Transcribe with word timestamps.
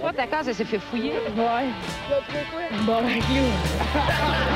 Toi, 0.00 0.12
ta 0.12 0.26
case, 0.26 0.48
elle 0.48 0.54
s'est 0.54 0.64
fait 0.64 0.78
fouiller. 0.78 1.12
Ouais. 1.36 1.68
Bon, 2.86 2.98
clou. 3.02 4.48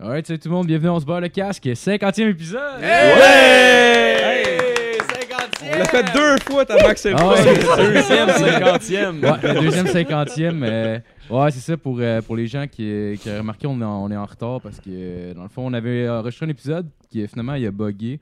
Alright, 0.00 0.26
salut 0.26 0.38
tout 0.38 0.48
le 0.48 0.54
monde, 0.54 0.66
bienvenue, 0.68 0.90
on 0.90 1.00
se 1.00 1.04
bat 1.04 1.18
le 1.18 1.28
casque, 1.28 1.64
50e 1.66 2.28
épisode! 2.30 2.60
Ouais! 2.80 4.58
On 5.70 5.78
l'a 5.78 5.84
fait 5.84 6.12
deux 6.14 6.36
fois, 6.48 6.64
ta 6.64 6.76
Max 6.76 7.04
et 7.04 7.12
Ah 7.16 7.28
ouais. 7.28 7.36
Deuxième, 7.92 8.28
cinquantième. 8.30 9.20
Ouais, 9.22 9.30
le 9.42 9.60
deuxième 9.60 9.86
cinquantième. 9.88 10.62
euh, 10.62 10.98
ouais, 11.30 11.50
c'est 11.50 11.60
ça 11.60 11.76
pour, 11.76 11.98
euh, 12.00 12.20
pour 12.22 12.36
les 12.36 12.46
gens 12.46 12.66
qui, 12.66 13.18
qui 13.20 13.30
ont 13.30 13.38
remarqué, 13.38 13.66
on 13.66 13.80
est, 13.80 13.84
en, 13.84 14.04
on 14.04 14.10
est 14.10 14.16
en 14.16 14.24
retard 14.24 14.60
parce 14.60 14.78
que 14.80 14.88
euh, 14.88 15.34
dans 15.34 15.42
le 15.42 15.48
fond, 15.48 15.66
on 15.66 15.72
avait 15.72 16.08
enregistré 16.08 16.46
un 16.46 16.50
épisode 16.50 16.86
qui 17.10 17.22
euh, 17.22 17.26
finalement 17.26 17.54
il 17.54 17.66
a 17.66 17.70
buggé. 17.70 18.20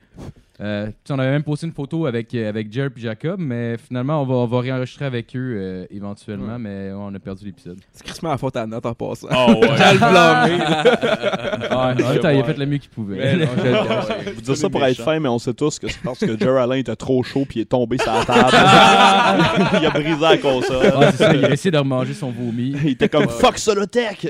Euh, 0.59 0.89
on 1.11 1.19
avait 1.19 1.29
même 1.29 1.43
posté 1.43 1.67
une 1.67 1.73
photo 1.73 2.07
avec, 2.07 2.33
euh, 2.33 2.49
avec 2.49 2.73
Jer 2.73 2.87
et 2.87 2.99
Jacob, 2.99 3.39
mais 3.39 3.77
finalement 3.77 4.23
on 4.23 4.25
va, 4.25 4.35
on 4.35 4.47
va 4.47 4.59
réenregistrer 4.59 5.05
avec 5.05 5.35
eux 5.35 5.55
euh, 5.55 5.85
éventuellement, 5.91 6.57
mais 6.57 6.91
ouais, 6.91 6.97
on 6.97 7.13
a 7.13 7.19
perdu 7.19 7.45
l'épisode. 7.45 7.77
C'est 7.91 8.03
crissement 8.03 8.31
la 8.31 8.39
faute 8.39 8.55
à 8.55 8.65
Nat 8.65 8.81
en 8.83 8.93
passant. 8.95 9.27
Oh 9.31 9.51
ouais. 9.51 9.69
J'ai 9.77 9.93
le 9.93 9.99
blâmer. 9.99 10.57
Ouais, 11.67 11.75
en 11.75 11.95
même 11.95 12.19
temps, 12.19 12.29
il 12.29 12.39
a 12.39 12.43
fait 12.43 12.57
le 12.57 12.65
mieux 12.65 12.77
qu'il 12.77 12.89
pouvait. 12.89 13.17
Mais 13.17 13.45
non, 13.45 13.51
cache. 13.55 14.33
Vous 14.35 14.41
dire 14.41 14.57
ça 14.57 14.69
pour 14.69 14.83
être 14.83 15.01
fin, 15.01 15.19
mais 15.19 15.29
on 15.29 15.37
sait 15.37 15.53
tous 15.53 15.77
que 15.77 15.87
c'est 15.87 16.01
parce 16.01 16.19
que 16.19 16.37
Jerry 16.37 16.59
Allen 16.59 16.79
était 16.79 16.95
trop 16.95 17.21
chaud 17.23 17.45
puis 17.47 17.59
il 17.59 17.61
est 17.63 17.65
tombé 17.65 17.97
sur 17.97 18.11
la 18.11 18.25
table. 18.25 18.49
il 19.79 19.85
a 19.85 19.89
brisé 19.91 20.21
la 20.21 20.37
console. 20.37 20.97
Ouais, 20.97 21.11
c'est 21.11 21.17
ça, 21.17 21.35
il 21.35 21.45
a 21.45 21.51
essayé 21.51 21.71
de 21.71 21.77
remanger 21.77 22.13
son 22.13 22.31
vomi. 22.31 22.75
Il 22.83 22.89
était 22.91 23.09
comme 23.09 23.27
fuck 23.27 23.59
Solotech! 23.59 24.27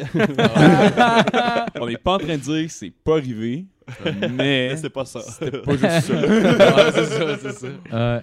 On 1.80 1.88
n'est 1.88 1.98
pas 1.98 2.16
en 2.16 2.18
train 2.18 2.36
de 2.36 2.42
dire 2.42 2.66
que 2.66 2.72
c'est 2.72 2.92
pas 3.04 3.18
arrivé, 3.18 3.66
mais 4.32 4.76
c'est 4.78 4.90
pas 4.90 5.06
ça. 5.06 5.20
pas 5.66 5.72
juste 5.72 5.82
ça. 5.82 6.00
c'est 6.92 7.06
ça, 7.06 7.38
c'est 7.42 7.52
ça. 7.54 7.68
Ouais. 7.94 8.22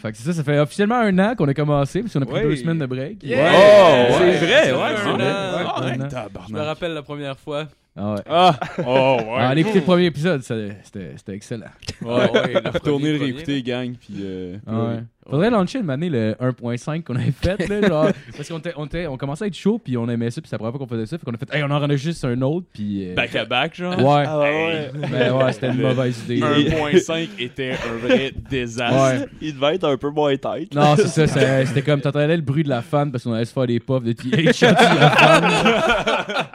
Fait 0.00 0.10
que 0.12 0.18
c'est 0.18 0.24
ça, 0.24 0.32
ça 0.32 0.42
fait 0.44 0.58
officiellement 0.58 0.96
un 0.96 1.16
an 1.18 1.34
qu'on 1.36 1.46
a 1.46 1.54
commencé, 1.54 2.00
parce 2.00 2.12
qu'on 2.12 2.22
a 2.22 2.26
pris 2.26 2.34
Ouais. 2.34 2.42
deux 2.42 2.56
semaines 2.56 2.78
de 2.78 2.86
break. 2.86 3.22
Yeah. 3.22 3.52
Oh, 3.54 4.14
C'est 4.18 4.24
ouais. 4.24 4.36
vrai, 4.38 4.72
ouais, 4.72 4.78
Ouais, 4.78 4.88
c'est 4.96 5.08
un 5.08 5.12
vrai. 5.16 5.24
an. 5.24 5.80
Ouais, 5.80 5.84
Ouais, 5.86 5.92
un 5.92 6.00
an. 6.00 6.08
tabarnak. 6.08 6.48
Je 6.48 6.52
me 6.54 6.60
rappelle 6.60 6.92
la 6.94 7.02
première 7.02 7.38
fois. 7.38 7.66
Ah 7.94 8.14
ouais. 8.14 8.20
Ah, 8.28 8.58
oh 8.86 9.16
ouais. 9.20 9.26
Ah, 9.38 9.48
allez 9.50 9.60
écouter 9.60 9.80
le 9.80 9.84
premier 9.84 10.06
épisode, 10.06 10.42
c'était 10.42 10.76
c'était 11.16 11.34
excellent. 11.34 11.66
Ouais, 12.00 12.30
ouais, 12.32 12.62
premier, 12.82 13.12
le 13.12 13.18
réécouter, 13.20 13.62
gang, 13.62 13.92
puis 14.00 14.14
euh, 14.22 14.56
Ah 14.66 14.84
ouais. 14.84 15.02
Faudrait 15.30 15.50
lancer 15.50 15.78
une 15.78 15.88
année 15.88 16.08
le 16.10 16.34
1.5 16.40 17.04
qu'on 17.04 17.14
avait 17.14 17.30
fait, 17.30 17.68
là, 17.68 17.86
genre, 17.86 18.06
parce 18.36 18.48
qu'on 18.48 18.58
était- 18.58 18.72
on, 18.76 18.86
était- 18.86 19.06
on 19.06 19.16
commençait 19.16 19.44
à 19.44 19.46
être 19.46 19.54
chaud, 19.56 19.78
puis 19.82 19.96
on 19.96 20.08
aimait 20.08 20.30
ça, 20.30 20.40
puis 20.40 20.48
c'est 20.48 20.54
la 20.54 20.58
première 20.58 20.72
fois 20.76 20.80
qu'on 20.86 20.92
faisait 20.92 21.06
ça, 21.06 21.16
fait 21.16 21.24
qu'on 21.24 21.32
a 21.32 21.36
fait, 21.38 21.54
hey, 21.54 21.62
on 21.62 21.66
en 21.70 21.82
enregistre 21.82 22.26
un 22.26 22.40
autre, 22.42 22.66
puis. 22.72 23.10
euh, 23.10 23.14
back 23.14 23.34
à 23.36 23.44
back, 23.44 23.74
genre? 23.76 23.96
Ouais. 23.98 24.24
Ah 24.26 24.38
ouais. 24.40 24.90
Mais 25.10 25.30
ouais, 25.30 25.52
c'était 25.52 25.68
une 25.70 25.80
mauvaise 25.80 26.22
idée. 26.24 26.40
1.5 26.40 27.28
était 27.38 27.72
un 27.72 28.06
vrai 28.06 28.32
désastre. 28.50 29.00
Ouais. 29.22 29.26
Il 29.40 29.54
devait 29.54 29.76
être 29.76 29.84
un 29.88 29.96
peu 29.96 30.10
moins 30.10 30.36
tête. 30.36 30.74
Non, 30.74 30.96
c'est 30.96 31.06
ça, 31.06 31.26
c'est- 31.28 31.66
c'était 31.66 31.82
comme, 31.82 32.00
t'entendais 32.00 32.36
le 32.36 32.42
bruit 32.42 32.64
de 32.64 32.68
la 32.68 32.82
fan 32.82 33.12
parce 33.12 33.22
qu'on 33.24 33.32
allait 33.32 33.44
se 33.44 33.52
faire 33.52 33.66
des 33.66 33.78
puffs 33.80 34.02
de 34.02 34.12
TH 34.12 34.52
sur 34.52 34.68
la 34.68 35.10
fan. 35.10 35.44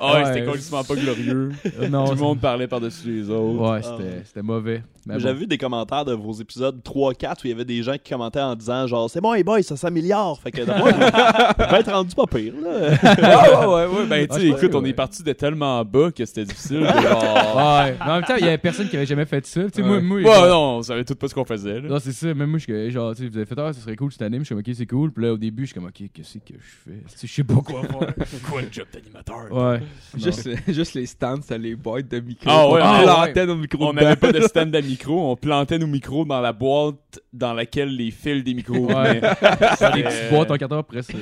Ah 0.00 0.14
ouais, 0.14 0.18
Ouais. 0.20 0.24
c'était 0.26 0.44
complètement 0.44 0.84
pas 0.84 0.94
glorieux. 0.94 1.50
Non, 1.90 2.06
Tout 2.06 2.14
le 2.14 2.20
monde 2.20 2.40
parlait 2.40 2.66
par-dessus 2.66 3.08
les 3.12 3.30
autres. 3.30 3.60
Ouais, 3.62 3.78
Ah 3.78 3.82
c'était 3.82 4.02
ouais. 4.10 4.22
c'était 4.24 4.42
mauvais. 4.42 4.82
Mais 5.06 5.14
bon. 5.14 5.20
J'avais 5.20 5.38
vu 5.40 5.46
des 5.46 5.58
commentaires 5.58 6.04
de 6.04 6.12
vos 6.12 6.32
épisodes 6.32 6.80
3-4 6.82 7.44
où 7.44 7.46
il 7.46 7.50
y 7.50 7.52
avait 7.52 7.64
des 7.64 7.75
gens 7.82 7.94
qui 8.02 8.10
commentaient 8.10 8.40
en 8.40 8.54
disant 8.54 8.86
genre 8.86 9.10
c'est 9.10 9.20
bon 9.20 9.32
les 9.32 9.44
boys 9.44 9.62
ça 9.62 9.76
s'améliore 9.76 10.40
fait 10.40 10.50
que 10.50 10.62
moi 10.64 10.90
va 11.70 11.78
être 11.80 11.92
rendu 11.92 12.14
pas 12.14 12.26
pire 12.26 12.54
là. 12.62 12.96
Ah 13.22 13.68
ouais, 13.68 13.74
ouais, 13.86 13.86
ouais. 13.98 14.06
Ben, 14.06 14.26
tu 14.26 14.32
Ah, 14.32 14.34
sais, 14.38 14.46
je 14.48 14.52
écoute, 14.52 14.74
on 14.74 14.84
est 14.84 14.92
parti 14.92 15.22
de 15.22 15.32
tellement 15.32 15.84
bas 15.84 16.10
que 16.10 16.24
c'était 16.24 16.44
difficile. 16.44 16.80
de 16.80 16.84
genre- 16.86 17.56
Ouais, 17.56 17.94
mais 17.98 18.10
en 18.10 18.14
même 18.16 18.24
temps, 18.24 18.36
il 18.36 18.44
y 18.44 18.48
avait 18.48 18.58
personne 18.58 18.88
qui 18.88 18.96
avait 18.96 19.06
jamais 19.06 19.24
fait 19.26 19.44
ça. 19.46 19.62
Tu 19.64 19.70
sais, 19.74 19.82
moi, 19.82 19.96
Ouais. 19.96 20.02
moi, 20.02 20.16
Ouais, 20.18 20.24
genre- 20.24 20.46
non, 20.48 20.78
on 20.78 20.82
savait 20.82 21.04
tout 21.04 21.14
pas 21.14 21.28
ce 21.28 21.34
qu'on 21.34 21.44
faisait. 21.44 21.80
là. 21.80 21.88
Non, 21.88 21.98
c'est 21.98 22.12
ça. 22.12 22.26
Même 22.34 22.50
moi, 22.50 22.58
je 22.58 22.64
suis 22.64 22.90
genre, 22.90 23.14
tu 23.14 23.22
sais, 23.22 23.28
vous 23.28 23.36
avez 23.36 23.46
fait, 23.46 23.58
ah, 23.58 23.72
ça 23.72 23.80
serait 23.80 23.96
cool 23.96 24.12
cette 24.12 24.22
année. 24.22 24.38
Je 24.38 24.44
suis 24.44 24.54
comme, 24.54 24.62
ok, 24.66 24.74
c'est 24.76 24.86
cool. 24.86 25.12
Puis 25.12 25.24
là, 25.24 25.32
au 25.32 25.36
début, 25.38 25.62
je 25.62 25.72
suis 25.72 25.74
comme, 25.74 25.86
ok, 25.88 26.02
qu'est-ce 26.12 26.38
que 26.38 26.54
je 26.58 26.90
fais? 26.92 26.98
Tu 27.10 27.18
sais, 27.18 27.26
Je 27.26 27.32
sais 27.32 27.44
pas 27.44 27.54
quoi 27.54 27.82
faire. 27.82 28.14
Quoi 28.50 28.62
le 28.62 28.68
job 28.70 28.86
d'animateur? 28.92 29.46
Ouais. 29.50 29.80
Juste, 30.16 30.48
juste 30.68 30.94
les 30.94 31.06
stands, 31.06 31.40
c'était 31.42 31.58
les 31.58 31.74
boîtes 31.76 32.08
de 32.08 32.20
micro. 32.20 32.48
Ah 32.50 32.68
ouais, 32.68 32.80
on 32.82 32.84
ah 32.84 33.00
plantait 33.02 33.46
nos 33.46 33.56
micros 33.56 33.86
On 33.88 33.92
n'avait 33.92 34.16
pas 34.16 34.32
de 34.32 34.40
stand 34.42 34.74
à 34.74 34.80
micro, 34.80 35.30
on 35.32 35.36
plantait 35.36 35.78
nos 35.78 35.86
micros 35.86 36.24
dans 36.24 36.40
la 36.40 36.52
boîte 36.52 37.20
dans 37.32 37.52
laquelle 37.66 37.96
les 37.96 38.10
fils 38.10 38.42
des 38.44 38.54
micros 38.54 38.86
Ouais. 38.86 39.20
Faire 39.20 39.92
des 39.94 40.02
petites 40.02 40.30
boîtes 40.30 40.50
en 40.50 40.56
4 40.56 40.72
heures 40.72 40.78
après 40.78 41.02
ça. 41.02 41.12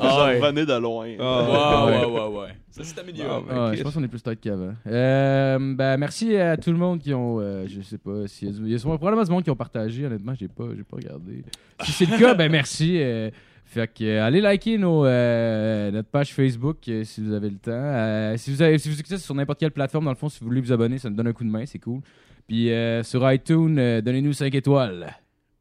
Ah 0.00 0.24
ouais. 0.26 0.40
Revenais 0.40 0.66
de 0.66 0.78
loin. 0.80 1.06
Ah, 1.20 1.84
Ouais, 1.86 1.92
Ouais. 1.92 2.04
ouais, 2.06 2.20
ouais, 2.28 2.38
ouais. 2.40 2.48
Ça 2.70 2.82
s'est 2.82 2.98
amélioré. 3.00 3.28
Ah, 3.30 3.40
ben, 3.48 3.60
Ouais, 3.64 3.68
Chris. 3.68 3.78
je 3.78 3.82
pense 3.84 3.94
qu'on 3.94 4.02
est 4.02 4.08
plus 4.08 4.22
tête 4.22 4.40
qu'avant. 4.40 4.74
Euh, 4.86 5.58
ben, 5.76 5.96
merci 5.96 6.36
à 6.36 6.56
tout 6.56 6.72
le 6.72 6.78
monde 6.78 6.98
qui 6.98 7.14
ont. 7.14 7.38
euh, 7.40 7.66
je 7.68 7.80
sais 7.82 7.98
pas 7.98 8.26
s'il 8.26 8.48
y 8.48 8.50
a 8.50 8.54
du- 8.54 8.64
Il 8.66 8.72
y 8.72 8.74
a 8.74 8.78
sûrement- 8.78 8.96
probablement 8.96 9.24
du 9.24 9.30
monde 9.30 9.44
qui 9.44 9.50
ont 9.50 9.56
partagé. 9.56 10.06
Honnêtement, 10.06 10.32
j'ai 10.38 10.48
pas, 10.48 10.64
j'ai 10.76 10.82
pas 10.82 10.96
regardé. 10.96 11.44
Si 11.84 11.92
c'est 11.92 12.10
le 12.10 12.18
cas, 12.18 12.34
ben 12.34 12.50
merci. 12.50 12.96
euh, 13.00 13.30
fait 13.66 13.92
que 13.92 14.04
euh, 14.04 14.24
allez 14.24 14.40
liker 14.40 14.76
nos, 14.78 15.04
euh, 15.06 15.90
notre 15.90 16.08
page 16.08 16.32
Facebook 16.34 16.76
euh, 16.88 17.02
si 17.04 17.20
vous 17.22 17.32
avez 17.32 17.48
le 17.48 17.56
temps. 17.56 17.70
Euh, 17.72 18.36
si, 18.36 18.50
vous 18.52 18.60
avez, 18.62 18.78
si 18.78 18.88
vous 18.90 18.98
écoutez 19.00 19.16
sur 19.18 19.34
n'importe 19.34 19.58
quelle 19.60 19.70
plateforme, 19.70 20.04
dans 20.04 20.10
le 20.12 20.16
fond, 20.16 20.28
si 20.28 20.38
vous 20.40 20.46
voulez 20.46 20.60
vous 20.60 20.72
abonner, 20.72 20.98
ça 20.98 21.08
nous 21.10 21.16
donne 21.16 21.28
un 21.28 21.32
coup 21.32 21.44
de 21.44 21.48
main, 21.50 21.64
c'est 21.66 21.78
cool. 21.78 22.00
Puis 22.46 22.70
euh, 22.70 23.02
sur 23.02 23.30
iTunes, 23.32 23.76
euh, 23.78 24.00
donnez-nous 24.02 24.32
5 24.34 24.54
étoiles. 24.54 25.14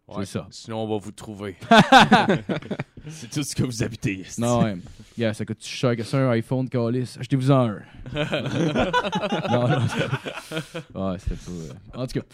Ouais. 0.08 0.26
C'est 0.26 0.34
ça. 0.34 0.48
Sinon, 0.52 0.84
on 0.84 0.88
va 0.88 0.98
vous 1.04 1.12
trouver. 1.12 1.56
C'est 3.10 3.30
tout 3.30 3.44
ce 3.44 3.56
que 3.56 3.64
vous 3.64 3.84
habitez. 3.84 4.24
Non, 4.38 4.64
ouais. 4.64 4.76
Gars, 5.18 5.34
ça 5.34 5.46
coûte 5.46 5.64
cher 5.64 5.96
que 5.96 6.04
ça 6.04 6.18
un 6.18 6.30
iPhone, 6.32 6.68
Calis. 6.70 7.16
Achetez-vous 7.20 7.52
en 7.52 7.70
un. 7.70 7.80
non, 9.52 9.68
non. 9.68 9.78
c'est- 9.88 10.98
Ouais, 10.98 11.18
c'était 11.20 11.36
pas. 11.36 11.52
euh, 11.52 12.02
En 12.02 12.08
tout 12.08 12.20
cas. 12.20 12.26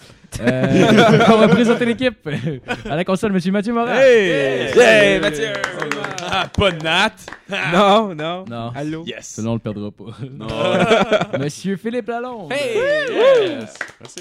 Euh, 0.42 1.26
on 1.34 1.38
va 1.40 1.48
présenter 1.50 1.86
l'équipe. 1.86 2.28
À 2.90 2.96
la 2.96 3.04
console, 3.04 3.32
monsieur 3.34 3.52
Mathieu 3.52 3.74
Morin. 3.74 3.96
Hey! 3.96 4.72
Hey, 4.78 5.20
Mathieu! 5.20 5.54
Ah, 6.32 6.48
pas 6.48 6.72
de 6.72 6.84
Nat! 6.84 7.12
Non, 7.74 8.16
non. 8.16 8.46
Non. 8.48 8.72
Allô? 8.76 9.04
Yes! 9.06 9.26
Sinon, 9.36 9.52
on 9.52 9.54
le 9.56 9.60
perdra 9.60 9.92
pas. 9.92 10.06
Non. 10.32 11.40
monsieur 11.40 11.76
Philippe 11.78 12.08
Lalonde. 12.08 12.52
Hey! 12.54 12.78
Yes! 13.12 13.74
Merci. 14.00 14.20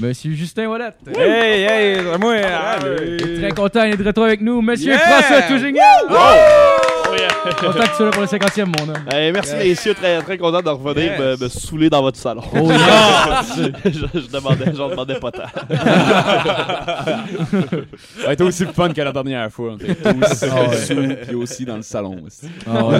Monsieur 0.00 0.32
Justin 0.32 0.68
Wallet. 0.68 0.92
Hey, 1.18 1.64
hey, 1.64 1.96
c'est 2.02 2.18
moi! 2.18 2.36
Très 3.38 3.50
content 3.54 3.88
d'être 3.90 4.22
avec 4.22 4.40
nous. 4.40 4.62
Monsieur 4.62 4.92
Yeah! 4.92 4.98
François 4.98 5.42
Tougignol. 5.42 5.82
Oh. 6.10 6.91
Content 7.60 7.80
que 7.80 7.88
tu 7.88 7.94
sois 7.96 8.06
là 8.06 8.12
pour 8.12 8.22
le 8.22 8.28
50e, 8.28 8.64
mon 8.66 8.88
homme. 8.94 9.04
Eh, 9.14 9.32
merci 9.32 9.54
messieurs, 9.56 9.94
très, 9.94 10.20
très 10.22 10.38
content 10.38 10.62
de 10.62 10.68
revenir 10.68 11.12
Yes. 11.12 11.20
me, 11.20 11.36
me 11.44 11.48
saouler 11.48 11.90
dans 11.90 12.02
votre 12.02 12.18
salon. 12.18 12.42
Oh, 12.54 12.70
yes. 12.70 13.56
je, 13.84 14.06
je 14.20 14.26
demandais, 14.30 14.72
j'en 14.74 14.88
demandais 14.88 15.18
pas 15.18 15.30
tant. 15.32 15.42
Ça 15.58 15.66
va 18.26 18.32
être 18.32 18.40
aussi 18.42 18.64
fun 18.66 18.92
que 18.92 19.00
la 19.00 19.12
dernière 19.12 19.50
fois. 19.50 19.72
On 19.72 19.76
était 19.76 19.94
tous 19.94 20.44
Ah 20.50 20.68
ouais. 20.68 20.76
sous, 20.76 20.94
puis 21.26 21.34
aussi 21.34 21.64
dans 21.64 21.76
le 21.76 21.82
salon. 21.82 22.16
Ah 22.66 22.84
ouais. 22.84 22.98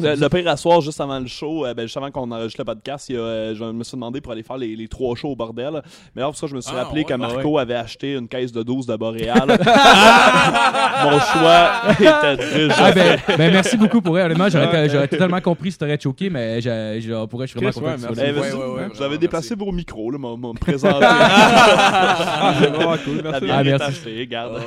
Le, 0.00 0.14
le 0.16 0.28
pire 0.28 0.48
à 0.48 0.56
soir, 0.56 0.80
juste 0.80 1.00
avant 1.00 1.20
le 1.20 1.26
show, 1.28 1.64
euh, 1.64 1.74
ben, 1.74 1.82
juste 1.82 1.96
avant 1.96 2.10
qu'on 2.10 2.28
enregistre 2.32 2.60
le 2.60 2.64
podcast, 2.64 3.08
il 3.08 3.14
y 3.14 3.18
a, 3.18 3.20
euh, 3.20 3.54
je 3.54 3.62
me 3.64 3.84
suis 3.84 3.94
demandé 3.96 4.20
pour 4.20 4.32
aller 4.32 4.42
faire 4.42 4.56
les, 4.56 4.74
les 4.74 4.88
trois 4.88 5.14
shows 5.14 5.28
au 5.30 5.36
bordel. 5.36 5.80
Mais 6.16 6.22
là, 6.22 6.28
pour 6.28 6.36
ça, 6.36 6.46
je 6.48 6.56
me 6.56 6.60
suis 6.60 6.72
Ah, 6.76 6.82
rappelé 6.84 7.02
ouais, 7.02 7.06
que 7.06 7.14
Marco 7.14 7.56
avait 7.58 7.74
acheté 7.76 8.14
une 8.14 8.26
caisse 8.26 8.50
de 8.52 8.62
12 8.64 8.86
de 8.86 8.96
Boréal. 8.96 9.46
Mon 9.46 11.20
choix 11.20 11.70
était 12.00 12.36
déjà 12.36 12.81
Ah 12.84 12.92
ben, 12.92 13.18
ben, 13.38 13.52
merci 13.52 13.76
beaucoup 13.76 14.00
pour 14.00 14.18
elle. 14.18 14.26
Honnêtement, 14.26 14.48
j'aurais, 14.48 14.88
j'aurais 14.88 15.08
totalement 15.08 15.40
compris 15.40 15.72
si 15.72 15.78
t'aurais 15.78 15.98
choqué, 16.00 16.30
mais 16.30 16.60
j'ai, 16.60 17.00
genre, 17.00 17.28
pour 17.28 17.42
elle, 17.42 17.48
je 17.48 17.52
suis 17.58 17.60
vraiment 17.60 17.72
content. 17.96 18.08
ouais, 18.08 18.14
Eh, 18.18 18.26
là. 18.26 18.32
vas-y, 18.32 18.52
ouais, 18.52 18.58
ouais, 18.58 18.64
vous 18.66 18.74
vraiment, 18.74 19.00
avez 19.06 19.18
déplacé 19.18 19.54
merci. 19.54 19.64
vos 19.64 19.72
micros, 19.72 20.10
là, 20.10 20.18
présenté. 20.60 21.06
Ah, 21.08 22.54
c'est 22.60 22.66
vraiment 22.68 22.96
cool, 23.04 23.16
La 23.22 23.30
merci. 23.40 23.46
Ah, 23.50 23.64
merci. 23.64 23.84
achetée, 23.84 24.18
regarde. 24.20 24.62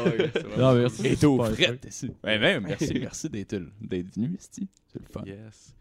Non, 0.58 0.74
merci. 0.74 1.08
Et 1.08 1.26
au 1.26 1.46
Super, 1.46 1.66
fret. 1.68 1.80
esti. 1.88 2.12
Ouais, 2.24 2.40
ben, 2.40 2.64
merci, 2.68 2.98
merci 3.00 3.30
d'être 3.30 3.56
d'être 3.82 4.16
venu, 4.16 4.32
esti. 4.38 4.68
C'est 4.92 5.00
le 5.00 5.06
fun. 5.12 5.22
Yes. 5.26 5.74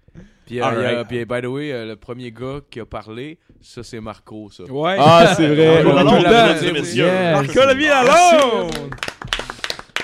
Puis, 0.47 0.61
euh, 0.61 1.03
puis, 1.09 1.25
by 1.25 1.41
the 1.43 1.47
way, 1.47 1.73
euh, 1.73 1.87
le 1.87 1.97
premier 1.97 2.31
gars 2.31 2.61
qui 2.71 2.79
a 2.79 2.87
parlé, 2.87 3.39
ça, 3.61 3.83
c'est 3.83 4.01
Marco, 4.01 4.49
ça. 4.53 4.63
Ouais. 4.65 4.97
Ah, 4.99 5.35
c'est 5.37 5.49
vrai. 5.49 5.83
Marco 5.83 5.91
on 5.91 5.95
Lalonde, 5.95 6.23
mesdames 6.25 6.65
et 6.65 6.73
messieurs. 6.73 7.11
Marco! 7.33 8.69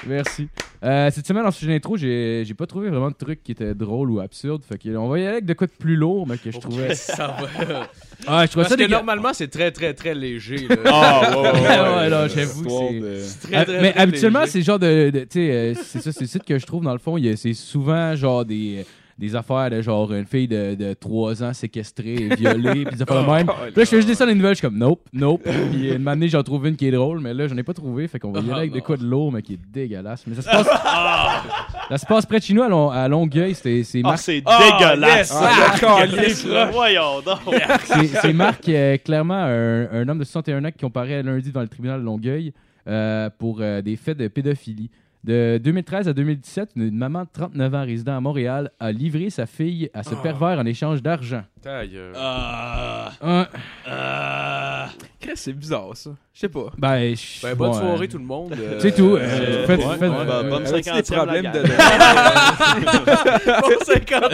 Merci. 0.06 0.48
Euh, 0.82 1.10
cette 1.10 1.26
semaine, 1.26 1.44
en 1.44 1.50
sujet 1.50 1.72
d'intro, 1.72 1.96
j'ai, 1.98 2.42
j'ai 2.46 2.54
pas 2.54 2.66
trouvé 2.66 2.88
vraiment 2.88 3.10
de 3.10 3.14
trucs 3.14 3.42
qui 3.42 3.52
étaient 3.52 3.74
drôles 3.74 4.10
ou 4.10 4.20
absurdes. 4.20 4.62
Fait 4.64 4.78
que, 4.78 4.88
on 4.96 5.08
va 5.08 5.18
y 5.18 5.22
aller 5.22 5.32
avec 5.32 5.44
de 5.44 5.52
quoi 5.52 5.66
de 5.66 5.72
plus 5.72 5.94
lourd, 5.96 6.26
mais 6.26 6.38
que 6.38 6.50
je 6.50 6.58
trouvais. 6.58 6.94
Ça 6.94 7.26
va? 7.26 7.88
Ah, 8.26 8.46
je 8.46 8.50
trouvais 8.50 8.64
Parce 8.64 8.68
ça 8.68 8.76
que 8.76 8.80
dégueu- 8.82 8.90
normalement, 8.92 9.32
c'est 9.34 9.48
très, 9.48 9.70
très, 9.72 9.92
très 9.92 10.14
léger. 10.14 10.68
là. 10.68 10.76
Ah, 10.86 11.30
ouais, 11.30 11.36
ouais, 11.36 11.52
Ouais, 11.52 11.60
ouais. 11.68 11.94
ouais, 11.96 12.10
non, 12.10 12.28
j'avoue 12.28 12.62
Histoire 12.62 12.88
c'est- 12.90 13.00
de- 13.00 13.46
Très, 13.46 13.56
Ah, 13.56 13.64
très, 13.66 13.80
mais 13.82 13.92
très 13.92 14.00
habituellement, 14.00 14.40
léger. 14.40 14.52
c'est 14.52 14.58
le 14.58 14.64
genre 14.64 14.78
de. 14.78 15.10
de- 15.10 15.20
tu 15.20 15.26
sais, 15.32 15.50
euh, 15.50 15.74
c'est 15.74 16.00
ça, 16.00 16.12
c'est 16.12 16.26
ça 16.26 16.38
que 16.38 16.58
je 16.58 16.66
trouve 16.66 16.82
dans 16.84 16.92
le 16.94 16.98
fond. 16.98 17.18
il 17.18 17.26
y 17.26 17.28
a- 17.28 17.36
C'est 17.36 17.52
souvent 17.54 18.14
genre 18.16 18.44
des, 18.46 18.86
des 19.20 19.36
affaires 19.36 19.70
de 19.70 19.80
genre 19.82 20.12
une 20.12 20.24
fille 20.26 20.48
de, 20.48 20.74
de 20.74 20.94
3 20.94 21.44
ans 21.44 21.52
séquestrée 21.52 22.14
et 22.14 22.34
violée, 22.34 22.84
puis 22.86 22.96
des 22.96 23.02
affaires 23.02 23.22
de 23.24 23.30
même. 23.30 23.46
Puis 23.46 23.54
là, 23.76 23.84
je 23.84 23.84
fais 23.84 23.96
juste 23.96 24.08
descendre 24.08 24.30
les 24.30 24.34
nouvelles, 24.34 24.54
je 24.54 24.58
suis 24.60 24.66
comme 24.66 24.78
nope, 24.78 25.06
nope. 25.12 25.42
Puis 25.70 25.92
une 25.92 26.08
année, 26.08 26.28
j'en 26.28 26.42
trouve 26.42 26.66
une 26.66 26.74
qui 26.74 26.86
est 26.88 26.90
drôle, 26.90 27.20
mais 27.20 27.34
là, 27.34 27.46
j'en 27.46 27.56
ai 27.56 27.62
pas 27.62 27.74
trouvé, 27.74 28.08
fait 28.08 28.18
qu'on 28.18 28.32
va 28.32 28.40
y 28.40 28.44
aller 28.50 28.52
avec 28.60 28.72
de 28.72 28.80
quoi 28.80 28.96
de 28.96 29.04
lourd, 29.04 29.30
mais 29.30 29.42
qui 29.42 29.52
est 29.54 29.58
dégueulasse. 29.70 30.24
Mais 30.26 30.34
ça 30.36 30.42
se 30.42 30.48
passe. 30.48 30.66
ça 31.90 31.98
se 31.98 32.06
passe 32.06 32.26
près 32.26 32.38
de 32.38 32.44
chez 32.44 32.54
nous 32.54 32.62
à, 32.62 32.68
Lon- 32.68 32.88
à 32.90 33.06
Longueuil, 33.08 33.54
c'est 33.54 33.84
c'est 33.84 34.00
Ah, 34.02 34.08
marqué. 34.08 34.22
c'est 34.22 34.42
Ah, 34.46 34.58
dégueulasse. 34.78 35.34
ah. 35.36 36.70
Voyons. 36.72 37.20
C'est 37.84 38.06
c'est 38.06 38.32
Marc, 38.32 38.68
euh, 38.68 38.96
clairement, 38.98 39.34
un, 39.34 39.90
un 39.92 40.08
homme 40.08 40.18
de 40.18 40.24
61 40.24 40.64
ans 40.64 40.70
qui 40.70 40.78
comparait 40.78 41.22
lundi 41.22 41.48
devant 41.50 41.60
le 41.62 41.68
tribunal 41.68 42.00
de 42.00 42.04
Longueuil 42.06 42.52
euh, 42.88 43.28
pour 43.38 43.58
euh, 43.60 43.82
des 43.82 43.96
faits 43.96 44.16
de 44.18 44.28
pédophilie. 44.28 44.90
De 45.22 45.58
2013 45.62 46.08
à 46.08 46.12
2017, 46.14 46.70
une, 46.76 46.96
maman 46.96 47.24
de 47.24 47.28
39 47.30 47.74
ans 47.74 47.84
résidant 47.84 48.16
à 48.16 48.20
Montréal 48.20 48.70
a 48.80 48.90
livré 48.90 49.28
sa 49.28 49.44
fille 49.44 49.90
à 49.92 50.02
ce 50.02 50.14
pervers 50.14 50.58
en 50.58 50.64
échange 50.64 51.02
d'argent. 51.02 51.42
Ta 51.60 51.86
gueule. 51.86 52.12
Ah, 52.16 53.12
Hein, 53.20 53.46
ah. 53.86 54.88
Chris, 55.20 55.32
C'est 55.34 55.52
bizarre, 55.52 55.90
ça. 55.94 56.10
Je 56.32 56.40
sais 56.40 56.48
pas. 56.48 56.70
ben, 56.78 57.14
je- 57.14 57.42
Ben, 57.46 57.54
bonne 57.54 57.68
bon, 57.72 57.74
soirée, 57.78 58.06
euh, 58.06 58.08
tout 58.08 58.16
le 58.16 58.24
monde. 58.24 58.54
C'est 58.78 58.94
tout. 58.96 59.16
euh, 59.16 59.18
Euh, 59.20 59.66
faites- 59.66 59.78
ouais, 59.84 59.96
faites- 59.98 60.10
ouais, 60.10 60.16
euh, 60.20 60.42
bonne 60.48 60.66
Avec 60.66 60.84
des 60.86 60.90
50e, 60.90 61.16
problèmes 61.16 61.44
la 61.44 61.52
de. 61.52 61.62
Bon 63.60 63.84
50e. 63.84 64.30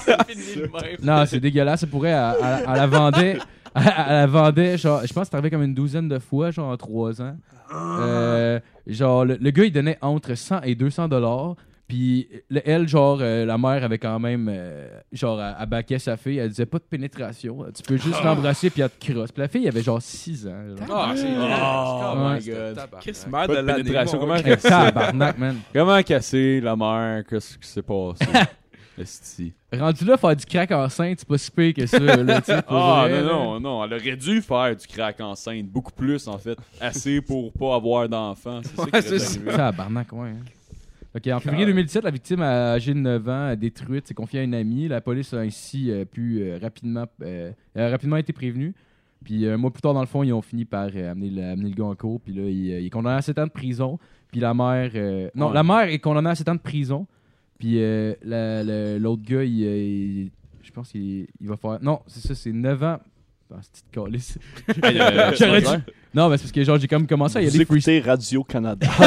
C'est 0.00 0.34
fini 0.36 0.54
de 0.54 0.60
même. 0.70 0.96
Non, 1.02 1.26
c'est 1.26 1.40
dégueulasse. 1.40 1.80
Ça 1.80 1.86
pourrait, 1.88 2.12
à, 2.12 2.30
à- 2.30 2.70
à 2.70 2.76
la 2.76 2.86
vendait, 2.86 3.38
à, 3.74 3.80
à 4.02 4.12
la 4.12 4.26
vendait, 4.28 4.78
genre, 4.78 5.00
je 5.04 5.12
pense 5.12 5.24
que 5.24 5.28
c'est 5.30 5.34
arrivé 5.34 5.50
comme 5.50 5.64
une 5.64 5.74
douzaine 5.74 6.08
de 6.08 6.20
fois, 6.20 6.52
genre 6.52 6.70
en 6.70 6.76
trois 6.76 7.20
ans. 7.20 7.36
Euh, 7.74 8.60
genre, 8.86 9.24
le, 9.24 9.36
le 9.40 9.50
gars, 9.50 9.64
il 9.64 9.72
donnait 9.72 9.98
entre 10.00 10.34
100 10.34 10.62
et 10.62 10.74
200 10.74 11.08
dollars. 11.08 11.56
Puis 11.88 12.28
le- 12.50 12.68
elle, 12.68 12.88
genre, 12.88 13.18
euh, 13.20 13.44
la 13.44 13.56
mère 13.58 13.84
avait 13.84 13.98
quand 13.98 14.18
même, 14.18 14.48
euh, 14.50 14.88
genre, 15.12 15.40
elle, 15.40 15.54
elle 15.60 15.66
baquait 15.66 16.00
sa 16.00 16.16
fille. 16.16 16.38
Elle 16.38 16.48
disait 16.48 16.66
pas 16.66 16.78
de 16.78 16.82
pénétration. 16.82 17.64
Tu 17.72 17.82
peux 17.84 17.96
juste 17.96 18.24
l'embrasser 18.24 18.70
puis 18.70 18.82
elle 18.82 18.90
te 18.90 19.12
crosse. 19.12 19.30
Puis 19.30 19.40
la 19.40 19.46
fille, 19.46 19.62
elle 19.62 19.68
avait 19.68 19.82
genre 19.84 20.02
6 20.02 20.48
ans. 20.48 20.64
genre. 20.76 20.88
Ah, 20.90 21.12
c'est 21.14 21.26
Oh 21.28 22.12
Oh 22.12 22.16
my 22.16 22.44
God. 22.44 22.74
god. 22.74 23.00
Chris, 23.00 23.16
merde 23.30 23.46
Pas 23.54 23.62
de 23.62 23.72
pénétration, 23.72 24.18
comment- 24.18 24.34
gars. 24.34 24.42
Eh, 24.46 24.56
Tabarnak, 24.56 25.38
man. 25.38 25.56
Comment 25.72 26.02
casser 26.02 26.60
la 26.60 26.74
mère? 26.74 27.22
Qu'est-ce 27.28 27.56
qui 27.56 27.68
s'est 27.68 27.82
passé? 27.82 28.24
Esti. 28.98 29.52
Rendu 29.72 30.04
là, 30.04 30.16
faire 30.16 30.34
du 30.36 30.44
crack 30.46 30.70
enceinte, 30.72 31.18
c'est 31.20 31.28
pas 31.28 31.38
si 31.38 31.50
pire 31.50 31.74
que 31.74 31.86
ça. 31.86 31.98
Là, 31.98 32.40
Ah, 32.68 33.06
vrai, 33.08 33.22
là. 33.22 33.22
non, 33.22 33.54
non, 33.54 33.60
non. 33.60 33.84
Elle 33.84 33.94
aurait 33.94 34.16
dû 34.16 34.40
faire 34.40 34.74
du 34.76 34.86
crack 34.86 35.20
enceinte. 35.20 35.66
Beaucoup 35.66 35.92
plus, 35.92 36.26
en 36.28 36.38
fait. 36.38 36.58
Assez 36.80 37.20
pour 37.20 37.52
pas 37.52 37.74
avoir 37.76 38.08
d'enfants. 38.08 38.60
C'est 38.62 38.76
ça 38.76 38.84
qui 39.00 39.18
c'est 39.18 39.38
arrivé. 39.38 39.56
Tabarnak, 39.56 40.12
ouais. 40.12 40.28
hein. 40.30 40.36
Ok, 41.14 41.26
en 41.28 41.40
février 41.40 41.64
2017, 41.66 42.04
la 42.04 42.10
victime 42.10 42.42
âgée 42.42 42.92
de 42.92 42.98
9 42.98 43.28
ans, 43.28 43.46
a 43.48 43.56
détruite, 43.56 44.06
s'est 44.06 44.12
confiée 44.14 44.40
à 44.40 44.42
une 44.42 44.54
amie. 44.54 44.86
La 44.86 45.00
police 45.00 45.32
a 45.32 45.38
ainsi 45.38 45.90
euh, 45.90 46.04
pu 46.04 46.40
euh, 46.42 46.58
rapidement, 46.60 47.06
euh, 47.22 47.52
a 47.74 47.88
rapidement 47.88 48.18
été 48.18 48.34
prévenue. 48.34 48.74
Puis 49.24 49.48
un 49.48 49.56
mois 49.56 49.70
plus 49.70 49.80
tard, 49.80 49.94
dans 49.94 50.00
le 50.02 50.06
fond, 50.06 50.22
ils 50.22 50.32
ont 50.34 50.42
fini 50.42 50.66
par 50.66 50.88
euh, 50.94 51.10
amener, 51.12 51.30
le, 51.30 51.42
amener 51.42 51.70
le 51.70 51.74
gars 51.74 51.84
en 51.86 51.94
cours. 51.94 52.20
Puis 52.20 52.34
là, 52.34 52.42
il, 52.42 52.70
euh, 52.70 52.80
il 52.80 52.86
est 52.86 52.90
condamné 52.90 53.16
à 53.16 53.22
7 53.22 53.38
ans 53.38 53.46
de 53.46 53.50
prison. 53.50 53.98
Puis 54.30 54.40
la 54.40 54.52
mère. 54.52 54.90
euh, 54.94 55.30
non, 55.34 55.48
Ouais. 55.48 55.54
la 55.54 55.62
mère 55.62 55.80
est 55.88 55.98
condamnée 56.00 56.28
à 56.30 56.34
7 56.34 56.50
ans 56.50 56.54
de 56.54 56.60
prison. 56.60 57.06
Puis 57.58 57.74
euh, 57.82 58.14
la- 58.22 58.62
le- 58.62 58.98
l'autre 58.98 59.22
gars, 59.24 59.42
il, 59.44 59.64
euh, 59.64 59.76
il- 59.78 60.30
je 60.62 60.70
pense 60.72 60.90
qu'il 60.90 61.26
il 61.40 61.48
va 61.48 61.56
faire. 61.56 61.78
Non, 61.82 62.00
c'est 62.06 62.26
ça, 62.26 62.34
c'est 62.34 62.52
9 62.52 62.82
ans. 62.82 62.98
Ah, 63.52 63.58
c'est 63.62 63.70
petite 63.70 63.90
calice. 63.92 64.38
Hey, 64.82 65.00
euh, 65.00 65.32
J'aurais 65.38 65.60
c'est 65.62 65.76
dû- 65.76 65.82
Non, 66.12 66.28
mais 66.28 66.36
c'est 66.36 66.42
parce 66.44 66.52
que 66.52 66.64
genre, 66.64 66.78
j'ai 66.80 66.88
comme 66.88 67.06
commencé 67.06 67.38
à 67.38 67.42
y 67.42 67.46
Vous 67.46 67.54
aller 67.54 67.64
free 67.64 67.76
écoutez 67.78 68.00
Radio-Canada. 68.00 68.86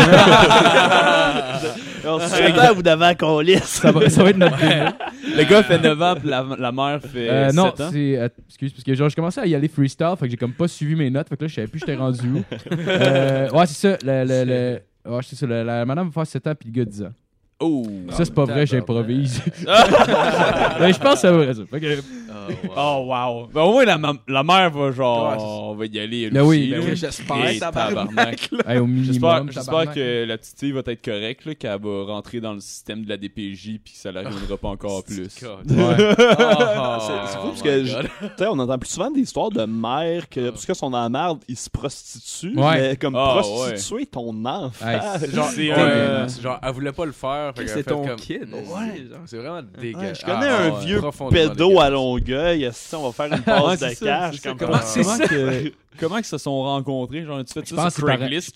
On 2.05 2.17
se 2.19 2.55
temps, 2.55 2.73
vous 2.73 2.81
devez 2.81 3.15
qu'on 3.15 3.39
lisse. 3.41 3.63
ça 3.65 3.91
va, 3.91 4.09
ça 4.09 4.23
va 4.23 4.29
être 4.29 4.37
notre 4.37 4.57
démo. 4.57 4.89
Le 5.37 5.43
gars 5.43 5.61
fait 5.63 5.77
9 5.79 6.01
ans, 6.01 6.15
puis 6.17 6.29
la, 6.29 6.45
la 6.57 6.71
mère 6.71 7.01
fait 7.01 7.29
Euh, 7.29 7.47
7 7.47 7.55
non, 7.55 7.65
ans. 7.67 7.73
c'est. 7.91 8.17
euh, 8.17 8.29
excuse, 8.47 8.71
parce 8.71 8.83
que 8.83 8.95
genre, 8.95 9.09
je 9.09 9.15
commençais 9.15 9.41
à 9.41 9.45
y 9.45 9.53
aller 9.55 9.67
freestyle, 9.67 10.13
fait 10.17 10.25
que 10.25 10.31
j'ai 10.31 10.37
comme 10.37 10.53
pas 10.53 10.67
suivi 10.69 10.95
mes 10.95 11.09
notes, 11.09 11.27
fait 11.29 11.35
que 11.37 11.43
là, 11.43 11.47
je 11.49 11.55
savais 11.55 11.67
plus 11.67 11.79
j'étais 11.79 11.95
rendu 11.95 12.29
où. 12.31 12.43
Euh, 12.71 13.49
ouais, 13.51 13.65
c'est 13.67 13.97
ça. 13.97 13.97
Le, 14.03 14.23
le, 14.25 14.45
le- 15.05 15.11
ouais, 15.13 15.21
c'est 15.23 15.35
ça. 15.35 15.45
le- 15.45 15.63
la 15.63 15.85
madame 15.85 16.07
va 16.07 16.13
faire 16.13 16.27
7 16.27 16.47
ans, 16.47 16.53
puis 16.57 16.69
le 16.69 16.75
gars 16.79 16.85
10 16.89 17.03
ans. 17.03 17.11
Oh! 17.61 17.85
ça, 18.11 18.23
c'est 18.23 18.33
pas 18.33 18.45
vrai, 18.45 18.65
j'improvise. 18.65 19.41
Mais 20.79 20.93
je 20.93 20.99
pense 20.99 21.13
que 21.15 21.19
c'est 21.19 21.31
vrai, 21.31 21.53
ça. 21.53 21.61
Fait 21.69 21.79
que- 21.81 22.01
Oh, 22.75 23.05
wow! 23.07 23.47
Ben, 23.53 23.61
au 23.61 23.73
moins, 23.73 23.85
la, 23.85 23.97
ma- 23.97 24.13
la 24.27 24.43
mère 24.43 24.71
va 24.71 24.91
genre. 24.91 25.29
Ouais, 25.31 25.37
c'est- 25.37 25.43
on 25.45 25.75
va 25.75 25.85
y 25.85 25.99
aller. 25.99 26.21
elle 26.23 26.33
Ben 26.33 26.41
oui, 26.43 26.69
ben 26.71 26.79
là. 26.79 26.85
oui. 26.87 26.95
J'espère, 26.95 27.45
Hey, 27.45 27.59
tabarnak. 27.59 28.49
hey, 28.67 28.77
au 28.79 28.87
minimum. 28.87 29.51
J'espère 29.51 29.65
tabarnak. 29.65 29.95
que 29.95 30.25
la 30.25 30.37
petite 30.37 30.59
fille 30.59 30.71
va 30.71 30.81
être 30.85 31.03
correcte, 31.03 31.45
là, 31.45 31.53
qu'elle 31.55 31.79
va 31.81 32.03
rentrer 32.05 32.39
dans 32.39 32.53
le 32.53 32.59
système 32.59 33.03
de 33.03 33.09
la 33.09 33.17
DPJ 33.17 33.79
puis 33.83 33.93
que 33.93 33.99
ça 33.99 34.11
l'arrivera 34.11 34.57
pas 34.57 34.69
encore 34.69 35.03
plus. 35.05 35.19
Ouais. 35.19 35.27
C'est 35.69 37.27
c'est 37.27 37.37
fou 37.37 37.47
parce 37.49 37.61
que 37.61 37.83
je- 37.85 37.97
tu 38.01 38.07
sais, 38.37 38.47
on 38.47 38.57
entend 38.59 38.77
plus 38.79 38.89
souvent 38.89 39.11
des 39.11 39.21
histoires 39.21 39.49
de 39.51 39.65
mères 39.65 40.27
que 40.29 40.49
parce 40.49 40.65
que 40.65 40.73
sont 40.73 40.89
dans 40.89 41.01
la 41.01 41.09
merde, 41.09 41.39
ils 41.47 41.57
se 41.57 41.69
prostituent, 41.69 42.57
Ouais. 42.57 42.89
mais 42.89 42.95
comme 42.95 43.15
Ah, 43.15 43.37
prostituer 43.41 44.05
ton 44.05 44.45
enfant. 44.45 44.87
Hey, 44.87 44.99
C'est 45.19 45.35
genre, 45.35 45.45
C'est, 45.49 45.69
ouais, 45.69 45.75
euh, 45.77 46.27
c'est 46.27 46.41
genre, 46.41 46.57
elle 46.63 46.71
voulait 46.73 46.91
pas 46.93 47.05
le 47.05 47.11
faire. 47.11 47.48
Fait 47.53 47.67
C'est 47.67 47.83
ton 47.83 48.05
comme- 48.05 48.15
kid. 48.15 48.41
Ouais, 48.51 49.07
genre, 49.09 49.19
c'est 49.25 49.37
vraiment 49.37 49.61
dégueu. 49.61 49.99
Ouais, 49.99 50.13
je 50.15 50.21
connais 50.25 50.47
Ah, 50.47 50.63
un 50.63 50.69
ouais, 50.71 50.85
vieux 50.85 51.01
pédo 51.29 51.53
dégueulasse. 51.53 51.83
à 51.83 51.89
Longueuil. 51.89 52.63
esti, 52.63 52.95
on 52.95 53.09
va 53.09 53.11
faire 53.11 53.25
une 53.27 53.31
Ouais, 53.39 53.43
passe 53.45 53.79
de 53.79 54.05
cash. 54.05 54.41
comme 54.41 54.57
Comment, 54.57 54.77
comment 54.95 55.17
que, 55.27 55.71
comment 55.99 56.17
ils 56.17 56.23
se 56.25 56.37
sont 56.37 56.61
rencontrés? 56.63 57.23
Genre, 57.23 57.43
tu 57.43 57.53
fais 57.53 57.61
Je 57.65 57.75
ça 57.75 57.89
sur 57.89 58.05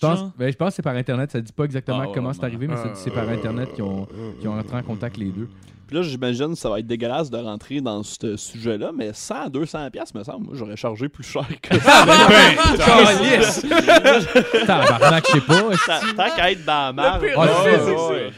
pense, 0.00 0.30
ben, 0.38 0.50
je 0.52 0.56
pense 0.56 0.68
que 0.70 0.74
c'est 0.76 0.82
par 0.82 0.96
Internet. 0.96 1.30
Ça 1.30 1.40
dit 1.40 1.52
pas 1.52 1.64
exactement 1.64 2.00
Ah, 2.02 2.06
ouais, 2.06 2.12
comment 2.14 2.32
c'est 2.32 2.40
ouais. 2.40 2.44
arrivé, 2.46 2.66
mais 2.66 2.76
c'est 2.94 3.10
par 3.12 3.28
Internet 3.28 3.72
qu'ils 3.74 3.84
ont, 3.84 4.06
qu'ils 4.40 4.48
ont 4.48 4.54
rentré 4.54 4.76
en 4.76 4.82
contact 4.82 5.16
les 5.16 5.30
deux. 5.30 5.48
Puis 5.94 6.02
là, 6.02 6.08
j'imagine 6.08 6.48
que 6.54 6.58
ça 6.58 6.68
va 6.68 6.80
être 6.80 6.88
dégueulasse 6.88 7.30
de 7.30 7.36
rentrer 7.36 7.80
dans 7.80 8.02
ce 8.02 8.36
sujet-là, 8.36 8.90
mais 8.92 9.12
100 9.12 9.48
200 9.50 9.90
pièces 9.92 10.12
me 10.12 10.24
semble. 10.24 10.46
Moi, 10.46 10.54
j'aurais 10.56 10.76
chargé 10.76 11.08
plus 11.08 11.22
cher 11.22 11.46
que 11.62 11.78
ça. 11.78 12.04
Tabarnak, 14.66 15.24
je 15.28 15.32
sais 15.34 15.40
pas. 15.40 15.62
Tant- 15.86 16.16
Tant 16.16 16.36
qu'à 16.36 16.50
être 16.50 16.64
dans 16.64 16.96
la 16.96 17.20
Ouais, 17.20 17.32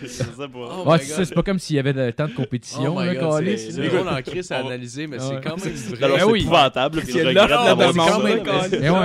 c'est 0.02 0.08
ça. 0.08 0.24
pas. 0.48 0.82
Oh 0.84 0.94
c'est 0.98 1.42
comme 1.42 1.58
s'il 1.58 1.76
y 1.76 1.78
avait 1.78 1.94
le 1.94 2.12
temps 2.12 2.28
de 2.28 2.34
compétition. 2.34 2.94
Oh 2.98 3.00
c'est 3.40 3.56
c'est 3.56 3.88
drôle 3.88 4.06
en 4.08 4.20
crise 4.20 4.52
à 4.52 4.58
analyser, 4.58 5.06
mais 5.06 5.18
c'est 5.18 5.40
quand 5.42 5.56
même 5.56 5.74
vrai. 5.94 5.96
Ben 5.98 6.10
c'est 6.18 6.40
épouvantable. 6.40 7.02
C'est 7.06 7.24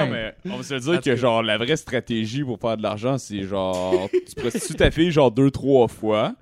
mais 0.09 0.33
Eh 0.45 0.49
on 0.51 0.57
va 0.57 0.63
se 0.63 0.73
dire 0.75 0.99
que 1.01 1.15
genre 1.15 1.41
la 1.41 1.57
vraie 1.57 1.77
stratégie 1.77 2.43
pour 2.43 2.59
faire 2.59 2.75
de 2.75 2.83
l'argent, 2.83 3.17
c'est 3.17 3.43
genre 3.43 4.09
tu 4.11 4.35
prostitues 4.35 4.75
ta 4.75 4.91
fille 4.91 5.09
genre 5.11 5.31
deux 5.31 5.51
trois 5.51 5.87
fois, 5.87 6.33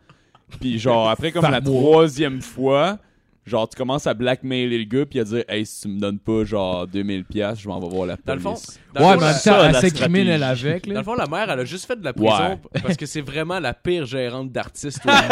puis 0.59 0.79
genre 0.79 1.09
après 1.09 1.31
comme 1.31 1.49
la 1.49 1.61
troisième 1.61 2.41
fois, 2.41 2.97
genre 3.45 3.67
tu 3.67 3.75
commences 3.75 4.05
à 4.07 4.13
blackmailer 4.13 4.77
le 4.77 4.83
gars 4.83 5.05
puis 5.05 5.19
à 5.19 5.23
dire 5.23 5.43
hey 5.49 5.65
si 5.65 5.81
tu 5.81 5.87
me 5.87 5.99
donnes 5.99 6.19
pas 6.19 6.43
genre 6.45 6.85
2000 6.87 7.25
pièces, 7.25 7.59
je 7.59 7.67
m'en 7.67 7.79
vais 7.79 7.89
voir 7.89 8.05
la 8.05 8.15
Dans 8.23 8.35
le 8.35 8.41
police. 8.41 8.79
fond, 8.93 8.99
dans 8.99 9.07
Ouais, 9.09 9.15
le 9.15 9.19
mais 9.21 9.25
en 9.25 9.27
fond, 9.27 9.33
même 9.33 9.39
ça, 9.39 9.51
temps, 9.51 9.63
elle 9.63 9.75
stratégie. 9.75 10.43
avec. 10.43 10.87
Dans 10.87 10.93
Là. 10.93 10.99
le 10.99 11.03
fond, 11.05 11.13
la 11.15 11.25
mère, 11.27 11.49
elle 11.49 11.59
a 11.59 11.65
juste 11.65 11.85
fait 11.85 11.99
de 11.99 12.05
la 12.05 12.13
prison 12.13 12.31
Ouais. 12.37 12.59
parce 12.83 12.97
que 12.97 13.05
c'est 13.05 13.21
vraiment 13.21 13.59
la 13.59 13.73
pire 13.73 14.05
gérante 14.05 14.51
d'artistes 14.51 15.01
au 15.05 15.09
monde. 15.09 15.19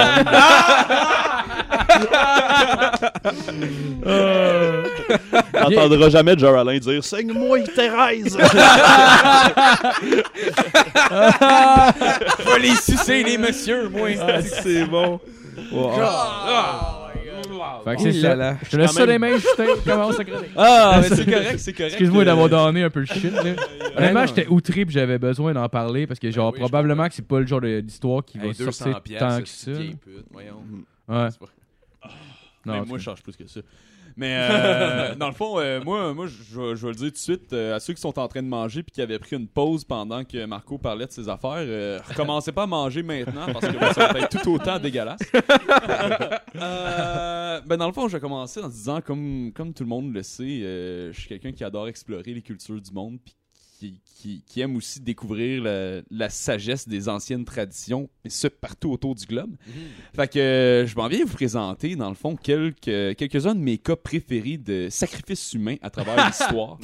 T'entendras 5.54 6.10
jamais 6.10 6.38
Geraldine 6.38 6.80
dire 6.80 7.04
Saigne-moi, 7.04 7.60
Thérèse. 7.76 8.38
Faut 12.40 12.58
les 12.58 12.76
sucer 12.76 13.24
les 13.24 13.38
messieurs, 13.38 13.90
moi. 13.90 14.10
c'est 14.64 14.86
bon. 14.86 15.20
Fait 17.84 17.96
que 17.96 18.02
c'est 18.02 18.10
Ouh 18.18 18.22
ça. 18.22 18.30
là 18.30 18.36
là. 18.36 18.58
Je 18.64 18.70
te 18.70 18.78
laisse 18.78 18.92
ça 18.92 19.06
les 19.06 19.18
mains, 19.20 19.34
Justin. 19.38 19.66
Commence 19.86 20.20
à 20.20 20.24
chronique. 20.26 20.52
Ah, 20.56 21.00
mais 21.02 21.10
c'est 21.16 21.26
correct, 21.26 21.60
c'est 21.60 21.74
correct. 21.74 21.92
Excuse-moi 21.94 22.22
euh, 22.22 22.26
d'avoir 22.26 22.50
donné 22.50 22.84
un 22.84 22.90
peu 22.90 23.02
le 23.02 23.06
shit. 23.06 23.32
Là. 23.32 23.42
Honnêtement, 23.98 24.26
j'étais 24.26 24.48
outré 24.48 24.82
et 24.82 24.86
j'avais 24.90 25.18
besoin 25.18 25.54
d'en 25.54 25.68
parler 25.70 26.08
parce 26.08 26.20
que, 26.20 26.30
genre, 26.32 26.52
oui, 26.52 26.58
je 26.58 26.60
probablement 26.62 27.08
que 27.08 27.14
c'est 27.16 27.28
pas 27.28 27.40
le 27.40 27.48
genre 27.48 27.62
d'histoire 27.62 28.24
qui 28.24 28.38
va 28.38 28.46
Hey, 28.46 28.54
200 28.54 28.72
sortir 28.72 29.20
tant 29.20 29.42
que 29.42 29.48
c'est 29.48 29.74
ça. 29.74 29.80
Ouais. 29.80 30.50
Pas- 31.08 31.28
Non, 32.66 32.74
Mais 32.82 32.86
moi, 32.86 32.98
je 32.98 33.04
charge 33.04 33.24
plus 33.24 33.36
que 33.36 33.48
ça. 33.48 33.62
Mais 34.20 34.36
euh, 34.36 35.16
dans 35.16 35.28
le 35.28 35.34
fond, 35.34 35.60
euh, 35.60 35.80
moi, 35.84 36.12
moi 36.16 36.26
je, 36.26 36.60
vais- 36.60 36.88
le 36.88 36.96
dire 36.96 37.08
tout 37.08 37.12
de 37.14 37.18
suite 37.18 37.54
euh, 37.54 37.76
à 37.76 37.80
ceux 37.80 37.94
qui 37.94 38.02
sont 38.02 38.18
en 38.18 38.28
train 38.28 38.42
de 38.42 38.48
manger 38.48 38.82
puis 38.82 38.92
qui 38.92 39.02
avaient 39.02 39.20
pris 39.20 39.36
une 39.36 39.48
pause 39.48 39.84
pendant 39.86 40.24
que 40.24 40.44
Marco 40.46 40.80
parlait 40.80 41.06
de 41.06 41.12
ses 41.12 41.30
affaires, 41.30 42.02
recommencez 42.08 42.52
pas 42.52 42.64
à 42.64 42.68
manger 42.68 43.04
maintenant 43.04 43.46
parce 43.54 43.68
que 43.68 43.94
ça 43.94 44.12
va 44.12 44.20
être 44.22 44.42
tout 44.42 44.54
autant 44.54 44.80
dégueulasse. 44.80 45.20
Ben 47.68 47.76
dans 47.78 47.88
le 47.88 47.94
fond, 47.94 48.08
je 48.08 48.14
vais 48.14 48.20
commencer 48.22 48.60
en 48.62 48.70
disant 48.70 49.02
comme 49.02 49.52
comme 49.54 49.74
tout 49.74 49.84
le 49.84 49.90
monde 49.90 50.14
le 50.14 50.24
sait, 50.24 50.60
je 51.12 51.12
suis 51.14 51.28
quelqu'un 51.28 51.52
qui 51.52 51.64
adore 51.64 51.88
explorer 51.88 52.34
les 52.34 52.42
cultures 52.42 52.80
du 52.82 52.92
monde 52.92 53.20
qui, 53.80 54.00
qui, 54.20 54.44
qui 54.48 54.62
aiment 54.62 54.76
aussi 54.76 55.00
découvrir 55.00 55.62
la, 55.62 56.02
la 56.10 56.30
sagesse 56.30 56.88
des 56.88 57.08
anciennes 57.10 57.46
traditions, 57.46 58.10
et 58.26 58.30
ce, 58.30 58.48
partout 58.48 58.92
autour 58.92 59.14
du 59.14 59.26
globe. 59.28 59.52
Fait 60.16 60.28
que 60.28 60.86
je 60.88 60.96
m'en 60.96 61.08
viens 61.08 61.24
vous 61.26 61.34
présenter, 61.36 61.96
dans 61.96 62.10
le 62.10 62.16
fond, 62.16 62.36
quelques, 62.36 62.82
quelques-uns 63.16 63.54
de 63.54 63.60
mes 63.60 63.78
cas 63.78 63.96
préférés 63.96 64.58
de 64.58 64.88
sacrifices 64.90 65.54
humains 65.54 65.76
à 65.84 65.92
travers 65.92 66.16
l'histoire. 66.28 66.80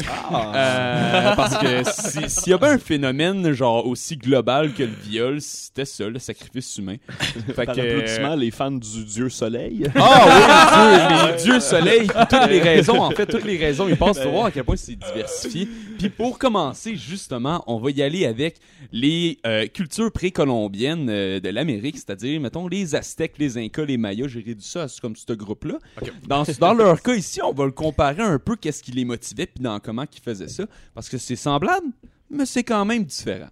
Euh, 0.56 1.36
parce 1.36 1.58
que 1.58 1.84
si- 1.84 2.30
s'il 2.30 2.52
y 2.52 2.54
avait 2.54 2.68
un 2.68 2.78
phénomène 2.78 3.52
genre 3.54 3.86
aussi 3.88 4.16
global 4.18 4.74
que 4.74 4.84
le 4.84 4.94
viol, 5.04 5.42
c'était 5.42 5.86
ça, 5.86 6.08
le 6.08 6.20
sacrifice 6.20 6.78
humain. 6.78 6.98
Fait 7.56 7.66
Par 7.66 7.76
que, 7.76 7.82
applaudissement, 7.82 8.36
les 8.36 8.52
fans 8.52 8.72
du 8.72 9.06
dieu 9.06 9.30
soleil. 9.30 9.88
ah 9.96 10.26
oui, 10.28 11.18
Dieu, 11.18 11.32
les 11.32 11.44
dieux 11.44 11.60
soleil, 11.60 12.08
toutes 12.30 12.50
les 12.50 12.62
raisons, 12.62 13.00
en 13.02 13.12
fait, 13.12 13.26
toutes 13.26 13.46
les 13.46 13.58
raisons, 13.58 13.88
ils 13.88 13.98
passent 13.98 14.20
pour 14.20 14.32
voir 14.32 14.46
à 14.46 14.52
quel 14.52 14.64
point 14.64 14.76
c'est 14.76 14.96
diversifié. 14.96 15.68
Puis 15.98 16.10
pour 16.10 16.38
commencer, 16.38 16.83
justement, 16.94 17.64
on 17.68 17.80
va 17.80 17.92
y 17.92 18.02
aller 18.02 18.26
avec 18.26 18.60
les 18.92 19.40
euh, 19.46 19.68
cultures 19.68 20.12
précolombiennes 20.12 21.10
euh, 21.10 21.40
de 21.40 21.50
l'Amérique, 21.50 21.98
c'est-à-dire, 21.98 22.40
mettons, 22.40 22.68
les 22.68 22.96
Aztèques, 22.96 23.38
les 23.38 23.58
Incas, 23.58 23.86
les 23.86 23.98
Mayas, 23.98 24.28
j'ai 24.28 24.42
réduit 24.42 24.64
ça 24.64 24.84
à 24.84 24.88
comme 25.02 25.16
ce 25.16 25.34
groupe-là. 25.34 25.80
Dans, 26.28 26.44
dans 26.60 26.74
leur 26.74 27.02
cas 27.02 27.16
ici, 27.16 27.42
on 27.42 27.54
va 27.54 27.66
le 27.66 27.72
comparer 27.72 28.22
un 28.22 28.40
peu 28.40 28.56
qu'est-ce 28.56 28.84
qui 28.84 28.92
les 28.92 29.06
motivait, 29.06 29.48
puis 29.48 29.64
dans 29.64 29.80
comment 29.80 30.06
ils 30.12 30.22
faisaient 30.22 30.48
ça, 30.48 30.66
parce 30.94 31.10
que 31.10 31.18
c'est 31.18 31.36
semblable, 31.36 31.88
mais 32.30 32.46
c'est 32.46 32.64
quand 32.64 32.86
même 32.86 33.04
différent. 33.04 33.50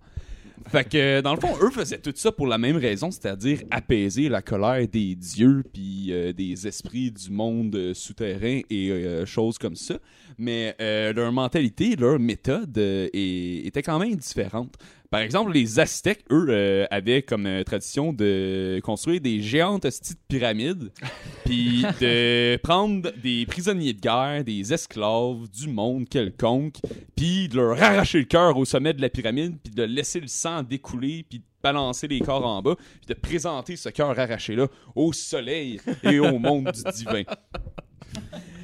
Fait 0.70 0.88
que, 0.88 1.22
dans 1.22 1.34
le 1.34 1.39
fond, 1.39 1.53
eux 1.62 1.70
faisaient 1.70 1.98
tout 1.98 2.13
ça 2.15 2.32
pour 2.32 2.48
la 2.48 2.58
même 2.58 2.77
raison, 2.77 3.12
c'est-à-dire 3.12 3.60
apaiser 3.72 4.30
la 4.30 4.41
colère 4.41 4.88
des 4.88 5.15
dieux 5.15 5.63
puis 5.74 6.08
euh, 6.12 6.34
des 6.34 6.68
esprits 6.68 7.12
du 7.12 7.30
monde 7.30 7.75
euh, 7.75 7.94
souterrain 7.94 8.62
et 8.70 8.89
euh, 8.91 9.25
choses 9.25 9.58
comme 9.58 9.75
ça. 9.75 9.96
Mais 10.38 10.75
leur 10.80 11.32
mentalité, 11.32 11.96
leur 11.96 12.18
méthode 12.18 12.75
était 12.77 13.84
quand 13.84 14.00
même 14.00 14.15
différente. 14.15 14.75
Par 15.12 15.20
exemple, 15.20 15.51
les 15.51 15.77
Aztèques, 15.77 16.24
eux, 16.32 16.46
euh, 16.48 16.86
avaient 16.89 17.22
comme 17.22 17.46
euh, 17.46 17.65
tradition 17.65 18.13
de 18.13 18.80
construire 18.82 19.20
des 19.20 19.41
géantes 19.41 19.84
hosties 19.84 20.13
de 20.13 20.20
pyramides, 20.30 20.89
puis 21.46 21.84
de 22.00 22.56
prendre 22.63 23.12
des 23.22 23.46
prisonniers 23.46 23.91
de 23.91 24.00
guerre, 24.00 24.46
des 24.46 24.72
esclaves 24.74 25.50
du 25.51 25.68
monde 25.68 26.08
quelconque, 26.08 26.77
puis 27.18 27.50
de 27.50 27.58
leur 27.58 27.84
arracher 27.84 28.20
le 28.20 28.24
cœur 28.24 28.56
au 28.56 28.63
sommet 28.63 28.94
de 28.94 29.01
la 29.01 29.10
pyramide, 29.10 29.58
puis 29.62 29.74
de 29.74 29.84
laisser 29.84 30.22
le 30.22 30.27
sang 30.27 30.63
découler, 30.63 31.25
puis 31.30 31.39
de 31.39 31.44
balancer 31.62 32.08
les 32.08 32.22
corps 32.22 32.46
en 32.46 32.62
bas, 32.62 32.77
puis 32.77 33.13
de 33.13 33.13
présenter 33.13 33.75
ce 33.75 33.89
cœur 33.89 34.18
arraché-là 34.18 34.68
au 34.96 35.12
soleil 35.12 35.82
et 36.03 36.20
au 36.20 36.39
monde 36.39 36.72
du 36.72 36.91
divin. 36.94 37.24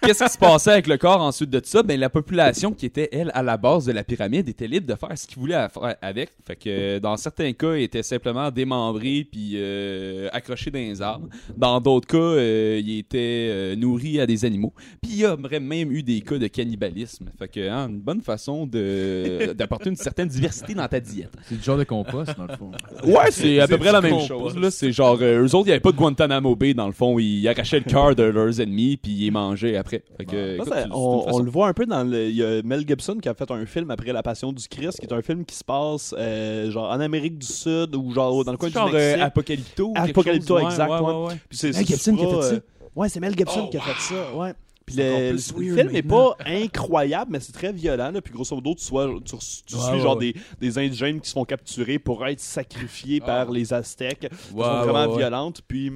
Qu'est-ce 0.00 0.24
qui 0.24 0.30
se 0.30 0.38
passait 0.38 0.72
avec 0.72 0.86
le 0.86 0.96
corps 0.96 1.20
ensuite 1.20 1.50
de 1.50 1.60
ça? 1.64 1.82
Ben, 1.82 1.98
la 1.98 2.10
population 2.10 2.72
qui 2.72 2.86
était, 2.86 3.08
elle, 3.12 3.30
à 3.34 3.42
la 3.42 3.56
base 3.56 3.86
de 3.86 3.92
la 3.92 4.04
pyramide 4.04 4.48
était 4.48 4.68
libre 4.68 4.86
de 4.86 4.94
faire 4.94 5.16
ce 5.16 5.26
qu'ils 5.26 5.38
voulaient 5.38 5.66
avec. 6.02 6.30
Fait 6.46 6.56
que, 6.56 6.98
dans 6.98 7.16
certains 7.16 7.52
cas, 7.52 7.74
ils 7.74 7.82
étaient 7.82 8.02
simplement 8.02 8.50
démembrés 8.50 9.26
puis 9.30 9.52
euh, 9.54 10.28
accrochés 10.32 10.70
dans 10.70 10.78
les 10.78 11.02
arbres. 11.02 11.28
Dans 11.56 11.80
d'autres 11.80 12.06
cas, 12.06 12.16
euh, 12.16 12.80
ils 12.82 12.98
étaient 12.98 13.48
euh, 13.50 13.76
nourris 13.76 14.20
à 14.20 14.26
des 14.26 14.44
animaux. 14.44 14.72
Puis 15.02 15.12
il 15.12 15.18
y 15.18 15.24
a 15.24 15.36
même 15.36 15.92
eu 15.92 16.02
des 16.02 16.20
cas 16.20 16.38
de 16.38 16.46
cannibalisme. 16.46 17.30
Fait 17.38 17.48
que, 17.48 17.68
hein, 17.68 17.88
une 17.88 18.00
bonne 18.00 18.20
façon 18.20 18.66
de 18.66 19.52
d'apporter 19.58 19.90
une 19.90 19.96
certaine 19.96 20.28
diversité 20.28 20.74
dans 20.74 20.86
ta 20.88 21.00
diète. 21.00 21.32
C'est 21.42 21.56
du 21.56 21.62
genre 21.62 21.78
de 21.78 21.84
compost, 21.84 22.36
dans 22.36 22.46
le 22.46 22.56
fond. 22.56 22.70
Ouais, 23.04 23.30
c'est 23.30 23.60
à 23.60 23.66
peu 23.66 23.78
près 23.78 23.92
la 23.92 24.00
même 24.00 24.12
compost. 24.12 24.28
chose. 24.28 24.58
Là, 24.58 24.70
c'est 24.70 24.92
genre, 24.92 25.18
euh, 25.20 25.42
eux 25.44 25.54
autres, 25.54 25.66
il 25.66 25.70
n'y 25.70 25.72
avait 25.72 25.80
pas 25.80 25.92
de 25.92 25.96
Guantanamo 25.96 26.54
Bay 26.56 26.74
dans 26.74 26.86
le 26.86 26.92
fond. 26.92 27.18
Ils 27.18 27.46
arrachaient 27.48 27.80
le 27.80 27.90
cœur 27.90 28.14
de 28.14 28.22
leurs 28.22 28.60
ennemis 28.60 28.96
puis 28.96 29.12
ils 29.12 29.24
les 29.24 29.30
mangeaient 29.30 29.76
après. 29.76 29.87
Fait 29.88 30.24
que, 30.24 30.30
Ça, 30.32 30.54
écoute, 30.54 30.68
ça, 30.68 30.74
c'est 30.82 30.86
une 30.86 30.92
on, 30.92 31.22
façon. 31.24 31.36
on 31.36 31.42
le 31.42 31.50
voit 31.50 31.68
un 31.68 31.72
peu 31.72 31.86
dans 31.86 32.04
le. 32.04 32.28
Il 32.28 32.36
y 32.36 32.44
a 32.44 32.62
Mel 32.62 32.86
Gibson 32.86 33.16
qui 33.20 33.28
a 33.28 33.34
fait 33.34 33.50
un 33.50 33.64
film 33.66 33.90
après 33.90 34.12
La 34.12 34.22
Passion 34.22 34.52
du 34.52 34.66
Christ, 34.68 35.00
qui 35.00 35.06
est 35.06 35.12
un 35.12 35.22
film 35.22 35.44
qui 35.44 35.54
se 35.56 35.64
passe 35.64 36.14
euh, 36.18 36.70
genre 36.70 36.90
en 36.90 37.00
Amérique 37.00 37.38
du 37.38 37.46
Sud 37.46 37.94
ou 37.96 38.12
genre 38.12 38.44
dans 38.44 38.52
le 38.52 38.58
coin 38.58 38.68
genre 38.70 38.88
du 38.88 38.94
Mexique. 38.96 39.18
euh, 39.20 39.24
Apocalypto. 39.24 39.92
quelque 39.94 40.10
Apocalypto, 40.10 40.54
chose, 40.54 40.64
ouais, 40.64 40.70
exact, 40.70 40.90
ouais, 40.90 41.00
ouais. 41.00 41.12
ouais, 41.12 41.26
ouais. 41.28 41.34
Puis 41.48 41.58
c'est 41.58 41.66
Mel 41.68 41.74
c'est 41.76 41.84
Gibson 41.86 42.16
qui 42.16 42.24
a 42.24 42.28
fait 42.28 42.42
ça? 42.42 42.54
euh, 42.54 42.60
Ouais, 42.96 43.08
c'est 43.08 43.20
Mel 43.20 43.36
Gibson 43.36 43.62
Oh, 43.66 43.68
qui 43.70 43.76
a 43.76 43.80
fait 43.80 44.00
ça. 44.14 44.34
Ouais. 44.36 44.52
Puis 44.86 44.94
C'est 44.96 45.02
le, 45.02 45.08
encore 45.10 45.20
le- 45.20 45.28
plus 45.34 45.52
le 45.52 45.58
weird 45.74 45.76
film 45.80 45.92
n'est 45.92 46.02
maintenant. 46.02 46.34
pas 46.38 46.50
incroyable, 46.50 47.30
mais 47.32 47.40
c'est 47.40 47.52
très 47.52 47.72
violent. 47.72 48.10
Là. 48.10 48.22
Puis 48.22 48.32
grosso 48.32 48.54
modo, 48.56 48.74
tu, 48.74 48.82
sois, 48.84 49.06
tu, 49.22 49.22
tu 49.22 49.34
Ouais, 49.36 49.82
suis 49.82 49.92
ouais, 49.92 50.00
genre 50.00 50.16
ouais. 50.16 50.32
Des, 50.32 50.66
des 50.66 50.78
indigènes 50.78 51.20
qui 51.20 51.28
se 51.28 51.34
font 51.34 51.44
capturer 51.44 51.98
pour 51.98 52.26
être 52.26 52.40
sacrifiés 52.40 53.20
par 53.20 53.50
les 53.50 53.72
Aztèques. 53.74 54.20
Qui 54.20 54.54
Ouais, 54.54 54.64
sont 54.64 54.70
ouais, 54.70 54.84
vraiment 54.86 55.12
ouais. 55.12 55.18
violentes. 55.18 55.60
Puis, 55.68 55.92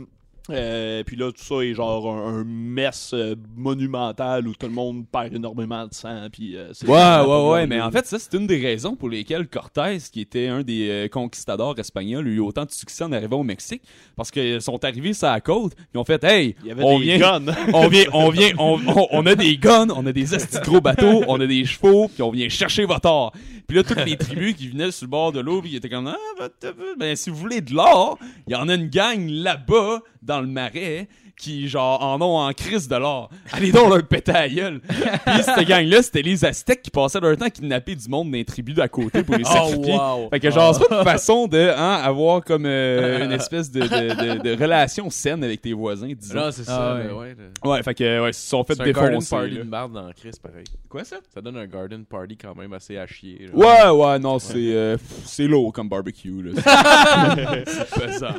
euh, 0.51 1.05
puis 1.05 1.17
là, 1.17 1.31
tout 1.31 1.43
ça 1.43 1.63
est 1.65 1.75
genre 1.75 2.11
un, 2.13 2.41
un 2.41 2.45
mess 2.45 3.13
euh, 3.15 3.37
monumental 3.57 4.47
où 4.49 4.55
tout 4.55 4.67
le 4.67 4.73
monde 4.73 5.05
perd 5.11 5.35
énormément 5.35 5.87
de 5.87 5.95
sang. 5.95 6.27
Puis, 6.33 6.57
euh, 6.57 6.71
c'est 6.73 6.87
Ouais, 6.89 7.21
ouais, 7.27 7.51
ouais, 7.51 7.67
mais 7.67 7.81
en 7.81 7.91
fait, 7.91 8.07
ça, 8.07 8.19
c'est 8.19 8.35
une 8.37 8.47
des 8.47 8.61
raisons 8.61 8.97
pour 8.97 9.09
lesquelles 9.09 9.47
Cortés, 9.49 9.99
qui 10.13 10.21
était 10.21 10.49
un 10.49 10.63
des 10.63 10.89
euh, 10.89 11.09
conquistadors 11.09 11.79
espagnols, 11.79 12.27
a 12.27 12.31
eu 12.31 12.41
autant 12.41 12.65
de 12.65 12.71
succès 12.71 13.05
en 13.05 13.13
arrivant 13.13 13.39
au 13.41 13.43
Mexique, 13.45 13.83
parce 14.17 14.31
qu'ils 14.31 14.61
sont 14.61 14.85
arrivés 14.85 15.13
sur 15.15 15.29
la 15.29 15.41
côte, 15.41 15.75
ils 15.95 15.99
ont 15.99 16.05
fait, 16.05 16.23
hey, 16.25 16.57
il 16.63 16.69
y 16.69 16.71
avait 16.73 16.83
on 16.85 16.99
des 16.99 17.05
vient, 17.05 17.19
guns. 17.41 17.55
on 17.73 17.89
vient, 17.89 18.05
on 18.13 18.31
vient, 18.31 18.51
on, 18.59 18.81
on- 18.87 19.09
on 19.13 19.27
a 19.27 19.35
des 19.35 19.57
guns, 19.57 19.89
on 19.91 20.05
a 20.07 20.13
des 20.13 20.35
esti 20.35 20.59
de 20.59 20.65
gros 20.65 20.81
bateaux, 20.81 21.23
on 21.29 21.41
a 21.41 21.47
des 21.47 21.65
chevaux, 21.65 22.09
puis 22.09 22.23
on 22.23 22.31
vient 22.31 22.49
chercher 22.49 22.85
votre 22.85 23.09
or. 23.09 23.33
Puis 23.69 23.77
là, 23.77 23.85
toutes 23.85 24.05
les 24.05 24.17
tribus 24.17 24.55
qui 24.55 24.69
venaient 24.69 24.91
sur 24.91 25.07
le 25.07 25.11
bord 25.11 25.33
de 25.33 25.41
l'eau, 25.41 25.63
puis 25.63 25.71
ils 25.71 25.77
étaient 25.77 25.89
comme, 25.89 26.09
ah, 26.09 26.17
ben, 26.61 26.73
ben, 26.99 27.17
si 27.17 27.31
vous 27.31 27.37
voulez 27.37 27.61
de 27.61 27.73
l'or, 27.75 28.19
il 28.49 28.53
y 28.53 28.57
en 28.57 28.69
a 28.69 28.75
une 28.75 28.89
gang 28.89 29.27
là-bas, 29.29 30.01
dans 30.23 30.41
le 30.41 30.47
marais, 30.47 31.09
qui, 31.43 31.67
genre, 31.69 32.01
en 32.01 32.21
ont 32.23 32.39
en 32.39 32.53
crise 32.53 32.87
de 32.87 32.95
l'or. 32.95 33.29
Allez 33.53 33.73
donc 33.73 33.89
leur 33.93 34.03
péter 34.07 34.31
à 34.31 34.43
la 34.43 34.49
gueule. 34.49 34.81
Puis 34.81 35.43
cette 35.43 35.67
gang-là, 35.67 36.01
c'était 36.03 36.23
les 36.23 36.45
Aztèques 36.45 36.83
qui 36.83 36.91
passaient 36.91 37.19
leur 37.19 37.37
temps 37.37 37.47
à 37.47 37.51
kidnapper 37.51 37.97
du 37.97 38.09
monde 38.09 38.31
dans 38.31 38.37
les 38.37 38.45
tribus 38.45 38.77
d'à 38.77 38.87
côté 38.87 39.25
pour 39.25 39.35
les 39.37 39.43
sacrifier. 39.45 39.95
wow. 39.95 40.29
Fait 40.31 40.39
que 40.39 40.51
genre, 40.53 40.73
c'est 40.75 40.89
pas 40.89 40.99
une 40.99 41.05
façon 41.05 41.49
de 41.49 41.59
hein, 41.77 42.01
avoir 42.05 42.45
comme 42.45 42.65
euh, 42.67 43.25
une 43.25 43.33
espèce 43.33 43.73
de, 43.73 43.81
de, 43.81 44.37
de, 44.39 44.43
de 44.55 44.63
relation 44.63 45.11
saine 45.11 45.43
avec 45.43 45.61
tes 45.61 45.73
voisins, 45.73 46.13
disons. 46.17 46.35
Non, 46.37 46.51
c'est 46.53 46.63
ça. 46.65 46.93
Ah, 46.97 46.97
ouais. 47.05 47.11
ouais. 47.13 47.37
Ouais, 47.65 47.83
fait 47.83 47.95
que 47.95 48.21
ouais, 48.23 48.31
ils 48.31 48.35
se 48.35 48.49
sont 48.49 48.63
fait 48.63 48.75
C'est 48.75 48.83
un 48.83 48.93
garden 48.93 49.09
défoncer. 49.11 49.31
party 49.37 49.51
là. 49.55 49.65
de 49.65 49.69
marde 49.69 49.93
dans 49.95 50.11
Chris, 50.13 50.31
pareil. 50.41 50.65
Quoi 50.89 51.03
ça? 51.05 51.17
Ça 51.35 51.41
donne 51.41 51.57
un 51.57 51.67
garden 51.67 52.05
party 52.05 52.37
quand 52.37 52.55
même 52.55 52.73
assez 52.73 52.97
à 52.99 53.07
chier. 53.09 53.49
là. 53.53 53.91
Ouais, 53.93 53.99
ouais, 54.07 54.19
non, 54.21 54.39
c'est 54.39 54.55
euh, 54.75 54.97
c'est 55.25 55.49
lourd 55.49 55.73
comme 55.73 55.89
barbecue. 55.89 56.41
Là. 56.43 56.53
c'est 57.67 58.01
pesant. 58.01 58.29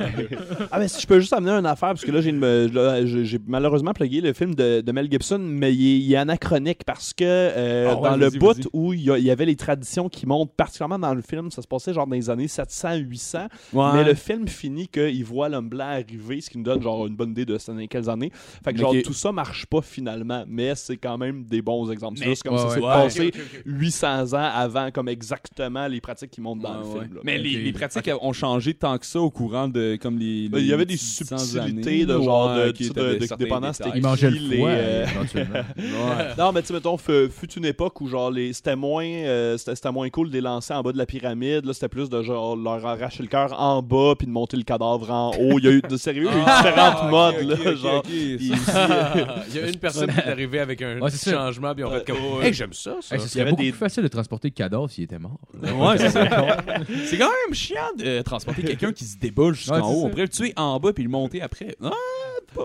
Ah, 0.72 0.80
mais 0.80 0.88
si 0.88 1.02
je 1.02 1.08
peux 1.08 1.20
juste 1.20 1.34
amener 1.34 1.52
une 1.52 1.66
affaire, 1.66 1.90
parce 1.90 2.04
que 2.06 2.12
là, 2.12 2.22
j'ai 2.22 2.30
une- 2.30 2.40
là, 2.74 2.93
j'ai 3.06 3.26
j'ai 3.26 3.40
malheureusement 3.48 3.94
plugué 3.94 4.22
le 4.22 4.34
film 4.34 4.54
de, 4.56 4.82
de 4.82 4.92
Mel 4.92 5.10
Gibson, 5.12 5.40
mais 5.40 5.74
il 5.74 5.86
est, 5.88 6.00
il 6.00 6.14
est 6.14 6.18
anachronique 6.18 6.84
parce 6.86 7.14
que 7.14 7.24
euh, 7.26 7.90
Ah 7.92 7.96
ouais, 8.00 8.10
dans 8.10 8.16
le 8.18 8.30
bout 8.30 8.68
où 8.74 8.94
il 8.94 9.02
y, 9.02 9.30
avait 9.32 9.46
les 9.46 9.56
traditions 9.56 10.10
qui 10.10 10.26
montent, 10.26 10.52
particulièrement 10.56 11.00
dans 11.00 11.14
le 11.14 11.22
film, 11.22 11.52
ça 11.52 11.62
se 11.62 11.68
passait 11.68 11.94
genre 11.94 12.08
dans 12.08 12.16
les 12.16 12.30
années 12.30 12.48
700-800, 12.48 13.48
mais 13.94 14.04
le 14.04 14.14
film 14.14 14.48
finit 14.48 14.88
qu'il 14.88 15.24
voit 15.26 15.50
l'homme 15.50 15.70
blanc 15.70 15.86
arriver, 15.86 16.42
ce 16.42 16.50
qui 16.50 16.58
nous 16.58 16.64
donne 16.64 16.82
genre 16.82 17.08
une 17.08 17.16
bonne 17.16 17.32
idée 17.32 17.46
de 17.46 17.58
dans 17.68 17.88
quelles 17.88 18.10
années. 18.10 18.32
Fait 18.64 18.74
que 18.74 18.80
genre 18.80 18.94
tout 19.04 19.14
ça 19.14 19.32
marche 19.32 19.66
pas 19.66 19.82
finalement, 19.82 20.44
mais 20.48 20.74
c'est 20.76 20.98
quand 20.98 21.18
même 21.18 21.44
des 21.46 21.62
bons 21.62 21.90
exemples. 21.92 22.20
C'est 22.20 22.26
juste 22.26 22.44
comme 22.44 22.56
ouais, 22.56 22.60
ça 22.62 22.70
s'est 22.70 22.82
Ouais. 22.82 22.88
passé 22.88 23.28
Ok, 23.28 23.34
ok, 23.36 23.60
ok. 23.60 23.62
800 23.66 24.34
ans 24.34 24.50
avant, 24.54 24.92
comme 24.92 25.08
exactement 25.10 25.88
les 25.88 26.02
pratiques 26.02 26.32
qui 26.32 26.42
montent 26.42 26.60
dans 26.60 26.74
Ouais, 26.74 26.80
le 26.80 26.86
ouais. 26.86 27.02
film. 27.06 27.14
là. 27.16 27.22
Mais 27.24 27.38
les, 27.38 27.72
pratiques 27.74 28.10
ont 28.22 28.34
changé 28.34 28.74
tant 28.74 28.98
que 28.98 29.06
ça 29.06 29.20
au 29.22 29.32
courant 29.32 29.68
de 29.68 29.98
comme 30.02 30.18
les. 30.18 30.50
Ben, 30.50 30.60
Il 30.60 30.68
y 30.68 30.74
avait 30.74 30.86
des 30.86 30.94
800 30.96 31.38
subtilités 31.38 31.90
années. 31.90 32.06
de 32.06 32.20
genre 32.22 32.56
Ouais, 32.56 32.73
qui 32.74 32.90
de- 32.90 33.20
dépendant 33.38 33.72
c'était 33.74 34.00
mangeait 34.00 34.30
le 34.32 34.58
foie, 34.58 34.70
euh, 34.70 35.06
éventuellement. 35.06 35.60
Non, 36.38 36.52
mais 36.52 36.62
tu 36.62 36.68
sais, 36.68 36.74
mettons, 36.74 36.98
fut, 36.98 37.30
fut 37.30 37.52
une 37.54 37.66
époque 37.66 38.00
où 38.02 38.08
genre 38.08 38.32
les 38.32 38.54
c'était 38.54 38.76
moins 38.76 39.06
euh, 39.06 39.58
c'était 39.58 39.76
c'était 39.76 39.92
moins 39.92 40.10
cool 40.10 40.30
de 40.30 40.34
les 40.34 40.42
lancer 40.42 40.74
en 40.74 40.82
bas 40.82 40.92
de 40.92 40.98
la 40.98 41.06
pyramide. 41.06 41.66
Là, 41.66 41.74
c'était 41.74 41.88
plus 41.90 42.10
de 42.10 42.22
genre 42.24 42.56
leur 42.56 42.86
arracher 42.86 43.24
le 43.24 43.30
cœur 43.30 43.60
en 43.60 43.82
bas 43.82 44.14
puis 44.18 44.28
de 44.28 44.32
monter 44.32 44.58
le 44.58 44.64
cadavre 44.64 45.10
en 45.12 45.32
haut. 45.32 45.60
Il 45.60 45.66
y 45.66 45.68
a 45.68 45.72
eu 45.72 45.82
de 45.82 45.98
sérieux, 45.98 46.28
il 46.32 46.38
y 46.38 46.40
a 46.40 46.42
eu 46.42 46.58
différentes 46.58 46.98
Ah, 47.02 47.08
modes 47.10 47.42
là, 47.42 47.76
genre. 47.76 48.04
Il 48.10 48.48
y 48.48 49.60
a 49.60 49.68
une 49.68 49.78
personne 49.78 50.12
qui 50.12 50.20
est 50.20 50.28
arrivée 50.32 50.60
avec 50.60 50.82
un 50.82 51.00
Ouais, 51.00 51.10
petit 51.12 51.30
changement, 51.30 51.74
puis 51.74 51.84
on 51.84 51.92
fait 51.92 52.06
comme. 52.06 52.18
Hey, 52.42 52.54
j'aime 52.54 52.74
ça, 52.74 52.96
ça. 53.02 53.16
Hey, 53.16 53.22
ce 53.22 53.26
Il 53.26 53.28
y 53.28 53.30
serait 53.32 53.42
avait 53.42 53.50
beaucoup 53.52 53.64
des- 53.64 53.72
plus 53.72 53.78
facile 53.80 54.04
de 54.04 54.08
transporter 54.08 54.48
le 54.50 54.54
cadavre 54.54 54.90
s'il 54.90 55.04
était 55.06 55.20
mort. 55.20 55.40
Ouais, 55.62 55.98
c'est 55.98 56.10
c'est 56.10 57.18
quand 57.18 57.30
même 57.30 57.54
chiant 57.54 57.78
de 57.98 58.22
transporter 58.22 58.64
quelqu'un 58.64 58.92
qui 58.92 59.06
se 59.06 59.18
déboule 59.18 59.54
jusqu'en 59.56 59.80
haut. 59.92 60.06
On 60.06 60.10
pourrait 60.10 60.24
le 60.24 60.30
tuer 60.30 60.54
en 60.56 60.80
bas 60.80 60.94
puis 60.94 61.04
le 61.04 61.10
monter 61.10 61.42
après. 61.42 61.76
Ah, 61.84 61.92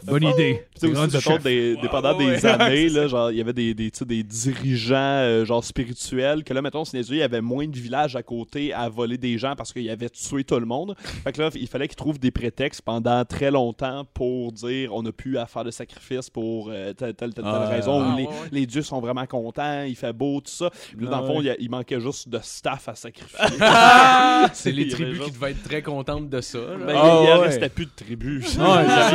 Bonne 0.04 0.22
idée. 0.24 0.64
Tu 0.80 0.92
sais, 0.92 0.98
aussi, 1.18 1.38
des, 1.42 1.76
dépendant 1.76 2.16
Ouais, 2.16 2.36
des 2.36 2.44
ouais. 2.44 2.50
années, 2.50 2.88
là, 2.90 3.08
genre, 3.08 3.30
il 3.30 3.38
y 3.38 3.40
avait 3.40 3.52
des, 3.52 3.74
des, 3.74 3.90
dirigeants 4.22 4.94
euh, 4.96 5.44
genre 5.44 5.62
spirituels 5.64 6.44
que 6.44 6.52
là, 6.54 6.62
mettons, 6.62 6.84
c'est 6.84 6.98
il 7.00 7.16
y 7.16 7.22
avait 7.22 7.40
moins 7.40 7.66
de 7.66 7.76
villages 7.76 8.16
à 8.16 8.22
côté 8.22 8.72
à 8.72 8.88
voler 8.88 9.18
des 9.18 9.38
gens 9.38 9.54
parce 9.56 9.72
qu'ils 9.72 9.88
avaient 9.90 10.10
tué 10.10 10.44
tout 10.44 10.58
le 10.58 10.66
monde. 10.66 10.94
Fait 11.24 11.32
que 11.32 11.40
là, 11.42 11.50
il 11.54 11.66
fallait 11.68 11.88
qu'ils 11.88 11.96
trouvent 11.96 12.18
des 12.18 12.30
prétextes 12.30 12.82
pendant 12.82 13.24
très 13.24 13.50
longtemps 13.50 14.04
pour 14.14 14.52
dire 14.52 14.94
on 14.94 15.02
n'a 15.02 15.12
plus 15.12 15.38
à 15.38 15.46
faire 15.46 15.64
de 15.64 15.70
sacrifice 15.70 16.28
pour 16.30 16.68
euh, 16.70 16.92
telle, 16.92 17.14
telle, 17.14 17.32
telle, 17.34 17.44
telle 17.44 17.52
Ah, 17.54 17.68
raison. 17.68 18.02
ah, 18.02 18.12
ou 18.12 18.16
les, 18.16 18.24
ouais, 18.24 18.28
ouais. 18.28 18.34
les 18.52 18.66
dieux 18.66 18.82
sont 18.82 19.00
vraiment 19.00 19.26
contents, 19.26 19.82
il 19.84 19.96
fait 19.96 20.12
beau, 20.12 20.40
tout 20.40 20.50
ça. 20.50 20.70
Puis 20.96 21.04
là, 21.04 21.10
dans 21.12 21.20
le 21.22 21.26
fond, 21.26 21.40
il, 21.40 21.50
a- 21.50 21.56
il 21.58 21.70
manquait 21.70 22.00
juste 22.00 22.28
de 22.28 22.38
staff 22.42 22.88
à 22.88 22.94
sacrifier. 22.94 23.38
C'est 24.52 24.72
les 24.72 24.82
Il 24.82 24.92
tribus 24.92 25.20
qui 25.24 25.30
devaient 25.32 25.50
être 25.52 25.62
très 25.62 25.82
contentes 25.82 26.28
de 26.28 26.40
ça. 26.40 26.58
Ben, 26.86 26.94
Ah, 26.96 27.18
il 27.22 27.28
y 27.28 27.32
ouais. 27.32 27.46
restait 27.46 27.68
plus 27.68 27.86
de 27.86 27.90
tribus. 27.94 28.54
Il 28.54 28.60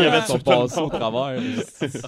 y 0.04 0.06
avait 0.06 0.22
au 0.66 0.90
travers. 0.90 1.42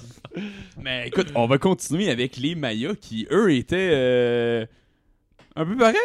Mais 0.80 1.08
écoute, 1.08 1.28
on 1.34 1.46
va 1.46 1.58
continuer 1.58 2.10
avec 2.10 2.36
les 2.36 2.54
Mayas 2.54 2.94
qui, 3.00 3.26
eux, 3.30 3.52
étaient. 3.54 3.90
euh, 3.92 4.66
Un 5.54 5.64
peu 5.64 5.76
pareil, 5.76 5.96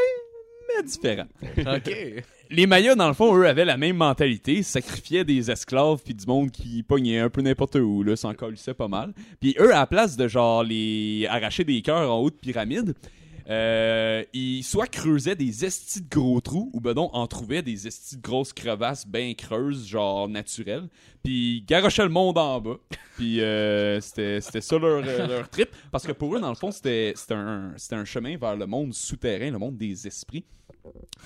mais 0.78 0.84
différent. 0.84 1.28
OK. 1.58 1.92
Les 2.54 2.68
Mayas, 2.68 2.96
dans 2.96 3.08
le 3.08 3.14
fond, 3.14 3.34
eux, 3.38 3.48
avaient 3.48 3.64
la 3.64 3.78
même 3.78 3.96
mentalité, 3.96 4.62
sacrifiaient 4.62 5.24
des 5.24 5.50
esclaves 5.50 6.02
puis 6.04 6.14
du 6.14 6.26
monde 6.26 6.52
qui 6.52 6.84
pognait 6.84 7.20
un 7.20 7.30
peu 7.30 7.42
n'importe 7.42 7.76
où, 7.76 8.04
là, 8.04 8.18
s'en 8.18 8.34
colissait 8.34 8.74
pas 8.74 8.90
mal. 8.90 9.14
Puis 9.40 9.56
eux, 9.58 9.74
à 9.74 9.80
la 9.80 9.88
place 9.88 10.18
de 10.18 10.28
genre 10.28 10.62
les 10.62 11.26
arracher 11.30 11.64
des 11.64 11.82
cœurs 11.82 12.12
en 12.14 12.20
haut 12.20 12.30
de 12.30 12.36
pyramide, 12.36 12.94
euh, 13.50 14.24
ils 14.34 14.64
soit 14.64 14.88
creusaient 14.88 15.38
des 15.38 15.64
estis 15.64 16.02
de 16.02 16.10
gros 16.10 16.42
trous 16.42 16.70
ou 16.74 16.82
ben 16.82 16.94
non, 16.94 17.10
en 17.14 17.26
trouvaient 17.26 17.62
des 17.62 17.88
estis 17.88 18.18
de 18.18 18.22
grosses 18.22 18.52
crevasses 18.52 19.08
bien 19.08 19.34
creuses, 19.34 19.88
genre 19.88 20.28
naturelles. 20.28 20.90
Puis 21.24 21.58
ils 21.58 21.66
garochaient 21.66 22.04
le 22.04 22.10
monde 22.10 22.38
en 22.38 22.60
bas. 22.60 22.78
Puis 23.18 23.42
euh, 23.42 24.00
c'était 24.02 24.42
c'était 24.42 24.62
ça 24.62 24.78
leur, 24.80 25.04
euh, 25.06 25.28
leur 25.28 25.50
trip. 25.50 25.70
Parce 25.92 26.06
que 26.06 26.12
pour 26.12 26.36
eux, 26.36 26.40
dans 26.40 26.50
le 26.50 26.56
fond, 26.56 26.72
c'était 26.72 27.14
c'était 27.16 27.36
un, 27.36 27.74
c'était 27.78 27.96
un 27.96 28.06
chemin 28.06 28.38
vers 28.38 28.56
le 28.56 28.66
monde 28.66 28.94
souterrain, 28.94 29.52
le 29.52 29.60
monde 29.60 29.78
des 29.78 30.08
esprits. 30.08 30.46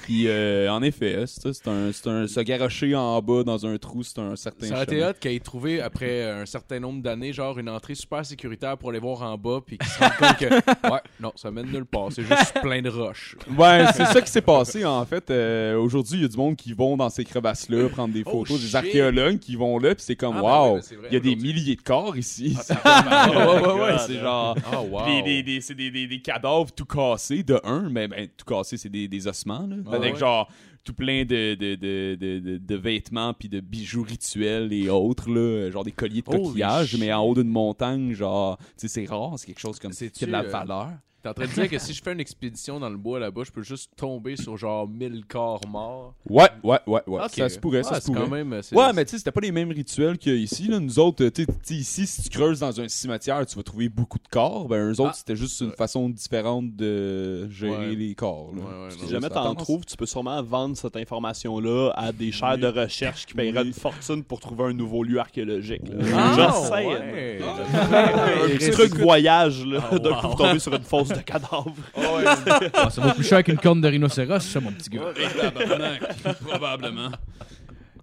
Puis 0.02 0.28
euh, 0.28 0.70
en 0.70 0.82
effet, 0.84 1.24
c'est 1.28 1.42
ça, 1.42 1.54
c'est 1.54 1.70
un, 1.70 1.92
c'est 1.94 2.10
un, 2.10 2.28
se 2.28 2.40
garrocher 2.42 2.94
en 2.94 3.22
bas 3.22 3.44
dans 3.44 3.66
un 3.66 3.78
trou, 3.78 4.04
c'est 4.04 4.20
un 4.20 4.36
certain 4.36 4.68
Ça 4.68 4.74
aurait 4.76 4.84
été 4.84 5.04
hot 5.04 5.14
qu'il 5.20 5.32
ait 5.32 5.40
trouvé, 5.40 5.82
après 5.82 6.30
un 6.30 6.46
certain 6.46 6.80
nombre 6.80 7.02
d'années, 7.02 7.32
genre 7.32 7.58
une 7.58 7.70
entrée 7.70 7.96
super 7.96 8.26
sécuritaire 8.26 8.78
pour 8.78 8.90
aller 8.90 9.00
voir 9.00 9.22
en 9.22 9.38
bas, 9.38 9.62
puis 9.66 9.78
qu'il 9.78 9.88
se 9.88 10.00
rende 10.00 10.12
compte 10.20 10.38
que, 10.38 10.46
ouais, 10.92 11.00
non, 11.22 11.32
ça 11.36 11.52
mène 11.52 11.68
nulle 11.68 11.86
part, 11.86 12.10
c'est 12.12 12.24
juste 12.24 12.60
plein 12.62 12.82
de 12.82 12.90
roches. 12.90 13.38
Ouais, 13.58 13.86
c'est 13.96 14.06
ça 14.06 14.22
qui 14.22 14.30
s'est 14.30 14.42
passé 14.42 14.84
en 14.84 15.06
fait. 15.06 15.30
Euh, 15.32 15.78
Aujourd'hui, 15.78 16.18
il 16.18 16.22
y 16.24 16.26
a 16.26 16.30
du 16.30 16.38
monde 16.38 16.58
qui 16.58 16.74
vont 16.74 16.98
dans 16.98 17.10
ces 17.10 17.24
crevasses-là 17.24 17.88
prendre 17.90 18.14
des 18.14 18.24
Oh, 18.26 18.32
photos, 18.32 18.62
des 18.62 18.76
archéologues 18.76 19.40
qui 19.40 19.56
vont 19.56 19.80
là, 19.86 19.96
puis 19.96 20.04
c'est 20.04 20.16
comme 20.16 20.36
Ah, 20.38 20.42
ben 20.42 20.48
wow, 20.72 20.76
ben 20.76 20.82
il 21.10 21.14
y 21.14 21.18
a 21.18 21.20
des 21.20 21.36
milliers 21.36 21.76
de 21.76 21.82
corps 21.82 22.18
ici. 22.18 22.58
Ah, 22.84 23.30
ouais, 23.30 23.68
ouais, 23.68 23.74
ouais, 23.82 23.92
God, 23.92 24.00
c'est 24.08 24.20
genre 24.20 24.58
Oh, 24.74 24.88
wow. 24.90 25.06
des, 25.06 25.22
des, 25.22 25.44
des- 25.44 25.62
c'est 25.62 25.76
des, 25.76 25.92
des, 25.92 26.08
des 26.08 26.22
cadavres 26.22 26.72
tout 26.72 26.86
cassés 26.86 27.44
de 27.44 27.60
un, 27.64 27.90
mais 27.90 28.08
ben, 28.08 28.28
tout 28.36 28.46
cassé, 28.46 28.78
c'est 28.78 28.90
des, 28.90 29.08
des 29.08 29.28
ossements 29.28 29.66
là, 29.68 29.76
Ah, 29.88 29.96
avec 29.96 30.14
ouais. 30.14 30.20
genre 30.20 30.50
tout 30.84 30.94
plein 30.94 31.24
de, 31.26 31.56
de, 31.56 31.74
de, 31.76 32.16
de, 32.20 32.58
de, 32.60 32.76
vêtements 32.76 33.34
puis 33.34 33.50
de 33.50 33.60
bijoux 33.60 34.04
rituels 34.04 34.72
et 34.72 34.88
autres 34.90 35.30
là, 35.32 35.72
genre 35.72 35.84
des 35.84 35.92
colliers 35.92 36.22
de 36.22 36.86
shit. 36.86 37.00
mais 37.00 37.12
en 37.12 37.22
haut 37.24 37.34
d'une 37.34 37.50
montagne, 37.50 38.14
genre, 38.14 38.58
tu 38.58 38.88
sais, 38.88 38.88
c'est 38.88 39.06
rare, 39.06 39.34
c'est 39.38 39.48
quelque 39.48 39.60
chose 39.60 39.80
comme 39.80 39.92
qui 39.92 40.24
a 40.24 40.28
de 40.28 40.32
la 40.32 40.44
euh, 40.44 40.50
valeur. 40.50 40.90
T'es 41.26 41.30
en 41.30 41.34
train 41.34 41.46
de 41.46 41.52
dire 41.54 41.70
que 41.72 41.80
si 41.80 41.92
je 41.92 42.04
fais 42.04 42.14
une 42.14 42.20
expédition 42.20 42.80
dans 42.80 42.90
le 42.90 42.98
bois 42.98 43.20
là-bas, 43.20 43.42
je 43.46 43.52
peux 43.52 43.64
juste 43.64 43.90
tomber 43.98 44.36
sur 44.36 44.58
genre 44.58 44.88
1000 44.88 45.24
corps 45.28 45.60
morts? 45.68 46.14
Ouais, 46.30 46.48
ouais, 46.64 46.78
ouais, 46.86 47.02
ouais. 47.08 47.22
Ça 47.30 47.50
se 47.50 47.58
pourrait, 47.58 47.82
ça 47.82 47.94
Ah, 47.94 48.00
se 48.00 48.06
c'est 48.06 48.12
pourrait. 48.14 48.26
quand 48.26 48.32
même. 48.32 48.62
c'est- 48.62 48.76
Ouais, 48.76 48.94
mais 48.94 49.06
tu 49.06 49.12
sais, 49.12 49.18
c'était 49.18 49.32
pas 49.32 49.42
les 49.42 49.52
mêmes 49.52 49.72
rituels 49.72 50.20
qu'il 50.20 50.34
y 50.34 50.36
a 50.36 50.40
ici. 50.40 50.68
Là. 50.68 50.80
Nous 50.80 51.00
autres, 51.00 51.26
tu 51.30 51.42
sais, 51.44 51.48
tu 51.48 51.54
sais, 51.64 51.74
ici, 51.74 52.06
si 52.06 52.22
tu 52.22 52.30
creuses 52.30 52.60
dans 52.60 52.80
un 52.80 52.88
cimetière, 52.88 53.44
tu 53.48 53.56
vas 53.56 53.64
trouver 53.64 53.90
beaucoup 53.90 54.20
de 54.20 54.28
corps. 54.30 54.68
Ben, 54.68 54.92
eux 54.92 55.00
autres, 55.02 55.12
Ah. 55.14 55.18
c'était 55.18 55.36
juste 55.36 55.60
une 55.62 55.72
façon 55.72 56.10
différente 56.10 56.76
de 56.76 57.50
gérer 57.50 57.90
Ouais. 57.90 57.96
les 57.96 58.14
corps. 58.14 58.52
Là. 58.56 58.62
Ouais, 58.62 58.84
ouais, 58.86 58.92
Si 58.92 59.02
non, 59.06 59.10
jamais 59.10 59.30
t'en 59.30 59.56
trouves, 59.56 59.84
tu 59.86 59.98
peux 59.98 60.06
sûrement 60.06 60.44
vendre 60.44 60.78
cette 60.78 60.96
information-là 60.96 61.92
à 61.96 62.12
des 62.12 62.32
chaires 62.32 62.58
de 62.60 62.68
recherche 62.68 63.26
qui 63.26 63.34
paieraient 63.34 63.62
Oui. 63.62 63.68
une 63.68 63.74
fortune 63.74 64.24
pour 64.24 64.40
trouver 64.40 64.66
un 64.66 64.74
nouveau 64.74 65.02
lieu 65.04 65.20
archéologique. 65.20 65.82
là. 65.90 66.06
Ah, 66.16 66.34
Just 66.36 66.72
saying. 66.72 66.90
ouais. 66.90 67.40
Un 67.42 67.96
Ouais, 67.96 68.54
petit 68.58 68.66
c'est 68.66 68.72
truc 68.72 68.96
voyage, 68.96 69.66
là, 69.66 69.80
Ah, 69.92 69.98
d'un 70.00 70.14
coup 70.16 70.28
vous 70.30 70.36
tombez 70.36 70.60
sur 70.60 70.74
une 70.74 70.84
fosse 70.84 71.10
de 71.16 71.22
cadavres. 71.22 71.76
Ah, 72.74 72.90
ça 72.90 73.02
vaut 73.02 73.14
plus 73.14 73.24
cher 73.24 73.44
qu'une 73.44 73.58
corne 73.58 73.82
de 73.82 73.88
rhinocéros, 73.88 74.40
ça, 74.40 74.60
mon 74.60 74.72
petit 74.72 74.90
gars. 74.90 75.14
Probablement. 76.42 77.12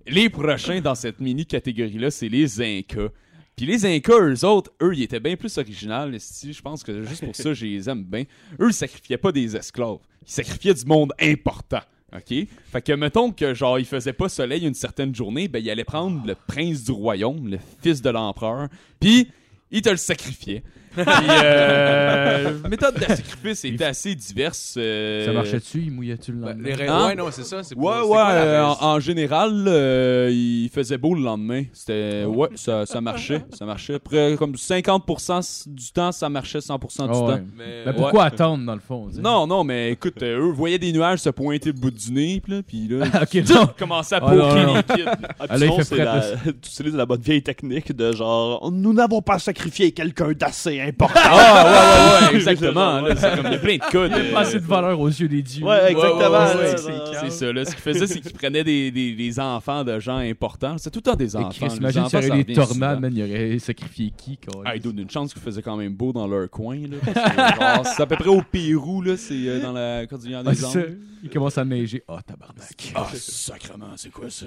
Les 0.07 0.29
prochains 0.29 0.81
dans 0.81 0.95
cette 0.95 1.21
mini-catégorie-là, 1.21 2.11
c'est 2.11 2.29
les 2.29 2.61
Incas. 2.61 3.09
Puis 3.57 3.67
les 3.67 3.85
Incas, 3.85 4.19
eux 4.21 4.45
autres, 4.45 4.71
eux, 4.83 4.95
ils 4.95 5.03
étaient 5.03 5.21
bien 5.21 5.37
plus 5.37 5.57
originaux. 5.59 6.11
Je 6.13 6.61
pense 6.61 6.83
que 6.83 7.03
juste 7.05 7.25
pour 7.25 7.37
ça, 7.37 7.53
je 7.53 7.67
les 7.67 7.89
aime 7.89 8.05
bien. 8.05 8.25
Eux, 8.61 8.69
ils 8.69 8.75
sacrifiaient 8.75 9.19
pas 9.19 9.33
des 9.33 9.57
esclaves. 9.57 9.99
Ils 10.27 10.33
sacrifiaient 10.33 10.75
du 10.75 10.85
monde 10.85 11.13
important. 11.21 11.81
OK? 12.15 12.47
Fait 12.73 12.83
que, 12.83 12.93
mettons 12.93 13.33
que, 13.33 13.55
genre, 13.55 13.79
il 13.79 13.87
faisait 13.87 14.13
pas 14.13 14.29
soleil 14.29 14.67
une 14.67 14.75
certaine 14.75 15.15
journée, 15.15 15.49
ben, 15.49 15.61
il 15.61 15.71
allait 15.71 15.85
prendre 15.85 16.27
le 16.27 16.35
prince 16.35 16.85
du 16.85 16.93
royaume, 16.93 17.49
le 17.49 17.59
fils 17.83 18.03
de 18.03 18.11
l'empereur, 18.11 18.69
puis 19.01 19.29
il 19.71 19.83
te 19.83 19.89
le 19.89 19.97
sacrifiait. 19.97 20.63
Puis, 20.95 21.05
euh, 21.07 22.59
la 22.63 22.69
méthode 22.69 22.95
de 22.97 23.01
sacrifice 23.05 23.65
était 23.65 23.85
assez 23.85 24.15
diverse. 24.15 24.75
euh, 24.77 25.27
Ça 25.27 25.33
marchait 25.33 25.59
dessus, 25.59 25.83
il 25.87 25.93
mouillait-tu 25.93 26.33
le 26.33 26.39
Ben, 26.39 26.49
lendemain? 26.49 26.69
les 26.77 26.89
Hein? 26.89 27.07
Ouais, 27.07 27.15
non, 27.15 27.27
c'est 27.31 27.45
ça. 27.45 27.63
c'est 27.63 27.77
Ouais, 27.77 27.93
c'est 27.95 28.01
ouais, 28.03 28.07
quoi 28.09 28.33
la 28.33 28.41
euh, 28.43 28.63
en, 28.65 28.69
raison? 28.75 28.85
en 28.85 29.01
général, 29.01 29.65
euh, 29.67 30.31
il 30.33 30.69
faisait 30.73 30.99
beau 30.99 31.15
le 31.15 31.23
lendemain. 31.23 31.65
C'était, 31.73 32.25
ouais, 32.25 32.49
ça, 32.57 32.87
ça 32.87 33.01
marchait, 33.01 33.43
ça 33.53 33.65
marchait. 33.65 33.95
Après, 33.95 34.37
comme 34.39 34.53
50% 34.55 35.69
du 35.69 35.93
temps, 35.93 36.13
ça 36.13 36.29
marchait 36.29 36.59
100% 36.61 37.05
du 37.07 37.11
Ah 37.15 37.21
ouais. 37.25 37.35
temps. 37.37 37.41
Mais- 37.57 37.93
pourquoi 37.95 38.25
attendre, 38.25 38.65
dans 38.65 38.75
le 38.75 38.81
fond? 38.81 39.09
tu 39.09 39.17
sais? 39.17 39.21
Non, 39.23 39.47
non, 39.47 39.65
mais 39.65 39.93
écoute, 39.93 40.23
euh, 40.23 40.39
eux 40.49 40.53
voyaient 40.53 40.79
des 40.79 40.93
nuages 40.93 41.21
se 41.21 41.31
pointer 41.31 41.73
le 41.73 41.79
bout 41.79 41.91
du 41.91 42.13
nez, 42.13 42.41
pis 42.41 42.51
là, 42.51 42.63
puis 42.67 42.89
là, 42.89 43.07
ok, 43.23 43.35
non. 43.49 43.69
commençait 43.79 44.17
à 44.17 44.21
Ah, 44.23 44.35
non, 44.35 44.49
poker 44.49 44.67
non. 44.67 44.75
les 44.75 44.83
kids. 44.83 45.03
Ah, 45.23 45.47
Ah, 45.49 45.49
puis 45.49 45.49
là, 45.49 45.57
il 45.57 45.59
sinon, 45.61 45.77
fait 45.77 45.85
c'est 45.85 45.95
fret, 45.95 46.05
la- 46.05 46.17
là. 46.19 46.37
tu 46.45 46.51
utilises 46.71 46.95
la 46.95 47.07
bonne 47.07 47.21
vieille 47.21 47.43
technique 47.43 47.93
de 47.95 48.13
genre 48.13 48.71
nous 48.71 48.93
n'avons 48.93 49.23
pas 49.23 49.39
sacrifié 49.39 49.93
quelqu'un 49.93 50.33
d'assez 50.33 50.81
important. 50.89 51.21
Ah, 51.23 51.65
ouais, 51.65 51.71
ouais, 51.71 52.29
ouais, 52.31 52.37
exactement. 52.37 53.01
là, 53.01 53.17
c'est 53.17 53.37
comme 53.37 53.47
il 53.47 53.53
y 53.53 53.55
a 53.55 53.59
plein 53.59 53.77
de 53.77 53.81
cas. 53.81 54.09
de- 54.09 54.33
Pas 54.33 54.41
assez 54.41 54.61
de 54.61 54.67
valeur 54.67 54.99
aux 55.01 55.09
yeux 55.09 55.29
des 55.29 55.43
dieux. 55.43 55.65
Ouais, 55.65 55.91
exactement. 55.93 56.21
Ouais, 56.21 56.29
ouais, 56.29 56.31
là, 56.31 56.57
ouais, 56.57 56.77
genre. 56.77 57.15
C'est 57.21 57.31
ça, 57.31 57.53
là. 57.53 57.65
Ce 57.65 57.71
qu'ils 57.71 57.81
faisaient, 57.81 58.07
c'est 58.07 58.21
qu'ils 58.21 58.33
prenaient 58.33 58.65
des, 58.65 58.91
des, 58.91 59.13
des 59.15 59.41
enfants 59.41 59.85
de 59.85 59.99
gens 60.01 60.17
importants. 60.17 60.77
C'est 60.79 60.91
tout 60.91 60.99
le 60.99 61.11
temps 61.11 61.17
des 61.17 61.37
enfants. 61.37 61.49
Chris, 61.51 61.77
imagine 61.77 62.09
s'il 62.09 62.23
y 62.25 62.31
aurait 62.31 62.45
des 62.45 62.55
tornades, 62.55 63.01
man, 63.01 63.13
il 63.15 63.23
aurait 63.23 63.59
sacrifié 63.59 64.13
qui, 64.17 64.39
quoi? 64.39 64.63
Ah, 64.65 64.79
dude, 64.79 64.99
une 64.99 65.11
chance 65.11 65.33
qu'ils 65.33 65.43
faisaient 65.43 65.63
quand 65.63 65.77
même 65.77 65.95
beau 65.95 66.13
dans 66.13 66.27
leur 66.27 66.49
coin. 66.51 66.77
Là, 66.77 66.97
parce 67.05 67.31
que, 67.31 67.61
genre, 67.61 67.87
c'est 67.97 68.03
à 68.03 68.07
peu 68.07 68.17
près 68.17 68.29
au 68.29 68.43
Pérou, 68.43 69.03
là, 69.03 69.17
c'est 69.17 69.35
euh, 69.35 69.61
dans 69.61 69.73
la 69.73 70.07
Cordillère 70.07 70.43
des 70.45 70.55
c'est 70.55 70.63
ça. 70.63 70.79
Andes. 70.79 70.97
Il 71.23 71.31
commence 71.31 71.57
à 71.59 71.65
neiger. 71.65 72.03
Ah, 72.09 72.19
tabarnak. 72.27 72.93
Ah, 72.95 73.07
sacrement, 73.15 73.87
c'est 73.97 74.11
quoi 74.11 74.29
ça? 74.31 74.47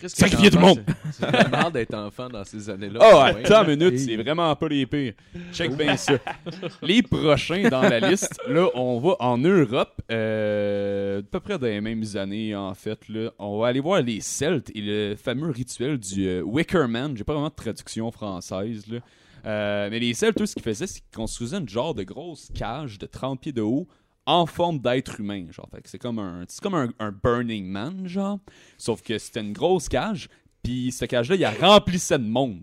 Chris, 0.00 0.10
Sacrifier 0.10 0.50
tout 0.50 0.58
le 0.58 0.64
enfant, 0.64 0.80
C'est 1.12 1.32
normal 1.50 1.72
d'être 1.72 1.94
enfant 1.94 2.28
dans 2.28 2.42
ces 2.44 2.68
années-là. 2.70 2.98
Oh, 3.02 3.16
Ouais. 3.22 3.44
attends 3.44 3.64
une 3.70 3.78
minute, 3.78 3.98
c'est 3.98 4.16
vraiment 4.16 4.56
pas 4.56 4.68
les 4.68 4.86
pires. 4.86 5.12
Check 5.52 5.76
bien 5.76 5.96
ça. 5.96 6.14
Les 6.82 7.02
prochains 7.02 7.68
dans 7.68 7.82
la 7.82 8.00
liste, 8.00 8.40
là, 8.48 8.68
on 8.74 8.98
va 8.98 9.16
en 9.20 9.36
Europe, 9.38 10.00
euh, 10.10 11.20
à 11.20 11.22
peu 11.22 11.40
près 11.40 11.58
dans 11.58 11.66
les 11.66 11.80
mêmes 11.80 12.04
années, 12.14 12.56
en 12.56 12.74
fait. 12.74 13.08
Là, 13.08 13.30
on 13.38 13.58
va 13.60 13.68
aller 13.68 13.80
voir 13.80 14.00
les 14.02 14.20
Celtes 14.20 14.70
et 14.74 14.80
le 14.80 15.16
fameux 15.16 15.50
rituel 15.50 15.98
du 15.98 16.26
euh, 16.26 16.40
Wickerman. 16.42 17.16
J'ai 17.16 17.24
pas 17.24 17.34
vraiment 17.34 17.48
de 17.50 17.54
traduction 17.54 18.10
française, 18.10 18.84
là. 18.90 18.98
Euh, 19.46 19.88
mais 19.90 19.98
les 19.98 20.12
Celtes, 20.14 20.40
eux, 20.40 20.46
ce 20.46 20.54
qu'ils 20.54 20.62
faisaient, 20.62 20.86
c'est 20.86 21.00
qu'ils 21.00 21.16
construisaient 21.16 21.58
une 21.58 21.68
genre 21.68 21.94
de 21.94 22.02
grosse 22.02 22.48
cage 22.54 22.98
de 22.98 23.06
30 23.06 23.40
pieds 23.40 23.52
de 23.52 23.62
haut 23.62 23.86
en 24.32 24.46
forme 24.46 24.78
d'être 24.78 25.20
humain, 25.20 25.46
genre. 25.50 25.68
C'est 25.84 25.98
comme 25.98 26.18
un, 26.18 26.44
c'est 26.48 26.60
comme 26.62 26.74
un, 26.74 26.92
un 26.98 27.12
Burning 27.12 27.66
Man, 27.66 28.06
genre. 28.06 28.38
Sauf 28.78 29.02
que 29.02 29.18
c'était 29.18 29.40
une 29.40 29.52
grosse 29.52 29.88
cage, 29.88 30.28
puis 30.62 30.92
cette 30.92 31.10
cage-là, 31.10 31.36
il 31.36 31.64
remplissait 31.64 32.18
de 32.18 32.24
monde. 32.24 32.60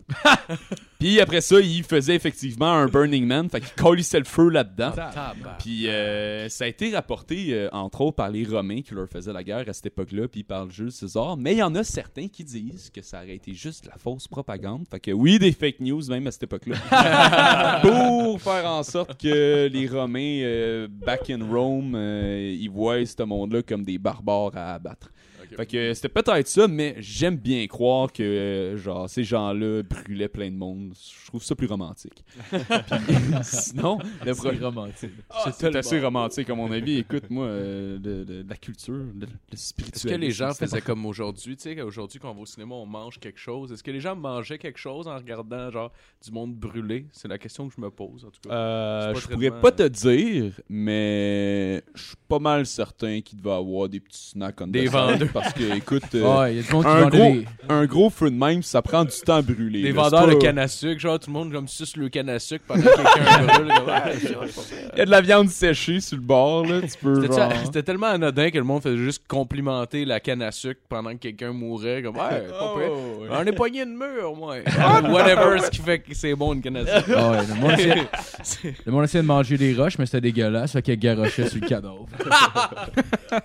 puis 0.99 1.19
après 1.19 1.41
ça, 1.41 1.59
il 1.59 1.83
faisait 1.83 2.15
effectivement 2.15 2.71
un 2.71 2.85
Burning 2.85 3.25
Man, 3.25 3.49
fait 3.49 3.59
qu'il 3.59 3.73
colissait 3.73 4.19
le 4.19 4.25
feu 4.25 4.49
là-dedans. 4.49 4.91
Tabarnak. 4.91 5.57
Puis 5.59 5.87
euh, 5.87 6.47
ça 6.47 6.65
a 6.65 6.67
été 6.67 6.93
rapporté, 6.93 7.53
euh, 7.53 7.69
entre 7.71 8.01
autres, 8.01 8.15
par 8.15 8.29
les 8.29 8.45
Romains 8.45 8.81
qui 8.83 8.93
leur 8.93 9.09
faisaient 9.09 9.33
la 9.33 9.43
guerre 9.43 9.67
à 9.67 9.73
cette 9.73 9.87
époque-là, 9.87 10.27
puis 10.27 10.43
par 10.43 10.69
Jules 10.69 10.91
César. 10.91 11.37
Mais 11.37 11.53
il 11.53 11.57
y 11.57 11.63
en 11.63 11.73
a 11.73 11.83
certains 11.83 12.27
qui 12.27 12.43
disent 12.43 12.91
que 12.93 13.01
ça 13.01 13.23
aurait 13.23 13.35
été 13.35 13.53
juste 13.55 13.87
la 13.87 13.97
fausse 13.97 14.27
propagande. 14.27 14.85
Fait 14.89 14.99
que 14.99 15.11
oui, 15.11 15.39
des 15.39 15.51
fake 15.51 15.79
news 15.79 16.03
même 16.07 16.27
à 16.27 16.31
cette 16.31 16.43
époque-là. 16.43 16.77
pour 17.81 18.39
faire 18.39 18.69
en 18.69 18.83
sorte 18.83 19.19
que 19.19 19.67
les 19.71 19.87
Romains, 19.87 20.41
euh, 20.43 20.87
back 20.87 21.31
in 21.31 21.43
Rome, 21.49 21.95
ils 21.95 22.69
voient 22.69 23.03
ce 23.03 23.23
monde-là 23.23 23.63
comme 23.63 23.83
des 23.83 23.97
barbares 23.97 24.55
à 24.55 24.75
abattre. 24.75 25.09
Fait 25.55 25.65
que 25.65 25.93
c'était 25.93 26.09
peut-être 26.09 26.47
ça, 26.47 26.67
mais 26.67 26.95
j'aime 26.99 27.35
bien 27.37 27.65
croire 27.67 28.11
que 28.11 28.21
euh, 28.23 28.77
genre 28.77 29.09
ces 29.09 29.23
gens-là 29.23 29.83
brûlaient 29.83 30.27
plein 30.27 30.49
de 30.51 30.55
monde. 30.57 30.93
Je 31.21 31.27
trouve 31.27 31.43
ça 31.43 31.55
plus 31.55 31.67
romantique. 31.67 32.23
Puis, 32.51 32.59
sinon, 33.43 33.97
le 34.25 34.33
pro- 34.33 34.49
C'est 34.51 34.63
romantique. 34.63 35.11
Ah, 35.29 35.51
c'est 35.51 35.75
assez 35.75 35.99
romantique 35.99 36.49
à 36.49 36.55
mon 36.55 36.71
avis. 36.71 36.97
Écoute, 36.97 37.29
moi, 37.29 37.45
euh, 37.45 37.97
de, 37.97 38.23
de- 38.23 38.43
de 38.43 38.49
la 38.49 38.55
culture, 38.55 38.93
le, 38.93 39.13
le 39.19 39.27
Est-ce 39.53 39.67
spirituel. 39.69 40.13
que 40.13 40.17
les 40.17 40.31
gens 40.31 40.53
faisaient 40.53 40.81
comme 40.81 41.05
aujourd'hui, 41.05 41.55
tu 41.55 41.63
sais, 41.63 41.75
qu'aujourd'hui, 41.75 42.19
quand 42.19 42.31
on 42.31 42.33
va 42.35 42.41
au 42.41 42.45
cinéma, 42.45 42.75
on 42.75 42.85
mange 42.85 43.19
quelque 43.19 43.39
chose. 43.39 43.71
Est-ce 43.71 43.83
que 43.83 43.91
les 43.91 43.99
gens 44.01 44.15
mangeaient 44.15 44.57
quelque 44.57 44.79
chose 44.79 45.07
en 45.07 45.15
regardant, 45.17 45.69
genre, 45.71 45.91
du 46.25 46.31
monde 46.31 46.55
brûlé? 46.55 47.05
C'est 47.11 47.27
la 47.27 47.37
question 47.37 47.67
que 47.67 47.73
je 47.75 47.81
me 47.81 47.89
pose, 47.89 48.25
en 48.25 48.29
tout 48.29 48.41
cas. 48.47 48.53
Euh, 48.55 49.15
je 49.15 49.27
pourrais 49.27 49.59
pas 49.61 49.71
te 49.71 49.83
dire, 49.87 50.53
mais 50.69 51.83
je 51.95 52.03
suis 52.07 52.15
pas 52.27 52.39
mal 52.39 52.65
certain 52.65 53.21
qu'il 53.21 53.37
devait 53.39 53.51
avoir 53.55 53.89
des 53.89 53.99
petits 53.99 54.29
snacks 54.29 54.59
on 54.61 54.67
Des 54.67 54.87
vendeurs. 54.87 55.36
Parce 55.41 55.53
que, 55.53 55.75
écoute, 55.75 56.03
euh, 56.15 56.39
Ouais, 56.41 56.53
il 56.53 56.57
y 56.57 56.59
a 56.59 56.63
du 56.63 56.71
monde 56.73 56.83
qui 56.83 56.89
un 56.89 57.01
vendait 57.01 57.17
gros, 57.17 57.31
des- 57.33 57.45
un 57.69 57.85
gros 57.85 58.09
feu 58.09 58.29
de 58.31 58.35
même, 58.35 58.63
ça 58.63 58.81
prend 58.81 59.03
du 59.03 59.11
temps 59.25 59.35
à 59.35 59.41
brûler. 59.41 59.81
Les 59.81 59.91
là. 59.91 60.03
vendeurs 60.03 60.21
C'est 60.21 60.27
de 60.27 60.33
pas- 60.33 60.39
canne 60.39 60.59
à 60.59 60.67
sucre, 60.67 60.99
genre 60.99 61.19
tout 61.19 61.29
le 61.29 61.33
monde 61.33 61.51
comme 61.51 61.67
suce 61.67 61.95
le 61.97 62.09
canne 62.09 62.29
à 62.29 62.39
sucre 62.39 62.63
pendant 62.67 62.81
que 62.83 62.95
quelqu'un 62.95 63.43
brûle. 63.45 63.67
comme, 63.73 63.89
Ah, 63.89 64.03
c'est 64.19 64.33
vrai, 64.33 64.47
c'est 64.49 64.75
vrai. 64.75 64.89
Il 64.93 64.99
y 64.99 65.01
a 65.01 65.05
de 65.05 65.11
la 65.11 65.21
viande 65.21 65.49
séchée 65.49 65.99
sur 65.99 66.17
le 66.17 66.23
bord, 66.23 66.65
là. 66.65 66.81
Tu 66.81 66.97
peux, 67.01 67.21
C'était 67.21 67.35
genre... 67.35 67.51
C'était 67.65 67.83
tellement 67.83 68.07
anodin 68.07 68.49
que 68.49 68.57
le 68.57 68.63
monde 68.63 68.81
faisait 68.83 68.97
juste 68.97 69.23
complimenter 69.27 70.05
la 70.05 70.19
canne 70.19 70.41
à 70.41 70.51
sucre 70.51 70.81
pendant 70.89 71.11
que 71.11 71.17
quelqu'un 71.17 71.51
mourait. 71.51 72.01
Comme, 72.01 72.15
ouais, 72.15 72.21
pas 72.21 72.39
pire. 72.39 72.51
Oh, 72.59 73.21
ouais. 73.21 73.27
On 73.31 73.43
est 73.45 73.51
pogné 73.51 73.85
de 73.85 73.91
mur, 73.91 74.35
moi. 74.35 74.55
Whatever, 75.09 75.59
ce 75.59 75.69
qui 75.69 75.81
fait 75.81 75.99
que 75.99 76.13
c'est 76.13 76.33
bon 76.35 76.53
une 76.53 76.61
canne 76.61 76.77
à 76.77 76.85
sucre. 77.01 77.17
Ah 77.17 77.31
ouais, 77.31 77.37
le 77.47 77.55
monde 77.61 77.71
essayait, 77.79 78.73
le 78.85 78.91
monde 78.91 79.03
essayait 79.03 79.21
de 79.21 79.27
manger 79.27 79.57
des 79.57 79.73
roches, 79.73 79.97
mais 79.99 80.05
c'était 80.05 80.21
dégueulasse, 80.21 80.71
fait 80.73 80.81
qu'il 80.81 80.97
garochait 80.97 81.47
sur 81.49 81.59
le 81.61 81.67
cadavre. 81.67 82.05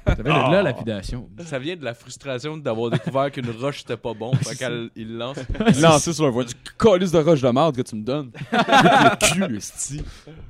ça 0.07 0.23
vient 0.23 0.49
de 0.49 0.53
là, 0.53 0.63
lapidation. 0.63 1.29
Ça 1.45 1.59
vient 1.59 1.77
de 1.77 1.82
la 1.83 1.95
frustration 1.95 2.57
d'avoir 2.57 2.91
découvert 2.91 3.31
qu'une 3.31 3.51
roche 3.51 3.81
c'était 3.81 3.97
pas 3.97 4.15
bon. 4.15 4.33
Fait 4.35 4.57
qu'il 4.57 5.17
lance. 5.17 5.37
Lancer 5.81 6.13
sur 6.13 6.27
un 6.27 6.31
voie 6.31 6.45
du 6.45 6.55
calice 6.79 7.11
de 7.13 7.19
roche 7.19 7.41
de 7.41 7.49
merde 7.49 7.77
que 7.77 7.83
tu 7.83 7.97
me 7.97 8.05
donnes. 8.05 8.31
Le 8.53 9.49
cul, 9.49 9.57
esti. 9.57 10.03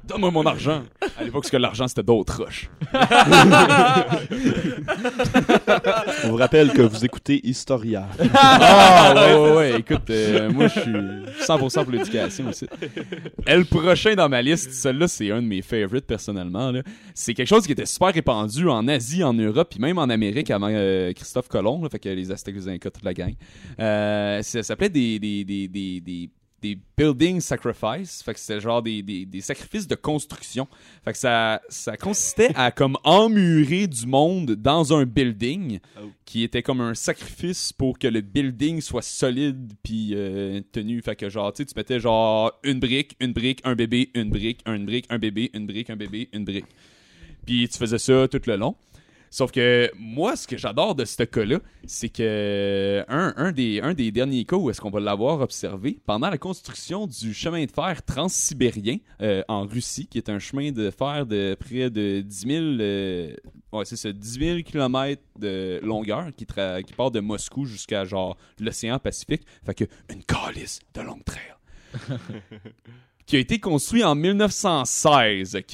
Donne-moi 0.05 0.31
mon 0.31 0.45
argent. 0.47 0.83
À 1.19 1.25
l'époque, 1.25 1.45
ce 1.47 1.51
que 1.51 1.57
l'argent, 1.57 1.89
c'était 1.89 2.03
d'autres 2.03 2.39
roches. 2.43 2.71
On 6.25 6.29
vous 6.31 6.37
rappelle 6.37 6.73
que 6.73 6.83
vous 6.83 7.05
écoutez 7.05 7.41
Historia. 7.47 8.09
Ah, 8.35 9.15
ouais, 9.15 9.35
ouais, 9.35 9.57
ouais. 9.57 9.81
Écoute, 9.81 10.11
euh, 10.11 10.51
moi, 10.51 10.67
je 10.69 10.81
suis 10.81 10.93
100% 11.47 11.83
pour 11.85 11.93
l'éducation 11.93 12.49
aussi. 12.49 12.67
Et 13.47 13.57
le 13.57 13.65
prochain 13.65 14.15
dans 14.15 14.29
ma 14.29 14.43
liste, 14.43 14.73
celui-là, 14.73 15.09
c'est 15.09 15.31
un 15.31 15.41
de 15.41 15.47
mes 15.47 15.63
favorites 15.63 16.07
personnellement. 16.07 16.73
C'est 17.15 17.35
quelque 17.35 17.49
chose 17.49 17.67
qui 17.67 17.73
était 17.73 17.87
super 17.87 18.13
répandu 18.13 18.69
en 18.69 18.87
Asie, 18.89 19.23
en 19.25 19.33
Europe, 19.33 19.69
puis 19.71 19.81
même 19.81 19.99
en 19.99 20.09
Amérique 20.09 20.51
avant 20.51 20.69
euh, 20.71 21.13
Christophe 21.23 21.49
Colomb. 21.49 21.83
là, 21.83 21.89
fait 21.89 21.99
que 21.99 22.09
les 22.09 22.31
Aztèques, 22.31 22.57
les 22.57 22.69
Incas, 22.69 22.91
toute 22.91 23.05
la 23.05 23.15
gang. 23.15 23.35
Euh, 23.79 24.43
ça 24.43 24.63
s'appelait 24.63 24.89
des, 24.89 25.19
des, 25.19 25.45
des, 25.45 25.69
des, 25.69 26.31
des, 26.61 26.79
building 26.97 27.41
sacrifice. 27.41 28.23
Fait 28.23 28.35
que 28.35 28.41
c'était 28.41 28.61
genre 28.61 28.83
des, 28.83 29.03
des, 29.03 29.25
des 29.27 29.41
sacrifices 29.41 29.89
de 29.89 29.95
construction. 29.97 30.69
Fait 31.05 31.13
que 31.13 31.19
ça, 31.19 31.61
ça 31.69 31.97
consistait 31.97 32.51
à 32.55 32.71
comme 32.71 32.97
emmurer 33.03 33.89
du 33.89 34.07
monde 34.07 34.53
dans 34.53 34.97
un 34.97 35.05
building 35.05 35.81
qui 36.25 36.45
était 36.45 36.63
comme 36.63 36.81
un 36.81 36.95
sacrifice 36.95 37.73
pour 37.73 37.99
que 37.99 38.07
le 38.07 38.21
building 38.21 38.81
soit 38.81 39.03
solide 39.03 39.73
puis 39.83 40.13
euh, 40.15 40.61
tenu. 40.71 41.03
Fait 41.03 41.17
que 41.17 41.29
genre, 41.29 41.53
tu 41.53 41.67
tu 41.67 41.75
mettais 41.77 41.99
genre 41.99 42.53
une 42.63 42.79
brique, 42.79 43.17
une 43.21 43.33
brique, 43.33 43.61
un 43.65 43.75
bébé, 43.75 44.11
une 44.15 44.31
brique, 44.31 44.61
une 44.67 44.87
brique, 44.87 45.07
un 45.11 45.19
bébé, 45.19 45.51
une 45.55 45.67
brique, 45.67 45.91
un 45.91 45.97
bébé, 45.97 46.29
une 46.33 46.45
brique. 46.45 46.67
Puis 47.45 47.69
tu 47.69 47.79
faisais 47.79 47.99
ça 47.99 48.29
tout 48.29 48.41
le 48.47 48.57
long. 48.57 48.77
Sauf 49.35 49.51
que 49.51 49.91
moi, 49.99 50.37
ce 50.37 50.47
que 50.47 50.59
j'adore 50.59 50.95
de 50.95 51.07
ce 51.07 51.23
cas-là, 51.23 51.59
c'est 51.87 52.11
que 52.11 53.03
un, 53.09 53.33
un 53.39 53.51
des, 53.51 53.81
un 53.81 53.95
des 53.95 54.11
derniers 54.13 54.45
cas 54.45 54.57
où 54.57 54.69
est-ce 54.69 54.79
qu'on 54.79 54.91
va 54.91 55.01
l'avoir 55.01 55.41
observé, 55.41 55.99
pendant 56.05 56.29
la 56.29 56.37
construction 56.37 57.07
du 57.07 57.33
chemin 57.33 57.65
de 57.65 57.71
fer 57.71 58.03
transsibérien 58.05 58.99
euh, 59.23 59.43
en 59.49 59.67
Russie, 59.67 60.07
qui 60.07 60.19
est 60.19 60.29
un 60.29 60.39
chemin 60.39 60.71
de 60.71 60.91
fer 60.91 61.25
de 61.25 61.57
près 61.59 61.89
de 61.89 62.21
10 62.21 62.47
000, 62.47 62.63
euh, 62.81 63.35
c'est 63.85 63.97
ça, 63.97 64.13
10 64.13 64.33
000 64.39 64.59
km 64.65 65.23
de 65.39 65.81
longueur 65.83 66.27
qui, 66.37 66.45
tra- 66.45 66.83
qui 66.83 66.93
part 66.93 67.11
de 67.11 67.21
Moscou 67.21 67.65
jusqu'à 67.65 68.05
genre 68.05 68.37
l'océan 68.61 68.99
Pacifique. 68.99 69.45
Fait 69.65 69.75
que 69.75 69.85
une 70.11 70.23
calice 70.25 70.81
de 70.95 71.01
longue 71.01 71.25
trail. 71.25 71.55
qui 73.27 73.37
a 73.37 73.39
été 73.39 73.59
construit 73.61 74.03
en 74.05 74.15
1916, 74.15 75.57
ok? 75.57 75.65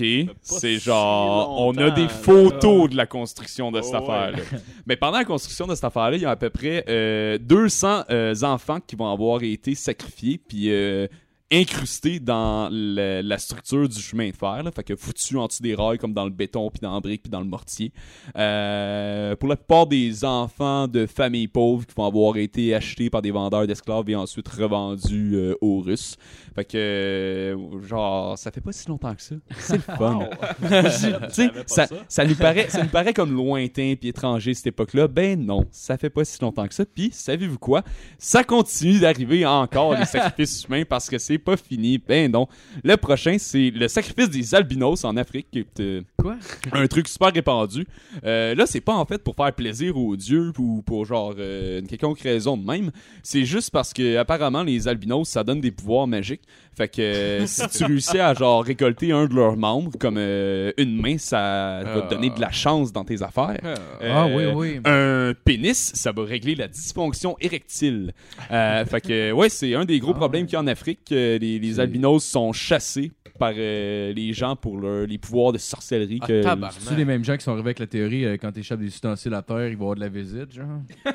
C'est 0.43 0.79
si 0.79 0.79
genre, 0.79 1.61
on 1.61 1.77
a 1.79 1.91
des 1.91 2.03
là. 2.03 2.09
photos 2.09 2.91
de 2.91 2.97
la 2.97 3.07
construction 3.07 3.73
de 3.73 3.81
cette 3.81 3.95
ouais. 3.95 3.99
affaire-là. 4.03 4.39
Mais 4.87 4.97
pendant 4.97 5.19
la 5.19 5.25
construction 5.25 5.67
de 5.67 5.75
cette 5.75 5.85
affaire-là, 5.85 6.17
il 6.17 6.23
y 6.23 6.27
a 6.27 6.31
à 6.31 6.37
peu 6.37 6.51
près 6.51 6.85
euh, 6.89 7.39
200 7.39 8.03
euh, 8.11 8.35
enfants 8.43 8.79
qui 8.87 8.97
vont 8.97 9.11
avoir 9.11 9.43
été 9.43 9.75
sacrifiés, 9.75 10.39
puis 10.47 10.71
euh, 10.71 11.07
incrustés 11.51 12.21
dans 12.21 12.69
le- 12.71 13.23
la 13.23 13.39
structure 13.39 13.89
du 13.89 13.99
chemin 13.99 14.29
de 14.29 14.37
fer, 14.37 14.63
là. 14.63 14.71
fait 14.71 14.85
que 14.85 14.95
foutus 14.95 15.35
en 15.39 15.47
dessous 15.47 15.63
des 15.63 15.75
rails 15.75 15.97
comme 15.97 16.13
dans 16.13 16.25
le 16.27 16.31
béton, 16.31 16.69
puis 16.71 16.81
dans 16.83 16.95
le 16.95 17.01
brique, 17.01 17.23
puis 17.23 17.31
dans 17.31 17.41
le 17.41 17.47
mortier. 17.47 17.91
Euh, 18.37 19.35
pour 19.37 19.49
la 19.49 19.57
plupart 19.57 19.87
des 19.87 20.27
enfants 20.27 20.87
de 20.89 21.07
familles 21.07 21.49
pauvres 21.49 21.87
qui 21.87 21.95
vont 21.97 22.05
avoir 22.05 22.37
été 22.37 22.75
achetés 22.75 23.09
par 23.09 23.23
des 23.23 23.31
vendeurs 23.31 23.67
d'esclaves 23.67 24.11
et 24.11 24.15
ensuite 24.17 24.47
revendus 24.47 25.33
euh, 25.37 25.55
aux 25.63 25.81
Russes. 25.81 26.17
Fait 26.59 26.65
que, 26.65 26.77
euh, 26.77 27.87
genre, 27.87 28.37
ça 28.37 28.51
fait 28.51 28.61
pas 28.61 28.73
si 28.73 28.89
longtemps 28.89 29.15
que 29.15 29.23
ça. 29.23 29.37
C'est 29.61 29.77
le 29.77 29.79
fun. 29.97 30.29
Tu 31.29 31.33
sais, 31.33 31.51
ça, 31.67 31.87
ça 32.09 32.25
nous 32.25 32.35
paraît, 32.35 32.69
ça 32.69 32.83
nous 32.83 32.89
paraît 32.89 33.13
comme 33.13 33.33
lointain 33.33 33.95
puis 33.95 34.09
étranger 34.09 34.55
cette 34.55 34.67
époque-là. 34.67 35.07
Ben 35.07 35.41
non, 35.41 35.69
ça 35.71 35.97
fait 35.97 36.11
pas 36.11 36.25
si 36.25 36.41
longtemps 36.43 36.67
que 36.67 36.75
ça. 36.75 36.85
Puis, 36.85 37.11
savez-vous 37.13 37.59
quoi? 37.59 37.85
Ça 38.19 38.43
continue 38.43 38.99
d'arriver 38.99 39.47
encore, 39.47 39.95
les 39.95 40.05
sacrifices 40.05 40.65
humains, 40.65 40.83
parce 40.85 41.09
que 41.09 41.19
c'est 41.19 41.39
pas 41.39 41.57
fini. 41.57 41.99
Ben 41.99 42.29
non. 42.29 42.49
Le 42.83 42.97
prochain, 42.97 43.37
c'est 43.39 43.71
le 43.71 43.87
sacrifice 43.87 44.29
des 44.29 44.53
albinos 44.57 45.05
en 45.05 45.17
Afrique, 45.17 45.57
euh, 45.79 46.03
Quoi? 46.21 46.37
un 46.73 46.89
truc 46.89 47.07
super 47.07 47.33
répandu. 47.33 47.87
Euh, 48.25 48.57
là, 48.57 48.67
c'est 48.67 48.81
pas 48.81 48.95
en 48.95 49.05
fait 49.05 49.23
pour 49.23 49.37
faire 49.37 49.53
plaisir 49.53 49.97
aux 49.97 50.17
dieux 50.17 50.53
ou 50.59 50.83
pour 50.83 51.05
genre 51.05 51.33
euh, 51.39 51.79
une 51.79 51.87
quelconque 51.87 52.19
raison 52.19 52.57
de 52.57 52.67
même. 52.67 52.91
C'est 53.23 53.45
juste 53.45 53.71
parce 53.71 53.93
que 53.93 54.17
apparemment 54.17 54.65
les 54.65 54.89
albinos 54.89 55.29
ça 55.29 55.45
donne 55.45 55.61
des 55.61 55.71
pouvoirs 55.71 56.09
magiques. 56.09 56.43
Fait 56.79 56.89
que 56.89 57.03
euh, 57.03 57.47
si 57.47 57.67
tu 57.69 57.85
réussis 57.85 58.19
à 58.21 58.33
genre 58.35 58.63
récolter 58.65 59.11
un 59.13 59.27
de 59.27 59.35
leurs 59.35 59.57
membres 59.57 59.91
comme 59.99 60.15
euh, 60.17 60.73
une 60.79 61.01
main, 61.01 61.19
ça 61.19 61.81
va 61.85 62.03
te 62.03 62.15
donner 62.15 62.31
de 62.31 62.41
la 62.41 62.53
chance 62.53 62.93
dans 62.93 63.05
tes 63.05 63.21
affaires. 63.23 63.59
Ah 64.01 64.27
oui, 64.29 64.45
Euh, 64.45 64.53
oui. 64.55 64.81
Un 64.85 65.35
pénis, 65.45 65.93
ça 65.95 66.13
va 66.13 66.23
régler 66.25 66.55
la 66.55 66.69
dysfonction 66.69 67.37
érectile. 67.41 68.13
Euh, 68.53 68.85
fait 68.85 69.01
que, 69.01 69.33
ouais, 69.33 69.49
c'est 69.49 69.75
un 69.75 69.85
des 69.85 69.99
gros 69.99 70.15
problèmes 70.15 70.47
qu'il 70.47 70.53
y 70.55 70.57
a 70.57 70.61
en 70.61 70.67
Afrique. 70.69 71.01
les, 71.11 71.39
les 71.59 71.81
albinos 71.81 72.25
sont 72.25 72.53
chassés 72.53 73.11
par 73.39 73.53
euh, 73.57 74.13
les 74.13 74.33
gens 74.33 74.57
pour 74.57 74.79
leur- 74.81 75.07
les 75.07 75.19
pouvoirs 75.19 75.53
de 75.53 75.59
sorcellerie. 75.59 76.19
Ah, 76.23 76.27
que. 76.27 76.43
C'est 76.81 76.97
les 76.97 77.05
mêmes 77.05 77.25
gens 77.25 77.37
qui 77.37 77.45
sont 77.45 77.53
arrivés 77.53 77.69
avec 77.69 77.79
la 77.79 77.87
théorie 77.87 78.25
euh, 78.25 78.37
quand 78.41 78.51
t'échappes 78.51 78.81
des 78.81 78.87
ustensiles 78.87 79.35
à 79.35 79.43
terre, 79.43 79.69
ils 79.69 79.77
vont 79.77 79.91
avoir 79.91 79.95
de 79.97 80.01
la 80.01 80.09
visite, 80.09 80.53
genre? 80.53 80.81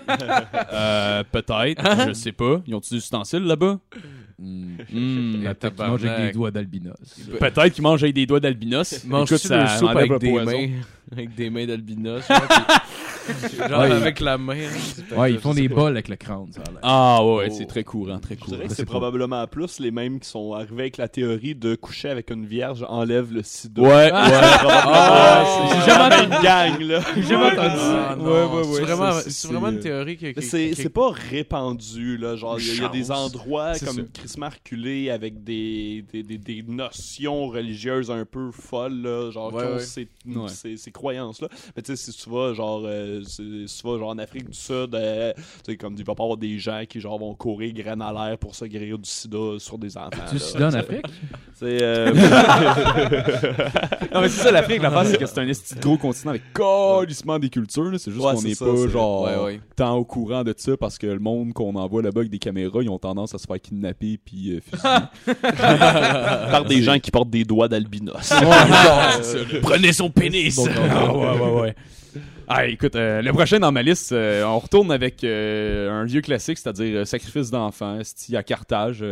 euh, 0.73 1.23
Peut-être, 1.31 2.07
je 2.07 2.13
sais 2.13 2.31
pas. 2.31 2.61
Ils 2.67 2.75
ont-tu 2.75 2.91
des 2.93 2.97
ustensiles 2.99 3.43
là-bas? 3.43 3.79
Hmm. 4.39 4.77
Hmm. 4.93 5.43
Peut-être 5.43 5.75
qu'ils 5.75 5.85
mangent 5.85 6.05
avec 6.05 6.25
des 6.25 6.31
doigts 6.33 6.51
d'albinos. 6.51 6.95
Peut-être 7.39 7.67
qu'ils 7.69 7.83
mangent 7.83 8.03
avec 8.03 8.15
des 8.15 8.25
doigts 8.25 8.39
d'albinos. 8.39 8.93
Écoute, 8.93 9.31
le 9.31 9.37
ça 9.37 9.67
soupe 9.77 9.89
enlève 9.89 10.11
avec 10.11 10.21
des 10.21 10.31
mains? 10.31 10.69
Avec 11.11 11.35
des 11.35 11.49
mains 11.49 11.65
d'albinos. 11.65 12.23
Genre, 13.69 13.79
Ouais. 13.79 13.91
avec 13.91 14.19
la 14.19 14.37
main. 14.37 14.53
hein, 14.55 15.15
Ouais, 15.17 15.31
ils 15.31 15.35
je 15.35 15.39
font 15.39 15.53
sais 15.53 15.61
des 15.61 15.69
pas. 15.69 15.75
bols 15.75 15.93
avec 15.93 16.07
le 16.09 16.15
crâne, 16.15 16.47
ça 16.51 16.61
a 16.61 16.69
l'air. 16.71 16.79
Ah 16.83 17.23
ouais, 17.25 17.47
Oh. 17.49 17.55
c'est 17.57 17.65
très 17.65 17.83
courant, 17.83 18.19
très 18.19 18.35
Je 18.35 18.39
courant. 18.41 18.57
que 18.67 18.73
c'est 18.73 18.85
probablement 18.85 19.45
plus 19.47 19.79
les 19.79 19.91
mêmes 19.91 20.19
qui 20.19 20.27
sont 20.29 20.53
arrivés 20.53 20.81
avec 20.83 20.97
la 20.97 21.07
théorie 21.07 21.55
de 21.55 21.75
coucher 21.75 22.09
avec 22.09 22.29
une 22.31 22.45
vierge 22.45 22.85
enlève 22.87 23.31
le 23.33 23.41
sida. 23.43 23.81
Ouais, 23.81 23.89
ouais. 23.89 24.11
Ah, 24.13 25.45
c'est- 25.45 25.79
c'est 25.79 25.85
jamais 25.85 26.23
une 26.23 26.43
gang, 26.43 26.79
là. 26.81 26.99
J'ai 27.15 27.21
jamais 27.23 27.45
entendu 27.45 27.77
ça. 27.77 28.07
Ah, 28.11 28.15
non. 28.15 28.25
Ouais, 28.25 28.31
ouais, 28.31 28.45
ouais, 28.55 28.63
C'est 28.75 28.81
vraiment, 28.81 29.11
c'est- 29.13 29.23
c'est 29.23 29.29
c'est- 29.31 29.47
vraiment 29.47 29.69
une 29.69 29.79
théorie 29.79 30.17
qui. 30.17 30.25
Mais 30.35 30.41
C'est 30.41 30.69
qui- 30.69 30.75
c'est 30.75 30.89
pas 30.89 31.09
répandu, 31.11 32.17
là. 32.17 32.35
Genre, 32.35 32.59
il 32.59 32.67
y 32.67 32.69
a- 32.71 32.73
il 32.73 32.81
y, 32.81 32.85
a 32.85 32.89
des 32.89 33.03
Chance. 33.05 33.35
endroits 33.35 33.73
C'est 33.75 33.85
comme 33.85 34.07
crissement 34.09 34.49
reculés 34.49 35.09
avec 35.09 35.43
des, 35.43 36.03
des, 36.11 36.23
des, 36.23 36.37
des 36.37 36.63
notions 36.67 37.47
religieuses 37.47 38.11
un 38.11 38.25
peu 38.25 38.51
folles, 38.51 39.01
là. 39.01 39.31
Genre, 39.31 39.53
Ouais, 39.53 39.61
qui 39.63 39.67
ont 39.69 39.73
ouais. 39.75 39.79
ces, 39.79 40.07
Ouais. 40.25 40.47
ces, 40.47 40.77
ces 40.77 40.91
croyances-là. 40.91 41.47
Mais 41.75 41.81
tu 41.81 41.95
sais, 41.95 42.11
si 42.11 42.17
tu 42.17 42.29
vas, 42.29 42.53
genre, 42.53 42.81
euh, 42.85 43.12
tu 43.21 43.65
vas, 43.83 43.97
genre, 43.99 44.09
en 44.09 44.17
Afrique 44.17 44.49
du 44.49 44.57
Sud, 44.57 44.95
euh, 44.95 45.33
tu 45.35 45.43
sais, 45.71 45.77
comme 45.77 45.95
il 45.97 46.03
va 46.03 46.15
pas 46.15 46.23
avoir 46.23 46.37
des 46.37 46.57
gens 46.59 46.81
qui, 46.87 46.99
genre, 46.99 47.19
vont 47.19 47.33
courir 47.35 47.73
graine 47.73 48.01
à 48.01 48.11
l'air 48.11 48.37
pour 48.37 48.55
se 48.55 48.65
guérir 48.65 48.97
du 48.97 49.09
sida 49.09 49.37
sur 49.59 49.77
des 49.77 49.97
enfants. 49.97 50.09
Tu 50.29 50.35
là. 50.35 50.39
sida 50.39 50.67
en 50.67 50.73
Afrique? 50.73 51.05
C'est. 51.55 51.81
euh, 51.81 52.11
Non, 54.13 54.21
mais 54.21 54.29
c'est 54.29 54.43
ça, 54.43 54.51
l'Afrique, 54.51 54.81
l'affaire, 54.81 55.05
c'est 55.05 55.17
que 55.17 55.25
c'est 55.25 55.39
un 55.39 55.47
esti 55.47 55.75
de 55.75 55.79
gros 55.79 55.97
continent 55.97 56.31
avec 56.31 56.41
calissement 56.53 57.39
des 57.39 57.49
cultures. 57.49 57.85
là. 57.91 57.97
C'est 57.97 58.11
juste 58.11 58.23
Ouais, 58.23 58.33
qu'on 58.33 58.39
c'est 58.41 58.49
n'est 58.49 58.55
pas, 58.55 58.75
c'est- 58.77 58.89
genre, 58.89 59.21
Ouais, 59.23 59.37
ouais. 59.53 59.61
tant 59.75 59.95
au 59.95 60.05
courant 60.05 60.43
de 60.43 60.53
ça 60.55 60.75
parce 60.77 60.97
que 60.97 61.07
le 61.07 61.19
monde 61.19 61.53
qu'on 61.53 61.75
envoie 61.75 62.01
là-bas 62.01 62.21
avec 62.21 62.31
des 62.31 62.39
caméras, 62.39 62.79
ils 62.81 62.89
ont 62.89 62.99
tendance 62.99 63.33
à 63.33 63.37
se 63.37 63.47
faire 63.47 63.59
kidnapper 63.61 64.19
puis 64.23 64.55
euh, 64.55 64.59
fusiller. 64.61 65.25
par 66.51 66.65
des 66.65 66.81
gens 66.83 66.99
qui 66.99 67.11
portent 67.11 67.29
des 67.29 67.43
doigts 67.45 67.67
d'albinos. 67.67 68.33
Prenez 69.61 69.93
son 69.93 70.09
pénis! 70.09 70.59
Ah, 70.91 71.13
ouais, 71.13 71.39
ouais, 71.39 71.61
ouais. 71.61 71.75
Ah, 72.47 72.65
écoute, 72.65 72.95
euh, 72.95 73.21
le 73.21 73.31
prochain 73.31 73.59
dans 73.59 73.71
ma 73.71 73.81
liste, 73.81 74.11
euh, 74.11 74.43
on 74.43 74.59
retourne 74.59 74.91
avec 74.91 75.23
euh, 75.23 75.89
un 75.89 76.03
vieux 76.03 76.19
classique, 76.19 76.57
c'est-à-dire 76.57 76.99
euh, 76.99 77.05
Sacrifice 77.05 77.49
d'enfants, 77.51 77.99
à 78.33 78.43
Carthage, 78.43 79.03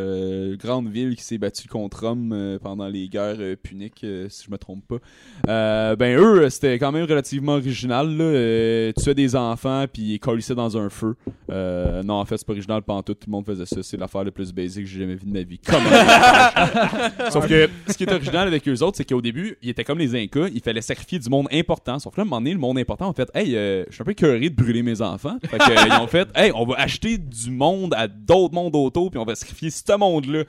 grande 0.58 0.90
ville 0.90 1.16
qui 1.16 1.24
s'est 1.24 1.38
battue 1.38 1.68
contre 1.68 2.08
Rome 2.08 2.58
pendant 2.62 2.88
les 2.88 3.08
guerres 3.08 3.38
puniques, 3.62 4.06
si 4.30 4.46
je 4.46 4.52
me 4.52 4.58
trompe 4.58 4.84
pas. 4.88 5.96
Ben 5.96 6.18
eux, 6.18 6.50
c'était 6.50 6.78
quand 6.80 6.92
même 6.92 7.06
relativement 7.06 7.54
original. 7.54 8.10
Là, 8.18 8.92
tuaient 8.94 9.16
des 9.16 9.36
enfants 9.36 9.86
puis 9.92 10.14
ils 10.14 10.20
colissaient 10.20 10.56
dans 10.56 10.78
un 10.78 10.90
feu. 10.90 11.16
Non, 11.50 12.16
en 12.16 12.26
fait, 12.26 12.38
c'est 12.38 12.48
pas 12.48 12.54
original 12.54 12.82
pantoute, 12.82 13.20
tout 13.20 13.28
le 13.28 13.32
monde 13.32 13.46
faisait 13.46 13.66
ça. 13.66 13.82
C'est 13.82 13.98
l'affaire 13.98 14.24
la 14.24 14.32
plus 14.32 14.54
basique 14.54 14.86
que 14.86 14.90
j'ai 14.90 15.02
jamais 15.02 15.16
vue 15.16 15.26
de 15.26 15.34
ma 15.34 15.44
vie. 15.44 15.60
Comme 15.60 15.84
Sauf 17.32 17.48
que 17.48 17.70
ce 17.88 17.94
qui 17.94 18.04
est 18.04 18.12
original 18.12 18.48
avec 18.48 18.68
eux 18.68 18.82
autres, 18.82 18.98
c'est 18.98 19.06
qu'au 19.06 19.22
début, 19.22 19.58
ils 19.62 19.70
étaient 19.70 19.84
comme 19.84 20.00
les 20.00 20.16
Incas, 20.16 20.48
il 20.54 20.62
fallait 20.62 20.82
sacrifier 20.82 21.20
du 21.20 21.30
monde 21.30 21.48
important. 21.52 22.00
Sauf 22.00 22.14
que 22.14 22.22
là, 22.22 22.24
à 22.24 22.26
un 22.26 22.30
moment 22.30 22.42
donné, 22.42 22.54
le 22.54 22.60
monde 22.60 22.78
important, 22.80 23.08
en 23.08 23.14
fait, 23.14 23.21
fait 23.26 23.38
Hey, 23.38 23.56
euh, 23.56 23.84
je 23.90 23.94
suis 23.94 24.02
un 24.02 24.06
peu 24.06 24.14
curé 24.14 24.50
de 24.50 24.56
brûler 24.56 24.84
mes 24.84 25.02
enfants. 25.02 25.38
Fait 25.46 25.58
que, 25.58 25.72
euh, 25.72 25.84
ils 25.88 26.02
ont 26.02 26.08
fait 26.08 26.28
Hey, 26.36 26.52
on 26.56 26.66
va 26.66 26.76
acheter 26.76 27.18
du 27.18 27.52
monde 27.52 27.94
à 27.96 28.08
d'autres 28.08 28.54
mondes 28.54 28.76
autour, 28.76 29.12
puis 29.12 29.20
on 29.20 29.26
va 29.26 29.36
sacrifier 29.36 29.70
ce 29.70 29.98
monde-là. 29.98 30.44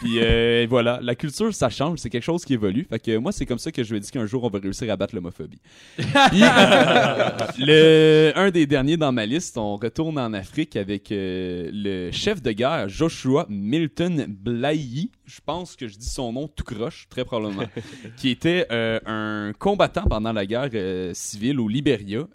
Puis 0.00 0.18
euh, 0.20 0.66
voilà, 0.68 0.98
la 1.02 1.14
culture, 1.14 1.54
ça 1.54 1.68
change, 1.68 1.98
c'est 1.98 2.10
quelque 2.10 2.22
chose 2.22 2.44
qui 2.44 2.54
évolue. 2.54 2.86
Fait 2.88 2.98
que 2.98 3.16
moi, 3.16 3.32
c'est 3.32 3.46
comme 3.46 3.58
ça 3.58 3.70
que 3.72 3.82
je 3.82 3.94
me 3.94 4.00
dis 4.00 4.10
qu'un 4.10 4.26
jour, 4.26 4.44
on 4.44 4.48
va 4.48 4.58
réussir 4.58 4.90
à 4.92 4.96
battre 4.96 5.14
l'homophobie. 5.14 5.60
Puis, 5.96 6.06
le, 7.58 8.32
un 8.34 8.50
des 8.50 8.66
derniers 8.66 8.96
dans 8.96 9.12
ma 9.12 9.26
liste, 9.26 9.58
on 9.58 9.76
retourne 9.76 10.18
en 10.18 10.32
Afrique 10.32 10.76
avec 10.76 11.08
le 11.10 12.10
chef 12.12 12.42
de 12.42 12.52
guerre 12.52 12.88
Joshua 12.88 13.46
Milton 13.48 14.26
Blayi. 14.28 15.10
Je 15.24 15.40
pense 15.44 15.76
que 15.76 15.88
je 15.88 15.96
dis 15.96 16.08
son 16.08 16.32
nom 16.32 16.48
tout 16.48 16.64
croche, 16.64 17.06
très 17.08 17.24
probablement. 17.24 17.64
qui 18.16 18.30
était 18.30 18.66
un 18.70 19.52
combattant 19.58 20.04
pendant 20.08 20.32
la 20.32 20.46
guerre 20.46 20.70
civile 21.14 21.60
au 21.60 21.68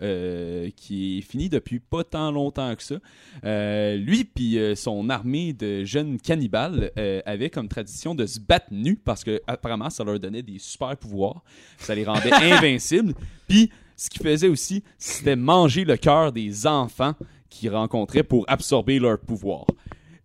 Euh, 0.01 0.69
qui 0.75 1.17
est 1.17 1.21
fini 1.21 1.49
depuis 1.49 1.79
pas 1.79 2.03
tant 2.03 2.31
longtemps 2.31 2.75
que 2.75 2.83
ça. 2.83 2.95
Euh, 3.43 3.95
lui 3.95 4.23
puis 4.23 4.57
euh, 4.57 4.75
son 4.75 5.09
armée 5.09 5.53
de 5.53 5.83
jeunes 5.83 6.19
cannibales 6.19 6.91
avaient 7.25 7.49
comme 7.49 7.67
tradition 7.67 8.15
de 8.15 8.25
se 8.25 8.39
battre 8.39 8.67
nus 8.71 8.97
parce 9.03 9.23
que 9.23 9.41
apparemment 9.47 9.89
ça 9.89 10.03
leur 10.03 10.19
donnait 10.19 10.43
des 10.43 10.59
super 10.59 10.95
pouvoirs, 10.97 11.43
ça 11.77 11.95
les 11.95 12.03
rendait 12.03 12.31
invincibles. 12.41 13.13
Puis 13.47 13.69
ce 13.95 14.09
qu'ils 14.09 14.21
faisaient 14.21 14.47
aussi, 14.47 14.83
c'était 14.97 15.35
manger 15.35 15.85
le 15.85 15.97
cœur 15.97 16.31
des 16.31 16.67
enfants 16.67 17.13
qu'ils 17.49 17.69
rencontraient 17.69 18.23
pour 18.23 18.45
absorber 18.47 18.99
leur 18.99 19.19
pouvoir. 19.19 19.65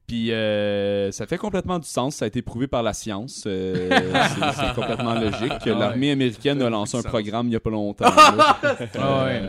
Puis 0.07 0.31
euh, 0.31 1.11
ça 1.11 1.27
fait 1.27 1.37
complètement 1.37 1.81
du 1.81 1.88
sens, 1.88 2.14
ça 2.16 2.27
a 2.27 2.29
été 2.29 2.40
prouvé 2.40 2.69
par 2.69 2.85
la 2.85 2.92
science, 2.92 3.42
euh, 3.47 3.88
c'est 4.55 4.75
complètement 4.77 5.14
logique. 5.14 5.66
L'armée 5.66 6.12
américaine 6.12 6.62
a 6.62 6.71
lancé 6.71 6.97
un 6.97 7.03
programme 7.03 7.49
il 7.49 7.55
y 7.55 7.57
a 7.57 7.61
pas 7.61 7.71
longtemps. 7.71 8.05
là. 8.14 8.57
Ah 8.99 9.25
ouais. 9.25 9.42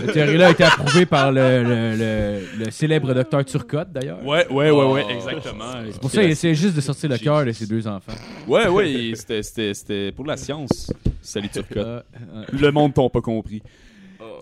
Cette 0.00 0.12
théorie-là 0.12 0.48
a 0.48 0.50
été 0.50 0.64
approuvée 0.64 1.06
par 1.06 1.30
le, 1.30 1.62
le, 1.62 1.96
le, 1.96 2.64
le 2.64 2.70
célèbre 2.72 3.14
docteur 3.14 3.44
Turcotte, 3.44 3.92
d'ailleurs. 3.92 4.24
Ouais, 4.26 4.44
ouais, 4.50 4.70
ouais, 4.72 4.86
ouais, 4.92 5.06
exactement. 5.14 5.72
C'est 5.90 6.00
pour 6.00 6.10
ça 6.10 6.20
qu'il 6.22 6.30
essaie 6.30 6.54
juste 6.54 6.74
de 6.74 6.80
sortir 6.80 7.08
le 7.08 7.18
cœur 7.18 7.44
de 7.44 7.52
ses 7.52 7.66
deux 7.66 7.86
enfants. 7.86 8.12
Ouais, 8.48 8.66
ouais, 8.68 9.12
c'était- 9.14 9.42
c'était 9.44 9.72
c'était 9.74 10.10
pour 10.12 10.24
la 10.26 10.36
science. 10.36 10.92
Salut 11.20 11.48
Turcotte. 11.52 11.76
Euh, 11.78 12.00
euh, 12.34 12.44
Le 12.52 12.72
monde 12.72 12.92
t'ont 12.94 13.08
pas 13.08 13.20
compris. 13.20 13.62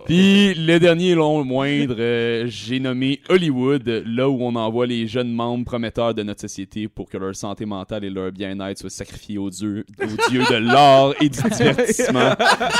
Puis 0.05 0.53
le 0.55 0.79
dernier 0.79 1.15
long 1.15 1.39
le 1.39 1.45
moindre, 1.45 1.95
euh, 1.99 2.45
j'ai 2.47 2.79
nommé 2.79 3.21
Hollywood, 3.29 4.03
là 4.05 4.29
où 4.29 4.37
on 4.41 4.55
envoie 4.55 4.85
les 4.85 5.07
jeunes 5.07 5.31
membres 5.31 5.65
prometteurs 5.65 6.13
de 6.13 6.23
notre 6.23 6.41
société 6.41 6.87
pour 6.87 7.09
que 7.09 7.17
leur 7.17 7.35
santé 7.35 7.65
mentale 7.65 8.03
et 8.03 8.09
leur 8.09 8.31
bien-être 8.31 8.79
soient 8.79 8.89
sacrifiés 8.89 9.37
aux 9.37 9.49
dieux, 9.49 9.85
aux 10.01 10.29
dieux 10.29 10.43
de 10.49 10.55
l'art 10.55 11.13
et 11.21 11.29
du 11.29 11.39
divertissement. 11.49 12.33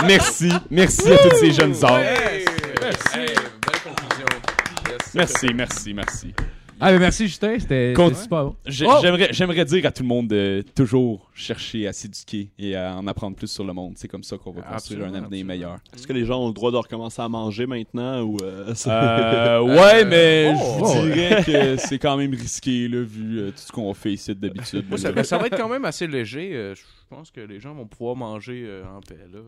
Merci, 0.06 0.50
merci 0.70 1.12
à 1.12 1.18
toutes 1.18 1.38
ces 1.38 1.52
jeunes 1.52 1.86
âmes. 1.86 2.02
Hey, 2.02 2.46
belle 2.86 3.82
conclusion. 3.84 4.26
Yes. 4.90 5.14
Merci, 5.14 5.54
merci, 5.54 5.94
merci. 5.94 6.34
Ah, 6.84 6.92
mais 6.92 6.98
merci 7.00 7.28
Justin, 7.28 7.60
c'était 7.60 7.94
super 7.96 8.46
bon. 8.46 8.56
Oh! 8.58 8.66
J'aimerais, 8.66 9.30
j'aimerais 9.32 9.66
dire 9.66 9.86
à 9.86 9.92
tout 9.92 10.02
le 10.02 10.10
monde 10.10 10.28
de 10.30 10.66
toujours 10.76 11.30
chercher 11.36 11.88
à 11.88 11.94
s'éduquer 11.94 12.50
et 12.58 12.76
à 12.76 12.96
en 12.98 13.06
apprendre 13.06 13.36
plus 13.38 13.48
sur 13.52 13.64
le 13.64 13.72
monde. 13.72 13.94
C'est 13.98 14.08
comme 14.08 14.24
ça 14.24 14.38
qu'on 14.38 14.52
va 14.52 14.62
construire 14.64 14.76
Absolument, 14.76 15.06
un 15.06 15.10
avenir 15.10 15.26
absolument. 15.26 15.48
meilleur. 15.48 15.78
Est-ce 15.96 16.08
que 16.08 16.14
les 16.14 16.26
gens 16.26 16.42
ont 16.44 16.48
le 16.48 16.54
droit 16.54 16.72
de 16.72 16.78
recommencer 16.78 17.22
à 17.22 17.30
manger 17.30 17.68
maintenant 17.68 18.22
ou 18.24 18.38
euh, 18.42 18.74
c'est- 18.76 18.90
Euh, 18.90 19.62
ouais, 19.62 20.06
mais 20.06 20.54
oh, 20.58 20.86
je 20.96 21.00
ouais. 21.08 21.14
dirais 21.14 21.44
que 21.44 21.78
c'est 21.78 22.00
quand 22.00 22.18
même 22.18 22.32
risqué, 22.34 22.88
là, 22.88 23.02
vu 23.04 23.40
euh, 23.40 23.52
tout 23.52 23.58
ce 23.58 23.72
qu'on 23.72 23.94
fait 23.94 24.14
ici 24.14 24.34
d'habitude. 24.36 24.86
Moi, 24.90 24.98
ça, 24.98 25.24
ça 25.24 25.38
va 25.38 25.48
être 25.48 25.58
quand 25.58 25.70
même 25.70 25.86
assez 25.86 26.08
léger. 26.08 26.52
euh, 26.56 26.74
je 26.76 26.82
pense 27.10 27.30
que 27.30 27.42
les 27.42 27.60
gens 27.60 27.76
vont 27.76 27.86
pouvoir 27.86 28.16
manger 28.16 28.64
euh, 28.66 28.84
en 28.86 29.02
paix, 29.02 29.20
là. 29.32 29.40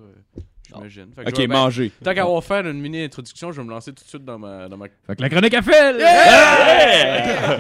Euh, 0.75 0.77
J'imagine. 0.87 1.07
Ok, 1.17 1.37
ben, 1.37 1.47
manger. 1.49 1.91
Tant 2.03 2.13
qu'à 2.13 2.21
avoir 2.23 2.43
fait 2.43 2.61
une 2.61 2.79
mini 2.79 3.03
introduction, 3.03 3.51
je 3.51 3.59
vais 3.61 3.67
me 3.67 3.71
lancer 3.71 3.91
tout 3.93 4.03
de 4.03 4.09
suite 4.09 4.23
dans 4.25 4.39
ma. 4.39 4.67
Dans 4.69 4.77
ma... 4.77 4.85
Fait 5.07 5.15
que 5.15 5.21
la 5.21 5.29
chronique 5.29 5.53
à 5.53 5.61
fait! 5.61 5.93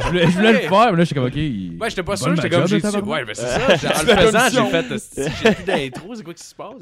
Je 0.01 0.07
voulais, 0.07 0.23
je 0.27 0.31
voulais 0.31 0.53
le 0.53 0.59
faire, 0.59 0.91
mais 0.91 0.97
là, 0.97 1.03
j'étais 1.03 1.15
comme, 1.15 1.25
ok. 1.25 1.35
il- 1.35 1.77
Ouais, 1.79 1.89
j'étais 1.89 2.03
pas 2.03 2.15
sûr, 2.15 2.35
j'étais 2.35 2.49
comme 2.49 2.67
j'ai 2.67 2.79
su. 2.79 2.97
Ouais, 2.97 3.25
ben 3.25 3.33
c'est 3.35 3.45
ça. 3.47 3.59
En 3.93 4.01
le 4.01 4.07
fais 4.07 4.15
faisant, 4.17 4.49
j'ai 4.49 4.81
fait. 4.81 5.31
J'ai 5.43 5.51
plus 5.53 5.63
d'intro, 5.65 6.15
c'est 6.15 6.23
quoi 6.23 6.33
qui 6.33 6.43
se 6.43 6.55
passe? 6.55 6.73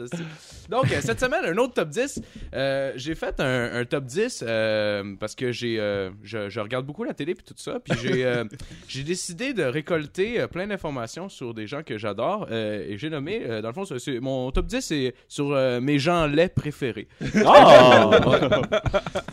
Donc, 0.69 0.91
euh, 0.91 0.97
cette 1.01 1.19
semaine, 1.19 1.41
un 1.45 1.57
autre 1.57 1.73
top 1.73 1.89
10. 1.89 2.21
Euh, 2.53 2.91
j'ai 2.95 3.15
fait 3.15 3.39
un, 3.39 3.79
un 3.81 3.86
top 3.86 4.05
10 4.05 4.43
euh, 4.47 5.15
parce 5.19 5.36
que 5.36 5.51
j'ai, 5.51 5.79
euh, 5.79 6.10
je, 6.23 6.49
je 6.49 6.60
regarde 6.60 6.86
beaucoup 6.86 7.03
la 7.03 7.13
télé 7.13 7.36
puis 7.36 7.43
tout 7.45 7.53
ça. 7.57 7.79
Puis 7.84 7.97
j'ai, 8.01 8.25
euh, 8.25 8.43
j'ai 8.88 9.03
décidé 9.03 9.53
de 9.53 9.63
récolter 9.63 10.39
euh, 10.39 10.47
plein 10.47 10.67
d'informations 10.67 11.29
sur 11.29 11.53
des 11.53 11.67
gens 11.67 11.84
que 11.84 11.97
j'adore. 11.97 12.47
euh, 12.51 12.86
et 12.88 12.97
j'ai 12.97 13.10
nommé, 13.10 13.41
euh, 13.45 13.62
dans 13.62 13.69
le 13.69 13.73
fond, 13.73 13.86
c'est- 13.86 13.99
c'est- 13.99 14.19
mon 14.19 14.51
top 14.51 14.65
10 14.67 14.81
c'est 14.81 15.13
sur 15.27 15.51
euh, 15.51 15.79
mes 15.81 15.99
gens 15.99 16.11
laits 16.28 16.54
préférés. 16.56 17.08
Ah! 17.45 18.10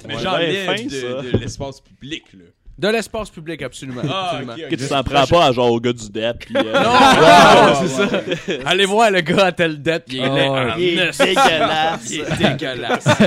Mais 0.07 0.14
Ouais, 0.14 0.23
j'en 0.23 0.33
ben 0.38 0.51
ai 0.51 0.64
fin, 0.64 0.85
de, 0.85 1.31
de 1.33 1.37
l'espace 1.38 1.81
public, 1.81 2.25
là. 2.35 2.45
De 2.79 2.87
l'espace 2.88 3.29
public, 3.31 3.61
absolument. 3.62 4.03
Ah, 4.09 4.31
absolument. 4.31 4.53
ok, 4.53 4.61
ok. 4.64 4.71
Que 4.71 4.75
tu 4.77 4.87
t'en 4.88 5.03
prends 5.03 5.27
pas 5.27 5.47
à 5.47 5.53
genre 5.53 5.73
au 5.73 5.81
gars 5.81 5.93
du 5.93 6.09
DEP. 6.11 6.38
Puis, 6.47 6.55
euh, 6.57 6.62
Non, 6.62 6.81
non, 7.73 7.75
c'est 7.83 7.88
ça. 7.88 8.61
Allez 8.67 8.85
voir 8.87 9.11
le 9.11 9.21
gars 9.21 9.47
à 9.47 9.53
tel 9.53 9.83
dette, 9.83 10.05
il 10.11 10.19
est 10.21 10.49
Oh, 10.49 10.57
il 10.79 10.99
est 11.01 11.19
dégueulasse. 11.19 12.11
Il 12.11 12.21
est 12.21 12.37
dégueulasse. 12.38 13.05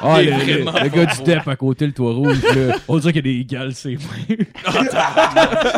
Ah, 0.00 0.22
Il 0.22 0.28
est 0.28 0.58
le, 0.64 0.88
gars 0.88 1.06
du. 1.06 1.22
TEP 1.22 1.48
à 1.48 1.56
côté, 1.56 1.86
le 1.86 1.92
toit 1.92 2.12
rouge, 2.12 2.40
là. 2.54 2.76
On 2.86 2.98
dirait 2.98 3.12
qu'il 3.12 3.26
y 3.26 3.30
a 3.30 3.38
des 3.38 3.44
gales, 3.44 3.74
c'est 3.74 3.94
vrai. 3.96 4.38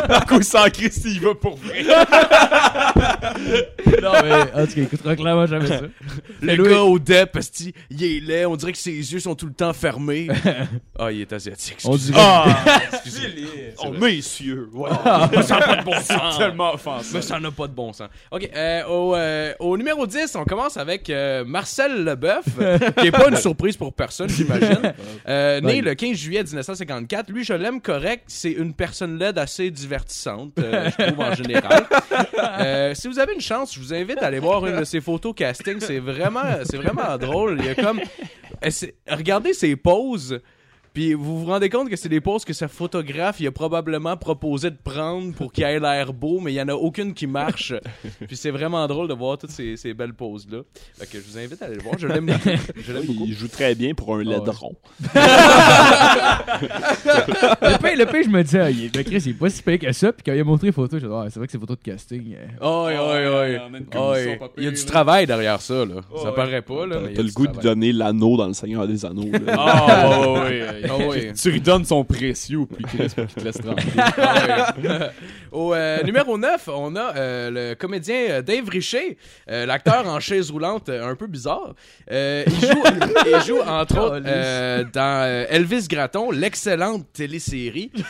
Marco 0.09 0.41
sans 0.41 0.69
Christ, 0.69 1.01
il 1.05 1.19
va 1.19 1.33
pour 1.35 1.57
vrai. 1.57 1.83
non, 4.01 4.11
mais, 4.23 4.31
en 4.61 4.65
tout 4.65 4.73
cas, 4.73 4.77
il 4.77 4.83
écoutera 4.83 5.15
clairement 5.15 5.45
jamais 5.47 5.67
ça. 5.67 5.81
Le 6.41 6.55
Louis- 6.55 6.69
gars 6.69 6.81
au 6.83 6.99
DEP, 6.99 7.39
il 7.89 8.03
est 8.03 8.19
laid, 8.19 8.45
on 8.45 8.55
dirait 8.55 8.71
que 8.71 8.77
ses 8.77 8.91
yeux 8.91 9.19
sont 9.19 9.35
tout 9.35 9.47
le 9.47 9.53
temps 9.53 9.73
fermés. 9.73 10.27
Ah, 10.97 11.11
il 11.11 11.21
est 11.21 11.33
asiatique. 11.33 11.77
On 11.85 11.95
dirait. 11.95 12.19
Ah! 12.19 12.45
Oh, 13.83 13.91
messieurs! 13.91 14.69
Ouais. 14.73 14.89
ça 15.43 15.59
n'a 15.59 15.67
pas 15.67 15.75
de 15.77 15.83
bon 15.83 15.93
sens. 16.01 16.37
Tellement 16.37 16.73
offensif. 16.73 17.13
Mais 17.13 17.21
ça 17.21 17.39
n'a 17.39 17.51
pas 17.51 17.67
de 17.67 17.73
bon 17.73 17.93
sens. 17.93 18.09
OK, 18.31 18.49
euh, 18.55 18.83
au, 18.85 19.15
euh, 19.15 19.53
au 19.59 19.77
numéro 19.77 20.05
10, 20.05 20.35
on 20.35 20.43
commence 20.45 20.77
avec 20.77 21.09
euh, 21.09 21.43
Marcel 21.45 22.03
Leboeuf, 22.03 22.45
qui 22.97 23.07
est 23.07 23.11
pas 23.11 23.29
une 23.29 23.35
surprise 23.37 23.77
pour 23.77 23.93
personne, 23.93 24.29
j'imagine. 24.29 24.93
Euh, 25.27 25.61
né 25.61 25.81
le 25.81 25.93
15 25.93 26.15
juillet 26.17 26.43
1954. 26.43 27.29
Lui, 27.29 27.43
je 27.43 27.53
l'aime 27.53 27.79
correct. 27.79 28.23
C'est 28.27 28.51
une 28.51 28.73
personne 28.73 29.17
laide 29.19 29.37
assez 29.37 29.69
divertissante, 29.69 30.53
euh, 30.59 30.89
je 30.89 31.05
trouve, 31.05 31.19
en 31.19 31.33
général. 31.35 31.85
Euh, 32.59 32.93
si 32.95 33.07
vous 33.07 33.19
avez 33.19 33.33
une 33.33 33.41
chance, 33.41 33.73
je 33.73 33.79
vous 33.79 33.93
invite 33.93 34.17
à 34.21 34.27
aller 34.27 34.39
voir 34.39 34.65
une 34.65 34.79
de 34.79 34.83
ses 34.83 34.99
photos 34.99 35.33
casting. 35.35 35.79
C'est 35.79 35.99
vraiment, 35.99 36.41
c'est 36.63 36.77
vraiment 36.77 37.17
drôle. 37.17 37.57
Il 37.59 37.65
y 37.65 37.69
a 37.69 37.75
comme... 37.75 38.01
Regardez 39.09 39.53
ses 39.53 39.75
poses. 39.75 40.39
Puis 40.93 41.13
vous 41.13 41.39
vous 41.39 41.45
rendez 41.45 41.69
compte 41.69 41.89
que 41.89 41.95
c'est 41.95 42.09
des 42.09 42.19
poses 42.21 42.43
que 42.43 42.53
ce 42.53 42.67
photographe 42.67 43.39
il 43.39 43.47
a 43.47 43.51
probablement 43.51 44.17
proposé 44.17 44.69
de 44.71 44.77
prendre 44.83 45.33
pour 45.35 45.51
qu'il 45.53 45.63
ait 45.63 45.79
l'air 45.79 46.11
beau, 46.13 46.39
mais 46.41 46.51
il 46.51 46.55
y 46.55 46.61
en 46.61 46.67
a 46.67 46.73
aucune 46.73 47.13
qui 47.13 47.27
marche. 47.27 47.73
Puis 48.27 48.35
c'est 48.35 48.51
vraiment 48.51 48.85
drôle 48.87 49.07
de 49.07 49.13
voir 49.13 49.37
toutes 49.37 49.51
ces, 49.51 49.77
ces 49.77 49.93
belles 49.93 50.13
poses 50.13 50.47
là. 50.51 50.59
Fait 50.97 51.05
que 51.05 51.17
je 51.19 51.23
vous 51.31 51.37
invite 51.37 51.61
à 51.61 51.65
aller 51.67 51.75
le 51.75 51.81
voir. 51.83 51.95
Je 51.97 52.07
l'aime 52.07 52.25
beaucoup. 52.25 52.49
Je 52.85 52.91
l'aime 52.93 53.05
beaucoup. 53.05 53.23
Il 53.25 53.33
joue 53.33 53.47
très 53.47 53.73
bien 53.75 53.93
pour 53.93 54.15
un 54.15 54.23
laidron. 54.23 54.75
Le 57.61 57.77
pire, 57.77 57.97
le 57.97 58.05
pire, 58.05 58.23
je 58.23 58.29
me 58.29 58.43
disais, 58.43 58.59
ah, 58.59 58.69
il 58.69 58.85
est- 58.85 58.95
le 58.95 59.03
Chris, 59.03 59.21
il 59.25 59.29
est 59.31 59.33
pas 59.33 59.49
si 59.49 59.61
payé 59.61 59.77
que 59.79 59.91
ça. 59.91 60.11
Puis 60.11 60.23
quand 60.25 60.33
il 60.33 60.39
a 60.39 60.43
montré 60.43 60.67
les 60.67 60.73
photos, 60.73 60.99
je 61.01 61.05
dis, 61.07 61.13
ah, 61.13 61.25
c'est 61.29 61.39
vrai 61.39 61.47
que 61.47 61.51
c'est 61.51 61.59
photos 61.59 61.77
de 61.77 61.83
casting. 61.83 62.35
euh. 62.35 62.45
Oh, 62.61 62.85
oui, 62.87 62.93
oui, 62.97 63.69
oui. 63.71 63.79
Oh, 63.95 64.13
oui. 64.15 64.35
pire, 64.37 64.49
Il 64.57 64.63
y 64.65 64.67
a 64.67 64.71
du 64.71 64.85
travail 64.85 65.25
derrière 65.27 65.61
ça, 65.61 65.85
là. 65.85 65.95
ça 66.21 66.29
ouais. 66.29 66.35
paraît 66.35 66.61
pas, 66.61 66.85
là. 66.85 66.97
T'as 67.15 67.21
le 67.21 67.31
goût 67.31 67.47
de 67.47 67.59
donner 67.59 67.91
l'anneau 67.93 68.37
dans 68.37 68.47
le 68.47 68.53
Seigneur 68.53 68.87
des 68.87 69.05
Anneaux. 69.05 69.31
là. 69.31 69.55
Ah, 69.57 70.29
ouais, 70.31 70.80
ouais. 70.83 71.29
Ah. 71.31 71.33
Tu 71.41 71.51
lui 71.51 71.61
donnes 71.61 71.85
son 71.85 72.03
précieux, 72.03 72.65
puis 72.65 72.83
qu'il 72.85 73.07
te 73.09 73.39
laisse 73.43 73.57
tranquille. 73.57 73.91
Ah 74.17 74.73
ouais. 74.81 75.09
Au 75.51 75.73
euh, 75.73 76.01
numéro 76.03 76.37
9, 76.37 76.69
on 76.69 76.95
a 76.95 77.15
euh, 77.15 77.49
le 77.51 77.75
comédien 77.75 78.15
euh, 78.29 78.41
Dave 78.41 78.69
Richer, 78.69 79.17
euh, 79.49 79.65
l'acteur 79.65 80.07
en 80.07 80.19
chaise 80.19 80.49
roulante 80.49 80.89
un 80.89 81.15
peu 81.15 81.27
bizarre. 81.27 81.73
Il, 82.09 82.45
joue, 82.61 82.83
il 83.25 83.41
joue, 83.45 83.59
entre 83.59 83.99
autres, 83.99 84.23
euh, 84.25 84.85
dans 84.93 85.45
Elvis 85.49 85.87
Gratton, 85.89 86.31
l'excellente 86.31 87.05
télésérie. 87.13 87.91
Moi, 87.93 88.01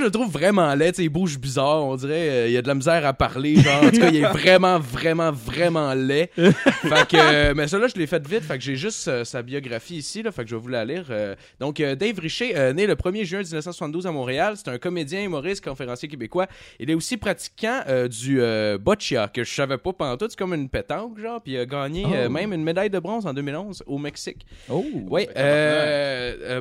je 0.00 0.04
le 0.04 0.10
trouve 0.10 0.30
vraiment 0.30 0.74
laid. 0.74 0.92
Il 0.98 1.08
bouge 1.08 1.38
bizarre. 1.38 1.84
On 1.84 1.96
dirait 1.96 2.50
il 2.50 2.52
y 2.52 2.58
a 2.58 2.62
de 2.62 2.68
la 2.68 2.74
misère 2.74 3.06
à 3.06 3.12
parler. 3.14 3.56
Genre, 3.56 3.84
en 3.84 3.90
tout 3.90 4.00
cas, 4.00 4.08
il 4.08 4.16
est 4.16 4.22
vraiment, 4.22 4.78
vraiment, 4.78 5.32
vraiment 5.32 5.94
laid. 5.94 6.28
Fait 6.34 7.08
que, 7.08 7.52
mais 7.54 7.68
ça, 7.68 7.78
là, 7.78 7.86
je 7.88 7.98
l'ai 7.98 8.06
fait 8.06 8.26
vite. 8.26 8.42
Fait 8.42 8.58
que 8.58 8.64
j'ai 8.64 8.76
juste 8.76 9.24
sa 9.24 9.42
biographie 9.42 9.96
ici. 9.96 10.22
Là, 10.22 10.30
fait 10.30 10.44
que 10.44 10.50
je 10.50 10.56
vais 10.56 10.60
vous 10.62 10.68
la 10.68 10.84
lire. 10.84 11.06
Euh, 11.32 11.36
donc, 11.60 11.80
euh, 11.80 11.94
Dave 11.94 12.18
Richer, 12.18 12.56
euh, 12.56 12.72
né 12.72 12.86
le 12.86 12.94
1er 12.94 13.24
juin 13.24 13.40
1972 13.40 14.06
à 14.06 14.12
Montréal, 14.12 14.54
c'est 14.56 14.68
un 14.68 14.78
comédien, 14.78 15.22
humoriste, 15.22 15.64
conférencier 15.64 16.08
québécois. 16.08 16.46
Il 16.78 16.90
est 16.90 16.94
aussi 16.94 17.16
pratiquant 17.16 17.82
du 18.08 18.40
boccia, 18.80 19.28
que 19.28 19.44
je 19.44 19.52
savais 19.54 19.78
pas 19.78 19.92
pendant 19.92 20.16
tout. 20.16 20.26
C'est 20.28 20.38
comme 20.38 20.54
une 20.54 20.68
pétanque, 20.68 21.18
genre. 21.18 21.42
Puis 21.42 21.52
il 21.52 21.58
a 21.58 21.66
gagné 21.66 22.02
Oh. 22.02 22.28
même 22.28 22.52
une 22.52 22.62
médaille 22.62 22.90
de 22.90 22.98
bronze 22.98 23.26
en 23.26 23.32
2011 23.32 23.82
au 23.86 23.98
Mexique. 23.98 24.44
Oh! 24.68 24.84
Oui, 25.08 25.26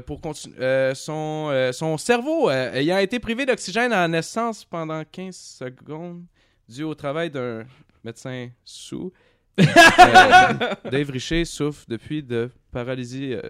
pour 0.05 0.21
continuer. 0.21 0.55
son, 0.93 1.69
son 1.73 1.97
cerveau 1.97 2.49
ayant 2.49 2.99
été 2.99 3.19
privé 3.19 3.45
d'oxygène 3.45 3.91
à 3.91 4.01
la 4.01 4.07
naissance 4.07 4.63
pendant 4.65 5.03
15 5.03 5.35
secondes 5.35 6.23
dû 6.69 6.83
au 6.83 6.95
travail 6.95 7.29
d'un 7.29 7.65
médecin 8.03 8.49
sous, 8.63 9.11
Euh, 9.59 10.53
Dave 10.89 11.09
Richer 11.09 11.45
souffre 11.45 11.85
depuis 11.87 12.23
de 12.23 12.49
paralysie 12.71 13.33
euh, 13.33 13.41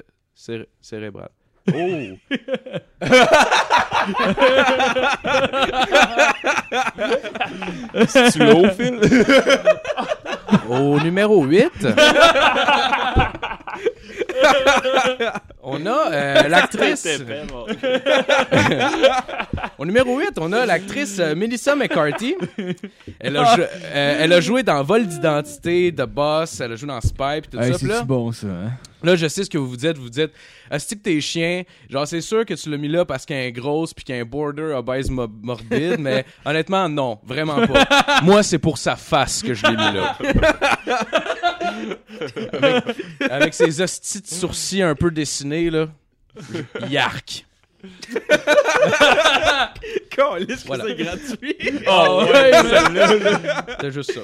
céré- 0.41 0.67
cérébrale. 0.81 1.29
Oh! 1.71 1.77
Tu 8.31 8.39
l'as 8.39 8.55
au 8.55 8.67
fil? 8.69 8.99
Au 10.69 10.99
numéro 10.99 11.43
8, 11.45 11.87
on 15.63 15.85
a 15.85 16.11
euh, 16.11 16.47
l'actrice. 16.47 17.07
Au 19.77 19.85
numéro 19.85 20.17
8, 20.19 20.29
on 20.39 20.51
a 20.53 20.65
l'actrice 20.65 21.17
euh, 21.19 21.35
Melissa 21.35 21.75
McCarthy. 21.75 22.35
Elle 23.19 23.37
a, 23.37 23.55
jou- 23.55 23.61
euh, 23.61 24.17
elle 24.19 24.33
a 24.33 24.41
joué 24.41 24.63
dans 24.63 24.81
Vol 24.83 25.05
d'identité, 25.07 25.93
The 25.95 26.03
Boss, 26.05 26.59
elle 26.59 26.71
a 26.73 26.75
joué 26.75 26.87
dans 26.87 27.01
Spy, 27.01 27.41
pis 27.41 27.49
tout 27.49 27.59
Hey, 27.59 27.73
ça. 27.73 27.79
Pis 27.79 27.85
là, 27.85 27.95
c'est 27.99 28.05
bon, 28.07 28.31
ça. 28.31 28.47
Hein? 28.47 28.71
Là, 29.03 29.15
je 29.15 29.27
sais 29.27 29.43
ce 29.43 29.49
que 29.49 29.57
vous 29.57 29.67
vous 29.69 29.77
dites. 29.77 29.97
Vous 29.97 30.09
dites, 30.09 30.31
est-ce 30.69 30.95
que 30.95 30.99
t'es 30.99 31.19
chien? 31.21 31.63
Genre, 31.89 32.07
c'est 32.07 32.21
sûr 32.21 32.45
que 32.45 32.53
tu 32.53 32.69
l'as 32.69 32.77
mis 32.77 32.87
là 32.87 33.05
parce 33.05 33.25
qu'il 33.25 33.35
y 33.35 33.39
a 33.39 33.43
un 33.43 33.51
gros 33.51 33.85
puis 33.87 34.13
a 34.13 34.17
un 34.17 34.25
border 34.25 34.73
obèse 34.75 35.09
mo- 35.09 35.27
morbide, 35.41 35.97
mais 35.99 36.25
honnêtement, 36.45 36.87
non, 36.89 37.19
vraiment 37.23 37.65
pas. 37.67 38.21
Moi, 38.23 38.43
c'est 38.43 38.59
pour 38.59 38.77
sa 38.77 38.95
face 38.95 39.41
que 39.41 39.53
je 39.53 39.65
l'ai 39.65 39.71
mis 39.71 39.77
là. 39.77 40.17
avec, 42.53 42.83
avec 43.29 43.53
ses 43.53 43.81
hosties 43.81 44.21
de 44.21 44.27
sourcils 44.27 44.81
un 44.81 44.95
peu 44.95 45.11
dessinés, 45.11 45.69
là. 45.69 45.87
Yark. 46.89 47.45
Câlisse 50.09 50.63
que 50.63 50.67
Voilà. 50.67 50.83
c'est 50.87 50.95
gratuit. 50.95 51.55
Oh, 51.89 52.23
ouais, 52.25 52.51
C'est 53.79 53.91
juste 53.91 54.11
ça. 54.13 54.21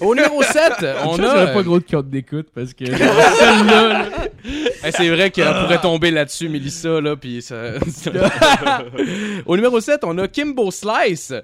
Au 0.00 0.14
numéro 0.14 0.42
7, 0.42 0.72
on 1.04 1.10
On 1.10 1.22
a. 1.22 1.46
pas 1.48 1.62
gros 1.62 1.78
de 1.78 1.84
code 1.84 2.10
d'écoute 2.10 2.48
parce 2.54 2.72
que 2.74 2.86
celle-là, 2.86 4.06
Hey, 4.82 4.92
c'est 4.96 5.08
vrai 5.08 5.30
qu'elle 5.30 5.52
pourrait 5.52 5.80
tomber 5.80 6.10
là-dessus, 6.10 6.48
Melissa, 6.48 7.00
là, 7.00 7.16
puis 7.16 7.42
ça... 7.42 7.56
Au 9.46 9.56
numéro 9.56 9.80
7, 9.80 10.00
on 10.04 10.16
a 10.18 10.28
Kimbo 10.28 10.70
Slice. 10.70 11.34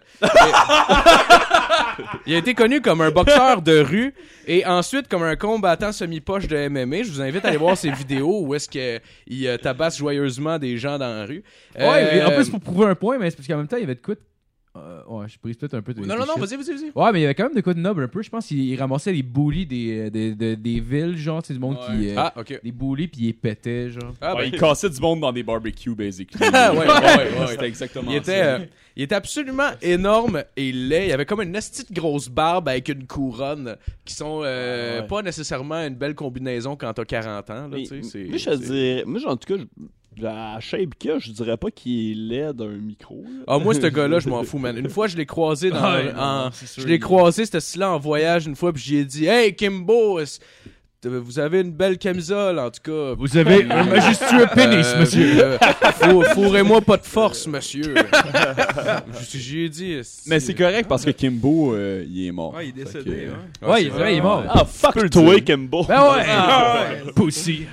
Il 2.27 2.35
a 2.35 2.39
été 2.39 2.55
connu 2.55 2.81
comme 2.81 3.01
un 3.01 3.11
boxeur 3.11 3.63
de 3.63 3.79
rue 3.81 4.15
et 4.47 4.65
ensuite 4.67 5.09
comme 5.09 5.23
un 5.23 5.37
combattant 5.37 5.93
semi-poche 5.93 6.47
de 6.49 6.69
MMA. 6.69 7.03
Je 7.05 7.11
vous 7.11 7.21
invite 7.23 7.45
à 7.45 7.49
aller 7.49 7.57
voir 7.57 7.77
ses 7.77 7.91
vidéos 7.91 8.41
où 8.43 8.55
est-ce 8.55 8.69
qu'il 8.69 9.47
euh, 9.47 9.57
tabasse 9.59 9.99
joyeusement 9.99 10.59
des 10.59 10.77
gens 10.79 10.99
dans 10.99 11.15
la 11.15 11.25
rue. 11.25 11.43
Ouais, 11.77 12.21
Euh, 12.21 12.27
en 12.27 12.31
plus, 12.33 12.49
pour 12.51 12.61
prouver 12.61 12.87
un 12.87 12.95
point, 12.95 13.19
mais 13.19 13.31
c'est 13.31 13.37
parce 13.37 13.49
qu'en 13.49 13.57
même 13.57 13.69
temps, 13.69 13.77
il 13.77 13.81
y 13.81 13.85
avait 13.85 13.95
de 13.97 14.01
quoi 14.01 14.15
de... 14.15 14.21
euh, 14.77 15.03
ouais, 15.09 15.27
je 15.29 15.37
brise 15.43 15.57
peut-être 15.57 15.75
un 15.75 15.83
peu 15.83 15.95
de 15.95 16.01
Non, 16.01 16.17
non, 16.17 16.27
non, 16.27 16.35
vas-y, 16.37 16.57
vas-y, 16.57 16.75
vas-y. 16.77 16.91
Ouais, 16.95 17.13
mais 17.13 17.21
il 17.21 17.23
y 17.23 17.25
avait 17.27 17.35
quand 17.35 17.45
même 17.45 17.55
de 17.55 17.61
quoi 17.61 17.75
de 17.75 17.79
noble 17.81 18.05
un 18.05 18.09
peu. 18.09 18.23
Je 18.23 18.31
pense 18.31 18.47
qu'il 18.47 18.77
ramassait 18.79 19.13
les 19.13 19.23
bullies 19.23 19.67
des, 19.67 20.11
des, 20.11 20.35
des, 20.35 20.57
des 20.57 20.81
villes, 20.81 21.17
genre, 21.17 21.43
tu 21.43 21.49
sais, 21.49 21.55
du 21.55 21.61
monde 21.61 21.79
qui. 21.87 22.11
euh, 22.11 22.15
Ah, 22.17 22.33
ok. 22.37 22.61
Des 22.63 22.73
bullies, 22.73 23.07
puis 23.09 23.21
il 23.23 23.27
les 23.29 23.33
pétait, 23.33 23.91
genre. 23.91 24.13
Ah, 24.21 24.35
Ouais, 24.35 24.43
ben, 24.43 24.51
il 24.55 24.59
cassait 24.61 24.91
du 24.91 25.01
monde 25.01 25.21
dans 25.21 25.33
des 25.33 25.43
barbecues, 25.45 25.95
basically. 25.95 26.41
Ah, 26.53 26.73
ouais, 26.73 26.79
ouais, 26.81 26.87
ouais, 26.87 27.41
ouais. 27.41 27.47
C'était 27.49 27.67
exactement 27.67 28.11
Il 28.11 28.17
était, 28.17 28.41
ça. 28.41 28.55
euh, 28.57 28.67
il 28.97 29.03
était 29.05 29.15
absolument 29.17 29.71
énorme 29.83 30.43
et 30.57 30.71
laid. 30.73 31.07
Il 31.09 31.13
avait 31.13 31.27
comme 31.27 31.43
une 31.43 31.53
petite 31.53 31.93
grosse 31.93 32.29
barbe 32.29 32.69
avec 32.69 32.89
une 32.89 33.07
couronne 33.07 33.77
qui 34.05 34.15
sont 34.15 34.43
euh, 34.45 34.99
Ah 34.99 35.01
ouais. 35.03 35.07
pas 35.09 35.23
nécessairement 35.23 35.85
une 35.87 35.95
belle 35.97 36.15
combinaison 36.17 36.75
quand 36.77 36.93
t'as 36.95 37.05
40 37.05 37.51
ans. 37.51 37.55
Là, 37.55 37.69
Mais- 37.73 37.83
tu 37.85 38.03
sais, 38.03 38.03
c'est- 38.03 38.25
moi, 38.25 38.37
je 38.39 38.51
c'est- 38.51 38.57
dirais, 38.59 39.03
moi, 39.07 39.21
en 39.27 39.37
tout 39.37 39.57
cas, 39.57 39.63
la 40.23 40.59
shape 40.61 40.95
qu'il 40.99 41.11
a, 41.13 41.19
je 41.19 41.31
dirais 41.33 41.57
pas 41.57 41.71
qu'il 41.71 42.11
est 42.11 42.15
laid 42.15 42.53
d'un 42.55 42.69
micro. 42.69 43.23
là. 43.25 43.45
Ah, 43.47 43.59
moi, 43.59 43.75
ce 43.75 43.87
gars-là, 43.87 44.19
je 44.21 44.29
m'en 44.29 44.43
fous, 44.45 44.59
man. 44.59 44.77
Une 44.77 44.89
fois, 44.89 45.07
je 45.07 45.17
l'ai 45.17 45.27
croisé 45.27 45.71
dans. 45.71 45.83
Ouais, 45.95 46.13
en- 46.17 46.51
sûr, 46.53 46.83
je 46.83 46.87
l'ai 46.89 46.95
il- 46.95 47.01
croisé, 47.01 47.47
ce 47.47 47.61
style-là, 47.61 47.93
en 47.93 47.99
voyage 47.99 48.47
une 48.47 48.57
fois, 48.57 48.73
puis 48.73 48.83
j'y 48.83 48.97
ai 48.97 49.05
dit 49.05 49.27
Hey, 49.27 49.55
Kimbo, 49.55 50.21
vous 51.09 51.39
avez 51.39 51.61
une 51.61 51.73
belle 51.73 51.99
camisole, 51.99 52.59
en 52.59 52.71
tout 52.71 52.81
cas. 52.83 53.15
Vous 53.19 53.37
avez 53.37 53.65
un 53.71 53.85
majestueux 53.85 54.47
pénis, 54.55 54.87
Euh, 54.95 55.01
monsieur. 55.01 55.43
euh, 55.45 55.59
fou- 56.01 56.23
Fourrez-moi 56.35 56.81
pas 56.81 56.97
de 56.97 57.05
force, 57.05 57.47
monsieur. 57.47 57.95
Je- 59.33 59.39
J'y 59.39 59.61
ai 59.65 59.69
dit. 59.69 60.01
Mais 60.27 60.41
c'est 60.41 60.55
correct 60.55 60.87
parce 60.89 61.05
que 61.05 61.11
Kimbo, 61.11 61.75
euh, 61.75 62.05
il 62.09 62.27
est 62.29 62.33
mort. 62.33 62.55
Ouais, 62.55 62.69
il 62.69 62.81
est 62.81 62.85
décédé. 62.85 63.05
que, 63.05 63.67
hein. 63.67 63.69
Ouais, 63.69 63.77
c'est 63.77 63.83
il 63.83 63.87
est 63.87 63.91
vrai. 63.91 64.15
il 64.15 64.19
est 64.19 64.23
mort. 64.23 64.45
Ah, 64.49 64.65
fuck 64.65 65.11
toi. 65.11 65.41
Kimbo. 65.41 65.85
Ben 65.85 66.01
ouais! 66.03 67.13
Pussy. 67.15 67.67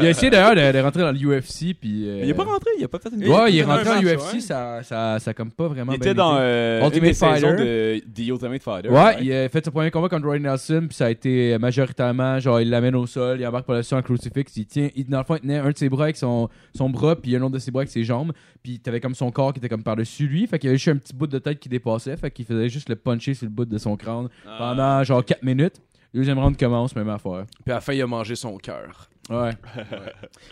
il 0.00 0.06
a 0.06 0.10
essayé 0.10 0.30
d'ailleurs 0.30 0.54
de, 0.54 0.78
de 0.78 0.82
rentrer 0.82 1.02
dans 1.02 1.12
l'UFC, 1.12 1.74
puis. 1.78 2.08
euh, 2.08 2.18
Mais 2.20 2.24
il 2.26 2.30
est 2.30 2.34
pas 2.34 2.44
rentré, 2.44 2.70
il 2.78 2.84
a 2.84 2.88
pas 2.88 2.98
fait 2.98 3.10
une 3.14 3.28
Ouais, 3.28 3.52
il 3.52 3.56
est 3.56 3.60
était 3.60 3.66
dans 3.68 3.76
rentré 3.76 3.94
dans 3.94 4.00
l'UFC, 4.00 4.34
ouais. 4.34 4.40
ça, 4.40 4.80
ça, 4.82 5.18
ça 5.18 5.34
comme 5.34 5.50
pas 5.50 5.68
vraiment 5.68 5.92
Il 5.92 5.96
était 5.96 6.14
dans 6.14 6.36
euh, 6.38 6.84
Ultimate 6.84 7.14
Fighter. 7.14 7.52
de 7.56 7.98
The 8.14 8.28
Ultimate 8.28 8.62
Fighter. 8.62 8.88
Ouais, 8.88 9.16
il 9.20 9.32
a 9.32 9.48
fait 9.48 9.64
son 9.64 9.70
premier 9.70 9.90
combat 9.90 10.08
contre 10.08 10.26
Roy 10.26 10.38
Nelson, 10.38 10.84
puis 10.88 10.96
ça 10.96 11.06
a 11.06 11.10
été 11.10 11.31
majoritairement, 11.58 12.38
genre, 12.38 12.60
il 12.60 12.70
l'amène 12.70 12.94
au 12.94 13.06
sol, 13.06 13.40
il 13.40 13.46
embarque 13.46 13.66
par 13.66 13.76
dessus 13.76 13.94
en 13.94 14.02
crucifix, 14.02 14.56
il 14.56 14.66
tient, 14.66 14.88
il, 14.94 15.06
dans 15.06 15.18
le 15.18 15.24
fond, 15.24 15.36
il 15.36 15.40
tenait 15.40 15.58
un 15.58 15.70
de 15.70 15.76
ses 15.76 15.88
bras 15.88 16.04
avec 16.04 16.16
son, 16.16 16.48
son 16.74 16.90
bras, 16.90 17.16
puis 17.16 17.36
un 17.36 17.42
autre 17.42 17.54
de 17.54 17.58
ses 17.58 17.70
bras 17.70 17.82
avec 17.82 17.90
ses 17.90 18.04
jambes, 18.04 18.32
puis 18.62 18.78
t'avais 18.78 19.00
comme 19.00 19.14
son 19.14 19.30
corps 19.30 19.52
qui 19.52 19.58
était 19.58 19.68
comme 19.68 19.82
par-dessus 19.82 20.26
lui, 20.26 20.46
fait 20.46 20.58
qu'il 20.58 20.68
y 20.68 20.70
avait 20.70 20.78
juste 20.78 20.94
un 20.94 20.98
petit 20.98 21.14
bout 21.14 21.26
de 21.26 21.38
tête 21.38 21.58
qui 21.58 21.68
dépassait, 21.68 22.16
fait 22.16 22.30
qu'il 22.30 22.44
faisait 22.44 22.68
juste 22.68 22.88
le 22.88 22.96
puncher 22.96 23.34
sur 23.34 23.46
le 23.46 23.50
bout 23.50 23.64
de 23.64 23.78
son 23.78 23.96
crâne 23.96 24.28
pendant 24.58 25.02
genre 25.04 25.24
4 25.24 25.42
minutes. 25.42 25.80
Deuxième 26.14 26.38
round 26.38 26.56
commence, 26.58 26.94
même 26.94 27.08
affaire. 27.08 27.46
Puis 27.64 27.72
à 27.72 27.76
la 27.76 27.80
fin, 27.80 27.94
il 27.94 28.02
a 28.02 28.06
mangé 28.06 28.34
son 28.36 28.58
cœur. 28.58 29.08
Ouais. 29.30 29.52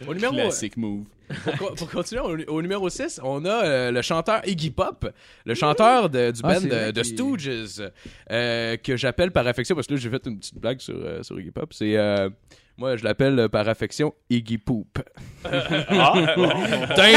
Au 0.06 0.14
numéro, 0.14 0.32
Classic 0.34 0.76
move. 0.76 1.04
pour, 1.44 1.56
co- 1.58 1.74
pour 1.74 1.90
continuer, 1.90 2.20
au, 2.22 2.54
au 2.54 2.62
numéro 2.62 2.88
6, 2.88 3.20
on 3.24 3.44
a 3.44 3.64
euh, 3.64 3.90
le 3.90 4.00
chanteur 4.02 4.40
Iggy 4.46 4.70
Pop, 4.70 5.10
le 5.44 5.54
chanteur 5.54 6.08
de- 6.08 6.30
du 6.30 6.40
Ah, 6.44 6.54
band 6.60 6.92
de, 6.92 7.02
Stooges, 7.02 7.82
euh, 8.30 8.76
que 8.76 8.96
j'appelle 8.96 9.32
par 9.32 9.46
affection, 9.46 9.74
parce 9.74 9.86
que 9.88 9.94
là, 9.94 10.00
j'ai 10.00 10.08
fait 10.10 10.24
une 10.26 10.38
petite 10.38 10.58
blague 10.58 10.80
sur, 10.80 10.94
euh, 10.96 11.22
sur 11.22 11.38
Iggy 11.40 11.50
Pop. 11.50 11.72
C'est. 11.72 11.96
euh, 11.96 12.30
moi, 12.78 12.96
je 12.96 13.04
l'appelle 13.04 13.38
euh, 13.38 13.48
par 13.48 13.68
affection 13.68 14.14
Iggy 14.30 14.56
Poop. 14.58 14.98
Putain! 15.42 17.14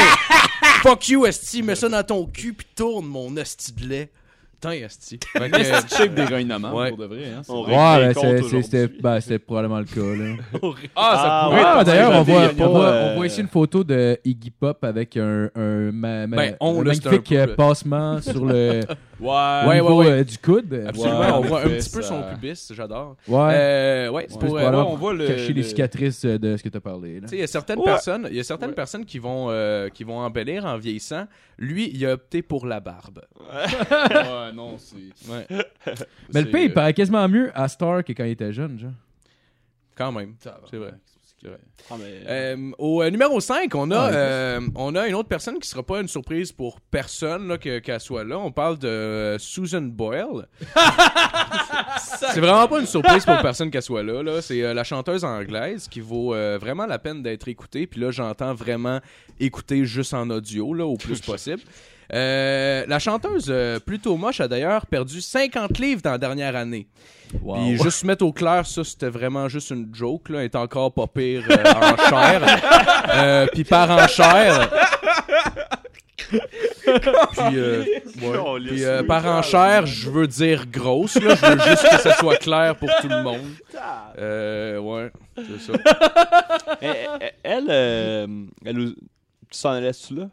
Fuck 0.82 1.08
you, 1.08 1.24
Esti, 1.26 1.62
mets 1.62 1.74
ça 1.76 1.88
dans 1.88 2.02
ton 2.04 2.26
cul 2.26 2.52
puis 2.52 2.66
tourne 2.74 3.06
mon 3.06 3.36
Esti 3.36 3.72
de 3.72 3.86
lait. 3.86 4.10
Putain, 4.70 4.84
Esti. 4.86 5.18
Fait 5.32 5.50
que, 5.50 5.56
euh, 5.56 6.72
Ouais. 6.74 6.88
pour 6.90 6.98
de 6.98 7.04
vrai. 7.06 7.24
Hein, 7.36 7.42
c'est 7.42 7.52
On 7.52 7.62
vrai. 7.62 7.76
règle 7.76 7.82
Ouais, 7.82 7.98
les 8.00 8.06
ben, 8.06 8.14
comptes 8.14 8.22
c'est- 8.24 8.28
c'est- 8.38 8.44
aujourd'hui. 8.44 8.64
c'était 8.64 8.88
ben, 9.02 9.20
c'était 9.20 9.38
probablement 9.38 9.78
le 9.78 9.84
cas, 9.84 10.00
là. 10.00 10.34
ah, 10.96 11.16
ça 11.16 11.22
Ah, 11.24 11.42
pourrait 11.44 11.56
ouais, 11.56 11.60
être. 11.62 11.76
Ah, 11.78 11.84
d'ailleurs, 11.84 12.10
on 12.12 12.22
voit, 12.22 12.42
j'avais- 12.42 12.62
on, 12.64 12.68
voit, 12.70 12.84
euh, 12.86 13.12
on 13.12 13.16
voit 13.16 13.26
ici 13.26 13.40
une 13.40 13.48
photo 13.48 13.84
de 13.84 14.18
Iggy 14.24 14.50
Pop 14.50 14.82
avec 14.84 15.16
un, 15.16 15.50
un, 15.54 15.92
ma- 15.92 16.26
ma- 16.26 16.36
Ben, 16.36 16.56
on, 16.60 16.80
un 16.80 16.84
là, 16.84 16.94
c'est 16.94 17.04
magnifique 17.04 17.32
un 17.32 17.44
peu- 17.46 17.50
euh, 17.52 17.56
passement 17.56 18.20
sur 18.22 18.44
le 18.44 18.80
Ouais, 19.20 19.30
au 19.30 19.68
Ouais, 19.68 19.74
niveau, 19.76 19.98
ouais. 20.02 20.10
euh, 20.10 20.24
du 20.24 20.38
coude. 20.38 20.84
Absolument, 20.88 21.20
Ouais, 21.20 21.30
on 21.32 21.40
voit 21.42 21.60
un 21.60 21.68
petit 21.68 21.88
peu 21.90 22.02
ça- 22.02 22.08
son 22.08 22.22
pubis, 22.22 22.72
j'adore. 22.74 23.16
Ouais. 23.28 23.50
Euh, 23.54 24.08
ouais, 24.10 24.26
c'est 24.28 24.38
pour. 24.38 24.40
c'est 24.40 24.46
euh, 24.46 24.58
probablement 24.58 24.86
ouais, 24.86 24.92
on 24.92 24.96
voit 24.96 25.14
le- 25.14 25.26
cacher 25.26 25.48
les 25.52 25.62
le- 25.62 25.68
cicatrices 25.68 26.24
euh, 26.24 26.36
de 26.38 26.56
ce 26.56 26.62
que 26.62 26.68
parlé. 26.80 27.14
Là. 27.14 27.20
Tu 27.22 27.28
sais, 27.28 27.36
il 27.36 27.40
y 27.40 27.44
a 27.44 27.46
certaines 27.46 27.78
Ouais. 27.78 27.84
personnes, 27.84 28.26
il 28.30 28.36
y 28.36 28.40
a 28.40 28.44
certaines 28.44 28.70
Ouais. 28.70 28.74
personnes 28.74 29.04
qui 29.04 29.18
vont 29.20 29.46
euh, 29.50 29.88
qui 29.88 30.02
vont 30.04 30.18
embellir 30.18 30.64
en 30.64 30.76
vieillissant. 30.78 31.26
Lui, 31.58 31.90
il 31.94 32.04
a 32.04 32.14
opté 32.14 32.42
pour 32.42 32.66
la 32.66 32.80
barbe. 32.80 33.20
ouais, 33.54 34.52
non, 34.54 34.76
c'est. 34.78 35.30
Ouais. 35.30 35.46
Mais 36.32 36.42
le 36.42 36.50
pire, 36.50 36.60
il 36.62 36.70
euh, 36.70 36.74
paraît 36.74 36.94
quasiment 36.94 37.28
mieux 37.28 37.50
à 37.54 37.68
Star 37.68 38.04
que 38.04 38.12
quand 38.12 38.24
il 38.24 38.30
était 38.32 38.52
jeune, 38.52 38.78
genre. 38.78 38.90
quand 39.94 40.12
même, 40.12 40.34
c'est 40.70 40.76
vrai. 40.76 40.92
C'est 41.40 41.48
vrai. 41.50 41.58
Ah, 41.90 41.96
mais- 41.98 42.22
Euh, 42.26 42.70
au 42.78 43.02
euh, 43.02 43.10
numéro 43.10 43.38
5, 43.38 43.74
on 43.74 43.90
a, 43.90 43.98
Ah, 43.98 44.08
euh, 44.14 44.60
on 44.76 44.94
a 44.94 45.06
une 45.08 45.14
autre 45.14 45.28
personne 45.28 45.58
qui 45.58 45.68
sera 45.68 45.82
pas 45.82 46.00
une 46.00 46.08
surprise 46.08 46.52
pour 46.52 46.80
personne 46.80 47.58
qu'elle 47.58 48.00
soit 48.00 48.24
là. 48.24 48.38
On 48.38 48.50
parle 48.50 48.78
de 48.78 48.88
euh, 48.88 49.38
Susan 49.38 49.82
Boyle. 49.82 50.48
c'est 51.98 52.40
vraiment 52.40 52.66
pas 52.66 52.80
une 52.80 52.86
surprise 52.86 53.24
pour 53.26 53.38
personne 53.42 53.70
qu'elle 53.70 53.82
soit 53.82 54.02
là. 54.02 54.22
là. 54.22 54.40
C'est 54.40 54.62
euh, 54.62 54.72
la 54.74 54.84
chanteuse 54.84 55.24
anglaise 55.24 55.86
qui 55.88 56.00
vaut 56.00 56.34
euh, 56.34 56.56
vraiment 56.58 56.86
la 56.86 56.98
peine 56.98 57.22
d'être 57.22 57.46
écoutée. 57.48 57.86
Puis 57.86 58.00
là, 58.00 58.10
j'entends 58.10 58.54
vraiment 58.54 59.00
écouter 59.38 59.84
juste 59.84 60.14
en 60.14 60.30
audio 60.30 60.72
là, 60.72 60.86
au 60.86 60.96
plus 60.96 61.20
possible. 61.26 61.60
Euh, 62.12 62.84
la 62.86 62.98
chanteuse 62.98 63.46
euh, 63.48 63.78
plutôt 63.80 64.16
moche 64.16 64.40
a 64.40 64.48
d'ailleurs 64.48 64.86
perdu 64.86 65.20
50 65.20 65.78
livres 65.78 66.02
dans 66.02 66.12
la 66.12 66.18
dernière 66.18 66.54
année. 66.56 66.86
Puis 67.30 67.78
juste 67.82 68.04
mettre 68.04 68.24
au 68.24 68.32
clair, 68.32 68.66
ça 68.66 68.84
c'était 68.84 69.08
vraiment 69.08 69.48
juste 69.48 69.70
une 69.70 69.88
joke. 69.92 70.28
Là, 70.28 70.40
elle 70.40 70.44
est 70.44 70.56
encore 70.56 70.92
pas 70.92 71.06
pire 71.06 71.44
euh, 71.50 71.56
en 71.64 71.96
chair. 72.08 73.48
Puis 73.52 73.64
par 73.64 73.90
en 73.90 74.06
chair. 74.06 74.70
puis 76.28 76.40
euh, 77.56 77.84
ouais. 78.22 78.60
Puis, 78.68 78.84
euh, 78.84 78.98
sweet 78.98 79.08
par 79.08 79.26
en 79.26 79.42
girls. 79.42 79.50
chair, 79.50 79.86
je 79.86 80.10
veux 80.10 80.26
dire 80.26 80.66
grosse. 80.66 81.16
Là, 81.16 81.34
je 81.34 81.46
veux 81.46 81.60
juste 81.70 81.88
que 81.90 81.98
ça 81.98 82.14
soit 82.14 82.36
clair 82.36 82.76
pour 82.76 82.88
tout 83.00 83.08
le 83.08 83.22
monde. 83.22 83.40
Euh, 84.18 84.78
ouais, 84.78 85.10
c'est 85.36 85.72
ça. 85.72 85.78
Elle, 86.80 87.32
elle, 87.42 87.70
elle, 87.70 88.28
elle 88.64 88.94
tu 89.50 89.58
s'en 89.58 89.78
laisses-tu 89.78 90.14
là? 90.16 90.28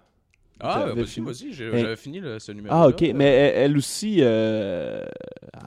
Ah, 0.63 0.85
fini? 1.05 1.25
vas-y, 1.25 1.53
j'ai- 1.53 1.65
Hey. 1.73 1.81
j'avais 1.81 1.95
fini 1.95 2.19
là, 2.19 2.39
ce 2.39 2.51
numéro. 2.51 2.73
Ah, 2.75 2.87
ok, 2.87 3.01
mais 3.15 3.25
elle, 3.25 3.53
elle 3.71 3.77
aussi. 3.77 4.17
Euh... 4.21 5.03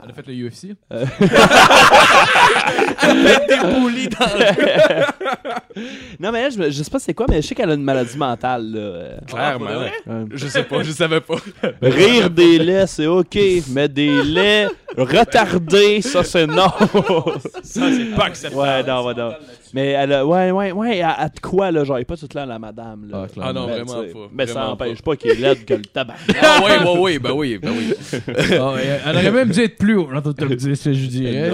Elle 0.05 0.11
a 0.11 0.13
fait 0.15 0.27
le 0.27 0.35
UFC. 0.35 0.75
des 3.49 3.57
boulis 3.81 4.09
dans 4.09 4.27
le 4.27 5.05
Non, 6.21 6.31
mais 6.33 6.41
elle, 6.41 6.53
je, 6.53 6.71
je 6.71 6.83
sais 6.83 6.91
pas 6.91 6.99
c'est 6.99 7.15
quoi, 7.15 7.27
mais 7.29 7.43
je 7.43 7.47
sais 7.49 7.55
qu'elle 7.55 7.71
a 7.71 7.75
une 7.75 7.83
maladie 7.83 8.17
mentale. 8.17 8.71
Là. 8.73 8.79
Euh, 8.81 9.17
Clairement. 9.27 9.67
ouais. 9.67 9.93
Je 10.33 10.47
sais 10.47 10.63
pas, 10.65 10.83
je 10.83 10.93
savais 10.93 11.21
pas. 11.21 11.37
Rire 11.83 12.31
des 12.31 12.59
laits, 12.59 12.89
c'est 12.89 13.07
ok, 13.07 13.39
mais 13.71 13.89
des 13.89 14.23
laits 14.23 14.71
retardés, 14.97 16.01
ça 16.03 16.23
c'est 16.23 16.47
non. 16.47 16.69
Ça, 17.63 17.83
c'est 17.91 18.15
pas 18.17 18.27
acceptable. 18.27 18.61
ouais, 18.63 18.83
non, 18.85 19.05
ouais, 19.07 19.15
non. 19.15 19.33
Mais 19.73 19.89
elle 19.89 20.13
a, 20.13 20.25
ouais, 20.25 20.53
ouais, 20.53 20.71
ouais, 20.71 21.03
à, 21.03 21.11
à 21.23 21.29
de 21.29 21.41
quoi, 21.41 21.73
là, 21.73 21.83
genre, 21.83 21.97
elle 21.97 22.03
est 22.03 22.05
pas 22.05 22.17
toute 22.17 22.33
là, 22.35 22.47
la 22.47 22.61
madame, 22.61 23.09
là. 23.11 23.23
Ah, 23.25 23.27
clairement. 23.29 23.51
Ah 23.51 23.53
non, 23.53 23.67
Mais, 23.67 23.73
vraiment 23.83 24.03
pas. 24.13 24.29
Mais 24.33 24.47
ça 24.47 24.61
n'empêche 24.61 25.03
pas, 25.03 25.17
qu'il 25.17 25.33
est 25.33 25.35
laide 25.35 25.65
que 25.65 25.75
le 25.75 25.83
tabac. 25.83 26.15
Ah 26.41 26.61
oui, 26.65 26.71
oui, 26.85 26.99
oui, 27.01 27.19
ben 27.19 27.33
oui, 27.33 27.59
ben 27.61 27.73
oui. 27.77 27.95
Ah, 28.57 28.73
ouais, 28.73 29.01
elle 29.05 29.17
aurait 29.17 29.31
même 29.33 29.49
dû 29.51 29.61
être 29.61 29.77
plus 29.77 29.97
haut 29.97 30.09
dans 30.15 30.23
ton 30.23 30.33
top 30.33 30.53
10, 30.53 30.93
je 30.93 31.07
dirais. 31.09 31.51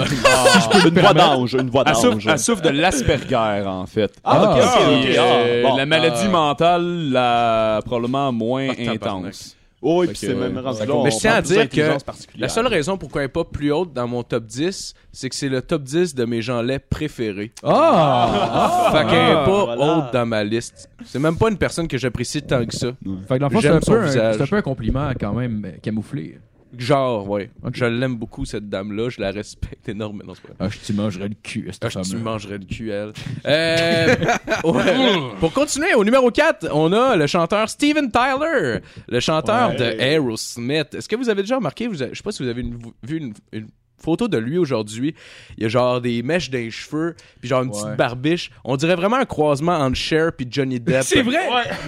une 0.85 0.99
voix 1.01 1.15
d'ange, 1.15 1.55
une 1.55 1.71
voix 1.71 1.85
Elle 1.87 1.95
d'ange. 1.95 2.27
elle 2.27 2.39
souffre 2.39 2.61
de 2.63 2.69
l'Asperger, 2.69 3.60
en 3.67 3.87
fait. 3.87 4.13
Ah, 4.25 4.43
ok, 4.43 4.51
ok, 4.57 4.63
Ah, 4.63 4.79
ok. 4.91 5.01
Puis, 5.05 5.17
Ah, 5.17 5.23
euh, 5.23 5.63
bon. 5.63 5.77
la 5.77 5.87
maladie 5.87 6.23
Ah. 6.27 6.29
mentale, 6.29 7.11
la, 7.11 7.81
probablement 7.85 8.33
moins 8.33 8.69
Ah, 8.71 8.75
tabarnak. 8.77 9.27
intense. 9.27 9.57
Oh, 9.83 10.01
oui, 10.03 10.09
Fait 10.09 10.13
puis 10.13 10.21
que, 10.21 10.27
c'est 10.27 10.35
même 10.39 10.59
euh, 10.59 10.61
rendu 10.61 10.79
là. 10.87 10.95
Mais 11.03 11.11
je 11.11 11.17
tiens 11.19 11.31
à 11.31 11.35
parle 11.37 11.45
plus 11.47 11.53
dire 11.55 11.63
d'intelligence 11.63 12.03
que 12.03 12.05
particulière. 12.07 12.41
La 12.43 12.49
seule 12.51 12.67
raison 12.67 12.99
pourquoi 12.99 13.23
elle 13.23 13.27
est 13.27 13.29
pas 13.29 13.45
plus 13.45 13.73
haute 13.73 13.95
dans 13.95 14.07
mon 14.07 14.23
top 14.23 14.45
10, 14.45 14.93
c'est 15.11 15.31
que 15.31 15.35
c'est 15.35 15.49
le 15.49 15.63
top 15.63 15.85
10 15.85 16.15
de 16.15 16.27
mes 16.27 16.43
gens 16.43 16.61
laits 16.61 16.87
préférés. 16.91 17.51
Ah! 17.63 18.91
fait 18.93 19.07
qu'elle 19.07 19.31
est 19.31 19.45
pas 19.47 19.65
voilà. 19.65 19.97
haute 19.99 20.13
dans 20.13 20.27
ma 20.27 20.45
liste. 20.45 20.91
C'est 21.07 21.19
même 21.19 21.37
pas 21.39 21.49
une 21.49 21.57
personne 21.57 21.89
que 21.89 21.97
j'apprécie 21.97 22.43
tant 22.43 22.67
que 22.67 22.75
ça. 22.77 22.89
Fait 23.27 23.35
que 23.37 23.39
dans 23.41 23.47
le 23.49 23.53
fond, 23.55 23.61
c'est 23.63 23.69
J'aime 23.69 23.77
un, 23.77 23.81
son 23.81 23.93
peu 23.93 24.01
un- 24.01 24.05
visage. 24.05 24.35
c'est 24.37 24.43
un 24.43 24.47
peu 24.47 24.57
un 24.57 24.63
compliment 24.63 25.11
quand 25.19 25.33
même 25.33 25.65
euh, 25.65 25.71
camouflé. 25.83 26.39
Genre, 26.79 27.29
ouais. 27.29 27.51
Je 27.73 27.85
l'aime 27.85 28.17
beaucoup, 28.17 28.45
cette 28.45 28.69
dame-là. 28.69 29.09
Je 29.11 29.21
la 29.21 29.31
respecte 29.33 29.89
énormément. 29.89 30.35
Ah, 30.59 30.69
je 30.69 30.79
t'y 30.79 30.93
mangerais 30.93 31.29
le 31.29 31.35
cul 31.43 31.69
cette 31.73 31.85
Ah, 31.85 31.89
je- 31.89 31.99
tu 32.01 32.11
femme. 32.11 32.23
mangerais 32.23 32.59
le 32.59 32.65
cul, 32.65 32.91
elle. 32.91 33.13
Euh, 33.47 34.15
ouais. 34.65 35.21
Pour 35.41 35.53
continuer, 35.53 35.95
au 35.95 36.05
numéro 36.05 36.31
4, 36.31 36.69
on 36.73 36.93
a 36.93 37.17
le 37.17 37.27
chanteur 37.27 37.69
Steven 37.69 38.11
Tyler, 38.11 38.79
le 39.09 39.21
chanteur 39.21 39.71
Ouais. 39.71 39.77
de 39.77 40.01
Aerosmith. 40.01 40.95
Est-ce 40.95 41.09
que 41.09 41.17
vous 41.17 41.29
avez 41.29 41.43
déjà 41.43 41.57
remarqué, 41.57 41.87
vous 41.89 42.03
avez- 42.03 42.13
je 42.13 42.19
sais 42.19 42.23
pas 42.23 42.33
si 42.33 42.43
vous 42.43 42.49
avez 42.49 42.61
une- 42.63 42.79
vu 43.03 43.17
une, 43.19 43.35
une 43.53 43.67
photo 44.03 44.29
de 44.29 44.39
lui 44.39 44.59
aujourd'hui, 44.59 45.15
il 45.57 45.63
y 45.63 45.67
a 45.67 45.69
genre 45.69 46.01
des 46.01 46.23
mèches 46.23 46.51
les 46.51 46.71
cheveux, 46.71 47.15
puis 47.41 47.49
genre 47.49 47.63
une 47.63 47.71
Ouais. 47.71 47.75
petite 47.83 47.97
barbiche. 47.97 48.51
On 48.65 48.77
dirait 48.77 48.95
vraiment 48.97 49.17
un 49.17 49.25
croisement 49.25 49.77
entre 49.79 49.97
Cher 49.97 50.33
puis 50.37 50.47
Johnny 50.51 50.81
Depp. 50.81 51.03
C'est 51.03 51.23
vrai! 51.23 51.39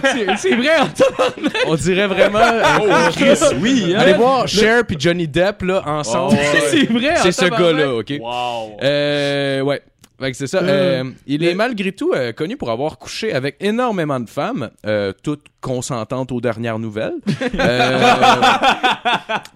C'est- 0.03 0.37
C'est 0.37 0.55
vrai! 0.55 0.75
On 1.67 1.75
dirait 1.75 2.07
vraiment... 2.07 2.39
euh, 2.39 3.09
oui, 3.61 3.93
Allez 3.95 4.13
voir 4.13 4.47
Cher 4.47 4.85
puis 4.85 4.95
Johnny 4.99 5.27
Depp, 5.27 5.61
là, 5.63 5.81
ensemble. 5.85 6.37
C'est 6.69 6.85
vrai! 6.91 7.15
C'est 7.17 7.31
ce 7.31 7.45
gars-là, 7.45 7.95
OK? 7.95 8.13
Wow. 8.19 8.77
Euh, 8.81 9.61
ouais. 9.61 9.81
Fait 10.23 10.31
que 10.31 10.37
c'est 10.37 10.47
ça. 10.47 10.59
Euh, 10.63 11.03
il 11.27 11.43
est 11.43 11.53
malgré 11.53 11.91
tout 11.91 12.13
euh, 12.13 12.31
connu 12.31 12.55
pour 12.55 12.71
avoir 12.71 12.97
couché 12.97 13.33
avec 13.33 13.57
énormément 13.59 14.21
de 14.21 14.29
femmes, 14.29 14.69
euh, 14.85 15.11
toutes 15.21 15.45
consentantes 15.59 16.31
aux 16.31 16.39
dernières 16.41 16.79
nouvelles. 16.79 17.15
Euh, 17.59 18.13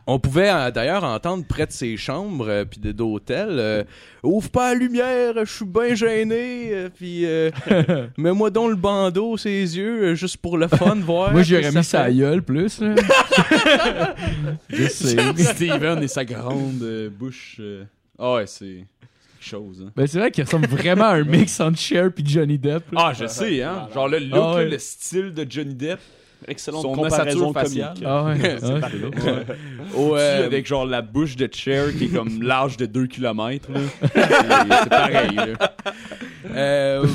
on 0.08 0.20
pouvait 0.20 0.50
euh, 0.50 0.72
d'ailleurs 0.72 1.04
entendre 1.04 1.46
près 1.48 1.66
de 1.66 1.72
ses 1.72 1.98
chambres 1.98 2.48
euh, 2.50 2.66
puis 2.66 2.80
de- 2.80 2.92
d'hôtels 2.92 3.48
euh, 3.60 3.84
Ouvre 4.24 4.50
pas 4.50 4.74
la 4.74 4.80
lumière, 4.80 5.34
je 5.46 5.52
suis 5.52 5.66
bien 5.66 5.96
gêné, 5.96 6.70
euh, 6.74 6.90
puis 6.94 7.26
euh, 7.26 7.50
mets-moi 8.18 8.50
donc 8.50 8.70
le 8.72 8.76
bandeau 8.76 9.38
ses 9.38 9.78
yeux 9.78 10.04
euh, 10.04 10.16
juste 10.16 10.38
pour 10.38 10.58
le 10.58 10.68
fun 10.68 10.96
voir. 10.96 11.32
Moi, 11.32 11.44
j'aurais 11.44 11.68
mis 11.72 11.84
ça 11.84 12.04
sa 12.04 12.12
gueule 12.12 12.42
plus, 12.44 12.82
là. 12.82 12.96
Je 14.70 14.88
sais. 14.88 15.18
Steven 15.38 16.04
et 16.04 16.08
sa 16.08 16.26
grande 16.26 16.82
euh, 16.84 17.10
bouche. 17.10 17.58
euh, 17.60 17.84
Ah 18.20 18.36
ouais, 18.36 18.48
c'est 18.48 18.86
quelque 19.40 19.50
chose. 19.50 19.84
Hein. 19.86 19.92
Ben, 19.96 20.08
c'est 20.08 20.20
vrai 20.20 20.32
qu'il 20.32 20.44
ressemble 20.44 20.68
vraiment 20.68 21.06
à 21.06 21.14
un 21.16 21.24
mix 21.24 21.60
entre 21.60 21.78
Cher 21.80 22.12
puis 22.14 22.24
Johnny 22.28 22.58
Depp. 22.58 22.92
là. 22.92 23.02
Ah, 23.08 23.14
je 23.14 23.26
sais, 23.28 23.62
hein. 23.64 23.88
Genre 23.94 24.08
le 24.08 24.20
look, 24.20 24.40
Ah 24.42 24.56
ouais. 24.56 24.70
le 24.70 24.78
style 24.80 25.34
de 25.34 25.46
Johnny 25.50 25.74
Depp. 25.76 26.00
Excellente 26.48 26.84
Son 26.84 26.94
comparaison 26.94 27.52
faciale. 27.52 27.94
comique. 27.96 28.04
Ah 28.08 28.24
ouais. 28.26 28.58
C'est 28.60 28.66
Ouais. 28.72 28.80
parfait. 28.80 28.98
Ouais. 29.96 30.20
Euh, 30.20 30.46
avec 30.46 30.68
genre 30.68 30.86
la 30.86 31.02
bouche 31.02 31.36
de 31.36 31.50
Cher 31.52 31.86
qui 31.98 32.06
est 32.06 32.08
comme 32.10 32.44
large 32.44 32.78
de 32.78 32.86
2 32.86 33.08
km. 33.08 33.70
C'est 34.02 34.10
c'est 34.14 34.90
pareil. 34.90 35.36
Là. 35.36 35.74
Euh, 36.52 37.06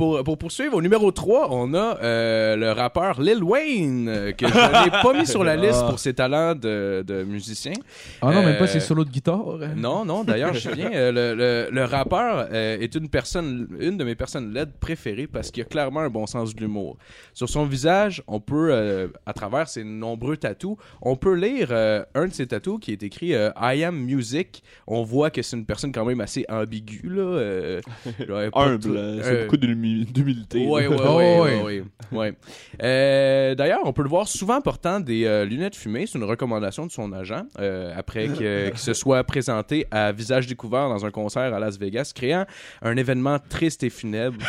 pour, 0.00 0.24
pour 0.24 0.38
poursuivre, 0.38 0.74
au 0.76 0.80
numéro 0.80 1.12
3, 1.12 1.48
on 1.50 1.74
a 1.74 1.98
euh, 2.02 2.56
le 2.56 2.72
rappeur 2.72 3.20
Lil 3.20 3.44
Wayne, 3.44 4.08
euh, 4.08 4.32
que 4.32 4.46
je 4.48 4.54
n'ai 4.54 4.90
pas 5.02 5.12
mis 5.12 5.26
sur 5.26 5.44
la 5.44 5.56
liste 5.64 5.84
pour 5.86 5.98
ses 5.98 6.14
talents 6.14 6.54
de, 6.54 7.04
de 7.06 7.22
musicien. 7.22 7.74
Ah 8.22 8.32
non, 8.32 8.42
même 8.42 8.56
pas 8.56 8.64
Euh, 8.64 8.66
ses 8.66 8.80
solos 8.80 9.04
de 9.04 9.10
guitare. 9.10 9.58
Non, 9.76 10.06
non, 10.06 10.24
d'ailleurs, 10.24 10.54
je 10.54 10.70
viens. 10.70 10.90
euh, 10.94 11.12
le, 11.12 11.34
le, 11.34 11.68
le 11.70 11.84
rappeur 11.84 12.48
euh, 12.50 12.78
est 12.80 12.94
une 12.94 13.10
personne, 13.10 13.68
une 13.78 13.98
de 13.98 14.04
mes 14.04 14.14
personnes 14.14 14.54
LED 14.54 14.70
préférées 14.80 15.26
parce 15.26 15.50
qu'il 15.50 15.62
a 15.64 15.66
clairement 15.66 16.00
un 16.00 16.08
bon 16.08 16.26
sens 16.26 16.54
de 16.54 16.60
l'humour. 16.62 16.96
Sur 17.34 17.50
son 17.50 17.66
visage, 17.66 18.22
on 18.26 18.40
peut, 18.40 18.70
euh, 18.72 19.08
à 19.26 19.34
travers 19.34 19.68
ses 19.68 19.84
nombreux 19.84 20.38
tatous, 20.38 20.76
on 21.02 21.16
peut 21.16 21.34
lire 21.34 21.68
euh, 21.72 22.02
un 22.14 22.26
de 22.28 22.32
ses 22.32 22.46
tatous 22.46 22.78
qui 22.80 22.92
est 22.92 23.02
écrit 23.02 23.34
euh, 23.34 23.50
I 23.60 23.84
am 23.84 23.96
music. 23.96 24.62
On 24.86 25.02
voit 25.02 25.28
que 25.30 25.42
c'est 25.42 25.56
une 25.58 25.66
personne 25.66 25.92
quand 25.92 26.06
même 26.06 26.22
assez 26.22 26.46
ambiguë, 26.48 27.10
là. 27.10 27.22
euh, 27.22 27.80
Humble, 28.54 28.96
euh, 28.96 29.20
c'est 29.22 29.30
euh, 29.30 29.42
beaucoup 29.44 29.56
d'humi- 29.58 29.89
d'humilité. 30.10 30.66
Ouais, 30.70 30.86
ouais, 30.86 31.82
ouais. 32.12 32.34
Euh, 32.82 33.54
D'ailleurs, 33.54 33.80
on 33.84 33.92
peut 33.92 34.02
le 34.02 34.08
voir 34.08 34.28
souvent 34.28 34.60
portant 34.60 35.00
des 35.00 35.24
euh, 35.24 35.44
lunettes 35.44 35.74
fumées. 35.76 36.06
C'est 36.06 36.18
une 36.18 36.24
recommandation 36.24 36.86
de 36.86 36.90
son 36.90 37.12
agent 37.12 37.42
euh, 37.58 37.92
après 37.96 38.28
qu'il 38.72 38.78
se 38.78 38.94
soit 38.94 39.24
présenté 39.24 39.86
à 39.90 40.12
visage 40.12 40.46
découvert 40.46 40.88
dans 40.88 41.04
un 41.04 41.10
concert 41.10 41.54
à 41.54 41.58
Las 41.58 41.78
Vegas, 41.78 42.12
créant 42.14 42.44
un 42.82 42.96
événement 42.96 43.38
triste 43.48 43.82
et 43.82 43.90
funèbre. 43.90 44.38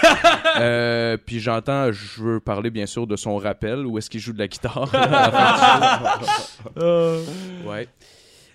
Euh, 0.60 1.18
puis 1.18 1.40
j'entends, 1.40 1.92
je 1.92 2.22
veux 2.22 2.40
parler 2.40 2.70
bien 2.70 2.86
sûr 2.86 3.08
de 3.08 3.16
son 3.16 3.38
rappel 3.38 3.86
où 3.86 3.98
est-ce 3.98 4.10
qu'il 4.10 4.20
joue 4.20 4.34
de 4.34 4.40
la 4.40 4.48
guitare. 4.48 4.92
ouais. 7.66 7.88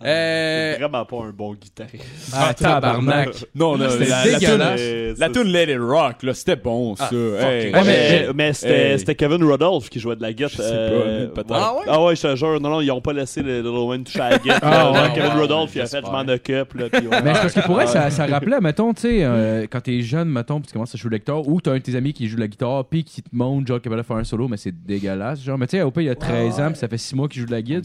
Euh, 0.05 0.73
C'est 0.75 0.81
vraiment 0.83 1.05
pas 1.05 1.17
un 1.25 1.31
bon 1.31 1.55
guitariste. 1.55 2.05
Ah, 2.35 2.53
tabarnak. 2.53 3.29
Non, 3.55 3.77
non, 3.79 3.89
C'était 3.89 4.07
la, 4.07 4.25
la 4.27 4.39
dégueulasse. 4.39 4.81
tune- 4.81 5.15
la 5.19 5.29
tune 5.31 5.53
Let 5.53 5.73
It 5.73 5.79
Rock, 5.81 6.23
là, 6.23 6.35
c'était 6.35 6.57
bon, 6.57 6.95
ça. 6.97 7.09
Hey. 7.13 7.73
Ouais, 7.73 7.73
mais- 7.73 7.83
mais 7.85 8.27
mais 8.35 8.53
c'était 8.53 8.93
Hey. 8.93 8.99
c'était 8.99 9.15
Kevin 9.15 9.43
Rudolph 9.43 9.89
qui 9.89 9.99
jouait 10.01 10.17
de 10.17 10.23
la 10.23 10.33
guitare. 10.33 10.51
Je 10.53 10.57
sais 10.63 10.71
pas, 10.71 11.05
mais 11.07 11.27
peut-être. 11.29 11.53
Ah 11.53 11.75
ouais? 11.75 11.83
Ah 11.89 12.03
ouais, 12.05 12.17
je 12.17 12.23
te 12.23 12.37
jure. 12.37 12.61
Non, 12.61 12.71
non, 12.71 12.81
ils 12.81 12.91
ont 12.91 13.01
pas 13.01 13.13
laissé 13.13 13.43
le 13.43 13.59
Little 13.59 13.69
Wayne 13.89 14.05
toucher 14.05 14.21
à 14.21 14.31
la 14.31 14.39
guitare. 14.39 14.61
Ah 14.63 14.93
ouais, 14.93 15.13
Kevin 15.15 15.33
ouais, 15.33 15.41
Rudolph, 15.43 15.75
il 15.75 15.81
a 15.81 15.87
fait, 15.87 16.01
je 16.05 16.11
m'en 16.11 16.21
occupe. 16.21 16.75
Mais 16.75 16.89
c'est 16.93 17.23
parce 17.23 17.55
que 17.55 17.61
pour 17.61 17.81
elle, 17.81 17.89
ça, 17.89 18.11
ça 18.11 18.27
rappelait, 18.27 18.61
mettons, 18.61 18.93
tu 18.93 19.03
sais, 19.03 19.19
euh, 19.23 19.67
quand 19.71 19.81
t'es 19.81 20.03
jeune, 20.03 20.29
mettons, 20.29 20.59
puis 20.61 20.67
tu 20.69 20.73
commences 20.75 20.95
à 20.95 20.99
jouer 20.99 21.09
de 21.11 21.15
la 21.15 21.19
guitare, 21.21 21.47
ou 21.49 21.61
t'as 21.61 21.73
un 21.73 21.75
de 21.77 21.83
tes 21.83 21.95
amis 21.95 22.13
qui 22.13 22.29
joue 22.29 22.37
de 22.37 22.41
la 22.41 22.49
guitare, 22.49 22.85
puis 22.85 23.05
qui 23.05 23.23
te 23.23 23.29
montre, 23.33 23.67
genre, 23.67 23.81
qu'il 23.81 23.91
va 23.91 24.03
faire 24.03 24.17
un 24.17 24.25
solo, 24.25 24.49
mais 24.49 24.57
c'est 24.57 24.73
dégueulasse. 24.85 25.43
Genre, 25.43 25.57
mais 25.59 25.67
tu 25.67 25.77
sais, 25.79 25.83
au 25.83 25.91
pire, 25.91 26.03
il 26.03 26.07
y 26.07 26.11
a 26.11 26.15
13 26.15 26.61
ans, 26.61 26.69
puis 26.69 26.77
ça 26.79 26.89
fait 26.89 26.99
6 26.99 27.15
mois 27.15 27.29
qu'il 27.29 27.41
joue 27.41 27.47
de 27.47 27.53
la 27.53 27.63
guitare, 27.63 27.83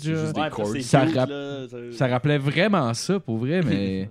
Ça 0.81 1.05
cute, 1.05 1.15
rapp- 1.15 1.29
là, 1.29 2.00
ça- 2.05 2.11
rappelait 2.11 2.37
vraiment 2.37 2.93
ça, 2.93 3.19
pour 3.19 3.37
vrai, 3.37 3.61
mais. 3.65 4.09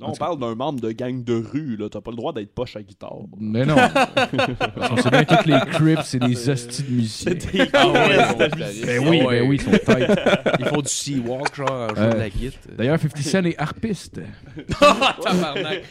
Là, 0.00 0.08
on 0.08 0.14
parle 0.14 0.40
d'un 0.40 0.56
membre 0.56 0.80
de 0.80 0.90
gang 0.90 1.22
de 1.22 1.34
rue. 1.34 1.76
là. 1.76 1.88
T'as 1.88 2.00
pas 2.00 2.10
le 2.10 2.16
droit 2.16 2.32
d'être 2.32 2.52
poche 2.52 2.74
à 2.74 2.82
guitare. 2.82 3.18
Mais 3.38 3.64
non. 3.64 3.76
On 4.90 4.96
sait 4.96 5.10
bien 5.10 5.22
tous 5.24 5.46
les 5.48 5.60
Crips, 5.70 6.02
c'est 6.02 6.18
des 6.18 6.48
hosties 6.50 6.82
de 6.82 6.90
musiciens. 6.90 7.34
ah 7.72 7.86
ouais, 7.88 8.48
Ben 8.84 9.08
oui, 9.08 9.22
ben 9.28 9.48
oui, 9.48 9.56
ils 9.56 9.60
sont 9.60 9.70
têtes. 9.70 10.20
Ils 10.58 10.64
font 10.64 10.80
du 10.80 10.88
sea-walk, 10.88 11.54
genre, 11.54 11.70
en 11.70 11.88
jouant 11.94 12.04
Euh, 12.04 12.12
de 12.14 12.18
la 12.18 12.30
guitare. 12.30 12.72
D'ailleurs, 12.76 12.98
50 12.98 13.18
Cent 13.22 13.44
est 13.44 13.56
harpiste. 13.60 14.20
Tabarnak. 14.80 15.82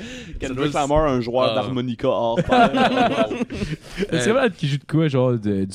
Kendrick 0.41 0.73
Lamar, 0.73 1.05
un 1.05 1.21
joueur 1.21 1.51
Ah. 1.51 1.55
d'harmonica 1.55 2.07
hors 2.09 2.43
pair. 2.43 2.69
C'est 4.11 4.31
vrai 4.31 4.49
qui 4.51 4.67
joue 4.67 4.77
de 4.77 4.83
quoi, 4.83 5.07
genre, 5.07 5.33
de. 5.39 5.67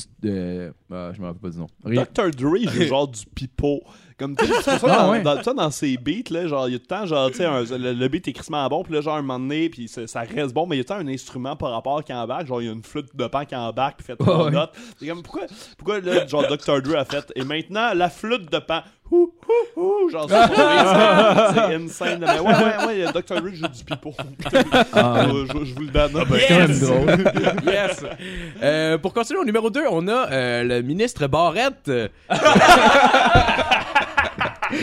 ah, 0.91 1.11
je 1.15 1.21
me 1.21 1.25
rappelle 1.25 1.41
pas 1.41 1.49
du 1.49 1.57
nom. 1.57 1.67
Rien. 1.83 2.03
Dr. 2.13 2.29
Dre 2.31 2.69
joue 2.71 2.83
genre 2.83 3.07
du 3.07 3.21
pipeau. 3.33 3.81
Comme 4.19 4.35
tu 4.35 4.47
sais, 4.47 4.53
c'est 4.63 4.79
ça, 4.79 4.87
Ah, 4.89 5.03
dans, 5.03 5.11
ouais. 5.11 5.21
dans, 5.21 5.69
ses 5.69 5.95
beats, 5.97 6.31
là, 6.31 6.47
genre, 6.47 6.67
il 6.67 6.71
y 6.71 6.75
a 6.75 6.79
tout 6.79 6.85
le 6.89 6.95
temps, 6.95 7.05
genre, 7.05 7.29
tu 7.29 7.37
sais, 7.37 7.77
le, 7.77 7.93
le 7.93 8.07
beat 8.07 8.27
est 8.27 8.33
crissement 8.33 8.67
bon, 8.67 8.83
puis 8.83 8.93
là, 8.95 9.01
genre, 9.01 9.15
un 9.17 9.21
moment 9.21 9.37
donné, 9.39 9.69
puis 9.69 9.87
ça, 9.87 10.01
reste 10.21 10.53
bon, 10.55 10.65
mais 10.65 10.75
il 10.75 10.79
y 10.79 10.81
a 10.81 10.85
tout 10.85 10.93
le 10.93 10.99
temps 11.01 11.05
un 11.07 11.13
instrument 11.13 11.55
par 11.55 11.69
rapport 11.71 12.03
qui 12.03 12.11
embarque, 12.13 12.47
genre, 12.47 12.61
il 12.61 12.65
y 12.65 12.69
a 12.69 12.73
une 12.73 12.83
flûte 12.83 13.15
de 13.15 13.27
pan 13.27 13.45
qui 13.45 13.55
embarque, 13.55 13.97
puis 13.97 14.07
fait 14.07 14.15
trois 14.15 14.45
Ouais. 14.45 14.51
notes. 14.51 14.71
C'est 14.99 15.05
comme, 15.07 15.21
pourquoi, 15.21 15.43
pourquoi, 15.77 15.99
là, 15.99 16.25
genre, 16.25 16.47
Dr. 16.47 16.81
Dre 16.81 16.95
a 16.97 17.05
fait, 17.05 17.31
et 17.35 17.43
maintenant, 17.43 17.93
la 17.93 18.09
flûte 18.09 18.51
de 18.51 18.57
pan, 18.57 18.81
hou, 19.11 19.31
hou, 19.47 19.79
hou, 19.81 20.09
genre, 20.09 20.27
c'est 20.27 20.35
insane, 21.75 22.19
mais 22.19 22.39
ouais, 22.39 22.55
ouais, 22.55 22.85
ouais, 22.87 23.05
Dr. 23.13 23.39
Dre 23.39 23.53
joue 23.53 23.67
du 23.67 23.83
pipeau. 23.85 24.13
Ah, 24.93 25.25
je, 25.29 25.45
je- 25.45 25.65
je 25.65 25.73
vous 25.75 25.81
le 25.81 25.87
donne. 25.91 26.11
quand 26.13 26.25
même 26.57 26.79
drôle. 26.79 27.23
Yes! 27.71 28.03
Euh, 28.63 28.97
pour 28.97 29.13
continuer 29.13 29.41
au 29.41 29.45
numéro 29.45 29.69
2, 29.69 29.83
on 29.91 30.07
a 30.07 30.31
euh, 30.31 30.63
le 30.63 30.81
ministre 30.81 31.27
Barrette. 31.27 31.91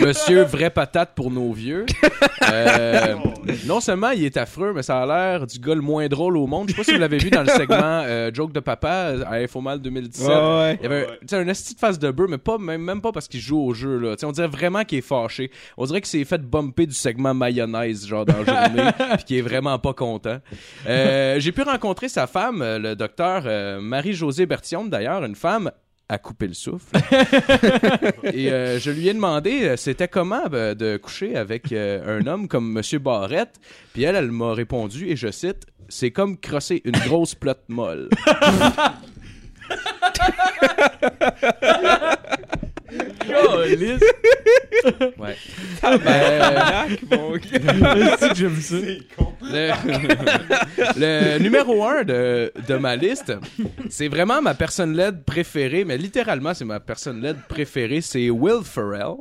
Monsieur 0.01 0.43
Vraie 0.43 0.71
Patate 0.71 1.13
pour 1.15 1.31
nos 1.31 1.53
vieux. 1.53 1.87
Euh, 2.53 3.15
non 3.67 3.81
seulement 3.81 4.11
il 4.11 4.25
est 4.25 4.37
affreux, 4.37 4.73
mais 4.75 4.83
ça 4.83 5.01
a 5.01 5.07
l'air 5.07 5.47
du 5.47 5.59
gars 5.59 5.75
le 5.75 5.81
moins 5.81 6.07
drôle 6.09 6.37
au 6.37 6.47
monde. 6.47 6.69
Je 6.69 6.73
sais 6.73 6.77
pas 6.77 6.85
si 6.85 6.93
vous 6.93 6.99
l'avez 7.01 7.17
vu 7.17 7.31
dans 7.31 7.43
le 7.43 7.49
segment 7.49 8.03
euh, 8.05 8.31
Joke 8.33 8.53
de 8.53 8.61
Papa 8.61 9.15
à 9.27 9.37
Infomal 9.37 9.81
2017. 9.81 10.29
Ouais, 10.29 10.35
ouais. 10.35 10.79
Il 10.81 10.83
y 10.83 10.87
avait 10.87 11.07
sais, 11.27 11.37
un 11.37 11.49
esti 11.49 11.75
de 11.75 11.79
face 11.79 11.99
de 11.99 12.11
beurre, 12.11 12.29
mais 12.29 12.39
pas, 12.39 12.59
même, 12.59 12.83
même 12.83 13.01
pas 13.01 13.13
parce 13.13 13.29
qu'il 13.29 13.41
joue 13.41 13.59
au 13.59 13.73
jeu. 13.73 13.99
Là. 13.99 14.15
Tu 14.15 14.21
sais, 14.21 14.27
On 14.27 14.33
dirait 14.33 14.49
vraiment 14.49 14.85
qu'il 14.85 14.99
est 14.99 15.03
fâché. 15.03 15.51
On 15.79 15.87
dirait 15.87 16.03
qu'il 16.03 16.11
s'est 16.11 16.25
fait 16.25 16.43
bumper 16.43 16.87
du 16.87 16.95
segment 16.95 17.33
mayonnaise 17.33 18.07
genre 18.07 18.27
dans 18.27 18.37
la 18.43 18.67
journée, 18.67 18.91
puis 19.17 19.25
qu'il 19.25 19.37
est 19.39 19.43
vraiment 19.43 19.79
pas 19.79 19.95
content. 19.95 20.39
Euh, 20.87 21.41
J'ai 21.41 21.53
pu 21.53 21.63
rencontrer 21.63 22.09
sa 22.09 22.27
femme, 22.27 22.63
euh, 22.63 22.79
le 22.79 22.97
docteur 22.97 23.45
euh, 23.47 23.81
Marie-Josée 23.81 24.47
Bertillon, 24.47 24.85
d'ailleurs, 24.85 25.25
une 25.25 25.37
femme 25.37 25.71
à 26.09 26.19
couper 26.19 26.47
le 26.49 26.55
souffle. 26.55 26.97
Et 28.33 28.53
euh, 28.53 28.79
je 28.79 28.91
lui 28.91 29.09
ai 29.09 29.15
demandé 29.15 29.65
euh, 29.65 29.77
c'était 29.77 30.09
comment 30.09 30.43
euh, 30.53 30.75
de 30.75 30.97
coucher 30.97 31.37
avec 31.37 31.73
euh, 31.73 32.21
un 32.21 32.27
homme 32.27 32.49
comme 32.49 32.71
Monsieur 32.71 32.99
Barrette? 32.99 33.61
Puis 33.93 34.03
elle, 34.03 34.17
elle 34.17 34.31
m'a 34.31 34.53
répondu, 34.53 35.09
et 35.09 35.17
je 35.17 35.31
cite 35.31 35.67
c'est 35.89 36.11
comme 36.11 36.39
crosser 36.39 36.83
une 36.85 36.97
grosse 37.07 37.35
plotte 37.35 37.65
molle. 37.69 38.09
Ouais. 45.19 45.37
Ben, 45.83 46.89
J'aime 48.35 48.57
ça? 48.57 48.77
le, 49.43 49.71
le 50.99 51.39
numéro 51.39 51.85
un 51.85 52.03
de, 52.05 52.53
de 52.67 52.75
ma 52.77 52.97
liste, 52.97 53.33
c'est 53.89 54.09
vraiment 54.09 54.41
ma 54.43 54.55
personne 54.55 54.97
LED 54.97 55.25
préférée, 55.25 55.85
mais 55.85 55.97
littéralement, 55.97 56.55
c'est 56.55 56.65
ma 56.65 56.81
personne 56.81 57.21
LED 57.23 57.37
préférée, 57.49 58.01
c'est 58.01 58.31
Will 58.31 58.65
Ferrell, 58.65 59.15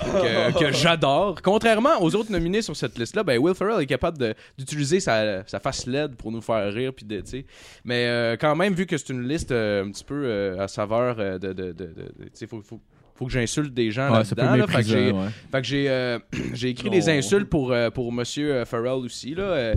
que, 0.00 0.58
que 0.58 0.72
j'adore. 0.76 1.40
Contrairement 1.42 2.00
aux 2.02 2.14
autres 2.14 2.30
nominés 2.32 2.62
sur 2.62 2.76
cette 2.76 2.98
liste-là, 2.98 3.22
ben 3.22 3.38
Will 3.38 3.54
Ferrell 3.54 3.80
est 3.82 3.86
capable 3.86 4.18
de- 4.18 4.34
d'utiliser 4.58 5.00
sa, 5.00 5.46
sa 5.46 5.60
face 5.60 5.86
LED 5.86 6.16
pour 6.16 6.32
nous 6.32 6.40
faire 6.42 6.72
rire, 6.72 6.92
puis 6.94 7.06
de, 7.06 7.20
tu 7.20 7.30
sais. 7.30 7.46
Mais 7.84 8.06
euh, 8.06 8.36
quand 8.40 8.56
même, 8.56 8.74
vu 8.74 8.86
que 8.86 8.96
c'est 8.96 9.10
une 9.10 9.26
liste 9.26 9.52
euh, 9.52 9.84
un 9.84 9.90
petit 9.90 10.04
peu 10.04 10.22
euh, 10.24 10.60
à 10.60 10.68
saveur 10.68 11.16
euh, 11.18 11.38
de... 11.38 11.52
de, 11.52 11.72
de, 11.72 11.72
de- 11.72 11.84
de- 11.84 12.24
tu 12.24 12.30
sais, 12.34 12.46
faut, 12.46 12.60
faut, 12.62 12.80
faut 13.20 13.26
que 13.26 13.32
j'insulte 13.32 13.74
des 13.74 13.90
gens 13.90 14.10
Ouais, 14.10 14.22
là-dedans. 14.24 14.56
là. 14.56 14.66
Fait 14.66 14.78
que 14.82 14.88
j'ai- 14.88 15.12
ouais. 15.12 15.88
euh, 15.88 16.18
écrit 16.62 16.88
des 16.88 17.08
insultes 17.10 17.50
pour, 17.50 17.70
euh, 17.70 17.90
pour 17.90 18.10
Monsieur 18.12 18.54
euh, 18.54 18.64
Farrell 18.64 19.04
aussi. 19.04 19.34
Là. 19.34 19.42
Euh, 19.42 19.74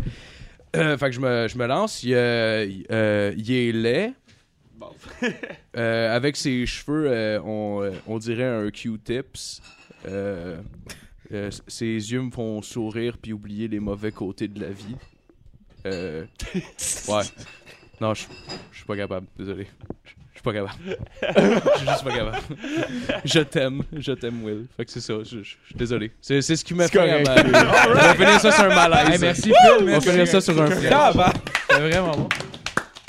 euh, 0.78 0.98
fait 0.98 1.08
que 1.08 1.12
je 1.12 1.20
me, 1.20 1.48
je 1.50 1.58
me 1.58 1.68
lance. 1.68 2.04
Il, 2.04 2.14
est 2.14 3.72
laid. 3.74 4.14
Euh, 5.76 6.16
avec 6.16 6.36
ses 6.38 6.66
cheveux, 6.68 7.08
euh, 7.10 7.40
on, 7.44 7.92
on 8.08 8.18
dirait 8.20 8.46
un 8.46 8.70
Q-tips. 8.70 9.62
Euh, 10.08 10.58
euh, 11.34 11.50
ses 11.68 11.86
yeux 11.88 12.22
me 12.22 12.30
font 12.32 12.62
sourire 12.62 13.18
puis 13.18 13.34
oublier 13.34 13.68
les 13.68 13.80
mauvais 13.80 14.12
côtés 14.12 14.48
de 14.48 14.60
la 14.62 14.70
vie. 14.70 14.96
Euh, 15.86 16.26
ouais. 17.08 17.24
Non, 18.00 18.14
je 18.14 18.26
je 18.72 18.78
suis 18.78 18.86
pas 18.86 18.96
capable. 18.98 19.26
Désolé. 19.38 19.68
Je 20.46 20.50
suis 20.52 20.52
pas 20.52 20.54
capable. 20.54 20.80
Je 21.74 21.78
suis 21.78 21.88
juste 21.88 22.04
pas 22.04 22.12
capable. 22.12 22.38
Je 23.26 23.40
t'aime. 23.40 23.82
Je 23.96 24.12
t'aime, 24.12 24.44
Will. 24.44 24.66
Fait 24.76 24.86
que 24.86 24.92
c'est 24.92 25.00
ça. 25.02 25.14
Je 25.24 25.38
je- 25.38 25.44
je 25.44 25.50
suis 25.50 25.76
désolé. 25.76 26.12
C'est 26.22 26.42
c'est 26.42 26.56
ce 26.56 26.66
qui 26.66 26.74
m'a 26.74 26.88
fait 26.88 26.98
correct. 26.98 27.30
On 27.30 27.94
va 27.94 28.14
finir 28.16 28.40
ça 28.40 28.52
sur 28.52 28.64
un 28.66 28.76
malaise. 28.76 29.10
Hey, 29.14 29.20
merci, 29.20 29.42
Phil. 29.44 29.54
On 29.82 29.86
va 29.86 30.02
finir 30.02 30.28
ça 30.28 30.42
sur 30.42 30.62
un. 30.62 30.70
Ah, 30.92 31.12
bah, 31.16 31.34
C'est 31.70 31.80
vraiment 31.80 32.12
bon. 32.12 32.30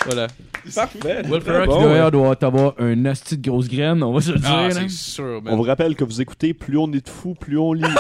Voilà. 0.07 0.26
parfait. 0.75 1.23
Will 1.29 1.41
Ferrell, 1.41 1.67
Bon, 1.67 1.79
qui 1.79 1.85
ouais. 1.85 1.91
d'ailleurs 1.91 2.11
doit 2.11 2.37
avoir 2.45 2.75
un 2.79 3.05
asti 3.07 3.37
de 3.37 3.49
grosse 3.49 3.69
graine, 3.69 4.03
on 4.03 4.12
va 4.12 4.21
se 4.21 4.33
le 4.33 4.39
dire. 4.39 4.49
Ah, 4.53 4.69
là. 4.69 4.75
c'est 4.75 4.89
sûr, 4.89 5.43
man. 5.43 5.53
On 5.55 5.57
vous 5.57 5.62
rappelle 5.62 5.95
que 5.97 6.05
vous 6.05 6.21
écoutez 6.21 6.55
Plus 6.55 6.79
on 6.79 6.91
est 6.93 7.05
de 7.05 7.09
fou, 7.11 7.35
plus 7.35 7.59
on 7.59 7.73
lit. 7.73 7.83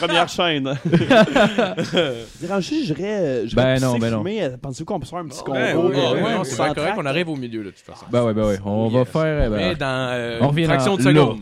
Première 0.00 0.28
chaîne. 0.28 0.74
Déranger, 2.40 2.84
je 2.84 2.92
dirais. 2.94 3.42
je 3.46 3.56
Ben 3.56 3.80
non, 3.80 3.98
ben 3.98 4.10
non. 4.10 4.24
euh, 4.26 4.56
Pensez-vous 4.60 4.84
qu'on 4.84 4.98
peut 5.00 5.06
se 5.06 5.10
faire 5.10 5.20
un 5.20 5.26
petit 5.26 5.42
combo? 5.42 5.58
Ouais, 5.58 5.74
c'est 6.44 6.56
correct 6.56 6.94
qu'on 6.94 7.06
arrive 7.06 7.28
au 7.30 7.36
milieu, 7.36 7.64
de 7.64 7.70
toute 7.70 7.78
façon. 7.80 8.04
Ben 8.10 8.22
ouais, 8.24 8.34
ben 8.34 8.46
ouais. 8.46 8.58
On 8.64 8.88
va 8.88 9.04
faire. 9.04 9.44
eh 9.46 9.48
ben, 9.48 9.74
dans 9.76 9.86
euh, 10.12 10.38
on 10.42 10.48
revient 10.48 10.62
une 10.64 10.68
fraction 10.68 10.92
dans- 10.92 10.98
de 10.98 11.02
seconde. 11.02 11.38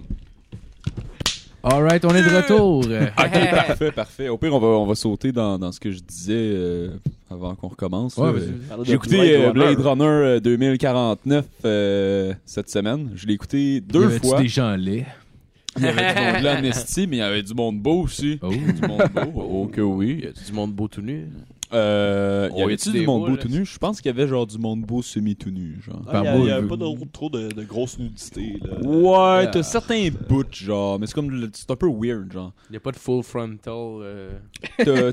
Alright, 1.65 2.05
on 2.05 2.15
est 2.15 2.23
de 2.23 2.37
retour. 2.37 2.85
Ok, 3.19 3.51
parfait, 3.51 3.93
parfait. 3.93 4.29
Au 4.29 4.37
pire, 4.37 4.55
on 4.55 4.59
va, 4.59 4.67
on 4.67 4.87
va 4.87 4.95
sauter 4.95 5.33
dans, 5.33 5.59
dans 5.59 5.73
ce 5.73 5.81
que 5.81 5.91
je 5.91 5.99
disais 6.01 6.35
euh, 6.37 6.91
avant 7.31 7.55
qu'on 7.55 7.69
recommence. 7.69 8.17
Ouais, 8.19 8.33
de 8.33 8.85
J'ai 8.85 8.93
écouté 8.93 9.17
Blade 9.17 9.31
euh, 9.31 9.49
Runner. 9.49 9.75
Blade 9.75 9.87
Runner 9.87 10.05
euh, 10.05 10.41
2049 10.41 11.47
euh, 11.65 12.35
cette 12.45 12.69
semaine. 12.69 13.11
Je 13.15 13.27
l'ai 13.27 13.35
écouté 13.35 13.81
deux 13.81 14.15
Y 14.15 14.19
fois. 14.27 14.43
des 14.43 14.49
gens 14.49 14.77
laids? 14.77 15.07
Il 15.77 15.85
y 15.85 15.87
avait 15.89 16.15
du 16.15 16.21
monde 16.21 16.37
de 16.41 16.45
l'amnesty, 16.45 17.07
mais 17.07 17.17
il 17.17 17.21
y 17.21 17.23
avait 17.23 17.43
du 17.43 17.55
monde 17.55 17.81
beau 17.81 18.03
aussi. 18.03 18.39
Oh. 18.43 18.51
Du 18.51 18.87
monde 18.87 19.03
beau, 19.15 19.33
oh 19.37 19.67
que 19.73 19.81
oui. 19.81 20.21
Y 20.23 20.27
a 20.27 20.33
du 20.33 20.53
monde 20.53 20.73
beau 20.73 20.87
tout 20.87 21.01
nu? 21.03 21.29
Euh, 21.73 22.49
il 22.53 22.59
y 22.59 22.63
Oh, 22.63 22.65
avait-tu 22.67 22.91
du 22.91 23.07
monde 23.07 23.31
beau 23.31 23.37
tout 23.37 23.49
nu? 23.49 23.65
Je 23.65 23.79
pense 23.79 24.01
qu'il 24.01 24.07
y 24.11 24.15
avait 24.15 24.29
genre 24.29 24.47
du 24.47 24.59
monde 24.59 24.83
beau 24.83 25.03
semi-tout 25.03 25.51
nu, 25.51 25.81
genre. 25.83 26.03
Ah, 26.07 26.21
Il 26.23 26.25
y 26.25 26.29
a- 26.29 26.33
Par 26.33 26.39
il 26.41 26.47
y 26.47 26.51
a 26.51 26.61
bout, 26.61 26.69
pas 26.69 26.77
de, 26.77 27.11
trop 27.11 27.31
de, 27.31 27.49
de 27.49 27.65
grosse 27.65 27.99
nudité. 27.99 28.59
Là. 28.63 28.89
Ouais, 28.89 29.51
t'as 29.51 29.63
certains 29.63 30.09
bouts, 30.29 30.45
genre, 30.53 30.99
mais 31.01 31.07
c'est 31.07 31.15
comme, 31.15 31.51
c'est 31.53 31.71
un 31.71 31.77
peu 31.77 31.89
weird, 31.89 32.33
genre. 32.33 32.53
Y 32.71 32.77
a 32.77 32.81
pas 32.81 32.93
de 32.93 32.97
full 32.97 33.23
frontal. 33.23 33.73
Euh... 34.03 34.31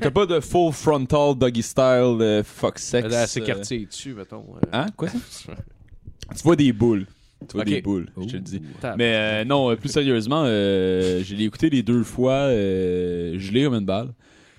T'as 0.00 0.10
pas 0.10 0.26
de 0.26 0.40
full 0.40 0.72
frontal 0.72 1.34
doggy 1.36 1.62
style 1.62 2.18
euh, 2.20 2.42
fuck 2.44 2.78
sex. 2.78 3.08
Là, 3.10 3.26
c'est 3.26 3.40
euh, 3.42 3.46
quartier 3.46 3.86
dessus, 3.86 4.14
mettons. 4.14 4.44
euh. 4.56 4.66
Hein? 4.72 4.86
Quoi 4.96 5.08
ça? 5.08 5.52
Tu 6.36 6.42
vois 6.44 6.56
des 6.56 6.72
boules. 6.72 7.06
Tu 7.48 7.56
vois 7.56 7.64
des 7.64 7.82
boules, 7.82 8.06
je 8.20 8.24
te 8.26 8.32
le 8.34 8.40
dis. 8.40 8.62
Mais 8.96 9.14
euh, 9.42 9.44
non, 9.44 9.74
plus 9.76 9.88
sérieusement, 9.90 10.44
euh, 10.46 11.20
je 11.24 11.34
l'ai 11.34 11.44
écouté 11.44 11.68
les 11.68 11.82
deux 11.82 12.04
fois. 12.04 12.32
Euh, 12.32 13.34
je 13.36 13.52
l'ai 13.52 13.64
comme 13.64 13.74
une 13.74 13.84
balle. 13.84 14.10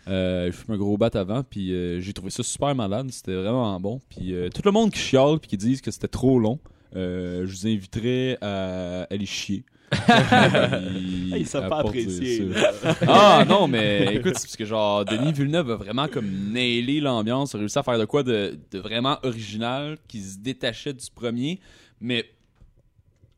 Euh, 0.08 0.52
je 0.52 0.72
un 0.72 0.78
gros 0.78 0.98
bat 0.98 1.10
avant, 1.14 1.44
puis 1.44 1.74
euh, 1.74 2.02
j'ai 2.02 2.14
trouvé 2.14 2.30
ça 2.30 2.44
super 2.44 2.76
malade. 2.76 3.10
C'était 3.12 3.36
vraiment 3.36 3.80
bon. 3.80 4.02
Puis 4.10 4.34
euh, 4.34 4.50
tout 4.50 4.62
le 4.66 4.72
monde 4.72 4.92
qui 4.92 5.00
chiale 5.00 5.40
puis 5.40 5.50
qui 5.50 5.58
disent 5.58 5.82
que 5.82 5.92
c'était 5.92 6.08
trop 6.08 6.40
long, 6.40 6.60
euh, 6.96 7.46
je 7.46 7.52
vous 7.52 7.68
inviterais 7.68 8.38
à 8.42 9.04
aller 9.10 9.26
chier. 9.26 9.64
Puis, 9.94 11.34
Hey, 11.34 11.42
ils 11.42 11.48
savent 11.48 11.66
à 11.66 11.70
pas 11.70 11.84
là. 11.84 12.94
Ah 13.08 13.46
non, 13.48 13.68
mais 13.68 14.16
écoute, 14.16 14.34
c'est 14.38 14.48
parce 14.48 14.56
que 14.58 14.66
genre 14.66 15.06
Denis 15.06 15.32
Villeneuve 15.34 15.70
a 15.70 15.76
vraiment 15.76 16.08
comme 16.08 16.28
nailé 16.52 17.00
l'ambiance, 17.00 17.54
a 17.54 17.60
réussi 17.60 17.78
à 17.78 17.84
faire 17.84 18.00
de 18.00 18.06
quoi 18.06 18.24
de, 18.24 18.58
de 18.72 18.80
vraiment 18.80 19.20
original, 19.22 20.00
qui 20.08 20.20
se 20.20 20.40
détachait 20.40 20.94
du 20.94 21.06
premier, 21.14 21.60
mais 22.02 22.26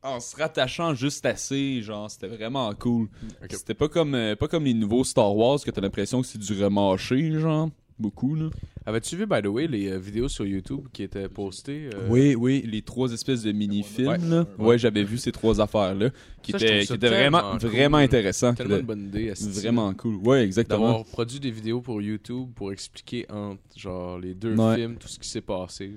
en 0.06 0.20
se 0.20 0.36
rattachant 0.36 0.94
juste 0.94 1.26
assez, 1.26 1.82
genre 1.82 2.10
c'était 2.10 2.28
vraiment 2.28 2.72
cool. 2.76 3.08
C'était 3.50 3.74
pas 3.74 3.88
comme 3.90 4.16
euh, 4.16 4.36
pas 4.36 4.48
comme 4.48 4.64
les 4.66 4.74
nouveaux 4.74 5.04
Star 5.04 5.36
Wars 5.36 5.60
que 5.64 5.72
t'as 5.72 5.82
l'impression 5.82 6.22
que 6.22 6.28
c'est 6.28 6.38
du 6.40 6.64
remâché, 6.64 7.32
genre 7.40 7.70
beaucoup 7.98 8.36
là. 8.36 8.50
Avais-tu 8.88 9.16
vu, 9.16 9.26
by 9.26 9.42
the 9.42 9.48
way, 9.48 9.66
les 9.68 9.90
euh, 9.90 9.98
vidéos 9.98 10.28
sur 10.28 10.46
YouTube 10.46 10.88
qui 10.94 11.02
étaient 11.04 11.28
postées? 11.30 11.90
euh, 11.94 12.08
Oui, 12.10 12.36
oui, 12.36 12.62
les 12.68 12.82
trois 12.84 13.12
espèces 13.12 13.42
de 13.42 13.52
mini-films 13.52 14.08
Ouais. 14.10 14.18
là. 14.30 14.46
Ouais, 14.60 14.78
j'avais 14.78 15.04
vu 15.04 15.18
ces 15.18 15.32
trois 15.32 15.60
affaires 15.60 15.96
là 15.96 16.10
qui 16.44 16.52
Ça, 16.52 16.58
étaient 16.58 16.86
qui 16.86 16.94
étaient 16.94 17.08
vraiment 17.08 17.58
cool. 17.58 17.70
vraiment 17.70 17.98
intéressants. 17.98 18.52
qui 18.52 18.58
Tellement 18.58 18.76
une 18.78 18.82
bonne 18.86 19.06
idée. 19.08 19.34
Vraiment 19.34 19.92
cool. 19.96 20.16
Ouais, 20.18 20.44
exactement. 20.44 20.86
D'avoir 20.88 21.06
produit 21.06 21.40
des 21.40 21.50
vidéos 21.52 21.82
pour 21.82 22.00
YouTube 22.02 22.50
pour 22.54 22.72
expliquer 22.72 23.26
entre 23.32 23.62
genre 23.76 24.20
les 24.20 24.36
deux 24.36 24.56
Ouais. 24.56 24.76
films 24.76 24.98
tout 24.98 25.08
ce 25.08 25.18
qui 25.18 25.30
s'est 25.30 25.42
passé. 25.42 25.94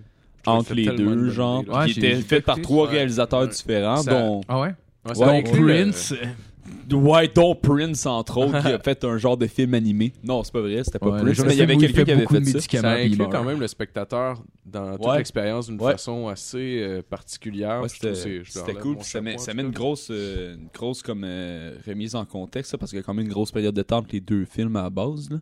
Entre 0.50 0.74
les 0.74 0.84
deux, 0.96 1.30
genre, 1.30 1.64
qui 1.86 1.92
j'ai 1.92 2.00
faits 2.22 2.44
par 2.44 2.56
trois 2.62 2.86
réalisateurs 2.88 3.46
différents, 3.48 4.02
dont, 4.10 4.40
Ah 4.48 4.60
ouais? 4.60 4.74
Le- 5.60 5.66
Prince. 5.84 6.14
Ouais, 6.92 7.28
dont 7.34 7.54
Prince, 7.54 8.06
entre 8.06 8.38
autres, 8.38 8.60
qui 8.60 8.66
a 8.68 8.78
fait 8.82 9.04
un 9.04 9.18
genre 9.18 9.36
de 9.36 9.46
film 9.46 9.74
animé. 9.74 10.12
Non, 10.24 10.42
c'est 10.42 10.52
pas 10.52 10.60
vrai, 10.60 10.82
c'était 10.84 10.98
pas 10.98 11.10
Ouais, 11.10 11.20
Prince, 11.22 11.38
le 11.38 11.44
mais 11.44 11.52
il 11.54 11.58
y 11.58 11.62
avait 11.62 11.76
quelqu'un 11.76 12.04
qui 12.04 12.10
avait 12.12 12.22
beaucoup 12.22 12.34
de 12.34 12.38
fait 12.40 12.50
ça. 12.50 12.56
médicaments. 12.58 12.82
Ça 12.88 12.94
inclut 12.94 13.26
quand 13.30 13.44
même 13.44 13.60
le 13.60 13.66
spectateur 13.68 14.42
dans 14.64 14.96
toute 14.96 15.06
Ouais. 15.06 15.18
l'expérience 15.18 15.66
d'une 15.68 15.80
Ouais. 15.80 15.92
façon 15.92 16.28
assez 16.28 16.80
euh, 16.82 17.02
particulière. 17.08 17.82
C'était 17.88 18.74
cool, 18.74 18.96
puis 18.96 19.04
ça 19.06 19.20
met, 19.20 19.38
ça 19.38 19.52
tout 19.52 19.60
une 19.60 19.70
grosse, 19.70 20.08
euh, 20.10 20.54
une 20.56 20.68
grosse 20.72 21.02
comme, 21.02 21.22
euh, 21.24 21.74
remise 21.86 22.14
en 22.14 22.24
contexte, 22.24 22.70
ça, 22.72 22.78
parce 22.78 22.90
qu'il 22.90 22.98
y 22.98 23.02
a 23.02 23.04
quand 23.04 23.14
même 23.14 23.26
une 23.26 23.32
grosse 23.32 23.50
période 23.52 23.74
de 23.74 23.82
temps 23.82 23.98
entre 23.98 24.10
les 24.12 24.20
deux 24.20 24.44
films 24.44 24.76
à 24.76 24.82
la 24.82 24.90
base. 24.90 25.30
Là. 25.30 25.38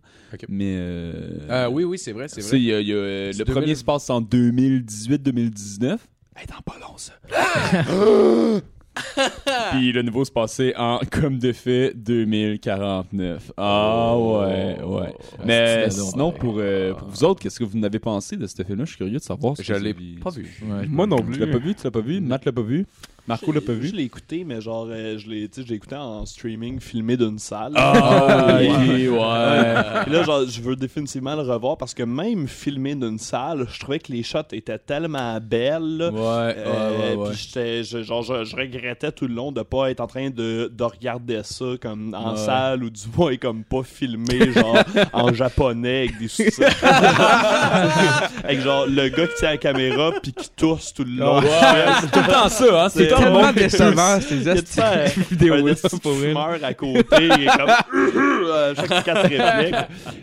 Mais. 0.48 0.74
Euh, 0.78 1.68
oui, 1.70 1.84
oui, 1.84 1.98
c'est 1.98 2.12
vrai, 2.12 2.28
c'est 2.28 2.40
vrai. 2.40 2.58
il 2.58 2.64
y 2.64 2.72
a- 2.72 2.80
il 2.80 2.88
y 2.88 2.92
a, 2.92 2.96
euh, 2.96 3.32
C'est 3.32 3.38
le 3.40 3.44
2000. 3.44 3.60
premier 3.62 3.74
se 3.74 3.84
passe 3.84 4.08
en 4.10 4.20
2018-2019. 4.20 6.00
Hey, 6.36 6.46
dans 6.46 6.60
pas 6.62 6.78
long, 6.80 6.96
ça. 6.96 7.12
Puis 9.72 9.92
le 9.92 10.02
nouveau 10.02 10.24
se 10.24 10.30
passait 10.30 10.74
en, 10.76 11.00
comme 11.10 11.38
de 11.38 11.52
fait, 11.52 11.92
2049. 11.94 13.52
Ah 13.56 14.16
ouais, 14.18 14.76
ouais. 14.84 15.14
Mais 15.44 15.90
c'est 15.90 16.00
sinon, 16.00 16.32
pour, 16.32 16.56
euh, 16.58 16.94
pour 16.94 17.08
vous 17.08 17.24
autres, 17.24 17.40
qu'est-ce 17.42 17.58
que 17.58 17.64
vous 17.64 17.78
en 17.78 17.82
avez 17.82 17.98
pensé 17.98 18.36
de 18.36 18.46
ce 18.46 18.62
film-là? 18.62 18.84
Je 18.84 18.90
suis 18.90 18.96
curieux 18.98 19.18
de 19.18 19.22
savoir. 19.22 19.54
Je 19.60 19.74
l'ai 19.74 19.94
pas 19.94 20.30
vu. 20.30 20.58
Ouais, 20.62 20.86
Moi 20.88 21.06
non 21.06 21.16
Tu 21.18 21.24
plus. 21.24 21.38
l'as 21.38 21.46
pas 21.52 21.58
vu? 21.58 21.74
Tu 21.74 21.84
l'as 21.84 21.90
pas 21.90 22.00
vu? 22.00 22.20
Matt 22.20 22.44
l'a 22.44 22.52
pas 22.52 22.62
vu? 22.62 22.86
Marco 23.28 23.50
l'a 23.52 23.60
pas 23.60 23.72
vu? 23.72 23.88
Je 23.88 23.94
l'ai 23.96 24.04
écouté, 24.04 24.44
mais 24.46 24.60
genre, 24.60 24.86
euh, 24.90 25.18
je 25.18 25.28
l'ai 25.28 25.48
tu 25.48 25.56
sais, 25.60 25.62
je 25.66 25.70
l'ai 25.70 25.76
écouté 25.76 25.96
en 25.96 26.24
streaming, 26.26 26.78
filmé 26.80 27.16
d'une 27.16 27.38
salle. 27.38 27.72
Ah, 27.76 28.46
Ouais. 28.56 28.68
oui, 28.88 29.08
ouais. 29.08 29.74
Puis 30.04 30.12
là, 30.12 30.22
genre, 30.22 30.42
je 30.48 30.60
veux 30.60 30.76
définitivement 30.76 31.34
le 31.34 31.42
revoir 31.42 31.76
parce 31.76 31.94
que 31.94 32.02
même 32.04 32.46
filmé 32.48 32.94
d'une 32.94 33.18
salle, 33.18 33.66
je 33.70 33.78
trouvais 33.80 33.98
que 33.98 34.12
les 34.12 34.22
shots 34.22 34.38
étaient 34.52 34.78
tellement 34.78 35.38
belles. 35.40 35.96
là. 35.98 36.10
Ouais, 36.10 36.54
Euh, 36.56 36.90
ouais, 36.90 37.16
ouais, 37.16 37.16
ouais. 37.16 37.30
Puis 37.30 37.46
j'étais- 37.48 37.84
je, 37.84 38.02
genre, 38.02 38.22
je, 38.22 38.44
je 38.44 38.56
regrettais 38.56 39.10
tout 39.12 39.26
le 39.26 39.34
long 39.34 39.52
de 39.52 39.62
pas 39.62 39.90
être 39.90 40.00
en 40.00 40.06
train 40.06 40.30
de, 40.30 40.70
de 40.72 40.84
regarder 40.84 41.40
ça 41.44 41.64
comme 41.80 42.14
en 42.14 42.32
Ouais. 42.32 42.36
salle 42.36 42.84
ou 42.84 42.90
du 42.90 43.02
moins 43.16 43.36
comme 43.36 43.64
pas 43.64 43.82
filmé 43.82 44.52
genre 44.52 44.76
en 45.12 45.32
japonais 45.32 45.98
avec 46.06 46.18
des 46.18 46.28
sous-titres. 46.28 46.60
avec 48.44 48.60
genre 48.60 48.86
le 48.86 49.08
gars 49.08 49.26
qui 49.26 49.34
tient 49.38 49.50
la 49.50 49.56
caméra 49.56 50.10
puis 50.22 50.32
qui 50.32 50.48
tousse 50.50 50.92
tout 50.94 51.04
le 51.04 51.16
long. 51.16 51.40
Ouais, 51.40 51.48
c'est 52.00 52.10
tout 52.10 52.20
le 52.26 52.32
temps 52.32 52.48
ça, 52.48 52.84
hein. 52.84 52.88
C'est 52.88 53.08
tellement 53.18 53.52
décevant, 53.52 54.20
ces 54.20 54.34
Il 54.36 54.42
y 54.44 54.48
a 54.50 54.54
tout 54.56 54.62
ça, 54.66 54.92
un 54.92 55.04
vidéos 55.30 55.68
esti 55.68 55.98
pour 56.00 56.12
fumeur 56.14 56.56
à 56.62 56.74
côté, 56.74 57.28
comme 57.28 57.68
à 58.52 58.74
chaque 58.74 59.04
quatre 59.04 59.28
répliques. 59.28 59.74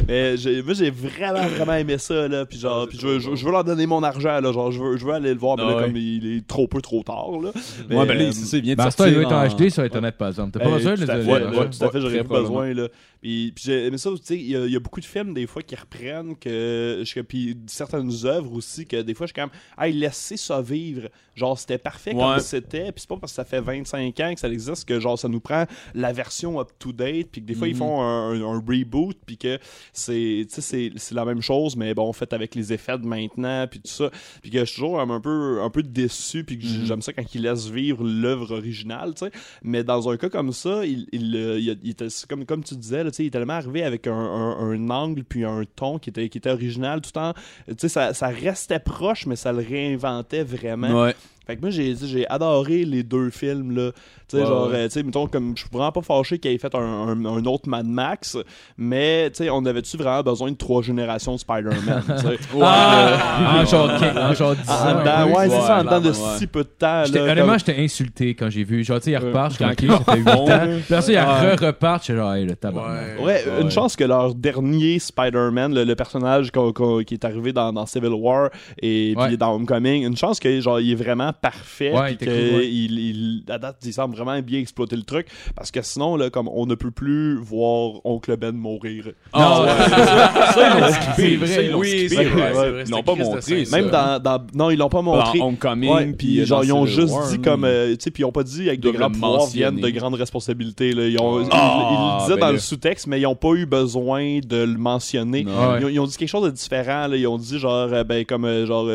Mais 0.08 0.36
moi 0.64 0.74
j'ai 0.74 0.90
vraiment 0.92 1.48
vraiment 1.48 1.74
aimé 1.76 1.98
ça 1.98 2.28
là, 2.28 2.46
puis 2.46 2.60
genre 2.60 2.88
puis 2.88 2.98
je, 3.02 3.08
veux- 3.08 3.20
je, 3.20 3.46
veux- 3.46 3.52
leur 3.52 3.64
donner 3.64 3.86
mon 3.86 4.04
argent 4.04 4.40
là, 4.40 4.52
genre 4.52 4.72
je 4.72 4.82
veux 4.82 4.98
je 4.98 5.06
veux 5.06 5.14
aller 5.14 5.34
le 5.34 5.40
voir 5.40 5.58
mais 5.58 5.66
là, 5.66 5.82
comme 5.84 5.96
il 5.98 6.38
est 6.38 6.48
trop 6.48 6.68
peu 6.68 6.82
trop 6.82 7.04
tard 7.04 7.32
là. 7.42 7.52
Mais, 7.90 7.96
Ouais, 7.96 8.06
ben 8.06 8.18
là, 8.18 8.24
euh, 8.26 8.32
c'est 8.32 8.46
ça, 8.46 8.58
il 8.58 8.64
vient 8.64 8.76
de 8.76 8.82
ça, 8.82 8.88
il 8.88 8.92
sortir 8.92 9.14
doit 9.14 9.24
être 9.48 9.54
en 9.54 9.58
HD 9.58 9.70
sur 9.70 9.84
Internet, 9.84 10.16
par 10.18 10.28
exemple. 10.30 10.52
T'as 10.58 10.60
pas 10.66 10.72
besoin 10.72 10.96
de 10.96 11.06
les 11.06 11.26
ouais, 11.26 11.70
tout 11.70 11.86
à 11.86 11.90
fait, 11.90 12.02
j'aurais 12.02 12.24
besoin 12.24 12.74
là. 12.74 12.88
Puis, 13.24 13.54
puis 13.56 13.64
j'ai 13.68 13.86
aimé 13.86 13.98
ça, 13.98 14.10
tu 14.12 14.18
sais, 14.22 14.36
il 14.36 14.50
y, 14.50 14.56
a- 14.58 14.66
il 14.66 14.72
y 14.74 14.76
a 14.76 14.80
beaucoup 14.82 15.00
de 15.00 15.06
films 15.06 15.34
des 15.34 15.48
fois 15.48 15.62
qui 15.64 15.76
reprennent 15.78 16.36
que 16.36 17.04
je- 17.06 17.22
puis 17.22 17.58
certaines 17.68 18.12
œuvres 18.26 18.52
aussi 18.52 18.86
que 18.86 19.02
des 19.02 19.14
fois 19.14 19.28
je 19.28 19.32
suis 19.34 19.42
comme 19.42 19.50
hey, 19.80 19.94
laissez 19.94 20.36
ça 20.36 20.62
vivre. 20.62 21.08
Genre 21.34 21.58
c'était 21.58 21.78
parfait 21.78 22.12
comme 22.12 22.34
Ouais. 22.34 22.40
c'était, 22.42 22.92
puis 22.92 23.00
c'est 23.02 23.08
pas 23.08 23.16
parce 23.18 23.32
que 23.32 23.38
ça 23.38 23.46
fait 23.46 23.62
25 23.62 24.20
ans 24.20 24.34
que 24.34 24.40
ça 24.42 24.50
existe 24.50 24.84
que 24.86 25.00
genre 25.00 25.18
ça 25.18 25.30
nous 25.30 25.40
prend 25.40 25.66
la 25.96 26.12
version 26.12 26.60
up 26.60 26.70
to 26.78 26.92
date 26.92 27.30
puis 27.32 27.42
que 27.42 27.48
des 27.48 27.56
fois 27.56 27.68
ils 27.70 27.74
Mhm. 27.74 27.80
font 27.80 28.02
un, 28.02 28.34
un- 28.34 28.44
un 28.44 28.58
reboot 28.60 29.18
puis 29.26 29.38
que 29.38 29.58
c'est 29.94 30.46
tu 30.54 30.62
sais 30.62 30.92
c'est 30.98 31.16
la 31.16 31.24
même 31.26 31.42
chose 31.42 31.76
mais 31.78 31.94
bon 31.94 32.12
fait 32.14 32.32
avec 32.34 32.56
les 32.56 32.74
effets 32.74 32.98
de 32.98 33.06
maintenant 33.08 33.66
puis 33.68 33.80
tout 33.80 33.90
ça. 33.90 34.12
Puis 34.42 34.52
que 34.52 34.60
je 34.60 34.66
suis 34.66 34.76
toujours 34.76 35.00
un 35.00 35.20
peu 35.22 35.62
un 35.62 35.70
peu 35.70 35.82
déçu 35.82 36.44
puis 36.44 36.60
que 36.60 36.66
Mhm. 36.66 36.86
j'aime 36.86 37.02
ça 37.02 37.14
quand 37.14 37.24
ils 37.34 37.42
laissent 37.42 37.70
vivre 37.70 38.04
l'œuvre 38.04 38.52
originale, 38.56 39.14
tu 39.16 39.26
sais. 39.26 39.32
Mais 39.64 39.84
dans 39.84 40.10
un 40.10 40.18
cas 40.18 40.30
comme 40.30 40.52
ça, 40.52 40.86
il, 40.86 41.08
il, 41.14 41.36
euh, 41.36 41.60
il, 41.60 41.70
a- 41.72 41.76
il 41.84 41.96
comme, 42.28 42.46
comme 42.46 42.64
tu 42.64 42.76
disais, 42.76 43.04
là, 43.04 43.12
il 43.20 43.28
est 43.28 43.30
tellement 43.30 43.54
arrivé 43.54 43.84
avec 43.84 44.08
un, 44.08 44.90
angle 44.90 45.24
puis 45.24 45.46
un 45.46 45.64
ton 45.76 46.00
qui 46.00 46.10
était, 46.10 46.30
qui 46.30 46.38
était 46.38 46.50
original 46.50 47.02
tout 47.02 47.18
en. 47.18 47.34
Ça, 47.78 48.14
ça 48.14 48.28
restait 48.28 48.80
proche, 48.80 49.26
mais 49.26 49.36
ça 49.36 49.52
le 49.52 49.60
réinventait 49.60 50.44
vraiment. 50.44 51.04
Ouais. 51.04 51.16
Fait 51.46 51.56
que 51.58 51.62
moi, 51.62 51.70
j'ai, 51.72 51.96
j'ai 51.96 52.28
adoré 52.30 52.86
les 52.86 53.04
deux 53.04 53.30
films, 53.30 53.76
là. 53.76 53.92
Tu 54.30 54.38
sais, 54.38 54.44
Ouais, 54.44 54.48
genre, 54.48 54.68
ouais. 54.70 54.76
euh, 54.76 54.84
tu 54.88 54.92
sais, 54.94 55.04
mettons, 55.04 55.28
comme, 55.28 55.54
je 55.56 55.62
suis 55.62 55.70
vraiment 55.72 55.92
pas 55.92 56.02
fâché 56.02 56.40
qu'il 56.40 56.52
ait 56.52 56.58
fait 56.58 56.74
un, 56.74 56.80
un- 56.80 57.26
un 57.26 57.46
autre 57.46 57.68
Mad 57.68 57.86
Max, 57.86 58.38
mais, 58.78 59.30
tu 59.30 59.44
sais, 59.44 59.50
on 59.50 59.64
avait-tu 59.66 59.98
vraiment 59.98 60.24
besoin 60.24 60.52
de 60.52 60.56
trois 60.58 60.82
générations 60.82 61.34
de 61.36 61.40
Spider-Man, 61.40 62.04
tu 62.08 62.28
sais? 62.28 62.38
Ah, 62.62 63.60
en 63.62 63.66
genre, 63.66 63.90
en 63.92 64.34
genre 64.34 64.56
10 64.56 64.70
En 64.70 64.74
ans. 64.74 65.00
dedans, 65.02 65.26
ouais, 65.38 65.50
c'est 65.50 65.56
Ouais, 65.56 65.62
ça, 65.62 65.80
en 65.80 65.84
dedans 65.84 66.00
de 66.02 66.10
ouais. 66.10 66.38
si 66.38 66.48
peu 66.48 66.64
de 66.64 66.70
temps, 66.70 67.04
là. 67.04 67.22
Honnêtement, 67.24 67.46
comme- 67.48 67.60
j'étais 67.60 67.82
insulté 67.84 68.36
quand 68.36 68.50
j'ai 68.50 68.64
vu. 68.64 68.84
Genre, 68.84 69.00
tu 69.00 69.06
sais, 69.06 69.12
ils 69.12 69.18
Ouais. 69.18 69.26
repartent, 69.28 69.52
je 69.52 69.56
suis 69.58 69.66
ça 69.66 69.74
fait 69.76 70.18
8 70.18 70.30
ans. 70.30 70.80
Puis 70.86 70.96
après 70.96 71.12
ils 71.12 71.16
Ouais. 71.16 71.56
re-repartent, 71.56 72.04
j'étais 72.06 72.18
genre, 72.20 72.34
hey, 72.34 72.46
le 72.46 72.56
tabac. 72.56 72.82
Ouais, 73.20 73.24
Ouais. 73.26 73.44
une 73.62 73.70
chance 73.72 73.96
que 73.96 74.04
leur 74.04 74.34
dernier 74.34 75.00
Spider-Man, 75.00 75.74
le, 75.76 75.84
le 75.84 75.96
personnage 75.96 76.52
qu'on- 76.52 76.72
qu'on- 76.74 77.04
qui 77.04 77.16
est 77.16 77.26
arrivé 77.26 77.52
dans, 77.54 77.74
dans 77.74 77.86
Civil 77.86 78.10
War 78.14 78.50
et 78.82 79.14
puis 79.16 79.24
Ouais. 79.32 79.38
dans 79.38 79.54
Homecoming, 79.56 80.06
une 80.06 80.18
chance 80.18 80.40
que 80.40 80.60
genre 80.62 80.80
il 80.80 80.92
est 80.92 80.96
vraiment 80.96 81.33
parfait 81.34 81.92
Ouais, 81.94 82.16
puis 82.16 82.26
cool, 82.28 82.36
ouais. 82.36 82.62
qu'il 82.68 83.00
il, 83.00 83.44
à 83.50 83.58
date 83.58 83.78
il 83.86 83.94
semble 83.94 84.16
vraiment 84.16 84.40
bien 84.42 84.60
exploiter 84.60 84.96
le 84.96 85.04
truc 85.04 85.28
parce 85.56 85.72
que 85.72 85.82
sinon 85.82 86.16
là 86.16 86.30
comme 86.30 86.48
on 86.48 86.66
ne 86.66 86.76
peut 86.76 86.92
plus 86.92 87.38
voir 87.38 88.00
Oncle 88.06 88.36
Ben 88.38 88.56
mourir. 88.56 89.10
Ah, 89.34 89.62
ouais, 89.64 89.70
c'est 89.84 89.90
ça. 90.06 90.34
Ça, 90.54 90.70
ils 90.76 90.82
l'ont 90.82 90.92
skippé. 90.92 91.16
C'est 91.18 91.36
vrai, 91.38 91.66
ils 91.66 91.72
l'ont 91.72 91.80
oui, 91.80 91.90
skippé, 91.90 92.10
c'est 92.10 92.18
ouais. 92.18 92.26
vrai, 92.26 92.42
c'est 92.54 92.54
vrai, 92.54 92.70
Ils 92.82 92.86
c'était 92.86 92.92
l'ont 92.98 93.04
pas 93.04 93.16
montré. 93.16 93.64
Même 93.72 93.90
dans, 93.90 94.20
dans 94.22 94.48
non 94.54 94.70
ils 94.70 94.78
l'ont 94.78 94.90
pas 94.90 95.02
montré. 95.02 95.40
Dans 95.40 95.48
Homecoming, 95.48 96.16
puis 96.16 96.40
euh, 96.42 96.46
genre 96.46 96.64
ils 96.64 96.74
ont 96.74 96.86
juste 96.86 97.14
dit 97.30 97.40
comme 97.40 97.64
euh, 97.66 97.92
tu 97.96 97.98
sais 98.02 98.12
puis 98.12 98.22
ils 98.22 98.26
ont 98.26 98.32
pas 98.32 98.44
dit 98.44 98.68
avec 98.68 98.80
de 98.80 98.92
grands 98.92 99.10
pouvoirs 99.12 99.48
viennent 99.48 99.80
de 99.80 99.90
grandes 99.90 100.16
responsabilités 100.16 100.92
là. 100.94 101.08
ils, 101.08 101.20
ont, 101.20 101.42
ils- 101.42 101.48
Ah, 101.52 101.90
ils 101.90 101.94
le 101.94 102.22
disaient 102.26 102.40
ben 102.40 102.48
dans 102.48 102.52
le 102.54 102.60
sous-texte 102.60 103.08
mais 103.08 103.20
ils 103.20 103.26
ont 103.28 103.36
pas 103.36 103.54
eu 103.54 103.66
besoin 103.66 104.40
de 104.40 104.58
le 104.58 104.78
mentionner 104.78 105.44
Non. 105.44 105.78
Ils, 105.90 106.00
ont, 106.00 106.06
dit 106.06 106.18
quelque 106.18 106.30
chose 106.30 106.46
de 106.46 106.52
différent. 106.52 107.08
Ils 107.12 107.28
ont 107.28 107.38
dit 107.38 107.60
genre, 107.60 107.90
euh, 107.92 108.04
ben, 108.04 108.26
comme, 108.26 108.66
genre, 108.66 108.88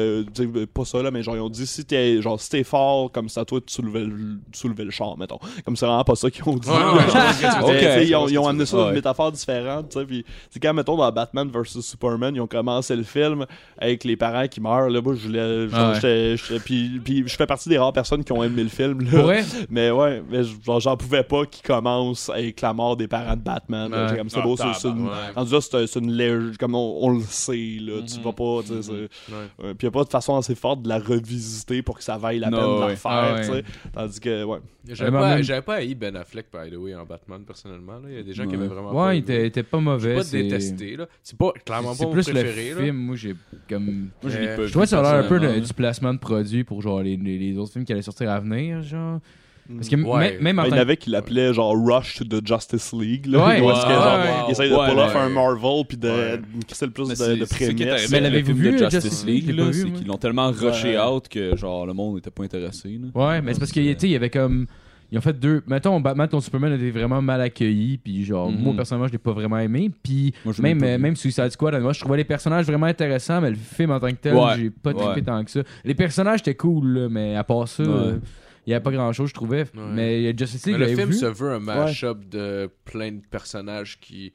pas 0.74 0.84
ça, 0.84 1.02
là, 1.02 1.10
mais 1.10 1.22
genre, 1.22 1.36
ils 1.36 1.40
ont 1.40 1.48
dit 1.48 1.66
si 1.66 1.84
t'es, 1.84 2.20
genre, 2.28 2.40
si 2.40 2.50
t'es 2.50 2.64
fort, 2.64 3.10
comme 3.12 3.28
ça, 3.28 3.44
toi, 3.44 3.60
tu 3.64 3.72
soulevais 3.72 4.04
le, 4.04 4.38
tu 4.52 4.58
soulevais 4.60 4.84
le 4.84 4.90
char, 4.90 5.16
mettons. 5.18 5.38
Comme 5.64 5.76
c'est 5.76 5.86
vraiment 5.86 6.04
pas 6.04 6.14
ça 6.14 6.30
qu'ils 6.30 6.46
ont 6.48 6.56
dit. 6.56 6.68
Ils 8.28 8.38
ont, 8.38 8.46
amené 8.48 8.66
ça 8.66 8.76
dans 8.76 8.88
une 8.88 8.94
métaphore 8.94 9.32
différente, 9.32 9.88
tu 9.90 9.98
sais. 9.98 10.04
Puis, 10.06 10.24
c'est 10.50 10.60
quand, 10.60 10.74
mettons, 10.74 10.96
dans 10.96 11.10
Batman 11.12 11.48
vs 11.48 11.80
Superman, 11.80 12.34
ils 12.34 12.40
ont 12.40 12.46
commencé 12.46 12.94
le 12.96 13.02
film 13.02 13.46
avec 13.78 14.04
les 14.04 14.16
parents 14.16 14.46
qui 14.48 14.60
meurent. 14.60 14.88
Là, 14.90 15.00
moi, 15.00 15.14
je 15.14 15.26
voulais. 15.26 15.68
genre, 15.68 15.88
ouais. 15.90 15.94
j'étais- 15.96 16.36
j'étais- 16.36 16.60
puis, 16.60 17.00
puis, 17.04 17.24
je 17.26 17.36
fais 17.36 17.46
partie 17.46 17.68
des 17.68 17.78
rares 17.78 17.92
personnes 17.92 18.24
qui 18.24 18.32
ont 18.32 18.42
aimé 18.42 18.62
le 18.62 18.68
film. 18.68 19.00
Là. 19.10 19.42
Mais 19.70 19.90
ouais, 19.90 20.22
mais 20.30 20.42
genre, 20.44 20.80
j'en 20.80 20.96
pouvais 20.96 21.22
pas 21.22 21.44
qu'il 21.46 21.62
commence 21.62 22.28
avec 22.28 22.60
la 22.60 22.72
mort 22.72 22.96
des 22.96 23.08
parents 23.08 23.36
de 23.36 23.40
Batman. 23.42 23.90
là. 23.90 24.14
Comme 24.16 24.28
c'est 24.28 24.38
Ah, 24.40 24.42
beau, 24.42 24.56
c'est 24.56 24.88
une, 24.88 25.08
rendu 25.34 25.52
là, 25.52 25.60
c'est 25.60 25.86
c'est 25.86 25.98
une 26.00 26.12
légende, 26.12 26.56
comme 26.58 26.74
on, 26.74 26.98
on 27.02 27.10
le 27.10 27.22
sait, 27.22 27.78
là. 27.80 28.02
Tu 28.06 28.18
Mhm. 28.18 28.24
vas 28.24 28.32
pas, 28.32 28.60
tu 28.66 28.82
sais, 28.82 28.92
euh, 28.92 29.74
puis 29.74 29.86
y 29.86 29.88
a 29.88 29.90
pas 29.90 30.04
de 30.04 30.08
façon 30.08 30.36
assez 30.36 30.54
forte 30.54 30.82
de 30.82 30.88
la 30.88 30.98
revisiter 30.98 31.82
pour 31.82 31.96
que 31.96 32.04
ça 32.04 32.17
vaille 32.18 32.38
la 32.40 32.50
Non, 32.50 32.58
peine 32.58 32.66
de 32.66 32.72
ouais. 32.74 32.80
la 32.80 32.86
refaire, 32.86 33.10
Ah, 33.12 33.34
ouais. 33.34 33.40
tu 33.40 33.46
sais. 33.52 33.64
Tandis 33.92 34.20
que, 34.20 34.44
ouais. 34.44 34.58
J'avais 34.90 35.10
pas, 35.10 35.36
même- 35.36 35.62
pas 35.62 35.74
haï 35.76 35.94
Ben 35.94 36.16
Affleck, 36.16 36.46
by 36.52 36.70
the 36.70 36.76
way, 36.76 36.94
en 36.94 37.04
Batman, 37.04 37.42
personnellement. 37.46 37.94
là. 37.94 38.08
Il 38.08 38.14
y 38.16 38.18
a 38.18 38.22
des 38.22 38.32
gens 38.34 38.44
qui 38.44 38.50
Ouais. 38.50 38.56
avaient 38.56 38.68
vraiment 38.74 38.92
pas 38.92 39.06
Ouais, 39.06 39.16
il 39.18 39.20
était, 39.20 39.46
était 39.46 39.62
pas 39.62 39.78
mauvais. 39.80 40.14
pas 40.16 40.22
c'est- 40.24 40.42
détesté, 40.42 40.96
là. 40.96 41.06
C'est 41.22 41.38
pas, 41.38 41.52
clairement 41.64 41.90
pas 41.90 41.94
C'est 41.94 42.04
mon 42.06 42.12
plus 42.12 42.24
préféré, 42.30 42.70
le 42.70 42.76
là. 42.76 42.84
film, 42.84 42.96
moi 42.96 43.16
j'ai 43.16 43.34
comme. 43.68 43.84
Moi, 43.84 44.32
je 44.32 44.38
l'ai 44.38 44.48
Euh, 44.48 44.56
pas 44.56 44.66
Je 44.66 44.78
que 44.78 44.86
ça 44.86 45.00
a 45.00 45.02
l'air 45.02 45.24
un 45.24 45.28
peu 45.28 45.38
du 45.60 45.74
placement 45.74 46.12
de 46.14 46.18
produit 46.18 46.64
pour 46.64 46.82
genre 46.82 47.02
les, 47.02 47.16
les, 47.16 47.38
les 47.38 47.56
autres 47.58 47.72
films 47.72 47.84
qui 47.84 47.92
allaient 47.92 48.02
sortir 48.02 48.30
à 48.30 48.40
venir, 48.40 48.82
genre. 48.82 49.20
Parce 49.76 49.88
que 49.88 49.96
Mm. 49.96 50.06
Ouais. 50.06 50.38
même- 50.40 50.58
en 50.58 50.64
il 50.64 50.70
y 50.70 50.74
en 50.74 50.76
avait 50.78 50.96
qui 50.96 51.10
l'appelaient 51.10 51.52
genre 51.52 51.74
Rush 51.76 52.16
to 52.16 52.24
the 52.24 52.46
Justice 52.46 52.92
League. 52.94 53.26
Là, 53.26 53.38
Ouais, 53.46 53.60
où 53.60 53.70
est-ce 53.70 53.82
que, 53.82 53.88
ouais, 53.88 53.94
genre, 53.94 54.18
ouais. 54.18 54.30
ils 54.48 54.52
essayent 54.52 54.70
de 54.70 54.74
Ouais, 54.74 54.88
pull 54.88 54.98
off 54.98 55.14
ouais. 55.14 55.20
un 55.20 55.28
Marvel 55.28 55.84
puis 55.86 55.96
de 55.98 56.08
Ouais. 56.08 56.38
de 56.38 56.64
crisser 56.66 56.86
le 56.86 56.92
plus 56.92 57.04
Mais 57.04 57.10
de, 57.10 57.14
c'est- 57.18 57.36
de 57.36 57.44
c'est 57.44 57.74
prémices. 57.74 58.10
Mais 58.10 58.20
l'avez-vous 58.20 58.46
film 58.54 58.58
de 58.64 58.70
vu, 58.70 58.78
Justice 58.78 59.02
Justice 59.02 59.24
League, 59.26 59.50
là, 59.54 59.64
vu, 59.64 59.72
c'est 59.74 59.90
qu'ils 59.92 60.06
l'ont 60.06 60.16
tellement 60.16 60.50
rushé 60.50 60.96
Ouais. 60.96 61.04
out 61.04 61.28
que 61.28 61.54
genre 61.56 61.84
le 61.86 61.92
monde 61.92 62.18
était 62.18 62.30
pas 62.30 62.44
intéressé. 62.44 62.98
là. 62.98 63.08
Ouais, 63.28 63.42
mais 63.42 63.52
c'est 63.52 63.58
parce 63.60 63.72
qu'il 63.72 63.84
y 63.84 64.16
avait 64.16 64.30
comme. 64.30 64.66
Ils 65.10 65.16
ont 65.16 65.22
fait 65.22 65.32
deux. 65.38 65.62
Mettons, 65.66 65.98
Batman 66.00 66.28
contre 66.28 66.44
Superman 66.44 66.72
était 66.74 66.90
vraiment 66.90 67.22
mal 67.22 67.40
accueilli. 67.40 67.96
Puis, 67.96 68.24
genre, 68.26 68.50
Mhm. 68.50 68.58
moi, 68.60 68.74
personnellement, 68.76 69.06
je 69.06 69.12
l'ai 69.12 69.18
pas 69.18 69.32
vraiment 69.32 69.58
aimé. 69.58 69.90
Puis, 70.02 70.34
Moi, 70.44 70.52
même, 70.60 70.82
euh, 70.84 70.96
vu. 70.96 71.02
même 71.02 71.16
Suicide 71.16 71.48
Squad, 71.50 71.80
moi, 71.80 71.94
je 71.94 72.00
trouvais 72.00 72.18
les 72.18 72.24
personnages 72.24 72.66
vraiment 72.66 72.84
intéressants. 72.84 73.40
Mais 73.40 73.48
le 73.48 73.56
film 73.56 73.90
en 73.90 74.00
tant 74.00 74.08
que 74.10 74.16
tel, 74.16 74.34
Ouais. 74.34 74.52
j'ai 74.58 74.68
pas 74.70 74.92
trippé 74.92 75.10
Ouais. 75.14 75.22
tant 75.22 75.42
que 75.44 75.50
ça. 75.50 75.60
Les 75.82 75.94
personnages 75.94 76.40
étaient 76.40 76.54
cool, 76.56 76.86
là, 76.88 77.08
mais 77.08 77.36
à 77.36 77.42
part 77.44 77.66
ça, 77.68 77.82
Ouais. 77.84 77.88
euh, 77.88 78.18
il 78.68 78.72
y 78.72 78.74
avait 78.74 78.82
pas 78.82 78.90
grand 78.92 79.12
chose, 79.14 79.30
je 79.30 79.34
trouvais. 79.34 79.64
Mais 79.74 80.20
il 80.20 80.24
y 80.24 80.28
a 80.28 80.36
Justice 80.36 80.66
League, 80.66 80.76
Mais 80.78 80.88
le 80.90 80.94
film 80.96 81.08
vu. 81.10 81.14
se 81.16 81.24
veut 81.24 81.52
un 81.54 81.58
mash-up 81.58 82.18
de 82.28 82.68
plein 82.84 83.12
de 83.12 83.22
personnages 83.30 83.98
qui 83.98 84.32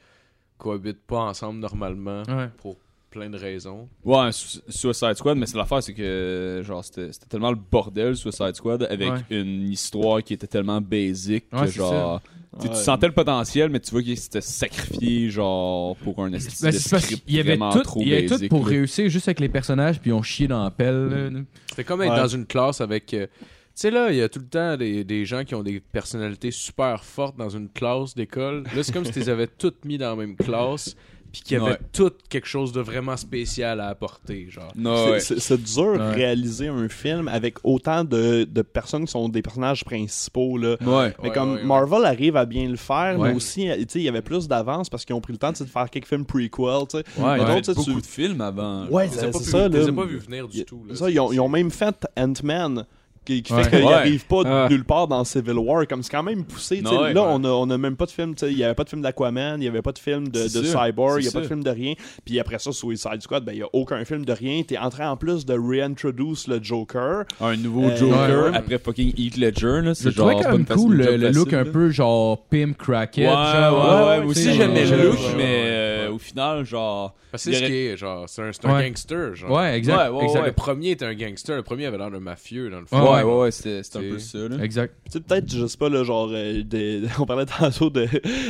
cohabitent 0.57 1.05
pas 1.05 1.19
ensemble 1.19 1.59
normalement 1.59 2.23
Ouais. 2.27 2.49
pour 2.57 2.77
plein 3.11 3.29
de 3.29 3.37
raisons. 3.37 3.87
Ouais, 4.03 4.31
Su- 4.31 4.59
Suicide 4.69 5.13
Squad, 5.15 5.37
mais 5.37 5.45
c'est 5.45 5.57
l'affaire, 5.57 5.83
c'est 5.83 5.93
que 5.93 6.63
genre 6.65 6.83
c'était 6.83 7.11
c'était 7.11 7.27
tellement 7.27 7.51
le 7.51 7.57
bordel 7.71 8.15
Suicide 8.15 8.55
Squad 8.55 8.87
avec 8.89 9.11
Ouais. 9.11 9.19
une 9.29 9.69
histoire 9.69 10.23
qui 10.23 10.33
était 10.33 10.47
tellement 10.47 10.81
basique 10.81 11.45
Ouais, 11.53 11.61
que 11.61 11.67
c'est 11.67 11.73
genre 11.77 12.19
tu 12.59 12.67
Ouais. 12.67 12.75
sentais 12.75 13.07
le 13.07 13.13
potentiel, 13.13 13.69
mais 13.69 13.79
tu 13.79 13.91
vois 13.91 14.01
qu'il 14.03 14.17
s'était 14.17 14.41
sacrifié 14.41 15.29
genre 15.29 15.95
pour 15.97 16.23
un 16.23 16.31
esti 16.33 16.63
Ben, 16.63 16.71
qu'il 16.71 17.35
y 17.35 17.39
avait 17.39 17.57
tout, 17.57 17.81
trop 17.83 18.01
il 18.01 18.07
y 18.07 18.13
avait 18.15 18.25
tout 18.27 18.47
pour 18.47 18.63
là. 18.63 18.69
réussir 18.69 19.09
juste 19.09 19.27
avec 19.27 19.39
les 19.39 19.49
personnages, 19.49 19.99
puis 19.99 20.09
ils 20.11 20.13
ont 20.13 20.21
chié 20.23 20.47
dans 20.47 20.63
la 20.63 20.71
pelle. 20.71 21.45
C'était 21.69 21.83
comme 21.83 22.01
être 22.03 22.11
Ouais. 22.11 22.17
dans 22.17 22.27
une 22.27 22.45
classe 22.47 22.79
avec. 22.81 23.13
euh, 23.13 23.27
sais, 23.75 23.91
là, 23.91 24.11
il 24.11 24.17
y 24.17 24.21
a 24.21 24.29
tout 24.29 24.39
le 24.39 24.47
temps 24.47 24.77
des, 24.77 25.03
des 25.03 25.25
gens 25.25 25.43
qui 25.43 25.55
ont 25.55 25.63
des 25.63 25.79
personnalités 25.79 26.51
super 26.51 27.03
fortes 27.03 27.37
dans 27.37 27.49
une 27.49 27.69
classe 27.69 28.15
d'école. 28.15 28.63
Là, 28.75 28.83
c'est 28.83 28.91
comme 28.91 29.05
si 29.05 29.11
tu 29.11 29.19
les 29.19 29.29
avais 29.29 29.47
toutes 29.47 29.83
mis 29.85 29.97
dans 29.97 30.09
la 30.11 30.15
même 30.15 30.35
classe, 30.35 30.95
puis 31.31 31.41
qu'il 31.41 31.57
y 31.57 31.59
avait 31.59 31.71
Ouais. 31.71 31.79
toutes 31.91 32.27
quelque 32.29 32.45
chose 32.47 32.71
de 32.73 32.79
vraiment 32.81 33.17
spécial 33.17 33.79
à 33.81 33.87
apporter. 33.87 34.45
Genre. 34.51 34.71
Non, 34.75 34.95
C'est- 34.95 35.09
ouais. 35.11 35.19
C'est 35.19 35.39
c'est 35.39 35.57
dur 35.63 35.93
de 35.93 35.97
Ouais. 36.03 36.11
réaliser 36.11 36.67
un 36.67 36.87
film 36.89 37.27
avec 37.27 37.57
autant 37.63 38.03
de, 38.03 38.43
de 38.43 38.61
personnes 38.61 39.05
qui 39.05 39.11
sont 39.11 39.27
des 39.29 39.41
personnages 39.41 39.83
principaux. 39.83 40.59
Là. 40.59 40.75
Ouais. 40.81 41.11
Mais 41.23 41.29
Ouais, 41.29 41.33
comme 41.33 41.53
ouais, 41.53 41.61
ouais. 41.61 41.63
Marvel 41.65 42.05
arrive 42.05 42.35
à 42.37 42.45
bien 42.45 42.69
le 42.69 42.75
faire, 42.75 43.17
Ouais. 43.19 43.29
mais 43.29 43.35
aussi, 43.35 43.61
tu 43.79 43.85
sais, 43.87 43.99
il 43.99 44.03
y 44.03 44.09
avait 44.09 44.21
plus 44.21 44.47
d'avance 44.47 44.91
parce 44.91 45.05
qu'ils 45.05 45.15
ont 45.15 45.21
pris 45.21 45.33
le 45.33 45.39
temps 45.39 45.51
tu 45.53 45.63
de 45.63 45.69
faire 45.69 45.89
quelques 45.89 46.05
films 46.07 46.25
prequel, 46.25 46.47
tu 46.87 46.97
sais. 46.97 46.97
Ouais, 46.97 47.03
Mais 47.17 47.23
Il 47.23 47.23
y 47.23 47.25
avait 47.45 47.55
d'autres, 47.55 47.57
tu 47.61 47.63
sais, 47.63 47.73
beaucoup 47.73 47.91
tu- 48.01 48.01
de 48.01 48.05
films 48.05 48.41
avant. 48.41 48.85
Ouais, 48.89 49.07
c'est 49.09 49.33
ça, 49.33 49.67
là. 49.69 49.91
pas 49.91 50.05
vu 50.05 50.19
venir 50.19 50.47
du 50.47 50.59
Y- 50.59 50.65
tout. 50.65 50.85
là. 50.87 50.93
Ça, 50.93 51.09
ils, 51.09 51.19
ont, 51.19 51.31
ils 51.33 51.39
ont 51.39 51.49
même 51.49 51.71
fait 51.71 52.05
Ant-Man 52.15 52.85
qui, 53.25 53.41
qui 53.43 53.53
Ouais. 53.53 53.63
fait 53.63 53.77
qu'il 53.77 53.85
Ouais. 53.85 53.93
arrive 53.93 54.25
pas 54.25 54.41
Ah. 54.45 54.67
nulle 54.69 54.83
part 54.85 55.07
dans 55.07 55.23
Civil 55.23 55.53
War. 55.57 55.87
Comme 55.87 56.03
c'est 56.03 56.11
quand 56.11 56.23
même 56.23 56.43
poussé. 56.43 56.81
ouais, 56.83 57.13
là, 57.13 57.21
ouais. 57.21 57.29
on 57.33 57.43
a, 57.43 57.49
on 57.49 57.69
a 57.69 57.77
même 57.77 57.95
pas 57.95 58.05
de 58.05 58.11
film. 58.11 58.35
tu 58.35 58.45
sais, 58.45 58.51
Il 58.51 58.57
y 58.57 58.63
avait 58.63 58.73
pas 58.75 58.83
de 58.83 58.89
film 58.89 59.01
d'Aquaman, 59.01 59.61
il 59.61 59.65
y 59.65 59.67
avait 59.67 59.81
pas 59.81 59.91
de 59.91 59.99
film 59.99 60.27
de, 60.27 60.43
de 60.43 60.63
Cyborg, 60.63 61.19
il 61.19 61.25
y 61.25 61.27
a 61.27 61.31
pas 61.31 61.41
de 61.41 61.47
film 61.47 61.63
de 61.63 61.69
rien. 61.69 61.93
Puis 62.25 62.39
après 62.39 62.59
ça, 62.59 62.71
Suicide 62.71 63.21
Squad, 63.21 63.43
ben 63.45 63.53
il 63.53 63.59
y 63.59 63.63
a 63.63 63.67
aucun 63.73 64.03
film 64.05 64.25
de 64.25 64.33
rien. 64.33 64.61
T'es 64.67 64.77
en 64.77 64.89
train 64.89 65.09
en 65.09 65.17
plus 65.17 65.45
de 65.45 65.53
réintroduce 65.57 66.47
le 66.47 66.59
Joker. 66.61 67.23
Un 67.41 67.55
nouveau 67.57 67.85
Euh, 67.85 67.95
Joker 67.97 68.51
ouais. 68.51 68.57
après 68.57 68.77
fucking 68.79 69.13
Heath 69.17 69.37
Ledger, 69.37 69.81
là. 69.81 69.89
Je 69.89 69.93
C'est 69.93 70.11
trouvais 70.13 70.33
genre 70.33 70.41
quand 70.43 70.51
même 70.51 70.65
cool 70.65 70.97
facile- 70.97 71.11
le, 71.11 71.17
le 71.17 71.29
look 71.31 71.45
facile, 71.51 71.55
un 71.59 71.63
là. 71.63 71.71
peu 71.71 71.89
genre 71.89 72.43
Pim 72.49 72.73
Crackhead. 72.77 73.27
Ouais, 73.27 73.33
genre, 73.33 74.07
ouais, 74.09 74.19
ouais, 74.19 74.25
aussi 74.25 74.53
j'aimais 74.53 74.85
le 74.85 75.03
look, 75.09 75.17
mais 75.37 75.43
ouais. 75.43 75.61
euh, 75.65 75.92
au 76.13 76.19
final, 76.19 76.65
genre. 76.65 77.15
Parce 77.31 77.45
que 77.45 77.51
c'est 77.51 77.59
ce 77.59 77.63
qui 77.65 77.73
est, 77.75 77.97
genre, 77.97 78.29
c'est 78.29 78.41
un, 78.43 78.51
c'est 78.53 78.65
un 78.65 78.75
Ouais. 78.75 78.87
gangster, 78.89 79.35
genre. 79.35 79.51
Ouais, 79.51 79.75
exact. 79.75 80.11
Ouais, 80.11 80.17
ouais, 80.19 80.23
exact. 80.25 80.45
Le 80.45 80.51
premier 80.51 80.91
était 80.91 81.05
un 81.05 81.15
gangster, 81.15 81.55
le 81.55 81.63
premier 81.63 81.87
avait 81.87 81.97
l'air 81.97 82.11
d'un 82.11 82.19
mafieux, 82.19 82.69
dans 82.69 82.77
le 82.77 82.83
Ouais, 82.83 82.87
fond. 82.89 83.13
Ouais, 83.13 83.23
ouais, 83.23 83.39
ouais, 83.41 83.51
c'était 83.51 83.81
c'était 83.83 83.97
un 83.99 84.01
peu 84.11 84.19
ça, 84.19 84.37
là. 84.37 84.63
Exact. 84.63 84.93
Tu 85.05 85.13
sais, 85.13 85.19
peut-être, 85.19 85.51
je 85.51 85.65
sais 85.65 85.77
pas, 85.77 85.89
là, 85.89 86.03
genre, 86.03 86.29
euh, 86.31 86.61
des- 86.63 87.01
on 87.19 87.25
parlait 87.25 87.45
tantôt 87.47 87.89
de 87.89 88.07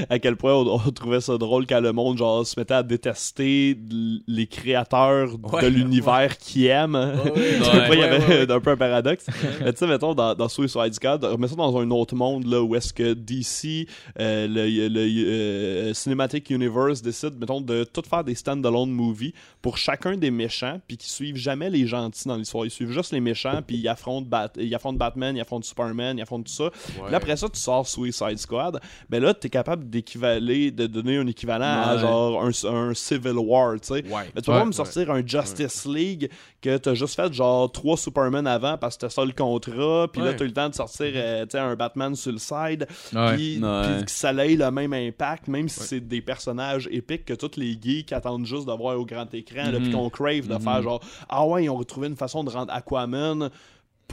à 0.10 0.20
quel 0.20 0.36
point 0.36 0.54
on, 0.54 0.68
on 0.86 0.92
trouvait 0.92 1.22
ça 1.22 1.38
drôle 1.38 1.66
quand 1.66 1.80
le 1.80 1.94
monde, 1.94 2.18
genre, 2.18 2.46
se 2.46 2.60
mettait 2.60 2.74
à 2.74 2.84
détester 2.84 3.72
l- 3.72 4.20
les 4.28 4.48
créateurs 4.48 5.30
Ouais, 5.52 5.62
de 5.62 5.68
l'univers 5.68 6.38
qu'ils 6.38 6.66
aiment. 6.68 6.96
ouais. 6.96 7.32
Des 7.36 7.64
fois, 7.64 7.86
il 7.92 7.96
y 7.96 8.00
Ouais, 8.00 8.04
avait 8.04 8.20
ouais, 8.28 8.46
ouais. 8.48 8.52
un 8.52 8.60
peu 8.60 8.72
un 8.72 8.78
paradoxe. 8.78 9.28
Mais 9.62 9.72
tu 9.72 9.80
sais, 9.80 9.88
mettons, 9.88 10.14
dans, 10.14 10.36
dans 10.36 10.50
Suicide 10.50 10.94
Squad, 10.94 11.24
remets 11.24 11.48
ça 11.48 11.56
dans 11.56 11.78
un 11.80 11.90
autre 11.92 12.16
monde, 12.16 12.46
là, 12.46 12.62
où 12.62 12.76
est-ce 12.76 12.92
que 12.94 13.14
DC, 13.14 13.88
euh, 14.20 14.48
le, 14.48 14.90
le 14.90 15.00
euh, 15.00 15.94
Cinematic 15.94 16.50
Universe 16.50 17.02
décide, 17.02 17.40
mettons, 17.40 17.53
de 17.62 17.84
tout 17.84 18.02
faire 18.08 18.24
des 18.24 18.36
stand-alone 18.36 18.90
movies 18.92 19.34
pour 19.62 19.78
chacun 19.78 20.18
des 20.18 20.32
méchants, 20.32 20.80
puis 20.88 20.98
qui 20.98 21.10
suivent 21.10 21.36
jamais 21.38 21.70
les 21.70 21.88
gentils 21.88 22.28
dans 22.28 22.36
l'histoire. 22.36 22.66
Ils 22.66 22.72
suivent 22.72 22.92
juste 22.92 23.12
les 23.14 23.20
méchants, 23.22 23.62
puis 23.66 23.78
ils 23.78 23.88
affrontent, 23.88 24.28
Bat- 24.28 24.52
ils 24.58 24.74
affrontent 24.76 24.98
Batman, 24.98 25.36
ils 25.36 25.42
affrontent 25.42 25.66
Superman, 25.68 26.18
ils 26.18 26.22
affrontent 26.22 26.44
tout 26.44 26.52
ça. 26.54 26.70
Puis 26.72 27.12
là, 27.12 27.18
après 27.18 27.36
ça, 27.38 27.48
tu 27.50 27.60
sors 27.60 27.88
Suicide 27.88 28.38
Squad. 28.38 28.80
Ben 29.10 29.22
là, 29.22 29.34
t'es 29.34 29.50
capable 29.50 29.90
d'équivaler, 29.90 30.72
de 30.72 30.88
donner 30.88 31.18
un 31.18 31.28
équivalent 31.28 31.66
à 31.66 31.96
Ouais. 31.96 32.02
genre 32.02 32.44
un, 32.44 32.52
un 32.90 32.94
Civil 32.94 33.34
War, 33.38 33.74
tu 33.80 33.88
sais. 33.88 33.94
Ouais. 33.94 34.32
Mais 34.36 34.42
tu 34.42 34.46
peux 34.48 34.52
Ouais, 34.54 34.60
pas 34.60 34.66
me 34.66 34.72
sortir 34.72 35.10
un 35.12 35.26
Justice 35.26 35.86
League 35.86 36.30
que 36.64 36.78
t'as 36.78 36.94
juste 36.94 37.16
fait 37.16 37.32
genre 37.34 37.72
trois 37.72 37.98
Superman 37.98 38.48
avant 38.48 38.78
parce 38.78 38.96
que 38.96 39.02
t'as 39.02 39.10
ça 39.10 39.26
le 39.26 39.34
contrat, 39.34 40.08
puis 40.12 40.22
là 40.22 40.30
Ouais. 40.30 40.36
t'as 40.36 40.46
eu 40.46 40.48
le 40.48 40.54
temps 40.54 40.70
de 40.70 40.74
sortir 40.76 41.12
euh, 41.14 41.44
tu 41.44 41.52
sais, 41.52 41.60
un 41.60 41.76
Batman 41.76 42.16
sur 42.16 42.32
le 42.32 42.38
side, 42.40 42.88
puis 43.36 43.60
que 44.06 44.12
ça 44.12 44.32
ait 44.34 44.56
le 44.56 44.72
même 44.72 44.94
impact, 44.94 45.48
même 45.48 45.68
si 45.70 45.82
c'est 45.82 46.00
des 46.00 46.22
personnages 46.22 46.88
épiques 46.92 47.26
que 47.26 47.34
tous 47.34 47.58
les 47.58 47.78
geeks 47.80 48.14
attendent 48.14 48.46
juste 48.46 48.66
de 48.68 48.72
voir 48.74 48.98
au 48.98 49.06
grand 49.06 49.32
écran, 49.34 49.72
là, 49.72 49.80
puis 49.80 49.92
qu'on 49.92 50.10
crave 50.10 50.48
de 50.48 50.54
Mhm. 50.56 50.62
faire 50.62 50.82
genre 50.82 51.02
ah 51.30 51.46
ouais 51.46 51.66
ils 51.66 51.70
ont 51.70 51.76
retrouvé 51.78 52.08
une 52.08 52.16
façon 52.16 52.44
de 52.44 52.50
rendre 52.50 52.72
Aquaman 52.74 53.50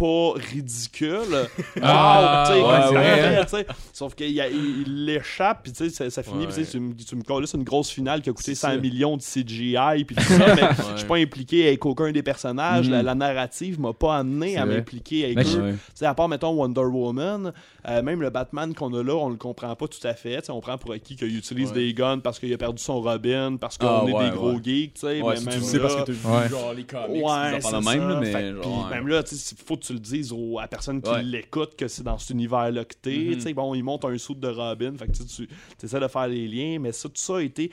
pas 0.01 0.32
ridicule. 0.53 1.48
Ah, 1.82 2.44
Wow, 2.51 2.55
tu 2.90 2.94
ouais, 2.96 3.38
ouais. 3.38 3.46
tu. 3.46 3.72
Sauf 3.92 4.14
qu'il 4.14 4.28
il 4.30 4.82
il 4.86 5.05
l'échappe, 5.07 5.62
puis 5.62 5.72
tu 5.72 5.84
sais, 5.84 5.90
ça, 5.90 6.11
ça 6.11 6.22
finit, 6.22 6.46
puis 6.46 6.64
tu 6.64 6.70
tu 6.70 6.80
me, 6.80 6.94
tu 6.94 7.16
colles 7.22 7.44
une 7.55 7.62
grosse 7.64 7.90
finale 7.90 8.22
qui 8.22 8.30
a 8.30 8.32
coûté 8.32 8.55
C'est 8.55 8.61
100 8.66 8.68
ça. 8.68 8.76
millions 8.78 9.16
de 9.16 9.22
CGI, 9.22 10.05
puis 10.05 10.16
tout 10.16 10.22
ça, 10.22 10.55
mais 10.55 10.62
je 10.92 10.98
suis 10.98 11.07
pas 11.09 11.16
impliqué 11.16 11.66
avec 11.68 11.84
aucun 11.86 12.11
des 12.12 12.22
personnages. 12.22 12.86
Mhm. 12.86 12.92
La, 12.92 13.03
la 13.03 13.14
narrative 13.14 13.80
m'a 13.80 13.92
pas 13.92 14.16
amené 14.18 14.57
à 14.57 14.66
m'impliquer 14.66 15.24
avec 15.26 15.36
Mais 15.36 15.44
eux. 15.44 15.72
Tu 15.72 15.78
sais, 15.94 16.07
à 16.07 16.14
part, 16.14 16.28
mettons, 16.28 16.51
Wonder 16.53 16.80
Woman, 16.80 17.53
euh, 17.88 18.03
même 18.03 18.20
le 18.22 18.30
Batman 18.30 18.74
qu'on 18.74 18.92
a 18.94 19.03
là, 19.03 19.14
on 19.14 19.28
le 19.28 19.36
comprend 19.36 19.74
pas 19.76 19.86
tout 19.88 20.05
à 20.07 20.14
fait. 20.14 20.42
Tu 20.42 20.51
on 20.51 20.61
prend 20.61 20.78
pour 20.78 20.92
acquis 20.92 21.16
qu'il 21.16 21.36
utilise 21.36 21.72
des 21.72 21.92
guns 21.94 22.18
parce 22.18 22.38
qu'il 22.38 22.53
a 22.53 22.59
perdu 22.59 22.82
son 22.82 23.01
Robin, 23.01 23.57
parce 23.61 23.78
qu'on 23.78 23.86
Ah, 23.86 24.05
est 24.09 24.12
ouais, 24.12 24.30
des 24.30 24.36
gros 24.36 24.61
geeks, 24.62 24.94
tu 24.94 25.01
sais. 25.03 25.20
Mais 25.22 25.34
même 25.34 25.46
tu 25.48 25.61
sais 25.61 25.78
parce 25.78 25.94
là- 25.94 26.01
que 26.03 26.07
t'as 26.07 26.12
vu 26.12 26.26
Ouais. 26.26 26.48
genre 26.48 26.72
les 26.74 26.84
comics, 26.84 27.24
Ouais, 27.24 27.61
c'est 27.61 27.80
même, 27.96 28.20
mais 28.20 28.53
même 28.90 29.09
là, 29.09 29.22
tu 29.22 29.34
sais, 29.36 29.55
faut 29.64 29.76
que 29.76 29.82
tu 29.82 29.89
le 29.93 29.99
dises 29.99 30.32
aux- 30.32 30.59
à 30.59 30.62
la 30.62 30.68
personne 30.68 31.01
qui 31.03 31.11
Ouais. 31.11 31.22
l'écoute 31.22 31.74
que 31.76 31.88
c'est 31.88 32.03
dans 32.03 32.18
cet 32.18 32.30
univers-là 32.30 32.84
que 32.84 32.95
t'es. 33.01 33.30
Tu 33.34 33.41
sais, 33.41 33.55
bon, 33.55 33.74
ils 33.74 33.82
montent 33.82 34.05
un 34.05 34.16
saut 34.18 34.34
de 34.34 34.49
Robin, 34.49 34.93
fait 34.99 35.07
que 35.07 35.12
tu 35.12 35.47
tu 35.78 35.86
essaies 35.86 36.01
de 36.01 36.09
faire 36.09 36.28
les 36.28 36.47
liens, 36.49 36.78
mais 36.80 36.93
ça, 36.93 37.09
tout 37.09 37.14
ça 37.16 37.36
a 37.36 37.43
été 37.43 37.70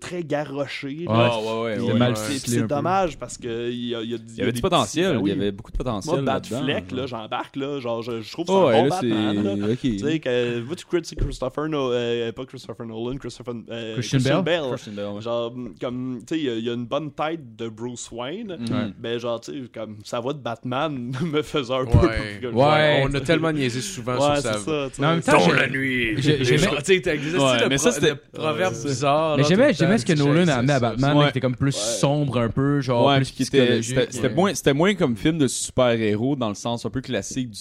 très 0.00 0.22
garoché. 0.24 1.04
là. 1.06 1.38
Ouais. 1.38 1.74
Ouais, 1.74 1.78
ouais. 1.78 2.14
C'est 2.38 2.66
dommage 2.66 3.18
parce 3.18 3.36
que 3.38 3.70
il 3.70 3.86
y 3.88 3.94
a, 3.94 4.02
y 4.02 4.14
a- 4.14 4.18
Il 4.18 4.36
y 4.36 4.42
avait 4.42 4.52
des 4.52 4.56
du 4.56 4.60
potentiel, 4.62 5.14
ben 5.16 5.20
oui. 5.22 5.30
il 5.30 5.36
y 5.36 5.40
avait 5.40 5.52
beaucoup 5.52 5.70
de 5.72 5.76
potentiel. 5.76 6.14
Moi, 6.16 6.22
Bad 6.24 6.44
là-dedans, 6.50 6.64
Fleck, 6.64 6.90
genre. 6.90 6.98
là, 6.98 7.06
j'embarque, 7.06 7.56
là, 7.56 7.80
genre, 7.80 8.02
je, 8.02 8.20
je 8.20 8.32
trouve 8.32 8.46
que 8.46 8.52
c'est 8.52 8.58
Oh, 8.58 8.66
un 8.66 8.72
ouais, 8.72 8.82
bon. 8.82 8.88
Batman, 8.88 9.60
là. 9.60 9.66
Ok. 9.72 9.78
Tu 9.80 9.98
sais, 9.98 10.20
que, 10.20 10.60
vois, 10.60 10.76
tu 10.76 10.84
critiques 10.86 11.20
Christopher 11.20 11.68
Nolan, 11.68 11.90
euh, 11.92 12.32
pas 12.32 12.44
Christopher 12.46 12.86
Nolan, 12.86 13.16
Christopher, 13.16 13.54
euh, 13.70 13.94
Christian 14.00 14.42
Bale? 14.42 14.68
Christian 14.70 14.92
Bale, 14.94 15.12
ouais. 15.14 15.20
Genre, 15.20 15.54
comme, 15.80 16.18
tu 16.26 16.34
sais, 16.34 16.40
il 16.40 16.44
y 16.44 16.48
a- 16.50 16.54
y, 16.58 16.68
une 16.74 16.86
bonne 16.86 17.10
tête 17.12 17.56
de 17.56 17.68
Bruce 17.68 18.08
Wayne, 18.12 18.56
Mhm. 18.58 18.94
ben, 18.98 19.18
genre, 19.18 19.40
tu 19.40 19.52
sais, 19.52 19.68
comme, 19.72 19.96
sa 20.04 20.20
voix 20.20 20.32
de 20.34 20.40
Batman 20.40 21.12
me 21.22 21.42
faisait 21.48 21.72
un 21.74 21.84
Ouais. 21.84 22.38
peu. 22.40 22.48
Ouais. 22.48 23.04
On 23.08 23.14
a 23.14 23.20
tellement 23.20 23.52
niaisé 23.52 23.80
souvent 23.80 24.14
Ouais, 24.14 24.40
sur 24.40 24.42
ça, 24.42 24.54
tu 24.54 24.64
sais. 24.64 25.00
Mais 25.00 25.06
en 25.06 25.10
même 25.10 25.20
temps, 25.22 25.52
la 25.52 25.68
nuit. 25.68 26.14
j'ai- 26.18 26.44
j'aimais- 26.44 26.58
Genre, 26.58 26.82
tu 26.82 26.94
sais, 26.94 27.00
t'as 27.00 27.14
existé 27.14 27.38
Ouais, 27.38 27.60
le 27.60 27.68
mais 27.68 27.78
ça, 27.78 27.92
c'était- 27.92 28.14
proverbe 28.32 28.74
bizarre. 28.84 29.36
Mais 29.36 29.44
j'aimais, 29.44 29.72
ce 29.98 30.04
que 30.06 30.12
Nolan 30.12 30.48
a 30.48 30.54
amené 30.56 30.72
à 30.74 30.80
Batman, 30.80 31.16
ça. 31.16 31.22
qui 31.24 31.28
était 31.30 31.40
comme 31.40 31.56
plus 31.56 31.72
sombre 31.74 32.38
un 32.38 32.48
peu, 32.48 32.80
genre 32.80 33.06
Ouais, 33.06 33.16
plus 33.16 33.26
puis 33.26 33.34
qui 33.36 33.42
était, 33.44 33.58
psychologique. 33.80 33.96
c'était, 33.98 34.12
c'était 34.12 34.34
moins, 34.34 34.54
c'était 34.54 34.72
moins 34.74 34.94
comme 34.94 35.16
film 35.16 35.38
de 35.38 35.46
super-héros 35.48 36.36
dans 36.36 36.48
le 36.48 36.54
sens 36.54 36.84
un 36.86 36.90
peu 36.90 37.00
classique 37.00 37.50
du, 37.50 37.58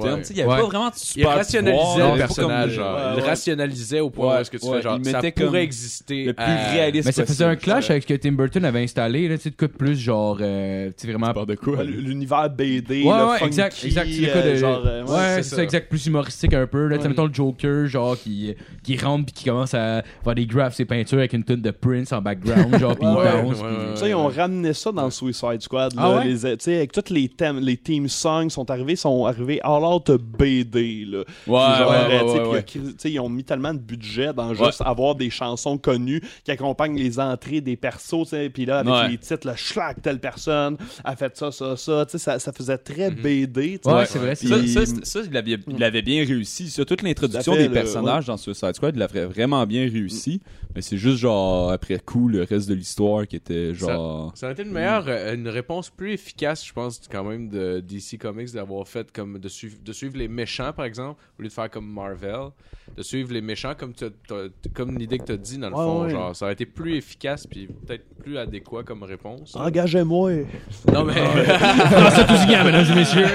terme. 0.00 0.18
Tu 0.20 0.24
sais, 0.26 0.34
il 0.34 0.38
y 0.38 0.42
avait 0.42 0.50
pas 0.62 0.66
vraiment 0.66 0.88
de 0.88 0.94
Il 0.94 0.98
super 1.00 1.30
rationalisait 1.36 2.12
le 2.12 2.16
personnage, 2.18 2.80
Il 3.16 3.22
rationalisait 3.22 4.00
au 4.00 4.10
point 4.10 4.36
où 4.36 4.40
est-ce 4.40 4.50
que 4.50 4.56
tu 4.56 4.66
fais 4.70 4.82
genre 4.82 4.98
il 4.98 5.10
ça 5.10 5.20
pourrait 5.36 5.62
exister 5.62 6.24
le 6.24 6.32
plus 6.32 6.44
réaliste 6.44 7.06
Mais 7.06 7.12
ça 7.12 7.24
faisait 7.26 7.44
un 7.44 7.56
clash 7.56 7.90
avec 7.90 8.02
ce 8.02 8.08
que 8.08 8.14
Tim 8.14 8.32
Burton 8.32 8.64
avait 8.64 8.82
installé, 8.82 9.28
là, 9.28 9.36
tu 9.36 9.44
sais, 9.44 9.50
de 9.50 9.56
quoi 9.56 9.68
de 9.68 9.72
plus 9.72 9.98
genre, 9.98 10.38
euh, 10.40 10.88
tu 10.88 11.06
sais, 11.06 11.12
vraiment. 11.12 11.32
de 11.44 11.54
quoi? 11.54 11.82
L'univers 11.84 12.50
BD, 12.50 13.02
Ouais, 13.04 13.12
là, 13.18 13.26
ouais, 13.32 13.38
funky, 13.38 13.46
exact, 13.48 13.84
exact. 13.84 14.08
C'est 14.10 14.20
le 14.20 14.26
cas 14.26 14.36
euh, 14.38 14.50
de. 14.50 14.56
genre, 14.56 14.82
euh, 14.86 15.02
ouais, 15.04 15.08
c'est 15.36 15.42
c'est 15.42 15.48
ça, 15.50 15.56
ça. 15.56 15.62
exact. 15.62 15.88
Plus 15.88 16.06
humoristique 16.06 16.54
un 16.54 16.66
peu. 16.66 16.86
Là, 16.86 16.96
Ouais. 16.98 17.08
mettons 17.08 17.26
le 17.26 17.34
Joker, 17.34 17.86
genre, 17.86 18.16
qui, 18.18 18.54
qui 18.82 18.96
rentre 18.96 19.26
puis 19.26 19.34
qui 19.34 19.44
commence 19.44 19.74
à 19.74 20.02
faire 20.24 20.34
des 20.34 20.46
graphs, 20.46 20.74
ses 20.74 20.84
peintures 20.84 21.18
avec 21.18 21.32
une 21.32 21.44
tonne 21.44 21.60
de 21.62 21.70
Prince 21.70 22.12
en 22.12 22.20
background, 22.22 22.78
genre, 22.78 22.96
puis 22.98 23.06
il 23.06 23.16
Ouais, 23.16 23.42
bounce. 23.42 23.60
ouais, 23.60 23.68
puis- 23.68 23.76
ouais, 23.90 23.96
Ça, 23.96 24.08
ils 24.08 24.14
ont 24.14 24.28
ramené 24.28 24.72
ça 24.72 24.92
dans 24.92 25.10
Suicide 25.10 25.60
Squad. 25.62 25.92
Ah 25.96 26.08
là, 26.08 26.16
ouais? 26.18 26.24
les, 26.26 26.38
tu 26.38 26.56
sais, 26.60 26.76
avec 26.76 26.92
tous 26.92 27.12
les 27.12 27.28
thèmes, 27.28 27.58
les 27.60 27.76
theme 27.76 28.08
songs 28.08 28.48
sont 28.50 28.70
arrivés, 28.70 28.96
sont 28.96 29.26
arrivés 29.26 29.60
all 29.62 29.84
out 29.84 30.10
BD. 30.10 31.04
Là. 31.06 31.18
Ouais, 31.46 31.78
genre, 31.78 31.90
ouais. 32.52 32.64
ils 33.04 33.20
ont- 33.20 33.28
mis 33.28 33.44
tellement 33.44 33.74
de 33.74 33.78
budget 33.78 34.32
dans 34.32 34.54
juste 34.54 34.80
avoir 34.84 35.14
des 35.14 35.28
chansons 35.30 35.76
connues 35.78 36.22
qui 36.44 36.50
accompagnent 36.50 36.96
les 36.98 37.20
entrées 37.20 37.60
des 37.60 37.76
persos. 37.76 38.08
tu 38.22 38.24
sais, 38.30 38.48
Puis 38.50 38.64
là, 38.64 38.78
avec 38.78 38.92
Ouais. 38.92 39.08
les 39.10 39.18
titres, 39.18 39.46
là, 39.46 39.54
Schlack, 39.54 40.00
telle 40.02 40.18
personne 40.18 40.76
a 41.04 41.14
fait 41.14 41.36
ça, 41.36 41.52
ça, 41.52 41.76
ça. 41.76 42.06
tu 42.06 42.12
sais, 42.12 42.18
Ça, 42.18 42.38
ça 42.38 42.52
faisait 42.52 42.78
très 42.78 43.07
Mhm. 43.10 43.22
BD. 43.22 43.80
Ouais, 43.84 44.06
c'est 44.06 44.18
vrai. 44.18 44.34
c'est 44.34 44.46
Ça, 44.46 44.86
ça, 44.86 44.92
ça, 45.02 45.20
il, 45.30 45.36
avait, 45.36 45.56
il 45.68 45.82
avait 45.84 46.02
bien 46.02 46.24
réussi. 46.24 46.70
Ça, 46.70 46.84
toute 46.84 47.02
l'introduction 47.02 47.54
des 47.54 47.68
le- 47.68 47.72
personnages 47.74 48.26
dans 48.26 48.36
Suicide 48.36 48.74
Squad, 48.74 48.94
il 48.94 48.98
l'avait 48.98 49.26
vraiment 49.26 49.66
bien 49.66 49.82
réussi. 49.90 50.40
Mais 50.74 50.82
c'est 50.82 50.98
juste 50.98 51.18
genre 51.18 51.70
après 51.72 51.98
coup 51.98 52.28
le 52.28 52.42
reste 52.42 52.68
de 52.68 52.74
l'histoire 52.74 53.26
qui 53.26 53.36
était 53.36 53.74
genre. 53.74 54.32
Ça 54.36 54.46
aurait 54.46 54.52
été 54.54 54.62
une 54.62 54.72
meilleure, 54.72 55.04
euh, 55.08 55.34
une 55.34 55.48
réponse 55.48 55.90
plus 55.90 56.12
efficace, 56.12 56.64
je 56.66 56.72
pense, 56.72 57.00
quand 57.10 57.24
même, 57.24 57.48
de 57.48 57.80
DC 57.80 58.18
Comics 58.18 58.52
d'avoir 58.52 58.86
fait 58.86 59.10
comme 59.10 59.38
de 59.38 59.48
suivre 59.48 60.16
les 60.16 60.28
méchants, 60.28 60.72
par 60.72 60.84
exemple, 60.84 61.20
au 61.38 61.42
lieu 61.42 61.48
de 61.48 61.52
faire 61.52 61.70
comme 61.70 61.90
Marvel, 61.90 62.50
de 62.98 63.02
suivre 63.04 63.32
les 63.32 63.40
méchants 63.40 63.74
comme 63.78 63.92
tu 63.94 64.04
comme 64.74 64.98
l'idée 64.98 65.18
que 65.18 65.24
tu 65.24 65.32
as 65.32 65.36
dit 65.36 65.56
dans 65.56 65.68
le 65.70 65.74
Ouais, 65.76 65.84
fond, 65.84 66.02
ouais. 66.04 66.10
genre 66.10 66.34
ça 66.34 66.46
aurait 66.46 66.54
été 66.54 66.66
plus 66.66 66.96
efficace 66.96 67.46
puis 67.46 67.68
peut-être 67.86 68.02
plus 68.20 68.36
adéquat 68.36 68.82
comme 68.84 69.04
réponse. 69.04 69.54
Engagez-moi. 69.54 70.32
Non 70.92 71.04
mais 71.04 71.14
Comment 71.14 72.10
ça, 72.10 72.24
tous 72.24 72.46
gars, 72.50 72.64
mesdames 72.64 72.84
et 72.90 72.94
messieurs? 72.96 73.26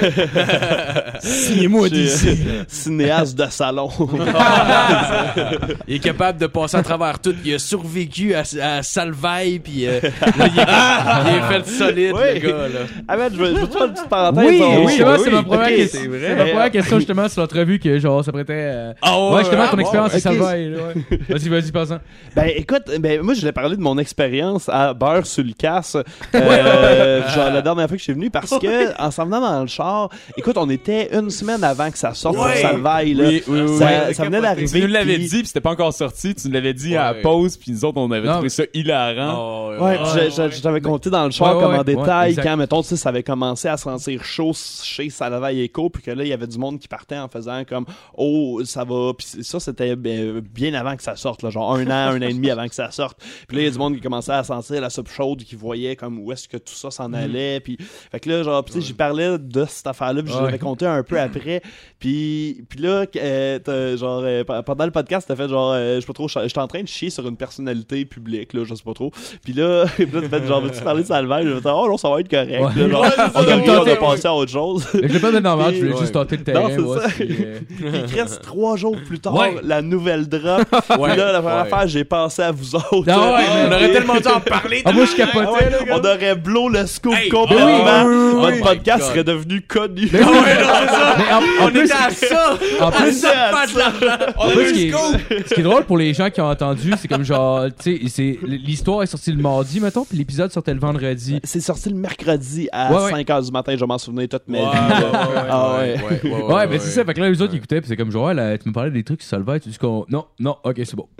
Signez-moi 1.21 1.87
d'ici. 1.89 2.27
euh, 2.29 2.63
Cinéaste 2.67 3.37
de 3.37 3.45
salon. 3.49 3.89
il 5.87 5.95
est 5.95 5.99
capable 5.99 6.39
de 6.39 6.47
passer 6.47 6.77
à 6.77 6.83
travers 6.83 7.19
tout, 7.19 7.33
il 7.45 7.53
a 7.53 7.59
survécu 7.59 8.33
à, 8.35 8.43
à 8.61 8.83
Salvaille 8.83 9.59
puis 9.59 9.87
euh, 9.87 9.99
là, 10.37 10.47
il, 10.47 10.59
est, 10.59 11.31
il 11.31 11.37
est 11.37 11.47
fait 11.63 11.67
solide 11.69 12.13
Ouais. 12.13 12.39
le 12.39 12.47
gars 12.49 12.67
là. 12.67 12.79
ah, 13.07 13.17
man, 13.17 13.31
je 13.33 13.37
veux 13.39 13.55
je 13.55 13.61
veux 13.61 13.67
te 13.67 13.73
faire 13.77 13.85
une 13.85 13.93
petite 13.93 14.09
parenthèse. 14.09 14.45
Oui, 14.45 14.59
on- 14.61 14.85
oui, 14.85 14.87
justement, 14.89 15.17
c'est 15.23 15.31
ma 15.31 15.43
première 15.43 15.67
question. 15.67 15.99
c'est 16.03 16.05
C'est 16.05 16.07
vrai. 16.19 16.35
ma 16.35 16.45
première 16.45 16.71
question, 16.71 16.97
justement, 16.97 17.29
sur 17.29 17.41
l'entrevue 17.41 17.79
que, 17.79 17.97
genre, 17.99 18.23
ça 18.25 18.31
prêtait. 18.31 18.53
euh, 18.53 18.93
Ah 19.01 19.17
Ouais, 19.31 19.43
justement, 19.61 19.67
ton 19.71 19.77
ah, 19.77 19.81
expérience, 19.81 20.13
ok. 20.13 20.19
Salvaille. 20.19 20.69
là, 20.69 20.77
ouais. 20.87 21.19
Vas-y, 21.29 21.49
vas-y, 21.49 21.71
passant. 21.71 21.99
Ben 22.35 22.49
écoute, 22.55 22.83
ben 22.99 23.21
moi 23.21 23.33
je 23.33 23.39
voulais 23.41 23.51
parler 23.51 23.75
de 23.75 23.81
mon 23.81 23.97
expérience 23.97 24.69
à 24.69 24.93
Beurre 24.93 25.25
sur 25.25 25.43
le 25.43 25.53
casse, 25.53 25.97
euh, 26.35 27.27
genre 27.35 27.49
la 27.51 27.61
dernière 27.61 27.87
fois 27.87 27.95
que 27.95 27.99
je 27.99 28.03
suis 28.03 28.13
venu 28.13 28.29
parce 28.29 28.49
que 28.59 29.01
en 29.01 29.11
s'en 29.11 29.25
venant 29.25 29.41
dans 29.41 29.61
le 29.61 29.67
char, 29.67 30.09
écoute, 30.37 30.57
on 30.57 30.69
était 30.69 31.09
une 31.17 31.29
semaine 31.29 31.63
avant 31.63 31.89
que 31.91 31.97
ça 31.97 32.13
sorte 32.13 32.37
Ouais. 32.37 32.57
sur 32.57 32.69
Salvaille 32.69 33.13
là. 33.13 33.27
Oui, 33.27 33.43
oui, 33.47 33.61
oui, 33.61 33.77
ça, 33.77 34.13
ça 34.13 34.23
venait 34.25 34.37
Tu 34.37 34.43
d'arriver. 34.43 34.81
nous 34.81 34.87
l'avais 34.87 35.15
puis- 35.15 35.27
dit, 35.29 35.37
puis 35.39 35.47
c'était 35.47 35.61
pas 35.61 35.71
encore 35.71 35.93
sorti. 35.93 36.33
Tu 36.35 36.47
nous 36.47 36.53
l'avais 36.53 36.73
dit 36.73 36.95
à 36.95 37.13
la 37.13 37.21
pause, 37.21 37.57
puis 37.57 37.71
nous 37.71 37.85
autres, 37.85 37.97
on 37.99 38.11
avait 38.11 38.25
Non, 38.27 38.33
trouvé 38.33 38.45
mais- 38.45 38.49
ça 38.49 38.63
hilarant. 38.73 39.35
Oh, 39.77 39.83
Ouais, 39.83 39.97
puis 39.97 40.31
je- 40.31 40.61
t'avais 40.61 40.81
compté 40.81 41.09
dans 41.09 41.25
le 41.25 41.31
char 41.31 41.53
comme 41.59 41.75
en 41.75 41.83
détail 41.83 42.35
quand, 42.35 42.57
mettons, 42.57 42.81
tu 42.81 42.89
sais, 42.89 42.95
ça 42.97 43.09
avait 43.09 43.23
commencé 43.23 43.67
à 43.67 43.77
se 43.77 43.83
sentir 43.83 44.23
chaud 44.23 44.51
chez 44.83 45.09
Salvaille 45.09 45.61
Echo, 45.61 45.89
puis 45.89 46.01
que 46.03 46.11
là, 46.11 46.23
il 46.23 46.29
y 46.29 46.33
avait 46.33 46.47
du 46.47 46.57
monde 46.57 46.79
qui 46.79 46.87
partait 46.87 47.17
en 47.17 47.27
faisant 47.27 47.63
comme 47.67 47.85
«Oh, 48.17 48.61
ça 48.65 48.83
va...» 48.83 49.11
Puis 49.17 49.42
ça, 49.43 49.59
c'était 49.59 49.95
ben, 49.95 50.39
bien 50.39 50.73
avant 50.73 50.95
que 50.95 51.03
ça 51.03 51.15
sorte, 51.15 51.43
là, 51.43 51.49
genre 51.49 51.73
un 51.75 51.85
an, 51.87 52.11
un 52.13 52.17
an 52.21 52.27
et 52.27 52.33
demi 52.33 52.49
avant 52.49 52.67
que 52.67 52.75
ça 52.75 52.91
sorte. 52.91 53.19
Puis 53.47 53.57
là, 53.57 53.63
il 53.63 53.65
y 53.65 53.67
a 53.67 53.71
du 53.71 53.77
monde 53.77 53.95
qui 53.95 54.01
commençait 54.01 54.31
à 54.31 54.43
sentir 54.43 54.81
la 54.81 54.89
soupe 54.89 55.09
chaude, 55.09 55.43
qui 55.43 55.55
voyait 55.55 55.95
comme 55.95 56.19
où 56.19 56.31
est-ce 56.31 56.47
que 56.47 56.57
tout 56.57 56.73
ça 56.73 56.91
s'en 56.91 57.13
allait. 57.13 57.59
Puis, 57.59 57.77
fait 58.11 58.19
que 58.19 58.29
là, 58.29 58.43
genre, 58.43 58.63
puis 58.63 58.73
tu 58.75 58.81
sais, 58.81 58.87
j'y 58.87 58.93
parlais 58.93 59.37
de 59.37 59.65
cette 59.67 59.87
affaire-là, 59.87 60.23
puis 60.23 60.33
je 60.33 60.37
l'avais 60.39 60.59
compté 60.59 60.85
un 60.85 61.03
peu 61.03 61.19
après. 61.19 61.61
Puis, 61.99 62.65
puis 62.69 62.79
là, 62.79 63.05
euh, 63.15 63.97
genre, 63.97 64.21
euh, 64.23 64.43
pe- 64.43 64.61
pendant 64.63 64.85
le 64.85 64.91
podcast, 64.91 65.27
t'as 65.27 65.35
fait 65.35 65.47
genre, 65.49 65.73
euh, 65.73 65.95
je 65.95 65.99
sais 66.01 66.07
pas 66.07 66.13
trop, 66.13 66.27
j'étais 66.27 66.59
en 66.59 66.67
train 66.67 66.81
de 66.81 66.87
chier 66.87 67.09
sur 67.09 67.27
une 67.27 67.37
personnalité 67.37 68.05
publique, 68.05 68.53
là, 68.53 68.63
je 68.65 68.73
sais 68.75 68.83
pas 68.83 68.93
trop. 68.93 69.11
Puis 69.43 69.53
là, 69.53 69.85
puis 69.95 70.05
là 70.11 70.21
fait 70.29 70.45
genre, 70.47 70.61
veux-tu 70.61 70.81
parler 70.81 71.03
de 71.03 71.07
Salvaire? 71.07 71.43
Je 71.43 71.49
vais 71.49 71.61
oh 71.65 71.87
non, 71.87 71.97
ça 71.97 72.09
va 72.09 72.19
être 72.19 72.29
correct. 72.29 72.49
Ouais. 72.51 72.81
là, 72.83 72.89
genre, 72.89 73.01
Ouais, 73.03 73.09
on 73.35 73.39
a 73.39 73.55
le 73.57 73.63
temps 73.65 73.83
de 73.83 73.95
passer 73.99 74.27
à 74.27 74.33
autre 74.33 74.51
chose. 74.51 74.87
Je 74.93 74.99
l'ai 74.99 75.19
pas 75.19 75.31
donné 75.31 75.41
normal, 75.43 75.73
je 75.75 75.85
voulais 75.85 75.97
juste 75.97 76.13
tenter 76.13 76.37
le 76.37 76.43
terrain. 76.43 76.69
Non, 76.69 76.95
c'est 76.97 77.07
ça. 77.07 77.23
euh, 77.23 78.05
reste 78.13 78.41
trois 78.41 78.75
jours 78.77 78.95
plus 79.05 79.19
tard, 79.19 79.32
Ouais. 79.39 79.55
la 79.63 79.81
nouvelle 79.81 80.27
drop. 80.27 80.63
Ouais. 80.99 81.15
Là, 81.15 81.31
la 81.31 81.41
première 81.41 81.63
Ouais. 81.63 81.71
affaire, 81.73 81.87
j'ai 81.87 82.03
pensé 82.03 82.41
à 82.41 82.51
vous 82.51 82.75
autres. 82.75 83.03
Ah 83.09 83.33
ouais, 83.33 83.43
On 83.67 83.71
aurait 83.71 83.91
tellement 83.91 84.15
dû 84.19 84.27
en 84.27 84.39
parler. 84.39 84.81
Ah, 84.85 84.91
moi, 84.91 85.05
je 85.05 85.15
capotais, 85.15 85.47
Ah 85.71 85.83
on 85.91 85.99
aurait 85.99 86.35
blow 86.35 86.69
le 86.69 86.85
scoop 86.85 87.13
Hey, 87.15 87.29
complètement. 87.29 87.65
ah 87.87 88.03
oui, 88.07 88.15
oui, 88.15 88.23
oui, 88.33 88.41
Votre 88.41 88.53
oui. 88.55 88.61
podcast 88.61 88.99
God. 88.99 89.09
serait 89.09 89.23
devenu 89.23 89.61
connu. 89.61 90.09
Mais 90.11 90.19
oui, 90.19 90.25
non, 90.25 90.31
c'est 90.43 90.87
ça. 90.93 91.15
mais 91.17 91.33
en, 91.33 91.37
en 91.37 91.67
On 91.67 91.71
plus, 91.71 91.83
était 91.83 91.93
à 91.93 92.09
ça. 92.09 92.57
en 92.81 92.87
À 92.87 92.91
plus, 92.91 93.11
ça 93.13 93.27
de 93.29 93.33
faire 93.33 93.73
de 93.73 93.79
l'argent. 93.79 94.33
On 94.37 94.41
en 94.45 94.49
a 94.49 94.51
plus, 94.51 94.63
eu 94.63 94.67
ce 94.67 94.73
qui, 94.73 94.87
le 94.87 95.35
est, 95.37 95.47
ce 95.49 95.53
qui 95.55 95.59
est 95.59 95.63
drôle 95.63 95.83
pour 95.85 95.97
les 95.97 96.13
gens 96.13 96.29
qui 96.29 96.41
ont 96.41 96.49
entendu, 96.49 96.91
c'est 96.99 97.07
comme 97.07 97.23
genre, 97.23 97.65
tu 97.81 97.97
sais, 97.97 98.09
c'est- 98.09 98.39
l'histoire 98.45 99.03
est 99.03 99.07
sortie 99.07 99.31
le 99.31 99.41
mardi, 99.41 99.79
mettons, 99.79 100.05
puis 100.05 100.17
l'épisode 100.17 100.51
sortait 100.51 100.73
le 100.73 100.79
vendredi. 100.79 101.39
C'est 101.43 101.59
sorti 101.59 101.89
le 101.89 101.95
mercredi 101.95 102.69
à 102.71 102.91
Ouais, 102.93 103.03
ouais. 103.13 103.23
5h 103.23 103.45
du 103.45 103.51
matin, 103.51 103.75
je 103.77 103.85
m'en 103.85 103.97
souvenir 103.97 104.27
toute 104.29 104.47
ma 104.47 104.57
vie. 104.59 104.63
ouais, 104.63 105.95
ouais, 106.23 106.33
Ah 106.49 106.55
ouais, 106.55 106.67
mais 106.67 106.79
c'est 106.79 106.89
ça. 106.91 107.03
Fait 107.05 107.13
que 107.13 107.19
là, 107.21 107.29
les 107.29 107.41
autres, 107.41 107.53
ils 107.53 107.57
écoutaient, 107.57 107.81
puis 107.81 107.87
c'est 107.89 107.97
comme 107.97 108.11
genre, 108.11 108.31
tu 108.31 108.69
me 108.69 108.73
parlais 108.73 108.91
des 108.91 109.03
trucs 109.03 109.12
qui 109.17 109.25
solvaient, 109.25 109.59
tu 109.59 109.69
dis 109.69 109.77
qu'on. 109.77 110.05
Non, 110.09 110.25
non, 110.39 110.55
ok, 110.63 110.75
c'est 110.83 110.95
bon. 110.95 111.07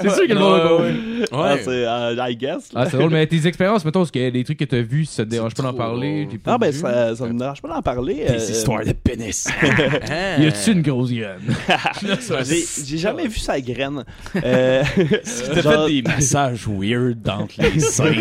c'est 0.00 0.10
sûr 0.10 0.26
que 0.26 0.32
le 0.32 0.38
monde 0.38 0.60
a 0.60 0.76
Ouais. 0.76 0.94
Ah, 1.32 1.56
c'est, 1.62 1.68
euh, 1.86 2.14
I 2.28 2.36
guess. 2.36 2.72
là. 2.72 2.82
Ah, 2.82 2.90
c'est 2.90 2.96
drôle, 2.96 3.10
mais 3.10 3.26
tes 3.26 3.46
expériences, 3.46 3.84
mettons, 3.84 4.04
y 4.04 4.18
a 4.24 4.30
des 4.30 4.44
trucs 4.44 4.58
que 4.58 4.64
t'as 4.64 4.80
vus, 4.82 5.04
ça 5.06 5.24
te 5.24 5.30
dérange 5.30 5.54
pas 5.54 5.62
d'en 5.62 5.70
trop 5.70 5.78
parler. 5.78 6.28
j'ai 6.30 6.38
pas 6.38 6.54
Ah, 6.54 6.58
ben, 6.58 6.70
vu? 6.70 6.78
ça, 6.78 7.14
ça 7.16 7.26
me 7.26 7.38
dérange 7.38 7.62
pas 7.62 7.68
d'en 7.68 7.82
parler. 7.82 8.24
euh, 8.28 8.84
de 8.84 8.92
pénis. 8.92 9.46
Y 10.38 10.46
a-tu 10.46 10.72
une 10.72 10.82
grosse 10.82 11.12
graine? 11.12 11.40
J'ai 12.44 12.64
j'ai 12.86 12.98
jamais 12.98 13.26
vu 13.26 13.38
sa 13.38 13.60
graine. 13.60 14.04
Euh, 14.36 14.82
T'as 15.54 15.60
genre, 15.62 15.86
fait 15.86 15.92
des 15.92 16.02
massages 16.02 16.66
weird 16.68 17.28
entre 17.28 17.54
les 17.62 17.80
seins. 17.80 18.12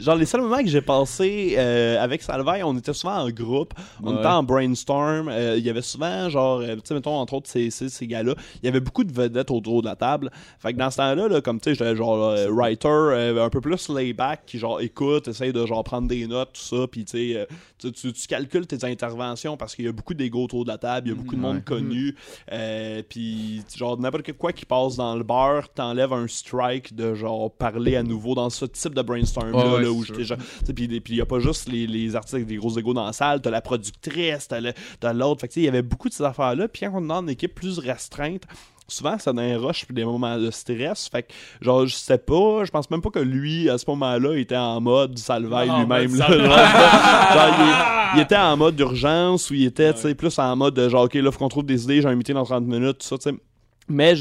genre, 0.00 0.16
les 0.16 0.26
seuls 0.26 0.40
moments 0.40 0.58
que 0.62 0.68
j'ai 0.68 0.80
passé 0.80 1.54
euh, 1.56 2.02
avec 2.02 2.22
Salvaille, 2.22 2.62
on 2.64 2.76
était 2.76 2.92
souvent 2.92 3.18
en 3.18 3.30
groupe, 3.30 3.72
on 4.02 4.12
Ouais. 4.12 4.18
était 4.18 4.26
en 4.26 4.42
brainstorm. 4.42 5.28
euh, 5.28 5.54
Il 5.58 5.64
y 5.64 5.70
avait 5.70 5.82
souvent, 5.82 6.28
genre, 6.28 6.60
euh, 6.60 6.74
tu 6.76 6.80
sais, 6.84 6.94
mettons, 6.96 7.14
entre 7.16 7.34
autres, 7.34 7.48
ces, 7.48 7.70
ces, 7.70 7.88
ces 7.88 8.06
gars-là, 8.06 8.34
il 8.62 8.66
y 8.66 8.68
avait 8.68 8.80
beaucoup 8.80 9.04
de 9.04 9.12
vedettes 9.12 9.50
autour 9.50 9.82
de 9.82 9.86
la 9.88 9.96
table. 9.96 10.30
Fait 10.58 10.72
que 10.72 10.78
dans 10.78 10.90
ce 10.90 10.96
temps-là, 10.98 11.28
là, 11.28 11.40
comme 11.40 11.60
tu 11.60 11.70
sais, 11.70 11.74
j'étais 11.74 11.94
genre 11.96 12.22
euh, 12.24 12.48
writer, 12.50 12.88
euh, 12.88 13.44
un 13.44 13.50
peu 13.50 13.60
plus 13.60 13.88
layback, 13.88 14.42
qui 14.46 14.58
genre 14.58 14.80
écoute, 14.80 15.28
essaye 15.28 15.52
de 15.52 15.64
genre 15.66 15.84
prendre 15.84 16.08
des 16.08 16.26
notes, 16.26 16.50
tout 16.54 16.60
ça, 16.76 16.86
puis 16.90 17.04
tu 17.04 17.12
sais, 17.32 17.36
euh, 17.36 17.44
tu, 17.78 17.92
tu, 17.92 18.12
tu 18.12 18.26
calcules 18.26 18.66
tes 18.66 18.84
interventions 18.84 19.56
parce 19.56 19.74
qu'il 19.74 19.84
y 19.84 19.88
a 19.88 19.92
beaucoup 19.92 20.14
d'ego 20.14 20.44
autour 20.44 20.64
de 20.64 20.70
la 20.70 20.78
table, 20.78 21.08
il 21.08 21.10
y 21.10 21.12
a 21.12 21.16
beaucoup 21.16 21.34
de 21.36 21.40
monde 21.40 21.56
Ouais. 21.56 21.62
connu, 21.62 22.14
euh, 22.52 23.02
puis 23.08 23.62
genre 23.76 23.98
n'importe 23.98 24.32
quoi 24.32 24.52
qui 24.52 24.64
passe 24.64 24.96
dans 24.96 25.14
le 25.16 25.22
bar, 25.22 25.68
t'enlèves 25.72 26.12
un 26.12 26.26
strike 26.26 26.94
de 26.94 27.14
genre 27.14 27.50
parler 27.50 27.96
à 27.96 28.02
nouveau 28.02 28.34
dans 28.34 28.50
ce 28.50 28.64
type 28.64 28.94
de 28.94 29.02
brainstorm 29.02 29.52
là, 29.52 29.76
Ouais, 29.76 29.86
où 29.86 30.04
j'étais 30.04 30.24
genre, 30.24 30.38
puis 30.74 30.88
il 31.08 31.16
y 31.16 31.20
a 31.20 31.26
pas 31.26 31.38
juste 31.40 31.68
les, 31.68 31.86
les 31.86 32.16
artistes 32.16 32.34
avec 32.34 32.46
des 32.46 32.56
gros 32.56 32.76
égos 32.78 32.94
dans 32.94 33.06
la 33.06 33.12
salle, 33.12 33.40
t'as 33.40 33.50
la 33.50 33.60
productrice, 33.60 34.48
t'as 34.48 35.12
l'autre, 35.12 35.40
fait 35.42 35.48
que 35.48 35.52
tu 35.52 35.60
sais, 35.60 35.62
il 35.62 35.66
y 35.66 35.68
avait 35.68 35.82
beaucoup 35.82 36.08
de 36.08 36.14
ces 36.14 36.24
affaires 36.24 36.54
là, 36.56 36.68
puis 36.68 36.85
quand 36.90 36.98
on 37.00 37.04
est 37.04 37.08
dans 37.08 37.22
une 37.22 37.30
équipe 37.30 37.54
plus 37.54 37.78
restreinte 37.78 38.42
souvent 38.88 39.18
ça 39.18 39.32
donne 39.32 39.44
un 39.44 39.58
rush 39.58 39.84
puis 39.84 39.94
des 39.94 40.04
moments 40.04 40.38
de 40.38 40.50
stress. 40.50 41.08
Fait 41.08 41.24
que 41.24 41.32
genre 41.60 41.86
je 41.86 41.94
sais 41.94 42.18
pas 42.18 42.64
je 42.64 42.70
pense 42.70 42.90
même 42.90 43.02
pas 43.02 43.10
que 43.10 43.18
lui 43.18 43.68
à 43.68 43.78
ce 43.78 43.84
moment-là 43.88 44.34
il 44.34 44.40
était 44.40 44.56
en 44.56 44.80
mode 44.80 45.18
salvaille 45.18 45.70
En 45.70 45.80
lui-même 45.80 46.14
là. 46.16 46.26
il, 48.14 48.18
il 48.18 48.22
était 48.22 48.36
en 48.36 48.56
mode 48.56 48.76
d'urgence 48.76 49.50
ou 49.50 49.54
il 49.54 49.64
était 49.64 49.92
tu 49.92 50.00
sais 50.00 50.14
plus 50.14 50.38
en 50.38 50.54
mode 50.56 50.74
de 50.74 50.88
genre 50.88 51.04
ok 51.04 51.14
là 51.14 51.30
faut 51.32 51.38
qu'on 51.38 51.48
trouve 51.48 51.66
des 51.66 51.84
idées 51.84 52.02
j'ai 52.02 52.08
un 52.08 52.14
meeting 52.14 52.34
dans 52.34 52.44
30 52.44 52.64
minutes 52.64 52.98
tout 52.98 53.06
ça 53.06 53.18
tu 53.18 53.30
sais 53.30 53.36
mais 53.88 54.14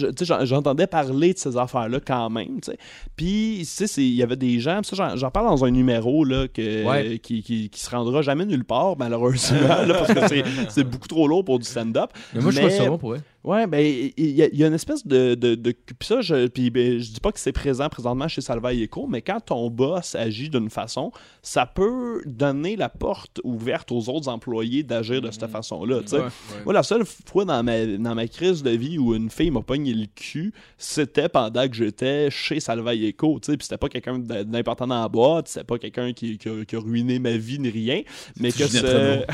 j'entendais 0.43 0.87
parler 0.87 1.33
de 1.33 1.37
ces 1.37 1.57
affaires-là 1.57 1.99
quand 2.05 2.29
même, 2.29 2.59
tu 2.61 2.71
sais. 2.71 2.77
Puis, 3.15 3.57
tu 3.59 3.65
sais, 3.65 3.87
c'est- 3.87 4.03
il 4.03 4.13
y 4.15 4.23
avait 4.23 4.35
des 4.35 4.59
gens, 4.59 4.81
j'en- 5.15 5.31
parle 5.31 5.47
dans 5.47 5.65
un 5.65 5.71
numéro 5.71 6.23
là, 6.23 6.47
que, 6.47 6.85
Ouais. 6.85 7.19
qui, 7.19 7.41
qui, 7.43 7.69
qui 7.69 7.79
se 7.79 7.89
rendra 7.89 8.21
jamais 8.21 8.45
nulle 8.45 8.63
part, 8.65 8.95
malheureusement, 8.97 9.59
là, 9.87 9.93
parce 10.05 10.13
que 10.13 10.27
c'est- 10.27 10.43
c'est 10.69 10.83
beaucoup 10.83 11.07
trop 11.07 11.27
lourd 11.27 11.43
pour 11.43 11.59
du 11.59 11.65
stand-up. 11.65 12.11
Mais 12.33 12.41
moi, 12.41 12.51
je 12.51 12.59
trouve 12.59 12.69
ça 12.69 12.85
bon 12.87 12.97
pour 12.97 13.13
eux. 13.13 13.21
Ouais, 13.45 13.67
ben, 13.67 13.79
il 14.17 14.31
y, 14.31 14.41
a- 14.41 14.47
il 14.51 14.57
y 14.57 14.63
a 14.63 14.67
une 14.67 14.73
espèce 14.73 15.05
de. 15.05 15.35
de, 15.35 15.53
de 15.53 15.71
puis 15.71 15.95
ça, 16.01 16.19
je, 16.21 16.47
puis, 16.47 16.71
ben, 16.71 16.99
je 16.99 17.11
dis 17.11 17.19
pas 17.19 17.31
que 17.31 17.39
c'est 17.39 17.51
présent 17.51 17.87
présentement 17.89 18.27
chez 18.27 18.41
Salvaille 18.41 18.83
Eco, 18.85 19.05
mais 19.07 19.21
quand 19.21 19.39
ton 19.39 19.69
boss 19.69 20.15
agit 20.15 20.49
d'une 20.49 20.69
façon, 20.71 21.11
ça 21.43 21.67
peut 21.67 22.23
donner 22.25 22.75
la 22.75 22.89
porte 22.89 23.39
ouverte 23.43 23.91
aux 23.91 24.09
autres 24.09 24.29
employés 24.29 24.81
d'agir 24.81 25.21
de 25.21 25.29
cette 25.29 25.45
façon-là, 25.47 26.01
tu 26.01 26.07
sais. 26.09 26.17
Moi, 26.65 26.73
la 26.73 26.81
seule 26.83 27.03
fois 27.05 27.45
dans 27.45 27.61
ma, 27.63 27.85
dans 27.85 28.15
ma 28.15 28.27
crise 28.27 28.63
de 28.63 28.71
vie 28.71 28.97
où 28.97 29.13
une 29.13 29.29
fille 29.29 29.51
m'a 29.51 29.61
pogné 29.61 29.93
le 29.93 30.07
cul, 30.15 30.51
c'était 30.79 31.29
pendant 31.29 31.67
que 31.67 31.75
j'étais 31.75 32.31
chez 32.31 32.59
Salvaille 32.59 33.09
Eco, 33.09 33.39
tu 33.39 33.51
sais. 33.51 33.57
Puis 33.57 33.65
c'était 33.65 33.77
pas 33.77 33.89
quelqu'un 33.89 34.17
d'important 34.17 34.87
dans 34.87 35.01
la 35.03 35.07
boîte, 35.07 35.49
c'était 35.49 35.63
pas 35.65 35.77
quelqu'un 35.77 36.13
qui, 36.13 36.39
qui, 36.39 36.49
a, 36.49 36.65
qui 36.65 36.75
a 36.75 36.79
ruiné 36.79 37.19
ma 37.19 37.37
vie 37.37 37.59
ni 37.59 37.69
rien, 37.69 38.01
mais 38.39 38.51
que 38.51 38.65
c'était 38.67 39.25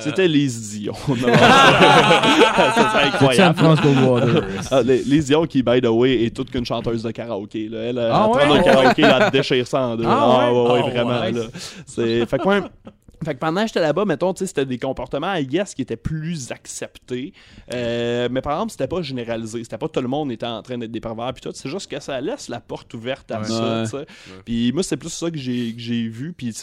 c'était 0.00 0.28
les 0.28 0.48
Dion. 0.48 0.92
ça 2.56 2.74
serait 2.74 3.10
C'est 3.34 3.42
incroyable. 3.42 3.58
Ah, 4.70 4.82
les, 4.82 5.02
les 5.04 5.30
qui, 5.46 5.62
by 5.62 5.80
the 5.80 5.86
way, 5.88 6.24
est 6.24 6.34
toute 6.34 6.50
qu'une 6.50 6.64
chanteuse 6.64 7.02
de 7.02 7.10
karaoké. 7.10 7.68
Là. 7.68 7.78
Elle, 7.80 7.98
Ah 7.98 8.28
elle 8.40 8.50
ouais? 8.50 8.58
un 8.58 8.62
karaoké, 8.72 9.02
elle 9.02 9.30
déchire 9.30 9.66
ça 9.66 9.80
en 9.80 9.96
deux. 9.96 10.04
Ah 10.06 10.50
ouais? 10.52 10.60
ouais, 10.72 10.82
Ah 10.84 10.90
vraiment. 10.90 11.10
Là. 11.10 12.26
Fait 12.26 12.38
que, 12.38 12.48
ouais, 12.48 12.60
fait 13.24 13.34
que 13.34 13.38
pendant 13.38 13.62
que 13.62 13.68
j'étais 13.68 13.80
là-bas, 13.80 14.04
mettons, 14.04 14.32
tu 14.34 14.40
sais, 14.40 14.46
c'était 14.46 14.66
des 14.66 14.78
comportements, 14.78 15.34
I 15.34 15.46
guess, 15.46 15.74
qui 15.74 15.82
étaient 15.82 15.96
plus 15.96 16.50
acceptés. 16.52 17.32
Euh, 17.72 18.28
mais 18.30 18.40
par 18.40 18.54
exemple, 18.54 18.72
c'était 18.72 18.88
pas 18.88 19.02
généralisé. 19.02 19.62
C'était 19.64 19.78
pas 19.78 19.88
tout 19.88 20.00
le 20.00 20.08
monde 20.08 20.30
était 20.32 20.46
en 20.46 20.62
train 20.62 20.78
d'être 20.78 20.90
des 20.90 21.00
pervers 21.00 21.32
puis 21.32 21.40
tout. 21.42 21.50
C'est 21.54 21.68
juste 21.68 21.90
que 21.90 22.00
ça 22.00 22.20
laisse 22.20 22.48
la 22.48 22.60
porte 22.60 22.92
ouverte 22.94 23.30
à 23.30 23.40
Ouais. 23.40 23.46
ça, 23.86 23.98
Ouais. 23.98 24.04
Puis 24.44 24.72
moi, 24.72 24.82
c'est 24.82 24.96
plus 24.96 25.10
ça 25.10 25.30
que 25.30 25.38
j'ai, 25.38 25.72
que 25.74 25.80
j'ai 25.80 26.08
vu. 26.08 26.32
Puis 26.32 26.54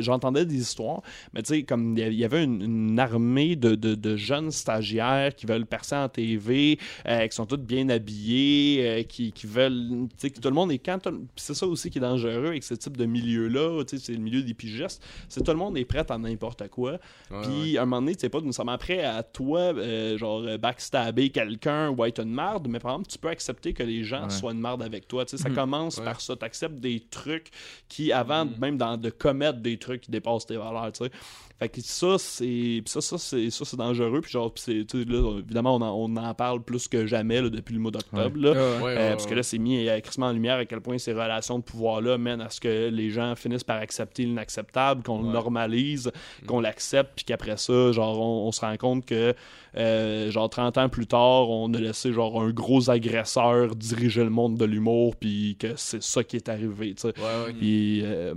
j'entendais 0.00 0.44
des 0.44 0.56
histoires. 0.60 1.02
Mais 1.32 1.42
tu 1.42 1.54
sais, 1.54 1.62
comme 1.62 1.96
il 1.96 2.14
y 2.14 2.24
avait 2.24 2.44
une, 2.44 2.62
une 2.62 2.98
armée 2.98 3.56
de, 3.56 3.74
de- 3.74 3.94
de 3.94 4.16
jeunes 4.16 4.50
stagiaires 4.50 5.34
qui 5.34 5.46
veulent 5.46 5.66
percer 5.66 5.96
en 5.96 6.08
TV, 6.08 6.78
euh, 7.06 7.26
qui 7.26 7.34
sont 7.36 7.46
tous 7.46 7.56
bien 7.56 7.88
habillés, 7.88 8.80
euh, 8.86 9.02
qui, 9.02 9.32
qui 9.32 9.46
veulent. 9.46 10.06
Tu 10.10 10.14
sais, 10.18 10.30
que 10.30 10.40
tout 10.40 10.48
le 10.48 10.54
monde 10.54 10.72
est 10.72 10.78
quand. 10.78 10.98
c'est 11.36 11.54
ça 11.54 11.66
aussi 11.66 11.90
qui 11.90 11.98
est 11.98 12.00
dangereux 12.00 12.46
avec 12.48 12.64
ce 12.64 12.74
type 12.74 12.96
de 12.96 13.04
milieu-là. 13.06 13.82
Tu 13.84 13.96
sais, 13.98 14.04
c'est 14.06 14.12
le 14.12 14.20
milieu 14.20 14.42
des 14.42 14.54
pigistes. 14.54 15.02
C'est 15.28 15.42
tout 15.44 15.50
le 15.52 15.56
monde 15.58 15.76
est 15.78 15.84
prêt 15.84 16.04
à 16.10 16.18
n'importe 16.18 16.68
quoi. 16.68 16.98
Puis 17.42 17.78
à 17.78 17.82
un 17.82 17.86
moment 17.86 18.00
donné, 18.02 18.14
tu 18.14 18.20
sais 18.22 18.28
pas 18.28 18.40
nécessairement 18.40 18.78
prêt 18.78 19.02
à 19.04 19.22
toi, 19.22 19.60
euh, 19.60 20.16
genre 20.18 20.40
euh, 20.46 20.58
backstabber 20.58 21.30
quelqu'un 21.30 21.90
ou 21.90 22.04
être 22.04 22.20
une 22.20 22.30
marde, 22.32 22.68
mais 22.68 22.78
par 22.78 22.92
exemple, 22.92 23.08
tu 23.10 23.18
peux 23.18 23.28
accepter 23.28 23.72
que 23.72 23.82
les 23.82 24.04
gens 24.04 24.24
Ouais. 24.24 24.30
soient 24.30 24.52
une 24.52 24.60
marde 24.60 24.82
avec 24.82 25.06
toi. 25.08 25.24
Tu 25.24 25.36
sais, 25.36 25.42
ça 25.42 25.50
commence 25.50 25.98
Ouais. 25.98 26.04
par 26.04 26.20
ça. 26.20 26.36
Tu 26.36 26.44
acceptes 26.44 26.76
des 26.80 27.00
trucs 27.00 27.50
qui, 27.88 28.12
avant 28.12 28.46
même 28.58 28.76
dans, 28.76 28.96
de 28.96 29.10
commettre 29.10 29.58
des 29.60 29.78
trucs 29.78 30.02
qui 30.02 30.10
dépassent 30.10 30.46
tes 30.46 30.56
valeurs, 30.56 30.90
tu 30.92 31.04
sais. 31.04 31.10
Fait 31.58 31.70
que 31.70 31.80
ça, 31.80 32.16
c'est. 32.18 32.82
ça, 32.84 33.00
ça, 33.00 33.16
c'est 33.16 33.48
ça, 33.50 33.64
c'est 33.64 33.76
dangereux. 33.76 34.20
Puis 34.20 34.30
genre, 34.32 34.52
là, 34.68 35.38
évidemment, 35.38 35.76
on 35.76 35.80
en, 35.80 35.94
on 35.94 36.16
en 36.16 36.34
parle 36.34 36.62
plus 36.62 36.86
que 36.86 37.06
jamais 37.06 37.40
là, 37.40 37.48
depuis 37.48 37.74
le 37.74 37.80
mois 37.80 37.90
d'octobre. 37.90 38.36
Euh, 38.44 39.10
parce 39.12 39.26
que 39.26 39.34
là, 39.34 39.42
c'est 39.42 39.58
mis 39.58 39.88
euh, 39.88 40.00
crissement 40.00 40.26
en 40.26 40.32
lumière 40.32 40.56
à 40.58 40.66
quel 40.66 40.80
point 40.80 40.98
ces 40.98 41.12
relations 41.12 41.58
de 41.58 41.64
pouvoir-là 41.64 42.18
mènent 42.18 42.42
à 42.42 42.50
ce 42.50 42.60
que 42.60 42.88
les 42.88 43.10
gens 43.10 43.34
finissent 43.36 43.64
par 43.64 43.78
accepter 43.78 44.24
l'inacceptable, 44.24 45.02
qu'on 45.02 45.22
le 45.22 45.28
normalise, 45.32 46.12
qu'on 46.46 46.60
l'accepte, 46.60 47.12
puis 47.16 47.24
qu'après 47.24 47.56
ça, 47.56 47.92
genre, 47.92 48.20
on, 48.20 48.48
on 48.48 48.52
se 48.52 48.60
rend 48.60 48.76
compte 48.76 49.06
que, 49.06 49.34
euh, 49.76 50.30
genre, 50.30 50.50
30 50.50 50.78
ans 50.78 50.88
plus 50.90 51.06
tard, 51.06 51.48
on 51.48 51.72
a 51.72 51.78
laissé, 51.78 52.12
genre, 52.12 52.42
un 52.42 52.50
gros 52.50 52.90
agresseur 52.90 53.74
diriger 53.74 54.24
le 54.24 54.30
monde 54.30 54.56
de 54.58 54.64
l'humour, 54.64 55.16
puis 55.16 55.56
que 55.58 55.68
c'est 55.76 56.02
ça 56.02 56.22
qui 56.22 56.36
est 56.36 56.48
arrivé, 56.48 56.94
euh, 57.04 58.34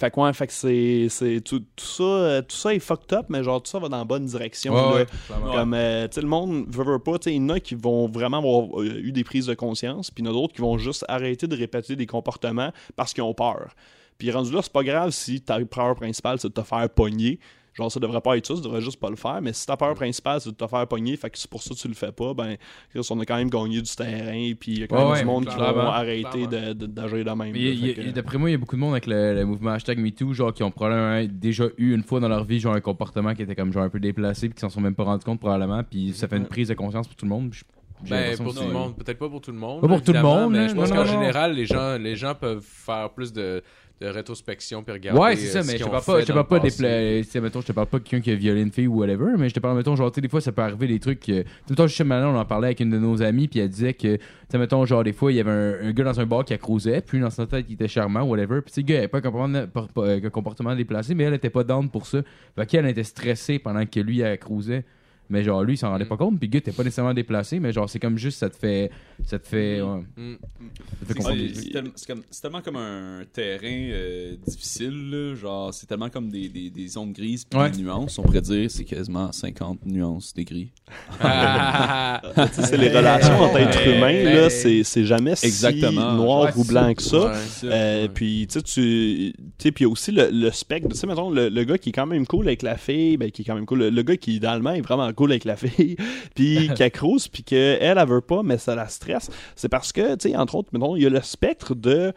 fait 0.00 0.10
que, 0.10 0.18
ouais, 0.20 0.32
fait 0.32 0.48
que 0.48 0.52
c'est, 0.52 1.06
c'est 1.10 1.40
tout, 1.40 1.60
tout 1.60 1.84
ça, 1.84 2.02
euh, 2.02 2.42
tout 2.42 2.56
ça 2.56 2.74
est 2.74 2.80
fucked 2.80 3.12
up, 3.12 3.26
mais 3.28 3.44
genre, 3.44 3.62
tout 3.62 3.70
ça 3.70 3.78
va 3.78 3.88
dans 3.88 3.98
la 3.98 4.04
bonne 4.04 4.24
direction, 4.26 4.74
Ouais, 4.74 4.80
là. 4.80 4.94
ouais, 4.96 5.06
clairement. 5.26 5.52
Comme, 5.52 5.74
euh, 5.74 6.08
le 6.16 6.22
monde 6.26 6.64
veut, 6.68 6.82
veut 6.84 6.98
pas, 6.98 7.16
il 7.26 7.34
y 7.34 7.38
en 7.38 7.48
a 7.50 7.60
qui 7.60 7.76
vont 7.76 8.08
vraiment 8.08 8.38
avoir 8.38 8.80
euh, 8.82 8.98
eu 9.00 9.12
des 9.12 9.22
prises 9.22 9.46
de 9.46 9.54
conscience, 9.54 10.10
puis 10.10 10.24
il 10.24 10.26
y 10.26 10.28
en 10.28 10.32
a 10.32 10.34
d'autres 10.34 10.54
qui 10.54 10.60
vont 10.60 10.76
juste 10.76 11.04
arrêter 11.08 11.46
de 11.46 11.56
répéter 11.56 11.94
des 11.94 12.06
comportements 12.06 12.72
parce 12.96 13.14
qu'ils 13.14 13.22
ont 13.22 13.34
peur. 13.34 13.76
Puis 14.18 14.30
rendu 14.32 14.50
là, 14.50 14.60
c'est 14.62 14.72
pas 14.72 14.82
grave 14.82 15.10
si 15.10 15.40
ta 15.40 15.64
peur 15.64 15.94
principale, 15.94 16.40
c'est 16.40 16.48
de 16.48 16.54
te 16.54 16.62
faire 16.62 16.88
pogner. 16.90 17.38
Genre 17.76 17.92
ça 17.92 18.00
devrait 18.00 18.20
pas 18.20 18.36
être 18.36 18.46
ça, 18.46 18.54
tu 18.54 18.62
devrais 18.62 18.80
juste 18.80 18.98
pas 18.98 19.10
le 19.10 19.16
faire. 19.16 19.40
Mais 19.42 19.52
si 19.52 19.66
ta 19.66 19.76
peur 19.76 19.94
principale 19.94 20.40
c'est 20.40 20.50
de 20.50 20.54
te 20.56 20.66
faire 20.66 20.86
pogner, 20.88 21.16
fait 21.16 21.30
que 21.30 21.38
c'est 21.38 21.50
pour 21.50 21.62
ça 21.62 21.74
que 21.74 21.78
tu 21.78 21.88
le 21.88 21.94
fais 21.94 22.10
pas, 22.12 22.32
ben 22.34 22.56
Chris, 22.90 23.06
on 23.10 23.20
a 23.20 23.24
quand 23.26 23.36
même 23.36 23.50
gagné 23.50 23.80
du 23.82 23.94
terrain, 23.94 24.52
puis 24.58 24.72
il 24.72 24.78
y 24.80 24.82
a 24.82 24.86
quand 24.86 24.96
Ouais, 24.96 25.02
même 25.02 25.12
ouais, 25.12 25.18
du 25.20 25.24
monde 25.26 25.46
qui 25.46 25.56
vont 25.56 25.62
arrêter 25.62 26.22
clairement. 26.46 26.68
de- 26.68 26.72
de- 26.72 26.86
d'agir 26.86 27.24
de 27.24 27.30
même. 27.30 27.52
Que- 27.52 28.10
D'après 28.12 28.38
moi, 28.38 28.48
il 28.48 28.52
y 28.52 28.54
a 28.54 28.58
beaucoup 28.58 28.76
de 28.76 28.80
monde 28.80 28.92
avec 28.92 29.06
le, 29.06 29.34
le 29.34 29.44
mouvement 29.44 29.70
hashtag 29.72 29.98
MeToo, 29.98 30.32
genre 30.32 30.52
qui 30.54 30.62
ont 30.62 30.70
probablement 30.70 31.26
déjà 31.30 31.64
eu 31.78 31.94
une 31.94 32.02
fois 32.02 32.20
dans 32.20 32.28
leur 32.28 32.44
vie 32.44 32.58
genre 32.60 32.74
un 32.74 32.80
comportement 32.80 33.34
qui 33.34 33.42
était 33.42 33.54
comme 33.54 33.72
genre 33.72 33.82
un 33.84 33.90
peu 33.90 34.00
déplacé 34.00 34.48
puis 34.48 34.54
qui 34.54 34.60
s'en 34.60 34.70
sont 34.70 34.80
même 34.80 34.94
pas 34.94 35.04
rendu 35.04 35.24
compte 35.24 35.40
probablement 35.40 35.82
puis 35.84 36.12
ça 36.14 36.28
fait 36.28 36.36
une 36.38 36.46
prise 36.46 36.68
de 36.68 36.74
conscience 36.74 37.06
pour 37.06 37.16
tout 37.16 37.24
le 37.26 37.30
monde. 37.30 37.50
puis 37.50 37.62
Ben, 38.10 38.36
pour 38.36 38.54
tout 38.54 38.62
le 38.62 38.72
monde. 38.72 38.96
Peut-être 38.96 39.18
pas 39.18 39.28
pour 39.28 39.40
tout 39.40 39.52
le 39.52 39.58
monde. 39.58 39.80
Pas 39.80 39.88
pour 39.88 40.02
tout 40.02 40.12
le 40.12 40.22
monde, 40.22 40.52
Mais 40.52 40.68
je 40.68 40.74
pense 40.74 40.90
qu'en 40.90 41.04
général, 41.04 41.54
les 41.54 41.66
gens, 41.66 41.96
les 41.98 42.14
gens 42.16 42.34
peuvent 42.34 42.62
faire 42.64 43.10
plus 43.10 43.32
de, 43.32 43.62
de 44.00 44.06
rétrospection 44.08 44.82
puis 44.82 44.92
regarder. 44.92 45.18
Ouais, 45.18 45.36
c'est 45.36 45.48
euh, 45.48 45.52
ça, 45.52 45.62
ce 45.62 45.66
mais 45.72 45.78
je 45.78 45.84
te 45.84 45.88
parle 45.88 46.04
pas, 46.04 46.20
je 46.20 46.26
te 46.26 46.32
parle 46.32 46.46
pas 46.46 46.58
des 46.58 47.40
mettons, 47.40 47.60
je 47.60 47.66
te 47.66 47.72
parle 47.72 47.86
pas 47.86 47.98
de 47.98 48.04
quelqu'un 48.04 48.22
qui 48.22 48.30
a 48.30 48.34
violé 48.34 48.60
une 48.60 48.70
fille 48.70 48.86
ou 48.86 48.98
whatever, 48.98 49.32
mais 49.38 49.48
je 49.48 49.54
te 49.54 49.60
parle, 49.60 49.76
mettons, 49.76 49.96
genre, 49.96 50.10
tu 50.10 50.16
sais, 50.16 50.20
des 50.20 50.28
fois, 50.28 50.40
ça 50.40 50.52
peut 50.52 50.62
arriver 50.62 50.86
des 50.86 51.00
trucs 51.00 51.20
tout 51.20 51.32
le 51.70 51.76
temps, 51.76 51.86
je 51.86 51.94
sais, 51.94 52.04
maintenant, 52.04 52.34
on 52.34 52.38
en 52.38 52.44
parlait 52.44 52.68
avec 52.68 52.80
une 52.80 52.90
de 52.90 52.98
nos 52.98 53.22
amies, 53.22 53.48
puis 53.48 53.60
elle 53.60 53.70
disait 53.70 53.94
que, 53.94 54.16
tu 54.16 54.58
mettons, 54.58 54.84
genre, 54.84 55.02
des 55.02 55.12
fois, 55.12 55.32
il 55.32 55.36
y 55.36 55.40
avait 55.40 55.50
un, 55.50 55.88
un 55.88 55.92
gars 55.92 56.04
dans 56.04 56.20
un 56.20 56.26
bar 56.26 56.44
qui 56.44 56.52
accrousait, 56.52 57.00
puis 57.00 57.18
dans 57.20 57.30
sa 57.30 57.46
tête, 57.46 57.66
il 57.68 57.74
était 57.74 57.88
charmant, 57.88 58.22
whatever, 58.22 58.60
puis 58.60 58.72
tu 58.72 58.80
sais, 58.80 58.82
gars, 58.82 58.94
il 58.94 58.98
avait 58.98 59.08
pas 59.08 59.18
un 59.18 59.22
comportement, 59.22 59.66
pas- 59.66 59.88
pas- 59.94 60.10
un 60.12 60.30
comportement 60.30 60.74
déplacé, 60.74 61.14
mais 61.14 61.24
elle 61.24 61.34
était 61.34 61.50
pas 61.50 61.64
down 61.64 61.88
pour 61.88 62.06
ça. 62.06 62.20
Fait 62.54 62.66
qu'elle 62.66 62.86
était 62.86 63.04
stressée 63.04 63.58
pendant 63.58 63.86
que 63.86 64.00
lui, 64.00 64.22
accrousait. 64.22 64.84
Mais 65.28 65.42
genre, 65.42 65.62
lui, 65.64 65.74
il 65.74 65.76
s'en 65.76 65.90
rendait 65.90 66.04
Mm. 66.04 66.08
pas 66.08 66.16
compte, 66.16 66.38
puis 66.38 66.48
gars, 66.48 66.60
t'es 66.60 66.72
pas 66.72 66.84
nécessairement 66.84 67.14
déplacé, 67.14 67.58
mais 67.60 67.72
genre, 67.72 67.88
c'est 67.90 67.98
comme 67.98 68.16
juste, 68.18 68.38
ça 68.38 68.48
te 68.50 68.56
fait, 68.56 68.90
ça 69.24 69.38
te 69.38 69.46
fait, 69.46 69.80
ouais, 69.82 70.02
Mm. 70.16 70.34
ça 70.34 70.96
te 71.00 71.04
fait 71.04 71.06
C'est- 71.06 71.14
comprendre. 71.14 71.36
C'est 71.48 71.54
c'est 71.62 71.70
tellement- 71.70 71.90
comme- 72.06 72.22
c'est 72.30 72.42
tellement 72.42 72.60
comme 72.60 72.76
un 72.76 73.22
terrain 73.32 73.88
euh, 73.92 74.34
difficile, 74.46 75.10
là. 75.10 75.34
genre 75.34 75.72
c'est 75.74 75.86
tellement 75.86 76.08
comme 76.10 76.28
des, 76.28 76.48
des, 76.48 76.70
des 76.70 76.88
zones 76.88 77.12
grises 77.12 77.44
puis 77.44 77.58
Ouais. 77.58 77.70
des 77.70 77.82
nuances, 77.82 78.18
on 78.18 78.22
pourrait 78.22 78.40
dire 78.40 78.70
c'est 78.70 78.84
quasiment 78.84 79.32
50 79.32 79.84
nuances 79.86 80.32
des 80.34 80.44
gris. 80.44 80.70
Ah, 81.20 82.20
c'est 82.52 82.76
les 82.76 82.88
relations 82.88 83.38
entre 83.40 83.58
êtres 83.58 83.86
humains, 83.88 84.22
là, 84.24 84.50
c'est 84.50 84.82
c'est 84.84 85.04
jamais 85.04 85.32
Exactement. 85.42 85.90
si 86.12 86.16
noir 86.16 86.44
Ouais, 86.44 86.50
ou 86.56 86.64
blanc 86.64 86.94
que 86.94 87.02
ça. 87.02 87.18
ouais. 87.26 87.32
Euh, 87.64 88.02
Ouais. 88.02 88.08
Puis, 88.12 88.46
tu 88.48 88.58
sais, 88.58 88.62
tu 88.62 89.32
sais, 89.58 89.72
puis 89.72 89.82
il 89.84 89.86
y 89.86 89.88
a 89.88 89.88
aussi 89.92 90.12
le, 90.12 90.28
le 90.30 90.50
spectre. 90.50 90.88
Tu 90.90 90.96
sais, 90.96 91.06
mettons, 91.06 91.30
le, 91.30 91.48
le 91.48 91.64
gars 91.64 91.78
qui 91.78 91.88
est 91.90 91.92
quand 91.92 92.06
même 92.06 92.26
cool 92.26 92.46
avec 92.46 92.62
la 92.62 92.76
fille, 92.76 93.16
ben, 93.16 93.30
qui 93.30 93.42
est 93.42 93.44
quand 93.44 93.54
même 93.54 93.66
cool. 93.66 93.78
Le, 93.78 93.90
le 93.90 94.02
gars 94.02 94.16
qui, 94.16 94.34
idéalement, 94.36 94.72
est 94.72 94.80
vraiment 94.80 95.12
cool 95.16 95.32
avec 95.32 95.44
la 95.44 95.56
fille, 95.56 95.96
puis 96.34 96.70
qui 96.76 96.82
accrouse, 96.82 97.28
puis 97.28 97.42
qu'elle, 97.42 97.78
elle, 97.80 97.98
elle 97.98 98.08
veut 98.08 98.20
pas, 98.20 98.42
mais 98.42 98.58
ça 98.58 98.74
la 98.74 98.88
stresse. 98.88 99.30
C'est 99.56 99.68
parce 99.68 99.92
que, 99.92 100.14
tu 100.14 100.30
sais, 100.30 100.36
entre 100.36 100.54
autres, 100.54 100.70
il 100.96 101.02
y 101.02 101.06
a 101.06 101.10
le 101.10 101.22
spectre 101.22 101.74
de 101.74 102.12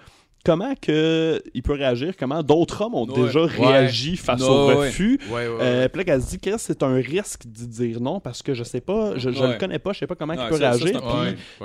comment 0.50 0.74
que 0.82 1.42
il 1.54 1.62
peut 1.62 1.74
réagir, 1.74 2.14
comment 2.18 2.42
d'autres 2.44 2.82
hommes 2.82 2.96
ont 2.96 3.08
Ouais. 3.08 3.26
déjà 3.26 3.46
réagi 3.46 4.16
face 4.18 4.42
au 4.42 4.68
refus. 4.68 5.20
Ouais. 5.32 5.46
Euh, 5.62 5.88
puis 5.90 6.00
là, 6.00 6.04
qu'elle 6.06 6.22
se 6.22 6.30
dit 6.30 6.40
que 6.40 6.58
c'est 6.58 6.82
un 6.84 6.96
risque 6.96 7.44
de 7.46 7.66
dire 7.66 8.00
non 8.02 8.20
parce 8.20 8.42
que 8.42 8.54
je 8.54 8.64
sais 8.64 8.82
pas, 8.82 9.18
je, 9.18 9.30
je 9.32 9.44
le 9.44 9.58
connais 9.58 9.80
pas, 9.80 9.94
je 9.94 10.00
sais 10.00 10.08
pas 10.08 10.16
comment 10.16 10.34
il 10.34 10.48
peut 10.50 10.56
réagir. 10.56 11.02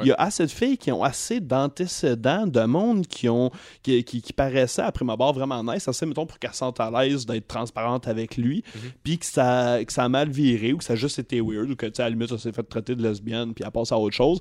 il 0.02 0.08
y 0.08 0.12
a 0.12 0.16
assez 0.18 0.44
de 0.46 0.50
filles 0.50 0.76
qui 0.78 0.92
ont 0.92 1.02
assez 1.02 1.40
d'antécédents 1.40 2.46
de 2.46 2.60
monde 2.64 3.06
qui 3.06 3.28
ont 3.28 3.50
qui, 3.82 4.02
qui, 4.04 4.22
qui 4.22 4.32
paraissaient 4.32 4.82
à 4.82 4.92
prime 4.92 5.10
abord 5.10 5.32
vraiment 5.34 5.62
nice, 5.64 5.88
assez 5.88 6.06
mettons 6.06 6.26
pour 6.26 6.38
qu'elle 6.38 6.50
se 6.52 6.58
sente 6.58 6.80
à 6.80 6.90
l'aise 6.90 7.26
d'être 7.26 7.46
transparente 7.48 8.06
avec 8.08 8.36
lui, 8.36 8.62
Mhm. 8.74 8.80
puis 9.02 9.18
que 9.18 9.26
ça 9.26 9.78
que 9.84 9.92
ça 9.92 10.04
a 10.04 10.08
mal 10.08 10.28
viré 10.30 10.72
ou 10.72 10.78
que 10.78 10.84
ça 10.84 10.92
a 10.94 10.96
juste 10.96 11.18
été 11.18 11.40
weird 11.40 11.70
ou 11.70 11.76
que 11.76 11.86
tu 11.86 11.92
sais 11.96 12.02
à 12.02 12.06
la 12.06 12.10
limite 12.10 12.28
ça 12.30 12.38
s'est 12.38 12.52
fait 12.52 12.62
traiter 12.62 12.94
de 12.94 13.02
lesbienne 13.02 13.54
puis 13.54 13.64
elle 13.64 13.70
passe 13.70 13.92
à 13.92 13.98
autre 13.98 14.14
chose 14.14 14.40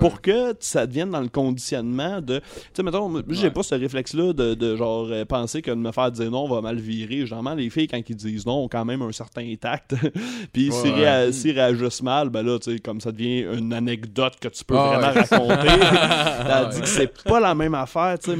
pour 0.00 0.20
que 0.20 0.54
ça 0.60 0.86
devienne 0.86 1.10
dans 1.10 1.20
le 1.20 1.28
conditionnement 1.28 2.20
de 2.20 2.38
tu 2.38 2.44
sais 2.74 2.82
mettons 2.82 3.22
j'ai 3.30 3.50
pas 3.50 3.62
ce 3.68 3.74
réflexe 3.74 4.14
là 4.14 4.32
de, 4.32 4.54
de 4.54 4.76
genre 4.76 5.06
euh, 5.10 5.24
penser 5.24 5.62
que 5.62 5.70
de 5.70 5.76
me 5.76 5.92
faire 5.92 6.10
dire 6.10 6.30
non 6.30 6.48
va 6.48 6.60
mal 6.60 6.76
virer 6.76 7.26
généralement 7.26 7.54
les 7.54 7.70
filles 7.70 7.86
quand 7.88 8.00
ils 8.08 8.16
disent 8.16 8.46
non 8.46 8.64
ont 8.64 8.68
quand 8.68 8.84
même 8.84 9.02
un 9.02 9.12
certain 9.12 9.52
tact 9.60 9.94
puis 10.52 10.72
s'ils 10.72 10.92
Ouais. 10.92 11.04
réa- 11.30 11.52
réagissent 11.54 12.02
mal 12.02 12.30
ben 12.30 12.42
là 12.42 12.58
tu 12.58 12.72
sais 12.72 12.78
comme 12.78 13.00
ça 13.00 13.12
devient 13.12 13.40
une 13.58 13.72
anecdote 13.72 14.34
que 14.40 14.48
tu 14.48 14.64
peux 14.64 14.76
Ah 14.76 14.98
vraiment 14.98 15.12
ouais. 15.48 15.58
raconter 16.42 16.74
dit 16.76 16.80
que 16.82 16.88
c'est 16.88 17.22
pas 17.24 17.40
la 17.40 17.54
même 17.54 17.74
affaire 17.74 18.18
tu 18.18 18.32
sais 18.32 18.38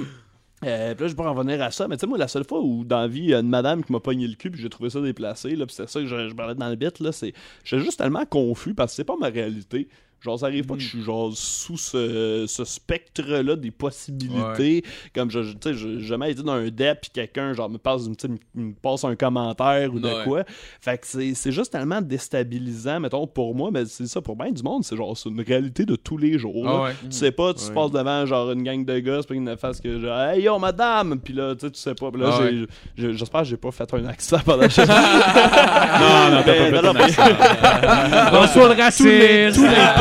euh, 0.65 0.93
puis 0.93 1.05
là, 1.05 1.09
je 1.09 1.15
peux 1.15 1.23
en 1.23 1.35
revenir 1.35 1.63
à 1.63 1.71
ça, 1.71 1.87
mais 1.87 1.97
tu 1.97 2.01
sais, 2.01 2.07
moi, 2.09 2.19
la 2.19 2.27
seule 2.27 2.43
fois 2.43 2.59
où 2.61 2.83
dans 2.85 3.03
la 3.03 3.07
vie, 3.07 3.21
il 3.21 3.29
y 3.31 3.35
a 3.35 3.39
une 3.39 3.49
madame 3.49 3.85
qui 3.85 3.93
m'a 3.93 4.01
pogné 4.01 4.27
le 4.27 4.35
cul, 4.35 4.51
puis 4.51 4.61
j'ai 4.61 4.69
trouvé 4.69 4.91
ça 4.91 5.01
déplacé, 5.01 5.55
là, 5.55 5.67
puis 5.67 5.73
c'est 5.77 5.89
ça 5.89 6.01
que 6.01 6.07
je, 6.09 6.31
je 6.31 6.35
parlais 6.35 6.57
dans 6.57 6.69
le 6.69 6.75
bit, 6.75 6.99
là, 6.99 7.13
c'est. 7.13 7.33
J'étais 7.63 7.85
juste 7.85 7.97
tellement 8.01 8.25
confus 8.27 8.75
parce 8.75 8.91
que 8.91 8.97
c'est 8.97 9.05
pas 9.05 9.15
ma 9.21 9.29
réalité. 9.29 9.87
Genre, 10.21 10.39
ça 10.39 10.47
arrive 10.47 10.67
pas 10.67 10.75
que 10.75 10.81
je 10.81 10.89
suis 10.89 11.03
genre 11.03 11.31
sous 11.33 11.77
ce, 11.77 12.45
ce 12.49 12.65
spectre-là 12.65 13.55
des 13.55 13.71
possibilités. 13.71 14.83
Comme 15.15 15.31
je, 15.31 15.41
tu 15.41 15.57
sais, 15.63 15.75
j'ai 15.75 16.01
jamais 16.01 16.33
été 16.33 16.43
dans 16.43 16.53
un 16.53 16.69
dep 16.69 17.03
puis 17.03 17.11
quelqu'un 17.15 17.53
genre 17.53 17.71
me 17.71 17.79
passe, 17.79 18.09
me, 18.55 18.73
passe 18.73 19.05
un 19.05 19.15
commentaire 19.15 19.95
ou 19.95 20.01
de 20.01 20.09
Ouais. 20.09 20.25
quoi. 20.25 20.43
Fait 20.81 20.99
que 20.99 21.07
c'est 21.07 21.53
juste 21.53 21.71
tellement 21.73 22.01
déstabilisant, 22.01 22.99
mettons, 23.01 23.27
pour 23.27 23.55
moi, 23.55 23.71
mais 23.73 23.85
c'est 23.87 24.07
ça, 24.09 24.21
pour 24.21 24.35
bien 24.37 24.51
du 24.51 24.63
monde, 24.63 24.83
c'est 24.85 24.97
genre, 24.97 25.17
c'est 25.17 25.29
une 25.29 25.41
réalité 25.41 25.85
de 25.85 25.95
tous 25.97 26.17
les 26.17 26.39
jours. 26.39 26.65
Ah 26.67 26.83
ouais. 26.83 26.93
Tu 27.05 27.13
sais 27.17 27.31
pas, 27.31 27.55
tu 27.55 27.65
Ouais. 27.69 27.75
passes 27.75 27.91
devant 27.93 28.27
genre 28.27 28.51
une 28.53 28.63
gang 28.65 28.85
de 28.85 28.99
gars, 28.99 29.19
c'est 29.21 29.29
pas 29.29 29.35
une 29.35 29.57
fasse 29.57 29.81
que 29.81 30.01
genre 30.01 30.19
Hey 30.19 30.43
yo 30.43 30.59
madame! 30.59 31.21
Puis 31.21 31.35
là, 31.35 31.55
tu 31.55 31.67
sais, 31.67 31.71
tu 31.73 31.79
sais 31.81 31.95
pas. 31.95 32.11
Puis 32.11 32.21
là, 32.21 32.31
Ah 32.33 32.49
j'espère 32.97 33.43
que 33.43 33.47
j'ai 33.47 33.57
pas 33.57 33.71
fait 33.71 33.93
un 33.95 34.05
accent 34.07 34.39
pendant 34.45 34.67
que. 34.67 34.79
Non, 35.99 36.31
non, 36.31 36.43
t'as 36.45 36.55
pas 36.55 36.71
non, 36.71 36.77
fait 36.77 36.83
non, 36.83 36.93
mais- 36.95 38.31
Bonsoir 38.31 38.75
tous 38.97 39.05
les 39.05 39.51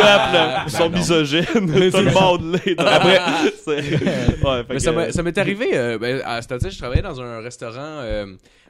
peuples 0.07 0.69
sont 0.69 0.89
misogynes. 0.89 1.43
Tout 1.91 1.97
le 2.01 2.13
monde 2.13 2.59
l'est. 2.65 2.79
Après, 2.79 3.19
ouais, 3.67 3.81
fait 3.83 4.65
Mais 4.69 4.75
que- 4.75 5.11
ça 5.11 5.23
m'est- 5.23 5.37
arrivé, 5.37 5.69
euh, 5.77 5.97
ben, 5.97 6.21
à 6.25 6.41
c'est-à-dire 6.41 6.69
je 6.71 6.77
travaillais 6.77 7.01
dans 7.01 7.21
un 7.21 7.39
restaurant 7.39 7.79
euh, 7.81 8.25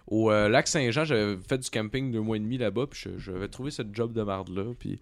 au 0.07 0.31
euh, 0.31 0.49
lac 0.49 0.67
Saint-Jean, 0.67 1.05
j'avais 1.05 1.37
fait 1.47 1.57
du 1.57 1.69
camping 1.69 2.11
deux 2.11 2.21
mois 2.21 2.37
et 2.37 2.39
demi 2.39 2.57
là-bas, 2.57 2.85
puis 2.89 2.99
je- 3.03 3.19
j'avais 3.31 3.47
trouvé 3.47 3.71
ce 3.71 3.81
job 3.93 4.13
de 4.13 4.23
marde-là, 4.23 4.63
puis 4.79 4.99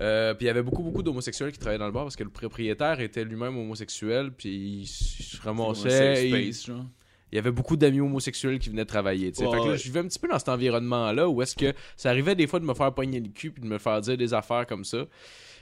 euh, 0.00 0.34
puis 0.34 0.46
il 0.46 0.48
y 0.48 0.50
avait 0.50 0.62
beaucoup, 0.62 0.82
beaucoup 0.82 1.02
d'homosexuels 1.04 1.52
qui 1.52 1.58
travaillaient 1.58 1.78
dans 1.78 1.86
le 1.86 1.92
bar 1.92 2.02
parce 2.02 2.16
que 2.16 2.24
le 2.24 2.30
propriétaire 2.30 2.98
était 3.00 3.24
lui-même 3.24 3.56
homosexuel, 3.56 4.32
puis 4.36 4.80
il 4.82 4.86
se 4.86 5.40
ramassait... 5.40 6.28
Il- 6.28 6.52
space, 6.52 6.66
genre. 6.66 6.84
il 7.30 7.36
y 7.36 7.38
avait 7.38 7.52
beaucoup 7.52 7.76
d'amis 7.76 8.00
homosexuels 8.00 8.58
qui 8.58 8.70
venaient 8.70 8.84
travailler. 8.86 9.30
tu 9.30 9.38
sais. 9.38 9.46
Ouais, 9.46 9.52
fait 9.52 9.58
que 9.60 9.64
là, 9.66 9.70
ouais. 9.72 9.78
je 9.78 9.84
vivais 9.84 10.00
un 10.00 10.08
petit 10.08 10.18
peu 10.18 10.26
dans 10.26 10.38
cet 10.40 10.48
environnement-là 10.48 11.28
où 11.28 11.40
est-ce 11.42 11.54
que 11.54 11.72
ça 11.96 12.10
arrivait 12.10 12.34
des 12.34 12.48
fois 12.48 12.58
de 12.58 12.64
me 12.64 12.74
faire 12.74 12.92
pogner 12.92 13.20
le 13.20 13.28
cul 13.28 13.52
puis 13.52 13.62
de 13.62 13.68
me 13.68 13.78
faire 13.78 14.00
dire 14.00 14.16
des 14.16 14.34
affaires 14.34 14.66
comme 14.66 14.84
ça. 14.84 15.04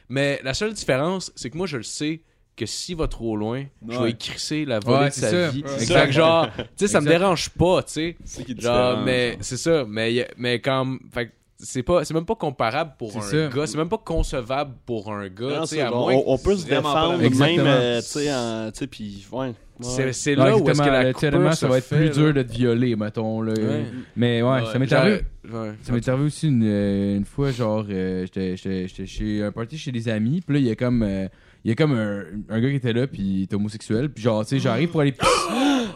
Mais 0.09 0.41
la 0.43 0.55
seule 0.55 0.73
différence, 0.73 1.33
c'est 1.37 1.51
que 1.51 1.57
moi, 1.57 1.67
je 1.67 1.77
le 1.79 1.83
sais 1.83 2.23
que 2.55 2.67
s'il 2.67 2.97
va 2.97 3.09
trop 3.09 3.37
loin, 3.37 3.65
je 3.89 3.99
vais 3.99 4.11
écrisser 4.11 4.65
la 4.67 4.79
volée 4.79 4.99
Ouais, 5.05 5.09
de 5.09 5.15
c'est 5.15 5.21
sa 5.23 5.31
ça. 5.31 5.49
vie. 5.51 5.65
Ouais. 5.65 5.75
Exact. 5.75 6.13
genre, 6.13 6.49
tu 6.57 6.63
sais, 6.77 6.89
ça 6.89 7.01
me 7.01 7.09
dérange 7.09 7.49
pas, 7.51 7.83
tu 7.83 7.93
sais. 7.93 8.17
Genre, 8.59 8.99
mais 9.05 9.39
c'est 9.41 9.57
ça. 9.57 9.85
Mais, 9.89 10.29
mais 10.37 10.61
quand. 10.61 10.99
Fait 11.13 11.33
c'est 11.65 11.85
pas 11.85 12.05
c'est 12.05 12.13
même 12.13 12.25
pas 12.27 12.35
comparable 12.35 12.95
pour 12.99 13.23
C'est 13.23 13.45
un 13.45 13.49
gars 13.49 13.69
c'est 13.69 13.79
même 13.79 13.89
pas 13.89 13.99
concevable 13.99 14.75
pour 14.85 15.13
un 15.13 15.29
gars 15.29 15.45
Non, 15.59 15.61
tu 15.61 15.69
sais 15.69 15.77
c'est 15.77 15.81
à 15.83 15.91
moins 15.93 16.13
on, 16.13 16.25
on 16.33 16.37
peut 16.39 16.57
se 16.57 16.67
défendre 16.67 17.19
même- 17.19 17.61
euh, 17.61 18.01
tu 18.01 18.07
sais, 18.09 18.35
en- 18.35 18.69
tu 18.73 18.79
sais, 18.81 18.87
puis 18.89 19.25
ouais. 19.31 19.53
C'est 19.83 20.05
ouais. 20.07 20.13
c'est 20.13 20.35
là 20.35 20.57
où 20.57 20.69
est-ce 20.69 20.81
que 20.83 20.89
la 20.89 21.13
coupure 21.13 21.55
ça 21.55 21.69
va 21.69 21.79
être 21.79 21.85
fait, 21.85 21.97
plus 21.97 22.05
là. 22.07 22.13
dur 22.13 22.35
de 22.35 22.43
te 22.43 22.53
violer, 22.53 22.97
mettons. 22.97 23.41
Là. 23.43 23.53
Ouais. 23.57 23.85
Mais 24.17 24.43
ouais, 24.43 24.49
Ouais. 24.49 24.61
ça 24.73 24.79
m'est 24.79 24.93
arrivé. 24.93 25.21
ouais. 25.53 25.73
Ça 25.83 25.93
m'est 25.93 26.09
arrivé 26.09 26.25
aussi 26.27 26.49
une, 26.49 26.63
euh, 26.65 27.17
une 27.17 27.25
fois, 27.25 27.51
genre, 27.51 27.85
euh, 27.91 28.23
j'étais- 28.27 28.57
j'étais 28.57 28.89
j'étais 28.89 29.07
chez 29.07 29.43
un 29.43 29.53
party 29.53 29.77
chez 29.79 29.93
des 29.93 30.09
amis, 30.09 30.41
puis 30.47 30.55
là, 30.55 30.61
il 30.61 30.67
y 30.67 30.71
a 30.71 30.75
comme, 30.77 31.03
euh, 31.03 31.27
il 31.65 31.69
y 31.69 31.73
a 31.73 31.75
comme 31.75 31.93
un, 31.93 32.23
un 32.49 32.61
gars 32.61 32.71
qui 32.71 32.77
était 32.77 32.93
là, 32.93 33.07
puis 33.07 33.23
il 33.23 33.43
était 33.45 33.55
homosexuel, 33.57 34.09
puis 34.11 34.23
genre, 34.25 34.45
tu 34.45 34.51
sais, 34.57 34.59
j'arrive 34.59 34.89
pour 34.91 35.01
aller. 35.01 35.15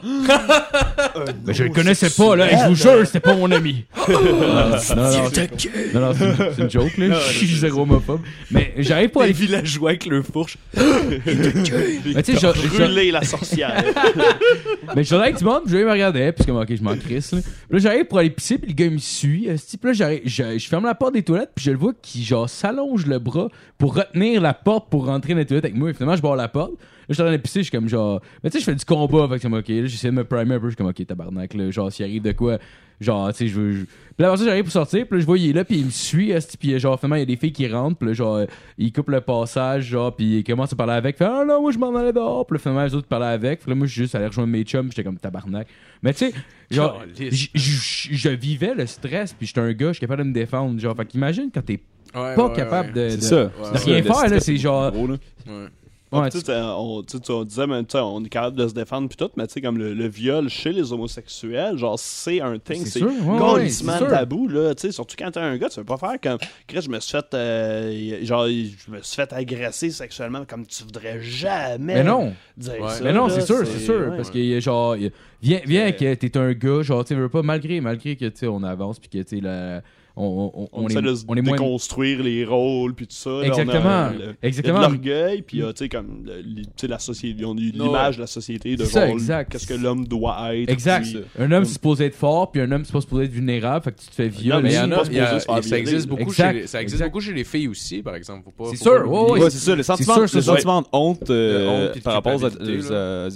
ben, 0.03 1.53
je 1.53 1.64
le 1.64 1.70
connaissais 1.70 2.11
pas, 2.11 2.36
là, 2.36 2.51
et 2.53 2.57
je 2.57 2.68
vous 2.68 2.74
jure, 2.74 3.07
c'était 3.07 3.20
pas 3.20 3.34
mon 3.34 3.51
ami. 3.51 3.84
non, 4.09 4.14
non, 4.22 4.78
c'est- 4.78 4.94
non, 4.94 6.01
non, 6.01 6.12
c'est 6.14 6.24
une- 6.24 6.36
c'est 6.57 6.62
une 6.62 6.70
joke, 6.70 6.97
là, 6.99 7.18
je 7.28 7.32
suis 7.38 7.47
zéro 7.57 7.82
homophobe. 7.82 8.20
Mais 8.51 8.74
j'arrive 8.78 9.11
pour 9.11 9.22
les 9.22 9.28
aller. 9.28 9.34
villageois 9.38 9.90
avec 9.90 10.07
leur 10.07 10.24
fourche 10.24 10.59
Mais 10.76 12.22
tu 12.22 12.34
sais, 12.34 12.38
genre- 12.40 12.55
Brûler 12.55 13.11
la 13.11 13.22
sorcière. 13.22 13.82
Mais 14.94 15.03
je 15.03 15.07
suis 15.09 15.14
avec 15.16 15.36
du 15.38 15.44
monde, 15.44 15.62
puis 15.64 15.72
je 15.72 15.78
me 15.84 15.90
regardais, 15.90 16.32
puis 16.32 16.44
comme, 16.44 16.57
ok, 16.57 16.74
je 16.74 16.82
m'en 16.82 16.97
crisse, 16.97 17.32
là. 17.32 17.40
Puis 17.42 17.53
là, 17.70 17.78
j'arrive 17.78 18.05
pour 18.07 18.18
aller 18.18 18.30
pisser, 18.30 18.59
puis 18.59 18.68
le 18.70 18.74
gars, 18.74 18.86
il 18.86 18.92
me 18.92 18.99
suit. 18.99 19.49
Puis 19.49 19.78
là, 19.82 19.92
j'arrive- 19.92 20.22
je, 20.24 20.59
je 20.59 20.68
ferme 20.68 20.84
la 20.84 20.94
porte 20.94 21.14
des 21.14 21.22
toilettes, 21.22 21.51
puis 21.55 21.64
je 21.64 21.70
le 21.70 21.76
vois 21.78 21.92
qui, 22.01 22.24
genre, 22.24 22.49
s'allonge 22.49 23.07
le 23.07 23.18
bras 23.18 23.49
pour 23.78 23.94
retenir 23.94 24.40
la 24.40 24.55
porte 24.55 24.88
pour 24.90 25.07
rentrer 25.07 25.32
dans 25.34 25.38
les 25.40 25.47
toilettes 25.47 25.64
avec 25.64 25.76
moi. 25.76 25.90
Et 25.90 25.94
finalement, 25.94 26.16
je 26.16 26.22
barre 26.22 26.36
la 26.36 26.49
porte. 26.49 26.72
Là, 27.09 27.11
je 27.11 27.14
suis 27.14 27.22
en 27.22 27.26
train 27.26 27.36
de 27.36 27.40
pisser, 27.42 27.61
je 27.61 27.64
suis 27.64 27.70
comme, 27.70 27.88
genre, 27.88 28.20
mais 28.42 28.50
tu 28.50 28.54
sais, 28.54 28.61
je 28.61 28.64
fais 28.64 28.74
du 28.74 28.84
combat, 28.84 29.28
fait 29.28 29.34
que 29.36 29.42
c'est 29.42 29.48
comme, 29.48 29.59
ok, 29.59 29.68
là, 29.68 29.86
j'essaie 29.86 30.09
de 30.09 30.12
me 30.12 30.24
primer 30.24 30.54
un 30.57 30.59
peu, 30.61 30.66
je 30.66 30.70
suis 30.70 30.76
comme, 30.76 30.88
ok, 30.88 31.07
tabarnak, 31.07 31.54
là, 31.54 31.70
genre, 31.70 31.92
s'il 31.92 32.04
arrive 32.04 32.22
de 32.22 32.32
quoi, 32.32 32.59
genre, 33.00 33.30
tu 33.32 33.38
sais, 33.38 33.48
je 33.48 33.54
veux. 33.61 33.72
je- 33.72 33.84
Puis 33.84 33.92
là, 34.18 34.26
après 34.28 34.38
ça, 34.38 34.44
j'arrive 34.44 34.64
pour 34.64 34.72
sortir, 34.72 35.07
puis 35.07 35.16
là, 35.18 35.20
je 35.20 35.26
vois, 35.26 35.38
il 35.38 35.50
est 35.50 35.52
là, 35.52 35.64
puis 35.64 35.76
il 35.78 35.84
me 35.84 35.90
suit, 35.90 36.32
puis 36.59 36.78
genre, 36.80 36.98
finalement, 36.98 37.16
il 37.16 37.20
y 37.20 37.22
a 37.22 37.26
des 37.26 37.36
filles 37.36 37.52
qui 37.52 37.68
rentrent, 37.68 37.96
puis 37.98 38.09
là, 38.09 38.14
genre, 38.14 38.36
euh, 38.36 38.46
il 38.78 38.92
coupe 38.92 39.11
le 39.11 39.20
passage, 39.20 39.84
genre, 39.84 40.16
puis 40.16 40.38
il 40.38 40.44
commence 40.44 40.72
à 40.72 40.76
parler 40.76 40.94
avec, 40.94 41.16
fait, 41.16 41.24
ah 41.26 41.44
non, 41.46 41.61
moi, 41.61 41.70
je 41.70 41.78
m'en 41.78 41.94
allais 41.94 42.12
dehors, 42.12 42.44
puis 42.44 42.57
là, 42.57 42.59
finalement, 42.61 42.84
les 42.84 42.94
autres 42.94 43.07
parlaient 43.07 43.26
avec, 43.26 43.61
puis 43.61 43.70
là, 43.70 43.76
moi, 43.76 43.86
je 43.86 43.92
suis 43.92 44.02
juste 44.02 44.14
allé 44.16 44.26
rejoindre 44.26 44.50
mes 44.50 44.64
chums, 44.64 44.88
j'étais 44.90 45.04
comme, 45.04 45.18
tabarnak. 45.18 45.68
Mais 46.02 46.12
tu 46.12 46.18
sais, 46.30 46.32
genre, 46.70 47.02
je 47.54 48.28
vivais 48.30 48.74
le 48.74 48.86
stress, 48.86 49.32
puis 49.32 49.46
j'étais 49.46 49.61
un 49.61 49.72
gars, 49.72 49.88
je 49.88 49.92
suis 49.94 50.00
capable 50.00 50.22
de 50.24 50.28
me 50.28 50.34
défendre, 50.34 50.78
genre, 50.80 50.96
fait 50.96 51.07
qu'imagine 51.07 51.50
quand 51.54 51.62
t'es 51.64 51.80
Ouais, 52.14 52.34
pas 52.34 52.46
ouais, 52.48 52.57
capable 52.57 52.96
ouais. 52.96 53.04
de, 53.04 53.09
C'est 53.11 53.16
de- 53.18 53.22
ça. 53.22 53.44
Ouais, 53.44 53.72
de 53.72 53.84
rien 53.84 54.02
faire, 54.02 54.28
là, 54.30 54.40
c'est 54.40 54.54
est 54.54 54.57
genre. 54.57 54.90
gros, 54.90 55.07
là. 55.07 55.16
Ouais. 56.12 56.30
Tu 56.30 56.38
sais, 56.38 56.52
on, 56.54 57.02
on 57.30 57.44
disait, 57.44 57.66
mais, 57.66 57.82
on 57.94 58.24
est 58.24 58.28
capable 58.28 58.57
de 58.57 58.68
se 58.68 58.74
défendre 58.74 59.09
puis 59.09 59.16
tout, 59.16 59.28
mais 59.36 59.46
tu 59.48 59.54
sais, 59.54 59.61
comme 59.61 59.76
le, 59.76 59.92
le 59.92 60.07
viol 60.07 60.48
chez 60.48 60.72
les 60.72 60.92
homosexuels, 60.92 61.76
genre, 61.78 61.98
c'est 61.98 62.40
un 62.40 62.59
thing, 62.59 62.86
C'est 62.86 63.00
complètement 63.00 63.98
ouais, 63.98 64.09
tabou, 64.09 64.46
là, 64.46 64.74
tu 64.74 64.82
sais, 64.82 64.92
surtout 64.92 65.16
quand 65.18 65.32
t'es 65.32 65.40
un 65.40 65.57
gars, 65.57 65.68
tu 65.68 65.80
veux 65.80 65.84
pas 65.84 65.96
faire 65.96 66.14
comme, 66.22 66.38
Chris, 66.68 66.82
je 66.82 66.88
me 66.90 67.00
suis 67.00 67.11
fait, 67.11 67.34
euh, 67.34 68.24
genre, 68.24 68.46
je 68.46 68.90
me 68.90 69.02
suis 69.02 69.16
fait 69.16 69.32
agresser 69.32 69.90
sexuellement 69.90 70.44
comme 70.48 70.64
tu 70.64 70.84
voudrais 70.84 71.20
jamais 71.20 71.94
Mais 71.96 72.04
non, 72.04 72.32
dire 72.57 72.74
Ouais. 72.80 72.88
ça. 72.90 73.02
mais 73.04 73.12
non, 73.12 73.28
c'est 73.28 73.44
sûr, 73.44 73.66
c'est 73.66 73.80
sûr. 73.84 74.12
Parce 74.16 74.30
que, 74.30 74.38
euh, 74.38 74.61
genre, 74.61 74.94
viens, 75.42 75.61
viens 75.66 75.90
que 75.90 76.14
t'es 76.14 76.36
un 76.38 76.52
gars, 76.52 76.82
genre, 76.82 77.04
tu 77.04 77.16
veux 77.16 77.28
pas, 77.28 77.42
malgré, 77.42 77.80
malgré 77.80 78.14
que, 78.14 78.26
tu 78.26 78.38
sais, 78.38 78.46
on 78.46 78.62
avance, 78.62 79.00
puis 79.00 79.09
que, 79.09 79.18
tu 79.28 79.36
sais, 79.36 79.42
la- 79.42 79.82
on, 80.17 80.51
on, 80.55 80.62
on, 80.62 80.69
on 80.73 80.89
essaie 80.89 81.03
les, 81.03 81.12
de 81.12 81.41
déconstruire 81.43 82.23
les 82.23 82.45
rôles, 82.45 82.95
puis 82.95 83.07
tout 83.07 83.14
ça. 83.14 83.41
Exactement. 83.43 83.85
Là, 83.85 84.12
on 84.43 84.77
a, 84.77 84.81
l'orgueil, 84.81 85.43
puis 85.43 85.62
euh, 85.62 85.73
tu 85.73 85.85
sais, 85.85 85.89
comme 85.89 86.27
la 86.83 86.99
société, 86.99 87.45
l'image 87.45 88.17
de 88.17 88.23
la 88.23 88.27
société, 88.27 88.77
de 88.77 88.85
genre, 88.85 89.45
qu'est-ce 89.49 89.67
que 89.67 89.75
l'homme 89.75 90.07
doit 90.07 90.55
être. 90.55 90.71
Exact. 90.71 91.07
Euh, 91.14 91.47
un 91.47 91.53
homme 91.53 91.64
c'est 91.64 91.75
supposé 91.75 92.07
être 92.07 92.14
fort, 92.14 92.51
puis 92.51 92.61
un 92.61 92.71
homme 92.73 92.85
c'est 92.85 92.99
supposé 93.01 93.25
être 93.25 93.33
vulnérable, 93.33 93.85
fait 93.85 93.93
que 93.93 94.01
tu 94.01 94.07
te 94.07 94.14
fais 94.14 94.29
vieux. 94.29 94.55
mais 94.61 94.71
ça 94.71 95.79
existe 95.79 96.09
beaucoup 96.09 97.21
chez 97.21 97.33
les 97.33 97.45
filles 97.45 97.69
aussi, 97.69 98.03
par 98.03 98.14
exemple. 98.14 98.49
C'est 98.71 98.77
sûr, 98.77 99.05
c'est 99.51 99.59
sûr. 99.59 99.77
Le 99.77 99.83
sentiment 99.83 100.83
de 100.83 100.87
honte 100.93 101.31
euh, 101.31 101.93
par 102.03 102.14
rapport 102.14 102.43
aux 102.43 102.45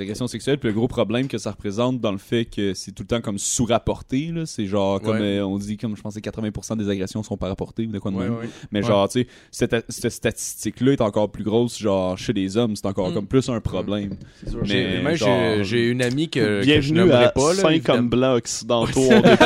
agressions 0.00 0.26
sexuelles, 0.26 0.58
puis 0.58 0.68
le 0.68 0.74
gros 0.74 0.88
problème 0.88 1.28
que 1.28 1.38
ça 1.38 1.50
représente 1.50 2.00
dans 2.00 2.12
le 2.12 2.18
fait 2.18 2.46
que 2.46 2.74
c'est 2.74 2.92
tout 2.92 3.02
le 3.02 3.08
temps 3.08 3.20
comme 3.20 3.38
sous-rapporté, 3.38 4.32
c'est 4.46 4.66
genre, 4.66 5.00
comme 5.00 5.20
on 5.20 5.58
dit, 5.58 5.76
comme 5.76 5.96
je 5.96 6.02
pense 6.02 6.10
pensais, 6.10 6.20
80% 6.20 6.69
des 6.76 6.88
agressions 6.88 7.22
sont 7.22 7.36
par 7.36 7.50
apportée 7.50 7.86
ou 7.86 7.92
de 7.92 7.98
quoi 7.98 8.10
de 8.10 8.16
ouais, 8.16 8.24
même. 8.24 8.38
Ouais. 8.38 8.48
Mais 8.70 8.82
genre, 8.82 9.08
tu 9.08 9.20
sais, 9.20 9.26
cette, 9.50 9.84
cette 9.88 10.12
statistique-là 10.12 10.92
est 10.92 11.00
encore 11.00 11.30
plus 11.30 11.44
grosse, 11.44 11.78
genre, 11.78 12.16
chez 12.18 12.32
les 12.32 12.56
hommes, 12.56 12.76
c'est 12.76 12.86
encore 12.86 13.10
mm. 13.10 13.14
comme 13.14 13.26
plus 13.26 13.48
un 13.48 13.60
problème. 13.60 14.16
Mm. 14.46 14.50
Sûr, 14.50 14.60
mais 14.66 15.16
j'ai 15.64 15.88
une 15.88 16.02
amie 16.02 16.28
que, 16.28 16.64
que 16.64 16.80
je 16.80 16.94
nommerai 16.94 17.30
pas. 17.34 17.54
Là, 17.54 17.62
5 17.62 17.82
comme 17.82 18.08
blanc 18.08 18.34
occidentaux, 18.34 19.00
on 19.00 19.22
est 19.22 19.36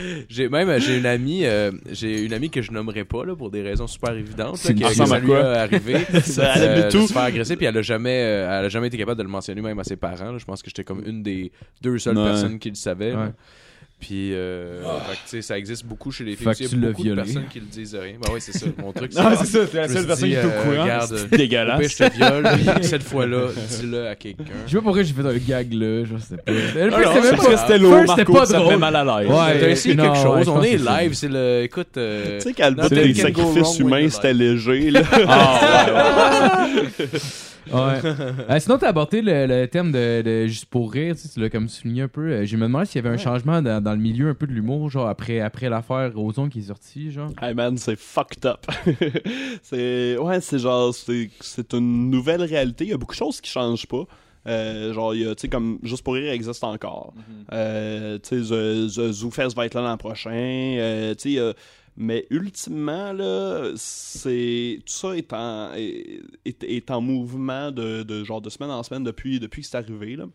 j'ai 0.28 0.48
même 0.48 0.78
j'ai 0.80 0.98
une 0.98 1.06
amie 1.06 1.44
euh, 1.44 1.70
j'ai 1.90 2.22
une 2.22 2.32
amie 2.32 2.50
que 2.50 2.62
je 2.62 2.72
nommerai 2.72 3.04
pas 3.04 3.24
là 3.24 3.34
pour 3.34 3.50
des 3.50 3.62
raisons 3.62 3.86
super 3.86 4.12
évidentes 4.14 4.62
là, 4.64 4.72
qui 4.72 4.94
ça 4.94 5.18
lui 5.18 5.26
quoi? 5.26 5.40
A 5.40 5.62
arrivé 5.62 5.98
ça 6.22 6.54
euh, 6.56 6.90
tout. 6.90 7.06
se 7.06 7.12
faire 7.12 7.22
agresser 7.22 7.56
puis 7.56 7.66
elle 7.66 7.76
a 7.76 7.82
jamais 7.82 8.22
euh, 8.22 8.58
elle 8.58 8.66
a 8.66 8.68
jamais 8.68 8.88
été 8.88 8.98
capable 8.98 9.18
de 9.18 9.22
le 9.24 9.28
mentionner 9.28 9.60
même 9.60 9.78
à 9.78 9.84
ses 9.84 9.96
parents 9.96 10.32
là. 10.32 10.38
je 10.38 10.44
pense 10.44 10.62
que 10.62 10.70
j'étais 10.70 10.84
comme 10.84 11.02
une 11.04 11.22
des 11.22 11.52
deux 11.82 11.98
seules 11.98 12.09
Ouais. 12.18 12.30
personnes 12.30 12.58
qui 12.58 12.70
le. 12.70 13.14
Ouais. 13.14 13.32
puis 14.00 14.30
euh, 14.32 14.80
fait 15.00 15.18
sais 15.26 15.42
ça 15.42 15.58
existe 15.58 15.84
beaucoup 15.84 16.10
chez 16.10 16.24
les 16.24 16.34
filles 16.34 16.44
Fait 16.44 16.50
aussi. 16.52 16.64
que 16.64 16.68
il 16.68 16.68
y 16.68 16.70
tu 16.70 16.76
a 16.76 16.80
l'as 16.86 16.92
beaucoup 16.92 17.02
de 17.02 17.08
violé. 17.08 17.22
personnes 17.22 17.48
qui 17.52 17.60
le 17.60 17.66
disent 17.66 17.94
rien 17.94 18.14
bah 18.22 18.32
ouais 18.32 18.40
c'est 18.40 18.56
ça 18.56 18.64
mon 18.78 18.92
truc 18.92 19.12
Non, 19.18 19.24
c'est 19.38 19.44
ça, 19.44 19.58
c'est 19.70 19.76
la 19.76 19.88
Je 19.88 19.92
seule 19.92 20.06
personne 20.06 20.28
dit, 20.30 20.34
qui 20.34 20.40
est 20.40 20.44
au 20.44 20.48
euh, 20.48 20.62
courant. 20.64 20.82
regarde, 20.84 21.16
C'est 21.30 21.36
dégueulasse. 21.36 21.92
je 21.92 21.96
te 22.04 22.16
viole 22.16 22.48
cette 22.82 23.02
fois-là 23.02 23.48
dis-le 23.78 24.06
à 24.08 24.14
quelqu'un 24.16 24.44
Je 24.66 24.70
sais 24.70 24.76
pas 24.78 24.82
pourquoi 24.82 25.02
j'ai 25.02 25.12
fait 25.12 25.26
un 25.26 25.36
gag 25.36 25.72
là, 25.74 26.04
je 26.04 26.16
sais 26.16 26.36
pas. 26.38 26.42
C'était 26.46 26.72
c'est 26.72 26.80
même 26.80 26.90
parce 26.90 27.30
pas- 27.46 27.52
que 27.52 27.56
c'était 27.58 27.78
lourd, 27.78 27.96
c'était 28.00 28.06
Marco, 28.16 28.32
pas 28.32 28.46
ça 28.46 28.60
fait 28.66 28.76
mal 28.78 28.96
à 28.96 29.04
l'aise. 29.20 29.30
Ouais. 29.30 29.60
T'as 29.60 29.68
essayé 29.68 29.94
non, 29.94 30.04
quelque 30.04 30.22
chose? 30.22 30.44
je 30.46 30.50
on 30.50 30.62
est 30.62 30.76
live 30.78 31.12
c'est 31.14 31.28
le 31.28 31.62
écoute 31.64 31.96
euh, 31.98 32.38
Tu 32.38 32.44
sais, 32.48 32.52
qu'à 32.54 32.70
le 32.70 32.76
bout 32.76 32.88
des 32.88 33.12
sacrifices 33.14 33.78
humains, 33.80 34.08
c'était 34.08 34.32
léger. 34.32 34.90
Là. 34.92 35.00
Ouais. 35.02 37.06
Euh, 38.50 38.58
sinon, 38.58 38.78
t'as 38.78 38.88
abordé 38.88 39.22
le, 39.22 39.46
le 39.46 39.66
thème 39.66 39.92
de, 39.92 40.22
de 40.22 40.46
juste 40.46 40.66
pour 40.66 40.92
rire, 40.92 41.14
tu 41.14 41.22
sais, 41.22 41.28
tu 41.28 41.40
l'as 41.40 41.50
comme 41.50 41.68
souligné 41.68 42.02
un 42.02 42.08
peu. 42.08 42.30
Euh, 42.32 42.44
Je 42.46 42.56
me 42.56 42.62
demandais 42.62 42.86
s'il 42.86 43.02
y 43.02 43.06
avait 43.06 43.14
un 43.14 43.18
changement 43.18 43.62
dans, 43.62 43.82
dans 43.82 43.92
le 43.92 43.98
milieu 43.98 44.28
un 44.28 44.34
peu 44.34 44.46
de 44.46 44.52
l'humour, 44.52 44.90
genre 44.90 45.08
après, 45.08 45.40
après 45.40 45.68
l'affaire 45.68 46.12
Ozon 46.16 46.48
qui 46.48 46.60
est 46.60 46.62
sortie, 46.62 47.10
genre. 47.10 47.30
Hey 47.40 47.54
man, 47.54 47.76
c'est 47.78 47.98
fucked 47.98 48.44
up. 48.46 48.66
c'est 49.62 50.16
ouais, 50.18 50.40
c'est 50.40 50.58
genre 50.58 50.94
c'est 50.94 51.30
c'est 51.40 51.72
une 51.74 52.10
nouvelle 52.10 52.42
réalité. 52.42 52.84
Il 52.84 52.90
y 52.90 52.94
a 52.94 52.96
beaucoup 52.98 53.14
de 53.14 53.18
choses 53.18 53.40
qui 53.40 53.50
changent 53.50 53.86
pas. 53.86 54.04
Euh, 54.46 54.94
genre, 54.94 55.14
il 55.14 55.20
y 55.20 55.26
a, 55.28 55.34
tu 55.34 55.42
sais, 55.42 55.48
comme 55.48 55.78
Juste 55.82 56.02
pour 56.02 56.14
rire 56.14 56.32
existe 56.32 56.64
encore. 56.64 57.12
Euh, 57.52 58.18
tu 58.22 58.42
sais, 58.42 58.48
The, 58.48 58.86
The 58.90 59.12
Zoo 59.12 59.30
Fest 59.30 59.54
va 59.54 59.66
être 59.66 59.74
là 59.74 59.82
l'an 59.82 59.96
prochain. 59.98 60.30
Euh, 60.32 61.14
tu 61.14 61.34
sais, 61.36 61.54
mais 61.96 62.26
ultimement, 62.30 63.12
là, 63.12 63.72
c'est. 63.76 64.78
Tout 64.86 64.92
ça 64.92 65.16
est 65.16 65.32
en, 65.32 65.72
est, 65.74 66.20
est- 66.44 66.62
est 66.64 66.90
en 66.90 67.00
mouvement 67.00 67.70
de, 67.70 68.02
de 68.02 68.24
genre 68.24 68.40
de 68.40 68.50
semaine 68.50 68.70
en 68.70 68.82
semaine 68.82 69.04
depuis, 69.04 69.38
depuis 69.40 69.62
que 69.62 69.68
c'est 69.68 69.76
arrivé, 69.76 70.16
là. 70.16 70.26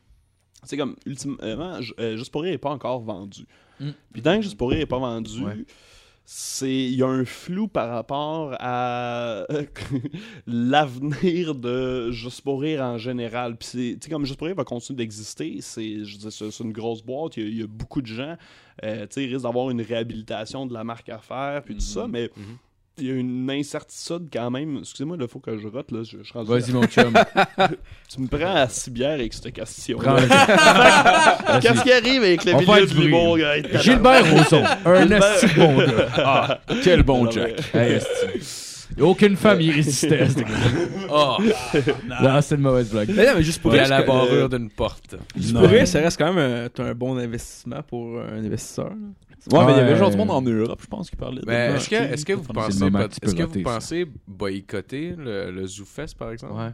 C'est 0.63 0.77
comme, 0.77 0.95
ultimement, 1.05 1.37
euh, 1.41 2.17
Juste 2.17 2.31
pour 2.31 2.41
rire 2.41 2.51
n'est 2.51 2.57
pas 2.57 2.71
encore 2.71 2.99
vendu. 3.01 3.45
Mm. 3.79 3.89
Puis 4.13 4.21
tant 4.21 4.35
que 4.37 4.41
Juste 4.41 4.57
pour 4.57 4.69
rire 4.69 4.79
n'est 4.79 4.85
pas 4.85 4.97
vendu, 4.99 5.43
Ouais. 5.43 5.65
C'est 6.27 6.73
il 6.73 6.95
y 6.95 7.03
a 7.03 7.07
un 7.07 7.23
flou 7.25 7.67
par 7.67 7.89
rapport 7.89 8.55
à 8.59 9.45
l'avenir 10.47 11.55
de 11.55 12.11
Juste 12.11 12.41
pour 12.41 12.61
rire 12.61 12.81
en 12.81 12.97
général. 12.97 13.57
Puis 13.57 13.67
c'est- 13.67 13.93
tu 13.99 14.05
sais 14.05 14.09
comme 14.09 14.25
Juste 14.25 14.37
pour 14.37 14.47
rire 14.47 14.55
va 14.55 14.63
continuer 14.63 14.97
d'exister, 14.97 15.57
c'est 15.61 15.83
une 16.59 16.71
grosse 16.71 17.01
boîte, 17.03 17.37
il 17.37 17.43
y 17.43 17.45
a, 17.45 17.49
il 17.49 17.59
y 17.59 17.63
a 17.63 17.67
beaucoup 17.67 18.01
de 18.01 18.07
gens, 18.07 18.35
euh, 18.83 19.01
tu 19.01 19.07
sais, 19.11 19.23
il 19.25 19.31
risque 19.31 19.43
d'avoir 19.43 19.69
une 19.69 19.81
réhabilitation 19.81 20.65
de 20.65 20.73
la 20.73 20.83
marque 20.83 21.09
à 21.09 21.19
faire 21.19 21.63
puis 21.63 21.75
tout 21.75 21.81
ça, 21.81 22.07
mais 22.07 22.29
Mhm. 22.35 22.57
Il 22.97 23.05
y 23.07 23.11
a 23.11 23.13
une 23.15 23.49
incertitude 23.49 24.29
quand 24.31 24.49
même. 24.51 24.77
Excusez-moi, 24.79 25.17
il 25.19 25.27
faut 25.27 25.39
que 25.39 25.57
je 25.57 25.67
rote 25.67 25.91
là, 25.91 26.03
je, 26.03 26.17
je 26.23 26.33
Vas-y, 26.33 26.71
mon 26.71 26.85
chum. 26.85 27.13
Tu 28.09 28.21
me 28.21 28.27
prends 28.27 28.55
à 28.55 28.67
cibière 28.69 29.13
avec 29.13 29.33
cette 29.33 29.51
question. 29.53 29.97
Qu'est-ce 31.61 31.83
qui 31.83 31.91
arrive 31.91 32.23
avec 32.23 32.45
le 32.45 32.53
On 32.53 32.59
milieu 32.59 32.85
du 32.85 32.93
bruit. 32.93 33.05
l'humour? 33.05 33.37
Gilbert 33.81 34.31
Rozon, 34.31 34.63
un 34.85 35.11
esti 35.11 35.47
bon 35.57 35.77
gars. 35.77 36.07
Ah, 36.17 36.59
quel 36.83 37.03
bon 37.03 37.25
Non, 37.25 37.31
Jack. 37.31 37.55
Hey, 37.73 37.99
Aucune 38.99 39.35
femme 39.35 39.59
y 39.59 39.71
résistait 39.71 40.19
à 40.21 40.29
ce 40.29 40.35
gars. 40.39 40.45
oh 41.11 41.37
Non, 42.21 42.41
c'est 42.41 42.55
une 42.55 42.61
mauvaise 42.61 42.89
blague. 42.89 43.09
Mais 43.13 43.25
non, 43.25 43.31
mais 43.35 43.43
juste 43.43 43.61
pour 43.61 43.73
et 43.75 43.79
rire, 43.81 43.91
à 43.91 43.99
la 43.99 44.03
barrure 44.03 44.47
d'une 44.47 44.69
porte 44.69 45.15
juste 45.35 45.53
Non. 45.53 45.61
pour 45.61 45.69
rire, 45.69 45.87
ça 45.87 45.99
reste 45.99 46.17
quand 46.17 46.31
même 46.31 46.69
un 46.77 46.93
bon 46.93 47.17
investissement 47.17 47.81
pour 47.83 48.19
un 48.21 48.37
investisseur. 48.45 48.91
Ouais, 49.51 49.65
mais 49.65 49.73
il 49.73 49.77
y 49.77 49.79
avait 49.79 49.95
genre 49.95 50.09
du 50.09 50.17
monde 50.17 50.31
en 50.31 50.41
Europe, 50.41 50.79
je 50.81 50.87
pense, 50.87 51.09
qui 51.09 51.15
parlait 51.15 51.41
de. 51.41 51.45
mais 51.45 51.73
est-ce 51.75 51.89
que, 51.89 51.95
ok. 51.95 52.11
est-ce 52.11 52.25
que 52.25 52.33
vous 52.33 52.43
est-ce 52.43 53.35
que 53.35 53.63
pensez 53.63 54.07
boycotter 54.27 55.15
le, 55.17 55.51
le 55.51 55.67
ZooFest 55.67 56.15
par 56.17 56.31
exemple? 56.31 56.55
Ouais. 56.55 56.71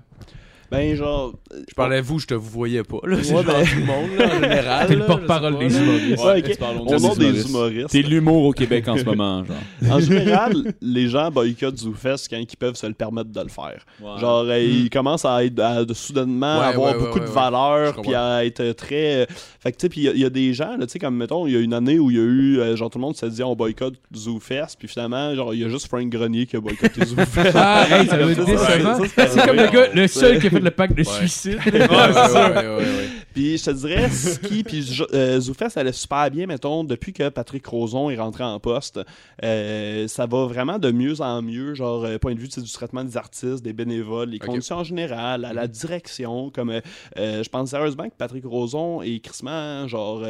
Ben, 0.71 0.95
genre. 0.95 1.33
Je 1.69 1.73
parlais 1.75 1.97
à 1.97 2.01
vous, 2.01 2.17
je 2.19 2.27
te 2.27 2.33
vous 2.33 2.49
voyais 2.49 2.83
pas. 2.83 2.97
Là, 3.03 3.17
c'est 3.21 3.33
Ouais, 3.35 3.43
genre 3.43 3.53
ben- 3.57 3.65
tout 3.65 3.75
le 3.79 3.85
monde 3.85 4.09
là, 4.17 4.25
en 4.25 4.31
général. 4.41 4.87
T'es 4.87 4.95
le 4.95 5.05
porte-parole 5.05 5.57
des 5.59 5.77
humoristes. 5.77 6.23
Ouais, 6.23 6.31
Ouais, 6.41 6.51
ok. 6.51 6.57
parlons 6.59 6.87
Au 6.87 6.99
nom 6.99 7.15
des 7.15 7.45
humoristes. 7.49 7.89
T'es 7.89 8.01
l'humour 8.01 8.45
au 8.45 8.51
Québec 8.53 8.87
en 8.87 8.97
ce 8.97 9.03
moment, 9.05 9.43
genre. 9.43 9.91
En 9.91 9.99
général, 9.99 10.73
les 10.81 11.07
gens 11.09 11.29
boycottent 11.29 11.77
ZooFest 11.79 12.27
quand 12.29 12.37
ils 12.37 12.57
peuvent 12.57 12.75
se 12.75 12.87
le 12.87 12.93
permettre 12.93 13.31
de 13.31 13.41
le 13.41 13.49
faire. 13.49 13.85
Genre, 14.19 14.45
euh, 14.47 14.59
ils 14.59 14.89
commencent 14.89 15.25
à 15.25 15.43
être 15.43 15.59
à, 15.59 15.83
de 15.83 15.93
soudainement 15.93 16.59
Ouais, 16.59 16.65
avoir 16.65 16.93
ouais, 16.93 16.99
beaucoup 16.99 17.19
ouais, 17.19 17.25
de 17.25 17.29
ouais, 17.29 17.35
valeur, 17.35 18.01
puis 18.01 18.15
à 18.15 18.45
être 18.45 18.71
très. 18.71 19.27
Fait 19.59 19.71
que, 19.73 19.77
tu 19.77 19.81
sais, 19.81 19.89
puis 19.89 20.01
il 20.05 20.17
y 20.17 20.21
y, 20.21 20.25
a 20.25 20.29
des 20.29 20.53
gens, 20.53 20.77
là, 20.77 20.85
tu 20.85 20.93
sais, 20.93 20.99
comme 20.99 21.17
mettons, 21.17 21.47
il 21.47 21.53
y 21.53 21.57
a 21.57 21.59
une 21.59 21.73
année 21.73 21.99
où 21.99 22.09
il 22.11 22.15
y 22.17 22.19
a 22.19 22.23
eu, 22.23 22.59
euh, 22.59 22.75
genre, 22.77 22.89
tout 22.89 22.97
le 22.97 23.01
monde 23.03 23.15
s'est 23.17 23.29
dit 23.29 23.43
on 23.43 23.55
boycotte 23.55 23.95
ZooFest, 24.15 24.77
puis 24.79 24.87
finalement, 24.87 25.35
genre, 25.35 25.53
il 25.53 25.59
y 25.59 25.65
a 25.65 25.69
juste 25.69 25.87
Frank 25.87 26.07
Grenier 26.09 26.45
qui 26.45 26.55
a 26.55 26.61
boycotté 26.61 27.03
ZooFest. 27.05 27.51
Ah, 27.55 27.85
hey, 27.89 28.07
ça 28.07 28.17
décevant. 28.17 28.47
ça, 28.57 28.97
c'est- 29.15 29.27
C'est 29.27 29.45
comme 29.45 29.57
le 29.57 29.67
gars, 29.69 29.87
le 29.93 30.07
c'est- 30.07 30.19
seul 30.19 30.39
qui 30.39 30.47
a 30.47 30.49
fait 30.49 30.60
le 30.61 30.71
pacte 30.71 30.97
de 30.97 31.03
suicide. 31.03 31.59
Ouais, 31.71 31.77
ouais, 31.79 31.87
ouais, 31.87 32.67
ouais, 32.67 32.77
ouais. 32.77 33.09
Puis 33.33 33.57
je 33.57 33.65
te 33.65 33.71
dirais, 33.71 34.09
Ski 34.09 34.63
puis 34.63 34.85
euh, 35.13 35.39
ZooFest 35.39 35.77
allait 35.77 35.91
super 35.91 36.29
bien, 36.29 36.47
mettons, 36.47 36.83
depuis 36.83 37.13
que 37.13 37.29
Patrick 37.29 37.65
Roson 37.65 38.09
est 38.09 38.17
rentré 38.17 38.43
en 38.43 38.59
poste. 38.59 38.99
Euh, 39.43 40.07
ça 40.07 40.25
va 40.25 40.45
vraiment 40.45 40.79
de 40.79 40.91
mieux 40.91 41.21
en 41.21 41.41
mieux, 41.41 41.73
genre, 41.73 42.03
euh, 42.03 42.17
point 42.17 42.33
de 42.33 42.39
vue 42.39 42.49
du 42.49 42.71
traitement 42.71 43.03
des 43.03 43.17
artistes, 43.17 43.63
des 43.63 43.73
bénévoles, 43.73 44.29
les 44.29 44.39
conditions 44.39 44.77
en 44.77 44.83
général, 44.83 45.45
à 45.45 45.53
la 45.53 45.67
direction. 45.67 46.49
Comme, 46.49 46.71
euh, 46.71 46.81
euh, 47.17 47.43
je 47.43 47.49
pense 47.49 47.69
sérieusement 47.69 48.09
que 48.09 48.15
Patrick 48.17 48.45
Roson 48.45 49.01
est 49.01 49.19
crissement, 49.19 49.87
genre... 49.87 50.23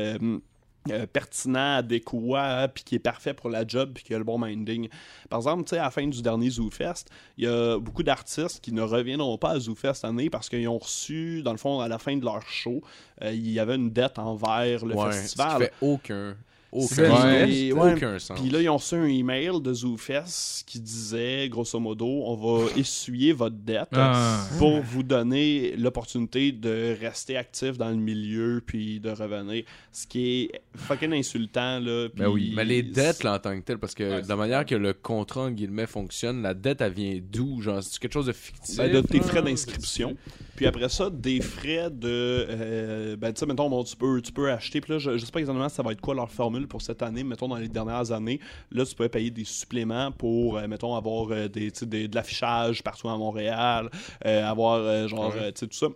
euh, 0.89 1.05
pertinent, 1.05 1.75
adéquat, 1.77 2.67
puis 2.73 2.83
qui 2.83 2.95
est 2.95 2.99
parfait 2.99 3.33
pour 3.33 3.49
la 3.49 3.67
job, 3.67 3.91
puis 3.93 4.03
qui 4.03 4.15
a 4.15 4.17
le 4.17 4.23
bon 4.23 4.39
minding. 4.39 4.89
Par 5.29 5.39
exemple, 5.39 5.63
tu 5.63 5.69
sais, 5.69 5.77
à 5.77 5.83
la 5.83 5.91
fin 5.91 6.07
du 6.07 6.21
dernier 6.21 6.49
ZooFest, 6.49 7.05
il 7.37 7.43
y 7.43 7.47
a 7.47 7.77
beaucoup 7.77 8.01
d'artistes 8.03 8.61
qui 8.61 8.71
ne 8.71 8.81
reviendront 8.81 9.37
pas 9.37 9.51
à 9.51 9.59
ZooFest 9.59 9.93
cette 9.93 10.05
année 10.05 10.29
parce 10.29 10.49
qu'ils 10.49 10.67
ont 10.67 10.79
reçu, 10.79 11.43
dans 11.43 11.51
le 11.51 11.57
fond, 11.57 11.81
à 11.81 11.87
la 11.87 11.99
fin 11.99 12.17
de 12.17 12.25
leur 12.25 12.41
show, 12.41 12.81
euh, 13.21 13.31
il 13.31 13.51
y 13.51 13.59
avait 13.59 13.75
une 13.75 13.91
dette 13.91 14.17
envers 14.17 14.85
le 14.85 14.95
Ouais, 14.95 15.11
festival. 15.11 15.57
Qui 15.57 15.63
fait 15.65 15.73
aucun, 15.81 16.35
aucun, 16.71 17.01
Ouais. 17.03 17.09
sens. 17.09 17.83
Ouais. 17.83 17.93
aucun 17.93 18.19
sens. 18.19 18.39
Puis 18.39 18.49
là, 18.49 18.61
ils 18.61 18.69
ont 18.69 18.77
reçu 18.77 18.95
un 18.95 19.05
email 19.05 19.51
de 19.61 19.73
ZooFest 19.73 20.63
qui 20.65 20.79
disait, 20.79 21.49
grosso 21.49 21.79
modo, 21.79 22.05
on 22.07 22.35
va 22.35 22.69
essuyer 22.77 23.33
votre 23.33 23.57
dette 23.57 23.89
Ah. 23.91 24.45
pour 24.57 24.79
vous 24.81 25.03
donner 25.03 25.75
l'opportunité 25.75 26.51
de 26.51 26.95
rester 26.99 27.35
actif 27.37 27.77
dans 27.77 27.89
le 27.89 27.95
milieu 27.97 28.61
puis 28.65 28.99
de 28.99 29.09
revenir. 29.09 29.63
Ce 29.91 30.07
qui 30.07 30.43
est 30.53 30.61
fucking 30.75 31.11
insultant, 31.13 31.79
là. 31.79 32.07
Ben 32.15 32.27
oui. 32.27 32.53
Mais 32.55 32.63
les 32.65 32.83
dettes, 32.83 33.23
là, 33.23 33.35
en 33.35 33.39
tant 33.39 33.57
que 33.59 33.63
telles, 33.65 33.77
parce 33.77 33.93
que 33.93 34.21
de 34.21 34.27
la 34.29 34.35
manière 34.35 34.65
que 34.65 34.75
le 34.75 34.93
contrat, 34.93 35.41
en 35.41 35.51
guillemets, 35.51 35.87
fonctionne, 35.87 36.41
la 36.41 36.53
dette, 36.53 36.81
elle 36.81 36.93
vient 36.93 37.19
d'où? 37.21 37.61
Genre, 37.61 37.83
c'est 37.83 37.99
quelque 37.99 38.13
chose 38.13 38.27
de 38.27 38.31
fictif? 38.33 38.77
Ben, 38.77 38.91
de 38.91 39.01
tes 39.01 39.19
frais 39.19 39.41
d'inscription. 39.41 40.15
Puis 40.61 40.67
après 40.67 40.89
ça, 40.89 41.09
des 41.09 41.41
frais 41.41 41.89
de. 41.89 42.07
euh, 42.49 43.15
ben, 43.15 43.33
tu 43.33 43.39
sais, 43.39 43.45
mettons, 43.45 43.69
bon, 43.69 43.83
tu, 43.83 43.95
peux, 43.95 44.21
tu 44.21 44.31
peux 44.31 44.51
acheter. 44.51 44.79
Puis 44.81 44.93
là, 44.93 44.99
je, 44.99 45.17
je 45.17 45.25
sais 45.25 45.31
pas 45.31 45.39
exactement 45.39 45.67
ça 45.69 45.81
va 45.81 45.91
être 45.91 46.01
quoi 46.01 46.13
leur 46.13 46.29
formule 46.31 46.67
pour 46.67 46.81
cette 46.81 47.01
année. 47.01 47.23
Mettons, 47.23 47.47
dans 47.47 47.55
les 47.57 47.67
dernières 47.67 48.11
années, 48.11 48.39
là, 48.71 48.85
tu 48.85 48.93
peux 48.95 49.09
payer 49.09 49.31
des 49.31 49.43
suppléments 49.45 50.11
pour, 50.11 50.57
euh, 50.57 50.67
mettons, 50.67 50.95
avoir 50.95 51.27
euh, 51.31 51.47
des, 51.47 51.71
des- 51.71 52.07
de 52.07 52.15
l'affichage 52.15 52.83
partout 52.83 53.09
à 53.09 53.17
Montréal, 53.17 53.89
avoir, 54.23 55.07
genre, 55.07 55.33
tu 55.33 55.39
sais, 55.55 55.67
tout 55.67 55.75
ça. 55.77 55.87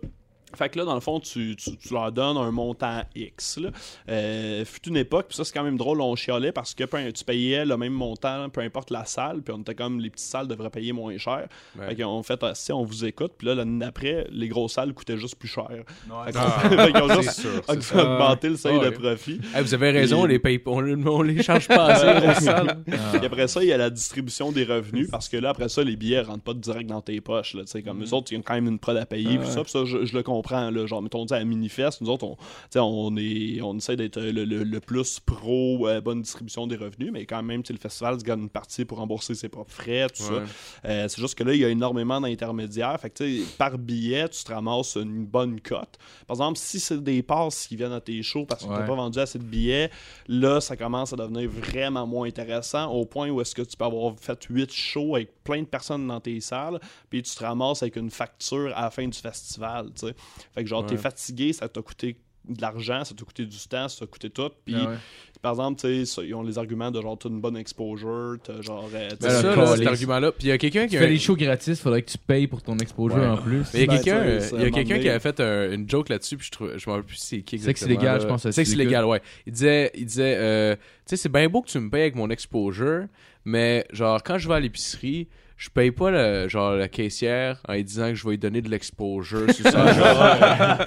Fait 0.54 0.68
que 0.68 0.78
là, 0.78 0.84
dans 0.84 0.94
le 0.94 1.00
fond, 1.00 1.18
tu, 1.20 1.56
tu- 1.56 1.76
tu 1.76 1.92
leur 1.92 2.12
donnes 2.12 2.36
un 2.36 2.50
montant 2.50 3.02
X. 3.14 3.58
Là. 3.58 3.70
Euh, 4.08 4.64
fut 4.64 4.88
une 4.88 4.96
époque, 4.96 5.26
puis 5.28 5.36
ça, 5.36 5.44
c'est 5.44 5.52
quand 5.52 5.64
même 5.64 5.76
drôle, 5.76 6.00
on 6.00 6.14
chialait 6.16 6.52
parce 6.52 6.72
que 6.72 6.84
peu- 6.84 7.12
tu 7.12 7.24
payais 7.24 7.64
le 7.64 7.76
même 7.76 7.92
montant, 7.92 8.48
peu 8.48 8.60
importe 8.60 8.90
la 8.90 9.04
salle, 9.04 9.42
puis 9.42 9.52
on 9.54 9.60
était 9.60 9.74
comme 9.74 10.00
les 10.00 10.08
petites 10.08 10.28
salles 10.28 10.46
devraient 10.48 10.70
payer 10.70 10.92
moins 10.92 11.18
cher. 11.18 11.48
Ouais. 11.78 11.88
Fait 11.88 11.96
qu'on 12.02 12.22
fait, 12.22 12.38
ah, 12.42 12.52
si 12.54 12.72
on 12.72 12.84
vous 12.84 13.04
écoute, 13.04 13.32
puis 13.36 13.48
là, 13.48 13.54
l'année 13.56 13.80
d'après, 13.80 14.26
les 14.30 14.48
grosses 14.48 14.74
salles 14.74 14.94
coûtaient 14.94 15.18
juste 15.18 15.34
plus 15.36 15.48
cher. 15.48 15.68
Fait 16.26 16.32
qu'on- 16.32 16.38
Ah, 16.38 16.68
fait 16.70 16.92
qu'ils 16.92 17.02
ont 17.02 17.20
juste 17.22 17.40
sûr, 17.40 17.62
augmenté 17.98 18.48
le 18.48 18.56
seuil 18.56 18.76
Ouais. 18.78 18.90
de 18.90 18.96
profit. 18.96 19.40
Hey, 19.54 19.62
vous 19.62 19.74
avez 19.74 19.90
raison, 19.90 20.22
on 20.22 20.26
Et- 20.26 20.30
les 20.30 20.38
paye 20.38 20.58
pas, 20.58 20.70
on, 20.70 21.06
on 21.06 21.22
les 21.22 21.42
charge 21.42 21.66
pas 21.68 21.86
assez, 21.86 22.06
les 22.06 22.20
grosses 22.20 22.44
salles. 22.44 22.78
Puis 22.86 23.26
après 23.26 23.48
ça, 23.48 23.62
il 23.62 23.68
y 23.68 23.72
a 23.72 23.76
la 23.76 23.90
distribution 23.90 24.52
des 24.52 24.64
revenus 24.64 25.10
parce 25.10 25.28
que 25.28 25.36
là, 25.36 25.50
après 25.50 25.68
ça, 25.68 25.82
les 25.82 25.96
billets 25.96 26.20
rentrent 26.22 26.44
pas 26.44 26.54
direct 26.54 26.88
dans 26.88 27.00
tes 27.02 27.20
poches. 27.20 27.54
Là, 27.54 27.62
Tu 27.62 27.72
sais, 27.72 27.82
comme 27.82 28.02
eux 28.02 28.14
autres, 28.14 28.32
il 28.32 28.36
y 28.36 28.40
a 28.40 28.42
quand 28.42 28.54
même 28.54 28.68
une 28.68 28.78
prod 28.78 28.96
à 28.96 29.04
payer. 29.06 29.38
Puis 29.38 29.48
ça, 29.48 29.62
puis 29.62 29.70
ça 29.72 29.84
je, 29.84 30.04
je 30.06 30.16
le 30.16 30.22
comprends. 30.22 30.35
Là, 30.70 30.86
genre, 30.86 31.02
mettons, 31.02 31.24
à 31.26 31.44
Minifest, 31.44 32.00
nous 32.00 32.10
autres, 32.10 32.24
on, 32.26 32.36
on, 32.80 33.16
est, 33.16 33.60
on 33.62 33.76
essaie 33.76 33.96
d'être 33.96 34.20
le, 34.20 34.44
le- 34.44 34.64
le 34.64 34.80
plus 34.80 35.20
pro, 35.20 35.88
euh, 35.88 36.00
bonne 36.00 36.22
distribution 36.22 36.66
des 36.66 36.76
revenus, 36.76 37.10
mais 37.12 37.26
quand 37.26 37.42
même, 37.42 37.62
le 37.68 37.76
festival 37.76 38.18
se 38.18 38.24
gagne 38.24 38.40
une 38.42 38.48
partie 38.48 38.84
pour 38.84 38.98
rembourser 38.98 39.34
ses 39.34 39.48
propres 39.48 39.72
frais, 39.72 40.06
tout 40.08 40.22
Ouais. 40.24 40.40
ça. 40.82 40.88
Euh, 40.88 41.08
c'est 41.08 41.20
juste 41.20 41.34
que 41.36 41.44
là, 41.44 41.54
il 41.54 41.60
y 41.60 41.64
a 41.64 41.68
énormément 41.68 42.20
d'intermédiaires. 42.20 42.98
Fait 43.00 43.10
que, 43.10 43.56
par 43.56 43.78
billet, 43.78 44.28
tu 44.28 44.42
te 44.44 44.52
ramasses 44.52 44.96
une 44.96 45.24
bonne 45.26 45.60
cote. 45.60 45.98
Par 46.26 46.34
exemple, 46.36 46.58
si 46.58 46.80
c'est 46.80 47.02
des 47.02 47.22
passes 47.22 47.66
qui 47.66 47.76
viennent 47.76 47.92
à 47.92 48.00
tes 48.00 48.22
shows 48.22 48.46
parce 48.46 48.62
que 48.62 48.66
tu 48.66 48.72
Ouais. 48.72 48.80
n'as 48.80 48.86
pas 48.86 48.94
vendu 48.94 49.18
assez 49.18 49.38
de 49.38 49.44
billets, 49.44 49.90
là, 50.28 50.60
ça 50.60 50.76
commence 50.76 51.12
à 51.12 51.16
devenir 51.16 51.48
vraiment 51.50 52.06
moins 52.06 52.26
intéressant 52.28 52.90
au 52.92 53.04
point 53.04 53.28
où 53.30 53.40
est-ce 53.40 53.54
que 53.54 53.62
tu 53.62 53.76
peux 53.76 53.84
avoir 53.84 54.14
fait 54.18 54.42
8 54.50 54.72
shows 54.72 55.14
avec 55.16 55.42
plein 55.44 55.60
de 55.60 55.66
personnes 55.66 56.06
dans 56.06 56.20
tes 56.20 56.40
salles, 56.40 56.80
puis 57.08 57.22
tu 57.22 57.34
te 57.34 57.44
ramasses 57.44 57.82
avec 57.82 57.96
une 57.96 58.10
facture 58.10 58.72
à 58.76 58.82
la 58.82 58.90
fin 58.90 59.06
du 59.06 59.18
festival. 59.18 59.90
Fait 60.54 60.62
que 60.62 60.68
genre, 60.68 60.84
t'es 60.86 60.94
Ouais. 60.94 61.00
fatigué, 61.00 61.52
ça 61.52 61.68
t'a 61.68 61.82
coûté 61.82 62.16
de 62.48 62.60
l'argent, 62.62 63.02
ça 63.04 63.12
t'a 63.14 63.24
coûté 63.24 63.44
du 63.44 63.58
temps, 63.68 63.88
ça 63.88 64.00
t'a 64.00 64.06
coûté 64.06 64.30
tout, 64.30 64.50
puis 64.64 64.76
Ah 64.78 64.90
ouais. 64.90 64.96
par 65.42 65.52
exemple, 65.54 65.80
tu 65.80 65.88
sais, 65.88 66.04
ça, 66.04 66.22
ils 66.22 66.32
ont 66.32 66.44
les 66.44 66.58
arguments 66.58 66.92
de 66.92 67.02
genre, 67.02 67.18
t'as 67.18 67.28
une 67.28 67.40
bonne 67.40 67.56
exposure, 67.56 68.36
t'as 68.42 68.60
genre... 68.62 68.88
euh, 68.94 69.08
tu 69.10 69.16
Ben, 69.20 69.28
là, 69.32 69.42
ça, 69.42 69.56
là, 69.56 69.76
cet 69.76 69.86
argument-là. 69.88 70.30
Puis 70.30 70.46
il 70.46 70.50
y 70.50 70.52
a 70.52 70.58
quelqu'un 70.58 70.84
qui 70.84 70.90
Tu 70.90 70.96
a. 70.96 71.00
fais 71.00 71.08
les 71.08 71.18
shows 71.18 71.34
gratis, 71.34 71.80
faudrait 71.80 72.02
que 72.02 72.10
tu 72.12 72.18
payes 72.18 72.46
pour 72.46 72.62
ton 72.62 72.78
exposure 72.78 73.18
Ouais. 73.18 73.26
en 73.26 73.36
plus. 73.38 73.64
Mais 73.74 73.80
il 73.80 73.80
y 73.80 73.82
a 73.82 73.86
Ben, 73.86 73.94
quelqu'un 73.96 74.16
euh, 74.20 74.40
il 74.52 74.58
y 74.58 74.60
a 74.60 74.64
quelqu'un 74.64 74.70
moment 74.70 74.70
qui 74.84 74.92
donné- 74.94 75.10
avait 75.10 75.18
fait 75.18 75.40
un- 75.40 75.72
une 75.72 75.90
joke 75.90 76.08
là-dessus, 76.08 76.36
puis 76.36 76.46
je 76.46 76.50
trouve, 76.52 76.78
je 76.78 76.88
me 76.88 76.94
rappelle 76.94 77.06
plus 77.08 77.16
c'est 77.16 77.42
qui 77.42 77.58
C'est 77.58 77.72
que 77.72 77.78
c'est 77.80 77.86
exactement, 77.86 78.00
légal, 78.00 78.14
là. 78.18 78.22
je 78.22 78.26
pense, 78.28 78.48
C'est 78.50 78.62
que 78.62 78.68
c'est 78.70 78.76
légal, 78.76 79.04
ouais. 79.06 79.20
Il 79.46 79.52
disait, 79.52 79.90
il 79.96 80.06
disait 80.06 80.34
euh, 80.38 80.76
tu 80.76 80.80
sais, 81.06 81.16
c'est 81.16 81.28
bien 81.32 81.48
beau 81.48 81.62
que 81.62 81.68
tu 81.68 81.80
me 81.80 81.90
payes 81.90 82.02
avec 82.02 82.14
mon 82.14 82.30
exposure, 82.30 83.06
mais 83.44 83.84
genre, 83.92 84.22
quand 84.22 84.38
je 84.38 84.46
vais 84.46 84.54
à 84.54 84.60
l'épicerie, 84.60 85.26
je 85.56 85.70
paye 85.70 85.90
pas 85.90 86.10
le, 86.10 86.48
genre, 86.48 86.72
la 86.72 86.86
caissière 86.88 87.60
en 87.66 87.72
lui 87.72 87.82
disant 87.84 88.08
que 88.10 88.14
je 88.14 88.24
vais 88.24 88.30
lui 88.32 88.38
donner 88.38 88.60
de 88.60 88.68
l'exposure 88.68 89.50
sur 89.54 89.64
ça. 89.70 90.86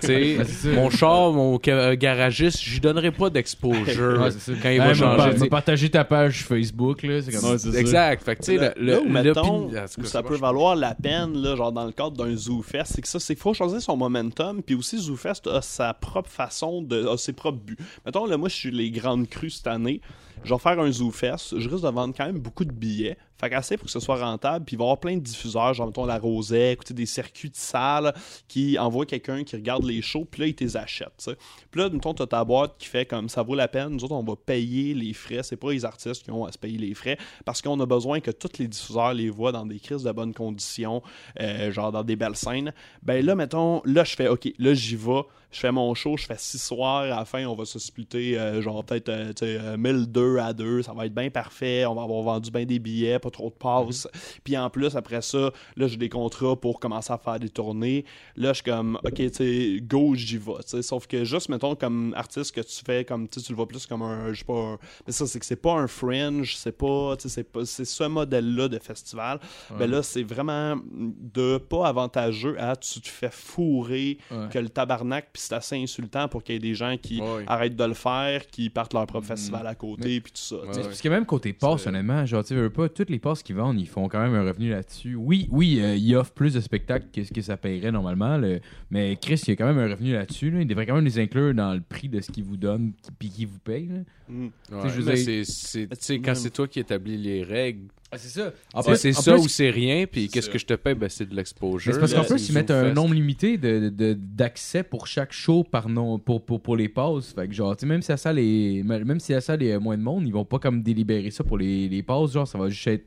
mon 0.76 0.90
char, 0.90 1.32
mon 1.32 1.60
ca- 1.64 1.96
garagiste, 1.96 2.62
je 2.62 2.74
lui 2.74 2.80
donnerai 2.80 3.12
pas 3.12 3.30
d'exposure 3.30 4.22
Ouais, 4.22 4.30
quand 4.62 4.70
il 4.70 4.80
va 4.80 4.94
changer. 4.94 5.18
par- 5.18 5.28
tu 5.30 5.34
m'a 5.34 5.40
sais. 5.40 5.50
partagé 5.50 5.90
ta 5.90 6.04
page 6.04 6.44
Facebook, 6.44 7.04
là. 7.04 7.22
C'est 7.22 7.32
comme 7.32 7.50
Ouais. 7.52 7.80
Exact. 7.80 8.24
Fait 8.24 8.36
que, 8.36 8.42
tu 8.44 8.52
sais, 8.52 8.58
Là, 8.58 8.74
le, 8.78 8.86
là 8.94 9.00
où, 9.02 9.06
le, 9.06 9.10
mettons, 9.10 9.66
où 9.68 9.72
cas, 9.72 9.88
ça 10.04 10.22
peut 10.24 10.36
valoir 10.36 10.76
la 10.76 10.94
peine, 10.96 11.34
là, 11.42 11.56
genre 11.56 11.72
dans 11.72 11.86
le 11.86 11.92
cadre 11.92 12.12
d'un 12.24 12.36
Zoo 12.36 12.62
Fest, 12.62 12.94
c'est 12.96 13.02
que 13.02 13.08
ça, 13.08 13.20
c'est 13.20 13.34
qu'il 13.36 13.42
faut 13.42 13.54
choisir 13.54 13.82
son 13.82 13.98
momentum. 13.98 14.62
Puis 14.62 14.76
aussi, 14.76 14.98
Zoo 15.00 15.16
Fest 15.16 15.48
a 15.48 15.62
sa 15.62 15.94
propre 15.94 16.30
façon, 16.30 16.82
de, 16.82 17.08
a 17.08 17.18
ses 17.18 17.34
propres 17.34 17.60
buts. 17.60 17.78
Mettons, 18.06 18.26
là, 18.26 18.38
moi, 18.38 18.50
je 18.50 18.56
suis 18.56 18.72
les 18.72 18.92
grandes 18.92 19.28
crues 19.30 19.50
cette 19.50 19.68
année 19.68 20.02
je 20.44 20.54
vais 20.54 20.60
faire 20.60 20.80
un 20.80 20.92
zoo 20.92 21.12
fest, 21.12 21.58
je 21.58 21.70
risque 21.70 21.84
de 21.84 21.90
vendre 21.90 22.14
quand 22.16 22.26
même 22.26 22.40
beaucoup 22.40 22.66
de 22.66 22.72
billets. 22.72 23.18
Fait 23.40 23.50
qu'assez 23.50 23.78
pour 23.78 23.86
que 23.86 23.92
ce 23.92 24.02
soit 24.02 24.18
rentable, 24.18 24.66
puis 24.66 24.76
il 24.76 24.78
va 24.78 24.84
y 24.84 24.88
avoir 24.88 25.00
plein 25.00 25.16
de 25.16 25.22
diffuseurs, 25.22 25.74
genre 25.74 25.88
mettons 25.88 26.06
la 26.06 26.20
Rosée, 26.20 26.78
des 26.90 27.06
circuits 27.06 27.50
de 27.50 27.56
salles 27.56 28.14
qui 28.50 28.78
envoient 28.78 29.06
quelqu'un 29.06 29.46
qui 29.46 29.56
regarde 29.56 29.86
les 29.86 30.02
shows, 30.02 30.26
puis 30.30 30.42
là, 30.42 30.48
ils 30.48 30.56
les 30.60 30.76
achètent. 30.76 31.30
Puis 31.72 31.80
là, 31.80 31.90
mettons, 31.90 32.14
t'as 32.14 32.28
ta 32.28 32.44
boîte 32.44 32.76
qui 32.78 32.88
fait 32.88 33.06
comme 33.06 33.30
ça 33.30 33.42
vaut 33.42 33.56
la 33.56 33.70
peine, 33.70 33.90
nous 33.90 34.04
autres, 34.04 34.16
on 34.16 34.24
va 34.24 34.36
payer 34.36 34.94
les 34.94 35.14
frais. 35.14 35.42
C'est 35.44 35.56
pas 35.56 35.72
les 35.72 35.86
artistes 35.86 36.24
qui 36.24 36.32
ont 36.32 36.44
à 36.44 36.52
se 36.52 36.58
payer 36.58 36.78
les 36.78 36.94
frais 36.94 37.18
parce 37.46 37.62
qu'on 37.62 37.80
a 37.80 37.86
besoin 37.86 38.20
que 38.20 38.32
tous 38.32 38.60
les 38.60 38.68
diffuseurs 38.68 39.14
les 39.14 39.30
voient 39.30 39.54
dans 39.54 39.66
des 39.66 39.80
crises 39.80 40.04
de 40.04 40.12
bonnes 40.12 40.34
conditions, 40.34 41.02
euh, 41.40 41.72
genre 41.72 41.94
dans 41.94 42.04
des 42.04 42.18
belles 42.18 42.36
scènes. 42.36 42.74
Ben 43.04 43.26
là, 43.26 43.36
mettons, 43.36 43.82
là, 43.86 44.04
je 44.04 44.16
fais 44.16 44.28
OK, 44.28 44.52
là, 44.58 44.74
j'y 44.74 44.98
vais, 44.98 45.22
je 45.52 45.60
fais 45.60 45.72
mon 45.72 45.94
show, 45.96 46.16
je 46.16 46.26
fais 46.26 46.38
six 46.38 46.62
soirs, 46.62 47.04
à 47.04 47.08
la 47.08 47.26
fin, 47.26 47.46
on 47.46 47.56
va 47.56 47.66
se 47.66 47.80
splitter, 47.80 48.38
euh, 48.38 48.62
genre 48.62 48.84
peut-être 48.84 49.10
euh, 49.44 49.78
1002 49.78 50.22
euh, 50.22 50.29
à 50.38 50.54
deux, 50.54 50.82
ça 50.82 50.94
va 50.94 51.06
être 51.06 51.14
bien 51.14 51.30
parfait, 51.30 51.86
on 51.86 51.96
va 51.96 52.04
avoir 52.04 52.22
vendu 52.22 52.52
bien 52.52 52.66
des 52.66 52.80
billets, 52.80 53.20
pas 53.20 53.32
trop 53.32 53.50
de 53.50 53.56
passes. 53.56 54.06
Mhm. 54.06 54.22
Puis 54.44 54.58
en 54.58 54.70
plus, 54.70 54.96
après 54.96 55.22
ça, 55.22 55.52
là, 55.76 55.88
j'ai 55.88 55.98
des 55.98 56.10
contrats 56.10 56.56
pour 56.56 56.80
commencer 56.80 57.12
à 57.12 57.18
faire 57.18 57.40
des 57.40 57.50
tournées. 57.50 58.06
Là, 58.36 58.50
je 58.50 58.62
suis 58.62 58.64
comme, 58.64 59.00
OK, 59.04 59.14
tu 59.16 59.30
sais, 59.34 59.80
go, 59.82 60.14
j'y 60.16 60.38
vais. 60.38 60.82
Sauf 60.82 61.08
que 61.08 61.24
juste, 61.24 61.50
mettons, 61.50 61.76
comme 61.76 62.14
artiste 62.16 62.54
que 62.54 62.62
tu 62.62 62.82
fais, 62.86 63.06
comme 63.06 63.28
tu 63.28 63.40
le 63.50 63.56
vois 63.56 63.68
plus 63.68 63.86
comme 63.86 64.02
un, 64.02 64.34
je 64.34 64.40
sais 64.40 64.46
pas, 64.46 64.78
mais 65.06 65.14
ça, 65.14 65.26
c'est 65.26 65.40
que 65.40 65.46
c'est 65.46 65.56
pas 65.56 65.74
un 65.74 65.88
fringe, 65.88 66.56
c'est 66.56 66.78
pas, 66.78 67.16
c'est 67.20 67.86
ce 67.86 68.04
modèle-là 68.04 68.68
de 68.68 68.80
festival. 68.80 69.40
Ben 69.70 69.78
mais 69.80 69.88
là, 69.88 70.04
c'est 70.04 70.24
vraiment 70.24 70.76
de 70.94 71.58
pas 71.58 71.88
avantageux 71.88 72.56
à 72.60 72.76
tu 72.76 73.02
te 73.02 73.08
fais 73.08 73.32
fourrer 73.32 74.18
que 74.52 74.60
le 74.60 74.70
tabarnak, 74.70 75.30
puis 75.32 75.42
c'est 75.42 75.56
assez 75.56 75.76
insultant 75.76 76.28
pour 76.28 76.44
qu'il 76.44 76.56
y 76.56 76.58
ait 76.58 76.60
des 76.60 76.76
gens 76.76 76.98
qui 76.98 77.22
arrêtent 77.48 77.76
de 77.76 77.84
le 77.84 77.94
faire, 77.94 78.48
qui 78.48 78.70
partent 78.70 78.94
leur 78.94 79.06
propre 79.08 79.26
mhm. 79.26 79.36
festival 79.36 79.68
à 79.68 79.76
côté 79.76 80.19
puis 80.22 80.32
tout 80.32 80.42
ça. 80.42 80.56
Ouais. 80.58 80.68
Parce 80.84 81.02
que 81.02 81.10
même 81.10 81.26
côté 81.26 81.54
passe, 81.54 81.84
C'est- 81.84 81.90
honnêtement, 81.90 82.26
genre, 82.26 82.44
tu 82.44 82.56
veux 82.56 82.70
pas, 82.70 82.90
toutes 82.90 83.10
les 83.10 83.20
passes 83.20 83.44
qu'ils 83.44 83.56
vendent, 83.56 83.80
ils 83.80 83.88
font 83.88 84.08
quand 84.08 84.22
même 84.22 84.34
un 84.36 84.44
revenu 84.44 84.70
là-dessus. 84.70 85.16
Oui, 85.16 85.48
oui, 85.52 85.80
euh, 85.82 85.96
ils 85.96 86.16
offrent 86.16 86.34
plus 86.34 86.54
de 86.54 86.60
spectacles 86.60 87.08
que 87.14 87.24
ce 87.24 87.32
que 87.34 87.42
ça 87.42 87.58
paierait 87.58 87.92
normalement, 87.92 88.38
là. 88.38 88.58
mais 88.92 89.18
Chris, 89.22 89.42
il 89.48 89.50
y 89.50 89.54
a 89.54 89.56
quand 89.56 89.68
même 89.68 89.78
un 89.80 89.90
revenu 89.90 90.14
là-dessus. 90.14 90.52
Là. 90.52 90.62
Il 90.62 90.68
devrait 90.68 90.86
quand 90.86 90.96
même 90.96 91.06
les 91.06 91.20
inclure 91.20 91.54
dans 91.54 91.74
le 91.74 91.82
prix 91.82 92.10
de 92.10 92.22
ce 92.22 92.32
qu'ils 92.32 92.44
vous 92.44 92.58
donnent 92.58 92.92
qui- 93.02 93.12
puis 93.18 93.30
qu'ils 93.30 93.48
vous 93.48 93.60
payent. 93.60 93.88
là. 93.88 94.00
Mm. 94.30 94.46
Ouais, 94.72 94.82
dire- 95.16 95.46
c'est- 95.46 96.18
quand 96.20 96.26
même- 96.28 96.36
c'est 96.36 96.50
toi 96.52 96.68
qui 96.68 96.80
établis 96.80 97.18
les 97.18 97.44
règles, 97.44 97.88
Ah, 98.12 98.18
c'est 98.18 98.30
ça. 98.30 98.52
tu 98.52 98.84
sais, 98.84 98.96
c'est 98.96 99.14
ça 99.14 99.36
ou 99.38 99.48
c'est 99.48 99.70
rien, 99.70 100.06
puis 100.08 100.28
qu'est-ce 100.30 100.50
que 100.50 100.58
je 100.58 100.66
te 100.66 100.74
paye, 100.74 100.96
ben 100.96 101.08
c'est 101.10 101.30
de 101.30 101.36
l'exposure. 101.36 101.94
C'est 101.94 102.00
parce 102.00 102.12
qu'en 102.14 102.22
là, 102.22 102.26
plus, 102.28 102.40
c'est 102.40 102.52
ils 102.52 102.56
mettent 102.56 102.70
Zoo 102.70 102.74
un 102.74 102.94
nombre 102.94 103.14
limité 103.14 103.58
de, 103.58 103.90
de- 103.90 104.14
d'accès 104.20 104.82
pour 104.82 105.06
chaque 105.06 105.32
show 105.32 105.64
par 105.64 105.90
nom, 105.90 106.18
pour, 106.18 106.44
pour, 106.44 106.60
pour 106.60 106.76
les 106.76 106.90
passes. 106.90 107.34
Fait 107.34 107.48
que 107.48 107.54
genre, 107.54 107.76
même 107.84 108.02
si 108.02 108.10
la 108.12 108.18
salle 108.18 108.40
est, 108.40 108.82
même 108.84 109.20
si 109.20 109.32
la 109.34 109.42
salle 109.42 109.62
est 109.62 109.78
moins 109.78 109.96
de 109.98 110.02
monde, 110.02 110.26
ils 110.28 110.34
vont 110.34 110.46
pas 110.46 110.58
comme 110.58 110.82
délibérer 110.82 111.30
ça 111.30 111.44
pour 111.44 111.58
les, 111.60 111.88
les 111.88 112.02
passes. 112.02 112.32
Genre, 112.32 112.48
ça 112.48 112.58
va 112.58 112.68
juste 112.70 112.88
être, 112.88 113.06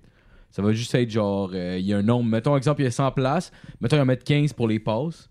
ça 0.52 0.62
va 0.62 0.72
juste 0.72 0.94
être 0.94 1.10
genre, 1.10 1.50
euh, 1.52 1.78
il 1.80 1.84
y 1.86 1.92
a 1.92 1.98
un 1.98 2.02
nombre. 2.02 2.28
Mettons, 2.30 2.56
exemple, 2.56 2.82
il 2.82 2.84
y 2.84 2.88
a 2.88 2.92
100 2.92 3.10
places. 3.10 3.50
Mettons, 3.80 3.96
ils 3.96 4.00
en 4.02 4.06
mettent 4.06 4.22
15 4.24 4.52
pour 4.52 4.68
les 4.68 4.78
passes. 4.78 5.28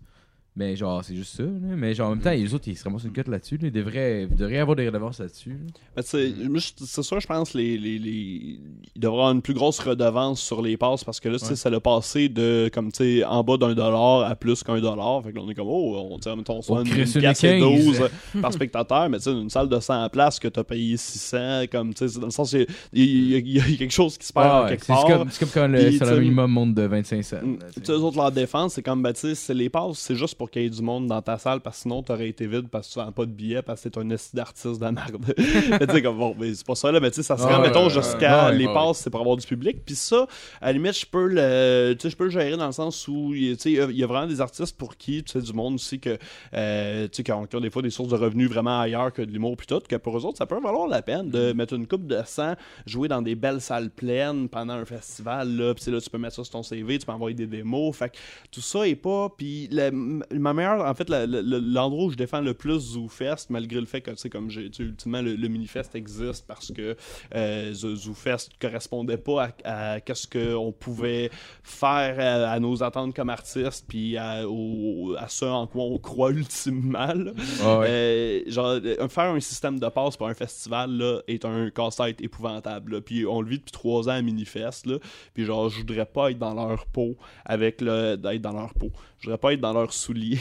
Mais 0.54 0.76
genre, 0.76 1.02
c'est 1.02 1.14
juste 1.16 1.34
ça. 1.36 1.42
là. 1.44 1.50
Mais 1.76 1.94
genre, 1.94 2.08
en 2.08 2.10
même 2.10 2.20
temps, 2.22 2.30
les 2.30 2.52
autres, 2.52 2.68
ils 2.68 2.76
se 2.76 2.84
ramassent 2.84 3.04
une 3.04 3.12
cote 3.14 3.28
là-dessus. 3.28 3.56
là. 3.56 3.68
Ils 3.68 3.72
devraient, 3.72 4.24
ils 4.30 4.36
devraient 4.36 4.58
avoir 4.58 4.76
des 4.76 4.86
redevances 4.86 5.18
là-dessus. 5.18 5.50
là. 5.96 6.02
Mais 6.50 6.58
je- 6.60 6.72
c'est 6.84 7.02
sûr, 7.02 7.20
je 7.20 7.26
pense 7.26 7.54
les, 7.54 7.78
les, 7.78 7.98
les... 7.98 8.58
il 8.94 9.00
devrait 9.00 9.16
avoir 9.20 9.32
une 9.32 9.40
plus 9.40 9.54
grosse 9.54 9.78
redevance 9.78 10.42
sur 10.42 10.60
les 10.60 10.76
passes 10.76 11.04
parce 11.04 11.20
que 11.20 11.30
là, 11.30 11.38
tu 11.38 11.44
sais, 11.46 11.50
Ouais. 11.52 11.56
ça 11.56 11.70
l'a 11.70 11.80
passé 11.80 12.28
de 12.28 12.70
comme 12.72 12.92
tu 12.92 12.98
sais 13.20 13.24
en 13.24 13.42
bas 13.42 13.56
d'un 13.56 13.72
dollar 13.72 14.30
à 14.30 14.34
plus 14.36 14.62
qu'un 14.62 14.78
dollar. 14.78 15.22
Fait 15.24 15.30
que 15.32 15.36
là, 15.36 15.42
on 15.42 15.50
est 15.50 15.54
comme 15.54 15.68
oh, 15.68 16.08
on 16.10 16.18
tient 16.18 16.36
mettons 16.36 16.60
soit 16.60 16.80
On 16.80 16.84
une, 16.84 16.98
une 16.98 17.06
ça 17.06 17.18
une 17.18 17.22
pièce 17.22 17.44
et 17.44 17.58
15. 17.58 17.84
12 17.86 18.02
par 18.42 18.52
spectateur, 18.52 19.08
mais 19.08 19.16
tu 19.18 19.24
sais 19.24 19.32
une 19.32 19.48
salle 19.48 19.70
de 19.70 19.80
100 19.80 20.10
places 20.10 20.38
que 20.38 20.48
t'as 20.48 20.64
payé 20.64 20.98
600 20.98 21.62
comme 21.72 21.94
tu 21.94 22.06
sais 22.06 22.18
dans 22.20 22.26
le 22.26 22.30
sens 22.30 22.52
il 22.52 22.66
y, 22.92 23.34
a- 23.36 23.38
y 23.38 23.72
y 23.72 23.76
quelque 23.78 23.90
chose 23.90 24.18
qui 24.18 24.26
se 24.26 24.32
perd 24.34 24.46
Ah 24.50 24.62
ouais, 24.64 24.68
quelque 24.70 24.84
c'est 24.84 24.92
part. 24.92 25.06
comme, 25.06 25.30
c'est 25.30 25.40
comme 25.40 25.48
quand 25.62 25.68
le 25.68 25.92
salaire 25.92 26.20
minimum 26.20 26.50
monte 26.50 26.74
de 26.74 26.82
25 26.82 27.22
cents. 27.24 27.36
Tu 27.74 27.80
sais, 27.84 27.92
autres, 27.92 28.18
leur 28.18 28.30
défense, 28.32 28.74
c'est 28.74 28.82
comme, 28.82 29.02
ben, 29.02 29.14
tu 29.14 29.34
sais, 29.34 29.54
les 29.54 29.70
passes, 29.70 29.98
c'est 29.98 30.14
juste 30.14 30.34
pour 30.34 30.41
qu'il 30.50 30.62
y 30.62 30.66
ait 30.66 30.70
du 30.70 30.82
monde 30.82 31.06
dans 31.06 31.22
ta 31.22 31.38
salle, 31.38 31.60
parce 31.60 31.76
que 31.78 31.82
sinon, 31.82 32.02
t'aurais 32.02 32.28
été 32.28 32.46
vide 32.46 32.68
parce 32.68 32.88
que 32.88 32.92
tu 32.94 32.98
vends 32.98 33.12
pas 33.12 33.26
de 33.26 33.30
billets, 33.32 33.62
parce 33.62 33.82
que 33.82 33.88
t'es 33.88 33.98
un 33.98 34.10
esti 34.10 34.34
d'artiste 34.36 34.78
de 34.78 34.84
la 34.84 34.92
merde. 34.92 35.16
mais 35.70 35.86
tu 35.86 35.92
sais, 35.92 36.02
comme, 36.02 36.18
bon, 36.18 36.34
mais 36.38 36.54
c'est 36.54 36.66
pas 36.66 36.74
ça, 36.74 36.90
là, 36.92 37.00
mais 37.00 37.10
tu 37.10 37.16
sais, 37.16 37.22
ça 37.22 37.36
serait, 37.36 37.54
Ah 37.54 37.60
mettons, 37.60 37.88
jusqu'à 37.88 38.50
les 38.52 38.66
ouais. 38.66 38.74
passes, 38.74 38.98
c'est 38.98 39.10
pour 39.10 39.20
avoir 39.20 39.36
du 39.36 39.46
public. 39.46 39.78
Puis 39.84 39.94
ça, 39.94 40.26
à 40.60 40.66
la 40.66 40.72
limite, 40.72 40.98
je 40.98 41.06
peux 41.06 41.26
le, 41.26 41.94
tu 41.94 42.02
sais, 42.02 42.10
je 42.10 42.16
peux 42.16 42.24
le 42.24 42.30
gérer 42.30 42.56
dans 42.56 42.66
le 42.66 42.72
sens 42.72 43.06
où, 43.08 43.32
tu 43.34 43.56
sais, 43.58 43.72
il 43.72 43.96
y 43.96 44.02
a- 44.04 44.06
vraiment 44.06 44.26
des 44.26 44.40
artistes 44.40 44.76
pour 44.76 44.96
qui, 44.96 45.22
tu 45.22 45.32
sais, 45.32 45.40
du 45.40 45.52
monde 45.52 45.74
aussi 45.74 45.98
que, 46.00 46.18
euh, 46.54 47.04
tu 47.08 47.16
sais, 47.18 47.22
qui 47.22 47.32
ont, 47.32 47.46
des 47.60 47.70
fois 47.70 47.82
des 47.82 47.90
sources 47.90 48.10
de 48.10 48.16
revenus 48.16 48.48
vraiment 48.48 48.80
ailleurs 48.80 49.12
que 49.12 49.22
de 49.22 49.30
l'humour, 49.30 49.56
puis 49.56 49.66
tout, 49.66 49.80
que 49.88 49.96
pour 49.96 50.16
eux 50.18 50.24
autres, 50.24 50.38
ça 50.38 50.46
peut 50.46 50.60
valoir 50.60 50.86
la 50.88 51.02
peine 51.02 51.30
de 51.30 51.52
mettre 51.52 51.74
une 51.74 51.86
coupe 51.86 52.06
de 52.06 52.18
sang, 52.26 52.54
jouer 52.86 53.08
dans 53.08 53.22
des 53.22 53.34
belles 53.34 53.60
salles 53.60 53.90
pleines 53.90 54.48
pendant 54.48 54.74
un 54.74 54.84
festival, 54.84 55.56
là, 55.56 55.74
puis 55.74 55.90
là, 55.90 56.00
tu 56.00 56.10
peux 56.10 56.18
mettre 56.18 56.36
ça 56.36 56.44
sur 56.44 56.52
ton 56.52 56.62
CV, 56.62 56.98
tu 56.98 57.06
peux 57.06 57.12
envoyer 57.12 57.34
des 57.34 57.46
démos, 57.46 57.96
fait 57.96 58.10
que 58.10 58.16
tout 58.50 58.60
ça 58.60 58.86
est 58.86 58.94
pas. 58.96 59.28
Puis 59.36 59.68
le- 59.70 60.20
ma 60.38 60.52
meilleure, 60.52 60.84
en 60.84 60.94
fait, 60.94 61.08
l'endroit 61.08 62.04
où 62.04 62.10
je 62.10 62.16
défends 62.16 62.40
le 62.40 62.54
plus 62.54 62.78
ZooFest, 62.94 63.46
malgré 63.50 63.80
le 63.80 63.86
fait 63.86 64.00
que, 64.00 64.10
tu 64.10 64.16
sais, 64.16 64.30
comme 64.30 64.50
j'ai, 64.50 64.70
ultimement, 64.78 65.22
le, 65.22 65.34
le 65.34 65.48
Minifest 65.48 65.94
existe 65.94 66.46
parce 66.46 66.72
que 66.72 66.96
euh, 67.34 67.72
Zo- 67.72 67.94
ZooFest 67.96 68.50
correspondait 68.60 69.16
pas 69.18 69.50
à, 69.64 69.94
à 69.94 70.00
qu'est-ce 70.00 70.26
qu'on 70.26 70.72
pouvait 70.72 71.30
faire 71.62 72.16
à, 72.18 72.50
à 72.52 72.60
nos 72.60 72.82
attentes 72.82 73.14
comme 73.14 73.30
artistes, 73.30 73.84
puis 73.88 74.16
à, 74.16 74.48
au- 74.48 75.14
à 75.18 75.28
ce 75.28 75.44
en 75.44 75.66
quoi 75.66 75.84
on 75.84 75.98
croit 75.98 76.30
ultimement. 76.30 77.08
ouais. 77.14 77.86
Euh, 77.88 78.40
genre, 78.46 78.78
euh, 78.84 79.08
faire 79.08 79.32
un 79.32 79.40
système 79.40 79.78
de 79.78 79.88
passe 79.88 80.16
pour 80.16 80.28
un 80.28 80.34
festival 80.34 80.90
là, 80.90 81.20
est 81.28 81.44
un 81.44 81.70
casse-tête 81.70 82.20
épouvantable. 82.20 82.92
là. 82.94 83.00
Puis 83.00 83.26
on 83.26 83.40
le 83.40 83.48
vit 83.48 83.58
depuis 83.58 83.72
trois 83.72 84.08
ans 84.08 84.12
à 84.12 84.22
Minifest. 84.22 84.86
Là. 84.86 84.98
Puis 85.34 85.44
genre, 85.44 85.68
je 85.68 85.78
voudrais 85.78 86.06
pas 86.06 86.30
être 86.30 86.38
dans 86.38 86.54
leur 86.54 86.86
peau 86.86 87.16
avec 87.44 87.80
le. 87.80 88.16
d'être 88.16 88.40
dans 88.42 88.52
leur 88.52 88.74
peau. 88.74 88.90
Je 89.18 89.26
voudrais 89.26 89.38
pas 89.38 89.52
être 89.52 89.60
dans 89.60 89.72
leurs 89.72 89.92
souliers. 90.22 90.38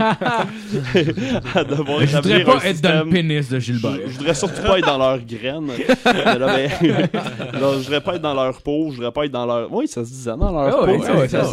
à 1.54 1.64
devoir 1.64 2.00
Je 2.00 2.16
voudrais 2.16 2.44
pas 2.44 2.64
être 2.64 2.80
dans 2.80 2.90
le 2.90 2.96
système- 2.98 3.10
pénis 3.10 3.48
de 3.48 3.58
Gilbert. 3.58 3.92
je 4.06 4.16
voudrais 4.18 4.34
surtout 4.34 4.62
pas 4.62 4.78
être 4.78 4.86
dans 4.86 4.98
leurs 4.98 5.18
graines. 5.20 5.66
Mais 6.04 6.38
là, 6.38 6.46
ben, 6.46 6.70
genre, 7.60 7.72
je 7.74 7.78
voudrais 7.84 8.00
pas 8.00 8.14
être 8.16 8.22
dans 8.22 8.34
leur 8.34 8.60
peau, 8.62 8.88
je 8.90 8.96
voudrais 8.96 9.12
pas 9.12 9.24
être 9.24 9.32
dans 9.32 9.46
leur. 9.46 9.72
Oui, 9.72 9.88
ça 9.88 10.04
se 10.04 10.10
disait 10.10 10.30
dans 10.36 10.52
leur 10.52 10.68
Ah 10.68 10.86
peau. 10.86 10.92
ouais, 10.92 11.28
ça, 11.28 11.44
ça, 11.44 11.46
se 11.46 11.50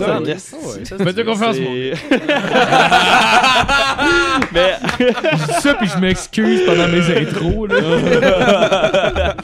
ça. 0.85 0.97
Faites-toi 0.97 1.23
confiance, 1.25 1.55
C'est- 1.55 1.93
Mais 4.53 4.73
Je 4.99 5.45
dis 5.45 5.61
ça, 5.61 5.73
puis 5.73 5.89
je 5.93 5.99
m'excuse 5.99 6.61
pendant 6.65 6.87
mes 6.87 7.17
intros. 7.17 7.67
Là. 7.69 9.35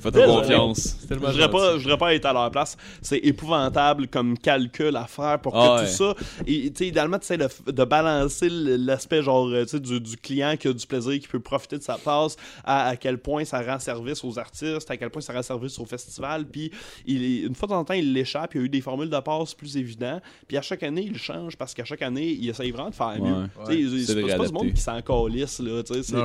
Fais-toi 0.00 0.26
confiance. 0.26 0.96
je 1.08 1.14
voudrais 1.14 1.50
pas, 1.50 1.72
je 1.78 1.82
voudrais 1.82 1.98
pas 1.98 2.14
être 2.14 2.26
à 2.26 2.32
leur 2.32 2.50
place. 2.50 2.76
C'est 3.02 3.18
épouvantable 3.18 4.08
comme 4.08 4.36
calcul 4.38 4.94
à 4.96 5.06
faire 5.06 5.38
pour 5.40 5.52
que 5.52 5.58
Ah 5.58 5.76
ouais. 5.76 5.86
tout 5.86 5.92
ça. 5.92 6.14
Et 6.46 6.70
tu 6.70 6.76
sais, 6.76 6.88
idéalement, 6.88 7.18
tu 7.18 7.26
sais, 7.26 7.36
de, 7.36 7.48
de 7.70 7.84
balancer 7.84 8.48
l'aspect 8.50 9.22
genre, 9.22 9.48
euh, 9.48 9.64
du, 9.64 10.00
du 10.00 10.16
client 10.16 10.56
qui 10.58 10.68
a 10.68 10.72
du 10.72 10.86
plaisir, 10.86 11.12
qui 11.20 11.28
peut 11.28 11.40
profiter 11.40 11.78
de 11.78 11.82
sa 11.82 11.96
passe, 11.98 12.36
à, 12.64 12.88
à 12.88 12.96
quel 12.96 13.18
point 13.18 13.44
ça 13.44 13.60
rend 13.62 13.78
service 13.78 14.24
aux 14.24 14.38
artistes, 14.38 14.90
à 14.90 14.96
quel 14.96 15.10
point 15.10 15.22
ça 15.22 15.32
rend 15.32 15.42
service 15.42 15.78
au 15.78 15.84
festival. 15.84 16.46
Puis 16.46 16.70
il, 17.06 17.46
une 17.46 17.54
fois 17.54 17.66
de 17.68 17.72
temps 17.72 17.78
en 17.80 17.84
temps, 17.84 17.94
il 17.94 18.12
l'échappe. 18.12 18.54
Il 18.54 18.58
y 18.58 18.62
a 18.62 18.66
eu 18.66 18.68
des 18.68 18.80
formules 18.80 19.10
de 19.10 19.20
passe 19.20 19.54
plus 19.54 19.76
évidentes. 19.76 20.22
Puis 20.48 20.56
à 20.56 20.62
chaque 20.62 20.82
année, 20.82 21.06
il 21.10 21.18
change 21.18 21.56
parce 21.56 21.74
qu'à 21.74 21.84
chaque 21.84 22.02
année, 22.02 22.36
il 22.40 22.48
essaye 22.48 22.70
vraiment 22.70 22.90
de 22.90 22.94
faire 22.94 23.20
mieux. 23.20 23.32
Ouais. 23.66 23.76
Tu 23.76 24.04
sais, 24.06 24.14
C'est 24.14 24.20
pas, 24.22 24.36
pas 24.36 24.46
du 24.46 24.52
monde 24.52 24.72
qui 24.72 24.80
s'en 24.80 25.00
calisse, 25.02 25.58
là. 25.60 25.82
tu 25.82 25.94
sais, 25.94 26.02
c'est- 26.02 26.16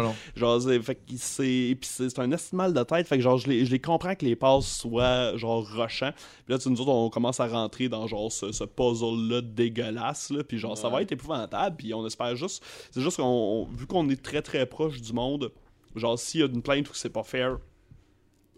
un 2.19 2.31
estimal 2.31 2.73
de 2.73 2.83
tête. 2.83 3.07
Fait 3.07 3.17
que 3.17 3.23
genre, 3.23 3.37
je 3.37 3.47
je 3.65 3.71
les 3.71 3.79
comprends 3.79 4.15
que 4.15 4.23
les 4.25 4.35
passes 4.35 4.65
soient 4.79 5.35
genre 5.37 5.65
rushants. 5.67 6.11
Puis 6.45 6.53
là, 6.53 6.57
tu 6.59 6.69
nous 6.69 6.79
autres, 6.81 6.91
on 6.91 7.09
commence 7.09 7.39
à 7.39 7.47
rentrer 7.47 7.89
dans 7.89 8.07
genre 8.07 8.31
ce, 8.31 8.51
ce 8.51 8.63
puzzle-là 8.63 9.41
dégueulasse. 9.41 10.29
Là, 10.31 10.43
puis 10.43 10.57
genre, 10.57 10.77
ça 10.77 10.87
va 10.89 11.01
être 11.01 11.11
épouvantable. 11.11 11.75
Puis 11.77 11.93
on 11.93 12.05
espère 12.05 12.35
juste. 12.35 12.63
C'est 12.91 13.01
juste 13.01 13.17
qu'on, 13.17 13.23
on- 13.23 13.65
vu 13.65 13.85
qu'on 13.87 14.07
est 14.09 14.21
très 14.21 14.41
très 14.41 14.65
proche 14.65 15.01
du 15.01 15.13
monde, 15.13 15.51
genre, 15.95 16.17
s'il 16.17 16.41
y 16.41 16.43
a 16.43 16.47
une 16.47 16.61
plainte 16.61 16.89
que 16.89 16.97
c'est 16.97 17.09
pas 17.09 17.23
fair. 17.23 17.57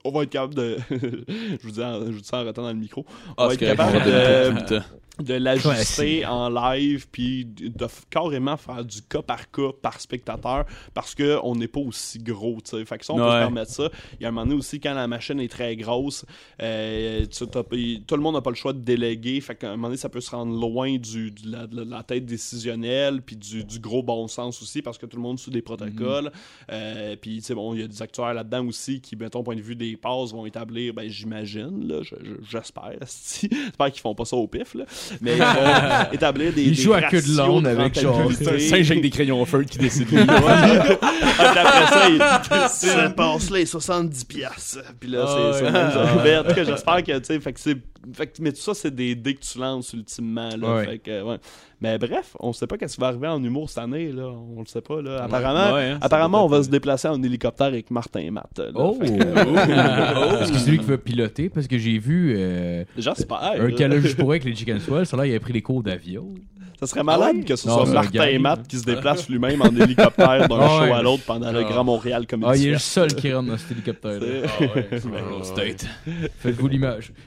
On 0.04 0.12
va 0.12 0.24
être 0.24 0.30
capable 0.30 0.56
de. 0.56 0.78
je, 0.92 1.58
vous 1.64 1.72
dis 1.72 1.84
en, 1.84 2.06
je 2.06 2.12
vous 2.12 2.20
dis 2.22 2.28
ça 2.28 2.44
en 2.44 2.52
dans 2.52 2.68
le 2.68 2.74
micro. 2.76 3.06
On 3.38 3.44
Ah, 3.44 3.48
va 3.48 3.54
être 3.54 3.60
capable 3.60 3.98
de, 4.04 4.50
tout 4.50 4.56
le 4.74 4.80
temps. 4.80 4.86
de 5.24 5.34
l'ajuster 5.34 6.26
en 6.26 6.50
live 6.50 7.08
puis 7.12 7.46
de 7.46 7.88
carrément 8.10 8.56
faire 8.58 8.86
du 8.86 9.02
cas 9.02 9.22
par 9.24 9.50
cas 9.52 9.72
par 9.82 10.00
spectateur 10.00 10.66
parce 10.94 11.16
que 11.16 11.40
on 11.44 11.56
n'est 11.56 11.68
pas 11.68 11.80
aussi 11.80 12.20
gros 12.20 12.58
tu 12.64 12.78
sais 12.78 12.86
fait 12.86 13.00
que 13.00 13.06
ça 13.06 13.14
on 13.14 13.18
peut 13.18 13.24
se 13.24 13.28
permettre 13.40 13.72
ça 13.72 13.90
il 14.20 14.24
y 14.24 14.26
a 14.26 14.30
un 14.30 14.32
moment 14.32 14.46
donné 14.46 14.60
aussi 14.60 14.80
quand 14.80 14.94
la 14.94 15.08
machine 15.08 15.40
est 15.40 15.48
très 15.48 15.76
grosse 15.76 16.24
euh, 16.62 17.26
il- 17.72 18.04
tout 18.06 18.16
le 18.16 18.22
monde 18.22 18.36
n'a 18.36 18.42
pas 18.42 18.52
le 18.52 18.56
choix 18.56 18.74
de 18.74 18.80
déléguer 18.80 19.42
fait 19.42 19.56
qu'à 19.56 19.70
un 19.70 19.72
moment 19.72 19.88
donné 19.88 19.98
ça 19.98 20.10
peut 20.10 20.22
se 20.22 20.30
rendre 20.32 20.54
loin 20.60 20.98
du, 20.98 21.32
de, 21.32 21.52
la, 21.52 21.66
de 21.68 21.82
la 21.84 22.04
tête 22.04 22.26
décisionnelle 22.26 23.22
puis 23.24 23.36
du, 23.36 23.64
du 23.64 23.80
gros 23.80 24.04
bon 24.04 24.28
sens 24.28 24.62
aussi 24.62 24.82
parce 24.84 24.98
que 25.00 25.06
tout 25.08 25.18
le 25.18 25.24
monde 25.24 25.40
suit 25.40 25.52
des 25.52 25.62
protocoles 25.64 26.32
Euh, 26.72 27.16
puis 27.20 27.38
tu 27.38 27.42
sais 27.44 27.56
bon 27.56 27.74
il 27.74 27.82
y 27.82 27.84
a 27.84 27.88
des 27.88 28.02
acteurs 28.02 28.34
là-dedans 28.34 28.66
aussi 28.68 29.02
qui 29.02 29.16
mettons 29.16 29.42
point 29.44 29.56
de 29.56 29.62
vue 29.62 29.76
des 29.76 29.87
passes 29.96 30.32
vont 30.34 30.46
établir 30.46 30.94
ben 30.94 31.08
j'imagine 31.10 31.88
là 31.88 32.00
je- 32.02 32.16
je- 32.22 32.36
j'espère 32.52 32.92
j'espère 33.02 33.92
qu'ils 33.92 34.02
font 34.02 34.16
pas 34.16 34.26
ça 34.26 34.36
au 34.36 34.48
pif 34.48 34.74
là 34.76 34.84
mais 35.22 35.34
ils 35.36 35.40
vont 36.08 36.12
établir 36.12 36.52
des 36.52 36.64
Ils 36.64 36.76
des 36.76 36.82
jouent 36.82 36.94
à 36.94 37.04
queue 37.04 37.22
de 37.22 37.38
l'onde 37.38 37.68
avec, 37.68 38.00
genre. 38.00 38.30
C'est 38.34 38.60
singe 38.60 38.92
avec 38.92 39.02
des 39.04 39.10
crayons 39.10 39.46
feu 39.46 39.64
qui 39.64 39.78
décide. 39.78 40.08
Ouais. 40.12 40.98
Ah, 41.02 41.54
après 41.56 41.88
ça, 41.88 42.10
il 42.10 42.70
ça 42.70 43.10
passe 43.10 43.50
là, 43.50 43.66
70 43.66 44.26
piastres. 44.26 44.80
Puis 45.00 45.10
là, 45.10 45.26
Ah 45.28 45.52
c'est 45.54 45.66
ça. 45.66 46.22
Mais 46.24 46.38
en 46.38 46.44
tout 46.44 46.54
cas, 46.54 46.64
j'espère 46.64 47.04
que, 47.04 47.18
tu 47.20 47.26
sais, 47.26 47.40
fait 47.40 47.54
que 47.54 47.60
c'est... 47.60 47.78
Fait 48.14 48.28
que, 48.28 48.42
mais 48.42 48.52
tout 48.52 48.62
ça, 48.62 48.74
c'est 48.74 48.94
des 48.94 49.16
dés 49.16 49.36
que 49.36 49.42
tu 49.42 49.58
lances 49.60 49.94
ultimement. 49.94 50.50
Là, 50.58 50.76
Ouais. 50.76 50.86
Fait 50.86 50.98
que, 51.00 51.22
ouais. 51.24 51.38
Mais 51.82 51.98
bref, 51.98 52.36
on 52.40 52.54
sait 52.54 52.66
pas 52.68 52.78
qu'est-ce 52.78 52.96
qui 52.96 53.02
va 53.02 53.08
arriver 53.08 53.28
en 53.28 53.44
humour 53.44 53.70
cette 53.70 53.78
année. 53.84 54.12
Là. 54.12 54.28
On 54.28 54.60
le 54.62 54.66
sait 54.66 54.82
pas. 54.82 55.02
Là. 55.02 55.24
Apparemment, 55.26 55.76
Ouais, 55.76 55.90
hein, 55.92 55.98
apparemment 56.02 56.44
on 56.46 56.48
va 56.48 56.64
se 56.64 56.70
déplacer 56.70 57.08
en 57.08 57.22
hélicoptère 57.22 57.68
avec 57.68 57.92
Martin 57.92 58.20
et 58.22 58.32
Matt. 58.32 58.58
là. 58.58 58.72
Oh! 58.76 58.98
Que, 59.00 59.08
Parce 60.40 60.52
que 60.52 60.58
c'est 60.58 60.72
lui 60.72 60.80
qui 60.80 60.86
veut 60.86 60.98
piloter, 60.98 61.50
parce 61.50 61.68
que 61.68 61.78
j'ai 61.78 62.00
vu 62.00 62.34
euh, 62.38 62.84
J'espère. 62.98 63.42
un 63.60 63.72
calage 63.72 64.16
pour 64.16 64.32
avec 64.32 64.44
les 64.44 64.56
Chicken 64.56 64.80
Swell. 64.80 65.06
Ça 65.06 65.18
là, 65.18 65.28
il 65.28 65.36
a 65.36 65.40
pris 65.40 65.54
les 65.54 65.62
cours 65.62 65.84
d'avion. 65.84 66.34
Ça 66.80 66.86
serait 66.86 67.04
malade 67.04 67.38
Ah 67.40 67.44
que 67.44 67.56
ce 67.56 67.68
Non, 67.68 67.86
soit 67.86 67.94
Martin 67.94 68.26
et 68.28 68.38
Matt 68.38 68.68
qui 68.68 68.78
se 68.78 68.84
déplacent 68.86 69.28
lui-même 69.30 69.62
en 69.64 69.70
hélicoptère 69.70 70.48
d'un 70.48 70.58
Ah 70.62 70.68
show 70.88 70.94
à 70.94 71.02
l'autre 71.02 71.24
pendant 71.26 71.52
le 71.52 71.60
Ah. 71.60 71.64
Grand 71.70 71.84
Montréal 71.84 72.28
Comedy 72.28 72.52
Ah, 72.52 72.56
il 72.56 72.68
est 72.68 72.72
le 72.74 72.78
seul 72.78 73.14
qui 73.16 73.34
rentre 73.34 73.50
dans 73.50 73.58
cet 73.58 73.72
hélicoptère. 73.72 74.20
C'est- 74.22 75.44
State. 75.44 75.86
Faites-vous 76.40 76.68
l'image. 76.68 77.12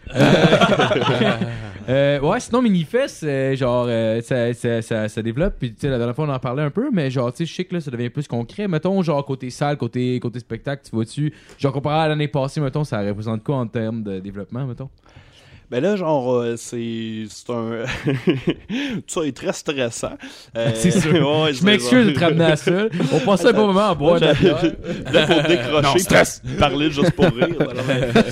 Euh, 1.90 2.18
euh, 2.20 2.20
ouais, 2.20 2.40
sinon, 2.40 2.62
Minifest, 2.62 3.24
euh, 3.24 3.56
genre, 3.56 3.86
euh, 3.88 4.20
ça, 4.22 4.52
ça, 4.54 4.82
ça, 4.82 5.08
ça 5.08 5.22
développe. 5.22 5.54
Puis, 5.58 5.72
tu 5.72 5.80
sais, 5.80 5.88
la 5.88 5.96
dernière 5.98 6.14
fois, 6.14 6.26
on 6.26 6.32
en 6.32 6.38
parlait 6.38 6.62
un 6.62 6.70
peu, 6.70 6.90
mais 6.92 7.10
genre, 7.10 7.32
tu 7.32 7.38
sais, 7.38 7.46
je 7.46 7.54
sais 7.54 7.64
que 7.64 7.74
là, 7.74 7.80
ça 7.80 7.90
devient 7.90 8.10
plus 8.10 8.28
concret. 8.28 8.68
Mettons, 8.68 9.02
genre, 9.02 9.24
côté 9.24 9.50
salle, 9.50 9.76
côté, 9.76 10.20
côté 10.20 10.38
spectacle, 10.38 10.82
tu 10.88 10.94
vois-tu, 10.94 11.32
genre, 11.58 11.72
comparé 11.72 12.04
à 12.04 12.08
l'année 12.08 12.28
passée, 12.28 12.60
mettons, 12.60 12.84
ça 12.84 13.00
représente 13.00 13.42
quoi 13.42 13.56
en 13.56 13.66
termes 13.66 14.02
de 14.02 14.20
développement, 14.20 14.66
mettons? 14.66 14.90
Ben 15.70 15.80
là, 15.80 15.94
genre, 15.94 16.34
euh, 16.34 16.56
c'est 16.56 17.26
c'est 17.28 17.50
un. 17.50 17.84
Tout 18.08 19.02
ça 19.06 19.20
est 19.22 19.36
très 19.36 19.52
stressant. 19.52 20.16
Euh, 20.56 20.72
C'est 20.74 20.90
sûr. 20.90 21.12
ouais, 21.12 21.54
Je 21.54 21.64
m'excuse 21.64 22.08
de 22.08 22.10
te 22.10 22.18
ramener 22.18 22.44
à 22.44 22.56
ça. 22.56 22.86
On 23.12 23.20
passait 23.20 23.48
un 23.48 23.52
bon 23.52 23.68
moment 23.68 23.90
à 23.90 23.94
boire. 23.94 24.18
Là, 24.18 24.34
pour 24.34 25.42
décrocher, 25.48 25.98
stress. 26.00 26.42
parler 26.58 26.90
juste 26.90 27.12
pour 27.12 27.26
rire. 27.26 27.48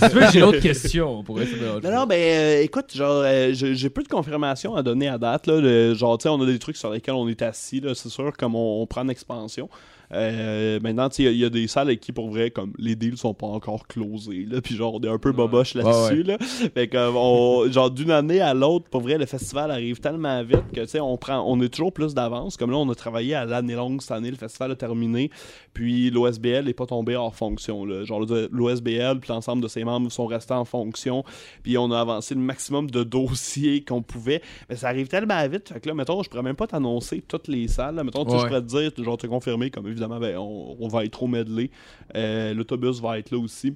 Si 0.02 0.10
tu 0.10 0.16
veux, 0.16 0.30
j'ai 0.32 0.40
d'autres 0.40 0.58
questions. 0.60 1.18
On 1.20 1.22
pourrait 1.22 1.46
se 1.46 1.54
mélanger. 1.54 1.88
Non, 1.88 1.96
non, 2.00 2.06
ben 2.06 2.18
euh, 2.18 2.62
écoute, 2.62 2.94
genre, 2.94 3.22
euh, 3.24 3.50
j'ai 3.52 3.90
peu 3.90 4.02
de 4.02 4.08
confirmations 4.08 4.74
à 4.74 4.82
donner 4.82 5.08
à 5.08 5.18
date. 5.18 5.46
Là, 5.46 5.94
genre, 5.94 6.18
tu 6.18 6.24
sais, 6.24 6.28
on 6.28 6.40
a 6.42 6.46
des 6.46 6.58
trucs 6.58 6.76
sur 6.76 6.90
lesquels 6.90 7.14
on 7.14 7.28
est 7.28 7.42
assis, 7.42 7.80
là, 7.80 7.94
c'est 7.94 8.08
sûr, 8.08 8.32
comme 8.36 8.56
on, 8.56 8.82
on 8.82 8.86
prend 8.86 9.02
une 9.02 9.10
expansion. 9.10 9.68
Euh, 10.12 10.80
maintenant, 10.80 11.08
tu 11.08 11.16
sais, 11.16 11.22
il 11.24 11.26
y 11.26 11.28
a- 11.28 11.32
il 11.32 11.38
y, 11.38 11.44
a 11.44 11.50
des 11.50 11.66
salles 11.68 11.88
avec 11.88 12.00
qui, 12.00 12.12
pour 12.12 12.30
vrai, 12.30 12.50
comme 12.50 12.72
les 12.78 12.96
deals 12.96 13.18
sont 13.18 13.34
pas 13.34 13.46
encore 13.46 13.86
closés, 13.86 14.46
là, 14.48 14.60
puis 14.62 14.74
genre, 14.74 14.94
on 14.94 15.00
est 15.00 15.08
un 15.08 15.18
peu 15.18 15.32
boboche 15.32 15.74
là-dessus, 15.74 16.22
là. 16.22 16.38
Fait 16.40 16.88
que, 16.88 16.96
euh, 16.96 17.10
on- 17.14 17.70
genre, 17.70 17.90
d'une 17.90 18.10
année 18.10 18.40
à 18.40 18.54
l'autre, 18.54 18.88
pour 18.88 19.02
vrai, 19.02 19.18
le 19.18 19.26
festival 19.26 19.70
arrive 19.70 20.00
tellement 20.00 20.42
vite 20.42 20.64
que, 20.74 20.80
tu 20.80 20.86
sais, 20.88 21.00
on 21.00 21.16
prend, 21.18 21.40
on 21.46 21.60
a 21.60 21.68
toujours 21.68 21.92
plus 21.92 22.14
d'avance. 22.14 22.56
Comme 22.56 22.70
là, 22.70 22.78
on 22.78 22.88
a 22.88 22.94
travaillé 22.94 23.34
à 23.34 23.44
l'année 23.44 23.74
longue 23.74 24.00
cette 24.00 24.12
année, 24.12 24.30
le 24.30 24.36
festival 24.36 24.70
a 24.72 24.76
terminé, 24.76 25.30
puis 25.74 26.10
l'OSBL 26.10 26.64
n'est 26.64 26.72
pas 26.72 26.86
tombé 26.86 27.14
hors 27.14 27.34
fonction, 27.34 27.84
là. 27.84 28.04
Genre, 28.04 28.24
l'OSBL, 28.50 29.20
puis 29.20 29.28
l'ensemble 29.28 29.62
de 29.62 29.68
ses 29.68 29.84
membres 29.84 30.10
sont 30.10 30.26
restés 30.26 30.54
en 30.54 30.64
fonction, 30.64 31.22
puis 31.62 31.76
on 31.78 31.90
a 31.90 32.00
avancé 32.00 32.34
le 32.34 32.40
maximum 32.40 32.90
de 32.90 33.02
dossiers 33.04 33.84
qu'on 33.84 34.02
pouvait. 34.02 34.40
Mais 34.70 34.76
ça 34.76 34.88
arrive 34.88 35.08
tellement 35.08 35.46
vite, 35.48 35.68
fait 35.68 35.80
que 35.80 35.88
là, 35.88 35.94
mettons, 35.94 36.22
je 36.22 36.30
pourrais 36.30 36.42
même 36.42 36.56
pas 36.56 36.66
t'annoncer 36.66 37.22
toutes 37.26 37.48
les 37.48 37.68
salles, 37.68 37.96
là. 37.96 38.04
Mettons, 38.04 38.24
Ouais. 38.24 38.38
je 38.38 38.46
pourrais 38.46 38.62
te 38.62 38.66
dire, 38.66 38.90
genre, 39.04 39.16
te 39.18 39.26
confirmer, 39.26 39.70
comme 39.70 39.86
évidemment, 39.98 40.20
ben, 40.20 40.36
on, 40.38 40.88
va 40.88 41.04
être 41.04 41.22
au 41.22 41.26
medley. 41.26 41.70
Euh, 42.14 42.54
L'autobus 42.54 43.00
va 43.00 43.18
être 43.18 43.30
là 43.30 43.38
aussi. 43.38 43.74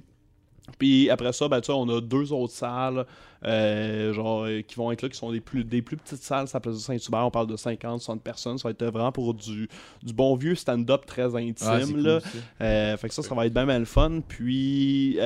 Puis 0.79 1.09
après 1.09 1.33
ça, 1.33 1.47
ben, 1.47 1.61
on 1.69 1.89
a 1.89 2.01
deux 2.01 2.31
autres 2.31 2.53
salles 2.53 3.05
euh, 3.45 4.13
genre, 4.13 4.43
euh, 4.45 4.61
qui 4.61 4.75
vont 4.75 4.91
être 4.91 5.01
là, 5.01 5.09
qui 5.09 5.17
sont 5.17 5.31
des 5.31 5.41
plus, 5.41 5.63
des 5.63 5.81
plus 5.81 5.97
petites 5.97 6.21
salles. 6.23 6.47
Ça 6.47 6.59
place 6.59 6.75
de 6.75 6.79
Saint-Hubert, 6.79 7.25
on 7.25 7.31
parle 7.31 7.47
de 7.47 7.55
50, 7.57 8.01
60 8.01 8.21
personnes. 8.21 8.57
Ça 8.57 8.67
va 8.67 8.71
être 8.71 8.85
vraiment 8.85 9.11
pour 9.11 9.33
du, 9.33 9.67
du 10.01 10.13
bon 10.13 10.35
vieux 10.35 10.55
stand-up 10.55 11.05
très 11.05 11.35
intime. 11.35 11.67
Ah, 11.69 11.79
cool, 11.85 11.99
là. 12.01 12.19
ça. 12.19 12.27
Euh, 12.61 12.97
fait 12.97 13.07
que 13.09 13.13
ça, 13.13 13.21
ça 13.23 13.35
va 13.35 13.45
être 13.45 13.53
bien, 13.53 13.79
le 13.79 13.85
fun. 13.85 14.19
Puis, 14.27 15.17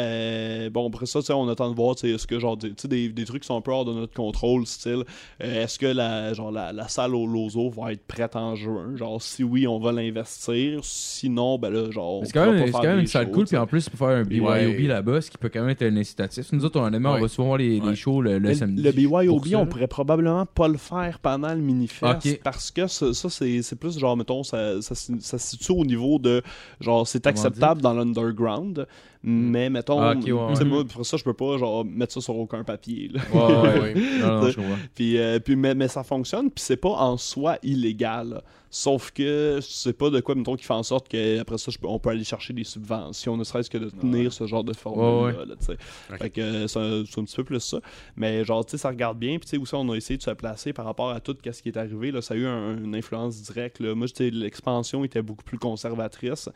bon, 0.71 0.87
après 0.87 1.05
ça, 1.05 1.19
tu 1.19 1.25
sais, 1.27 1.33
on 1.33 1.47
attend 1.49 1.69
de 1.69 1.75
voir, 1.75 1.95
tu 1.95 2.09
est-ce 2.09 2.27
que, 2.27 2.39
genre, 2.39 2.57
des, 2.57 2.69
tu 2.69 2.75
sais, 2.83 2.87
des, 2.87 3.09
des 3.09 3.25
trucs 3.25 3.41
qui 3.43 3.47
sont 3.47 3.57
un 3.57 3.61
peu 3.61 3.71
hors 3.71 3.85
de 3.85 3.93
notre 3.93 4.13
contrôle, 4.13 4.65
style, 4.65 5.03
est-ce 5.39 5.77
que 5.79 5.85
la, 5.87 6.33
genre, 6.33 6.51
la, 6.51 6.73
la 6.73 6.87
salle 6.87 7.15
au 7.15 7.27
Lozo 7.27 7.69
va 7.69 7.93
être 7.93 8.05
prête 8.05 8.35
en 8.35 8.55
juin? 8.55 8.95
Genre, 8.95 9.21
si 9.21 9.43
oui, 9.43 9.67
on 9.67 9.79
va 9.79 9.91
l'investir. 9.91 10.79
Sinon, 10.83 11.57
ben 11.57 11.69
là, 11.69 11.91
genre, 11.91 12.21
C'est 12.25 12.31
quand 12.33 12.51
même, 12.51 12.71
pas 12.71 12.79
quand 12.79 12.87
même 12.87 12.99
une 12.99 13.07
salle 13.07 13.31
cool, 13.31 13.45
tu 13.45 13.49
puis 13.49 13.57
en 13.57 13.67
plus, 13.67 13.89
pour 13.89 13.99
faire 13.99 14.17
un 14.17 14.23
BYOB 14.23 14.43
Ouais. 14.47 14.77
là-bas, 14.87 15.21
ce 15.21 15.29
qui 15.31 15.37
peut 15.37 15.49
quand 15.49 15.61
même 15.61 15.69
être 15.69 15.83
un 15.83 15.95
incitatif. 15.97 16.51
Nous 16.51 16.63
autres, 16.65 16.79
on, 16.79 16.85
honnêtement, 16.85 17.13
on 17.13 17.19
va 17.21 17.27
souvent 17.27 17.47
voir 17.49 17.57
les, 17.57 17.79
les 17.79 17.87
Ouais. 17.87 17.95
shows 17.95 18.06
le, 18.21 18.33
le 18.33 18.39
Mais 18.49 18.55
samedi. 18.55 18.81
Le 18.81 18.91
BYOB, 18.91 19.41
on 19.55 19.65
pourrait 19.67 19.87
probablement 19.87 20.45
pas 20.45 20.67
le 20.67 20.77
faire 20.77 21.19
pendant 21.19 21.53
le 21.53 21.61
mini-fest 21.61 22.03
parce 22.43 22.71
que 22.71 22.87
ça, 22.87 23.13
ça, 23.13 23.29
c'est 23.29 23.75
plus 23.79 23.97
genre, 23.99 24.15
mettons, 24.17 24.43
ça, 24.43 24.81
ça, 24.81 24.95
se- 24.95 25.19
ça 25.19 25.37
se 25.37 25.47
situe 25.51 25.71
au 25.73 25.85
niveau 25.85 26.17
de 26.19 26.41
genre, 26.79 27.07
c'est 27.07 27.27
acceptable 27.27 27.81
dans 27.81 27.93
l'underground, 27.93 28.87
Mais 29.23 29.69
mettons, 29.69 29.99
Ah, 29.99 30.13
ouais, 30.15 30.31
ouais. 30.31 30.65
moi, 30.65 30.83
pour 30.85 31.05
ça, 31.05 31.17
je 31.17 31.23
peux 31.23 31.33
pas 31.33 31.57
genre 31.57 31.83
mettre 31.85 32.13
ça 32.13 32.21
sur 32.21 32.35
aucun 32.37 32.63
papier. 32.63 33.09
là. 33.13 33.21
Ouais, 33.33 33.55
ouais, 33.69 33.79
Ouais. 33.79 33.93
Non, 34.21 34.41
non, 34.41 34.49
je 34.49 34.55
comprends. 34.55 34.75
Puis, 34.95 35.17
euh, 35.17 35.39
puis 35.39 35.55
mais, 35.55 35.75
mais 35.75 35.87
ça 35.87 36.03
fonctionne, 36.03 36.49
puis 36.51 36.63
c'est 36.63 36.77
pas 36.77 36.89
en 36.89 37.17
soi 37.17 37.57
illégal. 37.63 38.29
là. 38.29 38.43
Sauf 38.69 39.11
que 39.11 39.59
c'est 39.61 39.93
pas 39.97 40.09
de 40.09 40.19
quoi, 40.19 40.35
mettons, 40.35 40.57
qui 40.57 40.65
fait 40.65 40.73
en 40.73 40.83
sorte 40.83 41.07
qu'après 41.07 41.57
ça, 41.57 41.71
je 41.71 41.77
peux- 41.77 41.87
on 41.87 41.99
peut 41.99 42.09
aller 42.09 42.25
chercher 42.25 42.51
des 42.51 42.65
subventions, 42.65 43.37
ne 43.37 43.45
serait-ce 43.45 43.69
que 43.69 43.77
de 43.77 43.89
tenir 43.89 44.33
ce 44.33 44.45
genre 44.45 44.63
de 44.65 44.73
formule-là. 44.73 45.39
Ouais, 45.39 45.45
là, 45.45 45.55
tu 45.57 45.65
sais. 45.67 45.77
Ok. 46.11 46.17
Fait 46.19 46.29
que 46.29 46.41
euh, 46.41 46.67
c'est 46.67 46.77
un, 46.79 47.03
c'est 47.09 47.21
un 47.21 47.23
petit 47.23 47.35
peu 47.37 47.43
plus 47.45 47.61
ça. 47.61 47.79
Mais 48.17 48.43
genre, 48.43 48.65
tu 48.65 48.71
sais, 48.71 48.77
ça 48.77 48.89
regarde 48.89 49.17
bien. 49.17 49.37
Puis, 49.39 49.45
tu 49.45 49.49
sais, 49.51 49.57
aussi, 49.57 49.73
on 49.73 49.89
a 49.89 49.95
essayé 49.95 50.17
de 50.17 50.21
se 50.23 50.31
placer 50.31 50.73
par 50.73 50.83
rapport 50.83 51.09
à 51.11 51.21
tout 51.21 51.35
ce 51.49 51.61
qui 51.61 51.69
est 51.69 51.77
arrivé. 51.77 52.11
Là, 52.11 52.21
ça 52.21 52.33
a 52.33 52.37
eu 52.37 52.45
un- 52.45 52.77
une 52.83 52.93
influence 52.93 53.41
directe. 53.41 53.79
Là. 53.79 53.95
Moi, 53.95 54.07
j'étais- 54.07 54.31
l'expansion 54.31 55.03
était 55.05 55.21
beaucoup 55.21 55.45
plus 55.45 55.57
conservatrice 55.57 56.49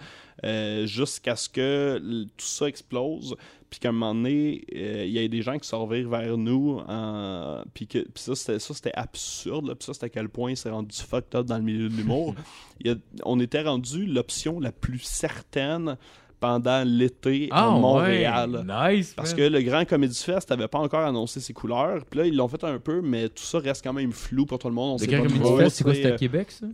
euh, 0.43 0.85
jusqu'à 0.85 1.37
ce 1.37 1.47
que 1.47 1.97
tout 2.37 2.45
ça 2.51 2.67
explose. 2.67 3.35
Puis 3.69 3.79
qu'à 3.79 3.89
un 3.89 3.93
moment 3.93 4.13
donné, 4.13 4.63
euh, 4.75 5.05
il 5.05 5.11
y 5.11 5.19
a 5.23 5.27
des 5.27 5.41
gens 5.41 5.57
qui 5.57 5.67
se 5.67 5.75
revirent 5.75 6.09
vers 6.09 6.37
nous. 6.37 6.79
en- 6.87 7.63
Puis 7.73 7.87
ça, 8.15 8.35
c'était 8.35 8.91
absurde. 8.93 9.73
Puis 9.75 9.85
ça, 9.85 9.93
c'était 9.93 10.07
à 10.07 10.09
quel 10.09 10.29
point 10.29 10.55
c'est 10.55 10.69
rendu 10.69 10.95
fucked 10.95 11.35
up 11.35 11.45
dans 11.45 11.57
le 11.57 11.63
milieu 11.63 11.87
de 11.89 11.95
l'humour. 11.95 12.35
On 13.23 13.39
était 13.39 13.61
rendu 13.61 14.05
l'option 14.05 14.59
la 14.59 14.71
plus 14.71 14.99
certaine 14.99 15.97
pendant 16.39 16.83
l'été 16.83 17.49
à 17.51 17.69
Montréal. 17.69 18.65
Ah, 18.67 18.85
ouais. 18.87 18.95
Nice. 18.97 19.13
Parce 19.15 19.29
man. 19.31 19.37
que 19.37 19.43
le 19.53 19.61
Grand 19.61 19.85
Comedy 19.85 20.17
Fest 20.17 20.49
n'avait 20.49 20.67
pas 20.67 20.79
encore 20.79 21.05
annoncé 21.05 21.39
ses 21.39 21.53
couleurs. 21.53 22.03
Puis 22.09 22.19
là, 22.19 22.25
ils 22.25 22.35
l'ont 22.35 22.47
fait 22.47 22.63
un 22.63 22.79
peu, 22.79 22.99
mais 23.01 23.29
tout 23.29 23.43
ça 23.43 23.59
reste 23.59 23.83
quand 23.83 23.93
même 23.93 24.11
flou 24.11 24.45
pour 24.47 24.57
tout 24.57 24.67
le 24.67 24.73
monde. 24.73 24.99
On 24.99 25.05
Le 25.05 25.11
Grand 25.11 25.23
Comedy 25.23 25.57
Fest, 25.63 25.75
c'est 25.77 25.83
quoi 25.83 25.93
C'était 25.93 26.11
à 26.13 26.17
Québec, 26.17 26.49
ça? 26.51 26.65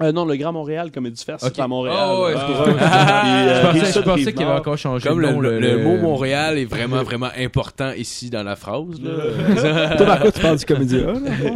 Euh, 0.00 0.10
non, 0.10 0.24
le 0.24 0.36
Grand 0.36 0.52
Montréal 0.52 0.90
Comedy 0.90 1.22
Fest, 1.22 1.40
c'est 1.42 1.60
à 1.60 1.68
Montréal. 1.68 1.96
Ah 1.98 2.20
ouais, 2.22 2.32
puis, 2.32 2.42
euh, 2.54 3.92
Je 3.92 4.00
pensais, 4.00 4.32
qu'il 4.32 4.42
avait 4.42 4.58
encore 4.58 4.78
changé 4.78 5.06
Comme 5.06 5.20
le, 5.20 5.30
nom, 5.32 5.40
le- 5.40 5.60
le- 5.60 5.76
le 5.76 5.82
mot 5.84 5.96
Montréal 5.98 6.56
est 6.58 6.64
vraiment, 6.64 7.02
vraiment 7.02 7.28
important 7.38 7.92
ici 7.92 8.30
dans 8.30 8.42
la 8.42 8.56
phrase. 8.56 9.00
Là. 9.02 9.96
Toi, 9.96 10.06
Marco, 10.06 10.30
tu 10.30 10.40
parles 10.40 10.56
du 10.58 10.64
comédien. 10.64 11.06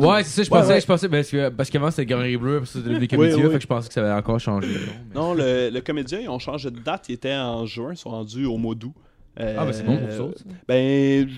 Ouais, 0.00 0.22
c'est 0.22 0.30
ça, 0.36 0.42
je 0.42 0.50
pensais, 0.50 0.72
ouais. 0.74 0.80
je 0.80 0.86
pensais 0.86 1.08
parce 1.08 1.28
que- 1.30 1.48
parce 1.48 1.70
qu'avant 1.70 1.90
c'était 1.90 2.06
Galerie 2.06 2.36
Bleu, 2.36 2.56
après 2.56 2.66
ça 2.66 2.78
c'était 2.84 2.98
des 2.98 3.08
comédiens, 3.08 3.36
Oui, 3.36 3.42
oui. 3.44 3.50
fait 3.52 3.56
que 3.58 3.62
je 3.62 3.66
pensais 3.68 3.88
que 3.88 3.94
ça 3.94 4.00
avait 4.02 4.12
encore 4.20 4.38
changé. 4.38 4.68
le 4.68 4.74
nom, 4.74 4.80
mais- 5.14 5.14
Non, 5.20 5.34
le, 5.34 5.70
le 5.70 5.80
comédien, 5.80 6.20
ils 6.20 6.28
ont 6.28 6.38
changé 6.38 6.70
de 6.70 6.78
date. 6.78 7.06
Ils 7.08 7.14
étaient 7.14 7.34
en 7.34 7.64
juin, 7.66 7.92
ils 7.92 7.96
sont 7.96 8.10
rendus 8.10 8.44
au 8.44 8.58
mois 8.58 8.74
d'août. 8.74 8.92
Euh, 9.38 9.56
Ah, 9.58 9.64
ben 9.66 9.72
c'est 9.72 9.82
bon 9.84 9.98
pour 9.98 10.10
ça. 10.10 10.44
Ben, 10.66 11.28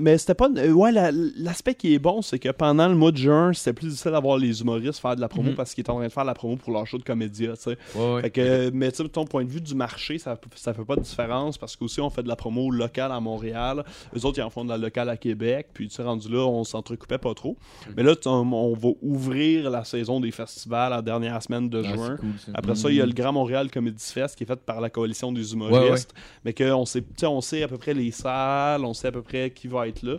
mais 0.00 0.18
c'était 0.18 0.34
pas. 0.34 0.48
euh, 0.56 0.70
ouais, 0.72 0.92
la- 0.92 1.10
l'aspect 1.12 1.74
qui 1.74 1.94
est 1.94 1.98
bon, 1.98 2.22
c'est 2.22 2.38
que 2.38 2.48
pendant 2.50 2.88
le 2.88 2.94
mois 2.94 3.10
de 3.12 3.16
juin, 3.16 3.52
c'était 3.52 3.72
plus 3.72 3.88
difficile 3.88 4.12
d'avoir 4.12 4.38
les 4.38 4.60
humoristes 4.60 5.00
faire 5.00 5.16
de 5.16 5.20
la 5.20 5.28
promo 5.28 5.50
Mhm. 5.50 5.56
parce 5.56 5.74
qu'ils 5.74 5.82
étaient 5.82 5.90
en 5.90 5.96
train 5.96 6.06
de 6.06 6.12
faire 6.12 6.22
de 6.24 6.28
la 6.28 6.34
promo 6.34 6.56
pour 6.56 6.72
leur 6.72 6.86
show 6.86 6.98
de 6.98 7.02
comédia, 7.02 7.54
tu 7.56 7.62
sais. 7.62 7.78
Ouais, 7.96 8.14
ouais. 8.14 8.20
Fait 8.22 8.30
que, 8.30 8.70
mais 8.72 8.90
tu 8.90 8.98
sais, 8.98 9.02
de 9.02 9.08
ton 9.08 9.24
point 9.24 9.44
de 9.44 9.50
vue 9.50 9.60
du 9.60 9.74
marché, 9.74 10.18
ça, 10.18 10.38
ça 10.54 10.72
fait 10.74 10.84
pas 10.84 10.96
de 10.96 11.00
différence 11.02 11.58
parce 11.58 11.76
qu'aussi 11.76 12.00
on 12.00 12.10
fait 12.10 12.22
de 12.22 12.28
la 12.28 12.36
promo 12.36 12.70
locale 12.70 13.10
à 13.12 13.20
Montréal. 13.20 13.84
Eux 14.16 14.24
autres, 14.24 14.38
ils 14.38 14.42
en 14.42 14.50
font 14.50 14.64
de 14.64 14.70
la 14.70 14.78
locale 14.78 15.08
à 15.08 15.16
Québec. 15.16 15.68
Puis, 15.74 15.88
tu 15.88 15.94
sais, 15.94 16.02
rendu 16.02 16.28
là, 16.28 16.46
on 16.46 16.62
s'entrecoupait 16.64 17.18
pas 17.18 17.34
trop. 17.34 17.56
Mais 17.96 18.02
là, 18.02 18.14
on, 18.26 18.30
on 18.52 18.74
va 18.74 18.88
ouvrir 19.02 19.70
la 19.70 19.84
saison 19.84 20.20
des 20.20 20.30
festivals 20.30 20.90
la 20.90 21.02
dernière 21.02 21.42
semaine 21.42 21.68
de 21.68 21.82
Ah, 21.84 21.94
juin. 21.94 22.16
cool. 22.16 22.30
Après 22.54 22.74
ça, 22.74 22.90
il 22.90 22.96
y 22.96 23.00
a 23.00 23.06
le 23.06 23.12
Grand 23.12 23.32
Montréal 23.32 23.70
Comedy 23.70 24.04
Fest 24.04 24.36
qui 24.36 24.44
est 24.44 24.46
fait 24.46 24.60
par 24.60 24.80
la 24.80 24.90
coalition 24.90 25.32
des 25.32 25.52
humoristes. 25.52 26.12
Ouais. 26.14 26.22
Mais 26.44 26.52
qu'on 26.54 26.84
sais, 26.86 27.02
on 27.26 27.40
sait 27.40 27.62
à 27.62 27.68
peu 27.68 27.78
près 27.78 27.94
les 27.94 28.10
salles, 28.10 28.84
on 28.84 28.94
sait 28.94 29.08
à 29.08 29.12
peu 29.12 29.22
près 29.22 29.50
qui 29.50 29.68
va 29.68 29.88
être 29.88 30.02
là. 30.02 30.16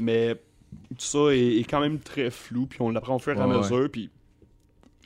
Mais 0.00 0.34
tout 0.90 0.96
ça 0.98 1.18
est, 1.34 1.58
est 1.58 1.64
quand 1.64 1.80
même 1.80 1.98
très 1.98 2.30
flou. 2.30 2.66
Puis 2.66 2.80
on 2.82 2.90
l'apprend 2.90 3.16
au 3.16 3.18
fur 3.18 3.36
et 3.36 3.40
à 3.40 3.46
mesure. 3.46 3.88
Puis 3.90 4.10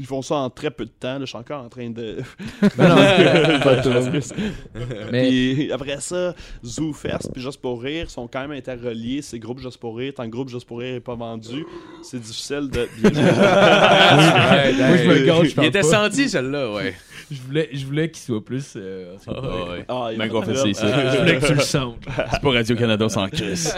ils 0.02 0.06
font 0.06 0.20
ça 0.20 0.34
en 0.34 0.50
très 0.50 0.72
peu 0.72 0.84
de 0.84 0.90
temps. 0.90 1.14
là. 1.14 1.20
Je 1.20 1.26
suis 1.26 1.38
encore 1.38 1.62
en 1.64 1.68
train 1.68 1.88
de. 1.90 2.16
Ben 2.76 2.88
non, 2.88 2.96
mais 5.12 5.28
Puis 5.28 5.70
après 5.72 6.00
ça, 6.00 6.34
ZooFest 6.64 7.30
puis 7.32 7.40
Juste 7.40 7.60
pour 7.60 7.80
rire 7.80 8.10
sont 8.10 8.26
quand 8.26 8.40
même 8.40 8.50
interreliés. 8.50 9.22
C'est 9.22 9.38
groupe 9.38 9.60
Juste 9.60 9.78
pour 9.78 9.96
rire. 9.96 10.12
Tant 10.16 10.24
que 10.24 10.30
groupe 10.30 10.48
Juste 10.48 10.66
pour 10.66 10.80
rire 10.80 10.94
n'est 10.94 11.00
pas 11.00 11.14
vendu, 11.14 11.64
c'est 12.02 12.20
difficile 12.20 12.68
de. 12.68 12.88
Ouais, 13.02 14.72
moi 14.74 14.96
je 14.96 15.08
me 15.08 15.44
je 15.44 15.60
Il 15.60 15.64
était 15.66 15.80
pas. 15.82 16.08
senti, 16.08 16.28
celle-là, 16.28 16.72
ouais. 16.72 16.94
Je 17.30 17.40
voulais, 17.40 17.68
je 17.72 17.86
voulais 17.86 18.10
qu'il 18.10 18.22
soit 18.22 18.44
plus. 18.44 18.74
euh, 18.76 19.14
Ah, 19.26 19.30
ouais. 19.70 19.84
Ah, 19.88 20.08
Ben, 20.18 20.26
ici. 20.66 20.82
Je 20.84 21.18
voulais 21.18 21.38
que 21.38 21.46
tu 21.46 21.54
le 21.54 21.60
sentes. 21.60 21.96
C'est 22.32 22.40
pas 22.42 22.50
Radio-Canada 22.50 23.08
sans 23.08 23.28
Chris. 23.28 23.68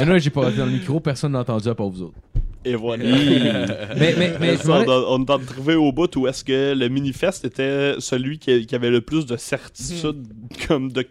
Mais 0.00 0.04
là, 0.04 0.18
j'ai 0.18 0.30
pas 0.30 0.50
dans 0.50 0.66
le 0.66 0.72
micro, 0.72 1.00
personne 1.00 1.32
n'a 1.32 1.40
entendu 1.40 1.68
à 1.68 1.74
part 1.74 1.88
vous 1.88 2.02
autres. 2.02 2.18
Et 2.68 2.74
voilà. 2.76 3.04
Mais, 3.96 4.14
mais, 4.18 4.34
mais, 4.38 4.56
Ça, 4.56 4.72
on, 4.86 4.90
a- 4.90 5.04
on 5.08 5.18
est 5.18 5.22
en 5.22 5.24
train 5.24 5.38
de 5.38 5.44
trouver 5.46 5.74
au 5.74 5.90
bout 5.92 6.14
où 6.16 6.26
est-ce 6.28 6.44
que 6.44 6.74
le 6.74 6.88
Minifest 6.88 7.44
était 7.44 7.94
celui 7.98 8.38
qui, 8.38 8.66
qui 8.66 8.74
avait 8.74 8.90
le 8.90 9.00
plus 9.00 9.24
de 9.26 9.36
certitude 9.36 10.26
comme 10.66 10.92
de, 10.92 11.04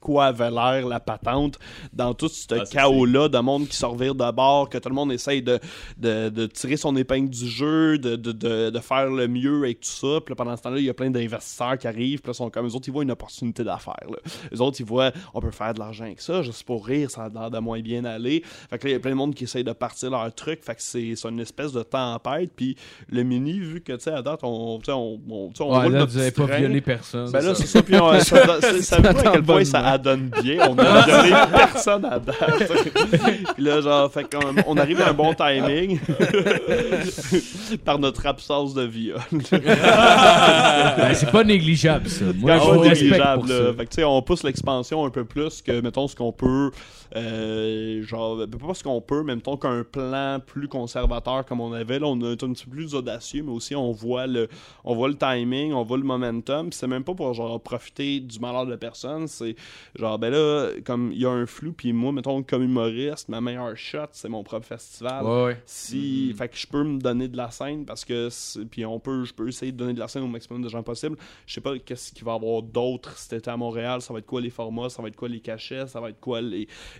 quoi 0.00 0.26
avait 0.26 0.50
l'air 0.50 0.86
la 0.88 1.00
patente 1.00 1.58
dans 1.92 2.14
tout 2.14 2.28
ce 2.28 2.46
Ah, 2.52 2.64
chaos-là 2.70 3.28
de 3.28 3.38
monde 3.38 3.68
qui 3.68 3.76
se 3.76 3.86
revire 3.86 4.14
de 4.14 4.30
bord, 4.32 4.68
que 4.68 4.78
tout 4.78 4.88
le 4.88 4.94
monde 4.94 5.12
essaye 5.12 5.42
de, 5.42 5.58
de, 5.98 6.28
de 6.28 6.46
tirer 6.46 6.76
son 6.76 6.96
épingle 6.96 7.30
du 7.30 7.48
jeu, 7.48 7.98
de, 7.98 8.16
de, 8.16 8.32
de, 8.32 8.70
de 8.70 8.78
faire 8.80 9.08
le 9.10 9.28
mieux 9.28 9.64
avec 9.64 9.80
tout 9.80 9.88
ça. 9.90 10.20
Puis 10.24 10.32
là, 10.32 10.36
pendant 10.36 10.56
ce 10.56 10.62
temps-là, 10.62 10.78
il 10.78 10.84
y 10.84 10.90
a 10.90 10.94
plein 10.94 11.10
d'investisseurs 11.10 11.78
qui 11.78 11.86
arrivent, 11.86 12.20
puis 12.20 12.30
là, 12.30 12.34
sont 12.34 12.50
comme 12.50 12.66
eux 12.66 12.74
autres, 12.74 12.88
ils 12.88 12.92
voient 12.92 13.04
une 13.04 13.10
opportunité 13.12 13.62
d'affaires. 13.64 13.94
là. 14.08 14.16
Eux 14.54 14.60
autres, 14.60 14.78
ils 14.80 14.86
voient, 14.86 15.12
on 15.32 15.40
peut 15.40 15.50
faire 15.52 15.74
de 15.74 15.78
l'argent 15.78 16.04
avec 16.04 16.20
ça, 16.20 16.42
juste 16.42 16.64
pour 16.64 16.84
rire, 16.86 17.10
ça 17.10 17.24
a 17.24 17.28
l'air 17.28 17.50
de 17.50 17.58
moins 17.58 17.80
bien 17.80 18.04
aller. 18.04 18.42
Fait 18.70 18.78
que 18.78 18.84
là, 18.84 18.90
il 18.90 18.92
y 18.94 18.96
a 18.96 19.00
plein 19.00 19.12
de 19.12 19.16
monde 19.16 19.34
qui 19.34 19.44
essaye 19.44 19.64
de 19.64 19.72
partir 19.72 20.10
leur 20.10 20.32
truc. 20.34 20.62
Fait 20.64 20.74
que 20.74 20.82
c'est 20.82 21.03
c'est 21.16 21.28
une 21.28 21.40
espèce 21.40 21.72
de 21.72 21.82
tempête. 21.82 22.50
Puis 22.56 22.76
le 23.10 23.22
mini, 23.22 23.58
vu 23.58 23.80
que, 23.80 23.92
tu 23.92 24.00
sais, 24.00 24.10
à 24.12 24.22
date, 24.22 24.40
on, 24.42 24.78
tu 24.78 24.86
sais, 24.86 24.92
on, 24.92 25.20
on, 25.30 25.48
tu 25.48 25.56
sais, 25.56 25.62
on 25.64 25.72
Ouais, 25.74 25.84
roule 25.84 25.92
là, 25.92 25.98
notre 26.00 26.12
vous 26.12 26.18
avez 26.18 26.30
petit 26.30 26.40
pas 26.46 26.56
violé 26.56 26.80
personne. 26.80 27.30
Ben 27.30 27.40
là, 27.44 27.54
c'est 27.54 27.66
ça. 27.66 27.82
Puis 27.82 27.94
on, 27.96 28.12
ça, 28.20 28.60
ça, 28.60 28.82
ça 28.82 28.96
veut 29.00 29.08
à 29.08 29.14
quel 29.14 29.42
point 29.42 29.64
ça 29.64 29.80
adonne 29.86 30.30
bien. 30.42 30.68
On 30.68 30.78
a 30.78 31.04
violé 31.06 31.32
personne 31.52 32.04
à 32.04 32.18
date. 32.18 32.72
Puis 33.54 33.64
là, 33.64 33.80
genre, 33.80 34.12
fait 34.12 34.24
qu'on 34.24 34.54
on 34.66 34.76
arrive 34.76 35.00
à 35.00 35.10
un 35.10 35.12
bon 35.14 35.34
timing 35.34 35.98
par 37.84 37.98
notre 37.98 38.26
absence 38.26 38.74
de 38.74 38.82
viol. 38.82 39.18
Ben, 39.50 41.14
c'est 41.14 41.30
pas 41.30 41.44
négligeable, 41.44 42.08
ça. 42.08 42.24
Moi, 42.36 42.56
Quand 42.58 42.64
je 42.64 42.78
respecte 42.80 43.02
négligeable, 43.02 43.40
pour 43.42 43.48
là. 43.48 43.58
ça. 43.58 43.72
Fait 43.76 43.84
que, 43.86 43.90
tu 43.90 43.94
sais, 43.96 44.04
on 44.04 44.22
pousse 44.22 44.42
l'expansion 44.42 45.04
un 45.04 45.10
peu 45.10 45.24
plus 45.24 45.62
que, 45.62 45.80
mettons, 45.80 46.08
ce 46.08 46.16
qu'on 46.16 46.32
peut. 46.32 46.70
Euh, 47.16 48.02
genre, 48.02 48.36
ben, 48.36 48.58
pas 48.58 48.74
ce 48.74 48.82
qu'on 48.82 49.00
peut, 49.00 49.22
mais 49.22 49.36
mettons 49.36 49.56
qu'un 49.56 49.84
plan 49.84 50.40
plus 50.44 50.68
conservateur 50.68 51.44
comme 51.44 51.60
on 51.60 51.72
avait. 51.72 51.98
Là, 51.98 52.06
on 52.06 52.20
est 52.20 52.42
un 52.42 52.52
petit 52.52 52.64
peu 52.64 52.72
plus 52.72 52.94
audacieux, 52.94 53.42
mais 53.42 53.52
aussi 53.52 53.76
on 53.76 53.92
voit 53.92 54.26
le, 54.26 54.48
on 54.84 54.94
voit 54.94 55.08
le 55.08 55.16
timing, 55.16 55.72
on 55.72 55.84
voit 55.84 55.98
le 55.98 56.02
momentum. 56.02 56.72
C'est 56.72 56.86
même 56.86 57.04
pas 57.04 57.14
pour 57.14 57.32
genre 57.34 57.60
profiter 57.60 58.20
du 58.20 58.38
malheur 58.40 58.66
de 58.66 58.76
personne. 58.76 59.28
C'est 59.28 59.54
genre, 59.94 60.18
ben 60.18 60.30
là, 60.30 60.70
comme 60.84 61.12
il 61.12 61.20
y 61.20 61.26
a 61.26 61.30
un 61.30 61.46
flou, 61.46 61.72
puis 61.72 61.92
moi, 61.92 62.12
mettons, 62.12 62.42
comme 62.42 62.62
humoriste, 62.62 63.28
ma 63.28 63.40
meilleure 63.40 63.76
shot, 63.76 64.08
c'est 64.12 64.28
mon 64.28 64.42
propre 64.42 64.66
festival. 64.66 65.24
Ouais, 65.24 65.44
ouais. 65.44 65.62
Si, 65.66 66.34
fait 66.36 66.48
que 66.48 66.56
je 66.56 66.66
peux 66.66 66.82
me 66.82 66.98
donner 66.98 67.28
de 67.28 67.36
la 67.36 67.50
scène 67.50 67.84
parce 67.84 68.04
que 68.04 68.28
puis 68.64 68.84
on 68.84 68.98
peut, 68.98 69.24
je 69.24 69.32
peux 69.32 69.48
essayer 69.48 69.72
de 69.72 69.76
donner 69.76 69.94
de 69.94 70.00
la 70.00 70.08
scène 70.08 70.22
au 70.22 70.28
maximum 70.28 70.62
de 70.62 70.68
gens 70.68 70.82
possible. 70.82 71.16
Je 71.46 71.54
sais 71.54 71.60
pas 71.60 71.78
qu'est-ce 71.78 72.12
qu'il 72.12 72.24
va 72.24 72.32
y 72.32 72.34
avoir 72.34 72.62
d'autre 72.62 73.16
cet 73.16 73.34
été 73.34 73.50
à 73.50 73.56
Montréal. 73.56 74.00
Ça 74.00 74.12
va 74.12 74.18
être 74.18 74.26
quoi 74.26 74.40
les 74.40 74.50
formats, 74.50 74.88
ça 74.88 75.00
va 75.00 75.08
être 75.08 75.16
quoi 75.16 75.28
les 75.28 75.40
cachets, 75.40 75.86
ça 75.86 76.00
va 76.00 76.10
être 76.10 76.20
quoi 76.20 76.40
les 76.40 76.66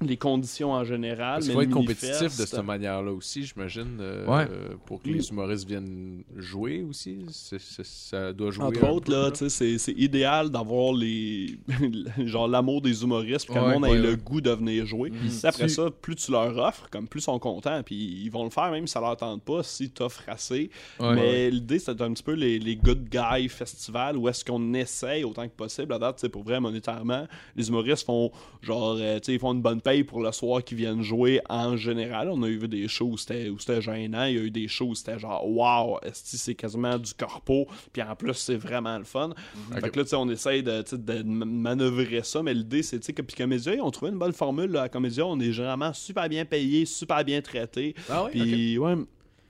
les 0.00 0.16
conditions 0.16 0.72
en 0.72 0.84
général. 0.84 1.34
Parce 1.40 1.46
mais 1.46 1.52
qu'il 1.52 1.54
faut 1.54 1.62
être 1.62 1.70
compétitif 1.70 2.22
de 2.38 2.46
cette 2.46 2.64
manière-là 2.64 3.12
aussi, 3.12 3.44
j'imagine, 3.44 3.98
euh, 4.00 4.26
Ouais. 4.26 4.46
euh, 4.50 4.74
pour 4.86 5.00
que 5.02 5.08
les 5.08 5.28
humoristes 5.30 5.66
viennent 5.68 6.22
jouer 6.36 6.82
aussi. 6.82 7.18
Ça 7.30 8.32
doit 8.32 8.50
jouer. 8.50 8.64
Entre 8.64 8.84
un 8.84 8.90
autres, 8.90 9.10
là, 9.10 9.30
c'est- 9.34 9.78
c'est 9.78 9.92
idéal 9.92 10.50
d'avoir 10.50 10.92
les 10.92 11.58
genre 12.26 12.48
l'amour 12.48 12.80
des 12.82 13.02
humoristes, 13.02 13.46
puis 13.46 13.54
que 13.54 13.60
Ouais, 13.60 13.74
le 13.74 13.78
monde 13.78 13.84
ait 13.86 13.98
le 13.98 14.16
goût 14.16 14.40
de 14.40 14.50
venir 14.50 14.84
jouer. 14.86 15.10
Puis 15.10 15.30
après 15.44 15.66
tu- 15.66 15.72
ça, 15.74 15.90
plus 15.90 16.16
tu 16.16 16.30
leur 16.32 16.56
offres, 16.58 16.88
comme 16.90 17.08
plus 17.08 17.20
ils 17.20 17.24
sont 17.24 17.38
contents, 17.38 17.82
puis 17.82 17.94
ils 17.96 18.30
vont 18.30 18.44
le 18.44 18.50
faire 18.50 18.70
même 18.70 18.86
si 18.86 18.92
ça 18.92 19.00
leur 19.00 19.16
tente 19.16 19.42
pas, 19.42 19.62
si 19.62 19.90
t'offres 19.90 20.22
assez. 20.28 20.70
Ouais. 21.00 21.14
Mais 21.14 21.50
l'idée, 21.50 21.78
c'est 21.78 22.00
un 22.00 22.12
petit 22.12 22.22
peu 22.22 22.32
les, 22.34 22.58
les 22.58 22.76
Good 22.76 23.08
Guy 23.08 23.48
Festival 23.48 24.16
où 24.16 24.28
est-ce 24.28 24.44
qu'on 24.44 24.74
essaye 24.74 25.24
autant 25.24 25.46
que 25.48 25.54
possible. 25.54 25.92
À 25.92 25.98
date, 25.98 26.18
c'est 26.20 26.28
pour 26.28 26.42
vrai, 26.42 26.60
monétairement, 26.60 27.26
les 27.56 27.68
humoristes 27.68 28.04
font 28.06 28.30
genre, 28.62 28.96
euh, 28.98 29.16
tu 29.18 29.26
sais, 29.26 29.32
ils 29.34 29.38
font 29.38 29.52
une 29.52 29.62
bonne 29.62 29.80
paye 29.84 30.02
pour 30.02 30.20
le 30.22 30.32
soir 30.32 30.64
qu'ils 30.64 30.78
viennent 30.78 31.02
jouer 31.02 31.40
en 31.48 31.76
général. 31.76 32.28
On 32.30 32.42
a 32.42 32.48
eu 32.48 32.66
des 32.66 32.88
shows 32.88 33.10
où 33.10 33.16
c'était 33.18 33.48
où 33.50 33.58
c'était 33.58 33.82
gênant. 33.82 34.24
Il 34.24 34.34
y 34.34 34.38
a 34.38 34.42
eu 34.42 34.50
des 34.50 34.66
shows 34.66 34.86
où 34.88 34.94
c'était 34.94 35.18
genre, 35.18 35.46
waouh, 35.48 35.98
c'est 36.12 36.54
quasiment 36.54 36.98
du 36.98 37.12
corpo, 37.14 37.68
puis 37.92 38.02
en 38.02 38.16
plus, 38.16 38.34
c'est 38.34 38.56
vraiment 38.56 38.98
le 38.98 39.04
fun. 39.04 39.30
Fait 39.80 39.90
que 39.90 39.98
là, 39.98 40.04
tu 40.04 40.10
sais, 40.10 40.16
on 40.16 40.28
essaye 40.30 40.62
de, 40.62 40.82
de 40.96 41.22
ma- 41.22 41.44
manœuvrer 41.44 42.22
ça, 42.24 42.42
mais 42.42 42.54
l'idée, 42.54 42.82
c'est, 42.82 42.98
que 43.12 43.22
puis 43.22 43.36
Comédia, 43.36 43.74
ils 43.74 43.80
ont 43.80 43.90
trouvé 43.90 44.10
une 44.10 44.18
bonne 44.18 44.32
formule, 44.32 44.70
là, 44.70 44.82
à 44.82 44.88
Comédia. 44.88 45.26
On 45.26 45.38
est 45.38 45.52
généralement 45.52 45.92
super 45.92 46.28
bien 46.28 46.44
payé, 46.44 46.86
super 46.86 47.24
bien 47.24 47.40
traité. 47.42 47.94
Ah 48.08 48.24
ouais? 48.24 48.30
Puis, 48.30 48.78
ouais, 48.78 48.94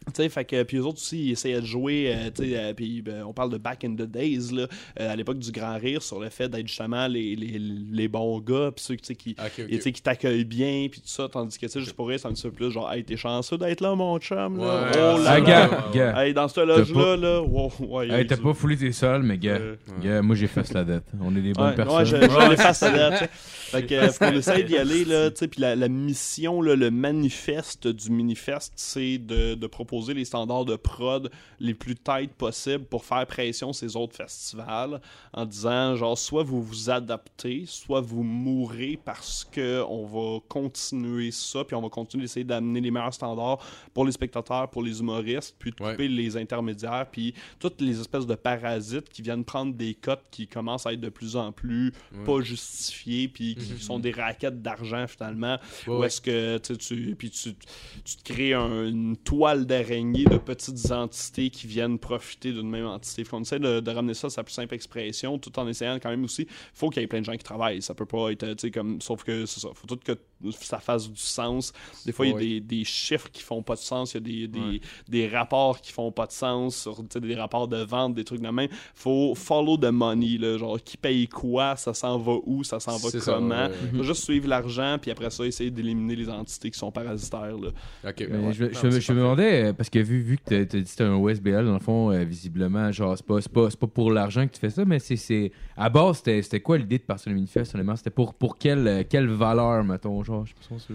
Tu 0.15 0.23
sais, 0.23 0.29
fait 0.29 0.45
que, 0.45 0.63
puis 0.65 0.77
eux 0.77 0.85
autres 0.85 0.99
aussi, 0.99 1.25
ils 1.29 1.33
essayaient 1.33 1.61
de 1.63 1.67
jouer, 1.67 2.15
euh, 2.15 2.31
euh, 2.41 2.75
puis 2.75 3.01
ben, 3.03 3.25
on 3.25 3.33
parle 3.33 3.51
de 3.51 3.57
back 3.59 3.85
in 3.85 3.95
the 3.95 4.03
days, 4.03 4.53
là, 4.53 4.67
euh, 5.01 5.11
à 5.13 5.17
l'époque 5.17 5.39
du 5.39 5.51
Grand 5.51 5.79
Rire, 5.79 6.03
sur 6.03 6.21
le 6.21 6.29
fait 6.29 6.49
d'être 6.49 6.69
justement 6.69 7.07
les, 7.07 7.35
les, 7.35 7.59
les 7.59 8.07
bons 8.09 8.39
gars, 8.41 8.71
puis 8.75 8.85
ceux 8.85 8.95
qui, 8.97 9.35
Ok, 9.39 9.53
ok. 9.61 9.65
et, 9.69 9.77
tu 9.77 9.81
sais, 9.83 9.93
qui 9.93 10.03
t'accueillent 10.03 10.45
bien, 10.45 10.89
puis 10.91 11.01
tout 11.01 11.09
ça, 11.09 11.29
tandis 11.29 11.59
que, 11.59 11.65
tu 11.67 11.73
sais, 11.73 11.81
juste 11.81 11.95
pour 11.95 12.09
rire, 12.09 12.19
c'est 12.21 12.29
un 12.29 12.33
petit 12.33 12.43
peu 12.43 12.51
plus 12.51 12.71
genre, 12.71 12.93
hey, 12.93 13.03
t'es 13.03 13.17
chanceux 13.17 13.57
d'être 13.57 13.81
là, 13.81 13.95
mon 13.95 14.19
chum, 14.19 14.59
là. 14.59 14.65
Ouais, 14.65 14.91
oh 14.95 15.17
ouais, 15.19 15.25
là 15.25 15.31
Ah, 15.31 15.39
là. 15.39 15.41
gars, 15.41 15.85
gars. 15.95 16.23
Hey, 16.23 16.35
dans 16.35 16.49
ce 16.49 16.61
loge-là, 16.61 17.17
là, 17.17 17.41
wow, 17.43 17.73
ouais, 17.81 18.09
Hey, 18.11 18.27
t'as 18.27 18.37
pas 18.37 18.53
foulé 18.53 18.77
tes 18.77 18.93
sols, 18.93 19.23
mais 19.23 19.39
gars, 19.39 19.53
Euh, 19.59 19.77
gars, 20.03 20.21
moi 20.23 20.37
j'efface 20.37 20.73
la 20.75 20.85
dette. 20.85 21.05
On 21.21 21.35
est 21.35 21.41
des 21.41 21.53
bonnes 21.55 21.71
Ouais, 21.71 21.75
personnes. 21.75 21.97
ouais, 21.97 22.05
je, 22.05 22.17
je 22.17 22.51
l'efface 22.51 22.83
à 22.83 22.91
date, 22.91 23.13
tu 23.15 23.25
sais. 23.25 23.31
Fait 23.75 23.87
que, 23.87 23.95
euh, 23.95 24.13
faut 24.13 24.27
qu'on 24.27 24.33
essaye 24.37 24.65
d'y 24.65 24.77
aller, 24.77 25.05
là, 25.05 25.31
tu 25.31 25.39
sais, 25.39 25.49
puis 25.49 25.61
la, 25.63 25.75
la 25.75 25.89
mission, 25.89 26.61
là, 26.63 26.77
le 26.77 26.91
manifeste 26.93 27.89
du 27.89 28.11
Minifest, 28.11 28.73
c'est 28.77 29.19
de, 29.19 29.55
de 29.55 29.67
proposer 29.67 29.94
les 30.15 30.25
standards 30.25 30.65
de 30.65 30.77
prod 30.77 31.31
les 31.61 31.75
plus 31.75 31.95
tight 31.95 32.33
possibles 32.33 32.85
pour 32.85 33.05
faire 33.05 33.27
pression 33.27 33.73
ces 33.73 33.97
autres 33.97 34.17
festivals 34.17 35.01
en 35.33 35.45
disant, 35.47 35.95
genre, 35.97 36.19
soit 36.19 36.43
vous 36.43 36.63
vous 36.63 36.91
adaptez, 36.91 37.65
soit 37.67 38.01
vous 38.01 38.23
mourrez 38.23 38.99
parce 39.05 39.45
que 39.45 39.83
on 39.89 40.07
va 40.07 40.41
continuer 40.49 41.31
ça, 41.31 41.65
puis 41.65 41.75
on 41.77 41.83
va 41.83 41.89
continuer 41.89 42.23
d'essayer 42.25 42.45
d'amener 42.45 42.81
les 42.81 42.91
meilleurs 42.91 43.15
standards 43.15 43.59
pour 43.93 44.05
les 44.05 44.13
spectateurs, 44.13 44.69
pour 44.71 44.83
les 44.83 45.01
humoristes, 45.01 45.55
puis 45.59 45.71
de 45.71 45.83
Ouais. 45.83 45.93
couper 45.93 46.09
les 46.09 46.37
intermédiaires, 46.37 47.07
puis 47.11 47.35
toutes 47.59 47.81
les 47.81 48.01
espèces 48.01 48.27
de 48.27 48.35
parasites 48.35 49.09
qui 49.09 49.23
viennent 49.23 49.45
prendre 49.45 49.75
des 49.75 49.95
cotes 49.95 50.25
qui 50.31 50.47
commencent 50.47 50.87
à 50.87 50.93
être 50.93 51.01
de 51.01 51.09
plus 51.09 51.37
en 51.37 51.53
plus 51.53 51.93
pas 52.25 52.41
justifiées, 52.41 53.29
puis 53.29 53.55
qui 53.57 53.83
sont 53.83 53.99
des 53.99 54.13
raquettes 54.13 54.63
d'argent 54.63 55.07
finalement. 55.07 55.59
Ouais, 55.87 55.95
Ou 55.95 56.05
est-ce 56.05 56.21
que 56.21 56.59
tu, 56.59 57.15
puis 57.17 57.31
tu, 57.31 57.55
tu 58.05 58.17
te 58.17 58.23
crées 58.33 58.55
un- 58.55 58.87
une 58.87 59.17
toile 59.17 59.67
d'araignée 59.89 60.25
de 60.25 60.39
petites 60.39 60.91
entités 60.91 61.51
qui 61.51 61.67
viennent 61.67 61.99
profiter 61.99 62.53
d'une 62.53 62.69
même 62.69 62.87
entité. 62.87 63.25
Faut 63.25 63.37
qu'on 63.37 63.43
essaie 63.43 63.59
de, 63.59 63.81
de 63.81 63.91
ramener 63.91 64.15
ça 64.15 64.27
à 64.29 64.31
sa 64.31 64.43
plus 64.45 64.53
simple 64.53 64.75
expression, 64.75 65.39
tout 65.39 65.57
en 65.59 65.67
essayant 65.69 65.99
quand 66.03 66.11
même 66.11 66.25
aussi. 66.25 66.47
faut 66.73 66.91
qu'il 66.91 67.03
y 67.03 67.05
ait 67.05 67.09
plein 67.09 67.21
de 67.21 67.25
gens 67.25 67.33
qui 67.37 67.45
travaillent. 67.45 67.83
Ça 67.83 67.95
peut 67.95 68.07
pas 68.07 68.31
être, 68.31 68.47
tu 68.47 68.55
sais, 68.59 68.71
comme. 68.71 69.01
Sauf 69.01 69.25
que 69.25 69.47
c'est 69.47 69.61
ça. 69.61 69.69
Faut 69.75 69.87
tout 69.87 69.97
que 70.05 70.13
ça 70.61 70.79
fasse 70.79 71.11
du 71.11 71.21
sens. 71.21 71.73
Des 72.07 72.13
fois, 72.13 72.27
il 72.27 72.33
y 72.33 72.35
a 72.35 72.39
des, 72.39 72.61
des 72.61 72.85
chiffres 72.85 73.29
qui 73.33 73.43
font 73.43 73.63
pas 73.63 73.75
de 73.75 73.81
sens. 73.81 74.15
Il 74.15 74.17
y 74.17 74.45
a 74.45 74.47
des, 74.47 74.49
des, 74.49 74.65
Ouais. 74.65 74.81
des 75.09 75.29
rapports 75.29 75.81
qui 75.81 75.93
font 75.93 76.11
pas 76.13 76.27
de 76.27 76.33
sens, 76.33 76.77
sur, 76.77 77.03
des 77.03 77.35
rapports 77.35 77.69
de 77.69 77.83
vente, 77.83 78.15
des 78.15 78.25
trucs 78.25 78.41
de 78.41 78.49
même. 78.49 78.69
Faut 78.95 79.35
follow 79.35 79.77
the 79.77 79.91
money, 79.91 80.39
là, 80.39 80.57
genre 80.57 80.79
qui 80.83 80.97
paye 80.97 81.29
quoi, 81.29 81.77
ça 81.77 81.93
s'en 81.93 82.19
va 82.19 82.37
où, 82.47 82.65
ça 82.65 82.81
s'en 82.81 82.97
va 82.97 83.11
ça, 83.11 83.19
comment. 83.21 83.55
ouais, 83.67 83.71
ouais. 83.71 83.97
Faut 83.99 84.03
juste 84.05 84.25
suivre 84.25 84.49
l'argent, 84.49 84.97
puis 85.01 85.11
après 85.11 85.29
ça, 85.31 85.45
essayer 85.45 85.71
d'éliminer 85.71 86.17
les 86.17 86.29
entités 86.31 86.71
qui 86.71 86.79
sont 86.79 86.91
parasitaires. 86.91 87.57
Là. 87.59 87.69
Ok, 88.09 88.15
Mais 88.21 88.27
ben 88.29 88.47
ouais. 88.47 88.53
je, 88.55 88.65
Non, 88.65 88.71
je- 88.73 88.91
c'est 88.91 89.01
je 89.01 89.13
me 89.13 89.19
demandais, 89.19 89.73
parce 89.77 89.91
que 89.91 89.99
vu, 89.99 90.21
vu 90.23 90.37
que 90.39 90.43
t'as 90.65 90.65
dit 90.65 90.85
que 90.85 91.03
un 91.03 91.15
OSBL, 91.17 91.65
dans 91.67 91.75
le 91.75 91.79
fond, 91.79 92.11
euh, 92.11 92.25
visiblement, 92.25 92.91
genre, 92.93 93.17
c'est 93.17 93.27
pas, 93.27 93.39
pas, 93.53 93.69
pas 93.69 93.87
pour 93.87 94.11
l'argent 94.13 94.47
que 94.47 94.53
tu 94.53 94.61
fais 94.61 94.71
ça, 94.71 94.85
mais 94.85 94.99
c'est-. 95.17 95.53
À 95.77 95.89
base, 95.91 96.23
c'était 96.25 96.61
quoi 96.61 96.79
l'idée 96.79 96.99
de 96.99 97.03
partir 97.05 97.31
le 97.31 97.37
manifeste, 97.37 97.75
C'était 97.97 98.11
pour, 98.11 98.35
pour 98.35 98.57
quelle, 98.59 98.87
euh, 98.87 99.03
quelle 99.09 99.29
valeur, 99.29 99.83
mettons, 99.85 100.23
genre, 100.25 100.45
je 100.47 100.51
sais 100.51 100.55
pas 100.57 100.63
si 100.63 100.73
on 100.73 100.79
se- 100.79 100.93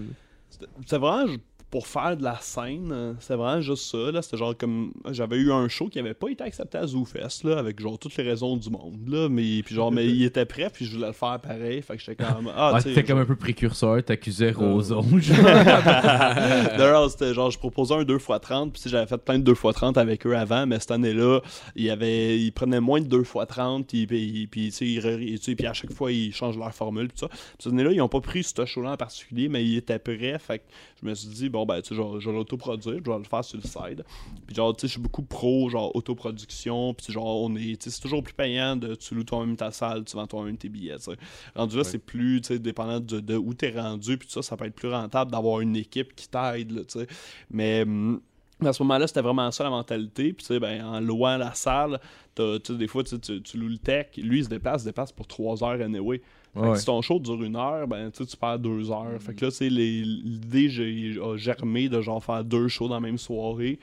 C'était 0.80 0.98
vraiment 0.98 1.34
pour 1.70 1.86
faire 1.86 2.16
de 2.16 2.24
la 2.24 2.36
scène, 2.40 2.90
euh, 2.92 3.12
c'était 3.20 3.36
vraiment 3.36 3.60
juste 3.60 3.84
ça. 3.84 4.10
Là. 4.10 4.22
C'était 4.22 4.36
genre 4.36 4.56
comme. 4.56 4.92
J'avais 5.10 5.36
eu 5.36 5.52
un 5.52 5.68
show 5.68 5.88
qui 5.88 6.00
avait 6.00 6.14
pas 6.14 6.28
été 6.28 6.42
accepté 6.42 6.78
à 6.78 6.86
ZooFest, 6.86 7.44
là, 7.44 7.58
avec 7.58 7.80
genre 7.80 7.96
toutes 7.96 8.16
les 8.16 8.24
raisons 8.24 8.56
du 8.56 8.70
monde. 8.70 8.98
Là, 9.06 9.28
mais, 9.28 9.62
puis 9.62 9.76
genre, 9.76 9.92
mais 9.92 10.06
il 10.06 10.24
était 10.24 10.44
prêt, 10.44 10.68
puis 10.72 10.84
je 10.84 10.94
voulais 10.94 11.06
le 11.06 11.12
faire 11.12 11.38
pareil. 11.38 11.80
Fait 11.82 11.96
que 11.96 12.02
j'étais 12.02 12.24
comme. 12.24 12.50
Ah, 12.56 12.72
tu 12.74 12.82
sais, 12.82 12.88
c'était 12.88 13.04
comme 13.04 13.20
un 13.20 13.24
peu 13.24 13.36
précurseur, 13.36 14.02
t'accusais 14.02 14.50
Roson, 14.50 15.02
genre. 15.18 15.44
D'ailleurs, 15.44 17.08
c'était 17.10 17.34
genre, 17.34 17.52
je 17.52 17.58
proposais 17.58 17.94
un 17.94 18.02
2x30, 18.02 18.72
puis 18.72 18.82
j'avais 18.86 19.06
fait 19.06 19.18
plein 19.18 19.38
de 19.38 19.52
2x30 19.52 19.96
avec 19.96 20.26
eux 20.26 20.36
avant, 20.36 20.66
mais 20.66 20.80
cette 20.80 20.90
année-là, 20.90 21.40
il 21.76 21.84
y 21.84 21.90
avait, 21.90 22.36
ils 22.38 22.50
prenaient 22.50 22.80
moins 22.80 23.00
de 23.00 23.22
2x30, 23.22 23.84
puis, 23.84 24.06
puis, 24.08 24.48
puis, 24.50 24.70
tu 24.70 24.72
sais, 24.72 24.86
ils 24.86 25.56
puis 25.56 25.66
à 25.66 25.72
chaque 25.72 25.92
fois, 25.92 26.10
ils 26.10 26.32
changent 26.32 26.58
leur 26.58 26.74
formule, 26.74 27.08
puis 27.08 27.20
tout 27.20 27.26
ça. 27.26 27.28
Puis 27.28 27.38
cette 27.60 27.72
année-là, 27.72 27.92
ils 27.92 28.00
ont 28.00 28.08
pas 28.08 28.20
pris 28.20 28.42
ce 28.42 28.64
show-là 28.64 28.92
en 28.92 28.96
particulier, 28.96 29.48
mais 29.48 29.64
ils 29.64 29.76
étaient 29.76 29.98
prêts, 29.98 30.36
fait 30.38 30.58
que 30.58 30.64
je 31.02 31.08
me 31.08 31.14
suis 31.14 31.28
dit, 31.28 31.48
bon, 31.48 31.59
ben, 31.66 31.80
tu 31.82 31.90
sais, 31.90 31.94
genre, 31.94 32.20
je 32.20 32.28
vais 32.28 32.36
l'autoproduire, 32.36 33.00
je 33.04 33.10
vais 33.10 33.18
le 33.18 33.24
faire 33.24 33.44
sur 33.44 33.58
le 33.58 33.62
side. 33.62 34.04
Puis 34.46 34.54
genre, 34.54 34.74
tu 34.74 34.82
sais, 34.82 34.86
je 34.88 34.92
suis 34.92 35.00
beaucoup 35.00 35.22
pro, 35.22 35.68
genre, 35.70 35.94
autoproduction, 35.94 36.94
puis 36.94 37.12
genre, 37.12 37.42
on 37.42 37.54
est, 37.56 37.80
tu 37.80 37.84
sais, 37.84 37.90
c'est 37.90 38.02
toujours 38.02 38.22
plus 38.22 38.34
payant 38.34 38.76
de, 38.76 38.94
tu 38.94 39.14
loues 39.14 39.24
toi-même 39.24 39.56
ta 39.56 39.70
salle, 39.70 40.04
tu 40.04 40.16
vends 40.16 40.26
toi-même 40.26 40.56
tes 40.56 40.68
billets, 40.68 40.96
tu 40.96 41.04
sais. 41.04 41.16
Rendu 41.54 41.76
là, 41.76 41.84
c'est 41.84 41.98
plus, 41.98 42.40
tu 42.40 42.48
sais, 42.48 42.58
dépendant 42.58 43.00
de, 43.00 43.20
de 43.20 43.36
où 43.36 43.54
t'es 43.54 43.70
rendu, 43.70 44.18
puis 44.18 44.28
ça, 44.30 44.42
ça 44.42 44.56
peut 44.56 44.66
être 44.66 44.74
plus 44.74 44.90
rentable 44.90 45.30
d'avoir 45.30 45.60
une 45.60 45.76
équipe 45.76 46.14
qui 46.14 46.28
t'aide, 46.28 46.86
tu 46.86 47.00
sais. 47.00 47.06
Mais 47.50 47.82
hum, 47.82 48.20
à 48.68 48.72
ce 48.72 48.82
moment-là, 48.82 49.06
c'était 49.06 49.22
vraiment 49.22 49.50
ça 49.50 49.64
la 49.64 49.70
mentalité. 49.70 50.32
Puis, 50.32 50.44
tu 50.44 50.54
sais, 50.54 50.60
ben, 50.60 50.84
en 50.84 51.00
louant 51.00 51.36
la 51.36 51.54
salle, 51.54 52.00
t'as- 52.34 52.58
des 52.58 52.86
fois, 52.86 53.02
tu, 53.04 53.58
loues 53.58 53.68
le 53.68 53.78
tech. 53.78 54.08
Lui, 54.16 54.38
il 54.38 54.44
se 54.44 54.48
déplace, 54.48 54.82
il 54.82 54.84
se 54.84 54.88
déplace 54.88 55.12
pour 55.12 55.26
trois 55.26 55.62
heures 55.64 55.80
anyway. 55.80 56.20
Ouais. 56.56 56.76
si 56.76 56.84
ton 56.86 57.00
show 57.00 57.18
dure 57.20 57.42
une 57.42 57.54
heure, 57.56 57.86
ben, 57.86 58.10
tu 58.10 58.24
sais, 58.24 58.30
tu 58.30 58.36
perds 58.36 58.58
deux 58.58 58.90
heures. 58.90 59.20
Fait 59.20 59.34
que 59.34 59.44
là, 59.44 59.50
tu 59.50 59.58
sais, 59.58 59.70
les- 59.70 60.02
l'idée 60.02 60.68
j'ai- 60.68 61.16
a 61.22 61.36
germé 61.36 61.88
de 61.88 62.00
genre 62.00 62.22
faire 62.24 62.42
deux 62.44 62.66
shows 62.68 62.88
dans 62.88 62.94
la 62.94 63.00
même 63.00 63.18
soirée. 63.18 63.78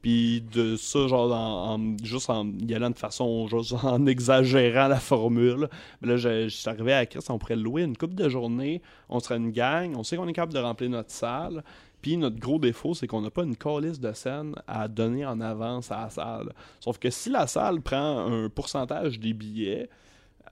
Puis 0.00 0.40
de 0.52 0.74
ça, 0.76 1.06
genre, 1.06 1.30
en, 1.32 1.74
en- 1.74 1.96
juste 2.02 2.28
en 2.28 2.46
y 2.58 2.74
allant 2.74 2.90
de 2.90 2.96
façon, 2.98 3.46
juste 3.46 3.72
en 3.84 4.04
exagérant 4.06 4.88
la 4.88 4.98
formule. 4.98 5.68
Mais 6.00 6.08
là, 6.08 6.16
je, 6.16 6.44
je 6.44 6.54
suis 6.56 6.68
arrivé 6.68 6.92
à 6.92 7.06
Chris, 7.06 7.20
on 7.28 7.38
pourrait 7.38 7.56
louer 7.56 7.82
une 7.82 7.96
coupe 7.96 8.14
de 8.14 8.28
journée, 8.28 8.82
on 9.08 9.20
serait 9.20 9.36
une 9.36 9.52
gang, 9.52 9.94
on 9.96 10.02
sait 10.02 10.16
qu'on 10.16 10.26
est 10.28 10.32
capable 10.32 10.54
de 10.54 10.58
remplir 10.58 10.90
notre 10.90 11.10
salle. 11.10 11.62
Puis 12.00 12.16
notre 12.16 12.36
gros 12.40 12.58
défaut, 12.58 12.94
c'est 12.94 13.06
qu'on 13.06 13.20
n'a 13.20 13.30
pas 13.30 13.44
une 13.44 13.54
calice 13.56 14.00
de 14.00 14.12
scène 14.12 14.54
à 14.66 14.88
donner 14.88 15.24
en 15.24 15.40
avance 15.40 15.92
à 15.92 16.02
la 16.02 16.10
salle. 16.10 16.52
Sauf 16.80 16.98
que 16.98 17.10
si 17.10 17.30
la 17.30 17.46
salle 17.46 17.80
prend 17.80 18.26
un 18.26 18.48
pourcentage 18.48 19.20
des 19.20 19.32
billets 19.32 19.88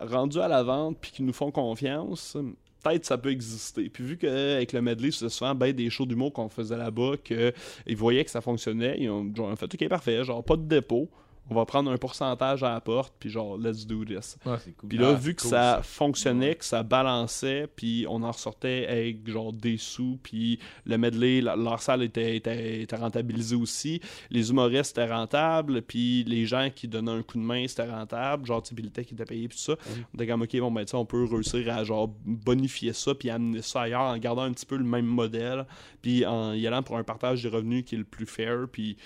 rendus 0.00 0.40
à 0.40 0.48
la 0.48 0.62
vente 0.62 0.98
puis 1.00 1.10
qui 1.10 1.22
nous 1.22 1.32
font 1.32 1.50
confiance, 1.50 2.36
peut-être 2.82 3.04
ça 3.04 3.18
peut 3.18 3.30
exister. 3.30 3.88
Puis 3.88 4.04
vu 4.04 4.16
qu'avec 4.16 4.72
le 4.72 4.82
medley, 4.82 5.10
c'était 5.10 5.28
souvent 5.28 5.54
ben 5.54 5.72
des 5.72 5.90
shows 5.90 6.06
d'humour 6.06 6.32
qu'on 6.32 6.48
faisait 6.48 6.76
là-bas, 6.76 7.12
qu'ils 7.22 7.96
voyaient 7.96 8.24
que 8.24 8.30
ça 8.30 8.40
fonctionnait, 8.40 8.96
ils 8.98 9.10
ont, 9.10 9.30
genre, 9.34 9.56
fait 9.58 9.72
OK, 9.72 9.88
parfait, 9.88 10.24
genre 10.24 10.42
pas 10.42 10.56
de 10.56 10.62
dépôt. 10.62 11.08
On 11.50 11.54
va 11.54 11.64
prendre 11.66 11.90
un 11.90 11.96
pourcentage 11.98 12.62
à 12.62 12.70
la 12.72 12.80
porte, 12.80 13.12
puis 13.18 13.28
genre, 13.28 13.58
let's 13.58 13.86
do 13.86 14.04
this. 14.04 14.36
Cool. 14.78 14.88
Puis 14.88 14.98
là, 14.98 15.08
Ah, 15.10 15.14
vu 15.14 15.34
que 15.34 15.42
cool, 15.42 15.50
ça, 15.50 15.74
ça. 15.76 15.82
fonctionnait, 15.82 16.54
que 16.54 16.64
ça 16.64 16.82
balançait, 16.82 17.66
puis 17.74 18.06
on 18.08 18.22
en 18.22 18.30
ressortait 18.30 18.86
avec 18.88 19.28
genre 19.28 19.52
des 19.52 19.76
sous, 19.76 20.18
puis 20.22 20.58
le 20.86 20.96
medley, 20.96 21.40
la- 21.40 21.56
leur 21.56 21.82
salle 21.82 22.02
était, 22.02 22.36
était, 22.36 22.82
était 22.82 22.96
rentabilisée 22.96 23.56
aussi. 23.56 24.00
Les 24.30 24.50
humoristes 24.50 24.96
étaient 24.96 25.12
rentables, 25.12 25.82
puis 25.82 26.24
les 26.24 26.46
gens 26.46 26.68
qui 26.74 26.86
donnaient 26.88 27.10
un 27.10 27.22
coup 27.22 27.36
de 27.38 27.42
main, 27.42 27.66
c'était 27.66 27.90
rentable. 27.90 28.46
Genre, 28.46 28.62
tu 28.62 28.74
sais, 28.74 28.82
tech 28.90 29.12
était 29.12 29.24
payé, 29.24 29.48
puis 29.48 29.56
tout 29.56 29.64
ça. 29.64 29.76
On 30.12 30.14
était 30.14 30.26
comme, 30.26 30.42
ok, 30.42 30.56
bon, 30.60 30.70
ben, 30.70 30.84
on 30.94 31.04
peut 31.04 31.24
réussir 31.24 31.68
à 31.74 31.82
genre 31.84 32.08
bonifier 32.24 32.92
ça, 32.92 33.14
puis 33.14 33.28
amener 33.30 33.62
ça 33.62 33.82
ailleurs 33.82 34.02
en 34.02 34.18
gardant 34.18 34.42
un 34.42 34.52
petit 34.52 34.66
peu 34.66 34.76
le 34.76 34.84
même 34.84 35.06
modèle, 35.06 35.66
puis 36.00 36.24
en 36.24 36.52
y 36.52 36.66
allant 36.66 36.82
pour 36.84 36.96
un 36.96 37.02
partage 37.04 37.42
des 37.42 37.48
revenus 37.48 37.84
qui 37.84 37.96
est 37.96 37.98
le 37.98 38.04
plus 38.04 38.26
fair, 38.26 38.66
puis 38.70 38.96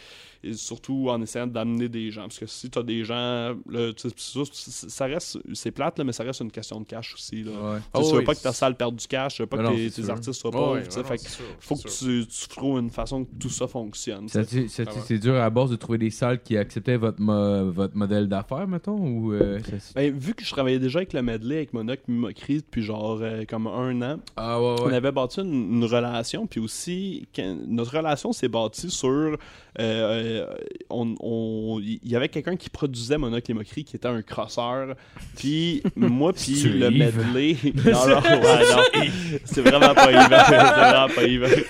surtout 0.53 1.07
en 1.09 1.23
essayant 1.23 1.47
d'amener 1.47 1.89
des 1.89 2.11
gens. 2.11 2.29
Parce 2.35 2.53
que 2.53 2.59
si 2.59 2.69
tu 2.71 2.79
as 2.79 2.83
des 2.83 3.05
gens, 3.05 3.55
là, 3.69 3.91
ça, 4.17 5.05
reste, 5.07 5.39
c'est 5.53 5.71
plate, 5.71 5.99
là, 5.99 6.05
mais 6.05 6.13
ça 6.13 6.25
reste 6.25 6.41
une 6.41 6.51
question 6.51 6.81
de 6.81 6.85
cash 6.87 7.15
aussi. 7.15 7.43
Là. 7.45 7.51
Ouais. 7.53 7.79
Tu 7.79 7.85
Oh 7.95 8.03
tu 8.03 8.13
veux 8.13 8.19
oui, 8.19 8.25
pas 8.25 8.35
que 8.35 8.41
ta 8.43 8.53
salle 8.53 8.77
perde 8.77 8.97
du 8.97 9.07
cash, 9.07 9.37
tu 9.37 9.43
veux 9.43 9.47
pas 9.47 9.59
que 9.59 9.63
non, 9.63 9.71
tes, 9.75 10.11
artistes 10.11 10.33
soient 10.41 10.51
Ouais, 10.51 10.57
pauvres. 10.57 11.11
ouais, 11.11 11.19
faut 11.61 11.77
que 11.77 11.89
tu, 11.89 12.27
tu 12.27 12.49
trouves 12.49 12.79
une 12.81 12.91
façon 12.91 13.25
que 13.25 13.31
tout 13.39 13.49
ça 13.51 13.67
fonctionne. 13.69 14.29
C'est- 14.29 14.41
Ah 14.87 14.91
ouais. 14.93 15.01
c'est 15.07 15.19
dur 15.19 15.35
à 15.35 15.39
la 15.39 15.51
base 15.51 15.71
de 15.71 15.77
trouver 15.77 15.99
des 15.99 16.11
salles 16.11 16.43
qui 16.43 16.57
acceptaient 16.57 16.97
votre, 16.97 17.21
mo- 17.21 17.71
votre 17.71 17.97
modèle 17.97 18.29
d'affaires, 18.29 18.67
mettons, 18.67 18.99
ou 18.99 19.33
euh, 19.33 19.61
Ben, 19.95 20.13
vu 20.17 20.35
que 20.35 20.45
je 20.45 20.51
travaillais 20.51 20.79
déjà 20.79 20.99
avec 20.99 21.13
le 21.13 21.23
medley, 21.23 21.57
avec 21.57 21.73
Monoc 21.73 22.01
Mimocry 22.09 22.57
depuis 22.57 22.83
genre 22.83 23.19
euh, 23.23 23.45
comme 23.49 23.67
un 23.67 24.03
an, 24.03 24.21
Ah 24.37 24.61
ouais, 24.61 24.77
on 24.81 24.89
avait 24.93 25.13
bâti 25.13 25.41
une, 25.41 25.77
une 25.77 25.85
relation, 25.85 26.47
puis 26.47 26.61
aussi, 26.61 27.27
quand- 27.35 27.57
notre 27.69 27.97
relation 27.97 28.33
s'est 28.33 28.49
bâtie 28.49 28.91
sur. 28.91 29.37
euh, 29.81 30.47
on- 30.91 31.15
on- 31.21 31.81
Il 31.81 31.99
y 32.09 32.15
avait 32.17 32.24
quelqu'un 32.29 32.57
qui 32.57 32.71
produisait 32.71 33.19
Monocle 33.19 33.51
et 33.51 33.55
Moquerie 33.55 33.85
qui 33.85 33.97
était 33.97 34.09
un 34.09 34.23
crosseur, 34.23 34.95
puis 35.37 35.83
moi, 35.97 36.33
puis 36.37 36.63
le 36.63 36.91
Yves? 36.91 36.99
medley. 36.99 37.57
non, 37.85 38.07
non, 38.09 38.21
ouais, 38.21 38.41
non. 38.75 39.41
C'est 39.45 39.61
vraiment 39.63 39.95
pas 39.95 40.13
Yves. 40.13 40.45
C'est 40.49 40.57
vraiment 40.57 41.09
pas 41.15 41.25
Yves. 41.25 41.65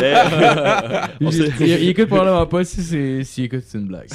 Mais- 0.00 1.04
on 1.26 1.30
il, 1.30 1.32
s'est- 1.32 1.52
il- 1.60 1.66
il 1.84 1.88
écoute 1.90 2.06
probablement 2.08 2.46
pas 2.46 2.64
si 2.64 2.82
c'est 2.82 3.24
s'il 3.24 3.44
écoute 3.44 3.64
c'est 3.66 3.78
une 3.78 3.86
blague. 3.88 4.08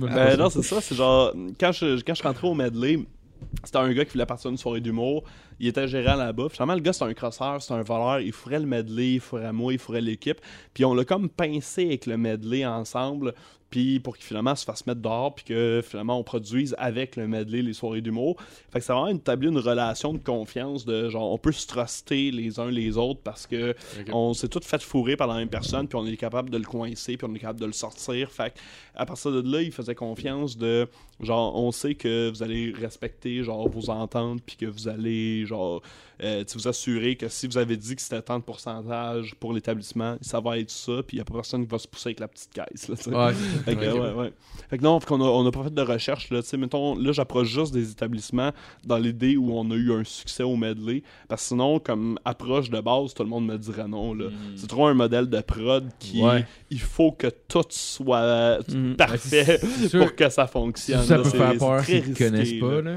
Ben 0.00 0.36
non, 0.36 0.50
c'est 0.50 0.62
ça. 0.62 0.80
C'est 0.80 0.94
genre, 0.94 1.32
quand 1.58 1.72
je, 1.72 2.00
quand 2.02 2.14
je 2.14 2.22
rentrais 2.22 2.48
au 2.48 2.54
medley, 2.54 2.98
c'était 3.64 3.78
un 3.78 3.92
gars 3.92 4.04
qui 4.04 4.12
voulait 4.12 4.26
partir 4.26 4.48
à 4.48 4.50
une 4.52 4.58
soirée 4.58 4.80
d'humour. 4.80 5.24
Il 5.58 5.66
était 5.66 5.88
gérant 5.88 6.14
là-bas. 6.14 6.48
Finalement, 6.50 6.74
le 6.74 6.80
gars, 6.80 6.92
c'est 6.92 7.04
un 7.04 7.14
crosseur, 7.14 7.60
c'est 7.62 7.74
un 7.74 7.82
voleur. 7.82 8.20
Il 8.20 8.32
ferait 8.32 8.60
le 8.60 8.66
medley, 8.66 9.14
il 9.14 9.20
ferait 9.20 9.52
moi, 9.52 9.72
il 9.72 9.78
ferait 9.78 10.00
l'équipe. 10.00 10.40
Puis 10.74 10.84
on 10.84 10.94
l'a 10.94 11.04
comme 11.04 11.28
pincé 11.28 11.86
avec 11.86 12.06
le 12.06 12.16
medley 12.16 12.64
ensemble 12.64 13.34
puis 13.70 14.00
pour 14.00 14.16
qu'il 14.16 14.24
finalement 14.24 14.54
se 14.54 14.64
fasse 14.64 14.86
mettre 14.86 15.00
dehors, 15.00 15.34
puis 15.34 15.44
que 15.44 15.82
finalement 15.84 16.18
on 16.18 16.22
produise 16.22 16.74
avec 16.78 17.16
le 17.16 17.26
medley 17.26 17.62
les 17.62 17.72
soirées 17.72 18.00
d'humour. 18.00 18.36
Fait 18.70 18.78
que 18.78 18.84
c'est 18.84 18.92
vraiment 18.92 19.08
établir 19.08 19.50
une 19.50 19.58
relation 19.58 20.12
de 20.12 20.18
confiance, 20.18 20.84
de 20.84 21.08
genre 21.08 21.32
on 21.32 21.38
peut 21.38 21.52
se 21.52 21.66
truster 21.66 22.30
les 22.30 22.60
uns 22.60 22.70
les 22.70 22.96
autres 22.96 23.20
parce 23.22 23.46
que 23.46 23.74
on 24.12 24.34
s'est 24.34 24.48
tous 24.48 24.64
fait 24.64 24.82
fourrer 24.82 25.16
par 25.16 25.26
la 25.26 25.34
même 25.34 25.48
personne, 25.48 25.88
puis 25.88 25.98
on 25.98 26.06
est 26.06 26.16
capable 26.16 26.50
de 26.50 26.58
le 26.58 26.64
coincer, 26.64 27.16
puis 27.16 27.26
on 27.30 27.34
est 27.34 27.38
capable 27.38 27.60
de 27.60 27.66
le 27.66 27.72
sortir. 27.72 28.30
Fait 28.30 28.50
que 28.50 28.58
à 28.94 29.04
partir 29.04 29.30
de 29.32 29.50
là, 29.50 29.62
il 29.62 29.72
faisait 29.72 29.94
confiance 29.94 30.56
de 30.56 30.88
genre 31.20 31.56
on 31.56 31.72
sait 31.72 31.94
que 31.94 32.30
vous 32.30 32.42
allez 32.42 32.72
respecter 32.72 33.42
genre 33.42 33.68
vos 33.68 33.90
ententes, 33.90 34.42
puis 34.44 34.56
que 34.56 34.66
vous 34.66 34.88
allez 34.88 35.44
genre 35.46 35.82
euh, 36.22 36.44
vous 36.54 36.68
assurer 36.68 37.16
que 37.16 37.28
si 37.28 37.46
vous 37.46 37.58
avez 37.58 37.76
dit 37.76 37.94
que 37.94 38.00
c'était 38.00 38.22
tant 38.22 38.38
de 38.38 38.44
pourcentage 38.44 39.34
pour 39.34 39.52
l'établissement, 39.52 40.16
ça 40.22 40.40
va 40.40 40.58
être 40.58 40.70
ça, 40.70 41.02
puis 41.06 41.16
il 41.16 41.18
n'y 41.18 41.20
a 41.20 41.24
pas 41.24 41.34
personne 41.34 41.66
qui 41.66 41.70
va 41.70 41.78
se 41.78 41.88
pousser 41.88 42.08
avec 42.08 42.20
la 42.20 42.28
petite 42.28 42.52
caisse. 42.52 42.88
Là, 42.88 43.32
Fait 43.64 43.76
que, 43.76 43.84
ouais, 43.92 44.12
ouais. 44.12 44.32
Fait 44.68 44.78
que 44.78 44.82
non, 44.82 44.98
fait 44.98 45.06
qu'on 45.06 45.20
a, 45.20 45.24
on 45.28 45.46
a 45.46 45.50
pas 45.52 45.62
fait 45.64 45.72
de 45.74 45.82
recherche. 45.82 46.30
Là, 46.30 46.40
mettons, 46.58 46.96
là, 46.98 47.12
j'approche 47.12 47.48
juste 47.48 47.72
des 47.72 47.90
établissements 47.92 48.50
dans 48.84 48.96
l'idée 48.98 49.36
où 49.36 49.52
on 49.56 49.70
a 49.70 49.74
eu 49.74 49.92
un 49.92 50.02
succès 50.04 50.42
au 50.42 50.56
medley. 50.56 51.02
Parce 51.28 51.42
que 51.42 51.48
sinon, 51.48 51.78
comme 51.78 52.18
approche 52.24 52.68
de 52.70 52.80
base, 52.80 53.14
tout 53.14 53.22
le 53.22 53.28
monde 53.28 53.46
me 53.46 53.56
dirait 53.58 53.86
non. 53.86 54.12
Là. 54.14 54.26
C'est 54.56 54.66
trop 54.68 54.86
un 54.86 54.94
modèle 54.94 55.28
de 55.28 55.40
prod 55.40 55.88
qui 56.00 56.22
Ouais. 56.22 56.44
il 56.70 56.80
faut 56.80 57.12
que 57.12 57.28
tout 57.48 57.62
soit 57.70 58.58
Mhm. 58.68 58.96
parfait 58.96 59.58
c'est 59.60 59.88
sûr. 59.88 60.00
pour 60.00 60.16
que 60.16 60.28
ça 60.28 60.46
fonctionne. 60.46 61.02
ça 61.04 61.16
là. 61.16 61.22
peut 61.22 61.30
C'est- 61.30 61.36
faire 61.38 61.52
c'est 61.52 61.58
peur 61.58 61.82
très 61.82 61.92
s'ils 62.02 62.12
te 62.14 62.18
connaissent 62.24 62.60
pas, 62.60 62.80
là. 62.82 62.96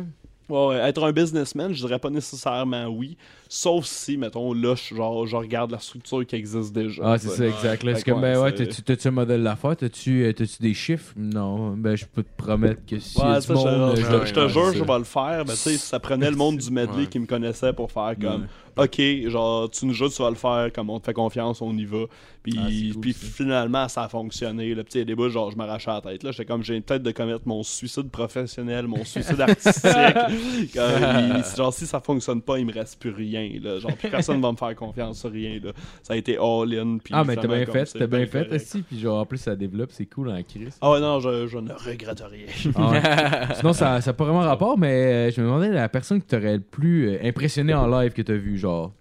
Ouais, 0.49 0.75
être 0.77 1.03
un 1.03 1.11
businessman, 1.11 1.73
je 1.73 1.85
dirais 1.85 1.99
pas 1.99 2.09
nécessairement 2.09 2.87
oui. 2.87 3.17
Sauf 3.51 3.85
si, 3.85 4.17
mettons, 4.17 4.53
là, 4.53 4.75
je, 4.75 4.95
genre, 4.95 5.25
je 5.25 5.35
regarde 5.35 5.71
la 5.71 5.79
structure 5.79 6.25
qui 6.25 6.35
existe 6.35 6.71
déjà. 6.73 7.01
Ah, 7.03 7.17
c'est 7.17 7.29
ça, 7.29 7.47
exact. 7.47 7.83
Là, 7.83 7.95
c'est 7.95 8.03
que 8.03 8.11
comme, 8.11 8.21
ben 8.21 8.39
ouais, 8.41 8.53
t'as-tu 8.53 9.07
un 9.07 9.11
modèle 9.11 9.43
d'affaires? 9.43 9.75
T'as-tu 9.75 10.23
euh, 10.25 10.33
t'as-tu 10.33 10.61
des 10.61 10.73
chiffres? 10.73 11.13
Non. 11.17 11.71
Ben, 11.75 11.95
je 11.95 12.05
peux 12.05 12.21
te 12.23 12.35
promettre 12.37 12.85
que 12.85 12.99
si 12.99 13.17
Ouais, 13.17 13.41
ça, 13.41 13.53
monde... 13.53 13.95
je, 13.95 14.05
euh, 14.05 14.25
je- 14.25 14.33
te 14.33 14.39
ouais, 14.39 14.49
jure, 14.49 14.73
je 14.73 14.83
vais 14.83 14.97
le 14.99 15.03
faire. 15.03 15.45
Ben, 15.45 15.53
tu 15.53 15.59
sais, 15.59 15.77
ça 15.77 15.99
prenait 15.99 16.29
le 16.29 16.35
monde 16.37 16.57
du 16.57 16.69
medley 16.71 17.01
Ouais. 17.01 17.07
qui 17.07 17.17
me 17.19 17.25
connaissait 17.25 17.73
pour 17.73 17.91
faire 17.91 18.15
comme 18.21 18.47
OK, 18.77 19.01
genre, 19.27 19.69
tu 19.69 19.85
nous 19.87 19.93
joues, 19.93 20.09
tu 20.09 20.21
vas 20.21 20.29
le 20.29 20.35
faire, 20.35 20.69
comme 20.73 20.89
on 20.89 20.99
te 20.99 21.05
fait 21.07 21.13
confiance, 21.13 21.61
on 21.61 21.75
y 21.75 21.85
va. 21.85 22.05
Puis, 22.43 22.55
Ah, 22.57 22.67
cool, 22.93 23.01
puis 23.01 23.13
finalement, 23.13 23.87
ça 23.89 24.03
a 24.03 24.09
fonctionné. 24.09 24.73
Là. 24.73 24.83
Puis, 24.83 24.99
y 24.99 25.01
a 25.01 25.05
des 25.05 25.15
bouts, 25.15 25.29
genre, 25.29 25.51
je 25.51 25.57
m'arrachais 25.57 25.91
la 25.91 26.01
tête. 26.01 26.23
Là. 26.23 26.31
J'étais 26.31 26.45
comme, 26.45 26.63
j'ai 26.63 26.79
peut-être 26.79 27.03
de 27.03 27.11
commettre 27.11 27.41
mon 27.45 27.63
suicide 27.63 28.09
professionnel, 28.09 28.87
mon 28.87 29.03
suicide 29.03 29.41
artistique. 29.41 29.83
Comme, 30.73 31.43
genre, 31.57 31.73
si 31.73 31.85
ça 31.85 31.99
fonctionne 31.99 32.41
pas, 32.41 32.57
il 32.59 32.65
me 32.65 32.73
reste 32.73 32.99
plus 32.99 33.09
rien. 33.11 33.49
Là. 33.61 33.79
Genre, 33.79 33.95
plus 33.95 34.09
personne 34.09 34.41
va 34.41 34.51
me 34.51 34.57
faire 34.57 34.75
confiance 34.75 35.19
sur 35.19 35.31
rien. 35.31 35.59
Là. 35.63 35.71
Ça 36.03 36.13
a 36.13 36.15
été 36.17 36.37
all-in. 36.37 36.97
puis 37.03 37.13
Ah, 37.15 37.23
mais 37.25 37.35
t'as 37.35 37.47
bien 37.47 37.65
fait, 37.65 37.85
t'as 37.85 38.07
bien 38.07 38.25
fait 38.25 38.49
aussi. 38.53 38.81
Puis 38.83 38.99
genre, 38.99 39.19
en 39.19 39.25
plus, 39.25 39.37
ça 39.37 39.55
développe, 39.55 39.89
c'est 39.91 40.05
cool 40.05 40.29
en 40.29 40.41
crise. 40.43 40.77
Ah 40.81 40.91
ouais, 40.91 40.99
non, 41.01 41.19
je, 41.19 41.47
je 41.47 41.57
ne 41.57 41.73
regrette 41.73 42.21
rien. 42.21 42.71
Ah. 42.75 43.53
Sinon, 43.55 43.73
ça 43.73 43.99
n'a 44.05 44.13
pas 44.13 44.23
vraiment 44.23 44.39
rapport, 44.41 44.77
mais 44.77 45.29
euh, 45.29 45.31
je 45.31 45.41
me 45.41 45.45
demandais 45.47 45.69
la 45.69 45.89
personne 45.89 46.21
qui 46.21 46.27
t'aurait 46.27 46.55
le 46.57 46.61
plus 46.63 47.09
euh, 47.09 47.19
impressionné 47.23 47.73
en 47.73 47.87
live 47.87 48.13
que 48.13 48.21
t'as 48.21 48.33
vu, 48.35 48.57
genre. 48.57 48.93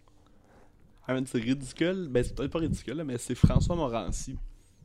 Ah, 1.09 1.17
c'est 1.25 1.39
ridicule. 1.39 2.09
Ben, 2.11 2.23
c'est 2.23 2.35
peut-être 2.35 2.51
pas 2.53 2.59
ridicule, 2.59 2.95
là, 2.95 3.05
mais 3.05 3.17
c'est 3.19 3.35
François 3.35 3.75
Morancy. 3.75 4.37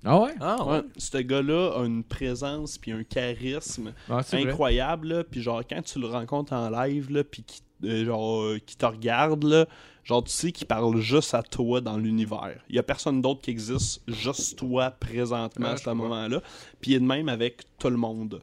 Ah 0.05 0.19
ouais? 0.19 0.33
Ah, 0.41 0.63
ouais. 0.65 0.71
Ouais, 0.79 0.83
ce 0.97 1.17
gars-là 1.17 1.73
a 1.77 1.85
une 1.85 2.03
présence 2.03 2.77
puis 2.77 2.91
un 2.91 3.03
charisme 3.03 3.93
Ah, 4.09 4.21
incroyable. 4.33 5.07
là. 5.07 5.23
Puis 5.23 5.41
genre, 5.41 5.61
quand 5.69 5.81
tu 5.81 5.99
le 5.99 6.07
rencontres 6.07 6.53
en 6.53 6.69
live, 6.69 7.11
là, 7.11 7.23
puis 7.23 7.43
qui, 7.43 7.61
euh, 7.85 8.05
genre, 8.05 8.41
euh, 8.41 8.59
qui 8.65 8.75
te 8.75 8.85
regarde, 8.85 9.43
là, 9.45 9.65
genre, 10.03 10.23
tu 10.23 10.31
sais 10.31 10.51
qu'il 10.51 10.67
parle 10.67 10.97
juste 10.99 11.33
à 11.33 11.41
toi 11.43 11.79
dans 11.79 11.97
l'univers. 11.97 12.57
Il 12.69 12.75
y 12.75 12.79
a 12.79 12.83
personne 12.83 13.21
d'autre 13.21 13.41
qui 13.41 13.51
existe, 13.51 14.01
juste 14.07 14.57
toi 14.57 14.91
présentement 14.91 15.67
Ah, 15.69 15.73
à 15.73 15.77
ce 15.77 15.89
moment-là. 15.89 16.41
Puis 16.81 16.91
il 16.91 16.95
est 16.95 16.99
de 16.99 17.05
même 17.05 17.29
avec 17.29 17.63
tout 17.79 17.89
le 17.89 17.97
monde. 17.97 18.41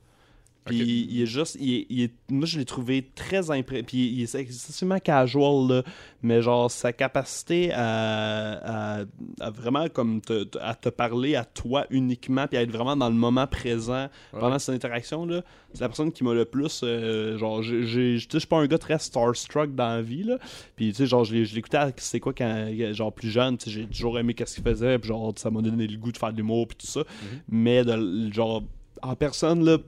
Puis 0.66 1.06
il 1.10 1.22
est 1.22 1.26
juste, 1.26 1.56
il 1.58 1.74
est, 1.74 1.86
il 1.88 2.02
est- 2.02 2.14
moi 2.30 2.46
je 2.46 2.58
l'ai 2.58 2.64
trouvé 2.66 3.10
très 3.14 3.50
impré... 3.50 3.82
Puis 3.82 4.08
il 4.08 4.22
est 4.22 4.34
excessivement 4.34 4.98
casual, 4.98 5.68
là, 5.68 5.82
mais 6.22 6.42
genre 6.42 6.70
sa 6.70 6.92
capacité 6.92 7.72
à, 7.72 8.98
à, 8.98 9.04
à 9.40 9.50
vraiment 9.50 9.88
comme 9.88 10.20
te, 10.20 10.46
à 10.60 10.74
te 10.74 10.90
parler 10.90 11.34
à 11.34 11.44
toi 11.44 11.86
uniquement, 11.90 12.46
puis 12.46 12.58
à 12.58 12.62
être 12.62 12.70
vraiment 12.70 12.94
dans 12.96 13.08
le 13.08 13.14
moment 13.14 13.46
présent 13.46 14.08
pendant 14.38 14.58
cette 14.58 14.74
interaction 14.74 15.24
là, 15.24 15.42
c'est 15.72 15.80
la 15.80 15.88
personne 15.88 16.12
qui 16.12 16.24
m'a 16.24 16.34
le 16.34 16.44
plus, 16.44 16.82
euh, 16.84 17.38
genre 17.38 17.62
je 17.62 18.18
suis 18.18 18.46
pas 18.46 18.58
un 18.58 18.66
gars 18.66 18.78
très 18.78 18.98
starstruck 18.98 19.74
dans 19.74 19.88
la 19.88 20.02
vie 20.02 20.24
là, 20.24 20.38
puis 20.76 20.90
tu 20.90 20.94
sais 20.96 21.06
genre 21.06 21.24
je 21.24 21.36
l'écoutais, 21.54 21.78
c'est 21.96 22.20
quoi 22.20 22.34
quand 22.34 22.68
genre 22.92 23.12
plus 23.12 23.30
jeune, 23.30 23.56
tu 23.56 23.64
sais, 23.64 23.70
j'ai 23.70 23.86
toujours 23.86 24.18
aimé 24.18 24.34
qu'est-ce 24.34 24.56
qu'il 24.56 24.64
faisait, 24.64 24.98
puis 24.98 25.08
genre 25.08 25.32
ça 25.36 25.50
m'a 25.50 25.62
donné 25.62 25.86
le 25.86 25.96
goût 25.96 26.12
de 26.12 26.18
faire 26.18 26.32
de 26.32 26.36
l'humour 26.36 26.68
puis 26.68 26.76
tout 26.78 26.86
ça, 26.86 27.02
mais 27.48 27.82
de, 27.84 28.30
genre 28.30 28.62
en 29.02 29.14
personne 29.16 29.64
là 29.64 29.78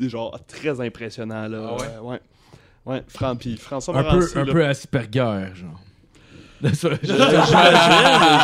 genre 0.00 0.38
très 0.46 0.80
impressionnant 0.80 1.48
là. 1.48 1.68
Ah 1.70 1.74
ouais? 1.76 1.86
Euh, 1.96 2.00
ouais. 2.00 2.20
Ouais, 2.86 3.02
Fran- 3.08 3.34
puis 3.36 3.56
François 3.56 3.96
Un 3.96 4.02
peu, 4.04 4.28
un 4.38 4.44
là. 4.44 4.52
peu 4.52 4.64
Asperger, 4.66 5.48
genre. 5.54 5.80
J'imagine, 6.64 7.02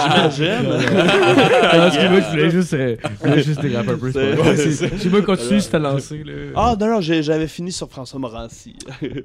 j'imagine. 0.02 0.62
Moi, 2.10 2.20
je 2.20 2.30
voulais 2.30 2.50
juste, 2.50 2.74
euh, 2.74 2.96
je 3.02 3.28
voulais 3.28 3.42
juste 3.42 3.60
déraper 3.60 3.90
un 3.92 3.96
peu. 3.98 4.12
c'est 4.12 4.30
pas 4.36 4.42
grave. 4.42 4.56
C'est- 4.56 4.98
sais 4.98 5.08
pas 5.08 5.22
continuer 5.22 5.60
si 5.60 5.70
t'as 5.70 5.78
lancé, 5.78 6.22
là. 6.24 6.32
Ah 6.54 6.74
non, 6.78 6.86
non, 6.88 7.00
j'ai- 7.00 7.22
j'avais 7.22 7.46
fini 7.48 7.72
sur 7.72 7.88
François 7.88 8.18
Morancy. 8.18 8.76
Mais 9.00 9.10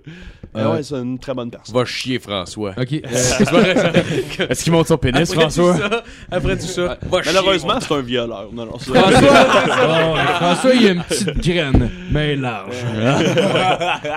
Euh, 0.56 0.72
ouais, 0.76 0.84
c'est 0.84 0.96
une 0.96 1.20
très 1.20 1.34
bonne 1.34 1.52
personne. 1.52 1.76
Va 1.76 1.84
chier, 1.84 2.18
François. 2.20 2.72
Ok. 2.78 2.94
euh, 2.94 3.00
C'est 3.12 3.44
pas 3.44 3.60
vrai, 3.60 3.76
ça. 3.76 3.92
Est-ce 4.50 4.64
qu'il 4.64 4.72
monte 4.72 4.88
son 4.88 4.98
pénis, 4.98 5.30
Après 5.30 5.34
tout 5.34 5.40
François? 5.42 5.78
ça, 5.78 6.04
après 6.32 6.56
tout 6.58 6.66
ça, 6.68 6.98
va 7.12 7.22
chier, 7.22 7.34
Malheureusement, 7.34 7.74
c'est 7.82 7.94
un 7.94 8.02
violeur. 8.02 8.48
Non, 8.54 8.66
non, 8.66 8.78
c'est- 8.80 8.94
François, 8.94 10.16
François, 10.36 10.74
il 10.74 10.88
a 10.88 10.92
une 10.92 11.04
petite 11.04 11.38
graine, 11.40 11.90
mais 12.12 12.38
large. 12.38 12.76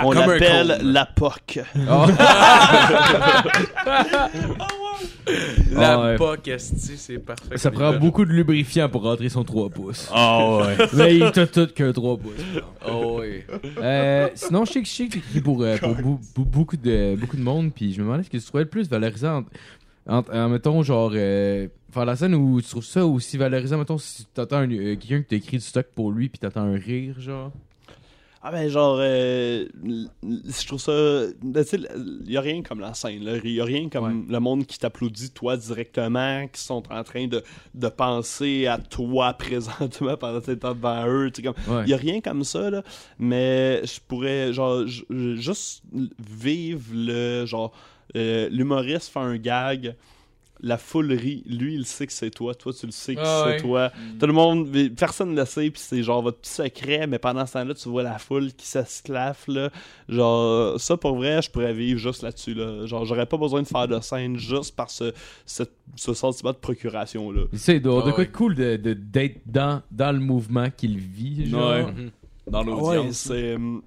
on 0.05 0.11
Comme 0.11 0.19
un 0.19 0.27
l'appelle 0.29 0.79
la 0.83 1.07
POC. 1.07 1.59
La 5.73 5.93
Ah 5.95 6.01
ouais. 6.03 6.17
POC, 6.17 6.55
c'est 6.59 7.19
parfait. 7.19 7.57
Ça 7.57 7.71
prend 7.71 7.93
beaucoup 7.99 8.25
de 8.25 8.33
lubrifiant 8.33 8.89
pour 8.89 9.03
rentrer 9.03 9.29
son 9.29 9.45
3 9.45 9.69
pouces. 9.71 10.09
Ah 10.13 10.59
ouais. 10.59 10.77
Mais 10.95 11.17
il 11.19 11.31
t'a 11.31 11.47
tout 11.47 11.67
qu'un 11.69 11.93
3 11.93 12.17
pouces. 12.17 12.33
Oh, 12.91 13.19
oui. 13.21 13.43
Euh, 13.81 14.29
sinon, 14.35 14.65
je 14.65 14.73
sais 14.73 14.83
que 14.83 14.89
je 14.89 14.93
sais 14.93 15.07
que 15.07 15.13
t'écris 15.15 15.41
pour, 15.41 15.63
euh, 15.63 15.77
pour 15.77 15.95
bou- 15.95 16.21
bou- 16.35 16.45
beaucoup, 16.45 16.77
de, 16.77 17.15
beaucoup 17.17 17.37
de 17.37 17.43
monde, 17.43 17.73
puis 17.75 17.93
je 17.93 18.01
me 18.01 18.05
demandais 18.07 18.25
ce 18.25 18.31
que 18.31 18.39
tu 18.39 18.45
trouvais 18.45 18.65
le 18.65 18.69
plus 18.71 18.89
valorisant 18.89 19.39
entre, 19.39 19.51
entre, 20.07 20.31
euh, 20.35 20.49
mettons, 20.49 20.83
genre, 20.83 21.13
euh, 21.15 21.69
faire 21.93 22.05
la 22.07 22.17
scène 22.17 22.35
où 22.35 22.61
tu 22.61 22.69
trouves 22.69 22.85
ça 22.85 23.05
aussi 23.07 23.37
valorisant, 23.37 23.79
mettons, 23.79 23.99
si 23.99 24.27
t'entends 24.35 24.57
un- 24.59 24.71
euh, 24.71 24.97
quelqu'un 24.97 25.19
qui 25.21 25.25
t'écrit 25.29 25.59
du 25.59 25.65
stock 25.65 25.87
pour 25.95 26.11
lui, 26.11 26.29
puis 26.29 26.39
t'entends 26.39 26.63
un 26.63 26.77
rire, 26.79 27.21
genre? 27.21 27.53
Ah 28.41 28.53
ben 28.53 28.69
genre, 28.69 28.99
euh, 29.01 29.67
je 30.23 30.67
trouve 30.67 30.79
ça... 30.81 30.93
ben, 31.43 31.65
Tu 31.65 31.71
sais, 31.71 31.81
il 32.25 32.31
y 32.31 32.37
a 32.37 32.41
rien 32.41 32.63
comme 32.63 32.79
la 32.79 32.95
scène. 32.95 33.21
Il 33.45 33.51
y 33.51 33.61
a 33.61 33.65
rien 33.65 33.89
comme 33.89 34.27
le 34.31 34.39
monde 34.39 34.65
qui 34.65 34.79
t'applaudit 34.79 35.31
toi 35.33 35.57
directement, 35.57 36.47
qui 36.47 36.61
sont 36.61 36.83
en 36.93 37.03
train 37.03 37.27
de, 37.27 37.43
de 37.75 37.89
penser 37.89 38.67
à 38.67 38.79
toi 38.79 39.33
présentement 39.39 40.17
pendant 40.17 40.41
que 40.41 40.47
t'es 40.47 40.57
devant 40.57 41.07
eux. 41.09 41.31
tu 41.33 41.43
sais, 41.43 41.49
comme 41.53 41.75
Ouais. 41.77 41.83
Il 41.85 41.91
y 41.91 41.95
a 41.95 41.97
rien 41.97 42.21
comme 42.21 42.45
ça, 42.45 42.71
là. 42.71 42.83
Mais 43.19 43.85
je 43.85 43.99
pourrais, 44.07 44.53
genre, 44.53 44.85
juste 44.87 45.83
vivre 46.19 46.85
le, 46.95 47.45
genre, 47.45 47.73
euh, 48.17 48.49
l'humoriste 48.51 49.13
fait 49.13 49.19
un 49.19 49.37
gag, 49.37 49.97
la 50.61 50.77
foule 50.79 51.13
rit, 51.13 51.43
lui, 51.47 51.75
il 51.75 51.87
sait 51.87 52.07
que 52.07 52.13
c'est 52.13 52.31
toi, 52.31 52.55
toi, 52.55 52.73
tu 52.73 52.87
le 52.87 52.93
sais 52.93 53.15
que 53.15 53.21
Ah 53.23 53.43
c'est 53.45 53.51
ouais. 53.53 53.57
toi. 53.61 53.93
Tout 54.19 54.27
le 54.27 54.33
monde, 54.33 54.69
personne 54.97 55.31
ne 55.35 55.41
le 55.41 55.47
sait, 55.47 55.71
puis 55.71 55.81
c'est 55.81 56.03
genre 56.03 56.21
votre 56.23 56.39
petit 56.39 56.51
secret, 56.51 57.07
mais 57.07 57.19
pendant 57.19 57.47
ce 57.47 57.53
temps-là, 57.55 57.75
tu 57.75 57.89
vois 57.89 58.03
la 58.03 58.19
foule 58.19 58.53
qui 58.53 58.67
s'esclaffe, 58.67 59.47
là. 59.49 59.71
Genre, 60.09 60.81
ça, 60.81 60.97
pour 60.97 61.17
vrai, 61.17 61.41
je 61.43 61.51
pourrais 61.51 61.73
vivre 61.73 61.99
juste 62.01 62.23
là-dessus, 62.23 62.55
là. 62.55 62.87
Genre, 62.87 63.05
j'aurais 63.05 63.27
pas 63.27 63.37
besoin 63.37 63.63
de 63.63 63.67
faire 63.69 63.87
de 63.87 64.01
scène 64.01 64.37
juste 64.37 64.75
par 64.75 64.91
ce, 64.91 65.13
ce, 65.47 65.63
ce 65.97 66.15
sentiment 66.15 66.51
de 66.53 66.57
procuration, 66.57 67.31
là. 67.31 67.43
Tu 67.53 67.59
sais, 67.59 67.77
il 67.77 67.83
doit 67.83 67.93
y 67.93 67.97
avoir 67.97 68.07
de 68.07 68.11
Ah 68.11 68.15
quoi 68.15 68.25
ouais. 68.25 68.31
cool 68.31 68.55
de, 68.55 68.77
de- 68.77 68.95
d'être 68.95 69.41
dans, 69.47 69.83
dans 69.91 70.13
le 70.13 70.19
mouvement 70.21 70.69
qu'il 70.71 70.99
vit, 70.99 71.49
genre. 71.49 71.71
Ouais. 71.71 71.87
Dans 72.47 72.65
Ouais, 72.65 72.97
l'audience. 72.97 73.17
c'est. 73.17 73.55
hum, 73.55 73.83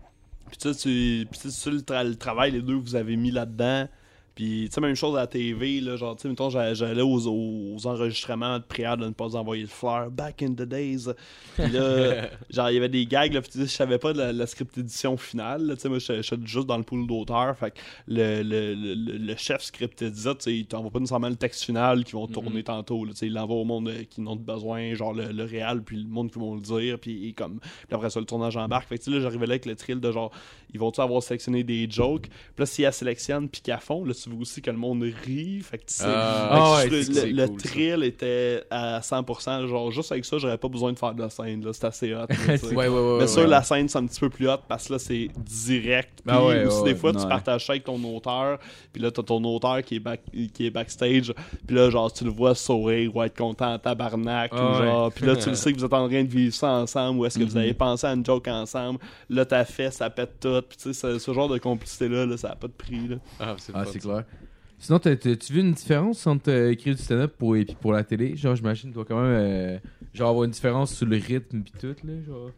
Puis 0.50 0.58
tu 0.58 0.74
sais, 0.74 0.80
tu- 0.80 1.28
puis 1.32 1.40
tu 1.52 1.72
le, 1.72 1.80
tra- 1.80 2.08
le 2.08 2.16
travail, 2.16 2.52
les 2.52 2.62
deux, 2.62 2.76
vous 2.76 2.96
avez 2.96 3.16
mis 3.16 3.32
là-dedans. 3.32 3.88
Puis 4.36 4.66
tu 4.70 4.74
sais, 4.76 4.82
même 4.82 4.96
chose 4.96 5.16
à 5.18 5.22
la 5.22 5.28
TV, 5.28 5.82
là, 5.82 5.98
genre, 5.98 6.16
tu 6.16 6.24
sais, 6.24 6.30
mettons, 6.30 6.50
j'a- 6.50 6.74
j'allais 6.74 7.02
aux, 7.02 7.28
aux 7.28 7.88
enregistrements 7.88 8.58
de 8.60 8.64
prière 8.64 8.98
de 8.98 9.06
ne 9.06 9.12
pas 9.12 9.36
envoyer 9.36 9.64
de 9.64 9.70
fleurs, 9.70 10.10
back 10.10 10.42
in 10.42 10.54
the 10.54 10.62
days. 10.64 11.08
Puis 11.56 11.70
là, 11.70 12.28
genre, 12.50 12.70
il 12.70 12.76
y 12.76 12.78
avait 12.78 12.90
des 12.90 13.06
gags, 13.06 13.34
là, 13.34 13.42
puis 13.42 13.52
je 13.56 13.66
savais 13.66 13.98
pas 13.98 14.14
de 14.14 14.20
la, 14.20 14.32
la 14.34 14.48
script 14.48 14.78
édition 14.78 15.18
finale, 15.18 15.74
tu 15.76 15.82
sais, 15.82 15.90
moi, 15.90 16.00
je 16.00 16.22
suis 16.22 16.36
juste 16.46 16.68
dans 16.68 16.78
le 16.78 16.84
pool 16.84 17.06
d'auteurs, 17.08 17.58
fait 17.58 17.72
que 17.72 17.80
le, 18.08 18.42
le, 18.42 18.74
le, 18.74 18.94
le- 18.96 19.18
le 19.18 19.36
chef 19.36 19.62
script 19.62 19.98
tu 20.00 20.12
sais, 20.40 20.54
il 20.56 20.66
t'envoie 20.66 20.92
pas 20.92 21.00
nécessairement 21.00 21.30
le 21.30 21.36
texte 21.36 21.64
final 21.64 22.04
qu'ils 22.04 22.16
vont 22.16 22.28
tourner 22.28 22.64
tantôt, 22.64 23.06
là, 23.06 23.12
tu 23.12 23.18
sais, 23.20 23.28
il 23.28 23.34
l'envoie 23.34 23.58
au 23.58 23.66
monde 23.66 23.90
euh, 23.90 24.04
qui 24.10 24.22
n'ont 24.22 24.36
besoin, 24.36 24.94
genre 24.96 25.14
le, 25.14 25.32
le 25.32 25.44
réal, 25.44 25.84
puis 25.84 25.98
le 25.98 26.08
monde 26.08 26.32
qui 26.32 26.40
vont 26.40 26.56
le 26.56 26.62
dire, 26.62 27.00
puis 27.00 27.34
comme 27.34 27.60
puis 27.60 27.96
après 27.96 28.10
ça, 28.10 28.20
le 28.20 28.26
tournage 28.26 28.56
embarque. 28.58 28.88
Fait 28.88 28.98
que, 28.98 29.04
tu 29.04 29.12
sais, 29.12 29.18
là, 29.18 29.22
j'arrivais 29.24 29.46
là 29.46 29.52
avec 29.54 29.66
le 29.66 29.76
thrill 29.76 30.00
de 30.00 30.12
genre, 30.12 30.32
ils 30.74 30.80
vont-tu 30.80 31.02
avoir 31.02 31.22
sélectionné 31.22 31.64
des 31.64 31.88
jokes? 31.90 32.28
Puis 32.30 32.32
là, 32.60 32.66
s'ils 32.66 32.84
la 32.86 32.92
sélectionnent 32.92 33.50
puis 33.50 33.62
la 33.68 33.78
font, 33.80 34.06
là, 34.06 34.14
tu 34.24 34.30
veux 34.30 34.36
aussi 34.42 34.62
que 34.62 34.70
le 34.72 34.78
monde 34.78 35.04
rit. 35.26 35.62
Fait 35.62 35.78
que 35.78 35.86
tu 35.86 35.94
sais, 35.96 36.04
Ah, 36.06 36.80
fait 36.84 36.90
que 36.90 36.94
ouais, 36.96 37.02
je- 37.04 37.12
c'est 37.14 37.26
le, 37.28 37.32
le 37.44 37.48
cool, 37.48 37.60
ça. 37.62 37.70
thrill 37.70 38.04
était 38.04 38.64
à 38.70 39.02
100%. 39.02 39.68
Genre, 39.68 39.92
juste 39.92 40.12
avec 40.12 40.26
ça, 40.26 40.38
j'aurais 40.38 40.58
pas 40.58 40.68
besoin 40.68 40.94
de 40.94 41.00
faire 41.00 41.14
de 41.14 41.22
la 41.22 41.30
scène. 41.30 41.64
là. 41.66 41.72
C'est 41.74 41.86
assez 41.86 42.14
hot. 42.14 42.20
là, 42.20 42.28
tu 42.28 42.58
sais. 42.58 42.68
Ouais, 42.76 42.88
ouais, 42.88 42.90
ouais. 42.90 43.18
Mais 43.22 43.28
sur 43.28 43.42
ouais. 43.44 43.48
la 43.48 43.64
scène, 43.64 43.88
c'est 43.90 43.98
un 43.98 44.06
petit 44.06 44.20
peu 44.20 44.30
plus 44.30 44.50
hot 44.50 44.58
parce 44.68 44.88
que 44.88 44.94
là, 44.94 45.00
c'est 45.00 45.30
direct. 45.38 46.22
Puis 46.26 46.36
Ah 46.36 46.46
ouais, 46.46 46.66
aussi, 46.66 46.82
ouais, 46.82 46.94
des 46.94 47.00
fois, 47.00 47.12
tu 47.14 47.28
partages 47.28 47.66
ça 47.66 47.74
avec 47.74 47.84
ton 47.84 48.02
auteur. 48.04 48.60
Puis 48.94 49.02
là, 49.02 49.12
t'as 49.12 49.24
ton 49.24 49.44
auteur 49.44 49.82
qui 49.84 49.96
est, 49.96 50.00
back, 50.00 50.22
qui 50.54 50.66
est 50.66 50.70
backstage. 50.72 51.34
Puis 51.66 51.76
là, 51.76 51.90
genre, 51.90 52.12
tu 52.12 52.24
le 52.24 52.30
vois 52.32 52.56
sourire 52.56 53.16
ou 53.16 53.22
être 53.24 53.38
content 53.38 53.74
en 53.74 53.80
tabarnak. 53.80 54.52
Ah 54.54 54.72
ou 54.72 54.84
genre, 54.84 55.12
puis 55.12 55.26
là, 55.26 55.36
tu 55.36 55.50
le 55.50 55.56
sais 55.56 55.72
que 55.74 55.78
vous 55.80 55.86
êtes 55.86 55.94
en 55.94 56.08
train 56.08 56.24
de 56.24 56.30
vivre 56.30 56.54
ça 56.54 56.70
ensemble. 56.70 57.20
Ou 57.20 57.26
est-ce 57.26 57.40
que 57.40 57.44
vous 57.44 57.58
avez 57.58 57.74
pensé 57.74 58.08
à 58.08 58.14
une 58.14 58.26
joke 58.26 58.48
ensemble. 58.48 59.00
Là, 59.30 59.46
t'as 59.46 59.66
fait, 59.66 59.92
ça 59.92 60.10
pète 60.10 60.40
tout. 60.40 60.62
Puis 60.68 60.78
tu 60.78 60.94
sais, 60.94 61.14
ce, 61.14 61.20
ce 61.20 61.34
genre 61.34 61.50
de 61.50 61.58
complicité-là, 61.58 62.26
là, 62.26 62.38
ça 62.38 62.52
a 62.52 62.56
pas 62.56 62.68
de 62.68 62.74
prix. 62.74 63.08
Là. 63.08 63.16
Ah, 63.40 63.56
c'est 63.58 63.72
Ah. 63.76 63.82
Clair. 64.12 64.26
Sinon, 64.80 65.00
t'as- 65.00 65.16
t'as- 65.16 65.36
tu 65.36 65.54
vu 65.54 65.60
une 65.60 65.74
différence 65.74 66.26
entre 66.26 66.50
euh, 66.50 66.72
écrire 66.72 66.96
du 66.96 67.02
stand-up 67.02 67.34
pour, 67.38 67.56
et 67.56 67.66
puis 67.66 67.76
pour 67.80 67.94
la 67.94 68.04
télé? 68.04 68.36
Genre, 68.36 68.56
j'imagine 68.56 68.90
que 68.90 68.94
tu 68.94 68.96
dois 68.96 69.06
quand 69.06 69.22
même 69.22 69.32
euh, 69.32 69.78
genre 70.14 70.30
avoir 70.30 70.46
une 70.46 70.52
différence 70.52 70.96
sur 70.96 71.06
le 71.06 71.18
rythme 71.18 71.62
pis 71.62 71.72
tout, 71.80 71.96
là, 72.04 72.14
genre? 72.26 72.50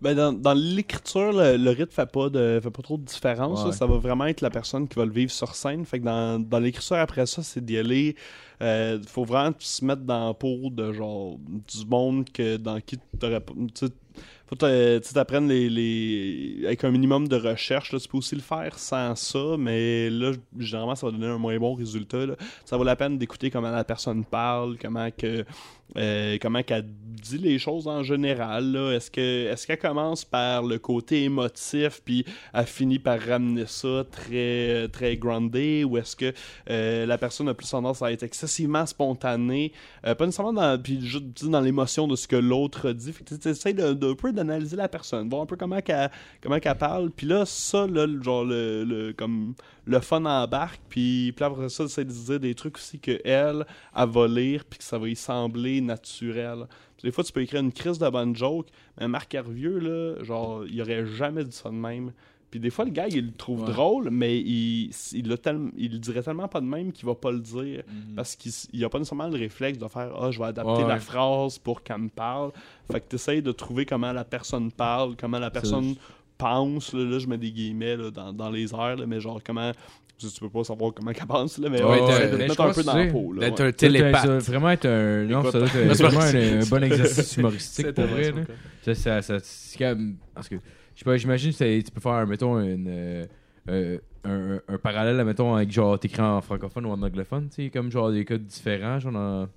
Ben 0.00 0.14
dans, 0.14 0.32
dans 0.32 0.52
l'écriture, 0.54 1.32
le, 1.32 1.56
le 1.56 1.70
rythme 1.70 1.92
fait 1.92 2.10
pas 2.10 2.28
de 2.28 2.60
fait 2.62 2.70
pas 2.70 2.82
trop 2.82 2.98
de 2.98 3.04
différence. 3.04 3.64
Ouais. 3.64 3.72
Ça 3.72 3.86
va 3.86 3.96
vraiment 3.96 4.26
être 4.26 4.40
la 4.42 4.50
personne 4.50 4.86
qui 4.86 4.96
va 4.96 5.06
le 5.06 5.12
vivre 5.12 5.30
sur 5.30 5.54
scène. 5.54 5.84
Fait 5.86 6.00
que 6.00 6.04
dans, 6.04 6.38
dans 6.38 6.58
l'écriture 6.58 6.96
après 6.96 7.24
ça, 7.24 7.42
c'est 7.42 7.64
d'y 7.64 7.78
aller. 7.78 8.16
Euh, 8.60 8.98
faut 9.06 9.24
vraiment 9.24 9.54
se 9.58 9.84
mettre 9.84 10.02
dans 10.02 10.28
la 10.28 10.34
peau 10.34 10.68
de 10.70 10.92
genre 10.92 11.38
du 11.38 11.86
monde 11.88 12.28
que 12.30 12.56
dans 12.56 12.80
qui 12.80 12.98
t'aurais 13.18 13.42
Faut 14.46 14.56
que 14.56 14.98
tu 14.98 15.18
apprennes 15.18 15.48
les, 15.48 15.70
les. 15.70 16.66
avec 16.66 16.84
un 16.84 16.90
minimum 16.90 17.26
de 17.28 17.36
recherche. 17.36 17.92
Là. 17.92 17.98
Tu 17.98 18.08
peux 18.08 18.18
aussi 18.18 18.34
le 18.34 18.42
faire 18.42 18.78
sans 18.78 19.14
ça, 19.16 19.56
mais 19.58 20.10
là, 20.10 20.32
généralement, 20.58 20.94
ça 20.94 21.06
va 21.06 21.12
donner 21.12 21.26
un 21.26 21.38
moins 21.38 21.58
bon 21.58 21.74
résultat. 21.74 22.26
là. 22.26 22.34
Ça 22.64 22.76
vaut 22.76 22.84
la 22.84 22.96
peine 22.96 23.16
d'écouter 23.16 23.50
comment 23.50 23.70
la 23.70 23.84
personne 23.84 24.24
parle, 24.24 24.76
comment 24.80 25.10
que. 25.10 25.44
Euh, 25.96 26.36
comment 26.40 26.62
qu'elle 26.62 26.86
dit 27.22 27.38
les 27.38 27.58
choses 27.58 27.88
en 27.88 28.02
général. 28.02 28.76
Est-ce 28.94 29.10
que 29.10 29.46
est-ce 29.46 29.66
qu'elle 29.66 29.78
commence 29.78 30.24
par 30.26 30.62
le 30.62 30.78
côté 30.78 31.24
émotif 31.24 32.02
puis 32.04 32.24
elle 32.52 32.66
finit 32.66 32.98
par 32.98 33.18
ramener 33.18 33.64
ça 33.66 34.04
très 34.10 34.88
très 34.88 35.16
groundé 35.16 35.84
ou 35.84 35.96
est-ce 35.96 36.16
que 36.16 36.32
euh, 36.68 37.06
la 37.06 37.16
personne 37.16 37.48
a 37.48 37.54
plus 37.54 37.70
tendance 37.70 38.02
à 38.02 38.12
être 38.12 38.24
excessivement 38.24 38.84
spontanée, 38.84 39.72
euh, 40.06 40.14
pas 40.14 40.26
nécessairement 40.26 40.52
dans 40.52 40.78
puis 40.82 40.98
dans 41.44 41.60
l'émotion 41.60 42.06
de 42.08 42.16
ce 42.16 42.28
que 42.28 42.36
l'autre 42.36 42.92
dit. 42.92 43.12
Fait 43.12 43.72
de, 43.72 43.92
de- 43.94 44.12
peu 44.12 44.32
d'analyser 44.32 44.76
la 44.76 44.88
personne, 44.88 45.28
voir 45.30 45.42
un 45.42 45.46
peu 45.46 45.56
comment 45.56 45.80
qu'elle 45.80 46.10
comment 46.42 46.58
qu'elle 46.60 46.76
parle. 46.76 47.10
Puis 47.10 47.26
là 47.26 47.44
ça 47.46 47.86
là 47.86 48.06
genre 48.22 48.44
le, 48.44 48.84
le- 48.84 49.12
comme 49.14 49.54
le 49.86 50.00
fun 50.00 50.24
embarque 50.24 50.80
puis 50.88 51.32
puis 51.36 51.44
après 51.44 51.68
ça 51.68 51.86
c'est 51.88 52.04
de 52.04 52.10
dire 52.12 52.40
des 52.40 52.54
trucs 52.54 52.76
aussi 52.78 52.98
que 52.98 53.20
elle 53.24 53.66
elle 53.94 54.08
va 54.08 54.26
lire 54.26 54.64
puis 54.64 54.78
que 54.78 54.84
ça 54.84 54.98
va 54.98 55.08
y 55.08 55.16
sembler 55.16 55.80
naturel. 55.80 56.66
Puis 56.96 57.08
des 57.08 57.10
fois, 57.12 57.24
tu 57.24 57.32
peux 57.32 57.42
écrire 57.42 57.60
une 57.60 57.72
crise 57.72 57.98
de 57.98 58.08
bonne 58.08 58.34
joke, 58.34 58.68
mais 58.98 59.08
Marc 59.08 59.34
Hervieux, 59.34 59.78
là, 59.78 60.22
genre, 60.24 60.64
il 60.66 60.80
aurait 60.80 61.04
jamais 61.06 61.44
dit 61.44 61.52
ça 61.52 61.68
de 61.68 61.74
même. 61.74 62.12
Puis 62.50 62.60
des 62.60 62.70
fois, 62.70 62.84
le 62.84 62.92
gars, 62.92 63.08
il 63.08 63.26
le 63.26 63.32
trouve 63.32 63.62
Ouais. 63.64 63.72
drôle, 63.72 64.10
mais 64.10 64.38
il, 64.38 64.90
il, 65.12 65.28
le 65.28 65.98
dirait 65.98 66.22
tellement 66.22 66.46
pas 66.46 66.60
de 66.60 66.66
même 66.66 66.92
qu'il 66.92 67.04
va 67.04 67.16
pas 67.16 67.32
le 67.32 67.40
dire. 67.40 67.82
Parce 68.14 68.36
qu'il 68.36 68.84
a 68.84 68.88
pas 68.88 68.98
nécessairement 68.98 69.26
le 69.26 69.36
réflexe 69.36 69.76
de 69.76 69.88
faire 69.88 70.12
Ah, 70.18 70.30
je 70.30 70.38
vais 70.38 70.46
adapter 70.46 70.82
Ouais. 70.84 70.88
la 70.88 71.00
phrase 71.00 71.58
pour 71.58 71.82
qu'elle 71.82 71.98
me 71.98 72.08
parle. 72.08 72.52
Fait 72.90 73.00
que 73.00 73.08
tu 73.08 73.16
essayes 73.16 73.42
de 73.42 73.50
trouver 73.52 73.84
comment 73.84 74.12
la 74.12 74.24
personne 74.24 74.70
parle, 74.70 75.16
comment 75.16 75.40
la 75.40 75.50
personne 75.50 75.96
pense. 76.38 76.92
Là, 76.92 77.04
là, 77.04 77.18
je 77.18 77.26
mets 77.26 77.38
des 77.38 77.50
guillemets 77.52 77.96
là, 77.96 78.10
dans, 78.10 78.32
dans 78.32 78.50
les 78.50 78.72
airs, 78.74 78.96
là, 78.96 79.06
mais 79.06 79.20
genre 79.20 79.40
comment. 79.44 79.72
Tu 80.16 80.28
tu 80.28 80.40
peux 80.40 80.48
pas 80.48 80.62
savoir 80.62 80.92
comment 80.94 81.10
qu'elle 81.12 81.26
pense, 81.26 81.58
là, 81.58 81.68
mais 81.68 81.82
Ouais, 81.82 82.00
ouais, 82.00 82.26
de 82.28 82.30
te 82.30 82.36
mettre 82.36 82.60
un 82.60 82.72
peu 82.72 82.84
dans 82.84 82.94
la 82.96 83.06
peau. 83.08 83.34
D'être 83.34 83.60
ouais. 83.60 83.66
un 83.68 83.72
télépathe. 83.72 84.26
Vraiment 84.46 84.70
être 84.70 84.86
un. 84.86 85.24
Non, 85.24 85.40
Écoute, 85.40 85.52
ça 85.52 85.58
doit 85.58 85.66
être 85.74 85.94
c'est 85.94 86.02
vraiment 86.04 86.20
un, 86.20 86.60
un 86.62 86.66
bon 86.66 86.84
exercice 86.84 87.36
humoristique 87.36 87.92
pour 87.92 88.04
vrai, 88.04 88.32
Ça, 88.82 88.94
ça, 88.94 89.22
ça- 89.22 89.38
c'est 89.42 89.76
quand 89.78 89.96
même- 89.96 90.16
Parce 90.32 90.48
que, 90.48 90.54
je 90.54 90.98
sais 91.00 91.04
pas, 91.04 91.16
j'imagine 91.16 91.50
que 91.50 91.56
c'est- 91.56 91.82
tu 91.84 91.90
peux 91.90 92.00
faire, 92.00 92.24
mettons, 92.28 92.60
une, 92.60 92.86
euh, 92.88 93.26
euh, 93.68 93.98
un, 94.24 94.60
un 94.68 94.78
parallèle, 94.78 95.22
mettons, 95.24 95.56
avec 95.56 95.72
genre, 95.72 95.98
t'écris 95.98 96.22
en 96.22 96.40
francophone 96.40 96.86
ou 96.86 96.90
en 96.90 97.02
anglophone, 97.02 97.48
tu 97.48 97.64
sais, 97.64 97.70
comme 97.70 97.90
genre 97.90 98.12
des 98.12 98.24
codes 98.24 98.46
différents, 98.46 99.00
genre 99.00 99.12
dans... 99.12 99.48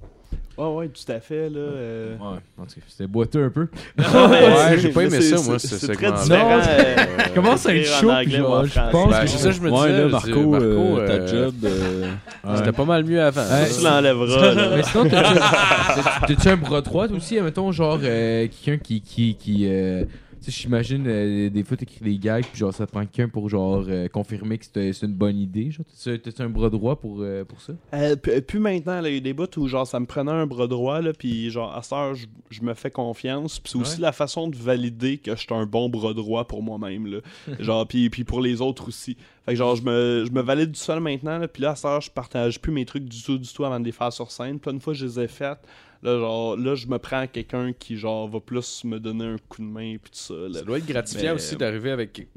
Ouais, 0.58 0.66
ouais, 0.74 0.88
tout 0.88 1.12
à 1.12 1.20
fait. 1.20 1.50
Là, 1.52 1.60
euh. 1.60 2.16
Ouais, 2.18 2.40
en 2.58 2.64
tout 2.66 2.74
cas, 2.76 2.82
c'était 2.88 3.06
boiteux 3.06 3.44
un 3.46 3.50
peu. 3.52 3.68
Ouais, 4.00 4.80
j'ai 4.80 4.90
pas 4.90 5.04
aimé 5.04 5.22
ça, 5.22 5.36
moi, 5.44 5.60
c'est- 5.60 5.68
ce 5.68 5.78
C'est 5.78 5.94
très 5.94 6.12
différent. 6.12 6.58
Non, 6.58 6.64
euh, 6.68 6.96
commence 7.36 7.66
à 7.68 7.76
être 7.76 7.86
chaud, 7.86 8.10
anglais 8.10 8.38
genre, 8.38 8.66
je 8.66 8.80
pense 8.92 9.12
Ben, 9.12 9.22
que 9.22 9.28
c'est 9.28 9.38
ça, 9.38 9.52
je 9.52 9.62
me 9.62 9.70
Ouais, 9.70 9.78
disais. 9.88 9.92
là, 10.02 10.08
je 10.08 10.12
Marco, 10.12 10.28
dis, 10.30 10.46
Marco, 10.48 10.66
euh, 10.66 11.08
ta 11.08 11.14
euh, 11.14 11.28
job. 11.28 11.54
euh, 11.64 12.02
Ouais. 12.44 12.58
C'était 12.58 12.72
pas 12.72 12.86
mal 12.86 13.04
mieux 13.04 13.22
avant. 13.22 13.42
Ouais. 13.42 13.70
Tu 13.78 13.84
l'enlèveras. 13.84 14.54
là. 14.56 14.70
Mais 14.78 14.84
sinon, 14.84 15.04
t'as-tu- 15.08 15.40
t'as- 15.40 16.20
t'as-tu 16.28 16.50
un 16.50 16.58
bras 16.58 16.82
droit 16.82 17.08
aussi, 17.10 17.40
mettons, 17.40 17.72
genre, 17.72 18.00
euh, 18.04 18.48
quelqu'un 18.66 18.84
qui. 18.84 19.02
qui, 19.02 19.36
qui 19.36 19.68
euh, 19.70 20.06
sais, 20.52 20.62
j'imagine, 20.62 21.06
euh, 21.08 21.50
des 21.50 21.64
fois, 21.64 21.78
t'écris 21.78 22.00
des 22.04 22.18
gags, 22.18 22.44
puis 22.46 22.58
genre, 22.58 22.74
ça 22.74 22.86
te 22.86 22.92
prend 22.92 23.02
quelqu'un 23.06 23.30
pour, 23.30 23.50
genre, 23.50 23.84
euh, 23.88 24.08
confirmer 24.08 24.58
que 24.58 24.66
c'est 24.72 24.94
c'est 24.94 25.06
une 25.06 25.14
bonne 25.14 25.38
idée. 25.38 25.72
Genre, 25.72 25.86
t'as-tu 26.04 26.42
un 26.42 26.50
bras 26.50 26.70
droit 26.70 26.96
pour, 27.00 27.18
euh, 27.22 27.44
pour 27.46 27.62
ça? 27.62 27.74
Euh, 27.94 28.16
plus 28.16 28.60
maintenant, 28.60 29.02
là, 29.02 29.10
il 29.10 29.16
y 29.16 29.18
a 29.18 29.22
des 29.22 29.34
bouts 29.34 29.46
où 29.58 29.68
genre 29.68 29.86
ça 29.88 30.00
me 30.00 30.06
prenait 30.06 30.32
un 30.32 30.46
bras 30.48 30.68
droit, 30.68 31.02
là, 31.02 31.14
puis 31.14 31.50
genre 31.50 31.72
à 31.74 31.82
heure, 31.96 32.16
je, 32.16 32.28
je 32.50 32.62
me 32.62 32.74
fais 32.74 32.92
confiance. 32.92 33.60
Puis 33.60 33.72
c'est 33.74 33.78
aussi 33.80 33.96
Ouais. 33.98 34.02
la 34.04 34.12
façon 34.12 34.48
de 34.48 34.56
valider 34.56 35.18
que 35.18 35.32
je 35.36 35.42
suis 35.42 35.54
un 35.54 35.66
bon 35.66 35.90
bras 35.90 36.14
droit 36.14 36.46
pour 36.48 36.62
moi-même, 36.64 37.08
là. 37.08 37.20
genre, 37.60 37.88
puis, 37.88 38.10
puis 38.10 38.24
pour 38.24 38.42
les 38.42 38.62
autres 38.62 38.88
aussi. 38.88 39.16
Fait 39.46 39.54
que 39.54 39.58
genre, 39.58 39.76
je 39.76 39.84
me, 39.84 40.26
je 40.28 40.32
me 40.32 40.42
valide 40.42 40.72
du 40.72 40.80
seul 40.80 41.00
maintenant, 41.00 41.38
là, 41.38 41.48
puis 41.48 41.64
là, 41.64 41.74
à 41.82 41.88
heure, 41.88 42.02
je 42.02 42.12
partage 42.12 42.60
plus 42.62 42.72
mes 42.72 42.86
trucs 42.86 43.06
du 43.06 43.22
tout, 43.24 43.38
du 43.38 43.48
tout 43.52 43.64
avant 43.64 43.80
de 43.80 43.86
les 43.86 43.92
faire 43.94 44.12
sur 44.12 44.30
scène. 44.32 44.60
Là, 44.66 44.72
une 44.74 44.82
fois 44.82 44.94
je 44.94 45.06
les 45.06 45.20
ai 45.22 45.28
faites, 45.28 45.60
là, 46.04 46.18
genre, 46.20 46.56
là, 46.58 46.76
je 46.76 46.88
me 46.88 46.98
prends 47.00 47.20
à 47.20 47.28
quelqu'un 47.28 47.74
qui, 47.74 47.98
genre, 47.98 48.28
va 48.28 48.40
plus 48.40 48.84
me 48.84 49.00
donner 49.00 49.26
un 49.26 49.38
coup 49.50 49.62
de 49.62 49.68
main, 49.68 49.98
puis 50.02 50.12
tout 50.12 50.18
ça, 50.20 50.34
là. 50.34 50.60
Ça 50.60 50.62
doit 50.66 50.78
être 50.78 50.86
gratifiant 50.88 51.24
Mais- 51.30 51.32
aussi 51.36 51.56
d'arriver 51.56 51.92
avec 51.92 52.28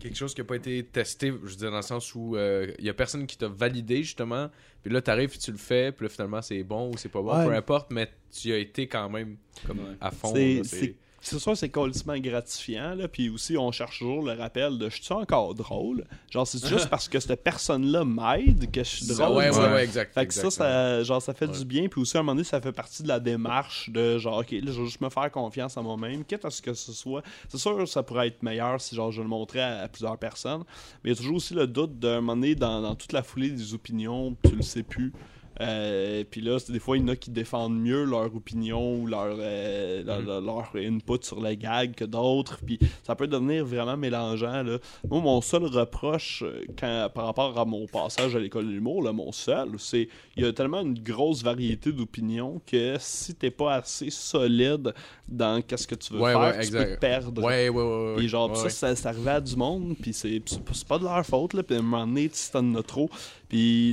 quelque 0.00 0.16
chose 0.16 0.34
qui 0.34 0.40
n'a 0.40 0.44
pas 0.46 0.56
été 0.56 0.82
testé, 0.84 1.28
je 1.28 1.50
veux 1.50 1.56
dire, 1.56 1.70
dans 1.70 1.76
le 1.76 1.82
sens 1.82 2.14
où 2.14 2.36
il 2.36 2.84
y 2.84 2.88
a 2.88 2.94
personne 2.94 3.26
qui 3.26 3.36
t'a 3.38 3.48
validé, 3.48 4.02
justement. 4.02 4.48
Puis 4.82 4.92
là, 4.92 5.00
t'arrives, 5.00 5.38
tu 5.38 5.50
le 5.50 5.56
fais, 5.56 5.92
puis 5.92 6.04
là, 6.04 6.10
finalement, 6.10 6.42
c'est 6.42 6.62
bon 6.62 6.90
ou 6.90 6.96
c'est 6.98 7.08
pas 7.08 7.22
bon, 7.22 7.36
Ouais. 7.38 7.46
peu 7.46 7.54
importe, 7.54 7.90
mais 7.90 8.08
tu 8.30 8.52
as 8.52 8.58
été 8.58 8.86
quand 8.86 9.08
même 9.08 9.36
comme 9.66 9.78
à 10.00 10.10
fond. 10.10 10.32
C'est- 10.64 10.94
c'est 11.24 11.34
c'est 11.34 11.40
sûr 11.42 11.56
c'est 11.56 11.68
complètement 11.68 12.16
gratifiant 12.18 12.94
là 12.94 13.08
puis 13.08 13.28
aussi 13.28 13.56
on 13.56 13.72
cherche 13.72 13.98
toujours 13.98 14.22
le 14.22 14.32
rappel 14.32 14.78
de 14.78 14.88
je 14.88 15.02
suis 15.02 15.12
encore 15.14 15.54
drôle? 15.54 16.04
Genre 16.30 16.46
c'est 16.46 16.64
juste 16.66 16.88
parce 16.90 17.08
que 17.08 17.18
cette 17.20 17.42
personne 17.42 17.86
là 17.86 18.04
m'aide 18.04 18.70
que 18.70 18.84
je 18.84 18.88
suis 18.88 19.04
Ça, 19.06 19.26
drôle 19.26 19.38
ouais, 19.38 19.50
ouais, 19.50 19.84
exact. 19.84 20.14
fait 20.14 20.26
que 20.26 20.34
ça, 20.34 20.50
ça, 20.50 21.02
genre, 21.02 21.20
ça 21.22 21.34
fait 21.34 21.44
Ouais. 21.46 21.58
du 21.58 21.64
bien. 21.64 21.88
Puis 21.88 22.00
aussi, 22.00 22.16
à 22.16 22.20
un 22.20 22.22
moment 22.22 22.34
donné, 22.36 22.44
ça 22.44 22.60
fait 22.60 22.72
partie 22.72 23.02
de 23.02 23.08
la 23.08 23.20
démarche 23.20 23.90
de 23.90 24.18
genre, 24.18 24.38
OK, 24.38 24.50
là, 24.52 24.60
je 24.72 24.80
vais 24.80 24.84
juste 24.86 25.00
me 25.00 25.10
faire 25.10 25.30
confiance 25.30 25.76
à 25.76 25.82
moi-même, 25.82 26.24
quitte 26.24 26.44
à 26.44 26.50
ce 26.50 26.62
que 26.62 26.72
ce 26.72 26.92
soit. 26.92 27.22
C'est 27.48 27.58
sûr, 27.58 27.86
ça 27.88 28.02
pourrait 28.02 28.28
être 28.28 28.42
meilleur 28.42 28.80
si 28.80 28.94
genre, 28.94 29.12
je 29.12 29.20
le 29.20 29.28
montrais 29.28 29.60
à, 29.60 29.80
à 29.82 29.88
plusieurs 29.88 30.16
personnes. 30.18 30.64
Mais 31.02 31.10
il 31.10 31.14
y 31.14 31.16
a 31.16 31.16
toujours 31.16 31.36
aussi 31.36 31.52
le 31.54 31.66
doute 31.66 31.98
d'un 31.98 32.20
moment 32.20 32.34
donné, 32.36 32.54
dans, 32.54 32.80
dans 32.80 32.94
toute 32.94 33.12
la 33.12 33.22
foulée 33.22 33.50
des 33.50 33.74
opinions, 33.74 34.36
tu 34.44 34.56
le 34.56 34.62
sais 34.62 34.82
plus. 34.82 35.12
Euh, 35.60 36.24
puis 36.28 36.40
là, 36.40 36.58
des 36.68 36.78
fois, 36.78 36.96
il 36.96 37.02
y 37.02 37.04
en 37.04 37.08
a 37.08 37.16
qui 37.16 37.30
défendent 37.30 37.78
mieux 37.78 38.04
leur 38.04 38.34
opinion 38.34 38.94
ou 38.96 39.06
leur, 39.06 39.36
euh, 39.38 40.02
leur, 40.02 40.20
Mhm. 40.40 40.44
leur 40.46 40.70
input 40.76 41.18
sur 41.22 41.40
les 41.40 41.56
gags 41.56 41.94
que 41.94 42.04
d'autres. 42.04 42.58
Puis 42.64 42.78
ça 43.04 43.14
peut 43.14 43.26
devenir 43.28 43.64
vraiment 43.64 43.96
mélangeant. 43.96 44.62
Là. 44.62 44.78
Moi, 45.08 45.20
mon 45.20 45.40
seul 45.40 45.64
reproche 45.64 46.42
euh, 46.44 46.62
quand, 46.78 47.08
par 47.14 47.26
rapport 47.26 47.58
à 47.58 47.64
mon 47.64 47.86
passage 47.86 48.34
à 48.34 48.38
l'école 48.38 48.66
de 48.66 48.70
l'humour, 48.72 49.02
mon 49.12 49.30
seul, 49.32 49.68
c'est 49.78 50.08
il 50.36 50.44
y 50.44 50.46
a 50.46 50.52
tellement 50.52 50.80
une 50.80 50.98
grosse 50.98 51.42
variété 51.42 51.92
d'opinions 51.92 52.60
que 52.66 52.96
si 52.98 53.34
t'es 53.34 53.50
pas 53.50 53.74
assez 53.76 54.10
solide 54.10 54.92
dans 55.28 55.62
qu'est-ce 55.62 55.86
que 55.86 55.94
tu 55.94 56.12
veux 56.14 56.20
Ouais, 56.20 56.32
faire, 56.32 56.40
ouais, 56.40 56.52
tu 56.54 56.58
exact. 56.66 56.88
peux 56.88 56.94
te 56.96 57.00
perdre. 57.00 57.42
Ouais, 57.44 57.68
ouais, 57.68 57.82
ouais. 57.82 58.14
Puis 58.16 58.28
genre, 58.28 58.56
ça, 58.56 58.68
ça, 58.70 58.94
c'est 58.96 59.06
arrivé 59.08 59.30
à 59.30 59.40
du 59.40 59.54
monde, 59.56 59.94
puis 60.00 60.12
c'est 60.12 60.40
pas- 60.88 60.98
de 60.98 61.04
leur 61.04 61.24
faute, 61.24 61.54
là. 61.54 61.62
Puis 61.62 61.76
à 61.76 61.78
un 61.78 61.82
moment 61.82 62.06
donné, 62.06 62.28
tu 62.28 62.36
sais, 62.36 62.52
t'en 62.52 62.74
as 62.74 62.82
trop. 62.82 63.08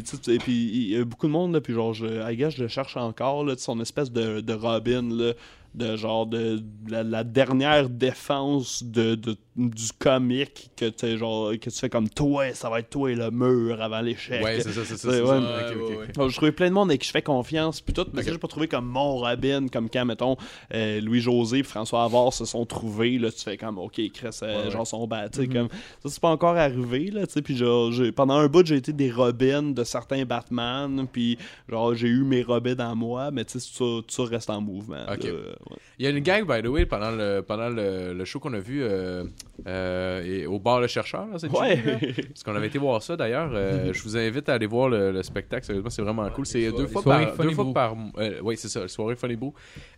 Sais, 0.06 0.38
puis 0.40 0.54
il 0.74 0.90
y 0.90 0.98
a 0.98 1.06
beaucoup 1.06 1.28
de 1.28 1.32
monde, 1.32 1.54
là, 1.54 1.62
puis 1.62 1.74
genre, 1.74 1.94
je, 1.94 2.06
je 2.06 2.62
le 2.62 2.68
cherche 2.68 2.98
encore, 2.98 3.44
là, 3.46 3.56
son 3.58 3.80
espèce 3.80 4.12
de, 4.12 4.42
de 4.42 4.54
Robin, 4.54 5.04
là, 5.16 5.34
de 5.76 5.96
genre, 5.96 6.26
de, 6.26 6.62
la, 6.88 7.04
la 7.04 7.24
dernière 7.24 7.90
défense 7.90 8.84
de, 8.84 9.16
de- 9.16 9.38
du 9.70 9.88
comique 10.00 10.72
que 10.76 10.90
tu 10.90 11.18
genre, 11.18 11.52
que 11.52 11.70
tu 11.70 11.78
fais 11.80 11.90
comme 11.90 12.10
toi, 12.10 12.54
ça 12.54 12.70
va 12.70 12.80
être 12.80 12.90
toi 12.90 13.12
et 13.12 13.16
le 13.16 13.32
mur 13.32 13.82
avant 13.82 14.02
l'échec. 14.02 14.44
Ouais, 14.44 14.60
c'est 14.62 14.72
ça, 14.72 14.82
c'est 14.86 14.98
ça. 14.98 15.10
Ouais, 15.10 15.22
ouais, 15.22 16.30
je 16.30 16.36
trouvais 16.36 16.52
plein 16.52 16.70
de 16.70 16.74
monde 16.74 16.90
avec 16.90 17.02
qui 17.02 17.08
je 17.08 17.12
fais 17.12 17.22
confiance, 17.22 17.82
puis 17.82 17.94
tout, 17.94 18.06
mais 18.14 18.24
j'ai 18.24 18.38
pas 18.38 18.48
trouvé 18.48 18.68
comme 18.68 18.86
mon 18.86 19.18
Robin, 19.18 19.68
comme 19.68 19.90
quand, 19.90 20.06
mettons, 20.06 20.38
euh, 20.74 21.02
Louis-José 21.02 21.60
et 21.60 21.64
François 21.64 22.04
Havard 22.04 22.34
se 22.34 22.46
sont 22.46 22.66
trouvés, 22.66 23.18
là, 23.18 23.32
tu 23.32 23.44
fais 23.44 23.58
comme, 23.58 23.78
ok, 23.78 24.00
Chris, 24.14 24.30
euh, 24.44 24.66
Ouais, 24.66 24.72
genre, 24.72 24.86
sont 24.88 25.06
battus, 25.08 25.48
comme, 25.52 25.70
ça, 26.04 26.10
c'est 26.10 26.22
pas 26.22 26.30
encore 26.30 26.58
arrivé, 26.58 27.12
là, 27.12 27.26
tu 27.28 27.34
sais, 27.34 27.42
puis 27.42 27.56
genre, 27.56 27.92
pendant 28.16 28.36
un 28.36 28.48
bout, 28.48 28.66
j'ai 28.66 28.76
été 28.78 28.94
des 28.94 29.12
Robins 29.12 29.64
de 29.64 29.84
certains 29.84 30.26
Batman, 30.26 31.08
puis 31.12 31.38
genre, 31.70 31.94
j'ai 31.96 32.08
eu 32.08 32.24
mes 32.24 32.44
Robins 32.44 32.76
dans 32.76 32.96
moi, 32.96 33.32
mais 33.32 33.46
tu 33.46 33.60
sais, 33.60 33.60
ça, 33.60 33.78
tout 33.78 34.04
ça 34.08 34.24
reste 34.24 34.50
en 34.50 34.62
mouvement. 34.62 35.06
Il 36.00 36.06
y 36.06 36.08
a 36.08 36.10
une 36.10 36.20
gag, 36.20 36.48
by 36.48 36.62
the 36.62 36.72
way, 36.72 36.86
pendant 36.86 37.12
le, 37.12 37.42
pendant 37.42 37.70
le, 37.70 38.14
le 38.14 38.26
show 38.26 38.40
qu'on 38.40 38.54
a 38.54 38.60
vu, 38.60 38.82
euh, 38.84 39.24
euh, 39.68 40.24
et 40.24 40.46
au 40.48 40.60
bar 40.60 40.82
Le 40.82 40.88
Chercheur, 40.88 41.28
là, 41.28 41.38
c'est 41.38 41.50
Ouais. 41.50 41.78
Parce 42.30 42.44
qu'on 42.44 42.56
avait 42.56 42.68
été 42.68 42.80
voir 42.80 43.02
ça 43.04 43.16
d'ailleurs. 43.16 43.52
Euh, 43.54 43.94
je 43.94 44.02
vous 44.04 44.18
invite 44.18 44.50
à 44.50 44.54
aller 44.56 44.66
voir 44.66 44.90
le, 44.90 45.12
le 45.12 45.24
spectacle. 45.24 45.66
Sérieusement, 45.66 45.90
c'est 45.90 46.02
vraiment 46.02 46.30
cool. 46.32 46.46
C'est 46.46 46.72
deux 46.72 46.88
fois 46.88 47.04
par, 47.04 47.38
deux 47.38 47.52
fois 47.52 47.74
par 47.74 47.96
euh, 48.18 48.40
Oui, 48.44 48.58
c'est 48.58 48.70
ça, 48.70 48.88
soirée 48.88 49.16
Funny 49.16 49.36
Boo. 49.36 49.54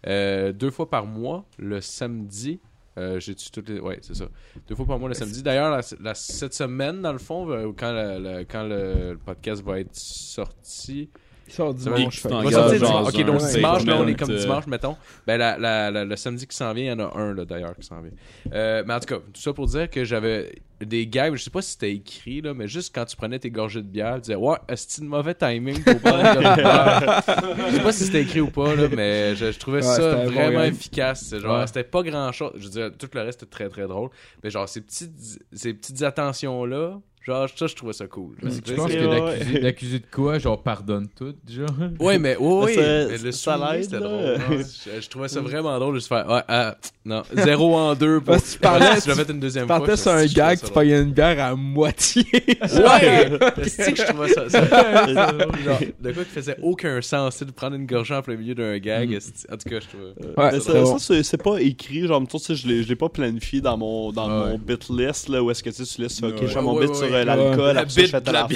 Euh, 0.07 0.51
deux 0.51 0.71
fois 0.71 0.89
par 0.89 1.05
mois, 1.05 1.45
le 1.57 1.79
samedi. 1.81 2.59
Euh, 2.97 3.19
j'ai 3.19 3.33
toutes 3.35 3.69
les... 3.69 3.79
Ouais, 3.79 3.97
c'est 4.01 4.15
ça. 4.15 4.25
Deux 4.67 4.75
fois 4.75 4.85
par 4.85 4.99
mois 4.99 5.09
le 5.09 5.15
samedi. 5.15 5.41
D'ailleurs, 5.41 5.71
la- 5.71 5.81
la- 5.99 6.13
cette 6.13 6.53
semaine, 6.53 7.01
dans 7.01 7.11
le 7.13 7.17
fond, 7.17 7.73
quand, 7.77 7.91
la- 7.91 8.19
la- 8.19 8.45
quand 8.45 8.63
le, 8.63 9.13
le 9.13 9.17
podcast 9.17 9.63
va 9.63 9.79
être 9.79 9.95
sorti, 9.95 11.09
Sort 11.55 11.73
va 11.73 11.73
dimanche. 11.73 12.19
sortir 12.19 12.31
genre 12.51 12.71
dimanche. 12.73 13.07
Ok, 13.13 13.25
donc 13.25 13.41
dimanche, 13.51 13.85
là, 13.85 13.97
on 14.01 14.07
est 14.07 14.15
comme 14.15 14.31
euh, 14.31 14.37
dimanche, 14.39 14.67
mettons. 14.67 14.95
Ben, 15.27 15.37
la, 15.37 15.57
la- 15.57 15.91
la- 15.91 16.05
le 16.05 16.15
samedi 16.15 16.47
qui 16.47 16.55
s'en 16.55 16.73
vient, 16.73 16.83
il 16.83 16.87
y 16.87 16.91
en 16.91 16.99
a 16.99 17.17
un, 17.17 17.33
là, 17.33 17.45
d'ailleurs, 17.45 17.75
qui 17.75 17.85
s'en 17.85 18.01
vient. 18.01 18.11
Euh, 18.53 18.83
mais 18.87 18.93
en 18.93 18.99
tout 18.99 19.07
cas, 19.07 19.17
tout 19.33 19.41
ça 19.41 19.53
pour 19.53 19.67
dire 19.67 19.89
que 19.89 20.03
j'avais 20.03 20.55
des 20.83 21.07
gags, 21.07 21.35
je 21.35 21.43
sais 21.43 21.49
pas 21.49 21.61
si 21.61 21.71
c'était 21.71 21.93
écrit, 21.93 22.41
là, 22.41 22.53
mais 22.53 22.67
juste 22.67 22.93
quand 22.93 23.05
tu 23.05 23.15
prenais 23.15 23.39
tes 23.39 23.49
gorgées 23.49 23.81
de 23.81 23.87
bière, 23.87 24.15
tu 24.15 24.21
disais, 24.21 24.35
ouais, 24.35 24.57
c'est 24.75 25.01
une 25.01 25.07
mauvais 25.07 25.33
timing 25.33 25.81
pour 25.81 25.97
prendre 25.99 26.17
une 26.17 26.33
gorgée 26.33 26.49
de 26.49 26.55
bière. 26.55 27.21
Je 27.69 27.75
sais 27.77 27.83
pas 27.83 27.91
si 27.93 28.03
c'était 28.05 28.21
écrit 28.23 28.41
ou 28.41 28.49
pas, 28.49 28.75
là, 28.75 28.87
mais 28.93 29.35
je, 29.35 29.51
je 29.51 29.59
trouvais 29.59 29.77
Ouais, 29.77 29.95
ça 29.95 30.15
bon 30.15 30.31
vraiment 30.31 30.63
efficace. 30.63 31.33
Genre, 31.39 31.59
Ouais. 31.59 31.67
c'était 31.67 31.83
pas 31.85 32.03
grand 32.03 32.31
chose. 32.33 32.51
Je 32.57 32.63
veux 32.65 32.69
dire, 32.69 32.91
tout 32.97 33.07
le 33.13 33.21
reste 33.21 33.43
était 33.43 33.49
très 33.51 33.69
très 33.69 33.87
drôle. 33.87 34.09
Mais 34.43 34.49
genre, 34.49 34.67
ces 34.67 34.81
petites, 34.81 35.39
ces 35.53 35.73
petites 35.73 36.01
attentions-là, 36.03 36.99
genre, 37.25 37.47
ça, 37.55 37.67
je 37.67 37.75
trouvais 37.75 37.93
ça 37.93 38.07
cool. 38.07 38.35
Je 38.41 38.47
Tu 38.49 38.53
sais, 38.65 38.75
pense 38.75 38.91
c'est- 38.91 38.97
que 38.97 39.59
d'accuser 39.61 39.99
de 39.99 40.05
quoi, 40.11 40.39
genre 40.39 40.61
pardonne 40.61 41.07
tout, 41.15 41.33
genre? 41.49 41.67
Ouais, 41.99 42.19
mais 42.19 42.35
oui, 42.39 42.73
mais 42.77 43.17
le 43.17 43.31
ça 43.31 43.57
l'aide, 43.57 43.83
c'était 43.85 43.99
drôle. 43.99 44.37
Je, 44.85 45.01
je 45.01 45.09
trouvais 45.09 45.27
ça 45.27 45.39
vraiment 45.41 45.77
drôle 45.79 45.95
de 45.95 45.99
se 45.99 46.07
faire. 46.07 46.27
Ouais, 46.29 46.41
ah, 46.47 46.75
non, 47.05 47.23
0 47.33 47.75
en 47.75 47.95
2 47.95 48.17
pour. 48.19 48.25
Parce 48.33 48.43
que 48.43 48.53
tu 48.53 48.59
parlais- 48.59 48.99
si 48.99 49.09
je 49.09 49.15
l'avais 49.15 49.31
une 49.31 49.39
deuxième 49.39 49.63
Tu 49.63 49.67
fois. 49.67 49.79
partais 49.79 49.95
je- 49.95 50.01
sur 50.01 50.11
un 50.11 50.25
gag, 50.25 50.59
tu 50.61 50.71
payais 50.71 51.01
une 51.01 51.11
bière 51.11 51.39
à 51.43 51.55
moitié. 51.55 52.25
Ouais! 52.33 53.29
C'est 53.67 53.93
que 53.93 53.99
je 54.01 54.05
trouvais 54.07 54.29
ça. 54.29 54.49
ça- 54.49 55.07
genre, 55.13 55.79
de 55.99 56.11
quoi 56.11 56.23
qui 56.23 56.29
faisait 56.31 56.57
aucun 56.61 57.01
sens, 57.01 57.35
c'est 57.37 57.45
de 57.45 57.51
prendre 57.51 57.75
une 57.75 57.85
gorgée 57.85 58.15
en 58.15 58.21
plein 58.21 58.35
milieu 58.35 58.55
d'un 58.55 58.77
gag. 58.79 59.11
esti. 59.13 59.45
En 59.51 59.57
tout 59.57 59.69
cas, 59.69 59.79
je 59.79 59.87
trouvais. 59.87 60.13
Ouais, 60.37 60.51
Mais 60.53 60.59
c'est 60.59 60.85
ça, 60.99 61.23
c'est, 61.23 61.41
pas 61.43 61.61
écrit, 61.61 62.07
genre, 62.07 62.21
tu 62.27 62.37
sais, 62.39 62.55
je 62.55 62.67
l'ai, 62.67 62.83
je 62.83 62.89
l'ai 62.89 62.95
pas 62.95 63.09
planifié 63.09 63.61
dans 63.61 63.77
mon, 63.77 64.11
dans 64.11 64.27
Ouais. 64.27 64.51
mon 64.51 64.57
bit 64.57 64.89
list, 64.89 65.29
là, 65.29 65.41
où 65.43 65.51
est-ce 65.51 65.61
que 65.63 65.69
tu 65.69 65.85
sais, 65.85 65.95
tu 65.95 66.01
laisses, 66.01 66.21
ok, 66.21 66.45
je 66.45 66.59
mon 66.59 66.79
bit 66.79 66.93
sur. 66.95 67.12
Euh, 67.13 67.25
l'alcool, 67.25 67.75
La 67.75 67.81
après 67.81 67.89
ça, 67.89 68.01
je 68.01 68.01
bit 68.01 68.11
fais 68.11 68.21
de 68.21 68.31
la. 68.31 68.47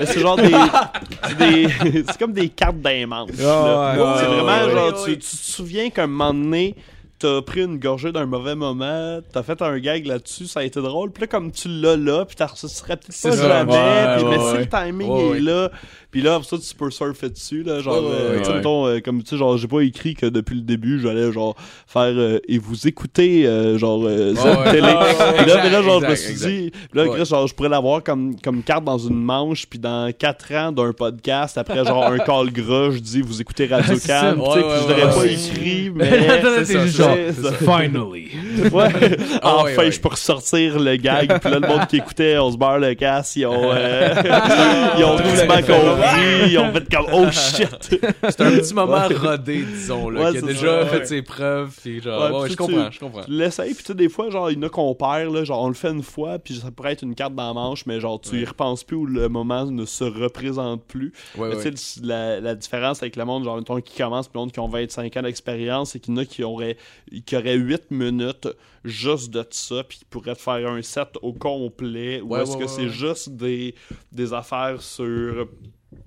Mais 0.00 0.06
c'est 0.06 0.20
genre 0.20 0.36
des, 0.36 1.68
c'est 2.06 2.18
comme 2.18 2.32
des 2.32 2.48
cartes 2.48 2.82
là. 2.82 3.26
Ah, 3.44 4.16
c'est 4.18 4.26
vraiment, 4.26 4.70
genre, 4.70 5.04
tu, 5.04 5.18
te 5.18 5.24
souviens 5.24 5.90
qu'à 5.90 6.04
un 6.04 6.06
moment 6.06 6.34
donné, 6.34 6.76
t'as 7.18 7.40
pris 7.42 7.62
une 7.62 7.78
gorgée 7.78 8.10
d'un 8.10 8.26
mauvais 8.26 8.56
moment, 8.56 9.20
t'as 9.32 9.42
fait 9.42 9.62
un 9.62 9.78
gag 9.78 10.06
là-dessus, 10.06 10.46
ça 10.46 10.60
a 10.60 10.62
été 10.64 10.80
drôle, 10.80 11.12
puis 11.12 11.22
là, 11.22 11.26
comme 11.28 11.52
tu 11.52 11.68
l'as 11.68 11.96
là, 11.96 12.24
puis 12.24 12.34
t'as 12.34 12.46
ressusciterais 12.46 12.96
peut-être 12.96 13.22
pas 13.22 13.36
jamais, 13.36 14.16
puis 14.16 14.24
mais 14.24 14.38
si 14.38 14.58
le 14.58 14.66
timing 14.66 15.36
est 15.36 15.40
là, 15.40 15.70
puis 16.12 16.20
là, 16.20 16.36
pour 16.36 16.44
ça, 16.44 16.58
tu 16.58 16.74
peux 16.74 16.90
surfer 16.90 17.30
dessus, 17.30 17.62
là, 17.62 17.80
genre, 17.80 17.94
Ouais, 18.02 18.10
ouais, 18.10 18.16
euh, 18.20 18.42
ouais, 18.42 18.54
mettons, 18.56 18.86
euh, 18.86 19.00
comme, 19.00 19.22
tu 19.22 19.30
sais, 19.30 19.36
genre, 19.38 19.56
j'ai 19.56 19.66
pas 19.66 19.80
écrit 19.80 20.14
que 20.14 20.26
depuis 20.26 20.54
le 20.54 20.60
début, 20.60 21.00
j'allais, 21.00 21.32
genre, 21.32 21.56
faire, 21.86 22.02
euh, 22.02 22.38
et 22.46 22.58
vous 22.58 22.86
écoutez, 22.86 23.46
euh, 23.46 23.78
genre, 23.78 24.02
euh, 24.04 24.34
cette 24.34 24.72
télé. 24.72 24.82
Ah, 24.86 25.06
là, 25.06 25.32
mais 25.38 25.46
là, 25.46 25.64
exact, 25.64 25.82
genre, 25.82 26.00
je 26.02 26.06
me 26.06 26.14
suis 26.14 26.30
exact. 26.32 26.48
dit, 26.50 26.72
là. 26.92 27.08
Chris, 27.08 27.24
genre, 27.24 27.46
je 27.46 27.54
pourrais 27.54 27.70
l'avoir 27.70 28.02
comme, 28.02 28.36
comme 28.44 28.62
carte 28.62 28.84
dans 28.84 28.98
une 28.98 29.22
manche, 29.22 29.66
puis 29.66 29.78
dans 29.78 30.12
4 30.12 30.54
ans 30.54 30.72
d'un 30.72 30.92
podcast, 30.92 31.56
après, 31.56 31.82
genre, 31.82 32.04
un 32.04 32.18
call 32.18 32.50
gras, 32.52 32.90
je 32.90 32.98
dis, 32.98 33.22
vous 33.22 33.40
écoutez 33.40 33.64
Radio. 33.70 33.94
Can, 33.94 33.96
tu 33.96 34.06
sais, 34.06 34.10
ouais, 34.10 34.64
je 34.82 34.88
l'aurais 34.88 35.14
pas 35.14 35.26
écrit, 35.26 35.90
mais. 35.94 36.64
c'est 36.64 36.88
genre, 36.88 37.16
finally. 37.60 38.28
Ouais. 38.70 38.88
enfin, 39.42 39.64
ouais, 39.64 39.76
ouais. 39.78 39.90
je 39.90 39.98
peux 39.98 40.10
ressortir 40.10 40.78
le 40.78 40.96
gag, 40.96 41.38
puis 41.40 41.50
là, 41.50 41.58
le 41.58 41.66
monde 41.66 41.86
qui 41.88 41.96
écoutait, 41.96 42.36
on 42.36 42.52
se 42.52 42.58
barre 42.58 42.78
le 42.78 42.92
casse, 42.92 43.34
ils 43.36 43.46
ont, 43.46 43.70
euh, 43.72 44.14
ils 44.98 45.04
ont 45.04 45.16
ils 46.48 46.58
ont 46.58 46.72
fait 46.72 46.88
comme, 46.94 47.06
oh 47.12 47.30
shit. 47.30 47.68
C'est 48.30 48.40
un 48.40 48.50
petit 48.50 48.74
moment 48.74 49.06
rodé, 49.08 49.62
disons, 49.62 50.10
là, 50.10 50.20
Ouais, 50.24 50.30
qui 50.32 50.36
a 50.38 50.40
c'est 50.40 50.46
déjà 50.46 50.82
ça, 50.84 50.86
fait 50.88 50.98
ouais. 50.98 51.06
ses 51.06 51.22
preuves. 51.22 51.74
Puis 51.82 52.00
genre, 52.02 52.20
Ouais, 52.22 52.30
ouais, 52.38 52.42
puis 52.44 52.52
je 52.52 52.56
tu- 52.56 52.62
comprends, 52.62 52.90
je 52.90 53.00
comprends. 53.00 53.24
Tu 53.24 53.30
l'essayes, 53.30 53.74
puis 53.74 53.82
tu 53.84 53.88
sais, 53.88 53.94
des 53.94 54.08
fois, 54.08 54.30
genre, 54.30 54.50
il 54.50 54.56
y 54.56 54.58
en 54.58 54.62
a 54.66 54.68
qu'on 54.68 54.94
perd, 54.94 55.34
là, 55.34 55.44
genre, 55.44 55.62
on 55.62 55.68
le 55.68 55.74
fait 55.74 55.90
une 55.90 56.02
fois, 56.02 56.38
puis 56.38 56.54
ça 56.56 56.70
pourrait 56.70 56.92
être 56.92 57.02
une 57.02 57.14
carte 57.14 57.34
dans 57.34 57.46
la 57.46 57.54
manche, 57.54 57.86
mais 57.86 58.00
genre, 58.00 58.20
tu 58.20 58.40
y 58.40 58.44
repenses 58.44 58.84
plus 58.84 58.96
ou 58.96 59.06
le 59.06 59.28
moment 59.28 59.64
ne 59.66 59.84
se 59.84 60.04
représente 60.04 60.84
plus. 60.84 61.12
Ouais, 61.36 61.48
Mais 61.50 61.56
ouais. 61.56 61.70
tu 61.70 61.76
sais, 61.76 62.00
la, 62.02 62.40
la 62.40 62.54
différence 62.54 63.02
avec 63.02 63.16
le 63.16 63.24
monde, 63.24 63.44
genre, 63.44 63.56
mettons, 63.56 63.80
qui 63.80 63.96
commence, 63.96 64.28
puis 64.28 64.34
le 64.36 64.40
monde 64.40 64.52
qui 64.52 64.60
ont 64.60 64.68
25 64.68 65.16
ans 65.16 65.22
d'expérience, 65.22 65.90
c'est 65.92 66.00
qu'il 66.00 66.14
y 66.14 66.16
en 66.18 66.20
a 66.20 66.24
qui 66.24 66.42
auraient, 66.42 66.76
qui 67.26 67.36
auraient 67.36 67.56
8 67.56 67.90
minutes 67.90 68.48
juste 68.84 69.30
de 69.30 69.46
ça, 69.50 69.84
puis 69.88 69.98
qui 69.98 70.04
pourraient 70.04 70.34
te 70.34 70.40
faire 70.40 70.68
un 70.68 70.82
set 70.82 71.10
au 71.22 71.32
complet, 71.32 72.20
ou 72.20 72.28
Ouais, 72.34 72.42
est-ce 72.42 72.52
ouais, 72.52 72.56
que 72.58 72.62
ouais, 72.62 72.68
c'est 72.68 72.82
ouais. 72.82 72.88
juste 72.88 73.30
des, 73.30 73.74
des 74.10 74.32
affaires 74.32 74.82
sur 74.82 75.46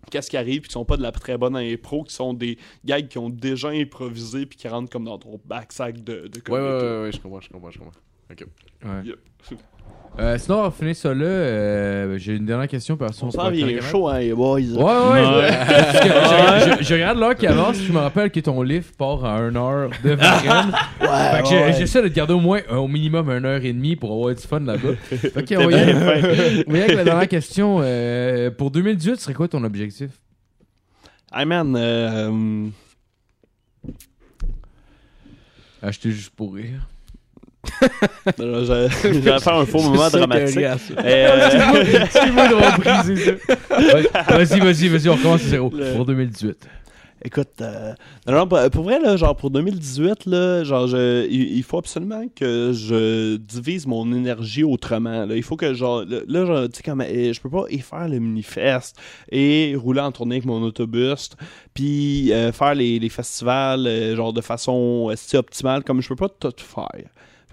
qu'est-ce 0.09 0.29
qui 0.29 0.37
arrive, 0.37 0.61
puis 0.61 0.69
qui 0.69 0.73
sont 0.73 0.85
pas 0.85 0.97
de 0.97 1.01
la 1.01 1.11
très 1.11 1.37
bonne 1.37 1.55
impro, 1.55 2.03
qui 2.03 2.13
sont 2.13 2.33
des 2.33 2.57
gags 2.83 3.07
qui 3.07 3.17
ont 3.17 3.29
déjà 3.29 3.69
improvisé, 3.69 4.45
puis 4.45 4.57
qui 4.57 4.67
rentrent 4.67 4.89
comme 4.89 5.05
dans 5.05 5.17
ton 5.17 5.39
backsack 5.45 6.03
de, 6.03 6.27
de 6.27 6.41
Ouais, 6.51 6.59
ouais, 6.59 7.01
ouais, 7.03 7.11
je 7.11 7.19
comprends, 7.19 7.41
je 7.41 7.49
comprends, 7.49 7.71
je 7.71 7.79
comprends. 7.79 7.99
Ok. 8.31 8.45
Ouais. 8.83 9.03
Yep. 9.05 9.19
Euh, 10.17 10.37
sinon, 10.37 10.59
on 10.59 10.63
va 10.63 10.71
finir 10.71 10.95
ça 10.95 11.13
là. 11.13 11.25
Euh, 11.25 12.17
J'ai 12.17 12.35
une 12.35 12.45
dernière 12.45 12.69
question. 12.69 12.95
Parce 12.95 13.21
On 13.21 13.31
s'en 13.31 13.49
vient 13.49 13.81
chaud, 13.81 14.07
hein, 14.07 14.19
les 14.19 14.33
boys. 14.33 14.59
Ouais, 14.61 14.71
ouais. 14.83 15.49
Parce 15.67 15.99
que 15.99 16.07
je, 16.77 16.77
je- 16.79 16.83
je 16.87 16.93
regarde 16.93 17.19
l'heure 17.19 17.35
qui 17.35 17.45
avance, 17.47 17.77
je 17.81 17.91
me 17.91 17.99
rappelle 17.99 18.31
que 18.31 18.39
ton 18.39 18.61
livre 18.61 18.85
part 18.97 19.25
à 19.25 19.35
1 19.39 19.55
heure 19.57 19.89
de 20.05 20.11
Varennes. 20.15 20.71
fait 20.99 21.43
que 21.43 21.77
j'essaie 21.77 22.01
de 22.01 22.07
te 22.07 22.13
garder 22.13 22.33
au 22.33 22.39
moins 22.39 22.61
euh, 22.71 22.75
au 22.77 22.87
minimum 22.87 23.29
1 23.29 23.43
heure 23.43 23.65
et 23.65 23.73
demie 23.73 23.97
pour 23.97 24.13
avoir 24.13 24.33
du 24.33 24.41
fun 24.41 24.61
là-bas. 24.61 24.89
Ok, 25.35 25.53
on 25.57 25.65
va 25.65 25.71
y 25.71 25.75
aller. 25.75 26.95
La 26.95 27.03
dernière 27.03 27.27
question. 27.27 27.79
Euh, 27.81 28.49
pour 28.51 28.71
2018, 28.71 29.17
ce 29.17 29.21
serait 29.23 29.33
quoi 29.33 29.49
ton 29.49 29.63
objectif? 29.65 30.11
Hey 31.35 31.45
man, 31.45 31.75
euh, 31.77 32.67
Acheter 35.81 36.11
juste 36.11 36.31
pour 36.35 36.53
rire. 36.55 36.87
J'allais 38.37 38.89
faire 39.39 39.53
un 39.55 39.65
faux 39.65 39.81
moment 39.81 40.09
dramatique. 40.09 40.57
Excuse-moi 40.57 42.47
d'avoir 42.47 42.79
brisé 42.79 43.15
ça. 43.15 44.35
Vas-y, 44.37 44.59
vas-y, 44.59 44.87
vas-y, 44.87 45.09
on 45.09 45.15
recommence 45.15 45.41
à 45.45 45.47
zéro. 45.47 45.71
Le- 45.73 45.93
Pour 45.93 46.05
2018. 46.05 46.67
Écoute, 47.23 47.47
euh, 47.61 47.93
non, 48.27 48.45
non, 48.45 48.69
pour, 48.69 48.83
vrai, 48.83 48.99
là, 48.99 49.17
genre 49.17 49.35
pour 49.35 49.49
2018, 49.49 50.27
là, 50.27 50.63
genre, 50.63 50.85
je- 50.85 51.25
il, 51.27 51.57
il 51.57 51.63
faut 51.63 51.79
absolument 51.79 52.23
que 52.35 52.71
je 52.71 53.37
divise 53.37 53.87
mon 53.87 54.13
énergie 54.13 54.63
autrement. 54.63 55.25
Là. 55.25 55.35
Il 55.35 55.41
faut 55.41 55.55
que, 55.55 55.73
genre, 55.73 56.03
là, 56.27 56.45
genre, 56.45 56.65
tu 56.69 56.77
sais, 56.77 56.83
comme, 56.83 57.01
euh, 57.01 57.33
je 57.33 57.41
peux 57.41 57.49
pas 57.49 57.63
y 57.71 57.79
faire 57.79 58.07
le 58.09 58.19
manifeste 58.19 58.97
et 59.31 59.75
rouler 59.75 60.01
en 60.01 60.11
tournée 60.11 60.35
avec 60.35 60.45
mon 60.45 60.61
autobus, 60.61 61.31
puis 61.73 62.31
euh, 62.31 62.51
faire 62.51 62.75
les, 62.75 62.99
les 62.99 63.09
festivals, 63.09 63.87
euh, 63.87 64.15
genre, 64.15 64.31
de 64.31 64.41
façon 64.41 65.07
euh, 65.09 65.13
si 65.15 65.35
optimale, 65.35 65.83
comme 65.83 66.03
je 66.03 66.09
peux 66.09 66.15
pas 66.15 66.29
tout 66.29 66.53
faire. 66.57 67.09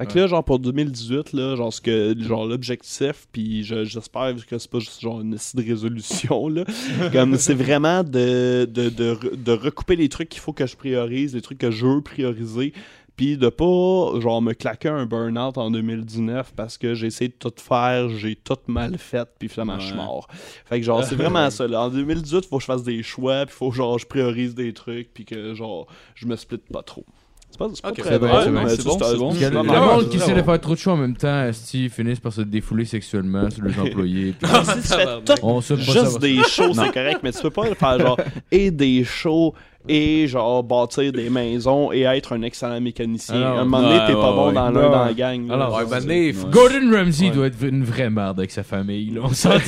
Fait 0.06 0.12
que 0.12 0.18
là, 0.18 0.26
genre, 0.26 0.44
pour 0.44 0.58
2018, 0.58 1.32
là, 1.32 1.56
genre, 1.56 1.72
ce 1.72 1.80
que, 1.80 2.14
genre, 2.20 2.46
l'objectif, 2.46 3.26
puis 3.32 3.64
je- 3.64 3.84
j'espère 3.84 4.34
que 4.46 4.58
c'est 4.58 4.70
pas 4.70 4.78
juste, 4.78 5.00
genre, 5.00 5.20
une 5.20 5.32
de 5.32 5.62
résolution, 5.62 6.48
là. 6.48 6.64
Comme, 7.12 7.36
c'est 7.36 7.54
vraiment 7.54 8.02
de, 8.02 8.64
de, 8.64 8.88
de, 8.88 9.14
re- 9.14 9.42
de 9.42 9.52
recouper 9.52 9.96
les 9.96 10.08
trucs 10.08 10.28
qu'il 10.28 10.40
faut 10.40 10.52
que 10.52 10.66
je 10.66 10.76
priorise, 10.76 11.34
les 11.34 11.42
trucs 11.42 11.58
que 11.58 11.70
je 11.70 11.86
veux 11.86 12.00
prioriser, 12.00 12.72
puis 13.14 13.36
de 13.36 13.48
pas, 13.50 14.18
genre, 14.20 14.40
me 14.40 14.54
claquer 14.54 14.88
un 14.88 15.04
burn-out 15.04 15.58
en 15.58 15.70
2019 15.70 16.54
parce 16.56 16.78
que 16.78 16.94
j'ai 16.94 17.08
essayé 17.08 17.28
de 17.28 17.34
tout 17.38 17.52
faire, 17.56 18.08
j'ai 18.08 18.34
tout 18.36 18.56
mal 18.68 18.96
fait, 18.98 19.28
puis 19.38 19.48
finalement, 19.48 19.78
je 19.78 19.88
suis 19.88 19.96
mort. 19.96 20.26
Fait 20.64 20.80
que, 20.80 20.86
genre, 20.86 21.04
c'est 21.04 21.14
vraiment 21.14 21.50
ça, 21.50 21.68
là. 21.68 21.82
En 21.82 21.90
2018, 21.90 22.46
faut 22.46 22.56
que 22.56 22.62
je 22.62 22.66
fasse 22.66 22.82
des 22.82 23.02
choix, 23.02 23.44
puis 23.46 23.54
faut, 23.54 23.70
genre, 23.70 23.98
je 23.98 24.06
priorise 24.06 24.54
des 24.54 24.72
trucs, 24.72 25.12
puis 25.12 25.24
que, 25.26 25.54
genre, 25.54 25.86
je 26.14 26.26
me 26.26 26.36
split 26.36 26.58
pas 26.72 26.82
trop. 26.82 27.04
C'est 27.52 27.58
pas, 27.58 27.68
c'est 27.74 27.82
pas 27.82 27.92
très 27.92 28.12
c'est 28.12 28.18
bon, 28.18 28.26
drôle, 28.28 28.42
c'est 28.44 28.50
bon, 28.50 28.62
mais 28.62 28.68
c'est 28.70 28.76
tu 28.78 28.84
bon, 28.84 28.98
sais, 28.98 29.04
c'est 29.04 29.16
bon. 29.18 29.26
Parce 29.28 29.38
que 29.38 29.44
c'est 29.44 29.50
le 29.50 29.62
monde 29.62 30.08
qui 30.08 30.16
essaie 30.16 30.34
de 30.34 30.42
faire 30.42 30.60
trop 30.60 30.72
de 30.72 30.78
choix 30.78 30.92
en 30.94 30.96
même 30.96 31.16
temps, 31.16 31.50
ils 31.74 31.90
finissent 31.90 32.20
par 32.20 32.32
se 32.32 32.40
défouler 32.40 32.86
sexuellement 32.86 33.50
sur 33.50 33.62
les 33.62 33.78
employés. 33.78 34.34
puis 34.38 34.48
Si 34.64 34.80
tu 34.80 34.88
fais 34.88 35.04
tout 35.04 35.32
on 35.42 35.60
pas 35.60 35.76
juste 35.76 36.18
des 36.18 36.42
shows, 36.44 36.72
c'est 36.72 36.92
correct, 36.92 37.20
mais 37.22 37.30
tu 37.30 37.42
peux 37.42 37.50
pas 37.50 37.74
faire 37.74 37.98
genre 38.00 38.18
et 38.50 38.70
des 38.70 39.04
shows 39.04 39.52
et 39.88 40.26
genre 40.28 40.62
bâtir 40.62 41.12
des 41.12 41.28
maisons 41.30 41.92
et 41.92 42.02
être 42.02 42.32
un 42.34 42.42
excellent 42.42 42.80
mécanicien. 42.80 43.34
Alors, 43.36 43.58
à 43.58 43.60
un 43.60 43.64
moment 43.64 43.82
donné, 43.82 43.98
ouais, 44.00 44.06
t'es 44.06 44.12
pas 44.12 44.30
ouais, 44.30 44.36
bon 44.36 44.46
ouais. 44.48 44.52
dans 44.54 44.70
l'un 44.70 44.90
dans 44.90 45.04
la 45.04 45.12
gang. 45.14 45.46
là. 45.48 45.54
Alors, 45.54 45.76
Ouais, 45.76 45.84
Ça, 45.84 45.90
ben, 45.90 46.00
c'est- 46.00 46.06
né, 46.08 46.26
ouais. 46.32 46.50
Gordon 46.50 46.90
Ramsay 46.96 47.24
Ouais. 47.26 47.30
doit 47.30 47.46
être 47.46 47.62
une 47.64 47.84
vraie 47.84 48.10
merde 48.10 48.38
avec 48.38 48.50
sa 48.50 48.62
famille, 48.62 49.10
là. 49.10 49.20
On 49.24 49.32
s'entend. 49.32 49.58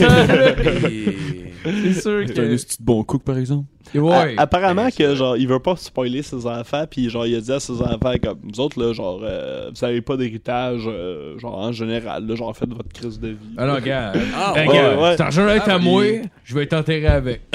C'est 1.64 1.94
sûr 2.00 2.18
un 2.18 2.26
que. 2.26 2.40
esti 2.52 2.76
de 2.78 2.84
bon 2.84 3.02
cook, 3.04 3.22
par 3.22 3.38
exemple. 3.38 3.66
Ouais. 3.94 4.34
A- 4.36 4.42
apparemment 4.42 4.88
que 4.90 5.14
genre 5.14 5.36
il 5.36 5.46
veut 5.46 5.60
pas 5.60 5.76
spoiler 5.76 6.22
ses 6.22 6.46
enfants 6.46 6.84
puis 6.90 7.10
genre 7.10 7.26
il 7.26 7.36
a 7.36 7.40
dit 7.40 7.52
à 7.52 7.60
ses 7.60 7.80
enfants 7.80 8.14
comme 8.20 8.38
vous 8.42 8.58
autres 8.60 8.82
là 8.82 8.92
genre 8.92 9.20
euh, 9.22 9.70
vous 9.72 9.84
avez 9.84 10.00
pas 10.00 10.16
d'héritage 10.16 10.82
euh, 10.88 11.38
genre 11.38 11.58
en 11.58 11.70
général 11.70 12.26
là 12.26 12.34
genre 12.34 12.56
faites 12.56 12.70
votre 12.72 12.88
crise 12.92 13.20
de 13.20 13.28
vie. 13.28 13.36
Alors, 13.56 13.80
gars, 13.80 14.12
Ah, 14.34 14.54
hey, 14.56 14.66
ouais. 14.68 14.74
gars, 14.74 14.98
ouais. 14.98 15.10
cet 15.12 15.20
argent-là 15.20 15.56
est 15.56 15.62
Ah, 15.66 15.74
à 15.74 15.76
oui. 15.78 15.84
moi, 15.84 16.02
je 16.44 16.54
vais 16.54 16.62
être 16.64 16.72
enterré 16.72 17.06
avec. 17.06 17.42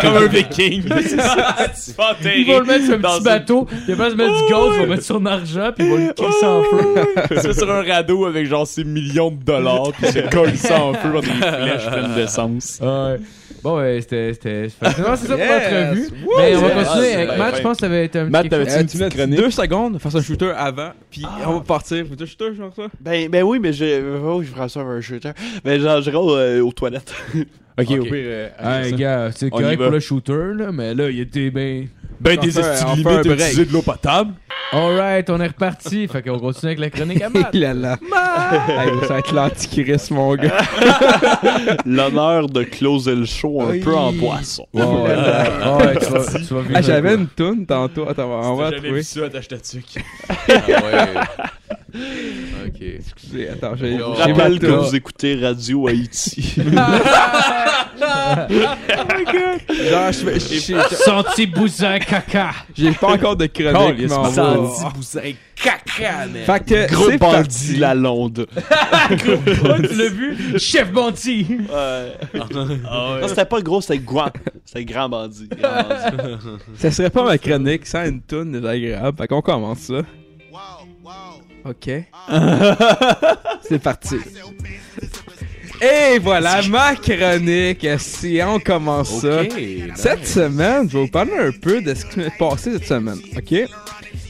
Comme 0.00 0.16
un 0.16 0.26
viking. 0.26 0.84
c'est 1.02 1.08
ça. 1.20 1.45
Ils 2.36 2.46
vont 2.46 2.58
le 2.60 2.64
mettre 2.66 2.84
sur 2.84 2.94
un 2.94 2.98
petit 2.98 3.22
bateau, 3.24 3.66
il 3.88 3.94
va 3.94 4.10
se 4.10 4.14
mettre 4.16 4.34
du 4.46 4.50
gaz, 4.52 4.66
ils 4.74 4.80
vont 4.80 4.86
mettre 4.86 5.02
son 5.04 5.26
argent, 5.26 5.70
puis 5.76 5.86
ils 5.86 5.90
vont 5.90 5.96
le 6.06 6.12
crisser 6.12 6.46
en 6.46 6.62
feu. 6.62 7.40
C'est 7.42 7.52
sur 7.58 7.70
un 7.70 7.82
radeau 7.82 8.26
avec 8.26 8.46
genre 8.46 8.66
ces 8.66 8.84
millions 8.84 9.30
de 9.30 9.42
dollars, 9.42 9.92
puis 9.92 10.06
c'est 10.12 10.30
colle 10.30 10.56
ça 10.56 10.82
en 10.82 10.94
feu 10.94 11.12
dans 11.12 11.20
des 11.20 11.26
flèches 11.26 11.86
pleines 11.90 12.14
d'essence. 12.14 12.78
Ouais. 12.82 13.20
Bon, 13.62 13.78
ouais, 13.78 13.98
c'était. 14.00 14.32
c'était- 14.34 14.68
c'est 14.68 14.84
ça 14.86 15.16
pour 15.16 15.28
l'entrevue. 15.38 16.08
Mais 16.38 16.56
on 16.56 16.60
va 16.60 16.70
continuer 16.70 17.12
Ah, 17.14 17.18
avec 17.18 17.38
Matt. 17.38 17.56
Je 17.56 17.62
pense 17.62 17.76
que 17.76 17.80
ça 17.80 17.88
va 17.88 17.96
être 17.96 18.16
un 18.16 18.24
Matt, 18.26 18.42
petit. 18.42 18.50
t'avais-tu 18.50 18.70
Euh, 18.72 18.80
une 18.80 18.86
tu 18.86 18.98
petite 18.98 19.00
mets 19.00 19.08
chronique? 19.22 19.38
deux 19.40 19.50
secondes, 19.50 19.98
faire 19.98 20.16
un 20.16 20.22
shooter 20.22 20.52
avant, 20.56 20.90
puis 21.10 21.22
on 21.46 21.52
va 21.54 21.60
partir. 21.60 22.04
Faut 22.06 22.22
un 22.22 22.26
shooter, 22.26 22.54
genre 22.56 22.70
ça? 22.76 22.82
Ben, 23.00 23.28
ben 23.28 23.42
oui, 23.42 23.58
mais 23.58 23.72
j'ai. 23.72 24.00
Oh, 24.24 24.42
je 24.42 24.48
ferais 24.48 24.68
ça 24.68 24.80
avec 24.80 24.92
un 24.98 25.00
shooter. 25.00 25.30
Ben, 25.64 25.80
genre, 25.80 26.00
j'irai 26.00 26.16
euh, 26.16 26.60
aux 26.64 26.72
toilettes. 26.72 27.12
Ok, 27.78 27.86
Ok. 27.90 27.98
au 28.00 28.02
pire. 28.04 28.12
euh, 28.14 28.48
Hey, 28.84 28.90
ça. 28.90 28.96
gars, 28.96 29.30
c'est 29.34 29.48
On 29.52 29.58
y 29.58 29.62
correct 29.62 29.78
va. 29.78 29.84
pour 29.84 29.92
le 29.92 30.00
shooter, 30.00 30.54
là, 30.56 30.72
mais 30.72 30.94
là, 30.94 31.10
il 31.10 31.20
était 31.20 31.50
bien. 31.50 31.84
Ben, 32.18 32.38
des 32.38 32.50
fait 32.50 32.62
un 32.62 32.94
limites 32.94 33.06
de 33.68 33.72
l'eau 33.72 33.82
potable. 33.82 34.32
Alright, 34.72 35.28
on 35.30 35.38
est 35.40 35.46
reparti. 35.48 36.08
fait 36.08 36.22
qu'on 36.22 36.38
continue 36.40 36.72
avec 36.72 36.78
la 36.80 36.90
chronique 36.90 37.22
à 37.22 37.28
Matt. 37.28 37.50
Il 37.52 37.64
a 37.64 37.72
là. 37.74 37.98
Hey, 38.68 38.90
ça 39.02 39.06
va 39.14 39.18
être 39.20 39.32
l'antichrist, 39.34 40.10
mon 40.10 40.34
gars. 40.34 40.56
L'honneur 41.86 42.48
de 42.48 42.62
closer 42.64 43.14
le 43.14 43.26
show 43.26 43.60
un 43.62 43.70
Oui. 43.72 43.80
peu 43.80 43.94
en 43.94 44.12
poisson. 44.12 44.66
Ouais, 44.72 44.82
ouais, 44.82 44.90
ouais, 44.90 45.98
tu 46.00 46.12
vas, 46.12 46.24
tu 46.24 46.54
vas 46.54 46.60
vivre 46.62 46.72
Ah, 46.74 46.82
J'avais 46.82 47.14
une 47.14 47.28
toune 47.28 47.64
tantôt. 47.66 48.08
Attends, 48.08 48.28
on 48.30 48.54
va 48.56 48.70
la 48.70 48.78
trouver. 48.80 49.02
ça 49.02 49.28
dessus. 49.28 49.84
Ah 50.28 50.34
ouais. 50.48 51.14
ok. 52.66 52.80
Excusez, 52.80 53.48
Attends, 53.50 53.76
j'ai 53.76 53.98
Oh, 54.02 54.14
j'ai 54.16 54.32
rappelle 54.32 54.58
que 54.58 54.66
vous 54.66 54.94
écoutez 54.94 55.36
Radio 55.36 55.88
Haïti. 55.88 56.54
Genre, 57.96 60.12
je 60.12 60.18
fais- 60.18 60.40
j'ai- 60.40 60.96
Senti 60.96 61.46
bousin 61.46 61.98
caca. 61.98 62.50
j'ai 62.74 62.92
pas 62.92 63.12
encore 63.14 63.36
de 63.36 63.46
chronique, 63.46 64.10
on 64.10 64.30
Senti 64.30 64.84
bousin 64.94 65.20
caca, 65.54 66.26
man. 66.26 66.44
Fait 66.44 66.64
que 66.64 66.92
Gros 66.92 67.10
c'est 67.10 67.18
bandit 67.18 67.36
parti. 67.36 67.76
la 67.76 67.94
londe. 67.94 68.46
tu 69.10 69.96
l'as 69.96 70.08
vu? 70.10 70.58
Chef 70.58 70.90
Bonti. 70.92 71.46
Ouais. 71.50 72.40
Non, 72.92 73.28
c'était 73.28 73.44
pas 73.44 73.60
gros, 73.62 73.80
c'était 73.80 73.98
grand. 73.98 74.30
C'était 74.64 74.84
grand 74.84 75.08
bandit. 75.08 75.48
Grand 75.48 75.82
bandit. 75.82 76.38
Ça 76.76 76.90
serait 76.90 77.10
pas 77.10 77.24
ma 77.24 77.38
chronique 77.38 77.86
sans 77.86 78.04
une 78.06 78.20
toune 78.20 78.52
désagréable. 78.52 79.16
Fait 79.18 79.26
qu'on 79.28 79.42
commence 79.42 79.78
ça. 79.78 80.02
Ok. 81.68 81.90
C'est 83.68 83.78
parti. 83.82 84.16
Et 85.82 86.18
voilà 86.20 86.62
ma 86.68 86.94
chronique. 86.96 87.86
Si 87.98 88.40
on 88.46 88.58
commence 88.60 89.20
ça. 89.20 89.42
Ok, 89.42 89.52
Cette 89.94 90.20
nice. 90.20 90.32
semaine, 90.34 90.88
je 90.88 90.96
vais 90.96 91.04
vous 91.04 91.10
parler 91.10 91.32
un 91.38 91.50
peu 91.50 91.82
de 91.82 91.94
ce 91.94 92.04
qui 92.06 92.20
m'est 92.20 92.36
passé 92.38 92.72
cette 92.72 92.86
semaine, 92.86 93.18
ok? 93.36 93.68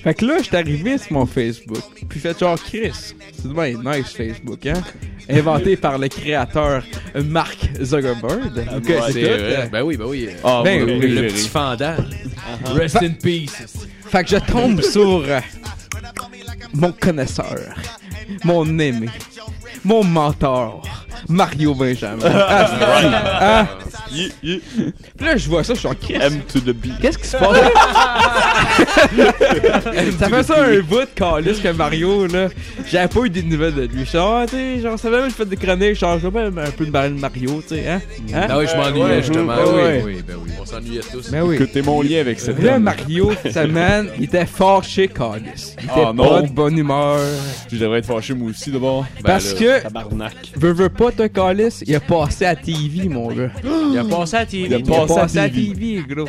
Fait 0.03 0.15
que 0.15 0.25
là, 0.25 0.39
j'étais 0.43 0.57
arrivé 0.57 0.99
sur 0.99 1.13
mon 1.13 1.27
Facebook, 1.27 1.83
puis 2.09 2.21
fait 2.21 2.39
genre 2.39 2.57
Chris, 2.63 2.93
c'est 2.93 3.53
bien 3.53 3.75
nice 3.85 4.13
Facebook, 4.13 4.65
hein? 4.67 4.83
Inventé 5.29 5.77
par 5.77 5.99
le 5.99 6.07
créateur 6.09 6.85
Mark 7.25 7.59
Zuckerberg. 7.83 8.67
Ok, 8.77 8.89
ouais, 8.89 9.01
C'est 9.13 9.25
euh, 9.25 9.67
Ben 9.71 9.83
oui, 9.83 9.97
ben 9.97 10.05
oui. 10.07 10.29
Ah, 10.45 10.63
Ben 10.65 10.85
oui, 10.85 11.09
Le 11.09 11.27
petit 11.27 11.49
fendant. 11.49 11.97
Rest 12.75 12.97
in 13.03 13.11
peace. 13.21 13.87
Fait 14.09 14.23
que 14.23 14.31
je 14.31 14.37
tombe 14.37 14.81
sur 14.83 15.25
euh, 15.27 15.41
mon 16.77 16.93
connaisseur, 16.93 17.75
mon 18.45 18.79
aimé, 18.79 19.09
mon 19.85 20.05
mentor, 20.05 21.06
Mario 21.29 21.75
Benjamin. 21.75 22.23
Ah, 22.25 22.67
c'est- 22.69 22.85
ah. 23.41 23.67
Yeah, 24.13 24.29
yeah. 24.43 24.59
Puis 25.17 25.27
là, 25.27 25.37
je 25.37 25.49
vois 25.49 25.65
ça, 25.65 25.75
je 25.75 25.81
suis 25.81 25.89
en 25.89 25.95
Chris. 25.95 26.15
M 26.21 26.41
to 26.53 26.61
the 26.61 26.73
B. 26.73 26.87
Qu'est-ce 27.03 27.19
qui 27.19 27.27
se 27.27 27.37
passe? 27.37 27.59
ça 30.19 30.29
fait 30.29 30.43
ça 30.43 30.65
un 30.65 30.81
bout 30.81 31.01
de 31.01 31.09
calice 31.15 31.59
que 31.61 31.69
Mario, 31.73 32.27
là. 32.27 32.49
J'avais 32.91 33.09
pas 33.09 33.21
eu 33.25 33.31
des 33.31 33.43
nouvelles 33.43 33.75
de 33.75 33.83
lui. 33.83 34.01
Je 34.01 34.05
suis 34.05 34.13
genre, 34.19 34.39
ah, 34.43 34.47
tu 34.47 34.57
sais, 34.57 34.81
genre, 34.81 34.99
ça 34.99 35.11
va 35.11 35.21
même, 35.23 35.31
je 35.31 35.35
fais 35.35 35.45
des 35.45 35.57
chroniques, 35.57 35.97
genre, 35.97 36.19
je 36.19 36.29
vais 36.29 36.43
même 36.45 36.59
un 36.59 36.71
peu 36.71 36.87
de 36.87 36.91
parler 36.91 37.11
de 37.11 37.21
Mario, 37.21 37.63
tu 37.67 37.75
sais, 37.77 37.89
hein? 37.89 38.01
hein? 38.33 38.47
Ah 38.49 38.59
oui, 38.59 38.67
je 38.71 38.77
m'ennuyais 38.77 39.05
Ouais, 39.05 39.23
justement. 39.23 39.55
ouais, 39.57 39.63
oui, 39.67 39.83
ouais. 39.83 40.03
oui, 40.05 40.23
ben 40.27 40.35
oui. 40.43 40.51
On 40.61 40.65
s'ennuyait 40.65 41.01
tous. 41.13 41.31
Mais 41.31 41.41
oui. 41.41 41.57
Écoutez 41.57 41.83
mon 41.83 42.03
lien 42.03 42.21
avec 42.21 42.41
cette 42.41 42.63
Là, 42.63 42.73
dame. 42.73 42.83
Mario, 42.85 43.33
cette 43.43 43.55
semaine, 43.55 44.09
il 44.19 44.25
était 44.25 44.47
fâché, 44.47 45.09
calice. 45.09 45.75
Il 45.79 45.85
était 45.85 45.93
Ah, 45.97 46.07
pas 46.07 46.13
non. 46.13 46.43
de 46.43 46.49
bonne 46.49 46.79
humeur. 46.79 47.19
Je 47.71 47.77
devrais 47.77 47.99
être 47.99 48.07
fâché 48.07 48.35
moi 48.35 48.51
aussi 48.51 48.71
d'abord. 48.71 49.05
Ben 49.17 49.23
Parce 49.25 49.53
là, 49.55 49.59
que, 49.79 49.83
Tabarnak. 49.83 50.35
veux, 50.57 50.73
veux 50.73 50.89
pas 50.89 51.06
te 51.13 51.27
calice, 51.27 51.83
il 51.87 51.95
a 51.95 52.01
passé 52.01 52.45
à 52.47 52.55
TV, 52.57 53.09
mon 53.09 53.29
gars. 53.33 53.51
Il 53.65 53.99
a 53.99 54.05
passé 54.05 54.37
à 54.37 54.47
TV. 54.47 54.67
Il 54.79 54.93
a 54.93 55.07
passé 55.07 55.39
à 55.39 55.49
TV, 55.49 56.03
gros. 56.09 56.27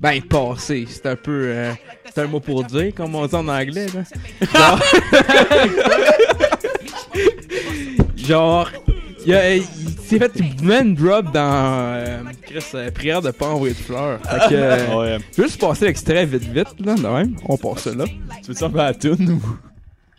Ben, 0.00 0.20
passé, 0.22 0.86
c'est 0.88 1.06
un 1.06 1.16
peu. 1.16 1.42
euh, 1.46 1.72
c'est 2.14 2.22
un 2.22 2.26
mot 2.26 2.40
pour 2.40 2.64
dire, 2.64 2.92
comme 2.94 3.14
on 3.14 3.26
dit 3.26 3.34
en 3.34 3.48
anglais, 3.48 3.86
là. 3.94 4.02
Genre. 4.54 4.82
Genre, 8.16 8.70
il, 9.26 9.34
a- 9.34 9.56
il 9.56 9.62
s'est 9.62 10.18
fait 10.18 10.62
man 10.62 10.94
drop 10.94 11.32
dans 11.32 11.94
euh, 11.96 12.18
Chris, 12.42 12.58
euh, 12.74 12.90
prière 12.90 13.22
de 13.22 13.30
pas 13.30 13.46
envoyer 13.48 13.74
de 13.74 13.78
fleurs. 13.78 14.20
Fait 14.22 14.48
que, 14.50 14.54
euh, 14.54 14.96
Ouais. 14.98 15.18
je 15.32 15.42
vais 15.42 15.48
juste 15.48 15.60
passer 15.60 15.86
l'extrait 15.86 16.26
vite, 16.26 16.42
vite, 16.44 16.74
là, 16.84 16.94
de 16.94 17.00
même. 17.06 17.36
On 17.48 17.56
passe 17.56 17.84
ça 17.84 17.94
là. 17.94 18.04
Tu 18.42 18.48
veux 18.48 18.54
ça 18.54 18.68
faire 18.68 18.76
la 18.82 18.94
toune 18.94 19.30
ou? 19.30 19.42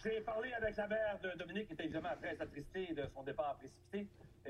J'ai 0.03 0.21
parlé 0.25 0.49
avec 0.59 0.75
la 0.77 0.87
mère 0.87 1.17
de 1.23 1.39
Dominique, 1.39 1.67
qui 1.67 1.73
était 1.73 1.83
évidemment 1.85 2.09
très 2.21 2.35
attristée 2.41 2.93
de 2.95 3.03
son. 3.13 3.18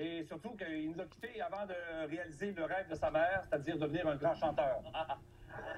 Et 0.01 0.23
surtout 0.23 0.55
qu'il 0.55 0.91
nous 0.91 1.01
a 1.01 1.05
quittés 1.05 1.41
avant 1.41 1.65
de 1.65 2.07
réaliser 2.09 2.51
le 2.53 2.63
rêve 2.63 2.87
de 2.89 2.95
sa 2.95 3.11
mère, 3.11 3.43
c'est-à-dire 3.49 3.77
devenir 3.77 4.07
un 4.07 4.15
grand 4.15 4.33
chanteur. 4.33 4.79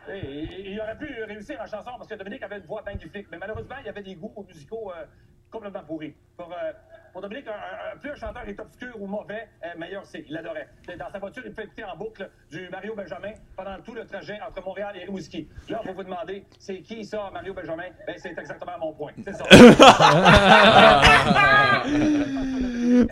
Et, 0.07 0.11
et- 0.19 0.72
il 0.72 0.80
aurait 0.80 0.98
pu 0.98 1.23
réussir 1.23 1.60
en 1.60 1.65
chanson 1.65 1.91
parce 1.98 2.07
que 2.07 2.14
Dominique 2.15 2.43
avait 2.43 2.60
une 2.60 2.65
voix 2.65 2.84
magnifique. 2.84 3.27
Mais 3.31 3.38
malheureusement, 3.39 3.76
il 3.80 3.88
y 3.88 3.89
avait 3.89 4.03
des 4.03 4.14
goûts 4.15 4.45
musicaux 4.48 4.91
euh, 4.95 5.06
complètement 5.49 5.84
pourris. 5.84 6.15
Pour, 6.38 6.53
euh, 6.53 6.72
pour 7.14 7.22
Dominique, 7.22 7.48
un, 7.48 7.93
un- 7.93 7.98
plus 7.98 8.11
un 8.11 8.15
chanteur 8.15 8.48
est 8.48 8.60
obscur 8.60 9.02
ou 9.02 9.07
mauvais, 9.07 9.49
euh, 9.65 9.69
meilleur 9.77 10.06
c'est. 10.06 10.23
Il 10.30 10.38
adorait. 10.38 10.69
Dans 10.99 11.10
sa 11.10 11.18
voiture, 11.18 11.41
il 11.43 11.53
peut 11.53 11.64
écouter 11.64 11.84
en 11.84 11.98
boucle 11.98 12.30
du 12.52 12.69
Mario 12.69 12.93
Benjamin 12.95 13.31
pendant 13.57 13.81
tout 13.81 13.95
le 13.95 14.06
trajet 14.06 14.39
entre 14.48 14.64
Montréal 14.64 14.95
et 14.98 15.06
Rimouski. 15.06 15.49
Là, 15.68 15.81
vous 15.84 15.93
vous 15.93 16.03
demandez, 16.03 16.45
c'est 16.60 16.80
qui 16.81 17.03
ça, 17.03 17.31
Mario 17.34 17.56
Benjamin? 17.56 17.89
Ben, 18.06 18.15
c'est 18.18 18.38
exactement 18.38 18.77
mon 18.80 18.93
point. 18.93 19.14
C'est 19.23 19.34
ça. 19.34 19.45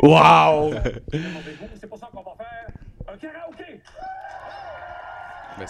Wow! 0.01 0.73
C'est 1.79 1.87
pour 1.89 1.97
ça 1.97 2.09
qu'on 2.13 2.21
va 2.23 2.35
faire 2.37 3.13
un 3.13 3.17
karaoké. 3.17 3.81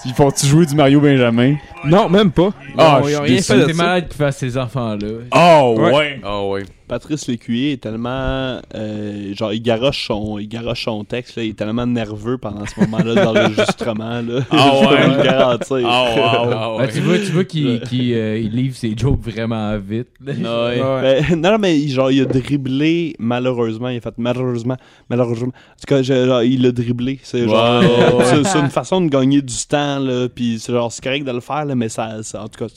Ils 0.05 0.13
font-tu 0.13 0.45
jouer 0.45 0.65
du 0.67 0.75
Mario 0.75 0.99
Benjamin? 1.01 1.55
Non, 1.85 2.09
même 2.09 2.31
pas. 2.31 2.49
Ah, 2.77 3.01
je 3.03 3.09
ils 3.09 3.15
ont 3.17 3.23
suis 3.25 3.33
rien 3.33 3.41
fait 3.41 3.57
de 3.57 3.65
T'es 3.65 3.73
malade 3.73 4.07
qu'il 4.07 4.17
fasse 4.17 4.37
ces 4.37 4.57
enfants-là. 4.57 5.07
Oh, 5.33 5.75
Ouais. 5.79 5.91
ouais. 5.95 6.21
Ah 6.23 6.43
oui. 6.43 6.61
Patrice 6.89 7.27
Lécuyer 7.27 7.73
est 7.73 7.77
tellement. 7.81 8.59
euh, 8.75 9.33
genre, 9.35 9.53
il 9.53 9.61
garoche 9.61 10.07
son, 10.07 10.39
il 10.39 10.47
garoche 10.49 10.83
son 10.83 11.03
texte, 11.05 11.35
là, 11.37 11.43
il 11.43 11.51
est 11.51 11.53
tellement 11.53 11.85
nerveux 11.85 12.37
pendant 12.37 12.65
ce 12.65 12.79
moment-là 12.81 13.13
de 13.15 13.19
l'enregistrement. 13.21 14.21
Là. 14.21 14.41
Ah 14.51 14.71
Je 14.81 14.87
peux 14.87 14.93
ouais? 14.95 15.07
vous 15.07 15.15
le 15.17 15.23
garantir. 15.23 15.77
Oh, 15.77 15.83
wow. 15.85 16.51
Ah 16.51 16.75
Ben, 16.79 16.89
tu 16.91 16.99
vois, 17.01 17.17
tu 17.19 17.31
vois 17.31 17.43
qu'il 17.45 17.79
euh, 18.13 18.37
livre 18.39 18.75
ses 18.75 18.93
jokes 18.97 19.21
vraiment 19.21 19.77
vite. 19.77 20.07
Ouais. 20.25 20.33
Ouais. 20.35 21.21
Ben, 21.29 21.35
non, 21.39 21.51
non, 21.51 21.57
mais 21.59 21.77
genre, 21.87 22.11
il 22.11 22.21
a 22.21 22.25
dribblé, 22.25 23.15
malheureusement. 23.19 23.89
Il 23.89 23.97
a 23.97 24.01
fait 24.01 24.15
malheureusement, 24.17 24.77
malheureusement. 25.09 25.49
En 25.53 25.79
tout 25.79 25.85
cas, 25.87 26.01
je- 26.01 26.25
genre, 26.25 26.41
il 26.43 26.65
a 26.65 26.71
dribblé. 26.71 27.19
C'est 27.23 27.47
genre, 27.47 27.83
une 28.55 28.69
façon 28.69 29.01
de 29.01 29.09
gagner 29.09 29.41
du 29.41 29.55
temps, 29.69 29.99
là. 29.99 30.27
Puis 30.27 30.57
c'est 30.59 30.73
genre, 30.73 30.91
c'est 30.91 31.03
correct 31.03 31.23
de 31.23 31.31
le 31.31 31.39
faire, 31.39 31.65
là, 31.65 31.75
mais 31.75 31.89
ça, 31.89 32.23
ça- 32.23 32.43
en 32.43 32.47
tout 32.47 32.65
cas, 32.65 32.73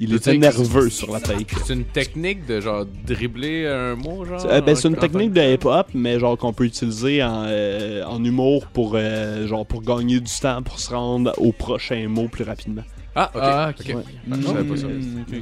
il 0.00 0.14
était 0.14 0.36
nerveux 0.38 0.88
c'est- 0.90 0.96
sur 1.04 1.12
la 1.12 1.20
take. 1.20 1.54
C'est 1.64 1.74
une 1.74 1.84
technique 1.84 2.46
de 2.46 2.60
genre 2.60 2.84
dribbler 3.06 3.66
un 3.66 3.94
mot, 3.94 4.24
genre. 4.24 4.44
Euh, 4.46 4.60
ben, 4.60 4.74
c'est 4.74 4.88
une 4.88 4.96
technique 4.96 5.32
de 5.32 5.40
hip-hop, 5.54 5.88
mais 5.94 6.18
genre 6.18 6.36
qu'on 6.38 6.52
peut 6.52 6.64
utiliser 6.64 7.22
en, 7.22 7.44
euh, 7.46 8.02
en 8.04 8.22
humour 8.24 8.66
pour 8.68 8.92
euh, 8.94 9.46
genre 9.46 9.66
pour 9.66 9.82
gagner 9.82 10.20
du 10.20 10.32
temps 10.40 10.62
pour 10.62 10.78
se 10.80 10.90
rendre 10.94 11.32
au 11.38 11.52
prochain 11.52 12.06
mot 12.08 12.28
plus 12.28 12.44
rapidement. 12.44 12.82
Ah, 13.18 13.30
ok. 13.34 13.40
Ah, 13.42 13.70
ok. 13.70 13.86
ok. 13.96 14.04
Ah, 14.30 14.34
je 14.38 14.46
savais 14.46 14.64
pas 14.64 14.76
ça. 14.76 14.86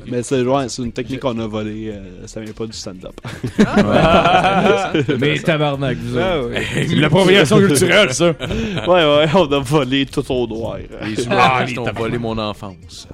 Mais 0.06 0.22
c'est 0.22 0.42
ouais, 0.42 0.68
c'est 0.68 0.82
une 0.82 0.92
technique 0.92 1.18
qu'on 1.18 1.36
a 1.40 1.46
volée, 1.48 1.90
euh, 1.92 2.24
ça 2.26 2.40
vient 2.40 2.52
pas 2.52 2.66
du 2.66 2.72
stand-up. 2.72 3.20
Mais 5.20 5.38
tabarnak, 5.40 5.96
vous 5.98 6.18
Ah, 6.18 6.38
autres. 6.38 6.50
ouais. 6.50 6.62
C'est 6.72 6.94
l'appropriation 6.94 7.58
culturelle, 7.58 8.12
ça. 8.14 8.26
ouais 8.26 8.86
ouais, 8.86 9.26
on 9.34 9.52
a 9.52 9.58
volé 9.58 10.06
tout 10.06 10.24
au 10.30 10.46
noir. 10.46 10.76
Les 11.04 11.24
humoristes 11.24 11.78
ont 11.78 11.92
volé 11.92 12.18
mon 12.18 12.38
enfance. 12.38 13.08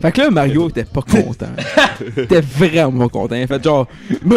Fait 0.00 0.12
que 0.12 0.20
là, 0.20 0.30
Mario 0.30 0.68
était 0.68 0.84
pas 0.84 1.00
content. 1.02 1.46
était 2.16 2.40
vraiment 2.40 3.04
pas 3.08 3.18
content. 3.20 3.36
Il 3.36 3.42
a 3.44 3.46
fait 3.46 3.64
genre, 3.64 3.86
ben, 4.22 4.36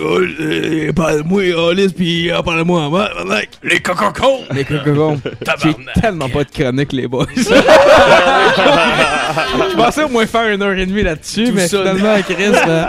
oh, 0.00 0.18
euh, 0.40 0.92
parle-moi, 0.92 1.42
Alice, 1.70 1.92
pis 1.92 2.30
euh, 2.30 2.42
parle-moi, 2.42 2.90
mec. 3.28 3.50
Les 3.62 3.80
cococons! 3.80 4.40
Les 4.54 4.64
cococons. 4.64 5.20
J'ai 5.62 6.00
tellement 6.00 6.28
pas 6.28 6.44
de 6.44 6.50
chronique, 6.50 6.92
les 6.92 7.06
boys. 7.08 7.26
Je 9.70 9.76
pensais 9.76 10.04
au 10.04 10.08
moins 10.08 10.26
faire 10.26 10.48
une 10.52 10.62
heure 10.62 10.72
et 10.72 10.86
demie 10.86 11.02
là-dessus, 11.02 11.52
mais 11.52 11.68
finalement, 11.68 12.16
Chris. 12.26 12.52
euh, 12.68 12.84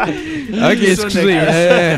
Ok, 0.71 0.77
excusez. 0.81 1.37
euh, 1.39 1.97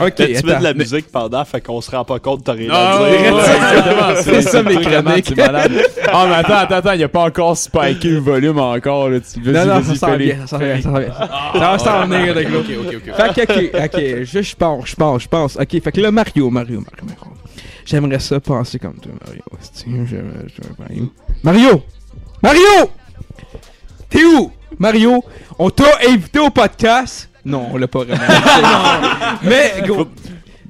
Ok, 0.00 0.14
tu 0.16 0.22
mets 0.46 0.58
de 0.58 0.62
la 0.62 0.74
musique 0.74 1.10
pendant, 1.10 1.44
fait 1.44 1.60
qu'on 1.60 1.80
se 1.80 1.90
rend 1.90 2.04
pas 2.04 2.18
compte, 2.18 2.44
t'as 2.44 2.52
rien 2.52 2.70
à 2.72 2.98
dire. 3.10 4.22
C'est 4.22 4.42
ça, 4.42 4.62
mes 4.62 4.76
chroniques. 4.76 5.26
c'est 5.28 5.36
malade. 5.36 5.72
Ah, 6.12 6.26
mais 6.28 6.34
attends, 6.36 6.54
attends, 6.58 6.74
attends, 6.76 6.92
il 6.92 7.02
a 7.02 7.08
pas 7.08 7.22
encore 7.22 7.56
spiké 7.56 8.08
le 8.10 8.20
volume 8.20 8.58
encore, 8.58 9.08
là. 9.10 9.18
Non, 9.44 9.52
Vas-y, 9.52 9.66
non, 9.68 9.82
ça 9.82 9.94
s'en 9.94 10.06
fais-les. 10.08 10.24
vient, 10.32 10.40
ça 10.40 10.46
s'en 10.46 10.58
vient, 10.58 10.76
ça 10.76 10.82
s'en 10.82 10.98
vient. 10.98 11.12
Ça 11.14 11.58
va 11.58 11.78
s'en 11.78 12.06
venir, 12.06 12.34
le 12.34 12.42
gars. 12.42 12.58
Ok, 12.58 12.70
ok, 12.80 12.94
ok. 12.96 13.14
Fait 13.34 13.46
que, 13.46 13.76
ok, 13.76 13.84
ok, 13.84 14.24
je, 14.24 14.42
je 14.42 14.56
pense, 14.56 14.86
je 14.88 14.96
pense, 14.96 15.22
je 15.22 15.28
pense. 15.28 15.56
Ok, 15.56 15.82
fait 15.82 15.92
que 15.92 16.00
là, 16.00 16.10
Mario, 16.10 16.50
Mario, 16.50 16.80
Mario, 16.80 17.04
Mario. 17.04 17.32
J'aimerais 17.86 18.18
ça 18.18 18.40
penser 18.40 18.78
comme 18.78 18.94
toi, 18.94 19.12
Mario. 19.26 19.42
Mario. 20.78 21.12
Mario! 21.42 21.82
Mario! 22.42 22.90
T'es 24.08 24.24
où? 24.24 24.50
Mario, 24.78 25.22
on 25.58 25.70
t'a 25.70 25.84
invité 26.08 26.38
au 26.38 26.50
podcast? 26.50 27.30
Non, 27.44 27.68
on 27.72 27.76
l'a 27.76 27.86
pas 27.88 28.04
vraiment 28.04 28.22
mais, 29.42 29.74
gros, 29.86 30.06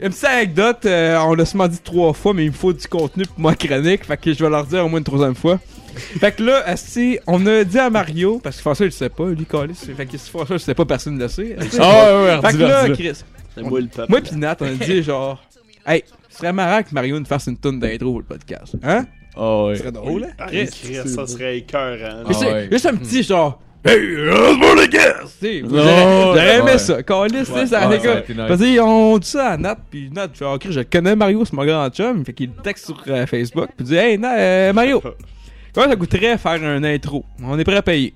une 0.01 0.09
petite 0.11 0.25
anecdote, 0.25 0.87
euh, 0.87 1.17
on 1.21 1.35
l'a 1.35 1.45
seulement 1.45 1.69
dit 1.69 1.79
trois 1.83 2.13
fois, 2.13 2.35
mais 2.35 2.45
il 2.45 2.51
me 2.51 2.55
faut 2.55 2.73
du 2.73 2.87
contenu 2.89 3.25
pour 3.27 3.39
ma 3.41 3.55
chronique. 3.55 4.05
Fait 4.05 4.17
que 4.17 4.33
je 4.33 4.43
vais 4.43 4.51
leur 4.51 4.65
dire 4.67 4.85
au 4.85 4.89
moins 4.89 4.99
une 4.99 5.05
troisième 5.05 5.37
fois. 5.37 5.61
Fait 5.95 6.33
que 6.35 6.43
là, 6.43 6.63
asti, 6.67 7.19
on 7.27 7.45
a 7.47 7.65
dit 7.65 7.79
à 7.79 7.91
Mario, 7.91 8.41
parce 8.43 8.57
que 8.57 8.63
François, 8.63 8.87
il 8.87 8.89
le 8.89 8.93
sait 8.93 9.09
pas, 9.09 9.29
lui, 9.29 9.45
Calis. 9.45 9.75
Fait 9.97 10.07
que 10.07 10.17
si 10.17 10.31
François, 10.31 10.55
le 10.57 10.59
sait 10.61 10.75
pas, 10.75 10.85
personne 10.85 11.15
ne 11.17 11.23
le 11.23 11.29
sait. 11.29 11.57
Ah, 11.79 12.15
ouais, 12.23 12.25
ouais, 12.43 12.51
Fait 12.51 12.57
que 12.57 12.63
là. 12.63 12.89
Chris, 12.91 13.13
C'est 13.55 13.63
moi 13.63 13.81
le 13.81 13.87
peuple. 13.87 14.11
moi 14.11 14.21
pis 14.21 14.35
Nat, 14.37 14.57
on 14.61 14.65
a 14.67 14.71
dit 14.71 15.03
genre, 15.03 15.43
hey, 15.87 16.03
ce 16.29 16.39
serait 16.39 16.53
marrant 16.53 16.83
que 16.83 16.89
Mario 16.93 17.19
nous 17.19 17.27
fasse 17.27 17.47
une 17.47 17.57
tonne 17.57 17.79
d'intro 17.79 18.11
pour 18.11 18.19
le 18.19 18.25
podcast. 18.25 18.75
Hein? 18.83 19.07
Ah, 19.37 19.65
ouais. 19.67 19.75
Ce 19.75 19.81
serait 19.83 19.93
drôle, 19.93 20.25
hein? 20.25 20.33
Ah, 20.39 20.47
Chris. 20.47 20.69
Chris, 20.83 21.09
ça 21.09 21.27
serait 21.27 21.59
écœurant. 21.59 22.25
Mais 22.29 22.35
c'est 22.35 22.53
ouais. 22.53 22.69
juste 22.71 22.87
un 22.87 22.95
petit 22.97 23.23
genre, 23.23 23.61
hey, 23.85 23.99
pour 23.99 24.75
le 24.77 24.87
guest! 24.87 25.37
Tu 25.41 25.47
sais, 25.47 25.63
Non, 25.63 25.71
J'aurais 25.71 25.85
j'aurais 26.25 26.59
aimé 26.59 26.71
ouais. 26.73 26.79
ça. 26.79 27.03
Calis, 27.03 27.45
ça 27.47 27.87
aurait 27.87 27.99
nice. 27.99 28.37
Parce 28.37 28.61
qu'on 28.61 29.19
dit 29.19 29.29
ça 29.29 29.49
à 29.51 29.57
Nat, 29.57 29.77
pis 29.91 30.09
Nat, 30.13 30.29
genre, 30.39 30.59
Chris, 30.59 30.73
je 30.73 30.81
connais 30.81 31.15
Mario, 31.17 31.45
c'est 31.45 31.53
mon 31.53 31.65
grand 31.65 31.89
chum. 31.91 32.25
Fait 32.25 32.33
qu'il 32.33 32.51
texte 32.63 32.87
sur 32.87 33.03
euh, 33.09 33.27
Facebook, 33.27 33.69
pis 33.77 33.85
il 33.85 33.87
dit, 33.87 33.97
hey, 33.97 34.19
Nat, 34.19 34.37
euh, 34.39 34.73
Mario, 34.73 35.03
comment 35.75 35.89
ça 35.89 35.97
coûterait 35.97 36.39
faire 36.39 36.63
un 36.63 36.83
intro? 36.85 37.25
On 37.43 37.59
est 37.59 37.65
prêt 37.65 37.77
à 37.77 37.83
payer. 37.83 38.15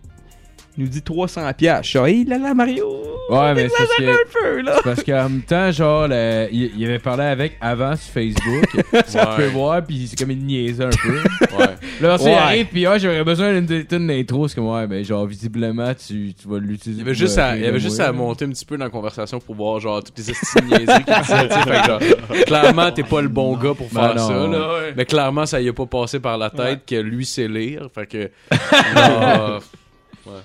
Il 0.78 0.84
nous 0.84 0.90
dit 0.90 1.02
300 1.02 1.52
piastres. 1.55 1.82
Je 1.84 1.88
suis 1.88 1.98
genre, 1.98 2.06
hey 2.06 2.24
là 2.24 2.38
là, 2.38 2.55
Mario! 2.55 2.86
Ouais, 3.30 3.52
mais 3.52 3.68
c'est 3.68 3.76
parce 3.76 3.96
que- 3.98 4.05
un 4.05 4.62
peu, 4.64 4.80
parce 4.84 5.02
qu'en 5.02 5.28
même 5.28 5.42
temps, 5.42 5.70
genre, 5.72 6.06
le- 6.09 6.46
il, 6.50 6.70
il 6.78 6.84
avait 6.86 7.00
parlé 7.00 7.24
avec 7.24 7.59
avant 7.60 7.94
sur 7.96 8.12
Facebook. 8.14 8.64
Tu 8.92 9.18
peux 9.36 9.46
voir, 9.48 9.82
puis 9.84 10.06
c'est 10.09 10.16
comme 10.18 10.30
il 10.30 10.38
niaisait 10.38 10.84
un 10.84 10.90
peu. 10.90 11.18
Ouais. 11.59 11.66
Là, 12.00 12.16
on 12.20 12.24
Ouais. 12.24 12.32
arrive, 12.32 12.66
puis 12.66 12.86
ah, 12.86 12.96
j'aurais 12.96 13.24
besoin 13.24 13.60
d'une 13.60 13.82
d'une 13.82 14.06
d'intro. 14.06 14.46
C'est 14.46 14.55
comme, 14.55 14.68
ouais, 14.68 14.86
mais 14.86 15.02
genre, 15.05 15.26
visiblement, 15.26 15.92
tu, 15.94 16.32
tu 16.40 16.48
vas 16.48 16.59
l'utiliser. 16.59 17.00
Il 17.00 17.05
y 17.05 17.09
avait 17.09 17.14
juste 17.14 17.36
euh, 17.38 17.42
à, 17.42 17.55
il 17.56 17.59
y 17.59 17.60
rire 17.62 17.70
avait 17.70 17.80
juste 17.80 17.98
à 18.00 18.12
monter 18.12 18.44
un 18.44 18.50
petit 18.50 18.64
peu 18.64 18.78
dans 18.78 18.84
la 18.84 18.90
conversation 18.90 19.40
pour 19.40 19.56
voir 19.56 19.80
genre 19.80 20.02
toutes 20.02 20.16
les 20.16 20.30
estimes 20.30 20.66
niaiseries 20.68 21.05
qu'il 21.05 21.14
disait, 21.22 21.48
fait 21.48 21.80
que 21.82 21.86
genre, 21.86 22.00
clairement 22.46 22.92
t'es 22.92 23.02
pas 23.02 23.20
le 23.20 23.28
bon 23.28 23.56
gars 23.56 23.74
pour 23.74 23.88
Ben 23.92 24.00
faire 24.00 24.14
non. 24.14 24.28
ça 24.28 24.46
là. 24.59 24.68
Mais 24.96 25.05
clairement 25.05 25.44
ça 25.44 25.60
y 25.60 25.68
a 25.68 25.72
pas 25.72 25.86
passé 25.86 26.20
par 26.20 26.38
la 26.38 26.50
tête 26.50 26.80
que 26.86 26.94
lui 26.94 27.26
sait 27.26 27.48
lire, 27.48 27.88
fait 27.92 28.06
que 28.06 28.30
genre, 28.94 29.60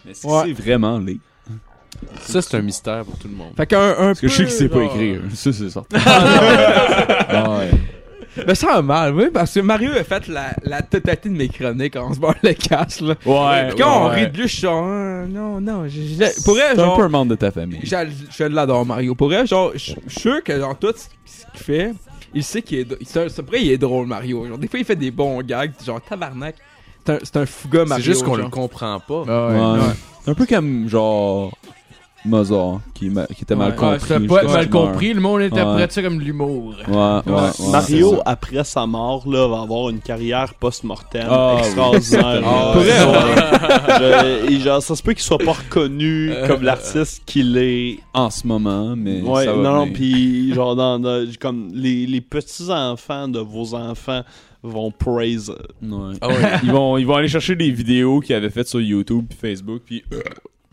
Mais 0.05 0.11
est-ce 0.11 0.25
Ouais. 0.27 0.43
c'est 0.47 0.53
vraiment 0.53 0.97
laid? 0.99 1.19
ça 2.21 2.41
c'est 2.41 2.57
un 2.57 2.61
mystère 2.61 3.05
pour 3.05 3.17
tout 3.19 3.27
le 3.27 3.35
monde. 3.35 3.53
Fait 3.55 3.67
qu'un 3.67 3.91
un 3.91 3.95
Parce 4.07 4.19
que 4.21 4.27
je 4.27 4.33
sais 4.33 4.43
peu, 4.43 4.49
qu'il 4.49 4.57
sait 4.57 4.69
pas 4.69 4.83
écrire. 4.83 5.21
Ça, 5.33 5.53
c'est 5.53 5.69
ça. 5.69 5.83
Ah, 7.29 7.57
ouais. 7.59 7.71
Mais 8.47 8.55
ça 8.55 8.77
a 8.77 8.81
mal, 8.81 9.13
oui, 9.13 9.25
parce 9.31 9.53
que 9.53 9.59
Mario 9.59 9.91
a 9.91 10.03
fait 10.03 10.27
la, 10.27 10.55
la 10.63 10.81
totalité 10.81 11.29
de 11.29 11.35
mes 11.35 11.49
chroniques 11.49 11.95
en 11.95 12.11
se 12.15 12.19
barre 12.19 12.33
le 12.41 12.53
casse, 12.53 12.99
là. 12.99 13.13
Ouais. 13.27 13.67
Puis 13.69 13.77
quand 13.77 14.05
on 14.05 14.09
ouais. 14.09 14.25
rit 14.25 14.31
de 14.31 14.37
lui, 14.37 14.47
je 14.47 14.53
suis 14.53 14.61
genre, 14.63 14.83
Ah, 14.83 15.25
non, 15.29 15.61
non, 15.61 15.87
j'ai- 15.87 16.07
j'ai- 16.07 16.43
pour 16.43 16.55
C'est 16.55 16.61
elle, 16.71 16.79
un 16.79 16.83
genre, 16.83 16.97
peu 16.97 17.03
un 17.03 17.09
membre 17.09 17.29
de 17.31 17.35
ta 17.35 17.51
famille. 17.51 17.81
je 17.83 18.43
l'adore, 18.45 18.85
Mario. 18.87 19.13
Pour 19.13 19.31
elle, 19.31 19.45
genre, 19.45 19.71
je 19.75 19.77
je 19.77 20.09
suis 20.09 20.19
sûr 20.21 20.43
que, 20.43 20.57
genre, 20.59 20.77
tout 20.79 20.93
ce 20.97 21.05
qu'il 21.53 21.63
fait, 21.63 21.93
il 22.33 22.43
sait 22.43 22.63
qu'il 22.63 22.79
est, 22.79 22.89
dr- 22.91 22.97
c'est 23.05 23.23
un- 23.25 23.29
c'est 23.29 23.45
vrai, 23.45 23.61
il 23.61 23.69
est 23.71 23.77
drôle, 23.77 24.07
Mario. 24.07 24.47
Genre, 24.47 24.57
des 24.57 24.67
fois, 24.67 24.79
il 24.79 24.85
fait 24.85 24.95
des 24.95 25.11
bons 25.11 25.39
gags, 25.43 25.71
genre, 25.85 26.01
tabarnak. 26.01 26.55
C'est 27.05 27.11
un, 27.13 27.19
c'est 27.23 27.37
un 27.37 27.45
fouga, 27.45 27.79
C'est 27.83 27.89
Mario. 27.89 28.03
juste 28.05 28.23
qu'on 28.23 28.35
le 28.35 28.47
comprend 28.49 28.99
pas. 28.99 29.23
Ah, 29.27 29.47
ouais. 29.47 29.53
Ouais. 29.59 29.79
ouais. 29.87 29.93
C'est 30.23 30.31
un 30.31 30.35
peu 30.35 30.45
comme, 30.45 30.87
genre, 30.87 31.51
Mozart, 32.25 32.79
qui, 32.93 33.09
ma- 33.09 33.25
qui 33.27 33.41
était 33.43 33.55
mal 33.55 33.71
Ouais. 33.71 33.75
compris. 33.75 33.99
C'était 34.07 34.27
pas 34.27 34.43
mal 34.43 34.69
compris, 34.69 35.13
le 35.13 35.19
monde 35.21 35.41
interprète 35.41 35.89
Ouais. 35.89 35.93
ça 35.93 36.01
comme 36.01 36.17
de 36.19 36.23
l'humour. 36.23 36.73
Ouais, 36.87 36.93
ouais, 36.95 37.21
ouais, 37.33 37.49
c'est 37.53 37.69
Mario, 37.69 38.19
après 38.25 38.63
sa 38.63 38.85
mort, 38.85 39.27
là, 39.29 39.47
va 39.47 39.61
avoir 39.61 39.89
une 39.89 39.99
carrière 39.99 40.53
post-mortem 40.53 41.27
Ah, 41.29 41.53
oui. 41.55 41.59
extraordinaire. 41.59 42.41
Ah, 42.45 42.73
vrai, 42.75 44.47
Je- 44.47 44.51
et 44.53 44.59
genre, 44.59 44.81
ça 44.81 44.95
se 44.95 45.03
peut 45.03 45.13
qu'il 45.13 45.23
soit 45.23 45.37
pas 45.37 45.53
reconnu 45.53 46.31
comme 46.47 46.63
l'artiste 46.63 47.23
qu'il 47.25 47.57
est. 47.57 47.99
En 48.13 48.29
ce 48.29 48.45
moment, 48.47 48.95
mais 48.95 49.21
Ouais, 49.21 49.45
ça 49.45 49.53
va 49.53 49.61
non, 49.63 49.87
puis 49.91 50.53
genre, 50.53 50.75
dans, 50.75 50.99
dans- 50.99 51.25
comme 51.39 51.69
les, 51.73 52.05
les 52.05 52.21
petits-enfants 52.21 53.27
de 53.27 53.39
vos 53.39 53.73
enfants 53.75 54.21
vont 54.61 54.91
praise. 54.91 55.49
Ouais. 55.81 56.13
Ah 56.21 56.27
ouais. 56.29 56.35
ils, 56.63 56.71
vont, 56.71 56.97
ils 56.97 57.05
vont 57.05 57.15
aller 57.15 57.27
chercher 57.27 57.55
des 57.55 57.69
vidéos 57.71 58.19
qu'ils 58.21 58.35
avaient 58.35 58.49
faites 58.49 58.67
sur 58.67 58.79
YouTube 58.81 59.25
puis 59.29 59.37
Facebook, 59.37 59.81
puis 59.85 60.03
euh, 60.13 60.21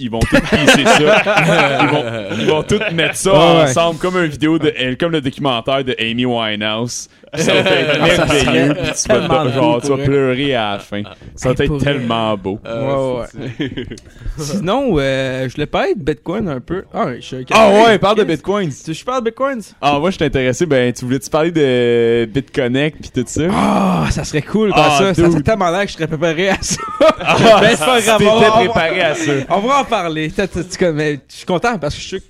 ils 0.00 0.10
vont 0.10 0.18
tout 0.20 0.40
pisser 0.40 0.84
ça. 0.84 1.78
Ils 1.82 1.88
vont, 1.88 2.04
ils 2.40 2.46
vont 2.46 2.62
tout 2.62 2.80
mettre 2.92 3.16
ça 3.16 3.32
Ouais, 3.32 3.38
ouais. 3.38 3.62
ensemble 3.70 3.98
comme 3.98 4.16
une 4.16 4.26
vidéo 4.30 4.58
de 4.58 4.72
comme 4.98 5.12
le 5.12 5.20
documentaire 5.20 5.84
de 5.84 5.94
Amy 6.00 6.24
Winehouse. 6.24 7.08
Ça 7.34 7.52
va 7.54 7.58
être 7.70 8.06
Ça 8.16 8.26
serait 8.28 8.68
tu 8.94 9.28
vas, 9.28 9.48
genre, 9.52 9.80
cool 9.80 9.82
tu 9.82 9.88
vas 9.96 10.04
pleurer 10.04 10.54
à 10.54 10.72
la 10.72 10.78
fin. 10.80 11.02
Ça 11.36 11.52
va 11.52 11.64
être 11.64 11.78
tellement 11.78 12.36
beau. 12.36 12.58
Euh, 12.66 13.20
ouais, 13.20 13.26
ouais. 13.58 13.86
Sinon, 14.38 14.96
euh, 14.98 15.48
je 15.48 15.54
voulais 15.54 15.66
parler 15.66 15.94
de 15.94 16.02
Bitcoin 16.02 16.48
un 16.48 16.60
peu. 16.60 16.84
Ah, 16.92 17.06
ouais, 17.06 17.16
je 17.20 17.26
suis 17.26 17.46
Ah 17.52 17.70
ouais, 17.70 17.98
parle 17.98 18.18
de 18.18 18.24
Bitcoin. 18.24 18.70
Tu 18.70 18.94
je 18.94 19.04
parle 19.04 19.20
de 19.24 19.30
Bitcoins? 19.30 19.62
Ah, 19.80 19.98
moi, 19.98 20.10
je 20.10 20.16
suis 20.16 20.24
intéressé. 20.24 20.66
Ben, 20.66 20.92
tu 20.92 21.04
voulais-tu 21.04 21.30
parler 21.30 21.52
de 21.52 22.24
BitConnect 22.32 22.98
puis 23.00 23.10
tout 23.10 23.24
ça? 23.26 23.42
Ah, 23.52 24.06
ça 24.10 24.24
serait 24.24 24.42
cool, 24.42 24.72
Ah, 24.74 24.96
comme 24.98 25.14
ça. 25.14 25.22
Ça 25.22 25.30
serait 25.30 25.42
tellement 25.42 25.70
l'air 25.70 25.82
que 25.82 25.88
je 25.88 25.92
serais 25.94 26.06
préparé 26.08 26.48
à 26.50 26.58
ça. 26.60 26.76
Ah, 27.20 27.36
Ben, 27.60 27.70
c'est 27.70 27.84
pas 27.84 28.00
grave, 28.00 28.20
tu 28.20 28.26
on 28.26 28.34
va- 28.40 28.44
t'étais 28.46 28.50
on 28.58 28.64
va- 28.64 28.70
préparé 28.70 29.00
à 29.02 29.14
ça. 29.14 29.32
On 29.50 29.58
va 29.60 29.80
en 29.80 29.84
parler. 29.84 30.32
Je 30.36 31.18
suis 31.28 31.46
content 31.46 31.78
parce 31.78 31.94
que 31.94 32.00
je 32.00 32.06
suis 32.06 32.22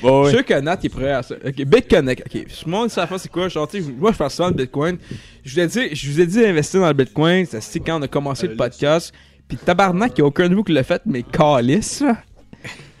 sûr 0.00 0.12
Ouais, 0.12 0.24
Je 0.24 0.28
suis 0.28 0.36
sûr 0.38 0.44
que 0.44 0.60
Nat 0.60 0.78
est 0.82 0.88
prêt 0.88 1.12
à 1.12 1.22
ça. 1.22 1.34
Ok, 1.34 1.64
BitConnect. 1.64 2.22
Ok, 2.26 2.66
moi, 2.66 2.84
une 2.84 2.90
fois, 2.90 3.18
c'est 3.18 3.30
quoi? 3.30 3.48
Genre, 3.48 3.68
moi, 3.98 4.12
je 4.12 4.16
parle 4.16 4.30
souvent 4.30 4.50
de 4.50 4.56
Bitcoin. 4.56 4.98
Je 5.44 5.54
vous 5.54 5.60
ai 5.60 5.66
dit, 5.66 5.94
je 5.94 6.10
vous 6.10 6.20
ai 6.20 6.26
dit 6.26 6.42
d'investir 6.42 6.80
dans 6.80 6.88
le 6.88 6.92
Bitcoin. 6.92 7.46
Ça, 7.46 7.60
c'est 7.60 7.80
quand 7.80 7.98
on 7.98 8.02
a 8.02 8.08
commencé 8.08 8.46
le 8.46 8.56
podcast. 8.56 9.12
Puis 9.48 9.56
tabarnak, 9.58 10.12
il 10.16 10.20
n'y 10.20 10.24
a 10.24 10.26
aucun 10.26 10.48
de 10.48 10.54
vous 10.54 10.64
qui 10.64 10.72
l'a 10.72 10.82
fait, 10.82 11.02
mais 11.06 11.22
calice, 11.22 12.00
là. 12.00 12.18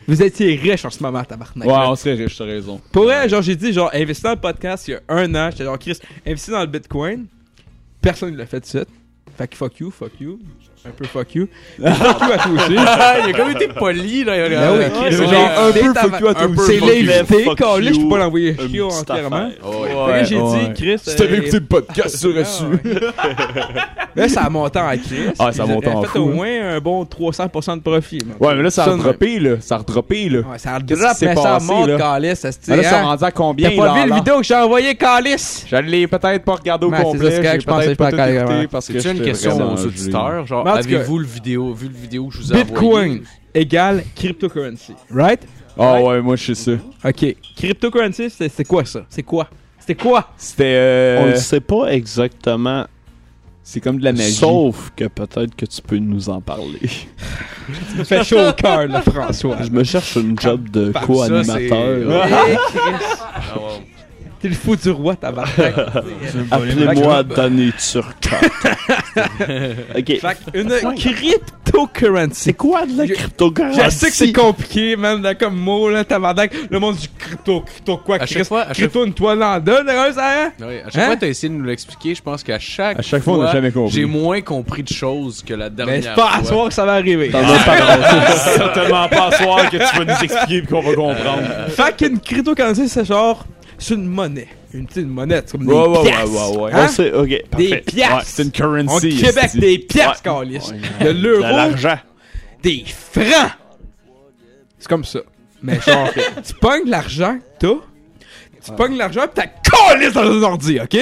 Vous 0.08 0.22
étiez 0.22 0.54
riche 0.54 0.84
en 0.84 0.90
ce 0.90 1.02
moment, 1.02 1.24
tabarnak. 1.24 1.66
Ouais, 1.66 1.74
là. 1.74 1.90
on 1.90 1.96
serait 1.96 2.14
riche, 2.14 2.38
t'as 2.38 2.44
raison. 2.44 2.80
Pour 2.92 3.04
vrai, 3.04 3.28
genre, 3.28 3.42
j'ai 3.42 3.56
dit, 3.56 3.72
genre, 3.72 3.90
investir 3.92 4.30
dans 4.30 4.34
le 4.36 4.40
podcast 4.40 4.86
il 4.86 4.92
y 4.92 4.94
a 4.94 5.00
un 5.08 5.34
an. 5.34 5.50
J'étais 5.50 5.64
genre, 5.64 5.78
Chris, 5.78 5.98
investir 6.24 6.54
dans 6.54 6.60
le 6.60 6.66
Bitcoin. 6.66 7.26
Personne 8.00 8.32
ne 8.32 8.38
l'a 8.38 8.46
fait 8.46 8.60
de 8.60 8.66
suite. 8.66 8.88
Fait 9.36 9.48
que 9.48 9.56
fuck 9.56 9.80
you, 9.80 9.90
fuck 9.90 10.12
you. 10.20 10.38
Un 10.86 10.92
peu 10.96 11.04
fuck 11.04 11.34
you. 11.34 11.48
fuck 11.78 12.20
you 12.20 12.32
à 12.32 12.38
toi 12.38 12.52
aussi. 12.54 12.72
Il 12.72 12.78
a 12.78 13.32
comme 13.36 13.50
été 13.50 13.68
poli 13.68 14.24
là. 14.24 14.48
Ben 14.48 14.72
oui, 14.72 14.78
ouais, 14.78 15.12
genre, 15.12 15.32
un 15.32 15.72
C'est 15.72 15.80
peu 15.80 15.92
ta- 15.92 16.00
fuck 16.02 16.20
you 16.20 16.28
à 16.28 16.34
toi 16.34 16.46
aussi. 16.46 16.66
C'est 16.66 16.80
l'invité, 16.80 17.54
calé, 17.56 17.94
je 17.94 18.00
peux 18.00 18.08
pas 18.08 18.18
l'envoyer 18.18 18.56
chier 18.56 18.82
entièrement. 18.82 19.50
Oh, 19.64 19.84
que 20.08 20.24
j'ai 20.24 20.38
ouais. 20.38 20.68
dit, 20.68 20.74
Chris. 20.74 20.98
Si 21.02 21.16
t'avais 21.16 21.34
euh, 21.34 21.40
écouté 21.40 21.58
le 21.58 21.66
podcast, 21.66 22.20
tu 22.20 22.26
aurais 22.28 22.44
su. 22.44 22.64
Là, 24.16 24.28
ça 24.30 24.42
a 24.44 24.48
monté 24.48 24.78
en 24.78 24.88
Chris. 24.92 25.32
Ah, 25.38 25.52
ça 25.52 25.64
a 25.64 25.66
monté 25.66 25.88
en 25.88 26.00
fait 26.00 26.08
fou, 26.08 26.18
au 26.20 26.30
hein. 26.30 26.34
moins 26.34 26.74
un 26.76 26.80
bon 26.80 27.04
300% 27.04 27.76
de 27.76 27.80
profit. 27.82 28.18
Ouais, 28.40 28.54
mais 28.54 28.62
là, 28.62 28.70
ça 28.70 28.84
a 28.84 28.86
de 28.86 28.92
redroppé, 28.92 29.38
là. 29.38 29.56
Ça 29.60 29.74
a 29.74 29.78
redroppé, 29.78 30.30
là. 30.30 30.38
même. 30.40 30.50
Ouais, 30.52 30.58
ça 30.58 30.76
a 30.76 30.78
mais 30.78 31.34
ça 31.36 31.58
monte, 31.60 31.88
là? 31.88 31.98
Calice. 31.98 32.38
ça 32.40 32.52
se 32.52 32.58
Ah, 32.68 32.76
là, 32.76 32.82
tient, 32.82 32.90
ça 32.90 33.00
hein? 33.00 33.04
rendu 33.04 33.24
à 33.24 33.30
combien, 33.30 33.70
T'as 33.70 33.76
pas 33.76 33.92
vu 33.94 34.08
le 34.08 34.14
vidéo 34.14 34.38
que 34.38 34.44
j'ai 34.44 34.54
envoyé, 34.54 34.94
Calice? 34.94 35.66
Je 35.68 35.76
l'ai 35.76 36.06
peut-être 36.06 36.44
pas 36.44 36.54
regardé 36.54 36.86
au 36.86 36.90
complet. 36.90 37.30
c'est 37.30 37.42
correct, 37.42 37.54
j'ai 37.54 37.60
je 37.60 37.66
pensais 37.66 37.94
pas 37.94 38.10
ouais. 38.10 38.68
parce 38.70 38.88
que 38.88 39.00
C'est 39.00 39.12
une 39.12 39.22
question 39.22 39.74
aux 39.74 39.84
auditeurs. 39.84 40.46
Genre, 40.46 40.64
Avez-vous 40.78 41.18
le 41.18 41.26
vidéo, 41.26 41.72
vu 41.74 41.88
le 41.88 41.94
vidéo 41.94 42.26
que 42.28 42.34
je 42.34 42.38
vous 42.40 42.52
ai 42.52 42.56
envoyé? 42.62 42.64
Bitcoin 42.64 43.22
égale 43.54 44.04
cryptocurrency. 44.14 44.92
Right? 45.10 45.40
Ah 45.78 46.00
ouais, 46.02 46.22
moi, 46.22 46.36
je 46.36 46.54
sais 46.54 46.76
ça. 46.76 47.08
Ok. 47.08 47.36
Cryptocurrency, 47.56 48.30
c'est 48.30 48.64
quoi 48.64 48.84
ça? 48.84 49.04
C'est 49.08 49.22
quoi? 49.22 49.48
C'était 49.78 49.94
quoi? 50.02 50.30
C'était... 50.36 50.64
euh, 50.76 51.22
On 51.22 51.26
ne 51.30 51.36
sait 51.36 51.60
pas 51.60 51.86
exactement, 51.92 52.86
C'est 53.62 53.80
comme 53.80 53.98
de 53.98 54.04
la 54.04 54.12
magie. 54.12 54.32
sauf 54.32 54.90
que 54.96 55.04
peut-être 55.04 55.54
que 55.54 55.66
tu 55.66 55.80
peux 55.82 55.98
nous 55.98 56.28
en 56.28 56.40
parler. 56.40 56.80
Ça 57.92 57.98
me 57.98 58.04
fait 58.04 58.24
chaud 58.24 58.48
au 58.48 58.52
cœur, 58.52 58.86
là, 58.88 59.02
François. 59.02 59.58
Je 59.62 59.70
me 59.70 59.84
cherche 59.84 60.16
une 60.16 60.38
job 60.38 60.68
de 60.70 60.92
co-animateur. 61.04 62.26
T'es 64.40 64.48
le 64.48 64.54
fou 64.54 64.76
du 64.76 64.90
roi, 64.90 65.16
tabarnak. 65.16 65.74
Appelez-moi 66.50 67.22
Danny 67.22 67.72
Turcotte. 67.72 68.28
ok. 69.96 70.20
Fait 70.20 70.38
une 70.52 70.68
cryptocurrency. 70.96 72.40
C'est 72.42 72.52
quoi 72.52 72.84
de 72.84 72.98
la 72.98 73.06
cryptographie? 73.06 73.80
Je 73.82 73.90
sais 73.90 74.08
que 74.08 74.12
c'est 74.14 74.32
compliqué, 74.32 74.94
man, 74.96 75.22
là, 75.22 75.34
comme 75.34 75.56
mot, 75.56 75.88
là, 75.88 76.04
tabarnak. 76.04 76.52
Le 76.70 76.78
monde 76.78 76.96
du 76.96 77.08
crypto, 77.18 77.62
crypto 77.62 77.96
quoi, 77.98 78.16
À 78.20 78.26
chaque 78.26 78.44
fois- 78.44 78.62
à 78.62 78.66
chaque 78.68 78.76
crypto 78.76 79.04
une 79.06 79.14
toile 79.14 79.42
en 79.42 79.58
deux, 79.58 79.82
là, 79.82 80.12
ça, 80.12 80.24
hein? 80.28 80.52
Ouais, 80.60 80.82
à 80.86 80.90
chaque 80.90 81.02
Hein? 81.02 81.06
fois, 81.06 81.16
t'as 81.16 81.28
essayé 81.28 81.48
de 81.48 81.54
nous 81.58 81.64
l'expliquer. 81.64 82.14
Je 82.14 82.22
pense 82.22 82.42
qu'à 82.42 82.58
chaque, 82.58 82.98
À 82.98 83.02
chaque 83.02 83.22
fois, 83.22 83.34
on 83.38 83.42
n'a 83.42 83.52
jamais 83.52 83.72
compris. 83.72 83.94
J'ai 83.94 84.04
moins 84.04 84.42
compris 84.42 84.82
de 84.82 84.92
choses 84.92 85.42
que 85.46 85.54
la 85.54 85.70
dernière 85.70 85.96
Mais 85.96 86.02
c'est 86.02 86.14
pas 86.14 86.28
à 86.34 86.38
fois. 86.40 86.44
soir 86.44 86.68
que 86.68 86.74
ça 86.74 86.84
va 86.84 86.92
arriver. 86.92 87.30
T'en 87.30 87.40
as 87.40 87.58
pas 87.64 88.36
certainement 88.36 89.08
pas 89.08 89.28
à 89.28 89.32
soir 89.32 89.70
que 89.70 89.76
tu 89.78 89.98
vas 89.98 90.04
nous 90.04 90.22
expliquer 90.24 90.56
et 90.58 90.62
qu'on 90.62 90.80
va 90.82 90.94
comprendre. 90.94 91.42
Fait 91.70 91.96
qu'une 91.96 92.20
cryptocurrency, 92.20 92.88
c'est 92.88 93.04
genre, 93.06 93.44
c'est 93.78 93.94
une 93.94 94.06
monnaie. 94.06 94.48
Une, 94.72 94.86
petite 94.86 95.06
monnaie, 95.06 95.42
c'est 95.44 95.52
comme 95.52 95.66
des 95.66 95.72
Ouais, 95.72 95.88
ouais, 95.88 95.98
ouais, 95.98 96.24
ouais, 96.24 96.56
ouais. 96.58 96.70
Hein? 96.72 96.86
On 96.86 96.88
sait, 96.88 97.12
ok, 97.12 97.28
Des 97.56 97.76
piastres. 97.78 98.16
Ouais, 98.16 98.22
c'est 98.24 98.42
une 98.42 98.48
Au 98.48 98.52
currency. 98.52 99.16
Québec, 99.16 99.44
esti. 99.44 99.58
des 99.58 99.78
piastres, 99.78 100.22
câlisse. 100.22 100.72
De 101.00 101.04
De 101.04 101.10
l'euro, 101.10 101.42
l'argent. 101.42 101.98
des 102.62 102.84
francs. 102.86 103.52
C'est 104.78 104.88
comme 104.88 105.04
ça. 105.04 105.20
Mais 105.62 105.80
genre, 105.80 106.08
tu 106.46 106.54
pognes 106.54 106.88
l'argent 106.88 107.38
que 107.38 107.66
t'as, 107.66 107.74
tu 108.64 108.72
pognes 108.72 108.96
l'argent 108.96 109.22
pis 109.22 109.34
t'as 109.34 109.46
calice 109.46 110.12
dans 110.12 110.22
ton 110.22 110.42
ordi, 110.42 110.78
ok? 110.80 110.96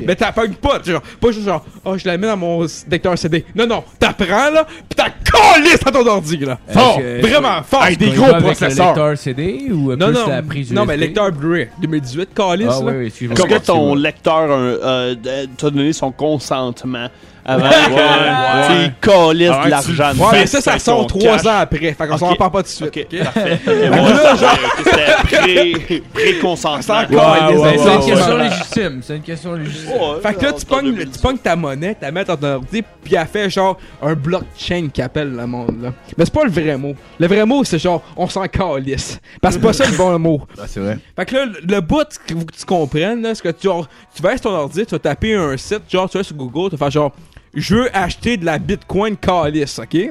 Mais 0.00 0.14
t'as 0.16 0.32
pognes 0.32 0.54
pas, 0.54 0.80
genre, 0.84 1.02
pas 1.20 1.30
juste 1.32 1.44
genre, 1.46 1.64
oh, 1.84 1.96
je 1.96 2.06
la 2.06 2.16
mets 2.18 2.26
dans 2.26 2.36
mon 2.36 2.66
lecteur 2.90 3.16
CD. 3.18 3.44
Non, 3.54 3.66
non, 3.66 3.84
t'apprends 3.98 4.50
là, 4.50 4.66
pis 4.88 4.96
t'as 4.96 5.10
calice 5.10 5.80
dans 5.84 5.92
ton 5.92 6.06
ordi, 6.06 6.38
là. 6.38 6.58
Fort, 6.68 7.00
vraiment 7.20 7.62
fort. 7.62 7.82
Avec 7.82 7.98
des 7.98 8.10
gros 8.10 8.32
processeurs. 8.34 8.86
lecteur 8.88 9.18
CD 9.18 9.68
ou 9.70 9.94
Non, 9.96 10.10
non, 10.10 10.26
la 10.28 10.42
prise 10.42 10.72
non, 10.72 10.84
mais 10.84 10.96
lecteur 10.96 11.30
Blu-ray, 11.32 11.68
2018, 11.80 12.28
calice, 12.34 12.66
Ah 12.70 12.80
là. 12.84 12.86
oui, 12.86 12.92
oui, 12.98 13.06
excuse-moi. 13.06 13.36
Est-ce 13.38 13.46
que 13.58 13.66
ton 13.66 13.94
lecteur 13.94 14.50
euh, 14.50 14.78
euh, 14.82 15.14
d- 15.14 15.48
t'a 15.56 15.70
donné 15.70 15.92
son 15.92 16.10
consentement 16.12 17.08
avant 17.44 17.64
ouais. 17.66 17.70
que 17.70 18.84
tu 18.84 18.92
calisses 19.00 19.50
Avant 19.50 19.64
de 19.64 19.70
l'argent 19.70 20.10
tu 20.14 20.20
Ouais, 20.20 20.26
mais 20.32 20.46
ça, 20.46 20.60
ça 20.60 20.78
sort 20.78 21.06
trois 21.06 21.46
ans 21.46 21.58
après. 21.58 21.92
Fait 21.92 22.06
qu'on 22.06 22.16
s'en 22.18 22.34
parle 22.34 22.50
pas 22.50 22.62
tout 22.62 22.68
de 22.68 22.90
suite. 22.90 23.06
Ok, 23.12 23.18
parfait. 23.24 23.60
Moi, 23.66 24.08
là, 24.10 24.34
genre, 24.36 24.58
c'était 24.78 25.72
pré- 25.86 26.02
pré-consentement. 26.12 27.00
Ouais, 27.10 27.56
ouais. 27.56 27.78
C'est 27.78 27.84
une 27.84 27.90
ouais, 28.00 28.06
question 28.06 28.34
ouais. 28.36 28.48
légitime. 28.48 29.00
C'est 29.02 29.16
une 29.16 29.22
question 29.22 29.52
légitime. 29.54 29.90
Ouais, 29.92 30.20
Fait 30.22 30.34
que 30.34 30.44
là, 30.44 30.52
tu 30.52 30.66
pognes, 30.66 30.84
2018. 30.86 31.12
tu 31.12 31.18
pognes 31.20 31.38
ta 31.38 31.56
monnaie, 31.56 31.94
tu 31.94 32.00
la 32.04 32.10
mets 32.12 32.24
dans 32.24 32.36
ton 32.36 32.54
ordi, 32.54 32.82
puis 33.02 33.14
elle 33.14 33.26
fait 33.26 33.50
genre 33.50 33.76
un 34.02 34.14
blockchain 34.14 34.88
qui 34.92 35.02
appelle 35.02 35.34
le 35.34 35.46
monde, 35.46 35.82
là. 35.82 35.92
Mais 36.16 36.24
c'est 36.24 36.34
pas 36.34 36.44
le 36.44 36.50
vrai 36.50 36.76
mot. 36.76 36.94
Le 37.18 37.26
vrai 37.26 37.44
mot, 37.44 37.62
c'est 37.64 37.78
genre, 37.78 38.02
on 38.16 38.28
s'en 38.28 38.46
calisse. 38.46 39.20
Parce 39.40 39.56
que 39.56 39.60
c'est 39.60 39.66
pas 39.66 39.72
ça 39.72 39.86
le 39.90 39.96
bon 39.96 40.18
mot. 40.18 40.42
Ah, 40.58 40.66
c'est 40.66 40.80
vrai. 40.80 40.98
Fait 41.16 41.26
que 41.26 41.34
là, 41.34 41.46
le- 41.62 41.80
bout 41.80 42.06
qu'il 42.26 42.38
faut 42.38 42.44
que 42.44 42.54
tu 42.56 42.64
comprennes, 42.64 43.20
là, 43.22 43.34
c'est 43.34 43.42
que 43.42 43.48
tu, 43.50 43.66
genre, 43.66 43.86
tu 44.14 44.22
vas 44.22 44.30
sur 44.32 44.42
ton 44.42 44.50
ordi, 44.54 44.86
tu 44.86 44.92
vas 44.94 44.98
taper 44.98 45.34
un 45.34 45.56
site, 45.56 45.82
genre, 45.90 46.08
tu 46.08 46.16
vas 46.16 46.24
sur 46.24 46.34
Google, 46.36 46.70
tu 46.70 46.76
vas 46.76 46.86
faire 46.86 46.90
genre, 46.90 47.12
je 47.54 47.74
veux 47.74 47.96
acheter 47.96 48.36
de 48.36 48.44
la 48.44 48.58
Bitcoin 48.58 49.16
calice, 49.16 49.78
ok? 49.78 50.10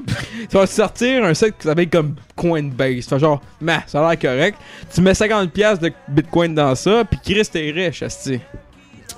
vas 0.52 0.68
te 0.68 0.72
sortir 0.72 1.24
un 1.24 1.34
site 1.34 1.58
qui 1.58 1.68
s'appelle 1.68 1.90
comme 1.90 2.16
Coinbase. 2.36 3.04
Tu 3.04 3.10
fais 3.10 3.20
genre, 3.20 3.42
mais 3.60 3.80
ça 3.88 4.06
a 4.06 4.10
l'air 4.10 4.20
correct. 4.20 4.58
Tu 4.94 5.02
mets 5.02 5.14
50$ 5.14 5.80
de 5.80 5.92
Bitcoin 6.08 6.56
dans 6.56 6.76
ça, 6.76 7.04
puis 7.06 7.20
Chris, 7.24 7.48
t'es 7.52 7.72
riche, 7.72 8.04
asti. 8.04 8.40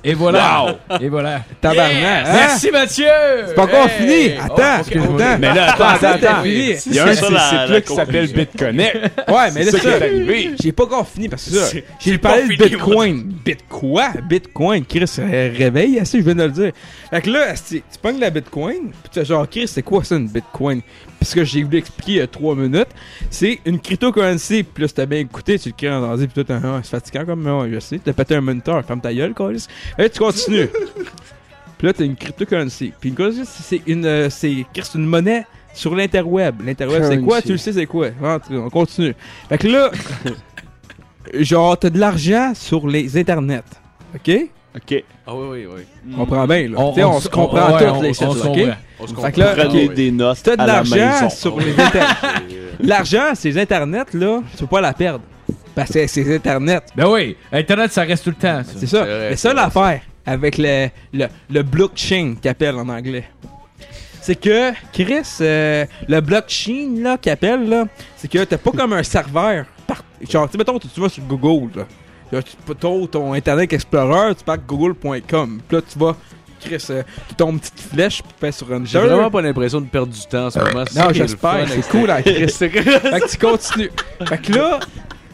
Et 0.07 0.14
voilà. 0.14 0.77
Et 1.02 1.10
voilà. 1.10 1.41
Tabarnak, 1.60 1.94
hein? 2.03 2.23
Merci 2.32 2.69
Mathieu. 2.72 3.06
C'est 3.48 3.56
pas 3.56 3.64
encore 3.64 3.88
Hey! 3.88 4.30
fini. 4.30 4.38
Attends, 4.38 4.56
Oh, 4.57 4.80
excuse-moi. 4.82 5.22
attends. 5.23 5.38
Mais 5.40 5.53
là, 5.56 5.73
attends, 5.73 5.88
attends, 5.88 6.07
attends. 6.27 6.44
Il 6.45 6.94
y 6.94 6.99
a 6.99 7.03
un 7.03 7.69
la 7.69 7.82
qui 7.82 7.94
s'appelle. 7.95 8.27
BitConnect. 8.32 8.95
Ouais, 9.27 9.52
mais 9.56 9.64
là, 9.64 9.72
C'est 9.72 10.56
j'ai 10.61 10.72
pas 10.72 10.84
encore 10.84 11.07
fini 11.07 11.27
parce 11.27 11.45
que 11.45 11.56
ça, 11.56 11.76
j'ai 11.99 12.18
parlé 12.19 12.44
de 12.44 12.49
Bitcoin. 12.49 13.34
Bitcoin? 13.44 14.22
Bitcoin, 14.30 14.86
Chris, 14.86 15.11
réveille, 15.19 15.99
assez, 15.99 16.19
je 16.19 16.23
viens 16.23 16.36
de 16.36 16.44
le 16.44 16.49
dire. 16.52 16.72
Fait 17.10 17.22
que 17.22 17.30
là, 17.32 17.53
tu 17.68 17.82
pognes 18.02 18.19
la 18.19 18.30
Bitcoin, 18.30 18.91
pis 19.03 19.10
tu 19.11 19.19
fais 19.19 19.26
genre, 19.26 19.49
Chris, 19.49 19.68
c'est 19.68 19.82
quoi 19.82 20.03
ça 20.03 20.15
une 20.15 20.27
Bitcoin? 20.27 20.82
Pis 21.19 21.26
ce 21.27 21.36
que 21.36 21.44
j'ai 21.44 21.64
voulu 21.64 21.77
expliquer 21.77 22.11
il 22.11 22.18
y 22.18 22.22
a 22.22 22.27
3 22.27 22.56
minutes, 22.56 22.88
c'est 23.32 23.60
une 23.65 23.80
cryptocurrency. 23.80 24.64
Pis 24.64 24.82
là, 24.82 24.88
si 24.88 24.94
t'as 24.94 25.06
bien 25.06 25.19
écouté, 25.19 25.57
tu 25.57 25.69
le 25.69 25.76
crées 25.76 25.90
en 25.90 26.03
ordi, 26.03 26.27
pis 26.27 26.44
tout, 26.44 26.45
ah, 26.53 26.80
c'est 26.84 26.91
fatigant 26.91 27.26
comme, 27.26 27.45
ouais, 27.48 27.69
je 27.73 27.80
sais. 27.80 27.99
T'as 28.03 28.14
pété 28.14 28.36
un 28.36 28.41
moniteur, 28.41 28.84
ferme 28.86 29.02
ta 29.02 29.14
gueule, 29.14 29.34
Carlis. 29.34 29.65
Et 29.98 30.10
tu 30.10 30.20
continues. 30.20 30.70
Pis 31.78 31.86
là, 31.86 31.94
t'as 31.94 32.06
une 32.06 32.16
cryptocurrency. 32.16 32.94
Pis 33.00 33.10
une 33.10 33.16
cryptocurrency, 33.16 33.62
c'est 33.64 33.82
une, 33.88 34.06
euh, 34.06 34.30
c'est, 34.30 34.66
c'est 34.74 34.96
une 34.98 35.06
monnaie 35.06 35.46
sur 35.74 35.96
l'interweb. 35.96 36.62
L'interweb, 36.66 37.04
c'est 37.04 37.18
quoi? 37.20 37.42
Currency. 37.42 37.46
Tu 37.48 37.52
le 37.52 37.58
sais, 37.58 37.74
c'est 37.74 37.86
quoi? 37.86 38.08
On 38.52 38.70
continue. 38.70 39.16
Fait 39.50 39.58
que 39.58 39.68
là, 39.68 39.92
genre, 41.34 41.78
t'as 41.78 41.90
de 41.90 42.00
l'argent 42.00 42.54
sur 42.56 42.88
les 42.88 43.18
internets. 43.18 43.64
OK? 44.16 44.32
Ok. 44.76 45.04
Ah 45.28 45.34
oui, 45.36 45.48
oui, 45.52 45.68
oui. 45.76 45.82
On 46.14 46.26
comprend 46.26 46.46
bien, 46.48 46.70
là. 46.70 46.78
On, 46.78 47.20
se 47.22 47.30
comprend 47.30 47.74
ouais, 47.76 47.80
toutes 47.80 47.96
on- 47.96 48.02
les 48.02 48.12
là, 48.12 48.30
OK? 48.30 48.78
On 49.00 49.08
se 49.08 49.08
Fait 49.08 49.16
comprend. 49.16 49.32
que 49.32 49.40
là, 49.40 49.88
des 49.94 50.12
notes 50.12 50.38
Si 50.38 50.44
t'as 50.44 50.54
de 50.56 50.58
la 50.60 50.66
l'argent 50.68 51.30
sur 51.30 51.60
les 51.60 51.72
internets, 51.80 52.16
l'argent, 52.82 53.36
ces 53.36 53.58
internets, 53.58 54.14
là, 54.14 54.42
tu 54.52 54.58
peux 54.60 54.68
pas 54.68 54.82
la 54.82 54.94
perdre. 54.94 55.24
Parce 55.76 55.92
que 55.92 56.08
c'est 56.08 56.36
internets. 56.36 56.82
Ben 56.96 57.08
oui. 57.08 57.36
Internet, 57.52 57.92
ça 57.92 58.04
reste 58.04 58.24
tout 58.24 58.30
le 58.32 58.36
temps. 58.36 58.64
ça. 58.64 58.72
C'est 58.80 58.88
ça. 58.88 59.04
C'est 59.06 59.20
Mais 59.20 59.30
c'est 59.32 59.36
ça, 59.50 59.54
l'affaire 59.54 60.02
avec 60.26 60.58
le, 60.58 60.88
le, 61.14 61.28
le 61.52 61.62
blockchain 61.64 62.36
qu'appelle 62.42 62.76
en 62.76 62.90
anglais. 62.90 63.26
C'est 64.22 64.40
que, 64.40 64.72
Chris, 64.92 65.22
euh, 65.42 65.86
le 66.08 66.20
blockchain, 66.20 66.96
là, 66.98 67.18
qu'appelle, 67.18 67.70
là, 67.70 67.86
c'est 68.18 68.28
que 68.28 68.44
t'as 68.44 68.58
pas 68.58 68.72
comme 68.72 68.94
un 68.94 69.04
serveur. 69.04 69.66
Par... 69.86 70.04
Genre, 70.28 70.48
tu 70.48 70.54
sais, 70.54 70.58
mettons, 70.58 70.80
tu 70.80 71.00
vas 71.00 71.10
sur 71.10 71.22
Google, 71.26 71.78
là. 71.80 71.86
Genre, 72.34 72.44
tu 72.44 72.76
ton, 72.76 73.06
ton 73.06 73.34
Internet 73.34 73.72
Explorer, 73.72 74.34
tu 74.34 74.44
pars 74.44 74.58
google.com. 74.58 75.62
Puis 75.68 75.78
là, 75.78 75.84
tu 75.88 76.00
vas, 76.00 76.16
Chris, 76.60 76.84
euh, 76.90 77.04
tu 77.30 77.36
tombes 77.36 77.54
une 77.54 77.60
petite 77.60 77.80
flèche, 77.82 78.24
puis 78.24 78.32
tu 78.34 78.40
pèses 78.40 78.56
sur 78.56 78.72
Enter. 78.72 78.86
J'ai 78.86 79.00
vraiment 79.00 79.30
pas 79.30 79.42
l'impression 79.44 79.80
de 79.80 79.86
perdre 79.86 80.12
du 80.12 80.22
temps 80.26 80.48
en 80.48 80.50
ce 80.50 80.58
moment. 80.58 80.86
C'est 80.88 80.96
ça 80.96 81.06
Non, 81.06 81.14
j'espère. 81.14 81.68
C'est 81.70 81.88
cool, 81.90 82.08
ça. 82.08 82.16
hein, 82.16 82.22
Chris. 82.24 82.48
fait 82.58 82.70
que 82.72 83.30
tu 83.30 83.38
continues. 83.38 83.92
Fait 84.28 84.38
que 84.40 84.54
là, 84.54 84.80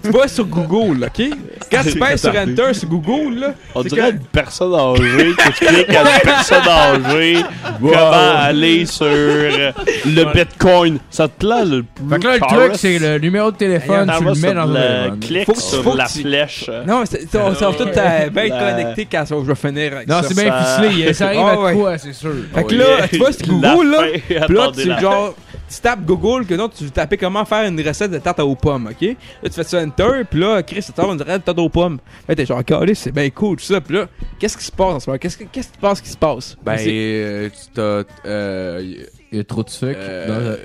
vas 0.09 0.27
sur 0.27 0.45
Google, 0.45 1.03
OK? 1.05 1.27
Quand 1.71 1.81
tu 1.83 1.97
pèses 1.99 2.21
sur 2.21 2.35
Enter 2.35 2.73
sur 2.73 2.87
Google, 2.89 3.39
là, 3.39 3.53
On 3.75 3.83
c'est 3.83 3.89
dirait 3.89 4.09
que- 4.11 4.15
une 4.15 4.23
personne 4.25 4.73
âgée 4.73 5.31
qui 5.37 5.47
explique 5.49 5.89
à 5.95 6.01
une 6.01 6.21
personne 6.23 6.67
âgée 6.67 7.37
comment 7.79 8.35
aller 8.37 8.85
sur 8.85 9.05
euh, 9.07 9.71
le 10.05 10.33
Bitcoin. 10.33 10.99
Ça 11.09 11.27
te 11.27 11.45
plaît, 11.45 11.65
le 11.65 11.85
Fait 12.09 12.19
que 12.19 12.27
là, 12.27 12.33
le 12.35 12.39
truc, 12.39 12.71
c'est 12.75 12.99
le 12.99 13.17
numéro 13.19 13.51
de 13.51 13.57
téléphone, 13.57 14.11
tu 14.17 14.23
le 14.23 14.29
mets 14.31 14.35
sur 14.35 14.53
dans 14.55 14.65
le 14.65 15.15
clic 15.19 15.45
Faut 15.45 15.55
sur 15.55 15.83
faut 15.83 15.95
la 15.95 16.05
tu- 16.07 16.21
flèche. 16.21 16.69
Non, 16.85 17.03
c'est- 17.05 17.29
ça 17.31 17.53
ça 17.55 17.69
va 17.69 17.75
tout 17.75 17.83
euh, 17.95 18.29
bien 18.29 18.49
connecté 18.49 19.07
quand 19.11 19.25
ça- 19.25 19.35
je 19.41 19.45
vais 19.47 19.55
finir 19.55 19.93
avec 19.95 20.07
Non, 20.07 20.21
ça. 20.21 20.27
c'est 20.27 20.33
bien 20.35 20.53
ficelé. 20.53 21.13
Ça 21.13 21.27
arrive 21.27 21.41
Ah 21.43 21.51
à 21.51 21.59
ouais. 21.59 21.73
de 21.73 21.77
quoi, 21.77 21.97
c'est 21.97 22.13
sûr. 22.13 22.33
Fait 22.53 22.63
que 22.63 22.75
là, 22.75 22.85
tu 23.09 23.17
vas 23.17 23.31
sur 23.31 23.47
Google, 23.47 23.91
là, 23.91 24.03
Puis 24.47 24.55
là, 24.55 24.71
tu, 24.73 25.01
genre, 25.01 25.35
tu 25.73 25.79
tapes 25.81 26.01
Google, 26.05 26.45
que 26.45 26.53
non, 26.55 26.67
tu 26.69 26.83
veux 26.85 26.89
taper 26.89 27.17
comment 27.17 27.45
faire 27.45 27.67
une 27.67 27.79
recette 27.81 28.11
de 28.11 28.17
tarte 28.17 28.39
aux 28.41 28.55
pommes, 28.55 28.89
ok? 28.91 29.01
Là, 29.43 29.49
tu 29.49 29.51
fais 29.51 29.63
ça 29.63 29.81
Enter, 29.99 30.23
puis 30.29 30.39
là, 30.39 30.63
Chris, 30.63 30.81
ça 30.81 30.93
t'envoie 30.93 31.13
une 31.13 31.21
recette 31.21 31.37
de 31.41 31.43
tarte 31.45 31.59
aux 31.59 31.69
pommes. 31.69 31.99
Là, 32.27 32.35
t'es 32.35 32.45
genre, 32.45 32.63
calé, 32.63 32.95
c'est 32.95 33.11
bien 33.11 33.29
cool, 33.29 33.57
tout 33.57 33.63
ça. 33.65 33.79
Puis 33.81 33.95
là, 33.95 34.07
qu'est-ce 34.39 34.57
qui 34.57 34.65
se 34.65 34.71
passe 34.71 34.93
en 34.95 34.99
ce 34.99 35.09
moment? 35.09 35.17
Qu'est-ce 35.19 35.37
que 35.37 35.43
qu'est-ce 35.45 35.67
que 35.69 35.73
tu 35.73 35.79
penses 35.79 36.01
qui 36.01 36.09
se 36.09 36.17
passe? 36.17 36.57
Ben, 36.63 36.77
C'est- 36.77 36.89
euh, 36.89 37.49
tu 37.49 37.71
t'as. 37.73 38.03
Euh, 38.29 38.95
Il 39.33 39.37
y 39.37 39.39
a 39.39 39.43
trop 39.45 39.63
de 39.63 39.69
sucre. 39.69 39.97
euh, 39.97 40.57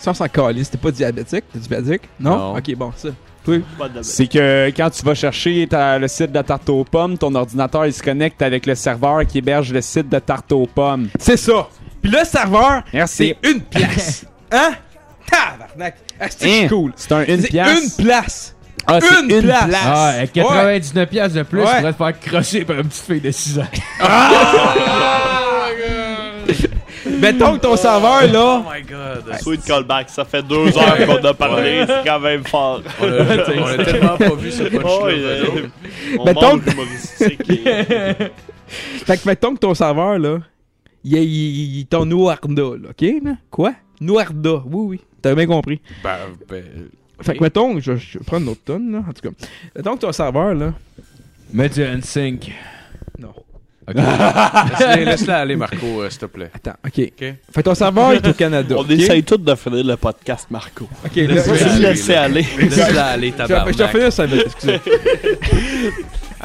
Ça, 0.00 0.12
s'en 0.12 0.28
calisse. 0.28 0.70
T'es 0.70 0.76
pas 0.76 0.90
diabétique? 0.90 1.44
T'es 1.52 1.58
diabétique? 1.58 2.02
Non? 2.20 2.36
Non. 2.36 2.56
Ok, 2.56 2.74
bon, 2.76 2.92
ça. 2.94 3.08
Oui. 3.48 3.62
C'est 4.02 4.26
que 4.26 4.66
quand 4.76 4.90
tu 4.90 5.02
vas 5.04 5.14
chercher 5.14 5.66
ta- 5.68 5.98
le 5.98 6.08
site 6.08 6.32
de 6.32 6.42
tarte 6.42 6.68
aux 6.68 6.82
pommes, 6.84 7.16
ton 7.16 7.32
ordinateur 7.34 7.86
il 7.86 7.92
se 7.92 8.02
connecte 8.02 8.42
avec 8.42 8.66
le 8.66 8.74
serveur 8.74 9.24
qui 9.24 9.38
héberge 9.38 9.72
le 9.72 9.80
site 9.80 10.08
de 10.08 10.18
tarte 10.18 10.50
aux 10.52 10.66
pommes. 10.66 11.08
C'est 11.18 11.36
ça. 11.36 11.68
Puis 12.02 12.10
le 12.10 12.24
serveur, 12.24 12.82
Merci. 12.92 13.34
c'est 13.40 13.48
une 13.50 13.60
place. 13.62 14.26
hein? 14.50 14.72
Tabarnak. 15.30 15.94
Ah, 16.20 16.26
c'est 16.30 16.64
Hein? 16.64 16.68
cool. 16.68 16.92
C'est 16.96 17.12
un 17.12 17.24
une 17.24 17.42
pièce. 17.42 17.98
une 17.98 18.04
place. 18.04 18.56
Ah, 18.86 18.98
c'est 19.00 19.20
une 19.20 19.42
place. 19.42 19.70
Ah, 19.84 20.06
avec 20.08 20.32
99$ 20.34 21.06
piastres 21.06 21.36
de 21.38 21.42
plus, 21.42 21.60
Ouais. 21.60 21.66
tu 21.66 21.76
pourrais 21.80 21.92
te 21.92 21.98
faire 21.98 22.20
crosser 22.20 22.64
par 22.64 22.76
une 22.76 22.84
petite 22.88 23.04
fille 23.04 23.20
de 23.20 23.30
6 23.30 23.58
ans. 23.58 23.66
Mettons 27.20 27.54
que 27.54 27.60
ton 27.60 27.76
serveur, 27.76 28.26
là, 28.32 28.62
Oh 28.64 28.68
my 28.72 28.82
god. 28.82 29.36
Sweet 29.40 29.64
callback, 29.64 30.10
ça 30.10 30.24
fait 30.24 30.42
deux 30.42 30.76
heures 30.76 30.96
qu'on 31.06 31.24
a 31.24 31.34
parlé, 31.34 31.84
c'est 31.86 32.04
quand 32.08 32.20
même 32.20 32.44
fort. 32.44 32.82
On 33.00 33.04
a, 33.04 33.08
on 33.08 33.66
a 33.80 33.84
tellement 33.84 34.16
pas 34.16 34.34
vu 34.34 34.50
ce 34.50 34.64
punch-là. 34.64 35.46
on 36.18 36.24
Mettons- 36.24 36.58
et- 37.20 38.30
Fait 39.06 39.16
que 39.16 39.28
mettons 39.28 39.54
que 39.54 39.60
ton 39.60 39.74
serveur, 39.74 40.18
là, 40.18 40.38
il 41.04 41.80
est, 41.80 41.94
en 41.94 42.04
Nouarda, 42.04 42.62
là, 42.62 42.88
ok? 42.90 43.02
Là? 43.24 43.30
Quoi? 43.50 43.72
Nouarda, 44.00 44.62
oui, 44.66 44.84
oui. 44.88 45.00
T'as 45.26 45.34
bien 45.34 45.46
compris. 45.46 45.80
Ben, 46.04 46.16
ben, 46.48 46.64
Fait 47.20 47.36
que 47.36 47.42
mettons, 47.42 47.80
je, 47.80 47.96
je 47.96 48.18
vais 48.18 48.24
prendre 48.24 48.44
une 48.44 48.48
autre 48.52 48.60
tonne, 48.64 48.92
là, 48.92 48.98
en 48.98 49.12
tout 49.12 49.28
cas. 49.28 49.34
Mettons 49.74 49.96
que 49.96 50.00
ton 50.02 50.12
serveur, 50.12 50.54
là... 50.54 50.72
Mets 51.52 51.68
du 51.68 51.80
NSYNC. 51.82 52.52
Non. 53.18 53.32
laisse-la 53.88 54.96
laisse-la 55.04 55.38
aller, 55.38 55.56
Marco, 55.56 56.02
euh, 56.02 56.10
s'il 56.10 56.18
te 56.20 56.26
plaît. 56.26 56.50
Attends, 56.54 56.76
ok. 56.84 56.94
Fait 56.94 57.34
que 57.54 57.60
ton 57.60 57.74
serveur 57.74 58.12
est 58.12 58.26
au 58.26 58.32
Canada, 58.32 58.74
On 58.78 58.86
essaye 58.88 59.22
tous 59.22 59.38
de 59.38 59.54
finir 59.54 59.84
le 59.84 59.96
podcast, 59.96 60.48
Marco. 60.50 60.88
Ok, 61.04 61.12
Juste 61.14 61.48
aller. 61.48 61.78
Laisse-la 61.80 62.22
aller, 62.24 62.42
je 62.42 62.56
vais 62.56 62.70
je 62.70 63.20
vais 63.20 63.30
tabarnak. 63.32 63.90
finir 63.90 64.12
ça 64.12 64.24
excusez. 64.26 64.80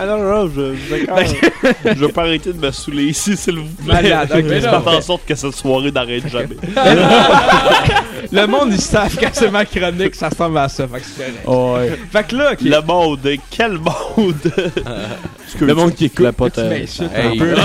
Ah 0.03 0.05
non, 0.07 0.17
non, 0.17 0.29
non, 0.47 0.51
je, 0.55 0.73
je, 0.75 0.95
d'accord. 1.05 1.19
je 1.85 1.93
veux 1.93 2.07
pas 2.07 2.23
arrêter 2.23 2.51
de 2.53 2.57
me 2.59 2.71
saouler 2.71 3.03
ici, 3.03 3.37
s'il 3.37 3.59
vous 3.59 3.65
plaît. 3.85 4.01
Malade, 4.01 4.31
ok, 4.33 4.43
je 4.45 4.59
fais 4.59 4.61
non. 4.71 4.87
en 4.87 5.01
sorte 5.01 5.25
que 5.27 5.35
cette 5.35 5.53
soirée 5.53 5.91
n'arrête 5.91 6.27
jamais. 6.27 6.55
Le 8.31 8.47
monde, 8.47 8.69
ils 8.71 8.81
savent 8.81 9.15
que 9.15 9.27
c'est 9.31 9.51
ma 9.51 9.63
chronique, 9.63 10.15
ça 10.15 10.29
ressemble 10.29 10.57
à 10.57 10.69
ça. 10.69 10.87
Fait 10.87 11.01
que 11.01 11.05
c'est 11.05 11.43
correct. 11.45 11.91
Ouais. 11.91 11.99
Fait 12.11 12.27
que 12.27 12.35
là, 12.35 12.53
ok. 12.53 12.61
Le 12.61 12.81
monde, 12.81 13.29
quel 13.51 13.73
monde! 13.77 14.51
Le 15.59 15.73
monde 15.75 15.93
qui 15.93 16.05
écoute. 16.05 16.25
La 16.25 16.49
Tu 16.49 16.61
m'insultes 16.61 17.11
un 17.15 17.29
Hey. 17.31 17.37
peu. 17.37 17.55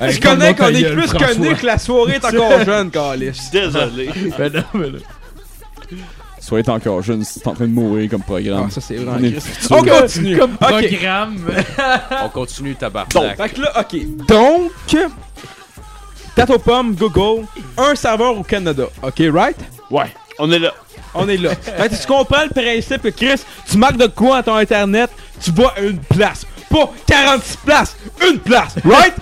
Hey, 0.00 0.12
Je 0.12 0.20
connais 0.20 0.54
qu'on 0.54 0.68
est 0.68 0.90
plus 0.90 1.12
connus 1.12 1.54
que 1.56 1.66
la 1.66 1.76
soirée 1.76 2.14
est 2.14 2.24
encore 2.24 2.64
jeune, 2.64 2.90
Calis. 2.90 3.38
Désolé. 3.52 4.08
Ben 4.38 4.50
non, 4.54 4.62
mais 4.72 4.86
là. 4.86 4.98
Soyez 6.40 6.68
encore 6.70 7.02
jeune, 7.02 7.22
c'est 7.22 7.46
en 7.46 7.54
train 7.54 7.66
de 7.66 7.72
mourir 7.72 8.10
comme 8.10 8.22
programme. 8.22 8.64
Ah, 8.68 8.70
ça, 8.70 8.80
c'est 8.80 8.96
vraiment 8.96 9.28
On 9.70 9.84
est 9.84 10.00
continue. 10.00 10.38
Comme 10.38 10.52
Ok. 10.54 10.58
programme. 10.88 11.36
On 12.24 12.28
continue, 12.30 12.74
tabarnak. 12.74 13.12
Donc, 13.12 13.36
fait 13.36 13.48
que 13.50 13.60
là, 13.60 13.72
ok. 13.80 14.26
Donc, 14.26 14.70
Tato 16.34 16.58
Pomme, 16.58 16.94
Google, 16.94 17.44
un 17.76 17.94
serveur 17.94 18.38
au 18.38 18.42
Canada. 18.42 18.84
Ok, 19.02 19.22
right? 19.32 19.56
Ouais, 19.90 20.06
on 20.38 20.50
est 20.50 20.58
là. 20.58 20.72
On 21.12 21.28
est 21.28 21.36
là. 21.36 21.50
fait 21.56 21.88
que 21.90 22.00
tu 22.00 22.06
comprends 22.06 22.44
le 22.44 22.50
principe 22.50 23.02
que 23.02 23.08
Chris, 23.08 23.42
tu 23.68 23.76
marques 23.76 23.96
de 23.96 24.06
quoi 24.06 24.38
à 24.38 24.42
ton 24.42 24.54
internet, 24.54 25.10
tu 25.42 25.50
vas 25.50 25.74
à 25.76 25.80
une 25.80 25.98
place. 25.98 26.46
Pas 26.70 26.88
46 27.06 27.56
places, 27.66 27.96
une 28.30 28.38
place, 28.38 28.76
right? 28.84 29.14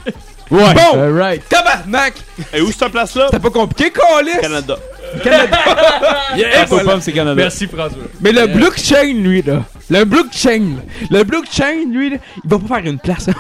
Ouais. 0.51 0.73
Bon, 0.75 0.99
Alright. 1.01 1.47
tabarnak! 1.49 2.15
Et 2.55 2.61
où 2.61 2.71
cette 2.73 2.89
place-là? 2.89 3.27
C'était 3.31 3.39
pas 3.43 3.51
compliqué, 3.51 3.91
Calis? 3.91 4.41
Canada. 4.41 4.77
Canada. 5.23 5.59
Yeah, 6.37 6.65
voilà. 6.67 6.91
Pomme, 6.93 7.01
c'est 7.01 7.13
Canada. 7.13 7.35
Merci, 7.35 7.67
François. 7.67 7.99
Mais 8.21 8.33
le 8.33 8.47
blockchain, 8.47 9.15
lui, 9.15 9.43
là. 9.43 9.63
Le 9.91 10.05
blockchain. 10.05 10.77
Le 11.11 11.23
blockchain, 11.25 11.85
lui, 11.91 12.11
là, 12.11 12.17
il 12.45 12.51
va 12.51 12.59
pas 12.59 12.77
faire 12.77 12.87
une 12.93 12.99
place. 12.99 13.27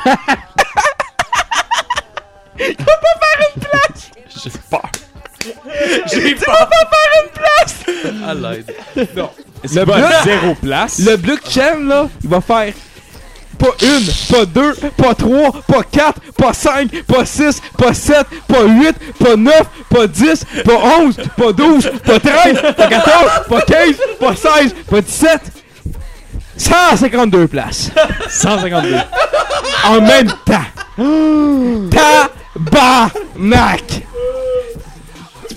J'ai 2.58 4.50
peur. 4.70 4.82
J'ai 6.12 6.34
pas 6.34 6.68
À 8.26 8.34
l'aide. 8.34 8.74
non. 9.16 9.30
Le 9.64 9.74
Le 9.80 9.84
bloc- 9.84 10.24
zéro 10.24 10.54
place? 10.54 10.98
Le 11.00 11.16
blockchain, 11.16 11.80
là, 11.86 12.08
il 12.22 12.28
va 12.30 12.40
faire 12.40 12.72
pas 13.58 13.74
une, 13.82 14.06
pas 14.30 14.44
deux, 14.44 14.74
pas 14.96 15.14
trois, 15.14 15.52
pas 15.66 15.82
quatre, 15.82 16.20
pas 16.36 16.52
cinq, 16.52 17.02
pas 17.04 17.24
six, 17.24 17.60
pas 17.76 17.92
sept, 17.92 18.26
pas 18.46 18.64
huit, 18.64 18.96
pas 19.18 19.36
neuf, 19.36 19.64
pas 19.90 20.06
dix, 20.06 20.44
pas 20.64 20.98
onze, 21.00 21.16
pas 21.36 21.52
douze, 21.52 21.90
pas 22.04 22.20
treize, 22.20 22.60
pas 22.76 22.86
quatorze, 22.86 23.30
pas 23.48 23.60
quinze, 23.62 23.96
pas 24.20 24.36
seize, 24.36 24.74
pas 24.88 25.00
dix-sept. 25.00 25.40
152 26.56 27.46
places. 27.46 27.90
152. 28.28 28.96
En 29.86 30.00
même 30.00 30.28
temps. 30.44 30.64
Tabarnak! 32.54 34.02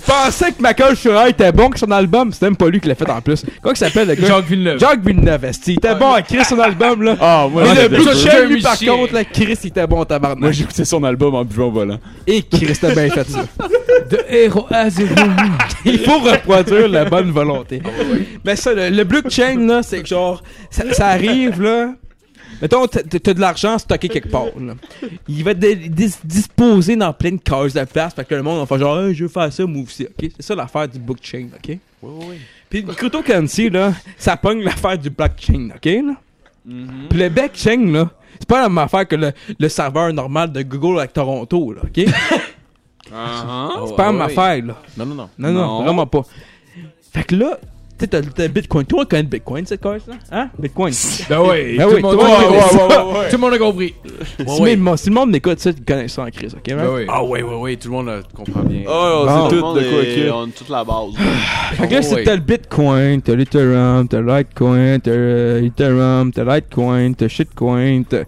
Pensais 0.06 0.52
que 0.52 0.60
Michael 0.60 0.96
Schurrer 0.96 1.30
était 1.30 1.52
bon 1.52 1.70
que 1.70 1.78
son 1.78 1.90
album? 1.90 2.32
C'est 2.32 2.42
même 2.44 2.56
pas 2.56 2.68
lui 2.68 2.80
qui 2.80 2.88
l'a 2.88 2.94
fait 2.94 3.08
en 3.08 3.20
plus. 3.20 3.44
Quoi 3.62 3.72
que 3.72 3.78
ça 3.78 3.86
s'appelle 3.86 4.08
le 4.08 4.14
gars? 4.16 4.26
Jacques 4.26 4.46
Villeneuve. 4.46 4.78
Jacques 4.80 5.04
Villeneuve. 5.04 5.50
Il 5.66 5.72
était 5.74 5.94
bon 5.94 6.12
à 6.12 6.22
Chris 6.22 6.44
son 6.44 6.58
album, 6.58 7.02
là? 7.02 7.16
Ah, 7.20 7.46
moi, 7.50 7.62
Mais 7.64 7.82
le 7.82 7.88
blockchain, 7.88 8.44
lui, 8.46 8.60
par 8.60 8.78
contre, 8.78 9.14
là, 9.14 9.24
Chris, 9.24 9.56
il 9.62 9.68
était 9.68 9.86
bon, 9.86 10.04
tabarnak. 10.04 10.40
moi, 10.40 10.50
j'écoutais 10.52 10.84
son 10.84 11.02
album 11.04 11.34
en 11.34 11.44
buvant 11.44 11.66
au 11.66 11.70
volant. 11.70 11.98
Et 12.26 12.42
Chris, 12.42 12.76
t'as 12.80 12.92
bien 12.94 13.08
fait 13.10 13.28
ça. 13.28 13.44
De 14.10 14.18
héros 14.28 14.66
à 14.70 14.90
zéro. 14.90 15.14
Il 15.84 15.98
faut 16.00 16.18
reproduire 16.18 16.88
la 16.88 17.04
bonne 17.04 17.30
volonté. 17.30 17.80
Mais 18.44 18.56
ça, 18.56 18.72
le, 18.74 18.90
le 18.90 19.04
blockchain, 19.04 19.56
là, 19.66 19.82
c'est 19.82 20.02
que 20.02 20.08
genre, 20.08 20.42
ça, 20.70 20.82
ça 20.92 21.06
arrive, 21.08 21.62
là. 21.62 21.90
Mettons, 22.62 22.86
t'as 22.86 23.34
de 23.34 23.40
l'argent 23.40 23.76
stocké 23.76 24.08
quelque 24.08 24.28
part, 24.28 24.46
là. 24.58 24.74
Il 25.28 25.42
va 25.44 25.52
dis- 25.52 26.14
disposer 26.24 26.94
dans 26.96 27.12
plein 27.12 27.32
de 27.32 27.40
cases 27.40 27.74
de 27.74 27.84
place, 27.84 28.14
fait 28.14 28.24
que 28.24 28.34
le 28.36 28.42
monde 28.42 28.60
va 28.60 28.66
faire 28.66 28.78
genre, 28.78 29.00
Hey, 29.00 29.14
je 29.14 29.24
veux 29.24 29.28
faire 29.28 29.52
ça, 29.52 29.66
moi 29.66 29.82
aussi, 29.82 30.04
ok? 30.04 30.30
C'est 30.36 30.42
ça 30.42 30.54
l'affaire 30.54 30.86
du 30.88 30.98
blockchain, 31.00 31.48
ok? 31.56 31.76
Oui, 32.02 32.24
oui. 32.30 32.36
Puis 32.70 32.82
le 32.82 32.92
cryptocurrency, 32.94 33.68
là, 33.68 33.92
ça 34.16 34.36
pogne 34.36 34.62
l'affaire 34.62 34.96
du 34.96 35.10
blockchain, 35.10 35.70
ok? 35.74 35.84
Là? 35.84 36.14
Puis 37.10 37.18
le 37.18 37.28
blockchain, 37.28 37.84
là, 37.92 38.08
c'est 38.38 38.48
pas 38.48 38.62
la 38.62 38.68
même 38.68 38.78
affaire 38.78 39.06
que 39.08 39.16
le, 39.16 39.32
le 39.58 39.68
serveur 39.68 40.12
normal 40.12 40.52
de 40.52 40.62
Google 40.62 41.00
avec 41.00 41.12
Toronto, 41.12 41.72
là, 41.72 41.80
ok? 41.84 42.04
c'est 43.04 43.96
pas 43.96 44.06
la 44.06 44.12
même 44.12 44.22
affaire, 44.22 44.64
là. 44.64 44.76
Non, 44.96 45.04
non, 45.06 45.14
non. 45.14 45.28
Non, 45.38 45.52
non, 45.52 45.60
Non. 45.60 45.82
vraiment 45.84 46.06
pas. 46.06 46.22
Fait 47.12 47.24
que 47.24 47.34
là, 47.36 47.58
tu 48.08 48.16
sais, 48.18 48.22
t'as 48.34 48.48
Bitcoin. 48.48 48.84
Tout 48.86 48.96
le 48.96 49.00
monde 49.00 49.08
connaît 49.08 49.22
Bitcoin, 49.24 49.66
cette 49.66 49.80
carte 49.80 50.06
là 50.08 50.14
Hein? 50.30 50.48
Bitcoin. 50.58 50.92
Ben 51.28 51.40
oui. 51.40 51.76
Ben 51.78 51.84
tout 51.84 51.90
oui, 51.90 51.96
le 51.96 52.02
monde 52.02 52.12
tout 52.12 52.20
le 52.20 52.26
monde 52.28 52.38
ouais, 52.38 52.44
connaît 52.46 52.56
ouais, 52.56 52.68
ça. 52.70 52.86
ouais, 53.06 53.12
ouais. 53.18 53.28
Tout 53.28 53.36
le 53.36 53.38
monde 53.38 53.52
a 53.54 53.58
compris. 53.58 53.94
si, 54.98 55.08
le 55.08 55.14
monde 55.14 55.30
m'écoute 55.30 55.58
ça, 55.60 55.70
ils 55.70 55.84
connaissent 55.84 56.12
ça 56.12 56.22
en 56.22 56.30
crise, 56.30 56.54
ok? 56.54 56.62
Ben 56.66 56.76
right? 56.78 56.90
oui. 56.94 57.04
Ah, 57.08 57.22
oui, 57.24 57.40
oui, 57.42 57.54
oui. 57.58 57.76
Tout 57.78 57.88
le 57.88 57.94
monde 57.94 58.08
euh, 58.08 58.22
comprend 58.34 58.60
bien. 58.62 58.82
Oh, 58.86 59.24
Bon. 59.26 59.44
c'est 59.44 59.48
Tout 59.48 59.54
le 59.54 59.60
tout 59.60 59.66
monde 59.66 59.78
de 59.78 60.28
quoi. 60.28 60.36
On 60.38 60.42
a 60.44 60.46
toute 60.50 60.68
la 60.68 60.84
base. 60.84 61.12
Fait 61.76 61.88
que 61.88 61.94
là, 61.94 62.02
c'est 62.02 62.14
oui. 62.16 62.24
t'as 62.24 62.34
le 62.34 62.40
Bitcoin, 62.40 63.22
t'as 63.22 63.34
l'Ethereum, 63.34 64.08
t'as 64.08 64.20
Litecoin, 64.20 64.98
t'as 64.98 65.10
euh, 65.10 65.62
Ethereum, 65.64 66.32
t'as 66.32 66.44
Litecoin, 66.44 67.12
t'as 67.14 67.28
Shitcoin, 67.28 68.02
t'as 68.08 68.24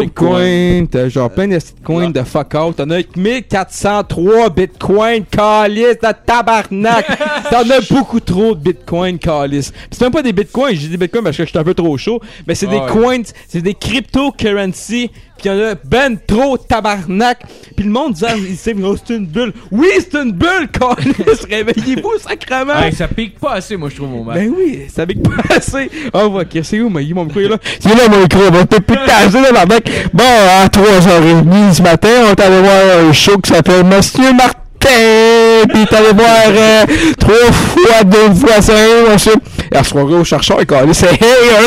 Bitcoin, 0.00 0.88
t'as 0.88 1.08
genre 1.08 1.30
plein 1.30 1.48
de 1.48 1.58
coins 1.84 2.10
de 2.10 2.22
fuck 2.22 2.54
out. 2.54 2.76
T'en 2.76 2.90
as 2.90 3.02
1403 3.16 4.50
Bitcoin, 4.50 5.24
calice 5.24 5.98
de 6.02 6.12
tabarnak. 6.26 7.06
T'en 7.50 7.68
as 7.70 7.80
beaucoup 7.90 8.20
trop 8.20 8.54
de 8.54 8.60
Bitcoin, 8.60 8.79
calice. 9.18 9.70
Pis 9.70 9.78
c'est 9.92 10.02
même 10.02 10.12
pas 10.12 10.22
des 10.22 10.32
Bitcoins, 10.32 10.74
j'ai 10.74 10.88
des 10.88 10.96
Bitcoins 10.96 11.24
parce 11.24 11.36
que 11.36 11.44
je 11.44 11.48
suis 11.48 11.58
un 11.58 11.64
peu 11.64 11.74
trop 11.74 11.96
chaud, 11.98 12.20
mais 12.46 12.54
c'est 12.54 12.66
Ah 12.68 12.72
des 12.72 12.78
ouais. 12.78 12.90
coins, 12.90 13.22
c'est 13.48 13.62
des 13.62 13.74
cryptocurrency. 13.74 15.10
Pis 15.38 15.48
y'en 15.48 15.58
a 15.58 15.74
ben 15.74 16.18
trop 16.26 16.58
tabarnak. 16.58 17.38
Pis 17.76 17.84
le 17.84 17.90
monde 17.90 18.12
dit, 18.12 18.24
ah, 18.26 18.34
il 18.36 18.56
sait, 18.56 18.74
oh, 18.82 18.94
c'est 18.96 19.16
une 19.16 19.26
bulle. 19.26 19.52
Oui, 19.70 19.88
c'est 19.98 20.14
une 20.18 20.32
bulle, 20.32 20.68
calice. 20.70 21.46
Réveillez-vous, 21.50 22.18
sacrement. 22.18 22.78
Hey, 22.78 22.92
ça 22.92 23.08
pique 23.08 23.38
pas 23.38 23.52
assez, 23.54 23.76
moi, 23.76 23.88
je 23.88 23.96
trouve, 23.96 24.10
mon 24.10 24.24
match. 24.24 24.36
Ben 24.36 24.52
oui, 24.54 24.80
ça 24.94 25.02
avec 25.02 25.22
pas 25.22 25.54
assez. 25.54 25.90
Oh, 26.12 26.30
va, 26.30 26.42
c'est 26.62 26.80
où, 26.80 26.90
mais 26.90 27.04
mon 27.14 27.24
micro 27.24 27.40
est 27.40 27.48
là? 27.48 27.56
C'est 27.78 27.88
là, 27.88 28.08
mon 28.10 28.20
micro, 28.20 28.40
va 28.50 28.66
peut 28.66 28.80
plus 28.80 28.98
taser, 29.06 29.40
là, 29.40 29.52
ma 29.52 29.66
mec. 29.66 29.90
Bon, 30.12 30.24
à 30.24 30.66
3h30 30.66 31.74
ce 31.74 31.82
matin, 31.82 32.08
on 32.26 32.30
est 32.32 32.40
allé 32.40 32.60
voir 32.60 33.08
un 33.08 33.12
show 33.12 33.38
qui 33.38 33.50
s'appelle 33.50 33.84
Monsieur 33.84 34.32
Martin. 34.34 34.58
T'es 34.80 35.94
allé 35.96 36.12
voir 36.14 36.46
euh, 36.48 36.84
trois 37.18 37.52
fois 37.52 38.04
deux 38.04 38.34
fois 38.34 38.60
cinq, 38.62 38.74
monsieur. 39.12 39.34
Et 39.72 39.76
à 39.76 39.84
ce 39.84 39.90
soirée 39.90 40.14
au 40.14 40.24
chercheur, 40.24 40.56
il 40.60 40.66
calait, 40.66 40.92
c'est 40.94 41.12
Hey, 41.12 41.20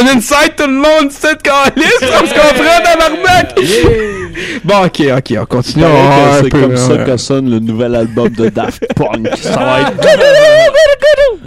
un 0.04 0.18
inside, 0.18 0.54
tout 0.58 0.68
le 0.68 0.74
monde, 0.74 1.10
c'est 1.12 1.42
calice, 1.42 2.00
on 2.02 2.26
se 2.26 2.34
comprend 2.34 2.80
dans 2.84 3.00
l'arnaque. 3.00 3.56
Bon, 4.64 4.86
ok, 4.86 5.02
ok, 5.18 5.38
on 5.42 5.46
continue. 5.46 5.86
un 5.86 6.42
C'est 6.44 6.50
comme 6.50 6.76
ça 6.76 6.96
là. 6.96 7.04
que 7.06 7.18
sonne 7.18 7.50
le 7.50 7.60
nouvel 7.60 7.96
album 7.96 8.30
de 8.30 8.50
Daft 8.50 8.84
Punk. 8.96 9.30
Ça 9.42 9.52
va 9.60 9.82
être. 9.82 10.08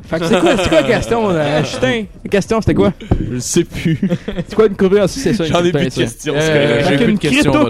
Fait 0.08 0.20
que 0.20 0.26
c'est 0.26 0.38
quoi, 0.40 0.50
c'est 0.56 0.68
quoi 0.68 0.80
la 0.82 0.86
question, 0.86 1.30
euh, 1.30 1.64
Justin? 1.64 2.04
La 2.24 2.30
question, 2.30 2.60
c'était 2.60 2.74
quoi? 2.74 2.92
Je 3.32 3.38
sais 3.40 3.64
plus. 3.64 3.98
C'est 4.46 4.54
quoi 4.54 4.66
une 4.66 4.76
cryptocurrency, 4.76 5.18
c'est 5.20 5.34
ça? 5.34 5.44
J'en 5.46 5.64
ai 5.64 5.66
une 5.66 5.72
plus 5.72 5.84
de 5.86 5.94
questions. 5.94 6.34
Euh, 6.36 6.80
c'est 6.84 6.88
j'ai 6.96 7.04
plus 7.04 7.14
de 7.14 7.18
questions. 7.18 7.68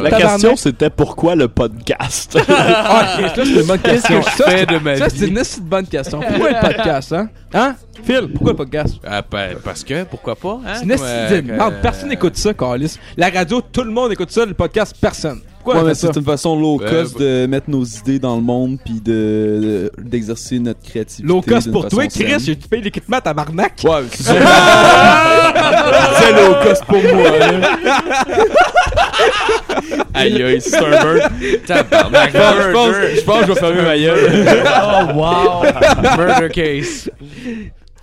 La 0.00 0.10
question, 0.12 0.54
c'était 0.56 0.90
pourquoi 0.90 1.34
le 1.34 1.48
podcast? 1.48 2.38
Ah, 2.48 3.16
c'est 3.34 3.44
une 3.44 3.62
bonne 3.62 3.78
question. 3.78 4.20
que 4.20 4.30
je 4.30 4.36
Ça, 4.36 4.44
fais 4.50 4.58
c'est- 4.58 4.66
de 4.66 4.78
ma 4.78 4.96
Ça, 4.96 5.06
vie? 5.08 5.18
c'est 5.18 5.26
une 5.28 5.38
assez 5.38 5.60
bonne 5.60 5.86
question. 5.86 6.20
Pourquoi 6.20 6.50
le 6.50 6.60
podcast, 6.60 7.12
hein? 7.12 7.28
Hein? 7.54 7.74
Phil, 8.04 8.28
pourquoi 8.32 8.52
le 8.52 8.56
podcast? 8.56 8.94
Ah, 9.06 9.22
ben, 9.30 9.56
parce 9.64 9.84
que, 9.84 10.04
pourquoi 10.04 10.34
pas? 10.36 10.60
Hein? 10.66 10.74
C'est 10.78 10.84
une 10.84 10.92
euh, 11.00 11.42
merde. 11.42 11.74
Personne 11.82 12.08
n'écoute 12.08 12.36
ça, 12.36 12.54
Carlis. 12.54 12.96
La 13.16 13.28
radio, 13.30 13.60
tout 13.60 13.82
le 13.84 13.90
monde 13.90 14.12
écoute 14.12 14.30
ça. 14.30 14.44
Le 14.46 14.54
podcast, 14.54 14.96
personne. 15.00 15.40
Pourquoi 15.58 15.74
Ouais, 15.76 15.80
on 15.82 15.84
mais 15.84 15.94
fait 15.94 16.00
ça? 16.00 16.08
c'est 16.12 16.18
une 16.18 16.24
façon 16.26 16.58
low 16.58 16.78
Ben, 16.78 16.88
cost 16.90 17.12
bah- 17.14 17.20
de 17.24 17.46
mettre 17.46 17.70
nos 17.70 17.84
idées 17.84 18.18
dans 18.18 18.34
le 18.34 18.42
monde 18.42 18.78
puis 18.84 19.00
de 19.00 19.92
d'exercer 19.96 20.58
notre 20.58 20.80
créativité. 20.82 21.28
Low 21.28 21.40
cost 21.40 21.64
d'une 21.64 21.72
pour 21.72 21.88
toi, 21.88 22.02
façon 22.04 22.18
Chris. 22.18 22.30
saine. 22.30 22.40
J'ai 22.40 22.56
payé 22.56 22.82
l'équipement 22.82 23.18
à 23.18 23.20
tabarnak. 23.20 23.74
Ouais, 23.84 23.90
c'est 24.10 24.24
c'est 26.18 26.32
low 26.32 26.54
cost 26.64 26.84
pour 26.84 26.96
moi. 27.14 27.30
hein. 27.40 27.60
Aïe, 30.14 30.42
aïe, 30.42 30.60
c'est 30.60 30.76
un 30.76 30.90
bird. 30.90 31.30
Tabarnak, 31.66 32.30
Je 32.32 32.72
pense- 32.72 32.94
je 33.16 33.20
pense- 33.24 33.40
que 33.40 33.46
je 33.46 33.52
vais 33.52 33.60
fermer 33.60 33.82
ma 33.82 33.98
gueule. 33.98 34.46
Oh, 34.66 35.12
wow. 35.14 35.62
Murder 36.16 36.48
case. 36.50 37.10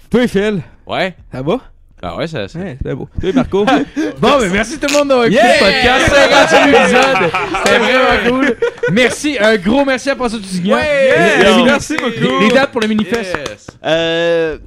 Toi, 0.09 0.27
Phil, 0.27 0.61
Ouais. 0.87 1.15
ça 1.31 1.41
va? 1.41 1.57
Ah 2.01 2.15
ouais, 2.15 2.27
ça, 2.27 2.47
ça. 2.47 2.59
Ouais, 2.59 2.77
c'est 2.81 2.95
beau. 2.95 3.09
Toi, 3.19 3.31
Marco? 3.33 3.65
Bon, 4.21 4.39
ben 4.39 4.49
merci 4.51 4.79
tout 4.79 4.87
le 4.89 4.97
monde 4.97 5.09
d'avoir 5.09 5.25
écouté 5.27 5.41
Yeah! 5.43 5.53
le 5.53 5.65
podcast. 5.65 6.15
50 6.15 6.67
épisode. 6.69 7.31
C'était 7.65 7.79
vraiment 7.83 8.29
cool. 8.29 8.55
Merci. 8.93 9.37
Un 9.39 9.57
gros 9.57 9.83
merci 9.85 10.09
à 10.09 10.15
François 10.15 10.39
Tousignan. 10.39 10.77
Yeah! 10.77 11.43
Les 11.43 11.51
mini- 11.55 11.63
Merci 11.65 11.95
beaucoup. 11.97 12.39
Les, 12.39 12.47
les 12.47 12.53
dates 12.53 12.71
pour 12.71 12.79
le 12.81 12.87
Minifest. 12.87 13.37
Yes. 13.49 13.67
Euh, 13.85 14.57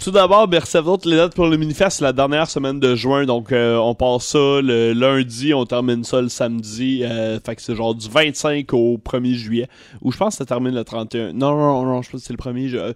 tout 0.00 0.10
d'abord, 0.10 0.46
merci 0.48 0.76
à 0.76 0.80
vous. 0.82 0.98
Les 1.06 1.16
dates 1.16 1.34
pour 1.34 1.46
le 1.46 1.56
Minifest, 1.56 1.98
c'est 1.98 2.04
la 2.04 2.12
dernière 2.12 2.48
semaine 2.50 2.78
de 2.78 2.94
juin. 2.94 3.24
Donc, 3.24 3.52
euh, 3.52 3.76
on 3.76 3.94
passe 3.94 4.26
ça 4.26 4.38
le 4.62 4.92
lundi, 4.92 5.54
on 5.54 5.64
termine 5.64 6.04
ça 6.04 6.20
le 6.20 6.28
samedi. 6.28 7.02
Euh, 7.04 7.40
fait 7.40 7.56
que 7.56 7.62
c'est 7.62 7.74
genre 7.74 7.94
du 7.94 8.06
25 8.08 8.72
au 8.74 8.98
1er 8.98 9.34
juillet. 9.34 9.68
Ou 10.02 10.12
je 10.12 10.18
pense 10.18 10.34
que 10.34 10.38
ça 10.38 10.44
termine 10.46 10.74
le 10.74 10.84
31. 10.84 11.32
Non, 11.32 11.56
non, 11.56 11.56
non, 11.56 11.84
non 11.86 12.02
je 12.02 12.10
pense 12.10 12.20
que 12.20 12.26
c'est 12.26 12.32
le 12.34 12.38
1er. 12.38 12.68
ju- 12.68 12.78
euh, 12.78 12.92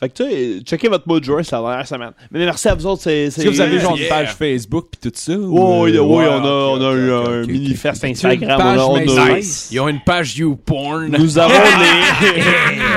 Fait 0.00 0.08
que 0.08 0.14
tu 0.14 0.22
sais, 0.30 0.60
checkez 0.64 0.88
votre 0.88 1.08
mois 1.08 1.18
de 1.18 1.24
c'est 1.42 1.52
la 1.52 1.60
dernière 1.60 1.86
semaine. 1.86 2.10
Mais 2.30 2.44
merci 2.44 2.68
à 2.68 2.74
vous 2.76 2.86
autres, 2.86 3.02
c'est. 3.02 3.16
Est-ce 3.24 3.42
que 3.42 3.48
vous 3.48 3.60
avez 3.60 3.80
genre 3.80 3.96
une 3.96 4.06
page 4.08 4.32
Facebook 4.34 4.86
puis 4.92 5.10
tout 5.10 5.16
ça? 5.16 5.32
Oui, 5.32 5.38
ou- 5.40 5.82
oui, 5.82 5.90
oui, 5.90 5.98
Ouais, 5.98 6.26
on 6.30 6.44
a, 6.44 6.48
on 6.48 6.80
a 6.90 6.94
eu 6.94 7.10
un 7.12 7.42
ok, 7.42 7.48
mini-fest 7.48 8.04
Une 8.04 8.10
Instagram. 8.10 8.58
page 8.58 8.78
On 8.78 8.94
a, 8.94 9.00
on 9.00 9.18
a- 9.18 9.34
Nice. 9.38 9.68
Ils 9.72 9.80
ont 9.80 9.88
une 9.88 10.00
page 10.00 10.36
YouPorn. 10.36 11.08
Nous 11.18 11.36
avons 11.38 11.52
les. 11.80 12.42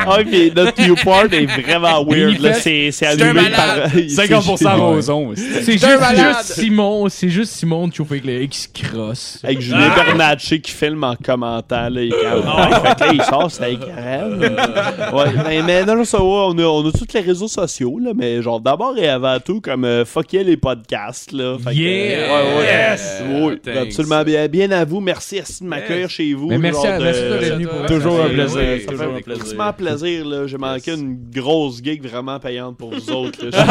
ah, 0.08 0.18
puis 0.30 0.52
notre 0.56 0.80
YouPorn 0.80 1.34
est 1.34 1.46
vraiment 1.62 2.06
weird. 2.06 2.40
là. 2.40 2.54
C'est 2.54 2.92
c'est 2.92 3.08
allumé 3.08 3.50
par. 3.50 3.68
malade. 3.68 3.92
50% 3.96 4.76
roson. 4.80 5.34
C'est 5.36 5.74
juste, 5.74 6.44
Simon, 6.44 7.10
c'est 7.10 7.30
juste 7.30 7.54
Simon 7.54 7.88
de 7.88 7.96
chauffer 7.96 8.16
avec 8.16 8.26
le 8.26 8.44
X 8.44 8.68
cross. 8.72 9.40
Avec 9.44 9.60
Julien 9.60 9.90
Bernatchez 9.96 10.62
qui 10.62 10.72
filme 10.72 11.04
en 11.04 11.16
commentant. 11.16 11.90
Là, 11.90 12.02
il, 12.04 12.14
Ah. 12.46 12.82
fait 12.84 12.96
que 12.96 13.04
là, 13.06 13.12
il 13.14 13.24
sort, 13.24 13.50
c'est 13.50 13.74
écœurant. 13.74 15.18
ouais, 15.18 15.26
mais, 15.48 15.62
mais 15.64 15.86
non, 15.86 15.96
non, 15.96 16.06
ça 16.06 16.18
va. 16.20 16.24
On 16.24 16.58
a, 16.58 16.91
a 16.94 16.98
tous 16.98 17.14
les 17.14 17.22
réseaux 17.22 17.48
sociaux, 17.48 18.00
là, 18.00 18.12
mais 18.16 18.42
genre 18.42 18.60
d'abord 18.60 18.98
et 18.98 19.08
avant 19.08 19.40
tout, 19.40 19.62
comme 19.62 19.86
euh, 19.86 20.06
fuck 20.06 20.34
yeah, 20.34 20.44
les 20.44 20.58
podcasts. 20.58 21.32
Là, 21.32 21.58
Fait 21.64 21.72
que, 21.72 21.76
Yeah! 21.76 22.18
euh, 22.20 22.28
ouais, 22.28 22.58
ouais. 22.60 22.66
Yes! 22.66 23.24
Oui, 23.30 23.60
Thanks. 23.64 23.78
absolument 23.88 24.24
bien. 24.24 24.48
Bien 24.48 24.72
à 24.72 24.86
vous. 24.86 25.00
Merci 25.00 25.36
merci 25.36 25.64
de 25.64 25.68
m'accueillir 25.70 26.10
chez 26.10 26.34
vous. 26.34 26.48
Mais 26.50 26.58
merci 26.58 26.82
genre 26.86 26.94
à- 26.94 26.98
de- 26.98 27.04
merci 27.04 27.66
pour 27.66 27.86
Toujours 27.86 28.22
un 28.22 28.30
plaisir. 28.30 28.58
oui, 28.62 28.82
Ça 28.82 28.92
toujours 28.92 29.06
fait 29.06 29.18
un 29.18 29.22
plaisir. 29.22 29.42
extrêmement 29.44 29.74
plaisir. 29.74 30.26
là. 30.26 30.48
J'ai 30.48 30.58
manqué 30.58 30.92
une 30.94 31.18
grosse 31.34 31.82
gig 31.84 32.04
vraiment 32.06 32.40
payante 32.40 32.78
pour 32.78 32.92
vous 32.94 33.10
autres. 33.12 33.46
là. 33.46 33.52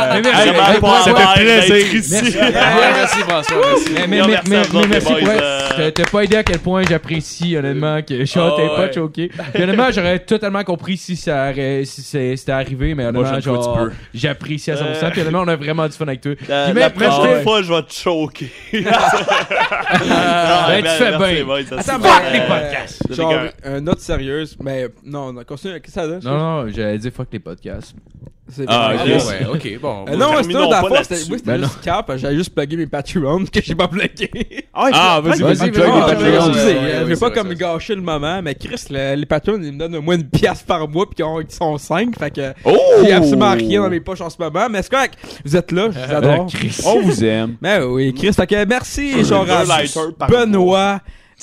Ah, 0.00 0.10
mais 0.14 0.22
merci. 0.22 0.48
Vraiment 0.48 0.68
Hey, 0.72 0.80
pas 0.80 0.98
à 0.98 1.02
ça 1.02 1.14
fait 1.34 1.42
plaisir. 1.66 1.94
ici. 1.94 2.12
Merci. 2.12 2.36
Merci 2.98 3.18
François. 3.20 3.56
Merci. 3.56 3.90
Mais, 3.94 4.06
mais, 4.06 4.18
Non, 4.18 4.26
mais, 4.26 4.86
merci 4.88 5.12
mais, 5.22 5.28
à 5.28 5.42
euh. 5.80 5.90
t'as- 5.92 6.04
pas 6.04 6.24
idée 6.24 6.36
à 6.36 6.42
quel 6.42 6.58
point 6.58 6.82
j'apprécie, 6.88 7.56
honnêtement, 7.56 8.00
que 8.02 8.24
je 8.24 8.38
Ah, 8.38 8.56
pas 8.76 8.92
choqué. 8.92 9.30
Honnêtement, 9.54 9.90
j'aurais 9.92 10.18
totalement 10.20 10.64
compris 10.64 10.96
si 10.96 11.16
ça 11.16 11.50
aurait, 11.50 11.82
si 11.84 12.02
c'est- 12.02 12.36
c'était 12.48 12.52
arrivé, 12.56 12.94
mais 12.94 13.12
Moi, 13.12 13.20
honnêtement, 13.28 13.40
genre, 13.40 13.78
tu 13.78 13.84
peux. 13.90 13.94
j'apprécie 14.14 14.70
à 14.70 14.76
100%. 14.76 14.80
Euh. 15.04 15.10
Puis 15.10 15.20
honnêtement, 15.20 15.42
on 15.42 15.48
a 15.48 15.56
vraiment 15.56 15.86
du 15.86 15.92
fun 15.92 16.06
avec 16.08 16.22
toi. 16.22 16.32
La, 16.32 16.36
Puis 16.38 16.48
la 16.48 16.72
même- 16.72 16.98
même 16.98 17.10
prochaine 17.10 17.36
je- 17.38 17.42
fois, 17.42 17.62
je 17.62 17.72
vais 17.74 17.82
te 17.82 17.92
choquer. 17.92 18.50
Ben, 18.72 18.84
tu 20.82 20.88
fais 20.88 21.18
bien. 21.18 21.78
Attends, 21.78 22.00
Fuck 22.00 22.22
les 22.32 22.40
podcasts. 22.40 23.14
Genre, 23.14 23.34
un 23.64 23.80
note 23.80 24.00
sérieuse, 24.00 24.56
mais 24.62 24.88
non, 25.04 25.32
non, 25.32 25.44
continue. 25.44 25.74
Qu'est-ce 25.74 25.94
que 25.94 26.00
ça 26.00 26.06
donne? 26.06 26.20
Non, 26.24 26.64
non, 26.64 26.68
j'allais 26.72 26.98
dire 26.98 27.12
fuck 27.12 27.28
les 27.32 27.38
podcasts. 27.38 27.94
Ah, 28.66 28.92
ok. 28.94 29.00
Ah, 29.04 29.26
ouais, 29.26 29.46
ok, 29.52 29.80
bon. 29.80 30.04
Euh, 30.08 30.16
non, 30.16 30.28
c'est 30.42 30.52
là-dessus. 30.52 31.02
c'était 31.02 31.14
oui, 31.32 31.38
c'était 31.38 31.52
Ben 31.52 31.60
juste 31.62 31.80
cap, 31.82 32.12
j'avais 32.16 32.36
juste 32.36 32.54
plugué 32.54 32.76
mes 32.76 32.86
Patreons 32.86 33.44
que 33.52 33.60
j'ai 33.62 33.74
pas 33.74 33.88
plugué. 33.88 34.30
Ah, 34.72 35.20
vas-y, 35.22 35.40
Vas-y, 35.40 35.54
vas-y, 35.56 35.70
plug 35.70 35.86
vas-y, 35.86 36.00
Patreons. 36.14 36.52
euh, 36.56 37.00
je 37.00 37.04
vais 37.04 37.16
pas 37.16 37.30
comme 37.30 37.52
gâcher 37.54 37.94
le 37.94 38.00
moment, 38.02 38.40
mais 38.42 38.54
Chris, 38.54 38.84
le- 38.90 39.14
les 39.16 39.26
Patreons, 39.26 39.60
ils 39.62 39.72
me 39.72 39.78
donnent 39.78 39.96
au 39.96 40.02
moins 40.02 40.16
une 40.16 40.28
pièce 40.28 40.62
par 40.62 40.88
mois, 40.88 41.04
puis 41.06 41.16
ils 41.18 41.24
ont- 41.24 41.40
ils 41.40 41.50
sont 41.50 41.76
5, 41.78 42.18
fait 42.18 42.30
que 42.30 42.52
Oh! 42.64 42.76
j'ai 43.04 43.12
absolument 43.12 43.52
rien 43.52 43.82
dans 43.82 43.90
mes 43.90 44.00
poches 44.00 44.20
en 44.20 44.30
ce 44.30 44.36
moment, 44.40 44.68
mais 44.70 44.82
c'est 44.82 44.90
correct, 44.90 45.14
vous 45.44 45.56
êtes 45.56 45.70
là, 45.72 45.88
je 45.90 45.98
vous 45.98 46.14
adore. 46.14 46.46
Chris. 46.46 46.80
On 46.86 47.00
vous 47.00 47.24
aime. 47.24 47.56
Mais 47.60 47.80
oui, 47.82 48.14
Chris, 48.14 48.32
fait 48.32 48.46
que 48.46 48.64
merci, 48.64 49.12
par 50.18 50.28
Benoît. 50.30 51.00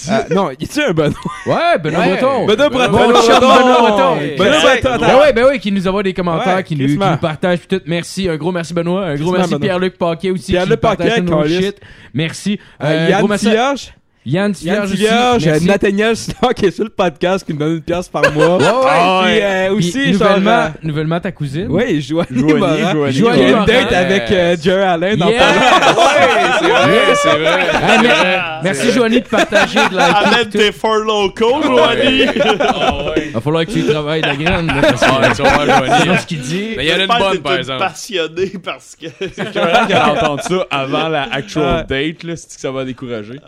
Euh, 0.10 0.36
non, 0.36 0.50
y 0.52 0.64
a-tu 0.66 0.82
un 0.82 0.92
Benoît? 0.92 1.16
Ouais, 1.46 1.78
Benoît 1.82 2.00
Ouais. 2.02 2.18
Breton. 2.18 2.46
Benoît 2.46 2.70
Breton, 2.70 2.92
Benoît 2.92 3.08
Breton. 3.08 3.40
Benoît 3.40 3.82
Breton. 3.82 4.16
Benoît 4.16 4.38
Benoît 4.38 4.60
Breton, 4.62 4.90
Breton. 4.90 5.06
Ben 5.08 5.20
ouais, 5.20 5.34
ben 5.34 5.46
ouais, 5.46 5.60
qui 5.60 5.72
nous 5.72 5.88
envoie 5.88 6.04
des 6.04 6.14
commentaires, 6.14 6.58
Ouais, 6.58 6.64
qui, 6.64 6.76
nous, 6.76 6.88
qui 6.88 6.98
nous 6.98 7.18
partage 7.18 7.60
tout. 7.68 7.80
Merci, 7.86 8.28
un 8.28 8.36
gros 8.36 8.52
merci 8.52 8.74
Benoît, 8.74 9.06
un 9.06 9.16
gros 9.16 9.32
merci 9.32 9.52
Benoît. 9.52 9.60
Pierre-Luc 9.60 9.98
Paquet 9.98 10.32
aussi 10.32 10.52
Pierre-Luc 10.52 10.76
qui 10.76 10.82
partage 10.82 11.24
Paquet, 11.26 11.62
shit. 11.62 11.80
Merci. 12.14 12.60
Euh, 12.84 12.86
Euh, 12.86 13.10
Yann 13.10 13.20
gros 13.20 13.28
merci-. 13.30 13.94
Yann 14.26 14.54
Yann. 14.64 14.88
Tillage, 14.90 15.46
merci. 15.46 15.66
Nathaniel 15.68 16.16
Star 16.18 16.54
qui 16.56 16.66
est 16.66 16.72
sur 16.72 16.84
le 16.84 16.90
podcast 16.90 17.46
qui 17.46 17.54
nous 17.54 17.60
donne 17.60 17.74
une 17.76 17.82
pièce 17.82 18.08
par 18.10 18.24
mois. 18.32 18.58
Ouais, 18.58 18.64
ouais. 18.66 19.24
Puis 19.24 19.42
euh, 19.42 19.68
Puis 19.68 19.78
aussi, 19.78 20.14
genre. 20.14 20.30
nouvellement, 20.30 20.52
euh, 20.52 20.68
nouvellement 20.84 21.20
ta 21.20 21.32
cousine. 21.32 21.68
Oui, 21.70 22.02
Joanie 22.02 22.28
Joanie, 22.32 22.54
Morin. 22.54 23.12
Joanie. 23.12 23.42
Il 23.42 23.50
une 23.52 23.66
date 23.66 23.92
avec 23.94 24.32
euh, 24.32 24.56
Jerry 24.62 24.84
Allen 24.84 25.16
dans 25.20 25.30
Yeah. 25.30 25.42
Ouais, 25.96 26.56
c'est 26.60 26.68
vrai, 26.68 27.16
c'est 27.16 27.30
vrai. 27.30 27.62
Hey, 27.94 28.02
mer- 28.02 28.60
merci 28.64 28.92
Joanie 28.92 29.22
de 29.22 29.28
partager 29.28 29.80
de 29.92 29.96
la 29.96 30.06
Amène 30.06 30.50
tes 30.50 30.72
four 30.72 30.96
locaux, 30.98 31.62
Joanie. 31.64 32.26
Ah, 32.60 32.94
ouais. 33.16 33.30
Va 33.34 33.42
falloir 33.42 33.66
que 33.66 33.72
tu 33.72 33.84
travailles 33.86 34.22
de 34.22 34.28
la 34.28 34.36
graine. 34.36 34.72
Ah, 34.74 34.94
voir, 34.96 35.34
Joanie. 35.36 36.18
Ce 36.20 36.26
qu'il 36.26 36.40
dit. 36.40 36.74
Mais 36.78 36.86
il 36.86 36.90
y 36.90 36.94
en 36.94 37.00
a 37.00 37.04
une 37.04 37.08
bonne, 37.30 37.40
par 37.42 37.58
exemple. 37.58 37.80
passionnée 37.80 38.52
parce 38.64 38.96
que. 39.00 39.08
C'est 39.20 39.52
qu'elle 39.52 39.98
a 39.98 40.12
entendu 40.14 40.42
ça 40.48 40.66
avant 40.72 41.10
la 41.10 41.24
actual 41.32 41.86
date, 41.88 42.24
là. 42.24 42.36
C'est 42.36 42.56
que 42.56 42.62
ça 42.62 42.72
va 42.72 42.84
décourager. 42.86 43.40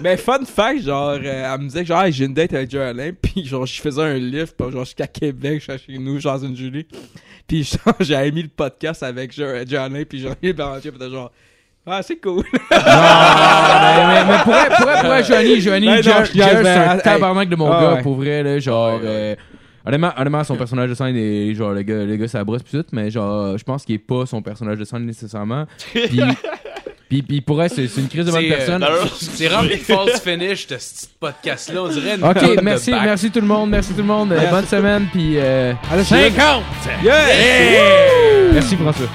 Mais 0.00 0.16
fun 0.16 0.44
fact, 0.44 0.82
genre, 0.82 1.18
euh, 1.22 1.54
elle 1.54 1.60
me 1.60 1.66
disait 1.66 1.80
que 1.80 1.86
genre, 1.88 2.02
Hey, 2.02 2.12
j'ai 2.12 2.24
une 2.24 2.34
date 2.34 2.52
avec 2.54 2.74
Allen, 2.74 3.14
puis 3.22 3.44
genre, 3.44 3.66
je 3.66 3.80
faisais 3.80 4.02
un 4.02 4.14
lift, 4.14 4.56
puis 4.58 4.70
genre, 4.70 4.84
jusqu'à 4.84 5.06
Québec, 5.06 5.62
je 5.66 5.76
suis 5.78 5.94
chez 5.94 5.98
nous, 5.98 6.20
genre, 6.20 6.42
une 6.42 6.56
Julie. 6.56 6.86
Puis 7.46 7.64
genre, 7.64 7.94
j'avais 8.00 8.30
mis 8.30 8.42
le 8.42 8.48
podcast 8.48 9.02
avec 9.02 9.32
Jerry 9.32 9.74
Allen, 9.76 10.04
puis 10.04 10.20
genre, 10.20 10.34
il 10.42 10.52
Béranger, 10.52 10.90
puis 10.92 11.10
genre, 11.10 11.30
ah, 11.86 12.02
c'est 12.02 12.16
cool. 12.16 12.44
mais, 12.70 12.76
mais, 14.06 14.24
mais 14.26 14.38
pour 14.44 14.52
vrai, 14.52 14.68
pour 14.68 14.86
vrai, 14.86 15.00
pour 15.00 15.08
vrai, 15.08 15.24
Joanie, 15.24 15.60
Joanie, 15.60 15.86
Ben 15.86 15.96
non, 15.96 16.02
Jer, 16.02 16.26
c'est 16.26 16.68
un 16.68 16.98
tabarnak 16.98 17.48
de 17.48 17.56
mon 17.56 17.72
ah 17.72 17.80
gars, 17.80 17.94
ouais. 17.94 18.02
pour 18.02 18.14
vrai, 18.16 18.42
là, 18.42 18.58
genre, 18.58 18.94
Ouais, 18.94 19.00
ouais. 19.00 19.06
euh, 19.06 19.34
honnêtement, 19.86 20.12
honnêtement, 20.16 20.44
son 20.44 20.56
personnage 20.56 20.90
de 20.90 20.94
scène 20.94 21.16
est, 21.16 21.54
genre, 21.54 21.72
le 21.72 21.82
gars, 21.82 22.04
le 22.04 22.16
gars, 22.16 22.28
ça 22.28 22.44
brosse 22.44 22.62
pis 22.62 22.72
tout, 22.72 22.84
mais 22.92 23.10
genre, 23.10 23.56
je 23.56 23.64
pense 23.64 23.84
qu'il 23.84 23.94
est 23.94 23.98
pas 23.98 24.26
son 24.26 24.42
personnage 24.42 24.78
de 24.78 24.84
scène 24.84 25.06
nécessairement. 25.06 25.66
Puis, 25.92 26.20
puis, 27.10 27.22
puis 27.22 27.40
pour 27.40 27.56
vrai, 27.56 27.68
c'est 27.68 27.88
c'est 27.88 28.00
une 28.00 28.06
crise 28.06 28.24
de 28.24 28.30
bonne 28.30 28.40
C'est, 28.40 28.52
euh, 28.52 28.56
personne. 28.56 28.86
C'est 29.18 29.48
rempli 29.48 29.78
de 29.78 29.82
false 29.82 30.20
finish, 30.20 30.68
de 30.68 30.78
ce 30.78 30.94
petit 30.94 31.08
podcast-là. 31.18 31.82
On 31.82 31.88
dirait 31.88 32.14
une 32.14 32.24
Ok, 32.24 32.56
de 32.56 32.60
merci, 32.62 32.92
merci 32.92 33.32
tout 33.32 33.40
le 33.40 33.48
monde, 33.48 33.70
merci 33.70 33.90
tout 33.90 33.98
le 33.98 34.04
monde, 34.04 34.30
euh, 34.30 34.48
bonne 34.48 34.66
semaine, 34.66 35.08
puis 35.10 35.32
euh, 35.36 35.72
Allez, 35.90 36.04
50! 36.04 36.62
Yeah! 37.02 37.14
Merci 38.52 38.76
François. 38.76 39.08